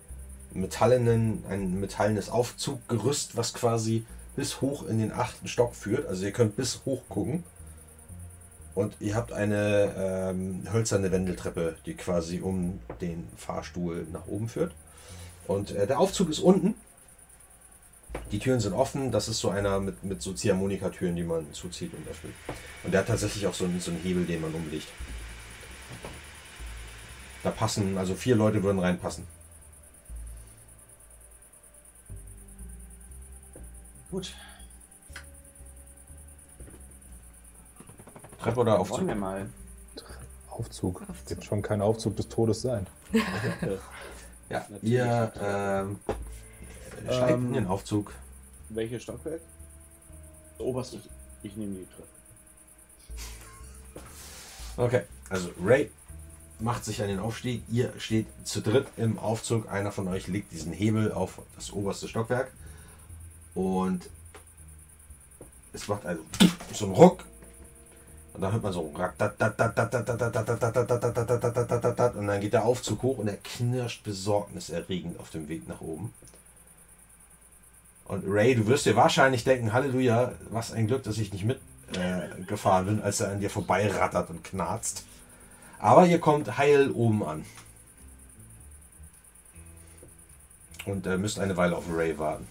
metallenen, 0.52 1.44
ein 1.50 1.80
metallenes 1.80 2.30
Aufzuggerüst, 2.30 3.36
was 3.38 3.54
quasi 3.54 4.06
bis 4.36 4.62
hoch 4.62 4.88
in 4.88 5.00
den 5.00 5.12
achten 5.12 5.48
Stock 5.48 5.74
führt. 5.74 6.06
Also 6.06 6.26
ihr 6.26 6.32
könnt 6.32 6.56
bis 6.56 6.82
hoch 6.86 7.02
gucken. 7.10 7.44
Und 8.76 8.98
ihr 9.00 9.16
habt 9.16 9.32
eine 9.32 9.96
ähm, 9.98 10.68
hölzerne 10.72 11.10
Wendeltreppe, 11.12 11.78
die 11.86 11.94
quasi 11.94 12.42
um 12.42 12.82
den 13.00 13.30
Fahrstuhl 13.38 14.06
nach 14.12 14.28
oben 14.28 14.50
führt. 14.50 14.74
Und 15.48 15.72
äh, 15.72 15.88
der 15.88 15.98
Aufzug 15.98 16.30
ist 16.30 16.40
unten. 16.40 16.76
Die 18.34 18.40
Türen 18.40 18.60
sind 18.60 18.74
offen. 18.74 19.14
Das 19.14 19.30
ist 19.30 19.40
so 19.40 19.50
einer 19.50 19.80
mit, 19.80 20.04
mit 20.04 20.22
so 20.22 20.34
Ziehharmonika-Türen, 20.34 21.16
die 21.16 21.24
man 21.24 21.54
zuzieht 21.54 21.94
und 21.94 22.06
öffnet. 22.08 22.34
Und 22.84 22.92
der 22.92 23.00
hat 23.00 23.08
tatsächlich 23.08 23.48
auch 23.48 23.54
so 23.54 23.64
einen, 23.64 23.80
so 23.80 23.92
einen 23.92 24.02
Hebel, 24.02 24.26
den 24.26 24.42
man 24.42 24.54
umlegt. 24.54 24.88
Da 27.44 27.52
passen, 27.52 27.98
also 27.98 28.14
vier 28.14 28.36
Leute 28.36 28.62
würden 28.62 28.80
reinpassen. 28.80 29.26
Gut, 34.12 34.36
Treppe 38.46 38.60
oder 38.62 38.72
wollen 38.74 38.82
Aufzug? 38.82 39.08
wir 39.08 39.16
mal. 39.16 39.50
Aufzug. 40.50 41.04
Aufzug. 41.10 41.30
Wird 41.30 41.44
schon 41.44 41.62
kein 41.62 41.82
Aufzug 41.82 42.16
des 42.16 42.28
Todes 42.30 42.62
sein. 42.62 42.88
Ja, 44.48 44.60
Natürlich. 44.70 44.84
ihr 44.84 45.34
ähm, 45.42 46.00
steigt 47.10 47.40
in 47.40 47.46
Ähm, 47.48 47.54
den 47.54 47.66
Aufzug. 47.68 48.14
Welches 48.70 49.02
Stockwerk? 49.02 49.42
Oberste. 50.60 51.02
Ich 51.42 51.56
nehme 51.58 51.74
die 51.78 51.88
Treppe. 51.88 52.08
Okay, 54.78 55.02
also 55.30 55.50
Ray 55.64 55.90
macht 56.60 56.86
sich 56.86 57.02
an 57.02 57.08
den 57.08 57.18
Aufstieg. 57.20 57.64
Ihr 57.72 57.92
steht 57.98 58.28
zu 58.44 58.62
dritt 58.62 58.86
im 58.98 59.18
Aufzug. 59.18 59.68
Einer 59.68 59.92
von 59.92 60.08
euch 60.10 60.28
legt 60.28 60.52
diesen 60.52 60.74
Hebel 60.74 61.12
auf 61.12 61.42
das 61.56 61.72
oberste 61.74 62.08
Stockwerk. 62.08 62.52
Und 63.56 64.10
es 65.74 65.88
macht 65.88 66.06
also 66.06 66.22
so 66.72 66.86
einen 66.86 66.94
Ruck. 66.94 67.26
Und 68.36 68.42
dann 68.42 68.52
hört 68.52 68.64
man 68.64 68.74
so 68.74 68.82
und 68.82 69.00
dann 72.28 72.42
geht 72.42 72.52
der 72.52 72.66
Aufzug 72.66 73.02
hoch 73.02 73.18
und 73.18 73.30
er 73.30 73.38
knirscht 73.38 74.04
besorgniserregend 74.04 75.18
auf 75.22 75.30
dem 75.30 75.48
Weg 75.48 75.70
nach 75.70 75.80
oben. 75.80 76.14
Und 78.04 78.26
Ray, 78.28 78.56
du 78.56 78.68
wirst 78.68 78.86
dir 78.86 78.98
wahrscheinlich 78.98 79.46
denken, 79.46 79.72
Halleluja, 79.72 80.34
was 80.50 80.74
ein 80.74 80.88
Glück, 80.88 81.04
dass 81.04 81.18
ich 81.18 81.32
nicht 81.32 81.46
mitgefahren 81.46 82.88
äh, 82.88 82.92
bin, 82.92 83.02
als 83.02 83.22
er 83.22 83.32
an 83.32 83.40
dir 83.40 83.50
vorbeirattert 83.50 84.30
und 84.30 84.44
knarzt. 84.44 85.06
Aber 85.80 86.06
ihr 86.06 86.20
kommt 86.20 86.58
heil 86.58 86.92
oben 86.92 87.24
an. 87.24 87.46
Und 90.86 91.08
äh, 91.08 91.18
müsst 91.18 91.40
eine 91.40 91.56
Weile 91.56 91.78
auf 91.78 91.86
Ray 91.90 92.18
warten. 92.20 92.48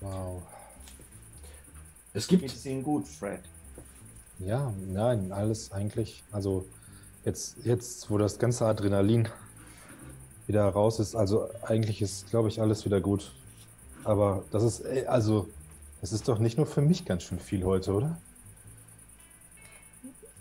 Wow. 0.00 0.42
Es 2.16 2.28
Geht 2.28 2.40
gibt 2.40 2.52
es 2.54 2.64
Ihnen 2.64 2.82
gut, 2.82 3.06
Fred? 3.06 3.40
Ja, 4.38 4.72
nein, 4.86 5.32
alles 5.32 5.70
eigentlich. 5.70 6.24
Also 6.32 6.64
jetzt, 7.26 7.58
jetzt, 7.62 8.10
wo 8.10 8.16
das 8.16 8.38
ganze 8.38 8.64
Adrenalin 8.64 9.28
wieder 10.46 10.64
raus 10.66 10.98
ist, 10.98 11.14
also 11.14 11.50
eigentlich 11.60 12.00
ist, 12.00 12.30
glaube 12.30 12.48
ich, 12.48 12.58
alles 12.58 12.86
wieder 12.86 13.02
gut. 13.02 13.34
Aber 14.02 14.44
das 14.50 14.62
ist, 14.62 14.80
äh, 14.86 15.04
also, 15.06 15.46
es 16.00 16.12
ist 16.12 16.26
doch 16.26 16.38
nicht 16.38 16.56
nur 16.56 16.66
für 16.66 16.80
mich 16.80 17.04
ganz 17.04 17.24
schön 17.24 17.38
viel 17.38 17.64
heute, 17.64 17.92
oder? 17.92 18.16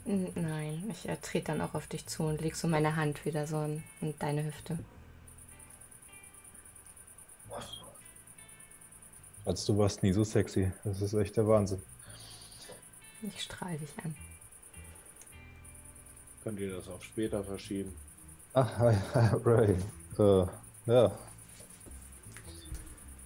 Nein, 0.05 0.81
ich 0.89 1.09
äh, 1.09 1.17
trete 1.21 1.47
dann 1.47 1.59
auch 1.59 1.73
auf 1.73 1.87
dich 1.87 2.05
zu 2.05 2.23
und 2.23 2.39
leg 2.39 2.55
so 2.55 2.69
meine 2.69 2.95
Hand 2.95 3.25
wieder 3.25 3.47
so 3.47 3.61
in, 3.63 3.83
in 3.99 4.13
deine 4.17 4.45
Hüfte. 4.45 4.79
Als 9.45 9.63
du 9.65 9.77
warst 9.77 10.01
nie 10.01 10.11
so 10.11 10.23
sexy. 10.23 10.71
Das 10.83 11.01
ist 11.01 11.13
echt 11.13 11.37
der 11.37 11.47
Wahnsinn. 11.47 11.81
Ich 13.21 13.43
strahle 13.43 13.77
dich 13.77 13.89
an. 14.03 14.15
Könnt 16.43 16.59
ihr 16.59 16.75
das 16.75 16.87
auf 16.87 17.03
später 17.03 17.43
verschieben? 17.43 17.95
Ach, 18.53 18.77
hi, 18.77 18.95
hi, 19.13 19.29
Ray. 19.43 19.75
Äh, 20.17 20.47
ja. 20.85 21.17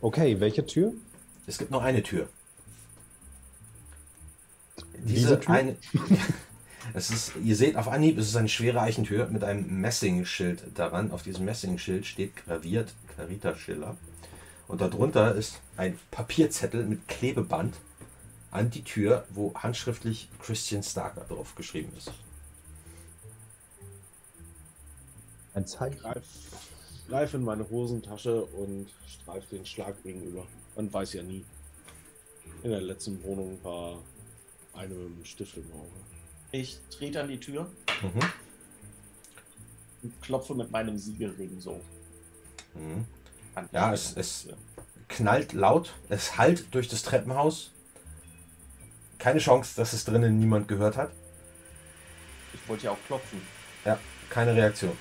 Okay, 0.01 0.39
welche 0.39 0.65
Tür? 0.65 0.93
Es 1.47 1.57
gibt 1.57 1.71
noch 1.71 1.83
eine 1.83 2.03
Tür. 2.03 2.29
Diese, 4.99 5.13
Diese 5.13 5.39
Tür? 5.39 5.53
eine. 5.53 5.77
es 6.93 7.09
ist, 7.09 7.33
ihr 7.43 7.55
seht 7.55 7.75
auf 7.75 7.87
Anhieb, 7.87 8.17
es 8.17 8.27
ist 8.27 8.35
eine 8.35 8.49
schwere 8.49 8.81
Eichentür 8.81 9.27
mit 9.27 9.43
einem 9.43 9.81
Messingschild 9.81 10.77
daran. 10.77 11.11
Auf 11.11 11.23
diesem 11.23 11.45
Messingschild 11.45 12.05
steht 12.05 12.35
graviert 12.35 12.93
Carita 13.15 13.55
Schiller. 13.55 13.97
Und 14.69 14.81
darunter 14.81 15.33
ist 15.33 15.59
ein 15.77 15.99
Papierzettel 16.11 16.85
mit 16.85 17.07
Klebeband 17.07 17.75
an 18.51 18.69
die 18.69 18.83
Tür, 18.83 19.25
wo 19.31 19.51
handschriftlich 19.55 20.29
Christian 20.39 20.83
Starker 20.83 21.21
drauf 21.21 21.55
geschrieben 21.55 21.91
ist. 21.97 22.11
Ein 25.55 25.65
Zeichen. 25.65 25.97
Greif, 25.99 26.23
greif 27.07 27.33
in 27.33 27.43
meine 27.43 27.67
Hosentasche 27.67 28.45
und 28.45 28.87
streif 29.07 29.49
den 29.49 29.65
Schlag 29.65 30.01
gegenüber. 30.03 30.45
Man 30.75 30.93
weiß 30.93 31.13
ja 31.13 31.23
nie. 31.23 31.43
In 32.61 32.69
der 32.69 32.81
letzten 32.81 33.23
Wohnung 33.23 33.57
war 33.63 33.97
eine 34.73 34.93
mit 34.93 35.13
einem 35.15 35.25
Stift 35.25 35.57
im 35.57 35.71
Auge. 35.71 35.89
Ich 36.51 36.79
trete 36.91 37.21
an 37.21 37.27
die 37.27 37.39
Tür 37.39 37.71
Mhm. 38.03 38.19
und 40.03 40.21
klopfe 40.21 40.53
mit 40.53 40.69
meinem 40.69 40.95
Siegelring 40.99 41.59
so. 41.59 41.81
Mhm. 42.75 43.05
Ja, 43.71 43.93
es, 43.93 44.15
es 44.15 44.47
knallt 45.07 45.53
laut, 45.53 45.93
es 46.09 46.37
hallt 46.37 46.73
durch 46.73 46.87
das 46.87 47.03
Treppenhaus. 47.03 47.71
Keine 49.17 49.39
Chance, 49.39 49.73
dass 49.75 49.93
es 49.93 50.05
drinnen 50.05 50.39
niemand 50.39 50.67
gehört 50.67 50.95
hat. 50.95 51.11
Ich 52.53 52.67
wollte 52.69 52.85
ja 52.85 52.91
auch 52.91 53.03
klopfen. 53.05 53.41
Ja, 53.85 53.99
keine 54.29 54.55
Reaktion. 54.55 54.97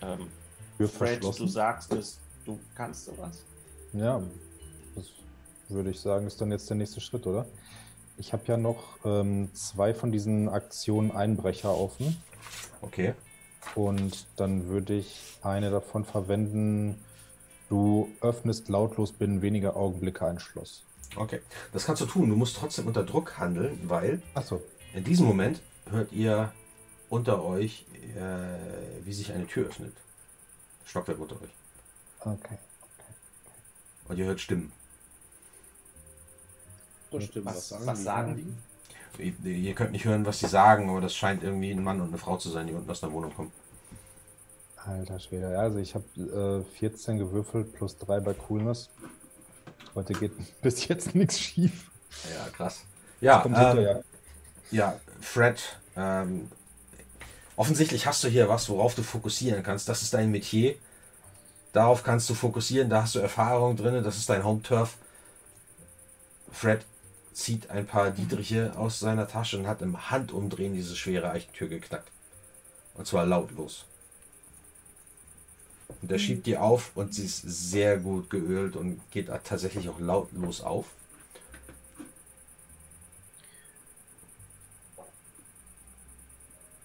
Ähm, 0.00 0.28
Tür 0.76 0.88
Fred, 0.88 1.22
du 1.22 1.26
verschlossen. 1.28 1.48
sagst 1.48 1.92
es, 1.92 2.18
du 2.44 2.58
kannst 2.74 3.04
sowas. 3.04 3.44
Ja, 3.92 4.20
das 4.96 5.06
würde 5.68 5.90
ich 5.90 6.00
sagen, 6.00 6.26
ist 6.26 6.40
dann 6.40 6.50
jetzt 6.50 6.68
der 6.68 6.76
nächste 6.76 7.00
Schritt, 7.00 7.26
oder? 7.26 7.46
Ich 8.18 8.32
habe 8.32 8.42
ja 8.46 8.56
noch 8.56 8.98
ähm, 9.04 9.50
zwei 9.54 9.94
von 9.94 10.10
diesen 10.12 10.48
Aktionen 10.48 11.12
Einbrecher 11.12 11.74
offen. 11.76 12.16
Okay. 12.80 13.14
Und 13.74 14.26
dann 14.36 14.68
würde 14.68 14.94
ich 14.94 15.38
eine 15.42 15.70
davon 15.70 16.04
verwenden. 16.04 17.02
Du 17.68 18.10
öffnest 18.20 18.68
lautlos 18.68 19.12
binnen 19.12 19.40
weniger 19.40 19.76
Augenblicke 19.76 20.26
ein 20.26 20.38
Schloss. 20.38 20.82
Okay. 21.16 21.40
Das 21.72 21.86
kannst 21.86 22.02
du 22.02 22.06
tun. 22.06 22.28
Du 22.28 22.36
musst 22.36 22.56
trotzdem 22.56 22.86
unter 22.86 23.04
Druck 23.04 23.38
handeln, 23.38 23.78
weil 23.84 24.22
Achso. 24.34 24.62
in 24.94 25.04
diesem 25.04 25.26
Moment 25.26 25.60
hört 25.90 26.12
ihr 26.12 26.52
unter 27.08 27.44
euch, 27.44 27.86
äh, 28.16 29.04
wie 29.04 29.12
sich 29.12 29.32
eine 29.32 29.46
Tür 29.46 29.68
öffnet. 29.68 29.94
Stockwerk 30.84 31.18
unter 31.18 31.36
euch. 31.36 31.50
Okay. 32.20 32.58
Und 34.08 34.18
ihr 34.18 34.26
hört 34.26 34.40
Stimmen. 34.40 34.72
Das 37.10 37.24
stimmt. 37.24 37.46
Was, 37.46 37.68
sagen 37.68 37.86
was 37.86 37.98
die? 37.98 38.04
sagen 38.04 38.36
die? 38.36 38.71
Ihr, 39.22 39.34
ihr 39.44 39.74
könnt 39.74 39.92
nicht 39.92 40.04
hören, 40.04 40.26
was 40.26 40.40
sie 40.40 40.48
sagen, 40.48 40.90
aber 40.90 41.00
das 41.00 41.14
scheint 41.14 41.42
irgendwie 41.42 41.70
ein 41.70 41.82
Mann 41.82 42.00
und 42.00 42.08
eine 42.08 42.18
Frau 42.18 42.36
zu 42.36 42.50
sein, 42.50 42.66
die 42.66 42.72
unten 42.72 42.90
aus 42.90 43.00
der 43.00 43.12
Wohnung 43.12 43.34
kommen. 43.34 43.52
Alter 44.84 45.20
Schwede. 45.20 45.52
Ja, 45.52 45.60
also 45.60 45.78
ich 45.78 45.94
habe 45.94 46.64
äh, 46.68 46.78
14 46.78 47.18
gewürfelt 47.18 47.72
plus 47.74 47.96
3 47.98 48.20
bei 48.20 48.34
Coolness. 48.34 48.90
Heute 49.94 50.12
geht 50.14 50.32
bis 50.62 50.88
jetzt 50.88 51.14
nichts 51.14 51.38
schief. 51.38 51.90
Ja, 52.34 52.48
krass. 52.50 52.84
Ja, 53.20 53.44
ähm, 53.44 53.54
hinterher. 53.54 54.02
Ja, 54.70 54.98
Fred, 55.20 55.78
ähm, 55.96 56.50
offensichtlich 57.56 58.06
hast 58.06 58.24
du 58.24 58.28
hier 58.28 58.48
was, 58.48 58.68
worauf 58.68 58.94
du 58.94 59.02
fokussieren 59.02 59.62
kannst. 59.62 59.88
Das 59.88 60.02
ist 60.02 60.14
dein 60.14 60.30
Metier. 60.30 60.74
Darauf 61.72 62.02
kannst 62.02 62.28
du 62.28 62.34
fokussieren, 62.34 62.90
da 62.90 63.02
hast 63.02 63.14
du 63.14 63.18
Erfahrung 63.18 63.76
drin, 63.76 64.02
das 64.04 64.18
ist 64.18 64.28
dein 64.28 64.44
Home-Turf. 64.44 64.96
Fred 66.50 66.84
zieht 67.32 67.70
ein 67.70 67.86
paar 67.86 68.10
Dietriche 68.10 68.76
aus 68.76 68.98
seiner 68.98 69.28
Tasche 69.28 69.58
und 69.58 69.66
hat 69.66 69.82
im 69.82 70.10
Handumdrehen 70.10 70.74
diese 70.74 70.96
schwere 70.96 71.30
Eichentür 71.30 71.68
geknackt. 71.68 72.10
Und 72.94 73.06
zwar 73.06 73.26
lautlos. 73.26 73.86
Und 76.00 76.10
der 76.10 76.18
schiebt 76.18 76.46
die 76.46 76.58
auf 76.58 76.92
und 76.94 77.14
sie 77.14 77.24
ist 77.24 77.42
sehr 77.42 77.98
gut 77.98 78.30
geölt 78.30 78.76
und 78.76 79.00
geht 79.10 79.28
tatsächlich 79.44 79.88
auch 79.88 80.00
lautlos 80.00 80.60
auf. 80.60 80.86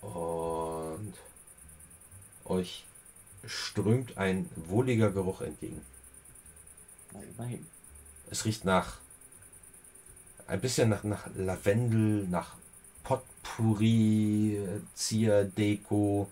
Und 0.02 1.14
euch 2.46 2.86
strömt 3.46 4.18
ein 4.18 4.50
wohliger 4.56 5.12
Geruch 5.12 5.42
entgegen. 5.42 5.82
Immerhin. 7.38 7.66
Es 8.30 8.46
riecht 8.46 8.66
nach 8.66 9.00
ein 10.48 10.62
bisschen 10.62 10.90
nach, 10.90 11.04
nach 11.04 11.28
Lavendel, 11.36 12.28
nach 12.28 12.56
Potpourri, 13.04 14.60
Zierdeko. 14.96 16.30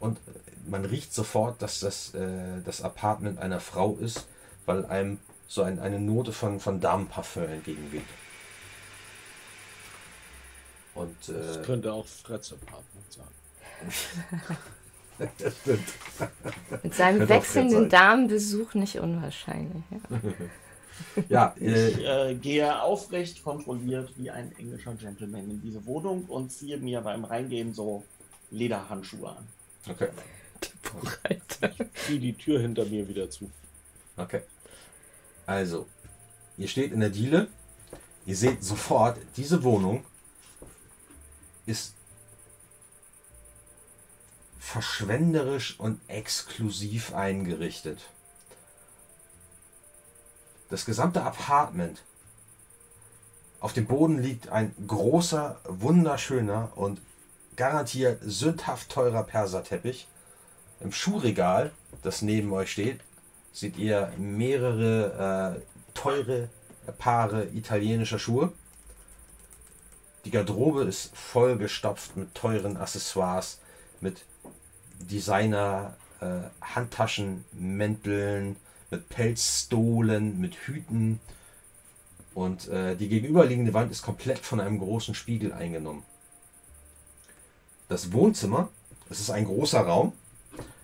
Und 0.00 0.18
man 0.66 0.84
riecht 0.84 1.14
sofort, 1.14 1.62
dass 1.62 1.80
das 1.80 2.14
äh, 2.14 2.60
das 2.64 2.82
Apartment 2.82 3.38
einer 3.38 3.60
Frau 3.60 3.94
ist, 3.96 4.26
weil 4.66 4.84
einem 4.86 5.18
so 5.46 5.62
ein, 5.62 5.78
eine 5.78 6.00
Note 6.00 6.32
von, 6.32 6.58
von 6.60 6.80
Damenparfum 6.80 7.44
entgegenweht. 7.44 8.02
Und 10.94 11.16
Das 11.26 11.58
äh, 11.58 11.62
könnte 11.62 11.92
auch 11.92 12.06
Freds 12.06 12.52
Apartment 12.52 13.12
sein. 13.12 13.24
das 15.38 15.56
stimmt. 15.58 15.88
Mit 16.82 16.94
seinem 16.94 17.28
wechselnden 17.28 17.80
sein. 17.82 17.88
Damenbesuch 17.90 18.74
nicht 18.74 18.98
unwahrscheinlich. 18.98 19.82
Ja. 19.90 20.20
Ja, 21.28 21.54
Ich 21.58 21.72
äh, 21.72 22.30
äh, 22.30 22.34
gehe 22.34 22.82
aufrecht 22.82 23.42
kontrolliert 23.42 24.12
wie 24.16 24.30
ein 24.30 24.52
englischer 24.58 24.94
Gentleman 24.94 25.50
in 25.50 25.60
diese 25.60 25.84
Wohnung 25.86 26.24
und 26.26 26.50
ziehe 26.50 26.76
mir 26.78 27.00
beim 27.00 27.24
Reingehen 27.24 27.74
so 27.74 28.04
Lederhandschuhe 28.50 29.30
an. 29.30 29.48
okay. 29.88 30.08
Zieh 32.06 32.18
die 32.18 32.34
Tür 32.34 32.60
hinter 32.60 32.84
mir 32.84 33.08
wieder 33.08 33.30
zu. 33.30 33.50
Okay. 34.16 34.42
Also, 35.46 35.86
ihr 36.56 36.68
steht 36.68 36.92
in 36.92 37.00
der 37.00 37.10
Diele. 37.10 37.48
Ihr 38.26 38.36
seht 38.36 38.64
sofort, 38.64 39.18
diese 39.36 39.62
Wohnung 39.62 40.04
ist 41.66 41.94
verschwenderisch 44.58 45.78
und 45.78 46.00
exklusiv 46.08 47.14
eingerichtet. 47.14 47.98
Das 50.70 50.84
gesamte 50.84 51.22
Apartment. 51.22 52.02
Auf 53.60 53.72
dem 53.72 53.86
Boden 53.86 54.18
liegt 54.18 54.48
ein 54.48 54.74
großer, 54.86 55.58
wunderschöner 55.68 56.72
und 56.74 57.00
garantiert 57.56 58.20
sündhaft 58.22 58.90
teurer 58.90 59.22
Perserteppich. 59.22 60.08
Im 60.80 60.92
Schuhregal, 60.92 61.70
das 62.02 62.22
neben 62.22 62.52
euch 62.52 62.72
steht, 62.72 63.00
seht 63.52 63.76
ihr 63.76 64.12
mehrere 64.18 65.56
äh, 65.56 65.94
teure 65.94 66.48
Paare 66.98 67.46
italienischer 67.54 68.18
Schuhe. 68.18 68.52
Die 70.24 70.30
Garderobe 70.30 70.84
ist 70.84 71.16
vollgestopft 71.16 72.16
mit 72.16 72.34
teuren 72.34 72.76
Accessoires, 72.76 73.60
mit 74.00 74.24
Designer 74.98 75.96
äh, 76.20 76.40
Handtaschen, 76.60 77.44
Mänteln, 77.52 78.56
mit 78.94 79.08
Pelzstolen, 79.08 80.40
mit 80.40 80.54
Hüten. 80.54 81.20
Und 82.34 82.68
äh, 82.68 82.96
die 82.96 83.08
gegenüberliegende 83.08 83.74
Wand 83.74 83.92
ist 83.92 84.02
komplett 84.02 84.38
von 84.38 84.60
einem 84.60 84.78
großen 84.78 85.14
Spiegel 85.14 85.52
eingenommen. 85.52 86.02
Das 87.88 88.12
Wohnzimmer, 88.12 88.70
es 89.10 89.20
ist 89.20 89.30
ein 89.30 89.44
großer 89.44 89.80
Raum. 89.80 90.12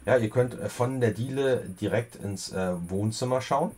Ja, 0.06 0.16
ihr 0.16 0.30
könnt 0.30 0.54
äh, 0.54 0.68
von 0.68 1.00
der 1.00 1.10
Diele 1.12 1.64
direkt 1.80 2.16
ins 2.16 2.52
äh, 2.52 2.72
Wohnzimmer 2.88 3.40
schauen. 3.40 3.72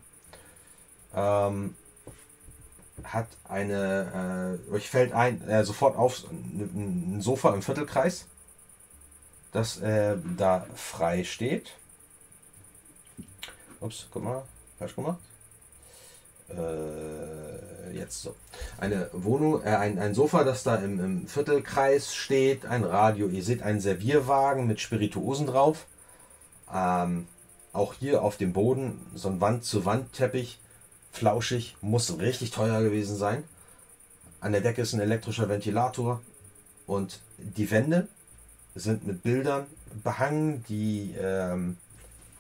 Ähm, 1.14 1.74
hat 3.04 3.28
eine, 3.44 4.58
äh, 4.68 4.72
euch 4.72 4.88
fällt 4.88 5.12
ein, 5.12 5.46
äh, 5.48 5.64
sofort 5.64 5.96
auf, 5.96 6.24
ein, 6.30 7.16
ein 7.16 7.20
Sofa 7.20 7.54
im 7.54 7.62
Viertelkreis, 7.62 8.26
das 9.52 9.80
äh, 9.80 10.16
da 10.36 10.66
frei 10.74 11.24
steht. 11.24 11.72
Ups, 13.82 14.06
guck 14.12 14.22
mal, 14.22 14.42
falsch 14.78 14.94
gemacht. 14.94 15.18
Äh, 16.48 17.96
jetzt 17.96 18.22
so. 18.22 18.34
Eine 18.78 19.10
Wohnung, 19.12 19.62
äh, 19.62 19.70
ein, 19.70 19.98
ein 19.98 20.14
Sofa, 20.14 20.44
das 20.44 20.62
da 20.62 20.76
im, 20.76 21.00
im 21.00 21.26
Viertelkreis 21.26 22.14
steht, 22.14 22.64
ein 22.64 22.84
Radio. 22.84 23.28
Ihr 23.28 23.42
seht 23.42 23.62
einen 23.62 23.80
Servierwagen 23.80 24.66
mit 24.66 24.80
Spirituosen 24.80 25.46
drauf. 25.46 25.86
Ähm, 26.72 27.26
auch 27.72 27.94
hier 27.94 28.22
auf 28.22 28.36
dem 28.36 28.52
Boden 28.52 29.00
so 29.14 29.28
ein 29.28 29.40
Wand-zu-Wand-Teppich. 29.40 30.60
Flauschig, 31.10 31.76
muss 31.80 32.18
richtig 32.18 32.52
teuer 32.52 32.82
gewesen 32.82 33.16
sein. 33.16 33.44
An 34.40 34.52
der 34.52 34.60
Decke 34.60 34.82
ist 34.82 34.92
ein 34.92 35.00
elektrischer 35.00 35.48
Ventilator. 35.48 36.22
Und 36.86 37.20
die 37.38 37.70
Wände 37.70 38.08
sind 38.74 39.06
mit 39.06 39.22
Bildern 39.22 39.66
behangen, 40.02 40.64
die 40.68 41.14
ähm, 41.18 41.76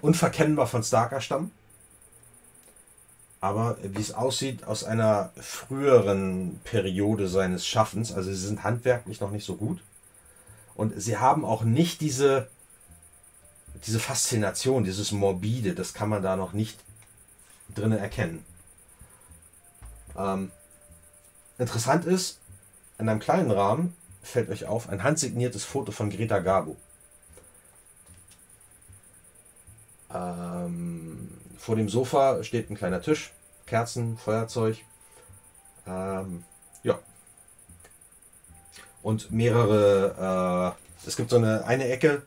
unverkennbar 0.02 0.66
von 0.66 0.82
Starker 0.82 1.22
stammen. 1.22 1.52
Aber 3.40 3.76
wie 3.82 4.00
es 4.00 4.12
aussieht, 4.12 4.64
aus 4.64 4.84
einer 4.84 5.30
früheren 5.36 6.60
Periode 6.64 7.26
seines 7.26 7.66
Schaffens. 7.66 8.12
Also 8.12 8.30
sie 8.30 8.36
sind 8.36 8.62
handwerklich 8.62 9.20
noch 9.20 9.30
nicht 9.30 9.46
so 9.46 9.56
gut. 9.56 9.82
Und 10.74 11.00
sie 11.00 11.16
haben 11.16 11.44
auch 11.44 11.62
nicht 11.62 12.00
diese, 12.00 12.48
diese 13.86 13.98
Faszination, 13.98 14.84
dieses 14.84 15.12
Morbide, 15.12 15.74
das 15.74 15.94
kann 15.94 16.08
man 16.08 16.22
da 16.22 16.36
noch 16.36 16.52
nicht 16.52 16.78
drin 17.74 17.92
erkennen. 17.92 18.44
Ähm, 20.16 20.50
interessant 21.58 22.04
ist, 22.04 22.38
in 22.98 23.08
einem 23.08 23.20
kleinen 23.20 23.50
Rahmen 23.50 23.96
fällt 24.22 24.50
euch 24.50 24.66
auf 24.66 24.88
ein 24.88 25.02
handsigniertes 25.02 25.64
Foto 25.64 25.90
von 25.90 26.10
Greta 26.10 26.38
Garbo. 26.38 26.76
Ähm, 30.14 31.28
vor 31.56 31.76
dem 31.76 31.88
Sofa 31.88 32.42
steht 32.42 32.70
ein 32.70 32.76
kleiner 32.76 33.00
Tisch, 33.00 33.32
Kerzen, 33.66 34.16
Feuerzeug. 34.16 34.78
Ähm, 35.86 36.44
ja. 36.82 36.98
Und 39.02 39.30
mehrere, 39.30 40.76
äh, 40.76 41.08
es 41.08 41.16
gibt 41.16 41.30
so 41.30 41.36
eine, 41.36 41.64
eine 41.64 41.88
Ecke, 41.88 42.22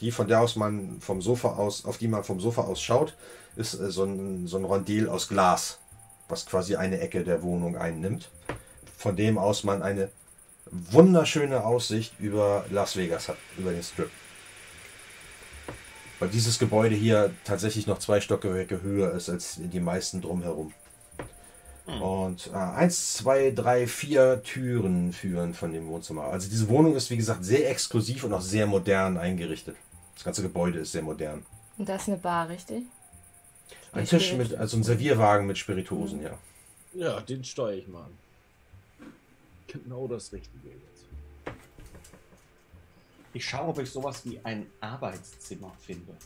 die 0.00 0.10
von 0.10 0.28
der 0.28 0.40
aus 0.40 0.56
man 0.56 1.00
vom 1.00 1.22
Sofa 1.22 1.50
aus, 1.50 1.84
auf 1.84 1.98
die 1.98 2.08
man 2.08 2.24
vom 2.24 2.40
Sofa 2.40 2.62
aus 2.62 2.80
schaut, 2.80 3.16
ist 3.56 3.74
äh, 3.74 3.90
so, 3.90 4.04
ein, 4.04 4.46
so 4.46 4.58
ein 4.58 4.64
Rondel 4.64 5.08
aus 5.08 5.28
Glas, 5.28 5.78
was 6.28 6.46
quasi 6.46 6.76
eine 6.76 7.00
Ecke 7.00 7.24
der 7.24 7.42
Wohnung 7.42 7.76
einnimmt. 7.76 8.30
Von 8.96 9.16
dem 9.16 9.38
aus 9.38 9.64
man 9.64 9.82
eine 9.82 10.10
wunderschöne 10.70 11.64
Aussicht 11.64 12.18
über 12.18 12.64
Las 12.70 12.96
Vegas 12.96 13.28
hat, 13.28 13.36
über 13.56 13.70
den 13.70 13.82
Strip. 13.82 14.10
Weil 16.18 16.28
dieses 16.28 16.58
Gebäude 16.58 16.94
hier 16.94 17.32
tatsächlich 17.44 17.86
noch 17.86 17.98
zwei 17.98 18.20
Stockwerke 18.20 18.82
höher 18.82 19.12
ist 19.12 19.28
als 19.28 19.58
die 19.58 19.80
meisten 19.80 20.22
drumherum. 20.22 20.72
Und 21.86 22.48
äh, 22.48 22.56
eins, 22.56 23.14
zwei, 23.14 23.52
drei, 23.52 23.86
vier 23.86 24.42
Türen 24.42 25.12
führen 25.12 25.54
von 25.54 25.72
dem 25.72 25.86
Wohnzimmer. 25.86 26.24
Also 26.24 26.48
diese 26.48 26.68
Wohnung 26.68 26.96
ist 26.96 27.10
wie 27.10 27.16
gesagt 27.16 27.44
sehr 27.44 27.70
exklusiv 27.70 28.24
und 28.24 28.32
auch 28.32 28.40
sehr 28.40 28.66
modern 28.66 29.16
eingerichtet. 29.16 29.76
Das 30.14 30.24
ganze 30.24 30.42
Gebäude 30.42 30.80
ist 30.80 30.92
sehr 30.92 31.02
modern. 31.02 31.46
Und 31.78 31.88
da 31.88 31.94
ist 31.94 32.08
eine 32.08 32.16
Bar, 32.16 32.48
richtig? 32.48 32.82
Ein 33.92 34.00
Mit 34.00 34.10
Tisch 34.10 34.32
mit, 34.32 34.54
also 34.54 34.76
ein 34.76 34.82
Servierwagen 34.82 35.46
mit 35.46 35.58
Spirituosen, 35.58 36.22
ja. 36.22 36.36
Ja, 36.92 37.20
den 37.20 37.44
steuere 37.44 37.74
ich 37.74 37.86
mal 37.86 38.04
an. 38.04 38.18
Genau 39.68 40.08
das 40.08 40.32
Richtige. 40.32 40.70
Ich 43.36 43.44
schaue, 43.44 43.68
ob 43.68 43.78
ich 43.80 43.90
sowas 43.90 44.24
wie 44.24 44.40
ein 44.44 44.66
Arbeitszimmer 44.80 45.70
finde. 45.78 46.16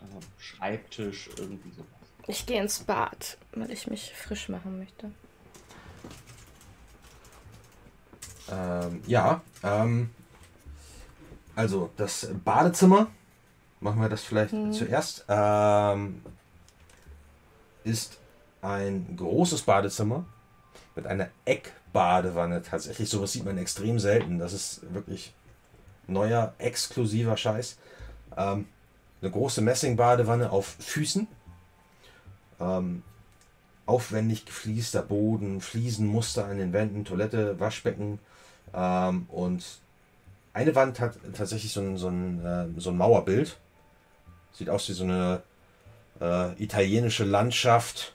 Also 0.00 0.18
Schreibtisch, 0.38 1.30
irgendwie 1.36 1.70
sowas. 1.70 1.86
Ich 2.26 2.46
gehe 2.46 2.60
ins 2.60 2.80
Bad, 2.80 3.38
weil 3.52 3.70
ich 3.70 3.86
mich 3.86 4.12
frisch 4.12 4.48
machen 4.48 4.80
möchte. 4.80 5.12
Ähm, 8.50 9.04
ja, 9.06 9.40
ähm, 9.62 10.10
also 11.54 11.90
das 11.96 12.28
Badezimmer, 12.44 13.06
machen 13.78 14.00
wir 14.00 14.08
das 14.08 14.24
vielleicht 14.24 14.50
zuerst, 14.72 15.26
ähm, 15.28 16.22
ist 17.84 18.18
ein 18.62 19.16
großes 19.16 19.62
Badezimmer 19.62 20.24
mit 20.96 21.06
einer 21.06 21.28
Eckbadewanne 21.44 22.62
tatsächlich. 22.62 23.08
Sowas 23.08 23.32
sieht 23.32 23.44
man 23.44 23.58
extrem 23.58 23.98
selten. 23.98 24.38
Das 24.38 24.52
ist 24.52 24.92
wirklich 24.92 25.34
neuer, 26.06 26.54
exklusiver 26.58 27.36
Scheiß. 27.36 27.78
Ähm, 28.36 28.66
eine 29.22 29.30
große 29.30 29.60
Messingbadewanne 29.60 30.50
auf 30.50 30.76
Füßen. 30.78 31.26
Ähm, 32.60 33.02
aufwendig 33.86 34.44
gefliester 34.44 35.02
Boden, 35.02 35.60
Fliesenmuster 35.60 36.46
an 36.46 36.58
den 36.58 36.72
Wänden, 36.72 37.04
Toilette, 37.04 37.58
Waschbecken 37.58 38.20
ähm, 38.72 39.26
und 39.28 39.64
eine 40.52 40.74
Wand 40.74 41.00
hat 41.00 41.16
tatsächlich 41.34 41.72
so 41.72 41.80
ein, 41.80 41.96
so 41.96 42.08
ein, 42.08 42.44
äh, 42.44 42.80
so 42.80 42.90
ein 42.90 42.96
Mauerbild. 42.96 43.56
Sieht 44.52 44.68
aus 44.68 44.88
wie 44.88 44.92
so 44.92 45.04
eine 45.04 45.42
äh, 46.20 46.62
italienische 46.62 47.24
Landschaft. 47.24 48.14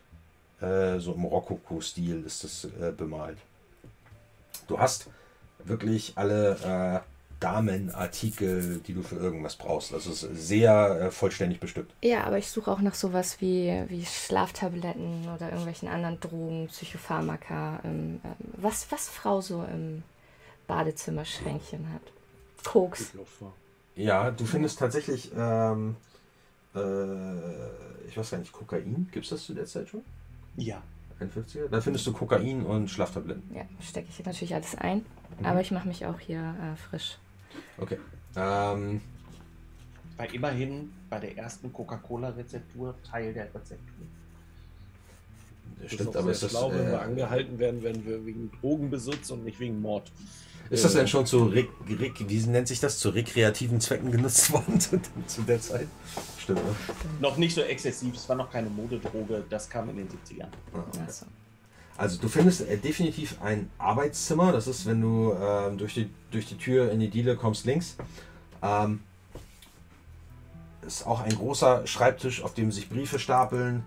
Äh, 0.65 0.99
so 0.99 1.13
im 1.13 1.25
Rokoko-Stil 1.25 2.23
ist 2.25 2.43
das 2.43 2.65
äh, 2.65 2.91
bemalt. 2.91 3.37
Du 4.67 4.79
hast 4.79 5.07
wirklich 5.63 6.13
alle 6.15 7.03
äh, 7.03 7.09
Damenartikel, 7.39 8.79
die 8.79 8.93
du 8.93 9.03
für 9.03 9.17
irgendwas 9.17 9.55
brauchst. 9.55 9.93
Also 9.93 10.11
es 10.11 10.23
ist 10.23 10.47
sehr 10.47 10.99
äh, 11.01 11.11
vollständig 11.11 11.59
bestückt. 11.59 11.93
Ja, 12.01 12.23
aber 12.23 12.39
ich 12.39 12.49
suche 12.49 12.71
auch 12.71 12.79
nach 12.79 12.95
sowas 12.95 13.41
wie, 13.41 13.83
wie 13.89 14.05
Schlaftabletten 14.05 15.27
oder 15.35 15.49
irgendwelchen 15.49 15.87
anderen 15.87 16.19
Drogen, 16.19 16.67
Psychopharmaka, 16.67 17.81
ähm, 17.83 18.21
ähm, 18.23 18.31
was, 18.57 18.91
was 18.91 19.07
Frau 19.09 19.41
so 19.41 19.63
im 19.63 20.03
Badezimmerschränkchen 20.67 21.93
hat. 21.93 22.01
Koks. 22.63 23.11
Ja, 23.95 24.31
du 24.31 24.45
findest 24.45 24.79
tatsächlich, 24.79 25.31
ähm, 25.37 25.95
äh, 26.73 28.07
ich 28.07 28.17
weiß 28.17 28.31
gar 28.31 28.39
nicht, 28.39 28.51
Kokain. 28.51 29.07
Gibt 29.11 29.25
es 29.25 29.29
das 29.29 29.43
zu 29.43 29.53
der 29.53 29.65
Zeit 29.65 29.89
schon? 29.89 30.03
Ja. 30.57 30.81
51er? 31.19 31.69
Da 31.69 31.79
findest 31.79 32.05
du 32.07 32.13
Kokain 32.13 32.63
und 32.65 32.89
Schlaftabletten. 32.89 33.43
Ja, 33.55 33.63
stecke 33.81 34.07
ich 34.09 34.25
natürlich 34.25 34.53
alles 34.53 34.75
ein. 34.75 35.05
Mhm. 35.39 35.45
Aber 35.45 35.61
ich 35.61 35.71
mache 35.71 35.87
mich 35.87 36.05
auch 36.05 36.19
hier 36.19 36.55
äh, 36.61 36.75
frisch. 36.75 37.17
Okay. 37.77 37.99
Ähm, 38.35 39.01
Bei 40.17 40.27
immerhin 40.27 40.91
bei 41.09 41.19
der 41.19 41.37
ersten 41.37 41.71
Coca-Cola-Rezeptur 41.71 42.95
Teil 43.09 43.33
der 43.33 43.45
Rezeptur. 43.45 44.05
das 45.81 45.91
stimmt, 45.93 46.09
ist 46.09 46.15
aber 46.17 46.31
ist 46.31 46.43
das, 46.43 46.51
schlau, 46.51 46.71
wenn 46.71 46.87
wir 46.87 46.93
äh, 46.93 47.03
angehalten 47.03 47.59
werden, 47.59 47.83
wenn 47.83 48.05
wir 48.05 48.25
wegen 48.25 48.51
Drogenbesitz 48.59 49.29
und 49.31 49.45
nicht 49.45 49.59
wegen 49.59 49.81
Mord. 49.81 50.11
Ist 50.69 50.83
das 50.83 50.93
denn 50.93 51.07
schon 51.07 51.25
zu, 51.25 51.45
re 51.45 51.67
re 51.87 52.11
wie 52.27 52.39
nennt 52.47 52.67
sich 52.67 52.79
das, 52.79 52.97
zu 52.99 53.09
rekreativen 53.09 53.79
Zwecken 53.79 54.11
genutzt 54.11 54.51
worden 54.51 54.79
zu, 54.79 54.99
zu 55.27 55.41
der 55.43 55.61
Zeit? 55.61 55.87
Stimmt, 56.39 56.65
ne? 56.65 56.75
Noch 57.19 57.37
nicht 57.37 57.55
so 57.55 57.61
exzessiv, 57.61 58.15
es 58.15 58.27
war 58.27 58.35
noch 58.35 58.51
keine 58.51 58.69
Modedroge, 58.69 59.43
das 59.49 59.69
kam 59.69 59.89
in 59.89 59.97
den 59.97 60.07
70ern. 60.07 60.47
Ah, 60.73 60.83
okay. 60.87 60.99
Achso. 61.07 61.25
Also 61.97 62.19
du 62.19 62.27
findest 62.27 62.61
äh, 62.67 62.77
definitiv 62.77 63.37
ein 63.41 63.69
Arbeitszimmer. 63.77 64.51
Das 64.51 64.67
ist, 64.67 64.85
wenn 64.85 65.01
du 65.01 65.33
ähm, 65.33 65.77
durch, 65.77 65.93
die, 65.93 66.09
durch 66.31 66.45
die 66.45 66.57
Tür 66.57 66.91
in 66.91 66.99
die 66.99 67.09
Diele 67.09 67.35
kommst, 67.35 67.65
links. 67.65 67.95
Ähm, 68.61 69.01
ist 70.85 71.07
auch 71.07 71.21
ein 71.21 71.35
großer 71.35 71.87
Schreibtisch, 71.87 72.43
auf 72.43 72.53
dem 72.53 72.71
sich 72.71 72.89
Briefe 72.89 73.17
stapeln. 73.17 73.83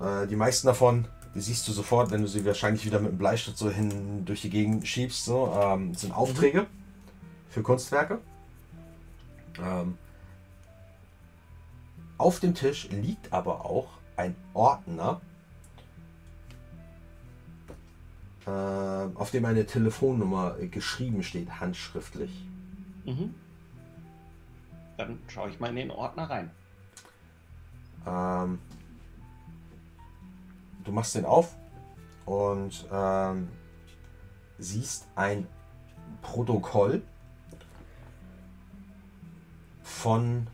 Äh, 0.00 0.26
die 0.26 0.36
meisten 0.36 0.66
davon, 0.66 1.06
siehst 1.34 1.68
du 1.68 1.72
sofort, 1.72 2.10
wenn 2.10 2.22
du 2.22 2.28
sie 2.28 2.44
wahrscheinlich 2.44 2.84
wieder 2.84 3.00
mit 3.00 3.12
dem 3.12 3.18
Bleistift 3.18 3.58
so 3.58 3.70
hin 3.70 4.24
durch 4.24 4.42
die 4.42 4.50
Gegend 4.50 4.86
schiebst. 4.86 5.24
So, 5.24 5.52
ähm, 5.60 5.94
sind 5.94 6.12
Aufträge 6.12 6.66
für 7.50 7.62
Kunstwerke. 7.62 8.18
Ähm, 9.60 9.96
auf 12.16 12.40
dem 12.40 12.54
Tisch 12.54 12.88
liegt 12.90 13.32
aber 13.32 13.64
auch 13.64 13.88
ein 14.16 14.34
Ordner 14.54 15.20
äh, 18.46 18.50
auf 19.14 19.30
dem 19.30 19.44
eine 19.44 19.66
Telefonnummer 19.66 20.56
geschrieben 20.70 21.22
steht, 21.22 21.60
handschriftlich. 21.60 22.30
Mhm. 23.04 23.34
Dann 24.96 25.18
schaue 25.28 25.50
ich 25.50 25.60
mal 25.60 25.68
in 25.68 25.76
den 25.76 25.90
Ordner 25.90 26.28
rein. 26.28 26.50
Ähm, 28.06 28.58
du 30.88 30.92
machst 30.94 31.14
den 31.14 31.24
auf 31.26 31.54
und 32.24 32.86
ähm, 32.92 33.48
siehst 34.58 35.06
ein 35.14 35.46
Protokoll 36.22 37.02
von 39.82 40.46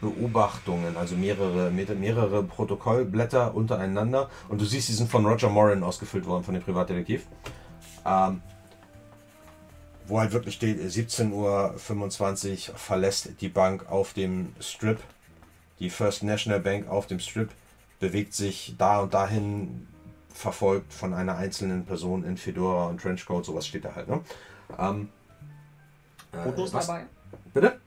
Beobachtungen, 0.00 0.96
also 0.96 1.16
mehrere, 1.16 1.70
mehrere- 1.70 2.42
Protokollblätter 2.42 3.54
untereinander. 3.54 4.30
Und 4.48 4.60
du 4.60 4.64
siehst, 4.64 4.88
die 4.88 4.94
sind 4.94 5.10
von 5.10 5.26
Roger 5.26 5.50
Moran 5.50 5.82
ausgefüllt 5.82 6.24
worden, 6.26 6.44
von 6.44 6.54
dem 6.54 6.62
Privatdetektiv. 6.62 7.26
Ähm, 8.06 8.40
wo 10.06 10.18
halt 10.18 10.32
wirklich 10.32 10.54
steht, 10.54 10.80
17.25 10.80 11.32
Uhr 12.70 12.76
verlässt 12.76 13.40
die 13.40 13.48
Bank 13.48 13.90
auf 13.90 14.14
dem 14.14 14.54
Strip. 14.60 14.98
Die 15.80 15.90
First 15.90 16.22
National 16.22 16.60
Bank 16.60 16.88
auf 16.88 17.06
dem 17.06 17.20
Strip 17.20 17.50
bewegt 18.00 18.34
sich 18.34 18.74
da 18.78 19.00
und 19.00 19.14
dahin, 19.14 19.86
verfolgt 20.32 20.92
von 20.92 21.12
einer 21.14 21.36
einzelnen 21.36 21.84
Person 21.84 22.24
in 22.24 22.36
Fedora 22.36 22.86
und 22.86 23.00
Trenchcoat, 23.00 23.44
sowas 23.44 23.66
steht 23.66 23.84
da 23.84 23.94
halt. 23.94 24.08
Ne? 24.08 24.20
Ähm, 24.78 25.08
äh, 26.32 26.42
Fotos 26.44 26.72
was- 26.72 26.86
dabei? 26.86 27.06
Bitte? 27.52 27.80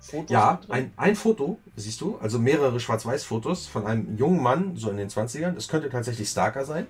Fotos 0.00 0.30
Ja, 0.30 0.60
ein, 0.68 0.92
ein 0.96 1.14
Foto, 1.14 1.58
siehst 1.76 2.00
du, 2.00 2.18
also 2.18 2.38
mehrere 2.38 2.80
Schwarz-Weiß-Fotos 2.80 3.66
von 3.66 3.86
einem 3.86 4.16
jungen 4.16 4.42
Mann, 4.42 4.76
so 4.76 4.90
in 4.90 4.96
den 4.96 5.08
20ern. 5.08 5.56
Es 5.56 5.68
könnte 5.68 5.90
tatsächlich 5.90 6.28
Starker 6.28 6.64
sein. 6.64 6.86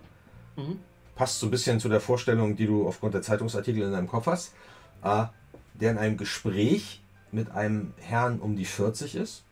Mhm. 0.56 0.78
Passt 1.16 1.40
so 1.40 1.46
ein 1.48 1.50
bisschen 1.50 1.80
zu 1.80 1.88
der 1.88 2.00
Vorstellung, 2.00 2.56
die 2.56 2.66
du 2.66 2.86
aufgrund 2.86 3.14
der 3.14 3.22
Zeitungsartikel 3.22 3.82
in 3.82 3.92
deinem 3.92 4.06
Kopf 4.08 4.26
hast. 4.26 4.54
Äh, 5.02 5.24
der 5.74 5.90
in 5.90 5.98
einem 5.98 6.16
Gespräch 6.16 7.02
mit 7.32 7.50
einem 7.50 7.94
Herrn 7.98 8.38
um 8.38 8.54
die 8.56 8.64
40 8.64 9.16
ist. 9.16 9.42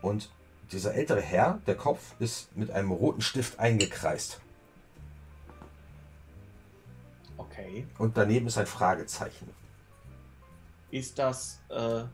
Und 0.00 0.30
dieser 0.72 0.94
ältere 0.94 1.20
Herr, 1.20 1.60
der 1.66 1.76
Kopf, 1.76 2.14
ist 2.18 2.56
mit 2.56 2.70
einem 2.70 2.90
roten 2.90 3.20
Stift 3.20 3.58
eingekreist. 3.58 4.40
Okay. 7.36 7.86
Und 7.98 8.16
daneben 8.16 8.46
ist 8.46 8.58
ein 8.58 8.66
Fragezeichen. 8.66 9.48
Ist 10.90 11.18
das 11.18 11.60
äh, 11.70 12.04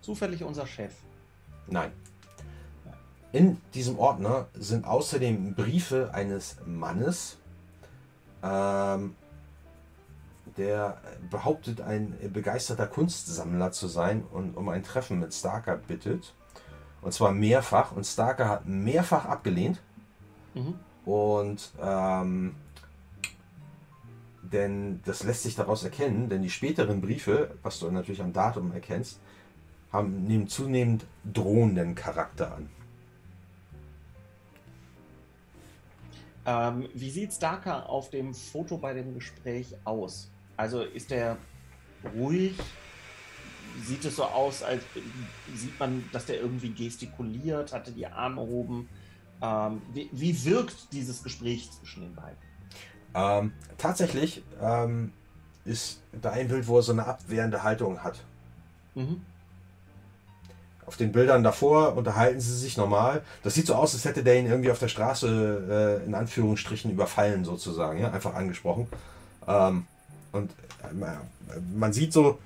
zufällig 0.00 0.44
unser 0.44 0.66
Chef? 0.66 0.92
Nein. 1.66 1.92
In 3.32 3.60
diesem 3.72 3.98
Ordner 3.98 4.48
sind 4.54 4.84
außerdem 4.84 5.54
Briefe 5.54 6.10
eines 6.12 6.56
Mannes, 6.66 7.38
ähm, 8.42 9.16
der 10.58 10.98
behauptet, 11.30 11.80
ein 11.80 12.18
begeisterter 12.32 12.86
Kunstsammler 12.86 13.72
zu 13.72 13.88
sein 13.88 14.22
und 14.22 14.56
um 14.56 14.68
ein 14.68 14.82
Treffen 14.82 15.18
mit 15.18 15.32
Starker 15.32 15.76
bittet. 15.76 16.34
Und 17.02 17.12
zwar 17.12 17.32
mehrfach. 17.32 17.92
Und 17.92 18.04
Starker 18.04 18.48
hat 18.48 18.66
mehrfach 18.66 19.26
abgelehnt. 19.26 19.80
Mhm. 20.54 20.74
Und 21.04 21.72
ähm, 21.80 22.54
denn 24.42 25.00
das 25.04 25.22
lässt 25.22 25.42
sich 25.42 25.54
daraus 25.54 25.82
erkennen, 25.84 26.28
denn 26.28 26.42
die 26.42 26.50
späteren 26.50 27.00
Briefe, 27.00 27.56
was 27.62 27.78
du 27.78 27.90
natürlich 27.90 28.22
am 28.22 28.32
Datum 28.32 28.72
erkennst, 28.72 29.20
haben 29.92 30.24
nehmen 30.24 30.48
zunehmend 30.48 31.06
drohenden 31.24 31.94
Charakter 31.94 32.56
an. 32.56 32.70
Ähm, 36.44 36.88
wie 36.94 37.10
sieht 37.10 37.32
Starker 37.32 37.88
auf 37.88 38.10
dem 38.10 38.34
Foto 38.34 38.76
bei 38.78 38.94
dem 38.94 39.14
Gespräch 39.14 39.76
aus? 39.84 40.30
Also 40.56 40.82
ist 40.82 41.12
er 41.12 41.36
ruhig? 42.16 42.54
Sieht 43.84 44.04
es 44.04 44.16
so 44.16 44.24
aus, 44.24 44.62
als 44.62 44.82
sieht 45.54 45.78
man, 45.78 46.04
dass 46.12 46.26
der 46.26 46.40
irgendwie 46.40 46.70
gestikuliert, 46.70 47.72
hatte 47.72 47.92
die 47.92 48.06
Arme 48.06 48.40
oben? 48.40 48.88
Ähm, 49.40 49.82
wie, 49.92 50.08
wie 50.12 50.44
wirkt 50.44 50.92
dieses 50.92 51.22
Gespräch 51.22 51.70
zwischen 51.72 52.02
den 52.02 52.14
beiden? 52.14 52.38
Ähm, 53.14 53.52
tatsächlich 53.78 54.42
ähm, 54.60 55.12
ist 55.64 56.02
da 56.20 56.30
ein 56.30 56.48
Bild, 56.48 56.66
wo 56.66 56.78
er 56.78 56.82
so 56.82 56.92
eine 56.92 57.06
abwehrende 57.06 57.62
Haltung 57.62 58.02
hat. 58.02 58.20
Mhm. 58.94 59.22
Auf 60.86 60.96
den 60.96 61.12
Bildern 61.12 61.42
davor 61.42 61.96
unterhalten 61.96 62.40
sie 62.40 62.56
sich 62.56 62.76
normal. 62.76 63.22
Das 63.42 63.54
sieht 63.54 63.66
so 63.66 63.74
aus, 63.74 63.94
als 63.94 64.04
hätte 64.04 64.22
der 64.22 64.38
ihn 64.38 64.46
irgendwie 64.46 64.70
auf 64.70 64.78
der 64.78 64.88
Straße 64.88 66.00
äh, 66.02 66.06
in 66.06 66.14
Anführungsstrichen 66.14 66.90
überfallen, 66.90 67.44
sozusagen, 67.44 68.00
ja, 68.00 68.10
einfach 68.10 68.34
angesprochen. 68.34 68.88
Ähm, 69.46 69.86
und 70.32 70.50
äh, 70.82 70.92
man 71.74 71.92
sieht 71.92 72.12
so, 72.12 72.38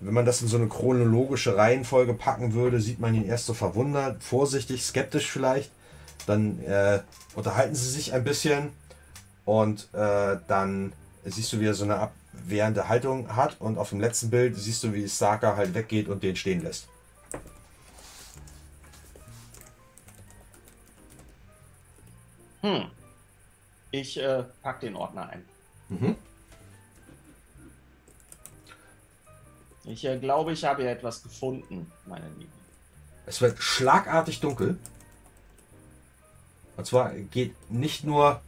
wenn 0.00 0.14
man 0.14 0.24
das 0.24 0.42
in 0.42 0.48
so 0.48 0.56
eine 0.56 0.68
chronologische 0.68 1.56
Reihenfolge 1.56 2.14
packen 2.14 2.54
würde, 2.54 2.80
sieht 2.80 3.00
man 3.00 3.14
ihn 3.14 3.24
erst 3.24 3.46
so 3.46 3.54
verwundert, 3.54 4.22
vorsichtig, 4.22 4.84
skeptisch 4.84 5.30
vielleicht. 5.30 5.70
Dann 6.26 6.62
äh, 6.64 7.00
unterhalten 7.34 7.74
sie 7.74 7.88
sich 7.88 8.12
ein 8.12 8.24
bisschen 8.24 8.70
und 9.44 9.88
äh, 9.94 10.36
dann 10.48 10.92
siehst 11.24 11.52
du, 11.52 11.60
wie 11.60 11.66
er 11.66 11.74
so 11.74 11.84
eine 11.84 11.96
abwehrende 11.96 12.88
Haltung 12.88 13.34
hat. 13.34 13.60
Und 13.60 13.78
auf 13.78 13.90
dem 13.90 14.00
letzten 14.00 14.30
Bild 14.30 14.56
siehst 14.56 14.84
du, 14.84 14.92
wie 14.92 15.06
Saka 15.06 15.56
halt 15.56 15.74
weggeht 15.74 16.08
und 16.08 16.22
den 16.22 16.36
stehen 16.36 16.62
lässt. 16.62 16.88
Hm. 22.62 22.84
Ich 23.90 24.20
äh, 24.20 24.44
pack 24.62 24.80
den 24.80 24.94
Ordner 24.94 25.28
ein. 25.30 25.44
Mhm. 25.88 26.16
Ich 29.84 30.04
äh, 30.04 30.18
glaube, 30.18 30.52
ich 30.52 30.64
habe 30.64 30.82
hier 30.82 30.90
etwas 30.90 31.22
gefunden, 31.22 31.90
meine 32.06 32.28
Lieben. 32.38 32.52
Es 33.26 33.40
wird 33.40 33.62
schlagartig 33.62 34.40
dunkel. 34.40 34.78
Und 36.76 36.86
zwar 36.86 37.12
geht 37.12 37.54
nicht 37.70 38.04
nur. 38.04 38.40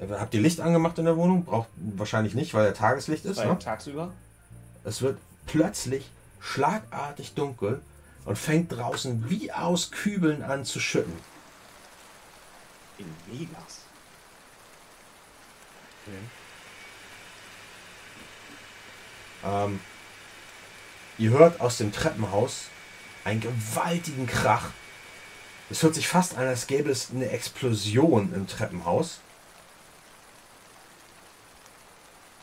äh, 0.00 0.06
Habt 0.12 0.34
ihr 0.34 0.40
Licht 0.40 0.60
angemacht 0.60 0.98
in 0.98 1.04
der 1.04 1.16
Wohnung? 1.16 1.44
Braucht 1.44 1.68
wahrscheinlich 1.76 2.34
nicht, 2.34 2.54
weil 2.54 2.66
er 2.66 2.74
Tageslicht 2.74 3.24
ist. 3.24 3.36
Weil 3.38 3.48
Ne? 3.48 3.58
tagsüber. 3.58 4.12
Es 4.84 5.02
wird 5.02 5.18
plötzlich 5.46 6.10
schlagartig 6.40 7.34
dunkel 7.34 7.80
und 8.24 8.36
fängt 8.38 8.72
draußen 8.72 9.28
wie 9.30 9.52
aus 9.52 9.90
Kübeln 9.90 10.42
an 10.42 10.64
zu 10.64 10.80
schütten. 10.80 11.16
In 12.98 13.14
Vegas. 13.26 13.80
Ähm, 19.44 19.80
ihr 21.18 21.30
hört 21.30 21.60
aus 21.60 21.78
dem 21.78 21.92
Treppenhaus 21.92 22.64
einen 23.24 23.40
gewaltigen 23.40 24.26
Krach. 24.26 24.70
Es 25.70 25.82
hört 25.82 25.94
sich 25.94 26.06
fast 26.06 26.36
an, 26.36 26.46
als 26.46 26.66
gäbe 26.66 26.90
es 26.90 27.10
eine 27.10 27.28
Explosion 27.30 28.32
im 28.34 28.46
Treppenhaus. 28.46 29.18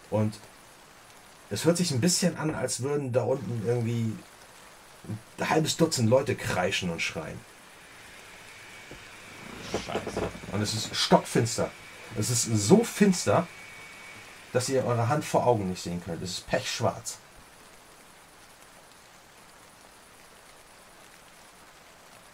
Und 0.09 0.37
es 1.49 1.65
hört 1.65 1.77
sich 1.77 1.91
ein 1.91 2.01
bisschen 2.01 2.37
an, 2.37 2.53
als 2.53 2.81
würden 2.81 3.13
da 3.13 3.23
unten 3.23 3.65
irgendwie 3.65 4.13
ein 5.39 5.49
halbes 5.49 5.77
Dutzend 5.77 6.09
Leute 6.09 6.35
kreischen 6.35 6.89
und 6.89 7.01
schreien. 7.01 7.39
Scheiße. 9.71 10.29
Und 10.51 10.61
es 10.61 10.73
ist 10.73 10.95
stockfinster. 10.95 11.71
Es 12.17 12.29
ist 12.29 12.43
so 12.43 12.83
finster, 12.83 13.47
dass 14.51 14.69
ihr 14.69 14.85
eure 14.85 15.09
Hand 15.09 15.25
vor 15.25 15.47
Augen 15.47 15.69
nicht 15.69 15.81
sehen 15.81 16.01
könnt. 16.03 16.21
Es 16.21 16.31
ist 16.31 16.47
pechschwarz. 16.47 17.17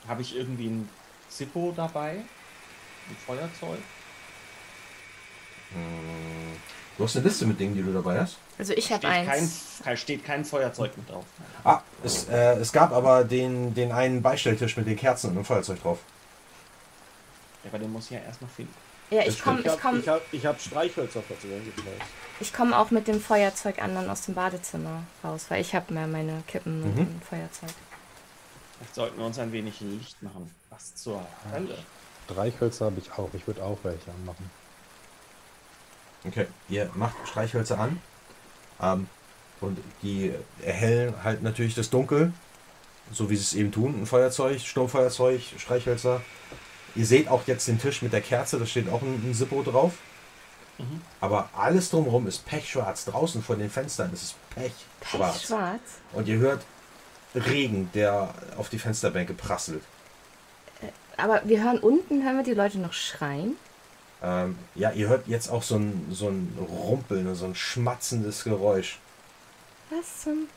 Habe 0.09 0.21
ich 0.23 0.35
irgendwie 0.35 0.67
ein 0.67 0.89
Zippo 1.29 1.71
dabei? 1.75 2.11
Ein 3.09 3.17
Feuerzeug? 3.25 3.79
Du 6.97 7.03
hast 7.03 7.15
eine 7.15 7.25
Liste 7.27 7.45
mit 7.45 7.59
Dingen, 7.59 7.75
die 7.75 7.83
du 7.83 7.93
dabei 7.93 8.19
hast. 8.19 8.37
Also 8.57 8.73
ich 8.73 8.91
habe 8.91 9.07
eins. 9.07 9.79
kein- 9.83 9.95
steht 9.97 10.25
kein 10.25 10.43
Feuerzeug 10.43 10.97
mit 10.97 11.09
drauf. 11.09 11.23
Ah, 11.63 11.81
es, 12.03 12.27
äh, 12.27 12.55
es 12.55 12.71
gab 12.73 12.91
aber 12.91 13.23
den, 13.23 13.73
den 13.73 13.91
einen 13.91 14.21
Beistelltisch 14.21 14.75
mit 14.75 14.87
den 14.87 14.97
Kerzen 14.97 15.29
und 15.29 15.35
dem 15.35 15.45
Feuerzeug 15.45 15.81
drauf. 15.81 15.99
Ja, 17.63 17.69
aber 17.69 17.79
den 17.79 17.91
muss 17.93 18.05
ich 18.05 18.11
ja 18.11 18.19
erst 18.19 18.41
noch 18.41 18.49
finden. 18.49 18.73
Ja, 19.11 19.21
ich 19.25 19.41
komme 19.41 19.59
Ich 19.59 19.65
ich 19.65 19.71
habe 19.71 19.81
komm, 19.81 19.99
ich 19.99 20.07
hab, 20.09 20.21
ich 20.33 20.45
hab 20.45 20.59
Streichhölzer 20.61 21.21
vielleicht. 21.23 21.65
ich 22.39 22.53
komm 22.53 22.73
auch 22.73 22.91
mit 22.91 23.07
dem 23.07 23.21
Feuerzeug 23.21 23.81
an 23.81 23.95
dann 23.95 24.09
aus 24.09 24.21
dem 24.23 24.35
Badezimmer 24.35 25.03
raus, 25.23 25.45
weil 25.49 25.61
ich 25.61 25.73
habe 25.73 25.93
mehr 25.93 26.07
meine 26.07 26.43
Kippen 26.47 26.83
und 26.83 26.95
Mhm. 26.95 27.01
ein 27.01 27.21
Feuerzeug. 27.27 27.69
Vielleicht 28.79 28.95
sollten 28.95 29.17
wir 29.17 29.25
uns 29.25 29.37
ein 29.39 29.51
wenig 29.51 29.81
Licht 29.81 30.23
machen. 30.23 30.49
Was 30.69 30.95
zur 30.95 31.25
Hölle? 31.51 31.77
Streichhölzer 32.25 32.85
habe 32.85 32.99
ich 32.99 33.11
auch. 33.11 33.29
Ich 33.33 33.45
würde 33.45 33.63
auch 33.63 33.77
welche 33.83 34.11
anmachen. 34.11 34.49
Okay, 36.25 36.47
ihr 36.69 36.89
macht 36.95 37.15
Streichhölzer 37.25 37.77
an. 37.79 38.01
Ähm, 38.81 39.07
und 39.59 39.77
die 40.01 40.33
erhellen 40.63 41.13
halt 41.23 41.43
natürlich 41.43 41.75
das 41.75 41.89
Dunkel, 41.89 42.31
so 43.11 43.29
wie 43.29 43.35
sie 43.35 43.41
es 43.41 43.53
eben 43.53 43.71
tun. 43.71 44.01
Ein 44.01 44.05
Feuerzeug, 44.05 44.61
Sturmfeuerzeug, 44.61 45.41
Streichhölzer. 45.57 46.21
Ihr 46.95 47.05
seht 47.05 47.27
auch 47.27 47.45
jetzt 47.47 47.67
den 47.67 47.79
Tisch 47.79 48.01
mit 48.01 48.13
der 48.13 48.21
Kerze, 48.21 48.57
da 48.57 48.65
steht 48.65 48.89
auch 48.89 49.01
ein, 49.01 49.29
ein 49.29 49.33
Zippo 49.33 49.61
drauf. 49.63 49.93
Mhm. 50.77 51.01
Aber 51.19 51.49
alles 51.53 51.89
drumherum 51.89 52.27
ist 52.27 52.45
pechschwarz. 52.45 53.05
Draußen 53.05 53.43
vor 53.43 53.57
den 53.57 53.69
Fenstern 53.69 54.13
ist 54.13 54.23
es 54.23 54.35
pechschwarz. 54.55 55.43
Schwarz. 55.43 55.81
Und 56.13 56.27
ihr 56.29 56.37
hört 56.37 56.63
Regen, 57.35 57.89
der 57.93 58.33
auf 58.57 58.69
die 58.69 58.79
Fensterbänke 58.79 59.33
prasselt. 59.33 59.83
Aber 61.17 61.41
wir 61.45 61.63
hören 61.63 61.79
unten, 61.79 62.23
hören 62.23 62.37
wir 62.37 62.43
die 62.43 62.53
Leute 62.53 62.79
noch 62.79 62.93
schreien. 62.93 63.57
Ähm, 64.21 64.57
ja, 64.75 64.91
ihr 64.91 65.07
hört 65.07 65.27
jetzt 65.27 65.49
auch 65.49 65.63
so 65.63 65.75
ein, 65.75 66.07
so 66.11 66.29
ein 66.29 66.57
Rumpeln, 66.59 67.33
so 67.35 67.45
ein 67.45 67.55
schmatzendes 67.55 68.43
Geräusch. 68.43 68.99
Was 69.89 70.23
zum... 70.23 70.47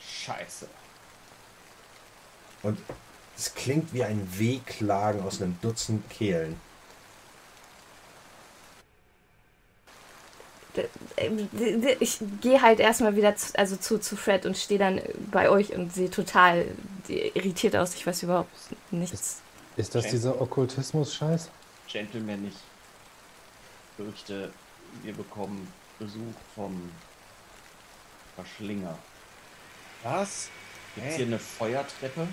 Scheiße. 0.00 0.66
Und 2.62 2.78
es 3.36 3.54
klingt 3.54 3.92
wie 3.94 4.04
ein 4.04 4.28
Wehklagen 4.38 5.22
aus 5.22 5.40
einem 5.40 5.56
Dutzend 5.62 6.08
Kehlen. 6.10 6.60
Ich 12.00 12.18
gehe 12.40 12.60
halt 12.62 12.80
erstmal 12.80 13.16
wieder 13.16 13.34
zu, 13.36 13.58
also 13.58 13.76
zu, 13.76 13.98
zu 13.98 14.16
Fred 14.16 14.46
und 14.46 14.56
stehe 14.56 14.78
dann 14.78 15.00
bei 15.30 15.48
euch 15.50 15.74
und 15.74 15.92
sehe 15.94 16.10
total 16.10 16.66
irritiert 17.08 17.76
aus. 17.76 17.94
Ich 17.94 18.06
weiß 18.06 18.22
überhaupt 18.22 18.50
nichts. 18.90 19.40
Ist 19.76 19.94
das 19.94 20.04
Okay. 20.04 20.12
dieser 20.12 20.40
Okkultismus-Scheiß? 20.40 21.48
Gentleman, 21.88 22.46
ich 22.46 22.54
fürchte, 23.96 24.52
wir 25.02 25.12
bekommen 25.14 25.72
Besuch 25.98 26.34
vom 26.54 26.90
Verschlinger. 28.36 28.96
Was? 30.02 30.48
Gibt 30.94 31.06
Hä? 31.06 31.16
hier 31.16 31.26
eine 31.26 31.38
Feuertreppe? 31.38 32.26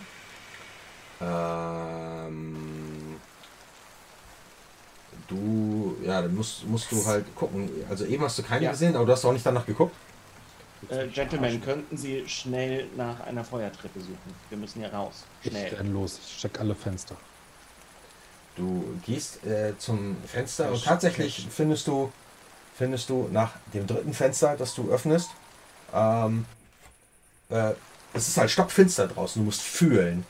Ähm, 1.22 2.77
du, 5.28 5.98
ja, 6.04 6.22
dann 6.22 6.36
musst, 6.36 6.66
musst 6.68 6.92
du 6.92 7.06
halt 7.06 7.26
gucken. 7.36 7.70
Also 7.90 8.06
eben 8.06 8.24
hast 8.24 8.38
du 8.40 8.44
keine 8.44 8.66
Ja. 8.66 8.72
gesehen, 8.72 8.96
aber 8.96 9.06
du 9.06 9.12
hast 9.12 9.26
auch 9.26 9.34
nicht 9.34 9.46
danach 9.46 9.66
geguckt. 9.66 9.96
Äh, 10.90 11.08
Gentleman, 11.08 11.60
könnten 11.62 11.98
Sie 11.98 12.24
schnell 12.28 12.88
nach 12.96 13.20
einer 13.22 13.44
Feuertreppe 13.44 14.00
suchen? 14.00 14.36
Wir 14.50 14.58
müssen 14.58 14.80
hier 14.80 14.94
raus. 14.94 15.24
Ich 15.44 15.50
Schnell. 15.52 15.74
renn 15.74 15.92
los. 15.94 16.20
Ich 16.26 16.38
check 16.40 16.60
alle 16.60 16.76
Fenster. 16.76 17.16
Du 18.56 18.84
gehst 19.06 19.44
äh, 19.46 19.74
zum 19.78 20.18
Fenster 20.26 20.72
und 20.72 20.84
tatsächlich 20.84 21.48
findest 21.52 21.88
du, 21.88 22.12
findest 22.76 23.10
du 23.10 23.28
nach 23.32 23.52
dem 23.74 23.86
dritten 23.86 24.14
Fenster, 24.14 24.56
das 24.58 24.74
du 24.76 24.90
öffnest, 24.90 25.30
ähm, 25.94 26.46
äh, 27.50 27.74
es 28.14 28.28
ist 28.30 28.38
halt 28.38 28.50
stockfinster 28.50 29.08
draußen, 29.08 29.42
du 29.42 29.46
musst 29.46 29.62
fühlen. 29.62 30.26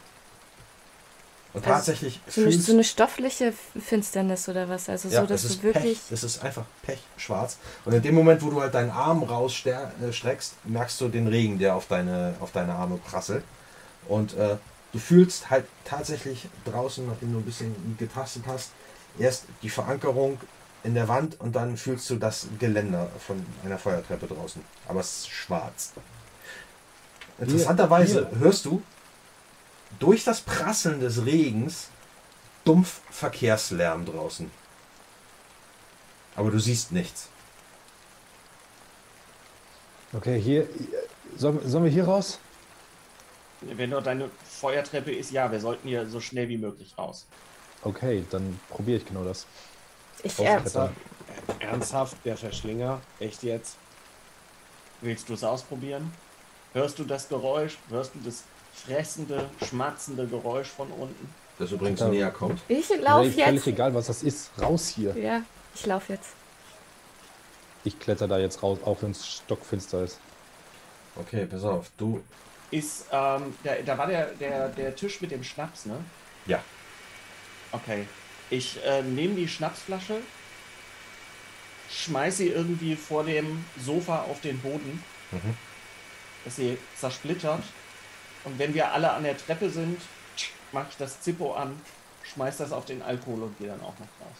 Und 1.53 1.65
Also 1.65 1.75
tatsächlich 1.75 2.19
So 2.27 2.41
eine, 2.41 2.51
fühlst 2.51 2.67
so 2.67 2.73
eine 2.73 2.83
stoffliche 2.83 3.53
Finsternis 3.79 4.47
oder 4.49 4.69
was? 4.69 4.89
Also 4.89 5.09
ja, 5.09 5.21
so, 5.21 5.27
dass 5.27 5.41
du 5.43 5.47
ist 5.47 5.63
wirklich... 5.63 5.99
Pech, 5.99 6.11
es 6.11 6.23
ist 6.23 6.43
einfach 6.43 6.65
pechschwarz. 6.83 7.57
Und 7.85 7.93
in 7.93 8.01
dem 8.01 8.15
Moment, 8.15 8.41
wo 8.43 8.49
du 8.49 8.61
halt 8.61 8.73
deinen 8.73 8.91
Arm 8.91 9.23
rausstreckst, 9.23 10.53
merkst 10.65 11.01
du 11.01 11.07
den 11.07 11.27
Regen, 11.27 11.57
der 11.57 11.75
auf 11.75 11.87
deine, 11.87 12.35
auf 12.39 12.51
deine 12.51 12.73
Arme 12.75 12.97
prasselt. 12.97 13.43
Und 14.07 14.35
äh, 14.35 14.57
du 14.93 14.99
fühlst 14.99 15.49
halt 15.49 15.65
tatsächlich 15.85 16.47
draußen, 16.65 17.07
nachdem 17.07 17.33
du 17.33 17.39
ein 17.39 17.45
bisschen 17.45 17.73
getastet 17.97 18.43
hast, 18.47 18.71
erst 19.17 19.45
die 19.63 19.69
Verankerung 19.69 20.39
in 20.83 20.93
der 20.93 21.07
Wand 21.07 21.39
und 21.39 21.55
dann 21.55 21.75
fühlst 21.75 22.09
du 22.09 22.15
das 22.15 22.47
Geländer 22.59 23.09
von 23.25 23.43
einer 23.65 23.77
Feuertreppe 23.77 24.27
draußen. 24.27 24.61
Aber 24.87 24.99
es 24.99 25.19
ist 25.19 25.29
schwarz. 25.29 25.93
Interessanterweise 27.39 28.29
hörst 28.39 28.65
du 28.65 28.81
durch 29.99 30.23
das 30.23 30.41
Prasseln 30.41 30.99
des 30.99 31.25
Regens 31.25 31.89
dumpf 32.65 33.01
Verkehrslärm 33.09 34.05
draußen. 34.05 34.51
Aber 36.35 36.51
du 36.51 36.59
siehst 36.59 36.91
nichts. 36.91 37.29
Okay, 40.13 40.39
hier. 40.39 40.67
Sollen, 41.35 41.67
sollen 41.67 41.83
wir 41.83 41.91
hier 41.91 42.05
raus? 42.05 42.39
Wenn 43.61 43.91
dort 43.91 44.07
eine 44.07 44.29
Feuertreppe 44.43 45.11
ist, 45.11 45.31
ja, 45.31 45.51
wir 45.51 45.59
sollten 45.59 45.87
hier 45.87 46.07
so 46.07 46.19
schnell 46.19 46.47
wie 46.47 46.57
möglich 46.57 46.93
raus. 46.97 47.25
Okay, 47.83 48.23
dann 48.29 48.59
probiere 48.69 48.97
ich 48.97 49.05
genau 49.05 49.23
das. 49.23 49.45
Ich, 50.23 50.37
Rausklettern. 50.39 50.95
Ernsthaft, 51.59 52.17
der 52.25 52.37
Verschlinger? 52.37 53.01
Echt 53.19 53.43
jetzt? 53.43 53.77
Willst 55.01 55.29
du 55.29 55.33
es 55.33 55.43
ausprobieren? 55.43 56.11
Hörst 56.73 56.99
du 56.99 57.03
das 57.03 57.29
Geräusch? 57.29 57.77
Hörst 57.89 58.13
du 58.15 58.19
das 58.23 58.43
fressende, 58.85 59.49
schmatzende 59.67 60.27
Geräusch 60.27 60.67
von 60.67 60.91
unten? 60.91 61.33
Das 61.59 61.71
übrigens 61.71 61.99
Ja. 61.99 62.07
näher 62.09 62.31
kommt. 62.31 62.61
ich 62.67 62.89
Nee, 62.89 62.95
laufe 62.97 63.31
völlig 63.31 63.37
jetzt. 63.37 63.67
egal, 63.67 63.93
was 63.93 64.07
das 64.07 64.23
ist. 64.23 64.51
Raus 64.61 64.87
hier. 64.89 65.15
Ja, 65.17 65.41
ich 65.73 65.85
laufe 65.85 66.13
jetzt. 66.13 66.29
Ich 67.83 67.99
kletter 67.99 68.27
da 68.27 68.37
jetzt 68.37 68.61
raus, 68.63 68.79
auch 68.85 69.01
wenn 69.01 69.11
es 69.11 69.27
stockfinster 69.27 70.03
ist. 70.03 70.19
Okay, 71.15 71.45
pass 71.45 71.63
auf. 71.63 71.89
Du. 71.97 72.23
Ist, 72.69 73.05
ähm, 73.11 73.55
da, 73.63 73.75
da 73.85 73.97
war 73.97 74.07
der, 74.07 74.25
der, 74.33 74.69
der 74.69 74.95
Tisch 74.95 75.21
mit 75.21 75.31
dem 75.31 75.43
Schnaps, 75.43 75.85
ne? 75.85 75.95
Ja. 76.45 76.61
Okay. 77.71 78.05
Ich 78.49 78.79
äh, 78.85 79.01
nehme 79.01 79.35
die 79.35 79.47
Schnapsflasche, 79.47 80.17
schmeiß 81.89 82.37
sie 82.37 82.47
irgendwie 82.49 82.95
vor 82.95 83.23
dem 83.23 83.65
Sofa 83.83 84.23
auf 84.23 84.41
den 84.41 84.59
Boden, 84.59 85.01
Mhm. 85.31 85.55
dass 86.45 86.55
sie 86.57 86.77
zersplittert. 86.95 87.63
Und 88.47 88.57
wenn 88.59 88.73
wir 88.73 88.93
alle 88.93 89.11
an 89.11 89.23
der 89.23 89.37
Treppe 89.37 89.69
sind, 89.69 90.01
mache 90.71 90.87
ich 90.89 90.95
das 90.95 91.19
Zippo 91.19 91.53
an, 91.53 91.81
schmeiß 92.23 92.55
das 92.55 92.71
auf 92.71 92.85
den 92.85 93.01
Alkohol 93.01 93.43
und 93.43 93.59
gehe 93.59 93.67
dann 93.67 93.81
auch 93.81 93.93
noch 93.99 94.07
raus. 94.21 94.37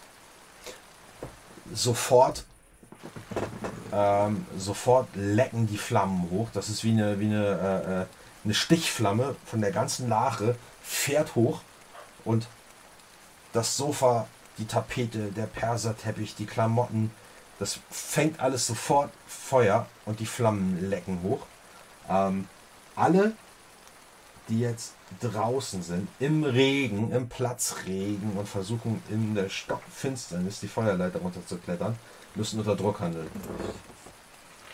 Sofort. 1.74 2.46
Ähm, 3.92 4.46
sofort 4.58 5.10
lecken 5.14 5.68
die 5.68 5.78
Flammen 5.78 6.30
hoch. 6.32 6.48
Das 6.54 6.70
ist 6.70 6.86
wie 6.86 6.92
eine, 6.92 7.20
wie 7.20 7.26
eine, 7.26 7.46
äh, 7.46 8.02
äh, 8.02 8.06
eine 8.46 8.54
Stichflamme 8.54 9.36
von 9.46 9.60
der 9.60 9.72
ganzen 9.72 10.08
Lache, 10.08 10.56
fährt 10.82 11.36
hoch 11.36 11.60
und 12.24 12.48
das 13.52 13.76
Sofa, 13.76 14.30
die 14.58 14.68
Tapete, 14.68 15.34
der 15.34 15.48
Perserteppich, 15.48 16.36
die 16.36 16.46
Klamotten, 16.46 17.12
das 17.60 17.80
fängt 17.90 18.40
alles 18.40 18.68
sofort 18.68 19.12
Feuer 19.28 19.86
und 20.06 20.22
die 20.22 20.26
Flammen 20.26 20.90
lecken 20.90 21.22
hoch. 21.24 21.46
Ähm, 22.10 22.48
alle, 22.96 23.34
die 24.50 24.60
jetzt 24.60 24.94
draußen 25.22 25.82
sind, 25.84 26.08
im 26.20 26.44
Regen, 26.44 27.12
im 27.12 27.30
Platzregen 27.30 28.34
und 28.38 28.48
versuchen 28.48 29.02
in 29.10 29.36
der 29.36 29.50
Stockfinsternis 29.50 30.60
die 30.60 30.68
Feuerleiter 30.68 31.20
runterzuklettern, 31.20 31.98
müssen 32.36 32.60
unter 32.60 32.76
Druck 32.76 33.00
handeln. 33.00 33.30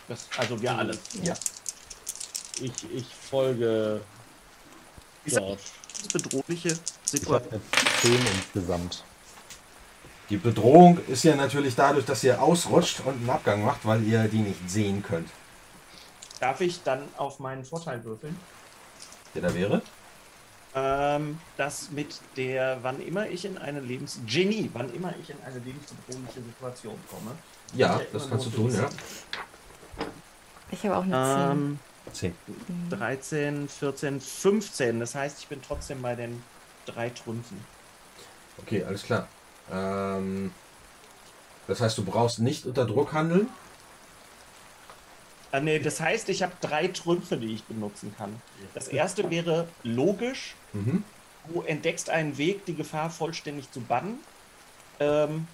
Das, 0.08 0.28
also 0.36 0.60
wir 0.60 0.76
alle. 0.76 0.96
Ja. 1.22 1.34
Ich, 2.60 2.72
ich 2.92 3.06
folge 3.06 4.00
Ist 5.24 5.36
das 5.36 5.42
George. 5.42 5.62
eine 6.00 6.22
bedrohliche 6.22 6.78
Situation? 7.04 7.60
jetzt 7.72 8.02
10 8.02 8.14
insgesamt. 8.36 9.04
Die 10.30 10.36
Bedrohung 10.36 10.98
ist 11.08 11.24
ja 11.24 11.36
natürlich 11.36 11.74
dadurch, 11.74 12.06
dass 12.06 12.24
ihr 12.24 12.40
ausrutscht 12.40 13.00
und 13.00 13.16
einen 13.16 13.30
Abgang 13.30 13.64
macht, 13.64 13.84
weil 13.84 14.02
ihr 14.04 14.24
die 14.24 14.38
nicht 14.38 14.70
sehen 14.70 15.02
könnt. 15.02 15.28
Darf 16.40 16.60
ich 16.60 16.82
dann 16.82 17.08
auf 17.16 17.38
meinen 17.40 17.64
Vorteil 17.64 18.02
würfeln? 18.04 18.36
Der 19.34 19.42
da 19.42 19.54
wäre? 19.54 19.82
Ähm, 20.74 21.38
das 21.56 21.90
mit 21.90 22.20
der, 22.36 22.78
wann 22.82 23.00
immer 23.00 23.28
ich 23.28 23.44
in 23.44 23.58
eine 23.58 23.80
Lebens... 23.80 24.18
Genie, 24.26 24.70
wann 24.72 24.92
immer 24.92 25.14
ich 25.20 25.30
in 25.30 25.36
eine 25.44 25.58
lebensbedrohliche 25.58 26.42
Situation 26.42 26.98
komme. 27.10 27.32
Ja, 27.74 28.00
das 28.12 28.28
kannst 28.28 28.46
du 28.46 28.50
tun, 28.50 28.74
ja. 28.74 28.88
Ich 30.70 30.84
habe 30.84 30.96
auch 30.96 31.04
eine 31.04 31.52
Ähm, 31.52 31.78
10. 32.12 32.34
13, 32.90 33.68
14, 33.68 34.20
15. 34.20 35.00
Das 35.00 35.14
heißt, 35.14 35.38
ich 35.38 35.48
bin 35.48 35.60
trotzdem 35.62 36.02
bei 36.02 36.14
den 36.14 36.42
drei 36.86 37.10
Trümpfen. 37.10 37.64
Okay, 38.58 38.84
alles 38.84 39.02
klar. 39.04 39.28
Ähm, 39.70 40.52
das 41.66 41.80
heißt, 41.80 41.96
du 41.98 42.04
brauchst 42.04 42.40
nicht 42.40 42.66
unter 42.66 42.84
Druck 42.84 43.12
handeln. 43.12 43.48
Ah, 45.54 45.60
nee, 45.60 45.78
das 45.78 46.00
heißt, 46.00 46.28
ich 46.30 46.42
habe 46.42 46.52
drei 46.60 46.88
Trümpfe, 46.88 47.36
die 47.36 47.54
ich 47.54 47.62
benutzen 47.62 48.12
kann. 48.18 48.34
Das 48.74 48.88
erste 48.88 49.30
wäre 49.30 49.68
logisch. 49.84 50.56
Mhm. 50.72 51.04
Du 51.46 51.62
entdeckst 51.62 52.10
einen 52.10 52.36
Weg, 52.38 52.64
die 52.66 52.74
Gefahr 52.74 53.08
vollständig 53.08 53.70
zu 53.70 53.80
bannen. 53.80 54.18
Ähm, 54.98 55.46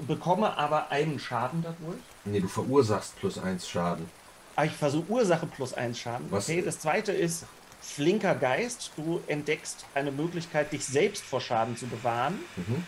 bekomme 0.00 0.56
aber 0.56 0.90
einen 0.90 1.18
Schaden 1.18 1.62
dadurch. 1.62 1.98
Nee, 2.24 2.40
du 2.40 2.48
verursachst 2.48 3.14
plus 3.18 3.36
1 3.38 3.68
Schaden. 3.68 4.08
Ah, 4.56 4.64
ich 4.64 4.72
versuche 4.72 5.10
Ursache 5.10 5.46
plus 5.46 5.74
eins 5.74 5.98
Schaden. 5.98 6.26
Was- 6.30 6.48
Okay, 6.48 6.62
das 6.62 6.78
zweite 6.78 7.12
ist 7.12 7.44
flinker 7.82 8.34
Geist. 8.36 8.92
Du 8.96 9.20
entdeckst 9.26 9.84
eine 9.94 10.12
Möglichkeit, 10.12 10.72
dich 10.72 10.86
selbst 10.86 11.22
vor 11.24 11.42
Schaden 11.42 11.76
zu 11.76 11.86
bewahren. 11.86 12.38
Mhm. 12.56 12.86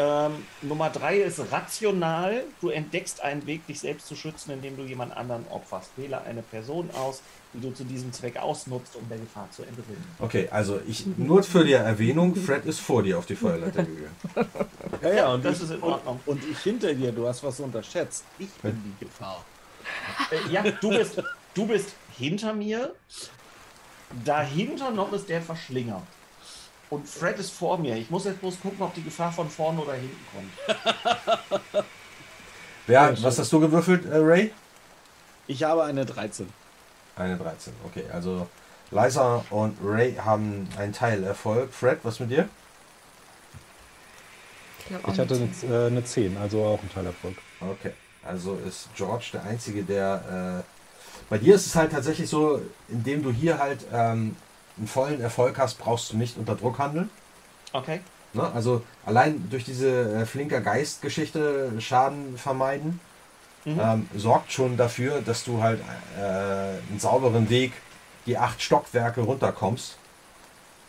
Ähm, 0.00 0.46
Nummer 0.62 0.90
drei 0.90 1.18
ist 1.18 1.40
rational. 1.50 2.44
Du 2.60 2.68
entdeckst 2.68 3.20
einen 3.20 3.46
Weg, 3.46 3.66
dich 3.66 3.80
selbst 3.80 4.06
zu 4.06 4.14
schützen, 4.14 4.52
indem 4.52 4.76
du 4.76 4.84
jemand 4.84 5.16
anderen 5.16 5.44
opferst. 5.50 5.90
Wähle 5.96 6.22
eine 6.22 6.42
Person 6.42 6.88
aus, 6.92 7.20
die 7.52 7.60
du 7.60 7.72
zu 7.72 7.82
diesem 7.84 8.12
Zweck 8.12 8.36
ausnutzt, 8.36 8.94
um 8.94 9.08
der 9.08 9.18
Gefahr 9.18 9.48
zu 9.50 9.62
entrinnen. 9.62 10.04
Okay, 10.20 10.48
also 10.50 10.80
ich 10.86 11.04
nur 11.16 11.42
für 11.42 11.64
die 11.64 11.72
Erwähnung, 11.72 12.36
Fred 12.36 12.64
ist 12.66 12.78
vor 12.78 13.02
dir 13.02 13.18
auf 13.18 13.26
die 13.26 13.36
Feuerleiter 13.36 13.84
gegangen. 13.84 14.16
Ja, 15.02 15.12
ja, 15.12 15.32
und 15.32 15.44
das 15.44 15.58
ich, 15.58 15.64
ist 15.64 15.70
in 15.70 15.80
und, 15.80 15.92
Ordnung. 15.92 16.20
und 16.26 16.42
ich 16.44 16.58
hinter 16.58 16.92
dir, 16.92 17.12
du 17.12 17.28
hast 17.28 17.42
was 17.44 17.60
unterschätzt. 17.60 18.24
Ich 18.38 18.50
bin 18.54 18.80
die 18.84 19.04
Gefahr. 19.04 19.44
Äh, 20.30 20.52
ja, 20.52 20.62
du 20.62 20.88
bist, 20.90 21.22
du 21.54 21.66
bist 21.66 21.90
hinter 22.16 22.52
mir. 22.52 22.94
Dahinter 24.24 24.90
noch 24.90 25.12
ist 25.12 25.28
der 25.28 25.40
Verschlinger. 25.40 26.02
Und 26.90 27.06
Fred 27.06 27.38
ist 27.38 27.52
vor 27.52 27.78
mir. 27.78 27.96
Ich 27.96 28.10
muss 28.10 28.24
jetzt 28.24 28.40
bloß 28.40 28.60
gucken, 28.60 28.82
ob 28.82 28.94
die 28.94 29.02
Gefahr 29.02 29.30
von 29.30 29.48
vorne 29.50 29.80
oder 29.80 29.92
hinten 29.94 30.26
kommt. 30.32 31.60
Wer, 32.86 33.22
was 33.22 33.38
hast 33.38 33.52
du 33.52 33.60
gewürfelt, 33.60 34.06
äh, 34.06 34.16
Ray? 34.16 34.52
Ich 35.46 35.62
habe 35.62 35.84
eine 35.84 36.06
13. 36.06 36.48
Eine 37.16 37.36
13. 37.36 37.74
Okay, 37.84 38.04
also 38.10 38.48
Liza 38.90 39.44
und 39.50 39.76
Ray 39.84 40.14
haben 40.14 40.66
einen 40.78 40.94
Teilerfolg. 40.94 41.72
Fred, 41.72 41.98
was 42.02 42.20
mit 42.20 42.30
dir? 42.30 42.48
Ich, 44.88 44.96
Ich 44.96 45.18
hatte 45.18 45.34
eine 45.34 45.50
eine, 45.62 45.74
äh, 45.74 45.86
eine 45.88 46.04
10, 46.04 46.38
also 46.38 46.64
auch 46.64 46.82
ein 46.82 46.90
Teilerfolg. 46.90 47.36
Okay, 47.60 47.92
also 48.24 48.58
ist 48.66 48.88
George 48.94 49.30
der 49.34 49.42
Einzige, 49.44 49.82
der... 49.82 50.62
Äh, 50.64 50.78
bei 51.28 51.36
dir 51.36 51.56
ist 51.56 51.66
es 51.66 51.76
halt 51.76 51.92
tatsächlich 51.92 52.30
so, 52.30 52.62
indem 52.88 53.22
du 53.22 53.30
hier 53.30 53.58
halt 53.58 53.84
ähm, 53.92 54.34
einen 54.78 54.88
vollen 54.88 55.20
Erfolg 55.20 55.58
hast, 55.58 55.78
brauchst 55.78 56.12
du 56.12 56.16
nicht 56.16 56.36
unter 56.38 56.54
Druck 56.54 56.78
handeln. 56.78 57.10
Okay. 57.72 58.00
Ne? 58.32 58.50
Also 58.54 58.82
allein 59.04 59.48
durch 59.50 59.64
diese 59.64 60.20
äh, 60.22 60.26
flinker 60.26 60.60
Geistgeschichte 60.60 61.72
Schaden 61.80 62.38
vermeiden, 62.38 63.00
Mhm. 63.64 63.80
ähm, 63.82 64.08
sorgt 64.16 64.52
schon 64.52 64.76
dafür, 64.76 65.20
dass 65.20 65.44
du 65.44 65.60
halt 65.62 65.80
äh, 66.16 66.22
einen 66.22 66.98
sauberen 66.98 67.50
Weg 67.50 67.72
die 68.26 68.38
acht 68.38 68.62
Stockwerke 68.62 69.20
runterkommst, 69.20 69.96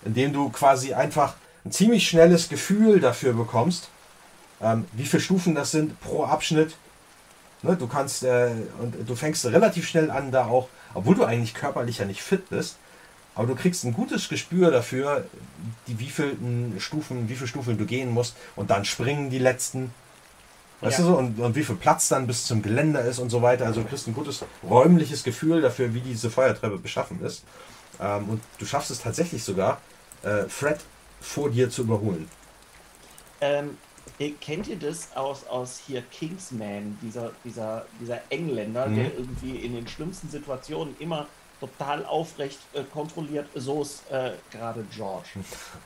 indem 0.05 0.33
du 0.33 0.49
quasi 0.49 0.93
einfach 0.93 1.35
ein 1.65 1.71
ziemlich 1.71 2.07
schnelles 2.07 2.47
Gefühl 2.47 2.99
dafür 2.99 3.33
bekommst, 3.33 3.89
ähm, 4.61 4.85
wie 4.93 5.05
viele 5.05 5.21
Stufen 5.21 5.55
das 5.55 5.71
sind 5.71 5.99
pro 5.99 6.23
Abschnitt. 6.23 6.75
Ne, 7.63 7.75
du 7.75 7.87
kannst 7.87 8.23
äh, 8.23 8.51
und 8.79 8.95
du 9.09 9.15
fängst 9.15 9.45
relativ 9.45 9.87
schnell 9.87 10.11
an, 10.11 10.31
da 10.31 10.45
auch, 10.45 10.69
obwohl 10.93 11.15
du 11.15 11.25
eigentlich 11.25 11.53
körperlich 11.53 11.97
ja 11.97 12.05
nicht 12.05 12.21
fit 12.21 12.49
bist, 12.49 12.77
aber 13.39 13.47
du 13.47 13.55
kriegst 13.55 13.85
ein 13.85 13.93
gutes 13.93 14.27
Gespür 14.27 14.69
dafür, 14.69 15.23
die 15.87 15.97
wievielten 15.97 16.75
Stufen, 16.77 17.29
wie 17.29 17.35
viele 17.35 17.47
Stufen 17.47 17.77
du 17.77 17.85
gehen 17.85 18.09
musst 18.09 18.35
und 18.57 18.69
dann 18.69 18.83
springen 18.83 19.29
die 19.29 19.39
letzten. 19.39 19.93
Weißt 20.81 20.99
Ja. 20.99 21.05
du 21.05 21.11
so? 21.11 21.17
Und, 21.17 21.39
und 21.39 21.55
wie 21.55 21.63
viel 21.63 21.77
Platz 21.77 22.09
dann 22.09 22.27
bis 22.27 22.45
zum 22.47 22.61
Geländer 22.61 23.01
ist 23.05 23.17
und 23.17 23.29
so 23.29 23.41
weiter. 23.41 23.65
Also 23.65 23.81
du 23.81 23.87
kriegst 23.87 24.09
ein 24.09 24.13
gutes 24.13 24.43
räumliches 24.69 25.23
Gefühl 25.23 25.61
dafür, 25.61 25.93
wie 25.93 26.01
diese 26.01 26.29
Feuertreppe 26.29 26.79
beschaffen 26.79 27.23
ist. 27.23 27.45
Ähm, 28.01 28.27
und 28.27 28.41
du 28.57 28.65
schaffst 28.65 28.91
es 28.91 28.99
tatsächlich 28.99 29.41
sogar, 29.41 29.79
äh, 30.23 30.43
Fred 30.49 30.81
vor 31.21 31.49
dir 31.49 31.69
zu 31.69 31.83
überholen. 31.83 32.27
Ähm, 33.39 33.77
kennt 34.41 34.67
ihr 34.67 34.75
das 34.77 35.15
aus, 35.15 35.45
aus 35.47 35.79
hier 35.87 36.01
Kingsman, 36.11 36.97
dieser, 37.01 37.31
dieser, 37.45 37.85
dieser 38.01 38.19
Engländer, 38.29 38.87
Mhm. 38.87 38.95
der 38.95 39.13
irgendwie 39.13 39.55
in 39.65 39.75
den 39.75 39.87
schlimmsten 39.87 40.29
Situationen 40.29 40.93
immer 40.99 41.25
total 41.59 42.05
aufrecht 42.05 42.59
äh, 42.73 42.83
kontrolliert? 42.83 43.47
So 43.55 43.81
ist 43.81 44.09
äh, 44.11 44.33
gerade 44.51 44.85
George. 44.95 45.29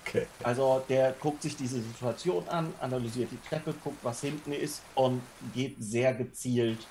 Okay. 0.06 0.28
Also 0.44 0.84
der 0.90 1.14
guckt 1.14 1.42
sich 1.42 1.56
diese 1.56 1.82
Situation 1.82 2.48
an, 2.50 2.74
analysiert 2.80 3.32
die 3.32 3.40
Treppe, 3.48 3.74
guckt, 3.84 3.98
was 4.04 4.22
hinten 4.22 4.54
ist 4.54 4.82
und 4.96 5.22
geht 5.54 5.76
sehr 5.80 6.14
gezielt, 6.14 6.86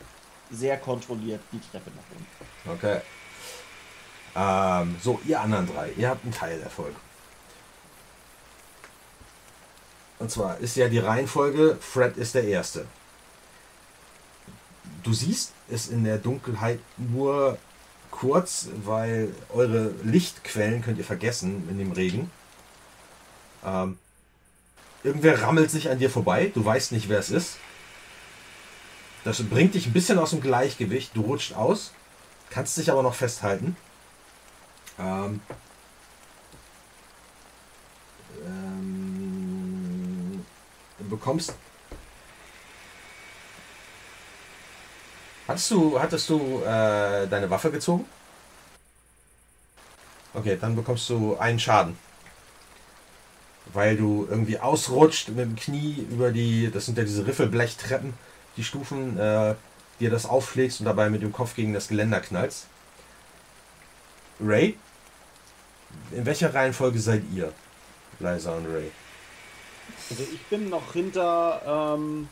sehr 0.51 0.77
kontrolliert 0.79 1.41
die 1.53 1.61
Treppe 1.61 1.91
nach 1.91 2.17
unten. 2.17 2.79
Okay. 2.79 3.01
Ähm, 4.35 4.97
so, 5.03 5.21
ihr 5.27 5.41
anderen 5.41 5.67
drei, 5.67 5.91
ihr 5.97 6.09
habt 6.09 6.25
einen 6.25 6.33
Teilerfolg. 6.33 6.95
Und 10.19 10.31
zwar 10.31 10.59
ist 10.59 10.77
ja 10.77 10.89
die 10.89 10.99
Reihenfolge, 10.99 11.77
Fred 11.81 12.17
ist 12.17 12.35
der 12.35 12.45
Erste. 12.45 12.87
Du 15.03 15.13
siehst 15.13 15.53
es 15.69 15.89
in 15.89 16.05
der 16.05 16.19
Dunkelheit 16.19 16.79
nur 16.97 17.59
kurz, 18.13 18.69
weil 18.85 19.35
eure 19.53 19.93
Lichtquellen 20.05 20.83
könnt 20.83 20.99
ihr 20.99 21.05
vergessen 21.05 21.69
in 21.69 21.79
dem 21.79 21.91
Regen. 21.91 22.31
Ähm, 23.65 23.99
irgendwer 25.03 25.43
rammelt 25.43 25.73
sich 25.73 25.91
an 25.91 25.99
dir 25.99 26.11
vorbei, 26.11 26.53
du 26.55 26.65
weißt 26.65 26.93
nicht, 26.93 27.09
wer 27.09 27.19
es 27.19 27.31
ist. 27.31 27.57
Das 29.25 29.43
bringt 29.43 29.75
dich 29.75 29.87
ein 29.87 29.93
bisschen 29.93 30.21
aus 30.21 30.31
dem 30.31 30.41
Gleichgewicht, 30.41 31.17
du 31.17 31.23
rutscht 31.23 31.55
aus, 31.55 31.93
kannst 32.51 32.77
dich 32.77 32.93
aber 32.93 33.03
noch 33.03 33.15
festhalten. 33.15 33.77
Ähm, 34.99 35.41
ähm, 38.47 40.45
bekommst. 41.09 41.55
Hattest 45.53 45.71
du, 45.71 46.01
hattest 46.01 46.31
du 46.31 46.63
äh, 46.63 47.27
deine 47.27 47.51
Waffe 47.51 47.71
gezogen? 47.71 48.07
Okay, 50.33 50.57
dann 50.59 50.75
bekommst 50.75 51.11
du 51.11 51.37
einen 51.37 51.61
Schaden. 51.61 51.99
Weil 53.75 53.99
du 53.99 54.27
irgendwie 54.31 54.59
ausrutscht 54.59 55.29
mit 55.29 55.41
dem 55.41 55.57
Knie 55.57 56.07
über 56.11 56.33
die, 56.33 56.71
das 56.71 56.87
sind 56.87 56.97
ja 56.97 57.05
diese 57.05 57.27
Riffelblechtreppen, 57.27 58.15
die 58.57 58.65
Stufen, 58.65 59.19
äh, 59.19 59.55
dir 60.01 60.09
das 60.09 60.25
aufschlägst 60.25 60.81
und 60.81 60.87
dabei 60.87 61.11
mit 61.11 61.21
dem 61.21 61.33
Kopf 61.33 61.55
gegen 61.55 61.75
das 61.75 61.89
Geländer 61.89 62.21
knallst. 62.21 62.67
Ray? 64.41 64.79
In 66.13 66.25
welcher 66.25 66.55
Reihenfolge 66.55 66.99
seid 66.99 67.25
ihr? 67.35 67.53
Liza 68.21 68.55
und 68.55 68.73
Ray. 68.73 68.91
Also 70.09 70.23
ich 70.33 70.47
bin 70.47 70.71
noch 70.71 70.95
hinter, 70.95 71.97
ähm, 71.99 72.31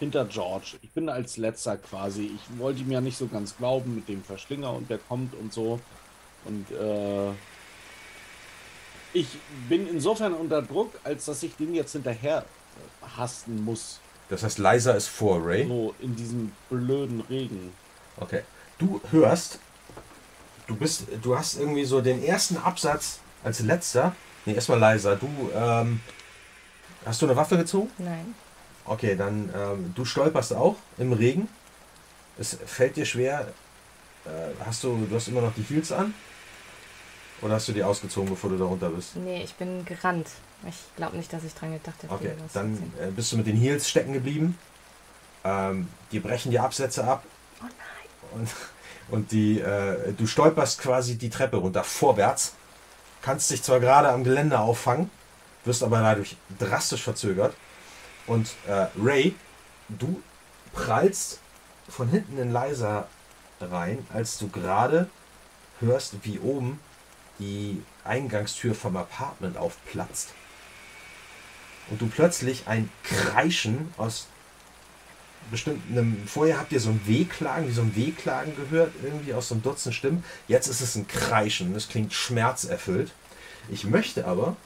hinter 0.00 0.24
George. 0.24 0.78
Ich 0.82 0.90
bin 0.90 1.08
als 1.08 1.36
letzter 1.36 1.76
quasi. 1.76 2.32
Ich 2.34 2.58
wollte 2.58 2.80
ihm 2.80 2.90
ja 2.90 3.00
nicht 3.00 3.16
so 3.16 3.28
ganz 3.28 3.56
glauben 3.56 3.94
mit 3.94 4.08
dem 4.08 4.24
Verschlinger 4.24 4.72
und 4.72 4.90
der 4.90 4.98
kommt 4.98 5.34
und 5.34 5.52
so. 5.52 5.78
Und 6.44 6.70
äh, 6.72 7.30
ich 9.12 9.28
bin 9.68 9.86
insofern 9.86 10.34
unter 10.34 10.62
Druck, 10.62 10.92
als 11.04 11.26
dass 11.26 11.42
ich 11.42 11.54
den 11.54 11.74
jetzt 11.74 11.92
hinterher 11.92 12.38
äh, 12.38 13.16
hasten 13.16 13.62
muss. 13.62 14.00
Das 14.30 14.42
heißt, 14.42 14.58
Liza 14.58 14.92
ist 14.92 15.08
vor 15.08 15.44
Ray. 15.44 15.66
So 15.68 15.94
in 16.00 16.16
diesem 16.16 16.52
blöden 16.70 17.20
Regen. 17.22 17.72
Okay. 18.16 18.42
Du 18.78 19.00
hörst, 19.10 19.58
du 20.66 20.74
bist, 20.74 21.08
du 21.20 21.36
hast 21.36 21.58
irgendwie 21.58 21.84
so 21.84 22.00
den 22.00 22.22
ersten 22.24 22.56
Absatz 22.56 23.20
als 23.44 23.60
letzter. 23.60 24.16
Nee, 24.46 24.54
erstmal 24.54 24.78
leiser. 24.78 25.16
Du, 25.16 25.28
ähm, 25.54 26.00
hast 27.04 27.20
du 27.20 27.26
eine 27.26 27.36
Waffe 27.36 27.58
gezogen? 27.58 27.90
Nein. 27.98 28.34
Okay, 28.84 29.16
dann, 29.16 29.50
ähm, 29.54 29.92
du 29.94 30.04
stolperst 30.04 30.52
auch 30.54 30.76
im 30.98 31.12
Regen. 31.12 31.48
Es 32.38 32.56
fällt 32.66 32.96
dir 32.96 33.04
schwer. 33.04 33.46
Äh, 34.24 34.28
hast 34.64 34.82
du, 34.84 35.06
du 35.08 35.14
hast 35.14 35.28
immer 35.28 35.42
noch 35.42 35.54
die 35.54 35.62
Heels 35.62 35.92
an? 35.92 36.14
Oder 37.42 37.54
hast 37.54 37.68
du 37.68 37.72
die 37.72 37.82
ausgezogen, 37.82 38.28
bevor 38.28 38.50
du 38.50 38.58
da 38.58 38.64
runter 38.64 38.90
bist? 38.90 39.16
Nee, 39.16 39.42
ich 39.42 39.54
bin 39.54 39.84
gerannt. 39.84 40.26
Ich 40.68 40.76
glaube 40.96 41.16
nicht, 41.16 41.32
dass 41.32 41.42
ich 41.44 41.54
dran 41.54 41.72
gedacht 41.72 42.02
hätte. 42.02 42.12
Okay, 42.12 42.32
dann 42.52 42.76
äh, 43.00 43.10
bist 43.10 43.32
du 43.32 43.36
mit 43.38 43.46
den 43.46 43.56
Heels 43.56 43.88
stecken 43.88 44.12
geblieben. 44.12 44.58
Ähm, 45.44 45.88
die 46.12 46.20
brechen 46.20 46.50
die 46.50 46.58
Absätze 46.58 47.04
ab. 47.04 47.24
Oh 47.60 47.64
nein. 47.64 48.40
Und, 48.40 48.50
und 49.08 49.32
die, 49.32 49.60
äh, 49.60 50.12
du 50.12 50.26
stolperst 50.26 50.80
quasi 50.80 51.16
die 51.16 51.30
Treppe 51.30 51.56
runter, 51.56 51.82
vorwärts. 51.82 52.54
Kannst 53.22 53.50
dich 53.50 53.62
zwar 53.62 53.80
gerade 53.80 54.10
am 54.10 54.24
Geländer 54.24 54.60
auffangen, 54.60 55.10
wirst 55.64 55.82
aber 55.82 56.00
dadurch 56.00 56.36
drastisch 56.58 57.02
verzögert. 57.02 57.54
Und 58.30 58.54
äh, 58.68 58.86
Ray, 58.96 59.34
du 59.88 60.22
prallst 60.72 61.40
von 61.88 62.06
hinten 62.06 62.38
in 62.38 62.52
Leiser 62.52 63.08
rein, 63.60 64.06
als 64.12 64.38
du 64.38 64.46
gerade 64.46 65.10
hörst, 65.80 66.14
wie 66.22 66.38
oben 66.38 66.78
die 67.40 67.82
Eingangstür 68.04 68.76
vom 68.76 68.96
Apartment 68.96 69.56
aufplatzt. 69.56 70.28
Und 71.90 72.00
du 72.00 72.06
plötzlich 72.06 72.68
ein 72.68 72.88
Kreischen 73.02 73.92
aus 73.96 74.28
bestimmt 75.50 75.82
einem, 75.90 76.24
vorher 76.28 76.60
habt 76.60 76.70
ihr 76.70 76.78
so 76.78 76.90
ein 76.90 77.00
Wehklagen, 77.06 77.66
wie 77.66 77.72
so 77.72 77.82
ein 77.82 77.96
Wehklagen 77.96 78.54
gehört, 78.54 78.92
irgendwie 79.02 79.34
aus 79.34 79.48
so 79.48 79.56
einem 79.56 79.64
Dutzend 79.64 79.96
Stimmen. 79.96 80.22
Jetzt 80.46 80.68
ist 80.68 80.80
es 80.80 80.94
ein 80.94 81.08
Kreischen, 81.08 81.74
das 81.74 81.88
klingt 81.88 82.12
schmerzerfüllt. 82.12 83.10
Ich 83.70 83.82
möchte 83.82 84.24
aber, 84.28 84.56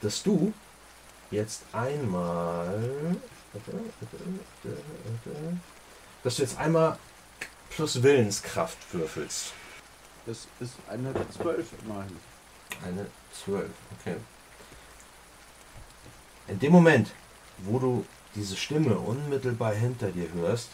dass 0.00 0.22
du 0.22 0.52
jetzt 1.30 1.62
einmal, 1.72 3.16
dass 6.22 6.36
du 6.36 6.42
jetzt 6.42 6.58
einmal 6.58 6.98
plus 7.70 8.02
Willenskraft 8.02 8.78
würfelst. 8.92 9.52
Das 10.26 10.46
ist 10.60 10.74
eine 10.88 11.12
12 11.30 11.66
immerhin. 11.84 12.18
Eine 12.84 13.06
12, 13.44 13.70
okay. 13.98 14.16
In 16.48 16.58
dem 16.58 16.72
Moment, 16.72 17.10
wo 17.58 17.78
du 17.78 18.06
diese 18.34 18.56
Stimme 18.56 18.98
unmittelbar 18.98 19.74
hinter 19.74 20.10
dir 20.10 20.30
hörst, 20.32 20.70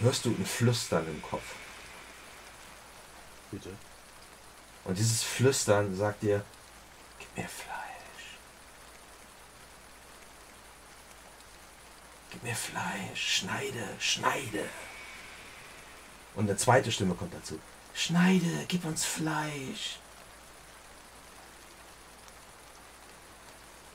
hörst 0.00 0.24
du 0.24 0.30
ein 0.30 0.44
Flüstern 0.46 1.06
im 1.06 1.22
Kopf. 1.22 1.54
Bitte. 3.50 3.70
Und 4.84 4.98
dieses 4.98 5.22
Flüstern 5.22 5.94
sagt 5.94 6.22
dir, 6.22 6.44
gib 7.34 7.44
mir 7.44 7.48
Fleisch. 7.48 8.38
Gib 12.30 12.42
mir 12.42 12.54
Fleisch, 12.54 13.38
schneide, 13.38 13.88
schneide. 13.98 14.68
Und 16.34 16.48
eine 16.48 16.56
zweite 16.56 16.90
Stimme 16.90 17.14
kommt 17.14 17.34
dazu. 17.34 17.58
Schneide, 17.94 18.64
gib 18.68 18.84
uns 18.84 19.04
Fleisch. 19.04 19.98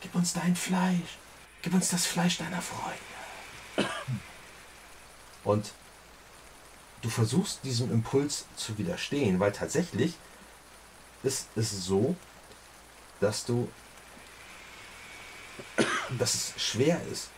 Gib 0.00 0.14
uns 0.14 0.32
dein 0.32 0.54
Fleisch. 0.54 1.18
Gib 1.62 1.74
uns 1.74 1.88
das 1.88 2.06
Fleisch 2.06 2.38
deiner 2.38 2.62
Freunde. 2.62 3.92
Und 5.42 5.72
du 7.02 7.10
versuchst 7.10 7.64
diesem 7.64 7.90
Impuls 7.90 8.44
zu 8.56 8.78
widerstehen, 8.78 9.40
weil 9.40 9.52
tatsächlich 9.52 10.14
ist 11.24 11.48
es 11.56 11.70
so, 11.84 12.14
dass 13.20 13.44
du, 13.44 13.70
dass 16.18 16.34
es 16.34 16.62
schwer 16.62 17.00
ist, 17.12 17.30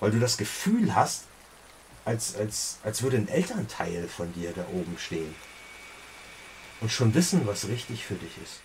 weil 0.00 0.10
du 0.10 0.20
das 0.20 0.36
Gefühl 0.36 0.94
hast, 0.94 1.24
als, 2.04 2.34
als, 2.36 2.78
als 2.82 3.02
würde 3.02 3.16
ein 3.16 3.28
Elternteil 3.28 4.08
von 4.08 4.32
dir 4.32 4.52
da 4.52 4.66
oben 4.72 4.96
stehen 4.98 5.34
und 6.80 6.90
schon 6.90 7.14
wissen, 7.14 7.46
was 7.46 7.68
richtig 7.68 8.04
für 8.04 8.14
dich 8.14 8.36
ist. 8.42 8.60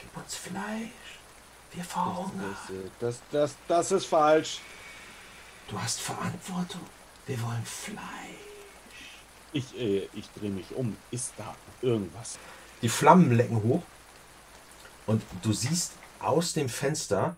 Gib 0.00 0.16
uns 0.16 0.34
Fleisch, 0.34 0.90
wir 1.72 1.84
verhungern. 1.84 2.56
Das, 2.98 2.98
das, 2.98 3.22
das, 3.30 3.54
das 3.68 3.92
ist 3.92 4.06
falsch. 4.06 4.60
Du 5.68 5.80
hast 5.80 6.00
Verantwortung, 6.00 6.82
wir 7.26 7.40
wollen 7.40 7.64
Fleisch. 7.64 8.00
Ich, 9.52 9.78
äh, 9.78 10.08
ich 10.12 10.28
drehe 10.32 10.50
mich 10.50 10.74
um. 10.74 10.96
Ist 11.10 11.32
da 11.36 11.54
irgendwas? 11.80 12.38
Die 12.82 12.88
Flammen 12.88 13.32
lecken 13.32 13.62
hoch 13.62 13.82
und 15.06 15.22
du 15.42 15.52
siehst 15.52 15.92
aus 16.18 16.52
dem 16.52 16.68
Fenster 16.68 17.36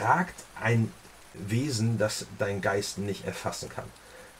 ragt 0.00 0.44
ein 0.60 0.92
Wesen, 1.34 1.98
das 1.98 2.26
dein 2.38 2.60
Geist 2.62 2.98
nicht 2.98 3.26
erfassen 3.26 3.68
kann. 3.68 3.84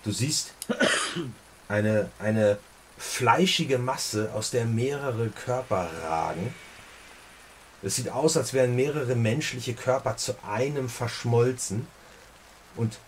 Du 0.03 0.13
siehst 0.13 0.55
eine, 1.69 2.11
eine 2.19 2.59
fleischige 2.97 3.79
Masse, 3.79 4.33
aus 4.33 4.51
der 4.51 4.65
mehrere 4.65 5.29
Körper 5.29 5.91
ragen. 6.03 6.55
Es 7.83 7.97
sieht 7.97 8.09
aus, 8.09 8.37
als 8.37 8.55
wären 8.55 8.75
mehrere 8.75 9.15
menschliche 9.15 9.75
Körper 9.75 10.17
zu 10.17 10.35
einem 10.43 10.89
verschmolzen 10.89 11.87
und 12.77 12.99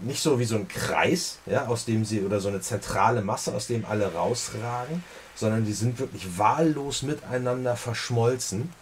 nicht 0.00 0.22
so 0.22 0.38
wie 0.38 0.44
so 0.44 0.56
ein 0.56 0.68
Kreis, 0.68 1.38
ja, 1.46 1.66
aus 1.66 1.84
dem 1.84 2.04
sie 2.04 2.22
oder 2.22 2.40
so 2.40 2.48
eine 2.48 2.60
zentrale 2.60 3.22
Masse, 3.22 3.54
aus 3.54 3.66
dem 3.66 3.84
alle 3.84 4.12
rausragen, 4.12 5.02
sondern 5.34 5.64
die 5.64 5.72
sind 5.72 5.98
wirklich 5.98 6.38
wahllos 6.38 7.02
miteinander 7.02 7.76
verschmolzen 7.76 8.72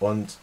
und 0.00 0.38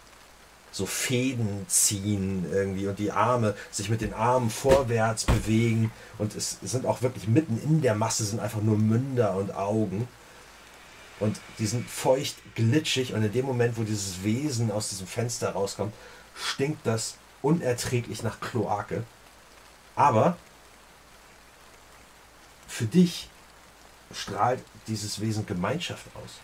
so 0.72 0.85
Fäden 0.85 1.65
ziehen 1.69 2.45
irgendwie 2.51 2.88
und 2.88 2.99
die 2.99 3.11
Arme 3.11 3.56
sich 3.72 3.90
mit 3.90 4.01
den 4.01 4.14
Armen 4.14 4.49
vorwärts 4.49 5.24
bewegen 5.24 5.91
und 6.17 6.35
es 6.35 6.57
sind 6.61 6.85
auch 6.85 7.01
wirklich 7.01 7.30
mitten 7.30 7.61
in 7.64 7.82
der 7.82 7.95
Masse 7.95 8.25
sind 8.25 8.41
einfach 8.41 8.61
nur 8.61 8.77
Münder 8.77 9.35
und 9.35 9.56
Augen 9.56 10.07
und 11.19 11.40
die 11.59 11.65
sind 11.65 11.90
feucht 11.90 12.35
glitschig 12.56 13.14
und 13.14 13.24
in 13.24 13.32
dem 13.32 13.45
Moment, 13.45 13.77
wo 13.77 13.83
dieses 13.83 14.24
Wesen 14.24 14.72
aus 14.72 14.90
diesem 14.90 15.07
Fenster 15.07 15.51
rauskommt, 15.51 15.93
stinkt 16.35 16.85
das 16.85 17.15
unerträglich 17.41 18.24
nach 18.24 18.40
Kloake. 18.40 19.03
Aber 19.95 20.38
für 22.67 22.85
dich 22.85 23.30
strahlt 24.14 24.64
dieses 24.88 25.22
Wesen 25.22 25.45
Gemeinschaft 25.45 26.06
aus. 26.15 26.40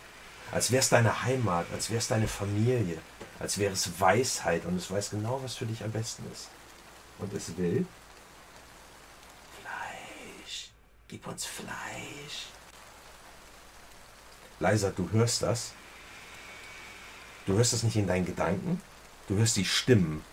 Als 0.51 0.71
wäre 0.71 0.81
es 0.81 0.89
deine 0.89 1.23
Heimat, 1.23 1.65
als 1.73 1.89
wäre 1.89 1.99
es 1.99 2.07
deine 2.07 2.27
Familie, 2.27 2.97
als 3.39 3.57
wäre 3.57 3.73
es 3.73 3.99
Weisheit 3.99 4.65
und 4.65 4.75
es 4.77 4.89
weiß 4.91 5.11
genau, 5.11 5.41
was 5.43 5.55
für 5.55 5.65
dich 5.65 5.83
am 5.83 5.91
besten 5.91 6.23
ist. 6.31 6.49
Und 7.19 7.33
es 7.33 7.55
will 7.57 7.85
Fleisch. 9.61 10.69
Gib 11.07 11.27
uns 11.27 11.45
Fleisch. 11.45 12.47
Leiser, 14.59 14.91
du 14.91 15.09
hörst 15.11 15.41
das. 15.41 15.73
Du 17.45 17.53
hörst 17.53 17.73
das 17.73 17.83
nicht 17.83 17.95
in 17.95 18.07
deinen 18.07 18.25
Gedanken. 18.25 18.81
Du 19.27 19.35
hörst 19.35 19.57
die 19.57 19.65
Stimmen. 19.65 20.23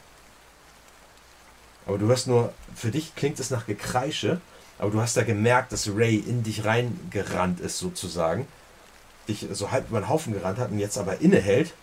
Aber 1.88 1.98
du 1.98 2.06
hörst 2.06 2.26
nur, 2.28 2.52
für 2.76 2.90
dich 2.92 3.14
klingt 3.16 3.40
es 3.40 3.50
nach 3.50 3.66
Gekreische, 3.66 4.40
aber 4.78 4.90
du 4.92 5.00
hast 5.00 5.16
da 5.16 5.24
gemerkt, 5.24 5.72
dass 5.72 5.88
Ray 5.92 6.16
in 6.16 6.44
dich 6.44 6.64
reingerannt 6.64 7.58
ist 7.58 7.78
sozusagen. 7.78 8.46
Dich 9.26 9.46
so 9.52 9.70
halb 9.72 9.88
über 9.88 10.00
den 10.00 10.08
Haufen 10.08 10.32
gerannt 10.32 10.58
hat 10.58 10.70
und 10.70 10.78
jetzt 10.78 10.96
aber 10.98 11.20
innehält 11.20 11.74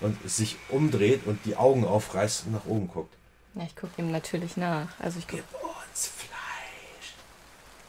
und 0.00 0.16
sich 0.30 0.56
umdreht 0.70 1.26
und 1.26 1.44
die 1.44 1.56
Augen 1.56 1.84
aufreißt 1.84 2.46
und 2.46 2.52
nach 2.52 2.64
oben 2.66 2.88
guckt. 2.88 3.12
Ja, 3.54 3.64
ich 3.64 3.76
gucke 3.76 3.92
ihm 4.00 4.10
natürlich 4.12 4.56
nach. 4.56 4.88
Also 5.00 5.18
ich 5.18 5.28
gucke, 5.28 5.42
Gib 5.50 5.62
uns 5.62 6.06
Fleisch. 6.06 7.12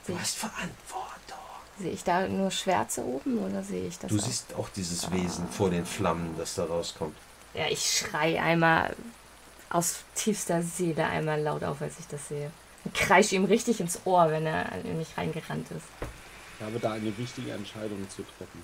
Du 0.07 0.19
hast 0.19 0.35
Verantwortung. 0.35 1.38
sehe 1.80 1.91
ich 1.91 2.03
da 2.03 2.27
nur 2.27 2.51
Schwärze 2.51 3.03
oben 3.06 3.38
oder 3.38 3.64
sehe 3.64 3.88
ich 3.88 3.98
das 3.99 4.09
Du 4.09 4.17
auch? 4.17 4.22
siehst 4.23 4.53
auch 4.56 4.69
dieses 4.69 5.11
Wesen 5.11 5.48
vor 5.48 5.69
den 5.69 5.85
Flammen, 5.85 6.35
das 6.38 6.56
da 6.56 6.65
rauskommt. 6.65 7.15
Ja, 7.53 7.67
ich 7.69 7.85
schrei 7.85 8.41
einmal 8.41 8.95
aus 9.72 10.03
tiefster 10.16 10.61
Seele 10.61 11.06
einmal 11.06 11.41
laut 11.41 11.64
auf, 11.64 11.82
als 11.82 12.00
ich 12.00 12.08
das 12.08 12.27
sehe. 12.27 12.51
Und 12.83 12.93
kreisch 12.93 13.32
ihm 13.32 13.45
richtig 13.45 13.80
ins 13.80 14.00
Ohr, 14.06 14.30
wenn 14.32 14.45
er 14.45 14.72
in 14.83 14.98
mich 14.98 15.17
reingerannt 15.17 15.67
ist. 15.72 15.85
Ich 16.59 16.66
habe 16.66 16.80
da 16.80 16.93
eine 16.93 17.16
wichtige 17.17 17.51
Entscheidung 17.51 18.08
zu 18.09 18.24
treffen. 18.38 18.64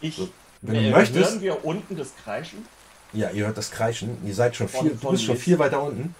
Ich, 0.00 0.16
So, 0.16 0.28
Wenn 0.62 0.74
du 0.74 0.80
äh, 0.80 0.90
möchtest, 0.90 1.30
hören 1.30 1.40
wir 1.40 1.64
unten 1.64 1.96
das 1.96 2.14
Kreischen? 2.22 2.66
ja, 3.12 3.30
ihr 3.30 3.46
hört 3.46 3.56
das 3.56 3.70
Kreischen. 3.70 4.18
Ihr 4.26 4.34
seid 4.34 4.56
schon 4.56 4.68
Von- 4.68 4.88
viel, 4.88 4.96
du 4.96 5.10
bist 5.10 5.24
schon 5.24 5.36
viel 5.36 5.58
weiter 5.58 5.82
unten. 5.82 6.14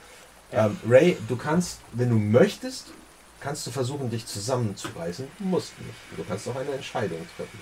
Ja. 0.53 0.67
Ähm, 0.67 0.79
Ray, 0.89 1.17
du 1.29 1.37
kannst, 1.37 1.81
wenn 1.93 2.11
du 2.11 2.17
möchtest, 2.17 2.93
kannst 3.41 3.67
du 3.67 3.71
versuchen, 3.71 4.11
dich 4.11 4.27
zusammenzureißen. 4.27 5.27
Du 5.39 5.45
musst 5.45 5.73
nicht. 5.81 5.95
Du 6.17 6.25
kannst 6.25 6.47
auch 6.49 6.57
eine 6.57 6.71
Entscheidung 6.73 7.19
treffen. 7.37 7.61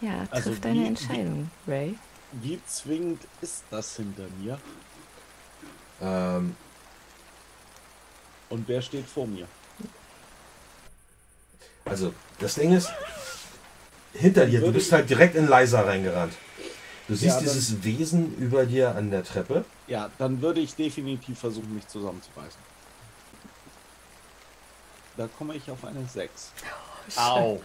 Ja, 0.00 0.26
Also 0.30 0.50
triff 0.50 0.60
deine 0.60 0.80
wie- 0.80 0.86
Entscheidung, 0.88 1.50
Ray. 1.66 1.94
Wie 2.32 2.60
zwingend 2.66 3.20
ist 3.40 3.62
das 3.70 3.96
hinter 3.96 4.24
mir? 4.40 4.58
Ähm, 6.00 6.56
Und 8.48 8.68
wer 8.68 8.82
steht 8.82 9.06
vor 9.06 9.26
mir? 9.26 9.46
also, 11.84 12.12
das 12.38 12.54
Ding 12.54 12.72
ist, 12.72 12.88
hinter 14.14 14.46
dir, 14.46 14.60
du 14.60 14.72
bist 14.72 14.90
halt 14.92 15.08
direkt 15.10 15.34
in 15.34 15.48
Leiser 15.48 15.86
reingerannt. 15.86 16.34
Du 17.06 17.14
siehst 17.14 17.36
Ja, 17.36 17.40
dieses 17.42 17.84
Wesen 17.84 18.34
über 18.38 18.64
dir 18.64 18.94
an 18.94 19.10
der 19.10 19.22
Treppe. 19.24 19.64
Ja, 19.86 20.10
dann 20.18 20.40
würde 20.40 20.60
ich 20.60 20.74
definitiv 20.74 21.38
versuchen, 21.38 21.74
mich 21.74 21.86
zusammenzureißen. 21.86 22.60
Da 25.16 25.28
komme 25.38 25.54
ich 25.54 25.70
auf 25.70 25.84
eine 25.84 26.06
6. 26.08 26.52
Au. 27.16 27.60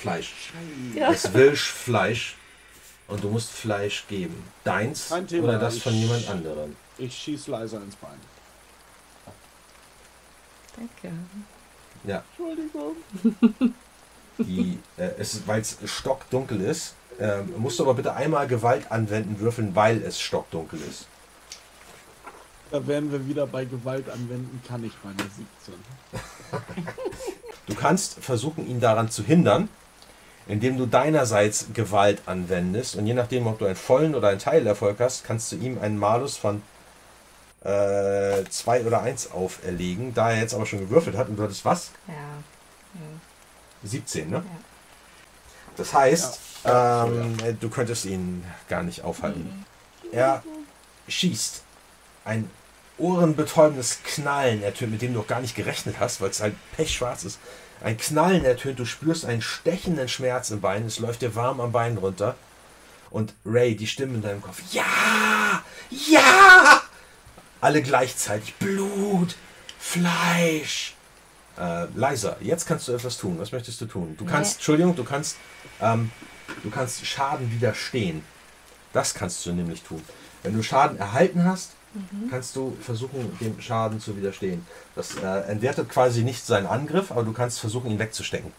Fleisch. 0.00 0.52
Ja. 0.94 1.10
Es 1.10 1.32
will 1.32 1.54
Fleisch. 1.56 2.36
Und 3.08 3.22
du 3.22 3.28
musst 3.28 3.50
Fleisch 3.50 4.04
geben. 4.08 4.42
Deins 4.64 5.08
Kein 5.08 5.26
Thema, 5.26 5.48
oder 5.48 5.58
das 5.58 5.78
von 5.78 5.94
jemand 5.94 6.28
anderem. 6.28 6.76
Ich 6.98 7.16
schieß 7.16 7.46
leiser 7.48 7.80
ins 7.80 7.96
Bein. 7.96 8.18
Danke. 10.76 11.14
Ja. 12.04 12.22
Entschuldigung. 12.30 12.96
Die, 14.38 14.78
äh, 14.96 15.10
es, 15.18 15.46
weil 15.46 15.60
es 15.62 15.78
stockdunkel 15.84 16.60
ist, 16.60 16.94
ähm, 17.18 17.54
musst 17.58 17.78
du 17.78 17.84
aber 17.84 17.94
bitte 17.94 18.14
einmal 18.14 18.46
Gewalt 18.46 18.90
anwenden 18.90 19.40
würfeln, 19.40 19.74
weil 19.74 20.02
es 20.02 20.20
stockdunkel 20.20 20.80
ist. 20.80 21.06
Da 22.70 22.86
wären 22.86 23.12
wir 23.12 23.26
wieder 23.26 23.46
bei 23.46 23.64
Gewalt 23.64 24.10
anwenden, 24.10 24.60
kann 24.66 24.84
ich 24.84 24.92
meine 25.02 25.16
17. 25.18 25.74
Du 27.66 27.74
kannst 27.74 28.18
versuchen, 28.20 28.68
ihn 28.68 28.80
daran 28.80 29.10
zu 29.10 29.22
hindern, 29.22 29.68
indem 30.46 30.78
du 30.78 30.86
deinerseits 30.86 31.66
Gewalt 31.74 32.22
anwendest. 32.26 32.96
Und 32.96 33.06
je 33.06 33.14
nachdem, 33.14 33.46
ob 33.46 33.58
du 33.58 33.66
einen 33.66 33.76
vollen 33.76 34.14
oder 34.14 34.28
einen 34.28 34.38
Teilerfolg 34.38 34.98
hast, 35.00 35.24
kannst 35.24 35.52
du 35.52 35.56
ihm 35.56 35.78
einen 35.80 35.98
Malus 35.98 36.36
von 36.36 36.62
2 37.62 38.84
oder 38.86 39.02
1 39.02 39.32
auferlegen. 39.32 40.14
Da 40.14 40.30
er 40.30 40.40
jetzt 40.40 40.54
aber 40.54 40.66
schon 40.66 40.78
gewürfelt 40.78 41.16
hat 41.16 41.28
und 41.28 41.36
du 41.36 41.42
hattest 41.42 41.64
was? 41.64 41.90
Ja. 42.06 42.14
ja. 42.14 43.00
17, 43.82 44.30
ne? 44.30 44.36
Ja. 44.36 44.44
Das 45.76 45.92
heißt, 45.92 46.38
Ja. 46.64 47.06
ähm, 47.06 47.36
du 47.58 47.68
könntest 47.68 48.04
ihn 48.04 48.44
gar 48.68 48.84
nicht 48.84 49.02
aufhalten. 49.02 49.64
Er 50.12 50.44
schießt. 51.08 51.62
Ein 52.24 52.48
ohrenbetäubendes 52.98 53.98
Knallen 54.04 54.62
ertönt, 54.62 54.92
mit 54.92 55.02
dem 55.02 55.12
du 55.14 55.20
auch 55.20 55.26
gar 55.26 55.40
nicht 55.40 55.56
gerechnet 55.56 55.96
hast, 55.98 56.20
weil 56.20 56.30
es 56.30 56.40
halt 56.40 56.54
pechschwarz 56.76 57.24
ist. 57.24 57.38
Ein 57.80 57.98
Knallen 57.98 58.44
ertönt, 58.44 58.78
du 58.78 58.84
spürst 58.84 59.24
einen 59.24 59.42
stechenden 59.42 60.08
Schmerz 60.08 60.50
im 60.50 60.60
Bein, 60.60 60.86
es 60.86 60.98
läuft 60.98 61.22
dir 61.22 61.34
warm 61.34 61.60
am 61.60 61.72
Bein 61.72 61.98
runter. 61.98 62.34
Und 63.10 63.34
Ray, 63.44 63.76
die 63.76 63.86
Stimme 63.86 64.14
in 64.14 64.22
deinem 64.22 64.42
Kopf, 64.42 64.60
ja, 64.72 65.62
ja, 65.90 66.82
alle 67.60 67.82
gleichzeitig, 67.82 68.54
Blut, 68.56 69.36
Fleisch. 69.78 70.94
Äh, 71.58 71.86
leiser, 71.94 72.36
jetzt 72.40 72.66
kannst 72.66 72.88
du 72.88 72.92
etwas 72.92 73.16
tun. 73.16 73.38
Was 73.38 73.52
möchtest 73.52 73.80
du 73.80 73.86
tun? 73.86 74.14
Du 74.18 74.26
kannst, 74.26 74.52
Nee. 74.52 74.56
Entschuldigung, 74.56 74.96
du 74.96 75.04
kannst, 75.04 75.36
ähm, 75.80 76.10
du 76.62 76.70
kannst 76.70 77.06
Schaden 77.06 77.50
widerstehen. 77.50 78.22
Das 78.92 79.14
kannst 79.14 79.46
du 79.46 79.52
nämlich 79.52 79.82
tun. 79.82 80.02
Wenn 80.42 80.54
du 80.54 80.62
Schaden 80.62 80.98
erhalten 80.98 81.44
hast, 81.44 81.72
kannst 82.30 82.54
du 82.56 82.76
versuchen, 82.80 83.36
dem 83.40 83.60
Schaden 83.60 84.00
zu 84.00 84.16
widerstehen. 84.16 84.66
Das 84.94 85.16
äh, 85.16 85.26
entwertet 85.48 85.88
quasi 85.88 86.22
nicht 86.22 86.44
seinen 86.44 86.66
Angriff, 86.66 87.10
aber 87.10 87.22
du 87.22 87.32
kannst 87.32 87.58
versuchen, 87.60 87.90
ihn 87.90 87.98
wegzustecken. 87.98 88.52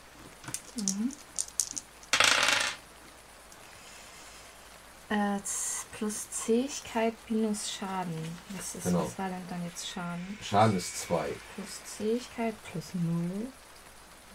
Äh, 5.09 5.39
z- 5.43 5.85
plus 5.93 6.29
Zähigkeit 6.29 7.13
minus 7.29 7.71
Schaden. 7.71 8.13
Was, 8.55 8.75
ist, 8.75 8.83
Genau. 8.83 9.05
was 9.05 9.17
war 9.17 9.29
denn 9.29 9.41
dann 9.49 9.63
jetzt 9.65 9.87
Schaden? 9.87 10.37
Schaden 10.41 10.77
ist 10.77 11.01
2. 11.01 11.29
Plus 11.55 11.67
Zähigkeit 11.97 12.53
plus 12.71 12.85
0 12.93 13.47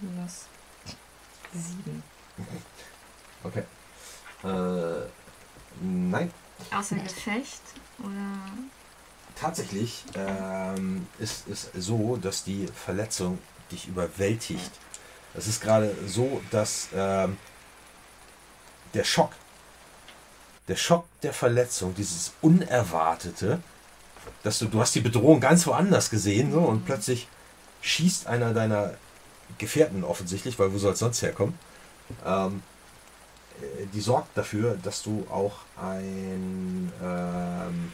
minus 0.01 0.47
7. 1.53 2.03
Okay. 3.45 3.65
Äh, 4.45 5.07
nein. 5.83 6.33
Außer 6.73 6.97
Gefecht 6.97 7.61
oder. 7.99 8.51
Tatsächlich 9.39 10.05
ähm, 10.15 11.07
ist 11.19 11.49
es 11.49 11.71
so, 11.75 12.17
dass 12.17 12.45
die 12.45 12.67
Verletzung 12.75 13.39
dich 13.71 13.89
überwältigt. 13.89 14.71
Es 15.35 15.47
ist 15.47 15.61
gerade 15.61 15.95
so, 16.07 16.41
dass 16.51 16.89
ähm, 16.95 17.37
der 18.95 19.05
Schock, 19.05 19.33
der 20.69 20.77
Schock 20.77 21.07
der 21.23 21.33
Verletzung, 21.33 21.95
dieses 21.95 22.33
Unerwartete, 22.43 23.61
dass 24.43 24.59
du, 24.59 24.67
du 24.67 24.81
hast 24.81 24.95
die 24.95 25.01
Bedrohung 25.01 25.41
ganz 25.41 25.67
woanders 25.67 26.11
gesehen 26.11 26.53
so, 26.53 26.61
und 26.61 26.85
plötzlich 26.85 27.29
schießt 27.81 28.27
einer 28.27 28.53
deiner 28.55 28.95
Gefährten 29.59 30.05
offensichtlich, 30.05 30.59
weil 30.59 30.73
wo 30.73 30.79
soll 30.79 30.93
es 30.93 30.99
sonst 30.99 31.23
herkommen, 31.23 31.59
ähm, 32.25 32.63
äh, 33.61 33.87
die 33.93 34.01
sorgt 34.01 34.37
dafür, 34.37 34.79
dass 34.83 35.03
du 35.03 35.27
auch 35.31 35.59
ein 35.77 36.93
ähm, 37.03 37.93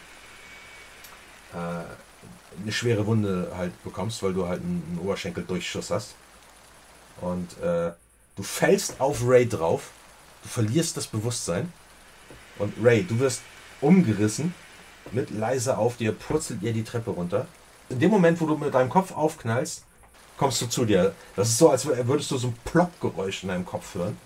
äh, 1.54 2.62
eine 2.62 2.72
schwere 2.72 3.06
Wunde 3.06 3.52
halt 3.56 3.82
bekommst, 3.84 4.22
weil 4.22 4.34
du 4.34 4.46
halt 4.48 4.62
einen, 4.62 4.82
einen 4.90 4.98
Oberschenkeldurchschuss 5.00 5.90
hast. 5.90 6.14
Und 7.20 7.58
äh, 7.62 7.92
du 8.36 8.42
fällst 8.42 9.00
auf 9.00 9.22
Ray 9.24 9.48
drauf, 9.48 9.90
du 10.42 10.48
verlierst 10.48 10.96
das 10.96 11.06
Bewusstsein. 11.06 11.72
Und 12.58 12.74
Ray, 12.82 13.04
du 13.04 13.18
wirst 13.18 13.42
umgerissen, 13.80 14.54
mit 15.12 15.30
leise 15.30 15.78
auf 15.78 15.96
dir, 15.96 16.12
purzelt 16.12 16.62
ihr 16.62 16.72
die 16.72 16.84
Treppe 16.84 17.10
runter. 17.10 17.46
In 17.88 18.00
dem 18.00 18.10
Moment, 18.10 18.40
wo 18.40 18.46
du 18.46 18.56
mit 18.56 18.74
deinem 18.74 18.90
Kopf 18.90 19.12
aufknallst, 19.12 19.84
kommst 20.36 20.60
du 20.60 20.66
zu 20.66 20.84
dir. 20.84 21.14
Das 21.36 21.48
ist 21.48 21.58
so, 21.58 21.70
als 21.70 21.86
wür- 21.86 22.06
würdest 22.06 22.30
du 22.30 22.38
so 22.38 22.48
ein 22.48 22.56
Plopp-Geräusch 22.64 23.42
in 23.44 23.48
deinem 23.48 23.64
Kopf 23.64 23.94
hören. 23.94 24.16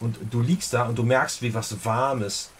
Und 0.00 0.18
du 0.30 0.40
liegst 0.40 0.72
da 0.72 0.84
und 0.86 0.98
du 0.98 1.02
merkst, 1.02 1.42
wie 1.42 1.52
was 1.52 1.84
Warmes 1.84 2.50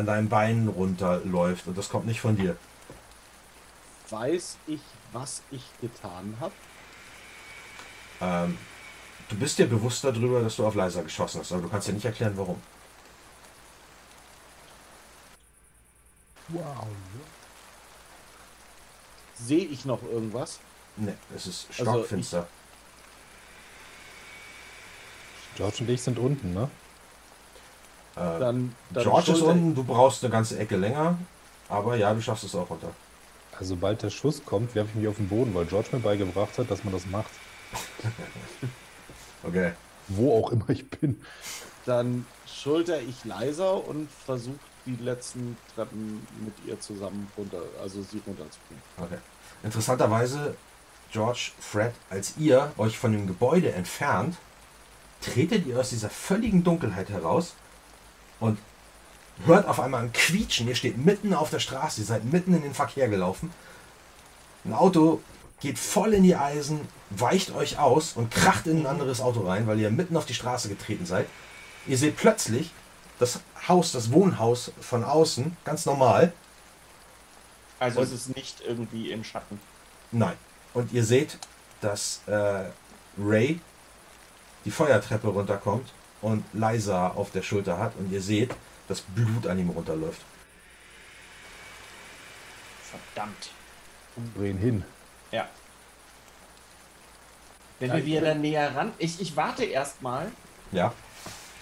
an 0.00 0.06
deinen 0.06 0.28
Beinen 0.28 0.68
runterläuft. 0.68 1.66
Und 1.66 1.78
das 1.78 1.88
kommt 1.88 2.06
nicht 2.06 2.20
von 2.20 2.36
dir. 2.36 2.56
Weiß 4.10 4.56
ich, 4.66 4.80
was 5.12 5.42
ich 5.50 5.62
getan 5.80 6.36
habe? 6.40 6.52
Ähm, 8.20 8.58
du 9.28 9.36
bist 9.36 9.58
dir 9.58 9.66
bewusst 9.66 10.02
darüber, 10.04 10.42
dass 10.42 10.56
du 10.56 10.66
auf 10.66 10.74
leiser 10.74 11.02
geschossen 11.02 11.40
hast, 11.40 11.52
aber 11.52 11.62
du 11.62 11.68
kannst 11.68 11.88
dir 11.88 11.92
nicht 11.92 12.04
erklären, 12.04 12.32
warum. 12.36 12.60
Wow. 16.48 16.86
Sehe 19.36 19.64
ich 19.64 19.84
noch 19.84 20.02
irgendwas? 20.02 20.58
Ne, 20.96 21.16
es 21.34 21.46
ist 21.46 21.68
Also 21.78 21.92
stockfinster. 21.92 22.46
George 25.56 25.76
und 25.80 25.90
ich 25.90 26.02
sind 26.02 26.18
unten, 26.18 26.52
ne? 26.52 26.68
Äh, 28.16 28.38
Dann, 28.38 28.74
dann 28.90 29.02
George 29.02 29.32
ist 29.32 29.42
unten, 29.42 29.74
du 29.74 29.84
brauchst 29.84 30.24
eine 30.24 30.32
ganze 30.32 30.58
Ecke 30.58 30.76
länger, 30.76 31.18
aber 31.68 31.96
ja, 31.96 32.12
du 32.14 32.20
schaffst 32.20 32.44
es 32.44 32.54
auch 32.54 32.68
runter. 32.68 32.90
Also 33.52 33.74
sobald 33.74 34.02
der 34.02 34.10
Schuss 34.10 34.42
kommt, 34.44 34.74
werfe 34.74 34.90
ich 34.90 34.96
mich 34.96 35.08
auf 35.08 35.16
den 35.16 35.28
Boden, 35.28 35.54
weil 35.54 35.66
George 35.66 35.88
mir 35.92 36.00
beigebracht 36.00 36.58
hat, 36.58 36.70
dass 36.70 36.84
man 36.84 36.92
das 36.92 37.06
macht. 37.06 37.30
Okay. 39.42 39.72
Wo 40.08 40.38
auch 40.38 40.52
immer 40.52 40.68
ich 40.68 40.86
bin. 40.90 41.18
Dann 41.86 42.26
schulter 42.46 43.00
ich 43.00 43.24
leiser 43.24 43.86
und 43.88 44.10
versuche 44.10 44.58
die 44.84 45.02
letzten 45.02 45.56
Treppen 45.74 46.26
mit 46.44 46.52
ihr 46.66 46.78
zusammen 46.78 47.26
runter, 47.38 47.62
also 47.82 48.02
sie 48.02 48.20
runterzubringen. 48.26 48.82
okay. 48.98 49.18
Interessanterweise, 49.62 50.56
George, 51.10 51.52
Fred, 51.58 51.92
als 52.10 52.34
ihr 52.38 52.72
euch 52.76 52.98
von 52.98 53.12
dem 53.12 53.26
Gebäude 53.26 53.72
entfernt, 53.72 54.36
tretet 55.20 55.66
ihr 55.66 55.78
aus 55.78 55.90
dieser 55.90 56.10
völligen 56.10 56.64
Dunkelheit 56.64 57.08
heraus 57.10 57.54
und 58.40 58.58
hört 59.46 59.66
auf 59.68 59.80
einmal 59.80 60.02
ein 60.02 60.12
Quietschen. 60.12 60.68
Ihr 60.68 60.74
steht 60.74 60.98
mitten 60.98 61.32
auf 61.34 61.50
der 61.50 61.60
Straße, 61.60 62.00
ihr 62.00 62.06
seid 62.06 62.24
mitten 62.24 62.54
in 62.54 62.62
den 62.62 62.74
Verkehr 62.74 63.08
gelaufen. 63.08 63.52
Ein 64.64 64.74
Auto 64.74 65.20
geht 65.60 65.78
voll 65.78 66.14
in 66.14 66.22
die 66.22 66.36
Eisen, 66.36 66.80
weicht 67.10 67.52
euch 67.52 67.78
aus 67.78 68.14
und 68.14 68.30
kracht 68.30 68.66
in 68.66 68.80
ein 68.80 68.86
anderes 68.86 69.20
Auto 69.20 69.46
rein, 69.46 69.66
weil 69.66 69.78
ihr 69.78 69.90
mitten 69.90 70.16
auf 70.16 70.26
die 70.26 70.34
Straße 70.34 70.68
getreten 70.68 71.06
seid. 71.06 71.26
Ihr 71.86 71.98
seht 71.98 72.16
plötzlich 72.16 72.70
das 73.18 73.40
Haus, 73.68 73.92
das 73.92 74.12
Wohnhaus 74.12 74.72
von 74.80 75.04
außen, 75.04 75.56
ganz 75.64 75.84
normal. 75.86 76.32
Also 77.78 78.00
Und- 78.00 78.06
es 78.06 78.12
ist 78.12 78.36
nicht 78.36 78.60
irgendwie 78.66 79.10
in 79.10 79.24
Schatten. 79.24 79.60
Nein. 80.12 80.34
Und 80.74 80.92
ihr 80.92 81.04
seht, 81.04 81.38
dass 81.80 82.20
äh, 82.26 82.64
Ray 83.18 83.60
die 84.64 84.70
Feuertreppe 84.70 85.28
runterkommt 85.28 85.88
und 86.22 86.44
Liza 86.52 87.08
auf 87.08 87.30
der 87.30 87.42
Schulter 87.42 87.78
hat 87.78 87.92
und 87.98 88.12
ihr 88.12 88.20
seht, 88.22 88.54
dass 88.88 89.00
Blut 89.00 89.46
an 89.46 89.58
ihm 89.58 89.70
runterläuft. 89.70 90.20
Verdammt. 92.82 93.50
Drehen 94.36 94.58
hin. 94.58 94.84
Ja. 95.30 95.48
Wenn 97.78 97.92
wir 97.92 98.04
wieder 98.04 98.34
näher 98.34 98.74
ran. 98.74 98.92
Ich, 98.98 99.20
ich 99.20 99.36
warte 99.36 99.64
erstmal 99.64 100.30
Ja. 100.72 100.92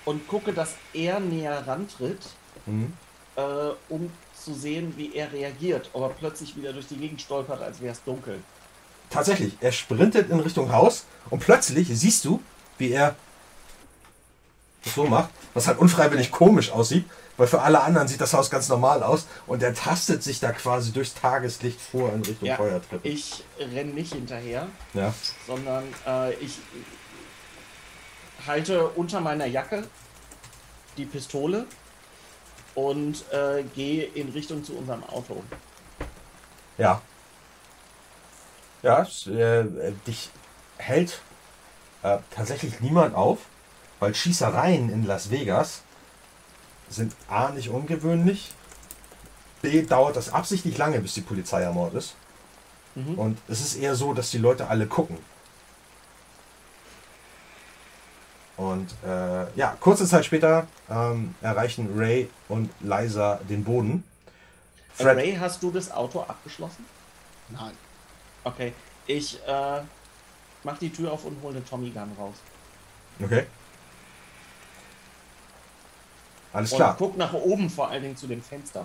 und 0.04 0.26
gucke, 0.26 0.52
dass 0.52 0.74
er 0.92 1.20
näher 1.20 1.66
rantritt, 1.66 2.20
Mhm. 2.66 2.92
äh, 3.36 3.42
um 3.88 4.10
zu 4.34 4.54
sehen, 4.54 4.94
wie 4.96 5.14
er 5.14 5.32
reagiert, 5.32 5.90
ob 5.92 6.02
er 6.02 6.08
plötzlich 6.10 6.56
wieder 6.56 6.72
durch 6.72 6.86
die 6.88 6.96
Gegend 6.96 7.20
stolpert, 7.20 7.60
als 7.62 7.80
wäre 7.80 7.92
es 7.92 8.02
dunkel. 8.02 8.40
Tatsächlich, 9.10 9.54
er 9.60 9.72
sprintet 9.72 10.30
in 10.30 10.40
Richtung 10.40 10.72
Haus 10.72 11.04
und 11.30 11.40
plötzlich 11.40 11.88
siehst 11.92 12.24
du, 12.24 12.42
wie 12.78 12.90
er 12.90 13.14
so 14.94 15.04
macht, 15.06 15.30
was 15.54 15.66
halt 15.66 15.78
unfreiwillig 15.78 16.30
komisch 16.30 16.70
aussieht, 16.70 17.04
weil 17.36 17.46
für 17.46 17.62
alle 17.62 17.80
anderen 17.80 18.08
sieht 18.08 18.20
das 18.20 18.34
Haus 18.34 18.50
ganz 18.50 18.68
normal 18.68 19.02
aus 19.02 19.26
und 19.46 19.62
er 19.62 19.74
tastet 19.74 20.22
sich 20.22 20.40
da 20.40 20.52
quasi 20.52 20.92
durchs 20.92 21.14
Tageslicht 21.14 21.80
vor 21.80 22.12
in 22.12 22.22
Richtung 22.22 22.48
Ja, 22.48 22.56
Feuertreppe. 22.56 23.06
Ich 23.08 23.44
renne 23.58 23.92
nicht 23.92 24.12
hinterher, 24.12 24.66
Ja. 24.94 25.14
sondern 25.46 25.84
äh, 26.06 26.34
ich 26.34 26.58
halte 28.46 28.88
unter 28.88 29.20
meiner 29.20 29.46
Jacke 29.46 29.84
die 30.96 31.04
Pistole 31.06 31.66
und 32.74 33.24
äh, 33.32 33.62
gehe 33.74 34.04
in 34.04 34.28
Richtung 34.30 34.64
zu 34.64 34.76
unserem 34.76 35.04
Auto. 35.04 35.42
Ja. 36.76 37.00
Ja, 38.82 39.06
äh, 39.26 39.60
äh, 39.60 39.92
dich 40.06 40.30
hält 40.76 41.20
äh, 42.02 42.18
tatsächlich 42.34 42.80
niemand 42.80 43.14
auf, 43.16 43.38
weil 44.00 44.14
Schießereien 44.14 44.90
in 44.90 45.06
Las 45.06 45.30
Vegas 45.30 45.82
sind 46.88 47.14
A 47.28 47.50
nicht 47.50 47.68
ungewöhnlich, 47.68 48.52
B 49.62 49.82
dauert 49.82 50.16
das 50.16 50.32
absichtlich 50.32 50.78
lange, 50.78 51.00
bis 51.00 51.14
die 51.14 51.20
Polizei 51.20 51.66
am 51.66 51.76
Ort 51.76 51.94
ist. 51.94 52.14
Mhm. 52.94 53.18
Und 53.18 53.38
es 53.48 53.60
ist 53.60 53.76
eher 53.76 53.94
so, 53.94 54.14
dass 54.14 54.30
die 54.30 54.38
Leute 54.38 54.68
alle 54.68 54.86
gucken. 54.86 55.18
Und 58.56 58.92
äh, 59.06 59.46
ja, 59.54 59.76
kurze 59.78 60.06
Zeit 60.06 60.24
später 60.24 60.66
ähm, 60.90 61.34
erreichen 61.40 61.96
Ray 61.96 62.28
und 62.48 62.70
Liza 62.80 63.38
den 63.48 63.62
Boden. 63.62 64.02
Fred, 64.94 65.16
Ray, 65.16 65.36
hast 65.36 65.62
du 65.62 65.70
das 65.70 65.92
Auto 65.92 66.22
abgeschlossen? 66.22 66.84
Nein. 67.50 67.72
Okay. 68.42 68.72
Ich 69.06 69.38
äh, 69.46 69.80
mach 70.64 70.76
die 70.78 70.90
Tür 70.90 71.12
auf 71.12 71.24
und 71.24 71.40
hole 71.40 71.56
eine 71.56 71.64
Tommy 71.64 71.90
Gun 71.90 72.10
raus. 72.18 72.34
okay. 73.22 73.46
Alles 76.58 76.72
Und 76.72 76.78
klar. 76.78 76.96
guck 76.98 77.16
nach 77.16 77.32
oben, 77.34 77.70
vor 77.70 77.88
allen 77.88 78.02
Dingen 78.02 78.16
zu 78.16 78.26
dem 78.26 78.42
Fenster. 78.42 78.84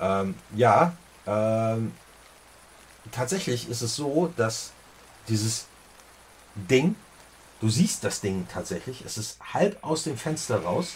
Ähm, 0.00 0.36
ja, 0.54 0.92
ähm, 1.26 1.92
tatsächlich 3.10 3.68
ist 3.68 3.82
es 3.82 3.96
so, 3.96 4.32
dass 4.36 4.70
dieses 5.26 5.66
Ding, 6.54 6.94
du 7.60 7.68
siehst 7.68 8.04
das 8.04 8.20
Ding 8.20 8.46
tatsächlich, 8.52 9.04
es 9.04 9.18
ist 9.18 9.38
halb 9.52 9.82
aus 9.82 10.04
dem 10.04 10.16
Fenster 10.16 10.62
raus 10.62 10.94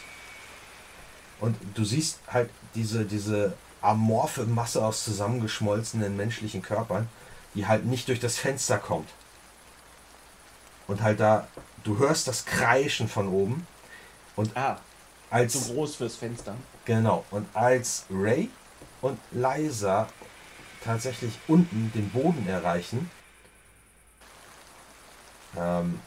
und 1.41 1.57
du 1.75 1.85
siehst 1.85 2.21
halt 2.29 2.49
diese, 2.77 3.05
diese 3.05 3.55
amorphe 3.81 4.45
Masse 4.45 4.85
aus 4.85 5.03
zusammengeschmolzenen 5.03 6.17
menschlichen 6.17 6.63
Körpern, 6.63 7.09
die 7.57 7.67
halt 7.67 7.87
nicht 7.87 8.07
durch 8.07 8.21
das 8.21 8.39
Fenster 8.39 8.79
kommt. 8.79 9.09
Und 10.87 11.03
halt 11.03 11.19
da, 11.19 11.49
du 11.83 11.99
hörst 11.99 12.29
das 12.29 12.45
Kreischen 12.45 13.09
von 13.09 13.27
oben 13.27 13.67
und 14.37 14.57
Ah, 14.57 14.79
als... 15.33 15.53
zu 15.53 15.73
groß 15.73 15.97
fürs 15.97 16.17
Fenster. 16.17 16.55
Genau. 16.85 17.25
Und 17.31 17.47
als 17.55 18.05
Ray 18.11 18.51
und 19.01 19.19
Liza 19.31 20.09
tatsächlich 20.85 21.39
unten 21.49 21.93
den 21.95 22.11
Boden 22.11 22.47
erreichen, 22.49 23.11
ähm, 25.57 26.01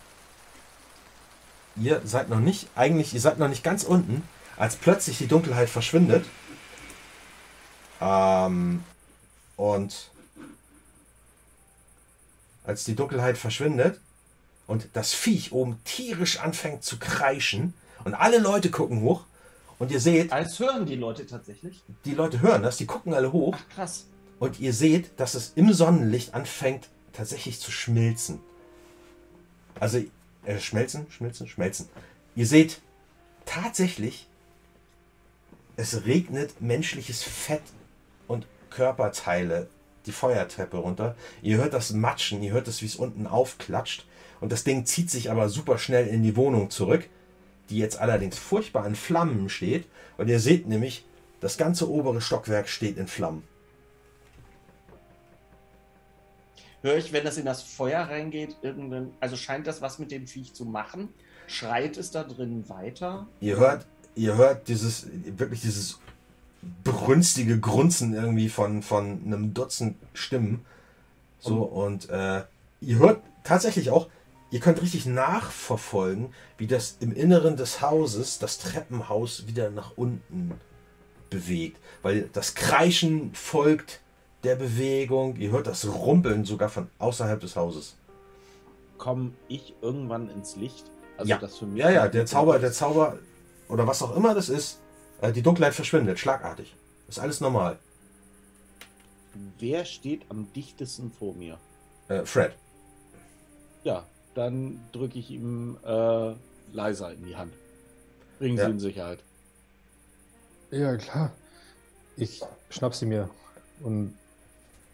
ihr 1.75 2.01
seid 2.05 2.29
noch 2.29 2.39
nicht, 2.39 2.69
eigentlich, 2.75 3.13
ihr 3.13 3.21
seid 3.21 3.39
noch 3.39 3.47
nicht 3.47 3.63
ganz 3.63 3.83
unten, 3.83 4.27
als 4.57 4.75
plötzlich 4.75 5.17
die 5.17 5.27
Dunkelheit 5.27 5.69
verschwindet. 5.69 6.25
Ähm, 8.01 8.83
und 9.55 10.11
als 12.65 12.83
die 12.83 12.95
Dunkelheit 12.95 13.37
verschwindet 13.37 13.99
und 14.67 14.89
das 14.93 15.13
Viech 15.13 15.51
oben 15.51 15.79
tierisch 15.85 16.39
anfängt 16.39 16.83
zu 16.83 16.97
kreischen 16.97 17.73
und 18.05 18.13
alle 18.13 18.39
Leute 18.39 18.71
gucken 18.71 19.01
hoch 19.01 19.25
und 19.77 19.91
ihr 19.91 19.99
seht, 19.99 20.31
Als 20.31 20.57
hören 20.59 20.85
die 20.85 20.95
Leute 20.95 21.25
tatsächlich. 21.25 21.83
die 22.05 22.13
Leute 22.15 22.41
hören 22.41 22.63
das, 22.63 22.77
die 22.77 22.85
gucken 22.85 23.13
alle 23.13 23.33
hoch 23.33 23.57
Ach, 23.59 23.75
krass. 23.75 24.05
und 24.39 24.59
ihr 24.61 24.71
seht, 24.73 25.19
dass 25.19 25.33
es 25.33 25.51
im 25.55 25.73
Sonnenlicht 25.73 26.33
anfängt 26.33 26.87
tatsächlich 27.11 27.59
zu 27.59 27.71
schmilzen. 27.71 28.39
Also, 29.79 30.01
äh, 30.45 30.59
schmelzen, 30.59 31.07
schmilzen, 31.09 31.47
schmelzen. 31.47 31.89
Ihr 32.35 32.47
seht 32.47 32.81
tatsächlich, 33.45 34.27
es 35.75 36.05
regnet 36.05 36.61
menschliches 36.61 37.23
Fett 37.23 37.63
und 38.27 38.47
Körperteile 38.69 39.67
die 40.05 40.11
Feuertreppe 40.11 40.77
runter. 40.77 41.15
Ihr 41.41 41.57
hört 41.57 41.73
das 41.73 41.91
Matschen, 41.91 42.43
ihr 42.43 42.53
hört 42.53 42.67
es, 42.67 42.81
wie 42.81 42.85
es 42.85 42.95
unten 42.95 43.27
aufklatscht. 43.27 44.05
Und 44.39 44.51
das 44.51 44.63
Ding 44.63 44.85
zieht 44.85 45.09
sich 45.09 45.31
aber 45.31 45.49
super 45.49 45.77
schnell 45.77 46.07
in 46.07 46.23
die 46.23 46.35
Wohnung 46.35 46.69
zurück, 46.69 47.09
die 47.69 47.77
jetzt 47.77 47.99
allerdings 47.99 48.37
furchtbar 48.37 48.85
in 48.85 48.95
Flammen 48.95 49.49
steht. 49.49 49.85
Und 50.17 50.27
ihr 50.27 50.39
seht 50.39 50.67
nämlich, 50.67 51.05
das 51.39 51.57
ganze 51.57 51.89
obere 51.89 52.21
Stockwerk 52.21 52.67
steht 52.67 52.97
in 52.97 53.07
Flammen. 53.07 53.43
Höre 56.81 56.97
ich, 56.97 57.11
wenn 57.13 57.23
das 57.23 57.37
in 57.37 57.45
das 57.45 57.63
Feuer 57.63 58.01
reingeht, 58.01 58.57
irgendein. 58.61 59.11
Also 59.19 59.35
scheint 59.35 59.65
das 59.65 59.81
was 59.81 59.97
mit 59.97 60.11
dem 60.11 60.27
Viech 60.27 60.53
zu 60.53 60.65
machen? 60.65 61.09
Schreit 61.47 61.97
es 61.97 62.11
da 62.11 62.23
drin 62.23 62.67
weiter? 62.69 63.27
Ihr 63.41 63.57
hört, 63.57 63.85
ihr 64.15 64.35
hört 64.37 64.67
dieses, 64.67 65.07
wirklich 65.37 65.61
dieses 65.61 65.99
brünstige 66.83 67.59
Grunzen 67.59 68.13
irgendwie 68.13 68.49
von, 68.49 68.81
von 68.81 69.21
einem 69.25 69.53
Dutzend 69.53 69.97
Stimmen. 70.13 70.65
So, 71.39 71.63
und 71.63 72.09
äh, 72.09 72.43
ihr 72.81 72.99
hört 72.99 73.21
tatsächlich 73.43 73.91
auch, 73.91 74.07
ihr 74.51 74.59
könnt 74.59 74.81
richtig 74.81 75.05
nachverfolgen, 75.05 76.33
wie 76.57 76.67
das 76.67 76.97
im 76.99 77.13
Inneren 77.13 77.57
des 77.57 77.81
Hauses, 77.81 78.39
das 78.39 78.57
Treppenhaus 78.57 79.47
wieder 79.47 79.69
nach 79.69 79.93
unten 79.97 80.53
bewegt. 81.29 81.79
Weil 82.01 82.29
das 82.33 82.55
Kreischen 82.55 83.33
folgt 83.33 84.01
der 84.43 84.55
Bewegung. 84.55 85.35
Ihr 85.37 85.51
hört 85.51 85.67
das 85.67 85.85
Rumpeln 85.87 86.45
sogar 86.45 86.69
von 86.69 86.89
außerhalb 86.99 87.39
des 87.39 87.55
Hauses. 87.55 87.95
Komme 88.97 89.31
ich 89.47 89.73
irgendwann 89.81 90.29
ins 90.29 90.55
Licht? 90.55 90.85
Also 91.17 91.29
Ja. 91.29 91.37
das 91.37 91.57
für 91.57 91.65
mich 91.65 91.81
Ja, 91.81 91.89
ja, 91.89 92.07
der 92.07 92.25
Zauber, 92.25 92.59
der 92.59 92.71
Zauber, 92.71 93.17
oder 93.67 93.87
was 93.87 94.01
auch 94.01 94.15
immer 94.15 94.33
das 94.35 94.49
ist, 94.49 94.79
äh, 95.21 95.31
die 95.31 95.41
Dunkelheit 95.41 95.73
verschwindet, 95.73 96.19
schlagartig. 96.19 96.75
Ist 97.07 97.19
alles 97.19 97.41
normal. 97.41 97.77
Wer 99.59 99.83
steht 99.85 100.25
am 100.29 100.51
dichtesten 100.53 101.11
vor 101.11 101.33
mir? 101.33 101.57
Äh, 102.07 102.25
Fred. 102.25 102.53
Ja, 103.83 104.05
dann 104.35 104.79
drücke 104.91 105.17
ich 105.19 105.31
ihm 105.31 105.77
äh, 105.85 106.33
leiser 106.73 107.11
in 107.13 107.25
die 107.25 107.35
Hand. 107.35 107.53
Bringen 108.39 108.57
Ja. 108.57 108.65
Sie 108.65 108.71
in 108.71 108.79
Sicherheit. 108.79 109.19
Ja, 110.71 110.95
klar. 110.97 111.31
Ich 112.17 112.41
schnapp 112.69 112.93
sie 112.95 113.05
mir 113.05 113.29
und 113.81 114.13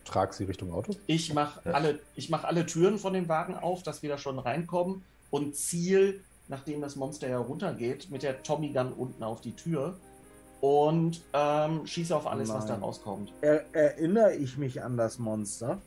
trage 0.06 0.34
sie 0.34 0.44
Richtung 0.45 0.74
Auto. 0.74 0.95
Ich 1.08 1.34
mache 1.34 1.61
Ja. 1.66 1.72
alle, 1.74 2.00
ich 2.16 2.30
mach 2.30 2.44
alle 2.44 2.66
Türen 2.66 2.98
von 2.98 3.14
dem 3.14 3.28
Wagen 3.30 3.56
auf, 3.56 3.84
dass 3.84 4.02
wir 4.03 4.10
da 4.10 4.18
schon 4.18 4.40
reinkommen 4.40 5.03
und 5.30 5.56
ziel, 5.56 6.24
nachdem 6.48 6.82
das 6.82 6.95
Monster 6.95 7.28
ja 7.30 7.38
runtergeht, 7.40 8.10
mit 8.11 8.24
der 8.24 8.44
Tommy 8.44 8.70
Gun 8.70 8.92
unten 8.94 9.24
auf 9.24 9.42
die 9.42 9.53
Tür 9.56 9.98
und 10.60 11.22
ähm, 11.34 11.86
schieße 11.88 12.16
auf 12.16 12.28
alles, 12.28 12.50
was 12.50 12.66
da 12.66 12.74
Nein. 12.74 12.84
rauskommt. 12.84 13.32
Er, 13.42 13.64
erinnere 13.74 14.36
ich 14.36 14.58
mich 14.58 14.84
an 14.84 14.98
das 14.98 15.18
Monster? 15.18 15.80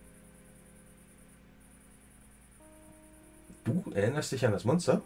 Du 3.64 3.82
erinnerst 3.94 4.32
dich 4.32 4.44
an 4.46 4.52
das 4.52 4.64
Monster? 4.64 5.02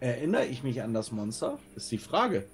Erinnere 0.00 0.46
ich 0.46 0.62
mich 0.62 0.82
an 0.82 0.94
das 0.94 1.10
Monster? 1.10 1.58
Ist 1.74 1.90
die 1.90 1.98
Frage. 1.98 2.46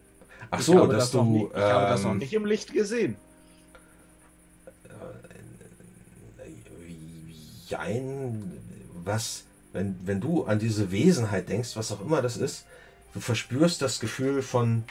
Ach 0.50 0.58
ich 0.58 0.64
so, 0.64 0.86
dass 0.86 1.05
das 1.05 1.10
du. 1.12 1.22
nicht, 1.22 1.50
ich 1.50 1.62
habe 1.62 1.86
das 1.86 2.02
noch 2.02 2.12
ähm, 2.12 2.18
nicht 2.18 2.32
im 2.32 2.47
Licht 2.47 2.72
gesehen. 2.72 3.16
Jein, 7.68 8.60
was, 9.05 9.44
wenn, 9.72 9.97
wenn 10.05 10.20
du 10.20 10.44
an 10.44 10.58
diese 10.58 10.90
Wesenheit 10.90 11.48
denkst, 11.48 11.76
was 11.76 11.92
auch 11.92 12.00
immer 12.00 12.20
das 12.22 12.36
ist, 12.36 12.66
du 13.14 13.20
verspürst 13.20 13.81
das 13.81 14.00
Gefühl 14.00 14.42
von 14.42 14.84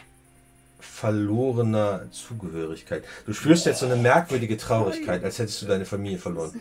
verlorener 0.82 2.12
Zugehörigkeit. 2.12 3.04
Du 3.26 3.34
spürst 3.34 3.66
jetzt 3.66 3.80
so 3.80 3.86
eine 3.86 3.96
merkwürdige 3.96 4.58
Traurigkeit, 4.58 5.24
als 5.24 5.40
hättest 5.40 5.62
du 5.62 5.68
deine 5.68 5.86
Familie 5.86 6.18
verloren. 6.18 6.60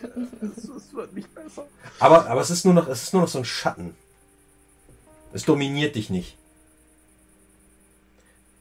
Es 0.57 0.94
wird 0.94 1.12
nicht 1.15 1.34
besser. 1.34 1.66
Aber, 1.99 2.26
aber 2.26 2.40
es 2.40 2.50
ist 2.50 2.65
nur 2.65 2.74
noch, 2.74 2.89
es 2.89 3.02
ist 3.02 3.12
nur 3.12 3.23
noch 3.23 3.28
so 3.28 3.39
ein 3.39 3.44
Schatten. 3.44 3.94
Es 5.32 5.44
dominiert 5.44 5.97
dich 5.97 6.10
nicht. 6.10 6.36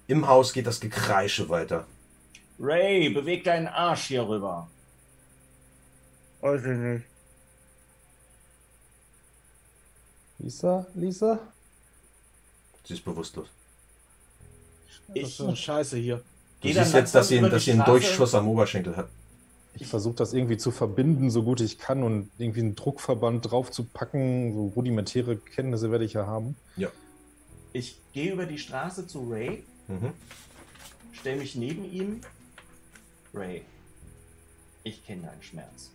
Im 0.07 0.27
Haus 0.27 0.53
geht 0.53 0.65
das 0.65 0.79
Gekreische 0.79 1.49
weiter. 1.49 1.85
Ray, 2.59 3.09
beweg 3.09 3.43
deinen 3.43 3.67
Arsch 3.67 4.07
hier 4.07 4.27
rüber. 4.27 4.67
Weiß 6.41 6.61
ich 6.61 6.77
nicht. 6.77 7.05
Lisa, 10.39 10.85
Lisa? 10.95 11.39
Sie 12.85 12.93
ist 12.93 13.03
bewusstlos. 13.03 13.47
Das 15.15 15.29
ist 15.29 15.41
eine 15.41 15.55
Scheiße 15.55 15.97
hier. 15.97 16.21
Du 16.61 16.67
siehst 16.67 16.93
jetzt, 16.93 17.15
dass 17.15 17.27
sie, 17.29 17.39
dass 17.41 17.63
sie 17.63 17.71
einen. 17.71 17.85
Durchschuss 17.85 18.35
am 18.35 18.47
Oberschenkel 18.47 18.95
hat. 18.97 19.09
Ich 19.75 19.88
versuche 19.88 20.15
das 20.15 20.33
irgendwie 20.33 20.57
zu 20.57 20.71
verbinden, 20.71 21.29
so 21.31 21.43
gut 21.43 21.61
ich 21.61 21.77
kann 21.77 22.03
und 22.03 22.29
irgendwie 22.38 22.59
einen 22.59 22.75
Druckverband 22.75 23.49
drauf 23.49 23.71
zu 23.71 23.85
packen. 23.85 24.53
So 24.53 24.67
rudimentäre 24.75 25.38
Kenntnisse 25.38 25.89
werde 25.91 26.03
ich 26.05 26.13
ja 26.13 26.25
haben. 26.25 26.55
Ich 27.71 27.97
gehe 28.13 28.33
über 28.33 28.45
die 28.45 28.57
Straße 28.57 29.07
zu 29.07 29.29
Ray, 29.29 29.63
Mhm. 29.88 30.11
stelle 31.13 31.38
mich 31.38 31.55
neben 31.55 31.89
ihm. 31.91 32.21
Ray, 33.33 33.61
ich 34.83 35.05
kenne 35.05 35.23
deinen 35.27 35.43
Schmerz. 35.43 35.91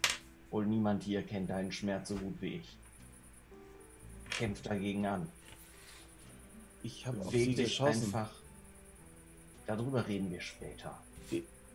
Wohl 0.51 0.67
niemand 0.67 1.03
hier 1.03 1.23
kennt 1.23 1.51
deinen 1.51 1.73
Schmerz 1.73 2.09
so 2.09 2.15
gut 2.15 2.37
wie 2.41 2.55
ich. 2.57 2.77
Kämpf 4.31 4.63
dagegen 4.63 5.05
an. 5.07 5.29
Ich 6.85 7.07
habe 7.07 7.21
auf 7.21 7.31
dich 7.33 7.57
geschossen. 7.57 8.05
einfach. 8.05 8.31
Darüber 9.67 10.07
reden 10.07 10.31
wir 10.31 10.41
später. 10.41 10.99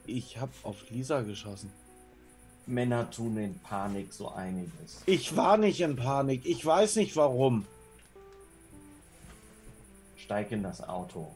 Ich 0.06 0.38
habe 0.38 0.52
auf 0.64 0.90
Lisa 0.90 1.22
geschossen. 1.22 1.72
Männer 2.66 3.10
tun 3.10 3.38
in 3.38 3.60
Panik 3.60 4.14
so 4.14 4.30
einiges. 4.30 5.02
Ich 5.06 5.36
war 5.36 5.58
nicht 5.58 5.82
in 5.82 5.96
Panik. 5.96 6.46
Ich 6.46 6.64
weiß 6.66 6.98
nicht 6.98 7.16
warum. 7.16 7.66
Steig 10.18 10.52
in 10.52 10.64
das 10.64 10.88
Auto. 10.88 11.36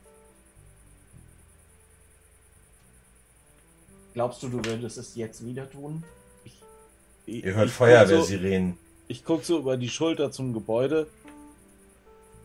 Glaubst 4.14 4.43
du, 4.43 4.49
du 4.49 4.64
würdest 4.64 4.98
es 4.98 5.15
jetzt 5.15 5.43
wieder 5.43 5.69
tun? 5.69 6.03
Ich, 6.45 7.43
Ihr 7.43 7.56
hört 7.56 7.69
ich 7.69 7.73
Feuerwehrsirenen. 7.73 8.73
So, 8.73 8.77
ich 9.07 9.25
gucke 9.25 9.43
so 9.43 9.57
über 9.59 9.75
die 9.75 9.90
Schulter 9.90 10.32
zum 10.32 10.53
Gebäude. 10.53 11.07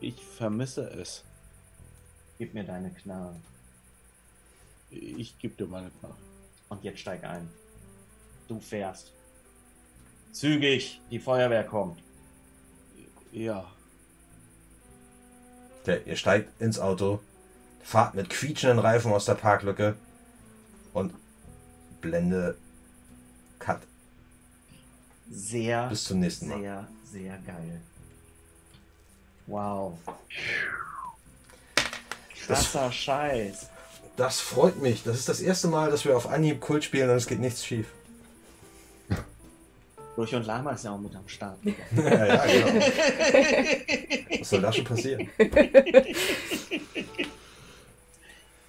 Ich 0.01 0.15
vermisse 0.15 0.89
es. 0.89 1.23
Gib 2.39 2.55
mir 2.55 2.63
deine 2.63 2.89
Knarre. 2.89 3.35
Ich 4.91 5.37
gebe 5.39 5.55
dir 5.55 5.67
meine 5.69 5.89
Knarre. 5.99 6.15
Und 6.69 6.83
jetzt 6.83 6.99
steig 6.99 7.23
ein. 7.23 7.49
Du 8.47 8.59
fährst. 8.59 9.11
Zügig, 10.31 11.01
die 11.09 11.19
Feuerwehr 11.19 11.63
kommt. 11.63 11.99
Ja. 13.31 13.65
Der, 15.85 16.05
ihr 16.05 16.15
steigt 16.15 16.59
ins 16.61 16.79
Auto, 16.79 17.19
fahrt 17.83 18.15
mit 18.15 18.29
quietschenden 18.29 18.79
Reifen 18.79 19.11
aus 19.11 19.25
der 19.25 19.35
Parklücke 19.35 19.95
und 20.93 21.13
Blende 22.01 22.57
Cut. 23.59 23.81
Sehr, 25.29 25.87
Bis 25.89 26.05
zum 26.05 26.19
nächsten 26.19 26.47
Mal. 26.47 26.59
sehr, 26.59 26.87
sehr 27.03 27.37
geil. 27.39 27.81
Wow. 29.45 29.97
Krasser 32.45 32.91
Scheiß. 32.91 33.69
Das 34.19 34.41
freut 34.41 34.81
mich. 34.81 35.03
Das 35.03 35.17
ist 35.17 35.29
das 35.29 35.39
erste 35.39 35.69
Mal, 35.69 35.91
dass 35.91 36.03
wir 36.03 36.17
auf 36.17 36.27
Anhieb 36.29 36.59
Kult 36.59 36.83
spielen 36.83 37.09
und 37.09 37.15
es 37.15 37.25
geht 37.25 37.39
nichts 37.39 37.65
schief. 37.65 37.87
Durch 40.17 40.35
und 40.35 40.45
Lama 40.45 40.71
ist 40.71 40.83
ja 40.83 40.91
auch 40.91 40.97
mit 40.99 41.15
am 41.15 41.25
Start. 41.29 41.57
ja, 41.63 42.25
ja, 42.25 42.45
genau. 42.45 42.85
Was 44.41 44.49
soll 44.49 44.59
da 44.61 44.73
schon 44.73 44.83
passieren? 44.83 45.29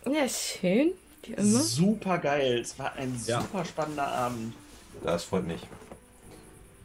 Ja, 0.07 0.29
schön. 0.29 0.93
Wie 1.25 1.33
immer. 1.33 1.61
Super 1.61 2.19
geil. 2.19 2.61
Es 2.61 2.79
war 2.79 2.93
ein 2.93 3.21
Ja. 3.27 3.41
super 3.41 3.65
spannender 3.65 4.07
Abend. 4.07 4.55
Das 5.03 5.25
freut 5.25 5.49
mich. 5.49 5.67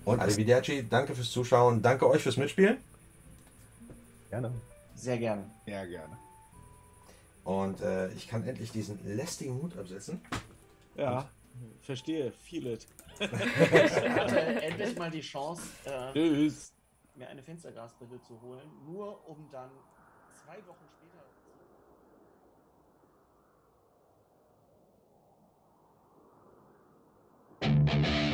Und 0.05 0.19
Arrivederci, 0.19 0.87
danke 0.89 1.13
fürs 1.13 1.29
Zuschauen. 1.29 1.83
Danke 1.83 2.09
euch 2.09 2.23
fürs 2.23 2.37
Mitspielen. 2.37 2.77
Gerne. 4.31 4.51
Sehr 4.95 5.19
gerne. 5.19 5.43
Ja, 5.67 5.85
gerne. 5.85 6.17
Und 7.45 7.79
äh, 7.81 8.09
ich 8.13 8.27
kann 8.27 8.43
endlich 8.43 8.71
diesen 8.71 8.99
lästigen 9.05 9.61
Hut 9.61 9.77
absetzen. 9.77 10.19
Ja, 10.95 11.29
Und 11.53 11.85
verstehe. 11.85 12.31
Feel 12.31 12.67
it. 12.67 12.87
ich 13.19 13.29
hatte 13.29 14.39
endlich 14.39 14.97
mal 14.97 15.11
die 15.11 15.21
Chance, 15.21 15.61
äh, 15.85 16.49
mir 17.15 17.29
eine 17.29 17.43
Fensterglasbrille 17.43 18.19
zu 18.23 18.41
holen, 18.41 18.67
nur 18.85 19.29
um 19.29 19.47
dann 19.51 19.69
zwei 20.43 20.57
Wochen 20.65 20.85
später. 20.89 21.23
Zu 27.61 28.24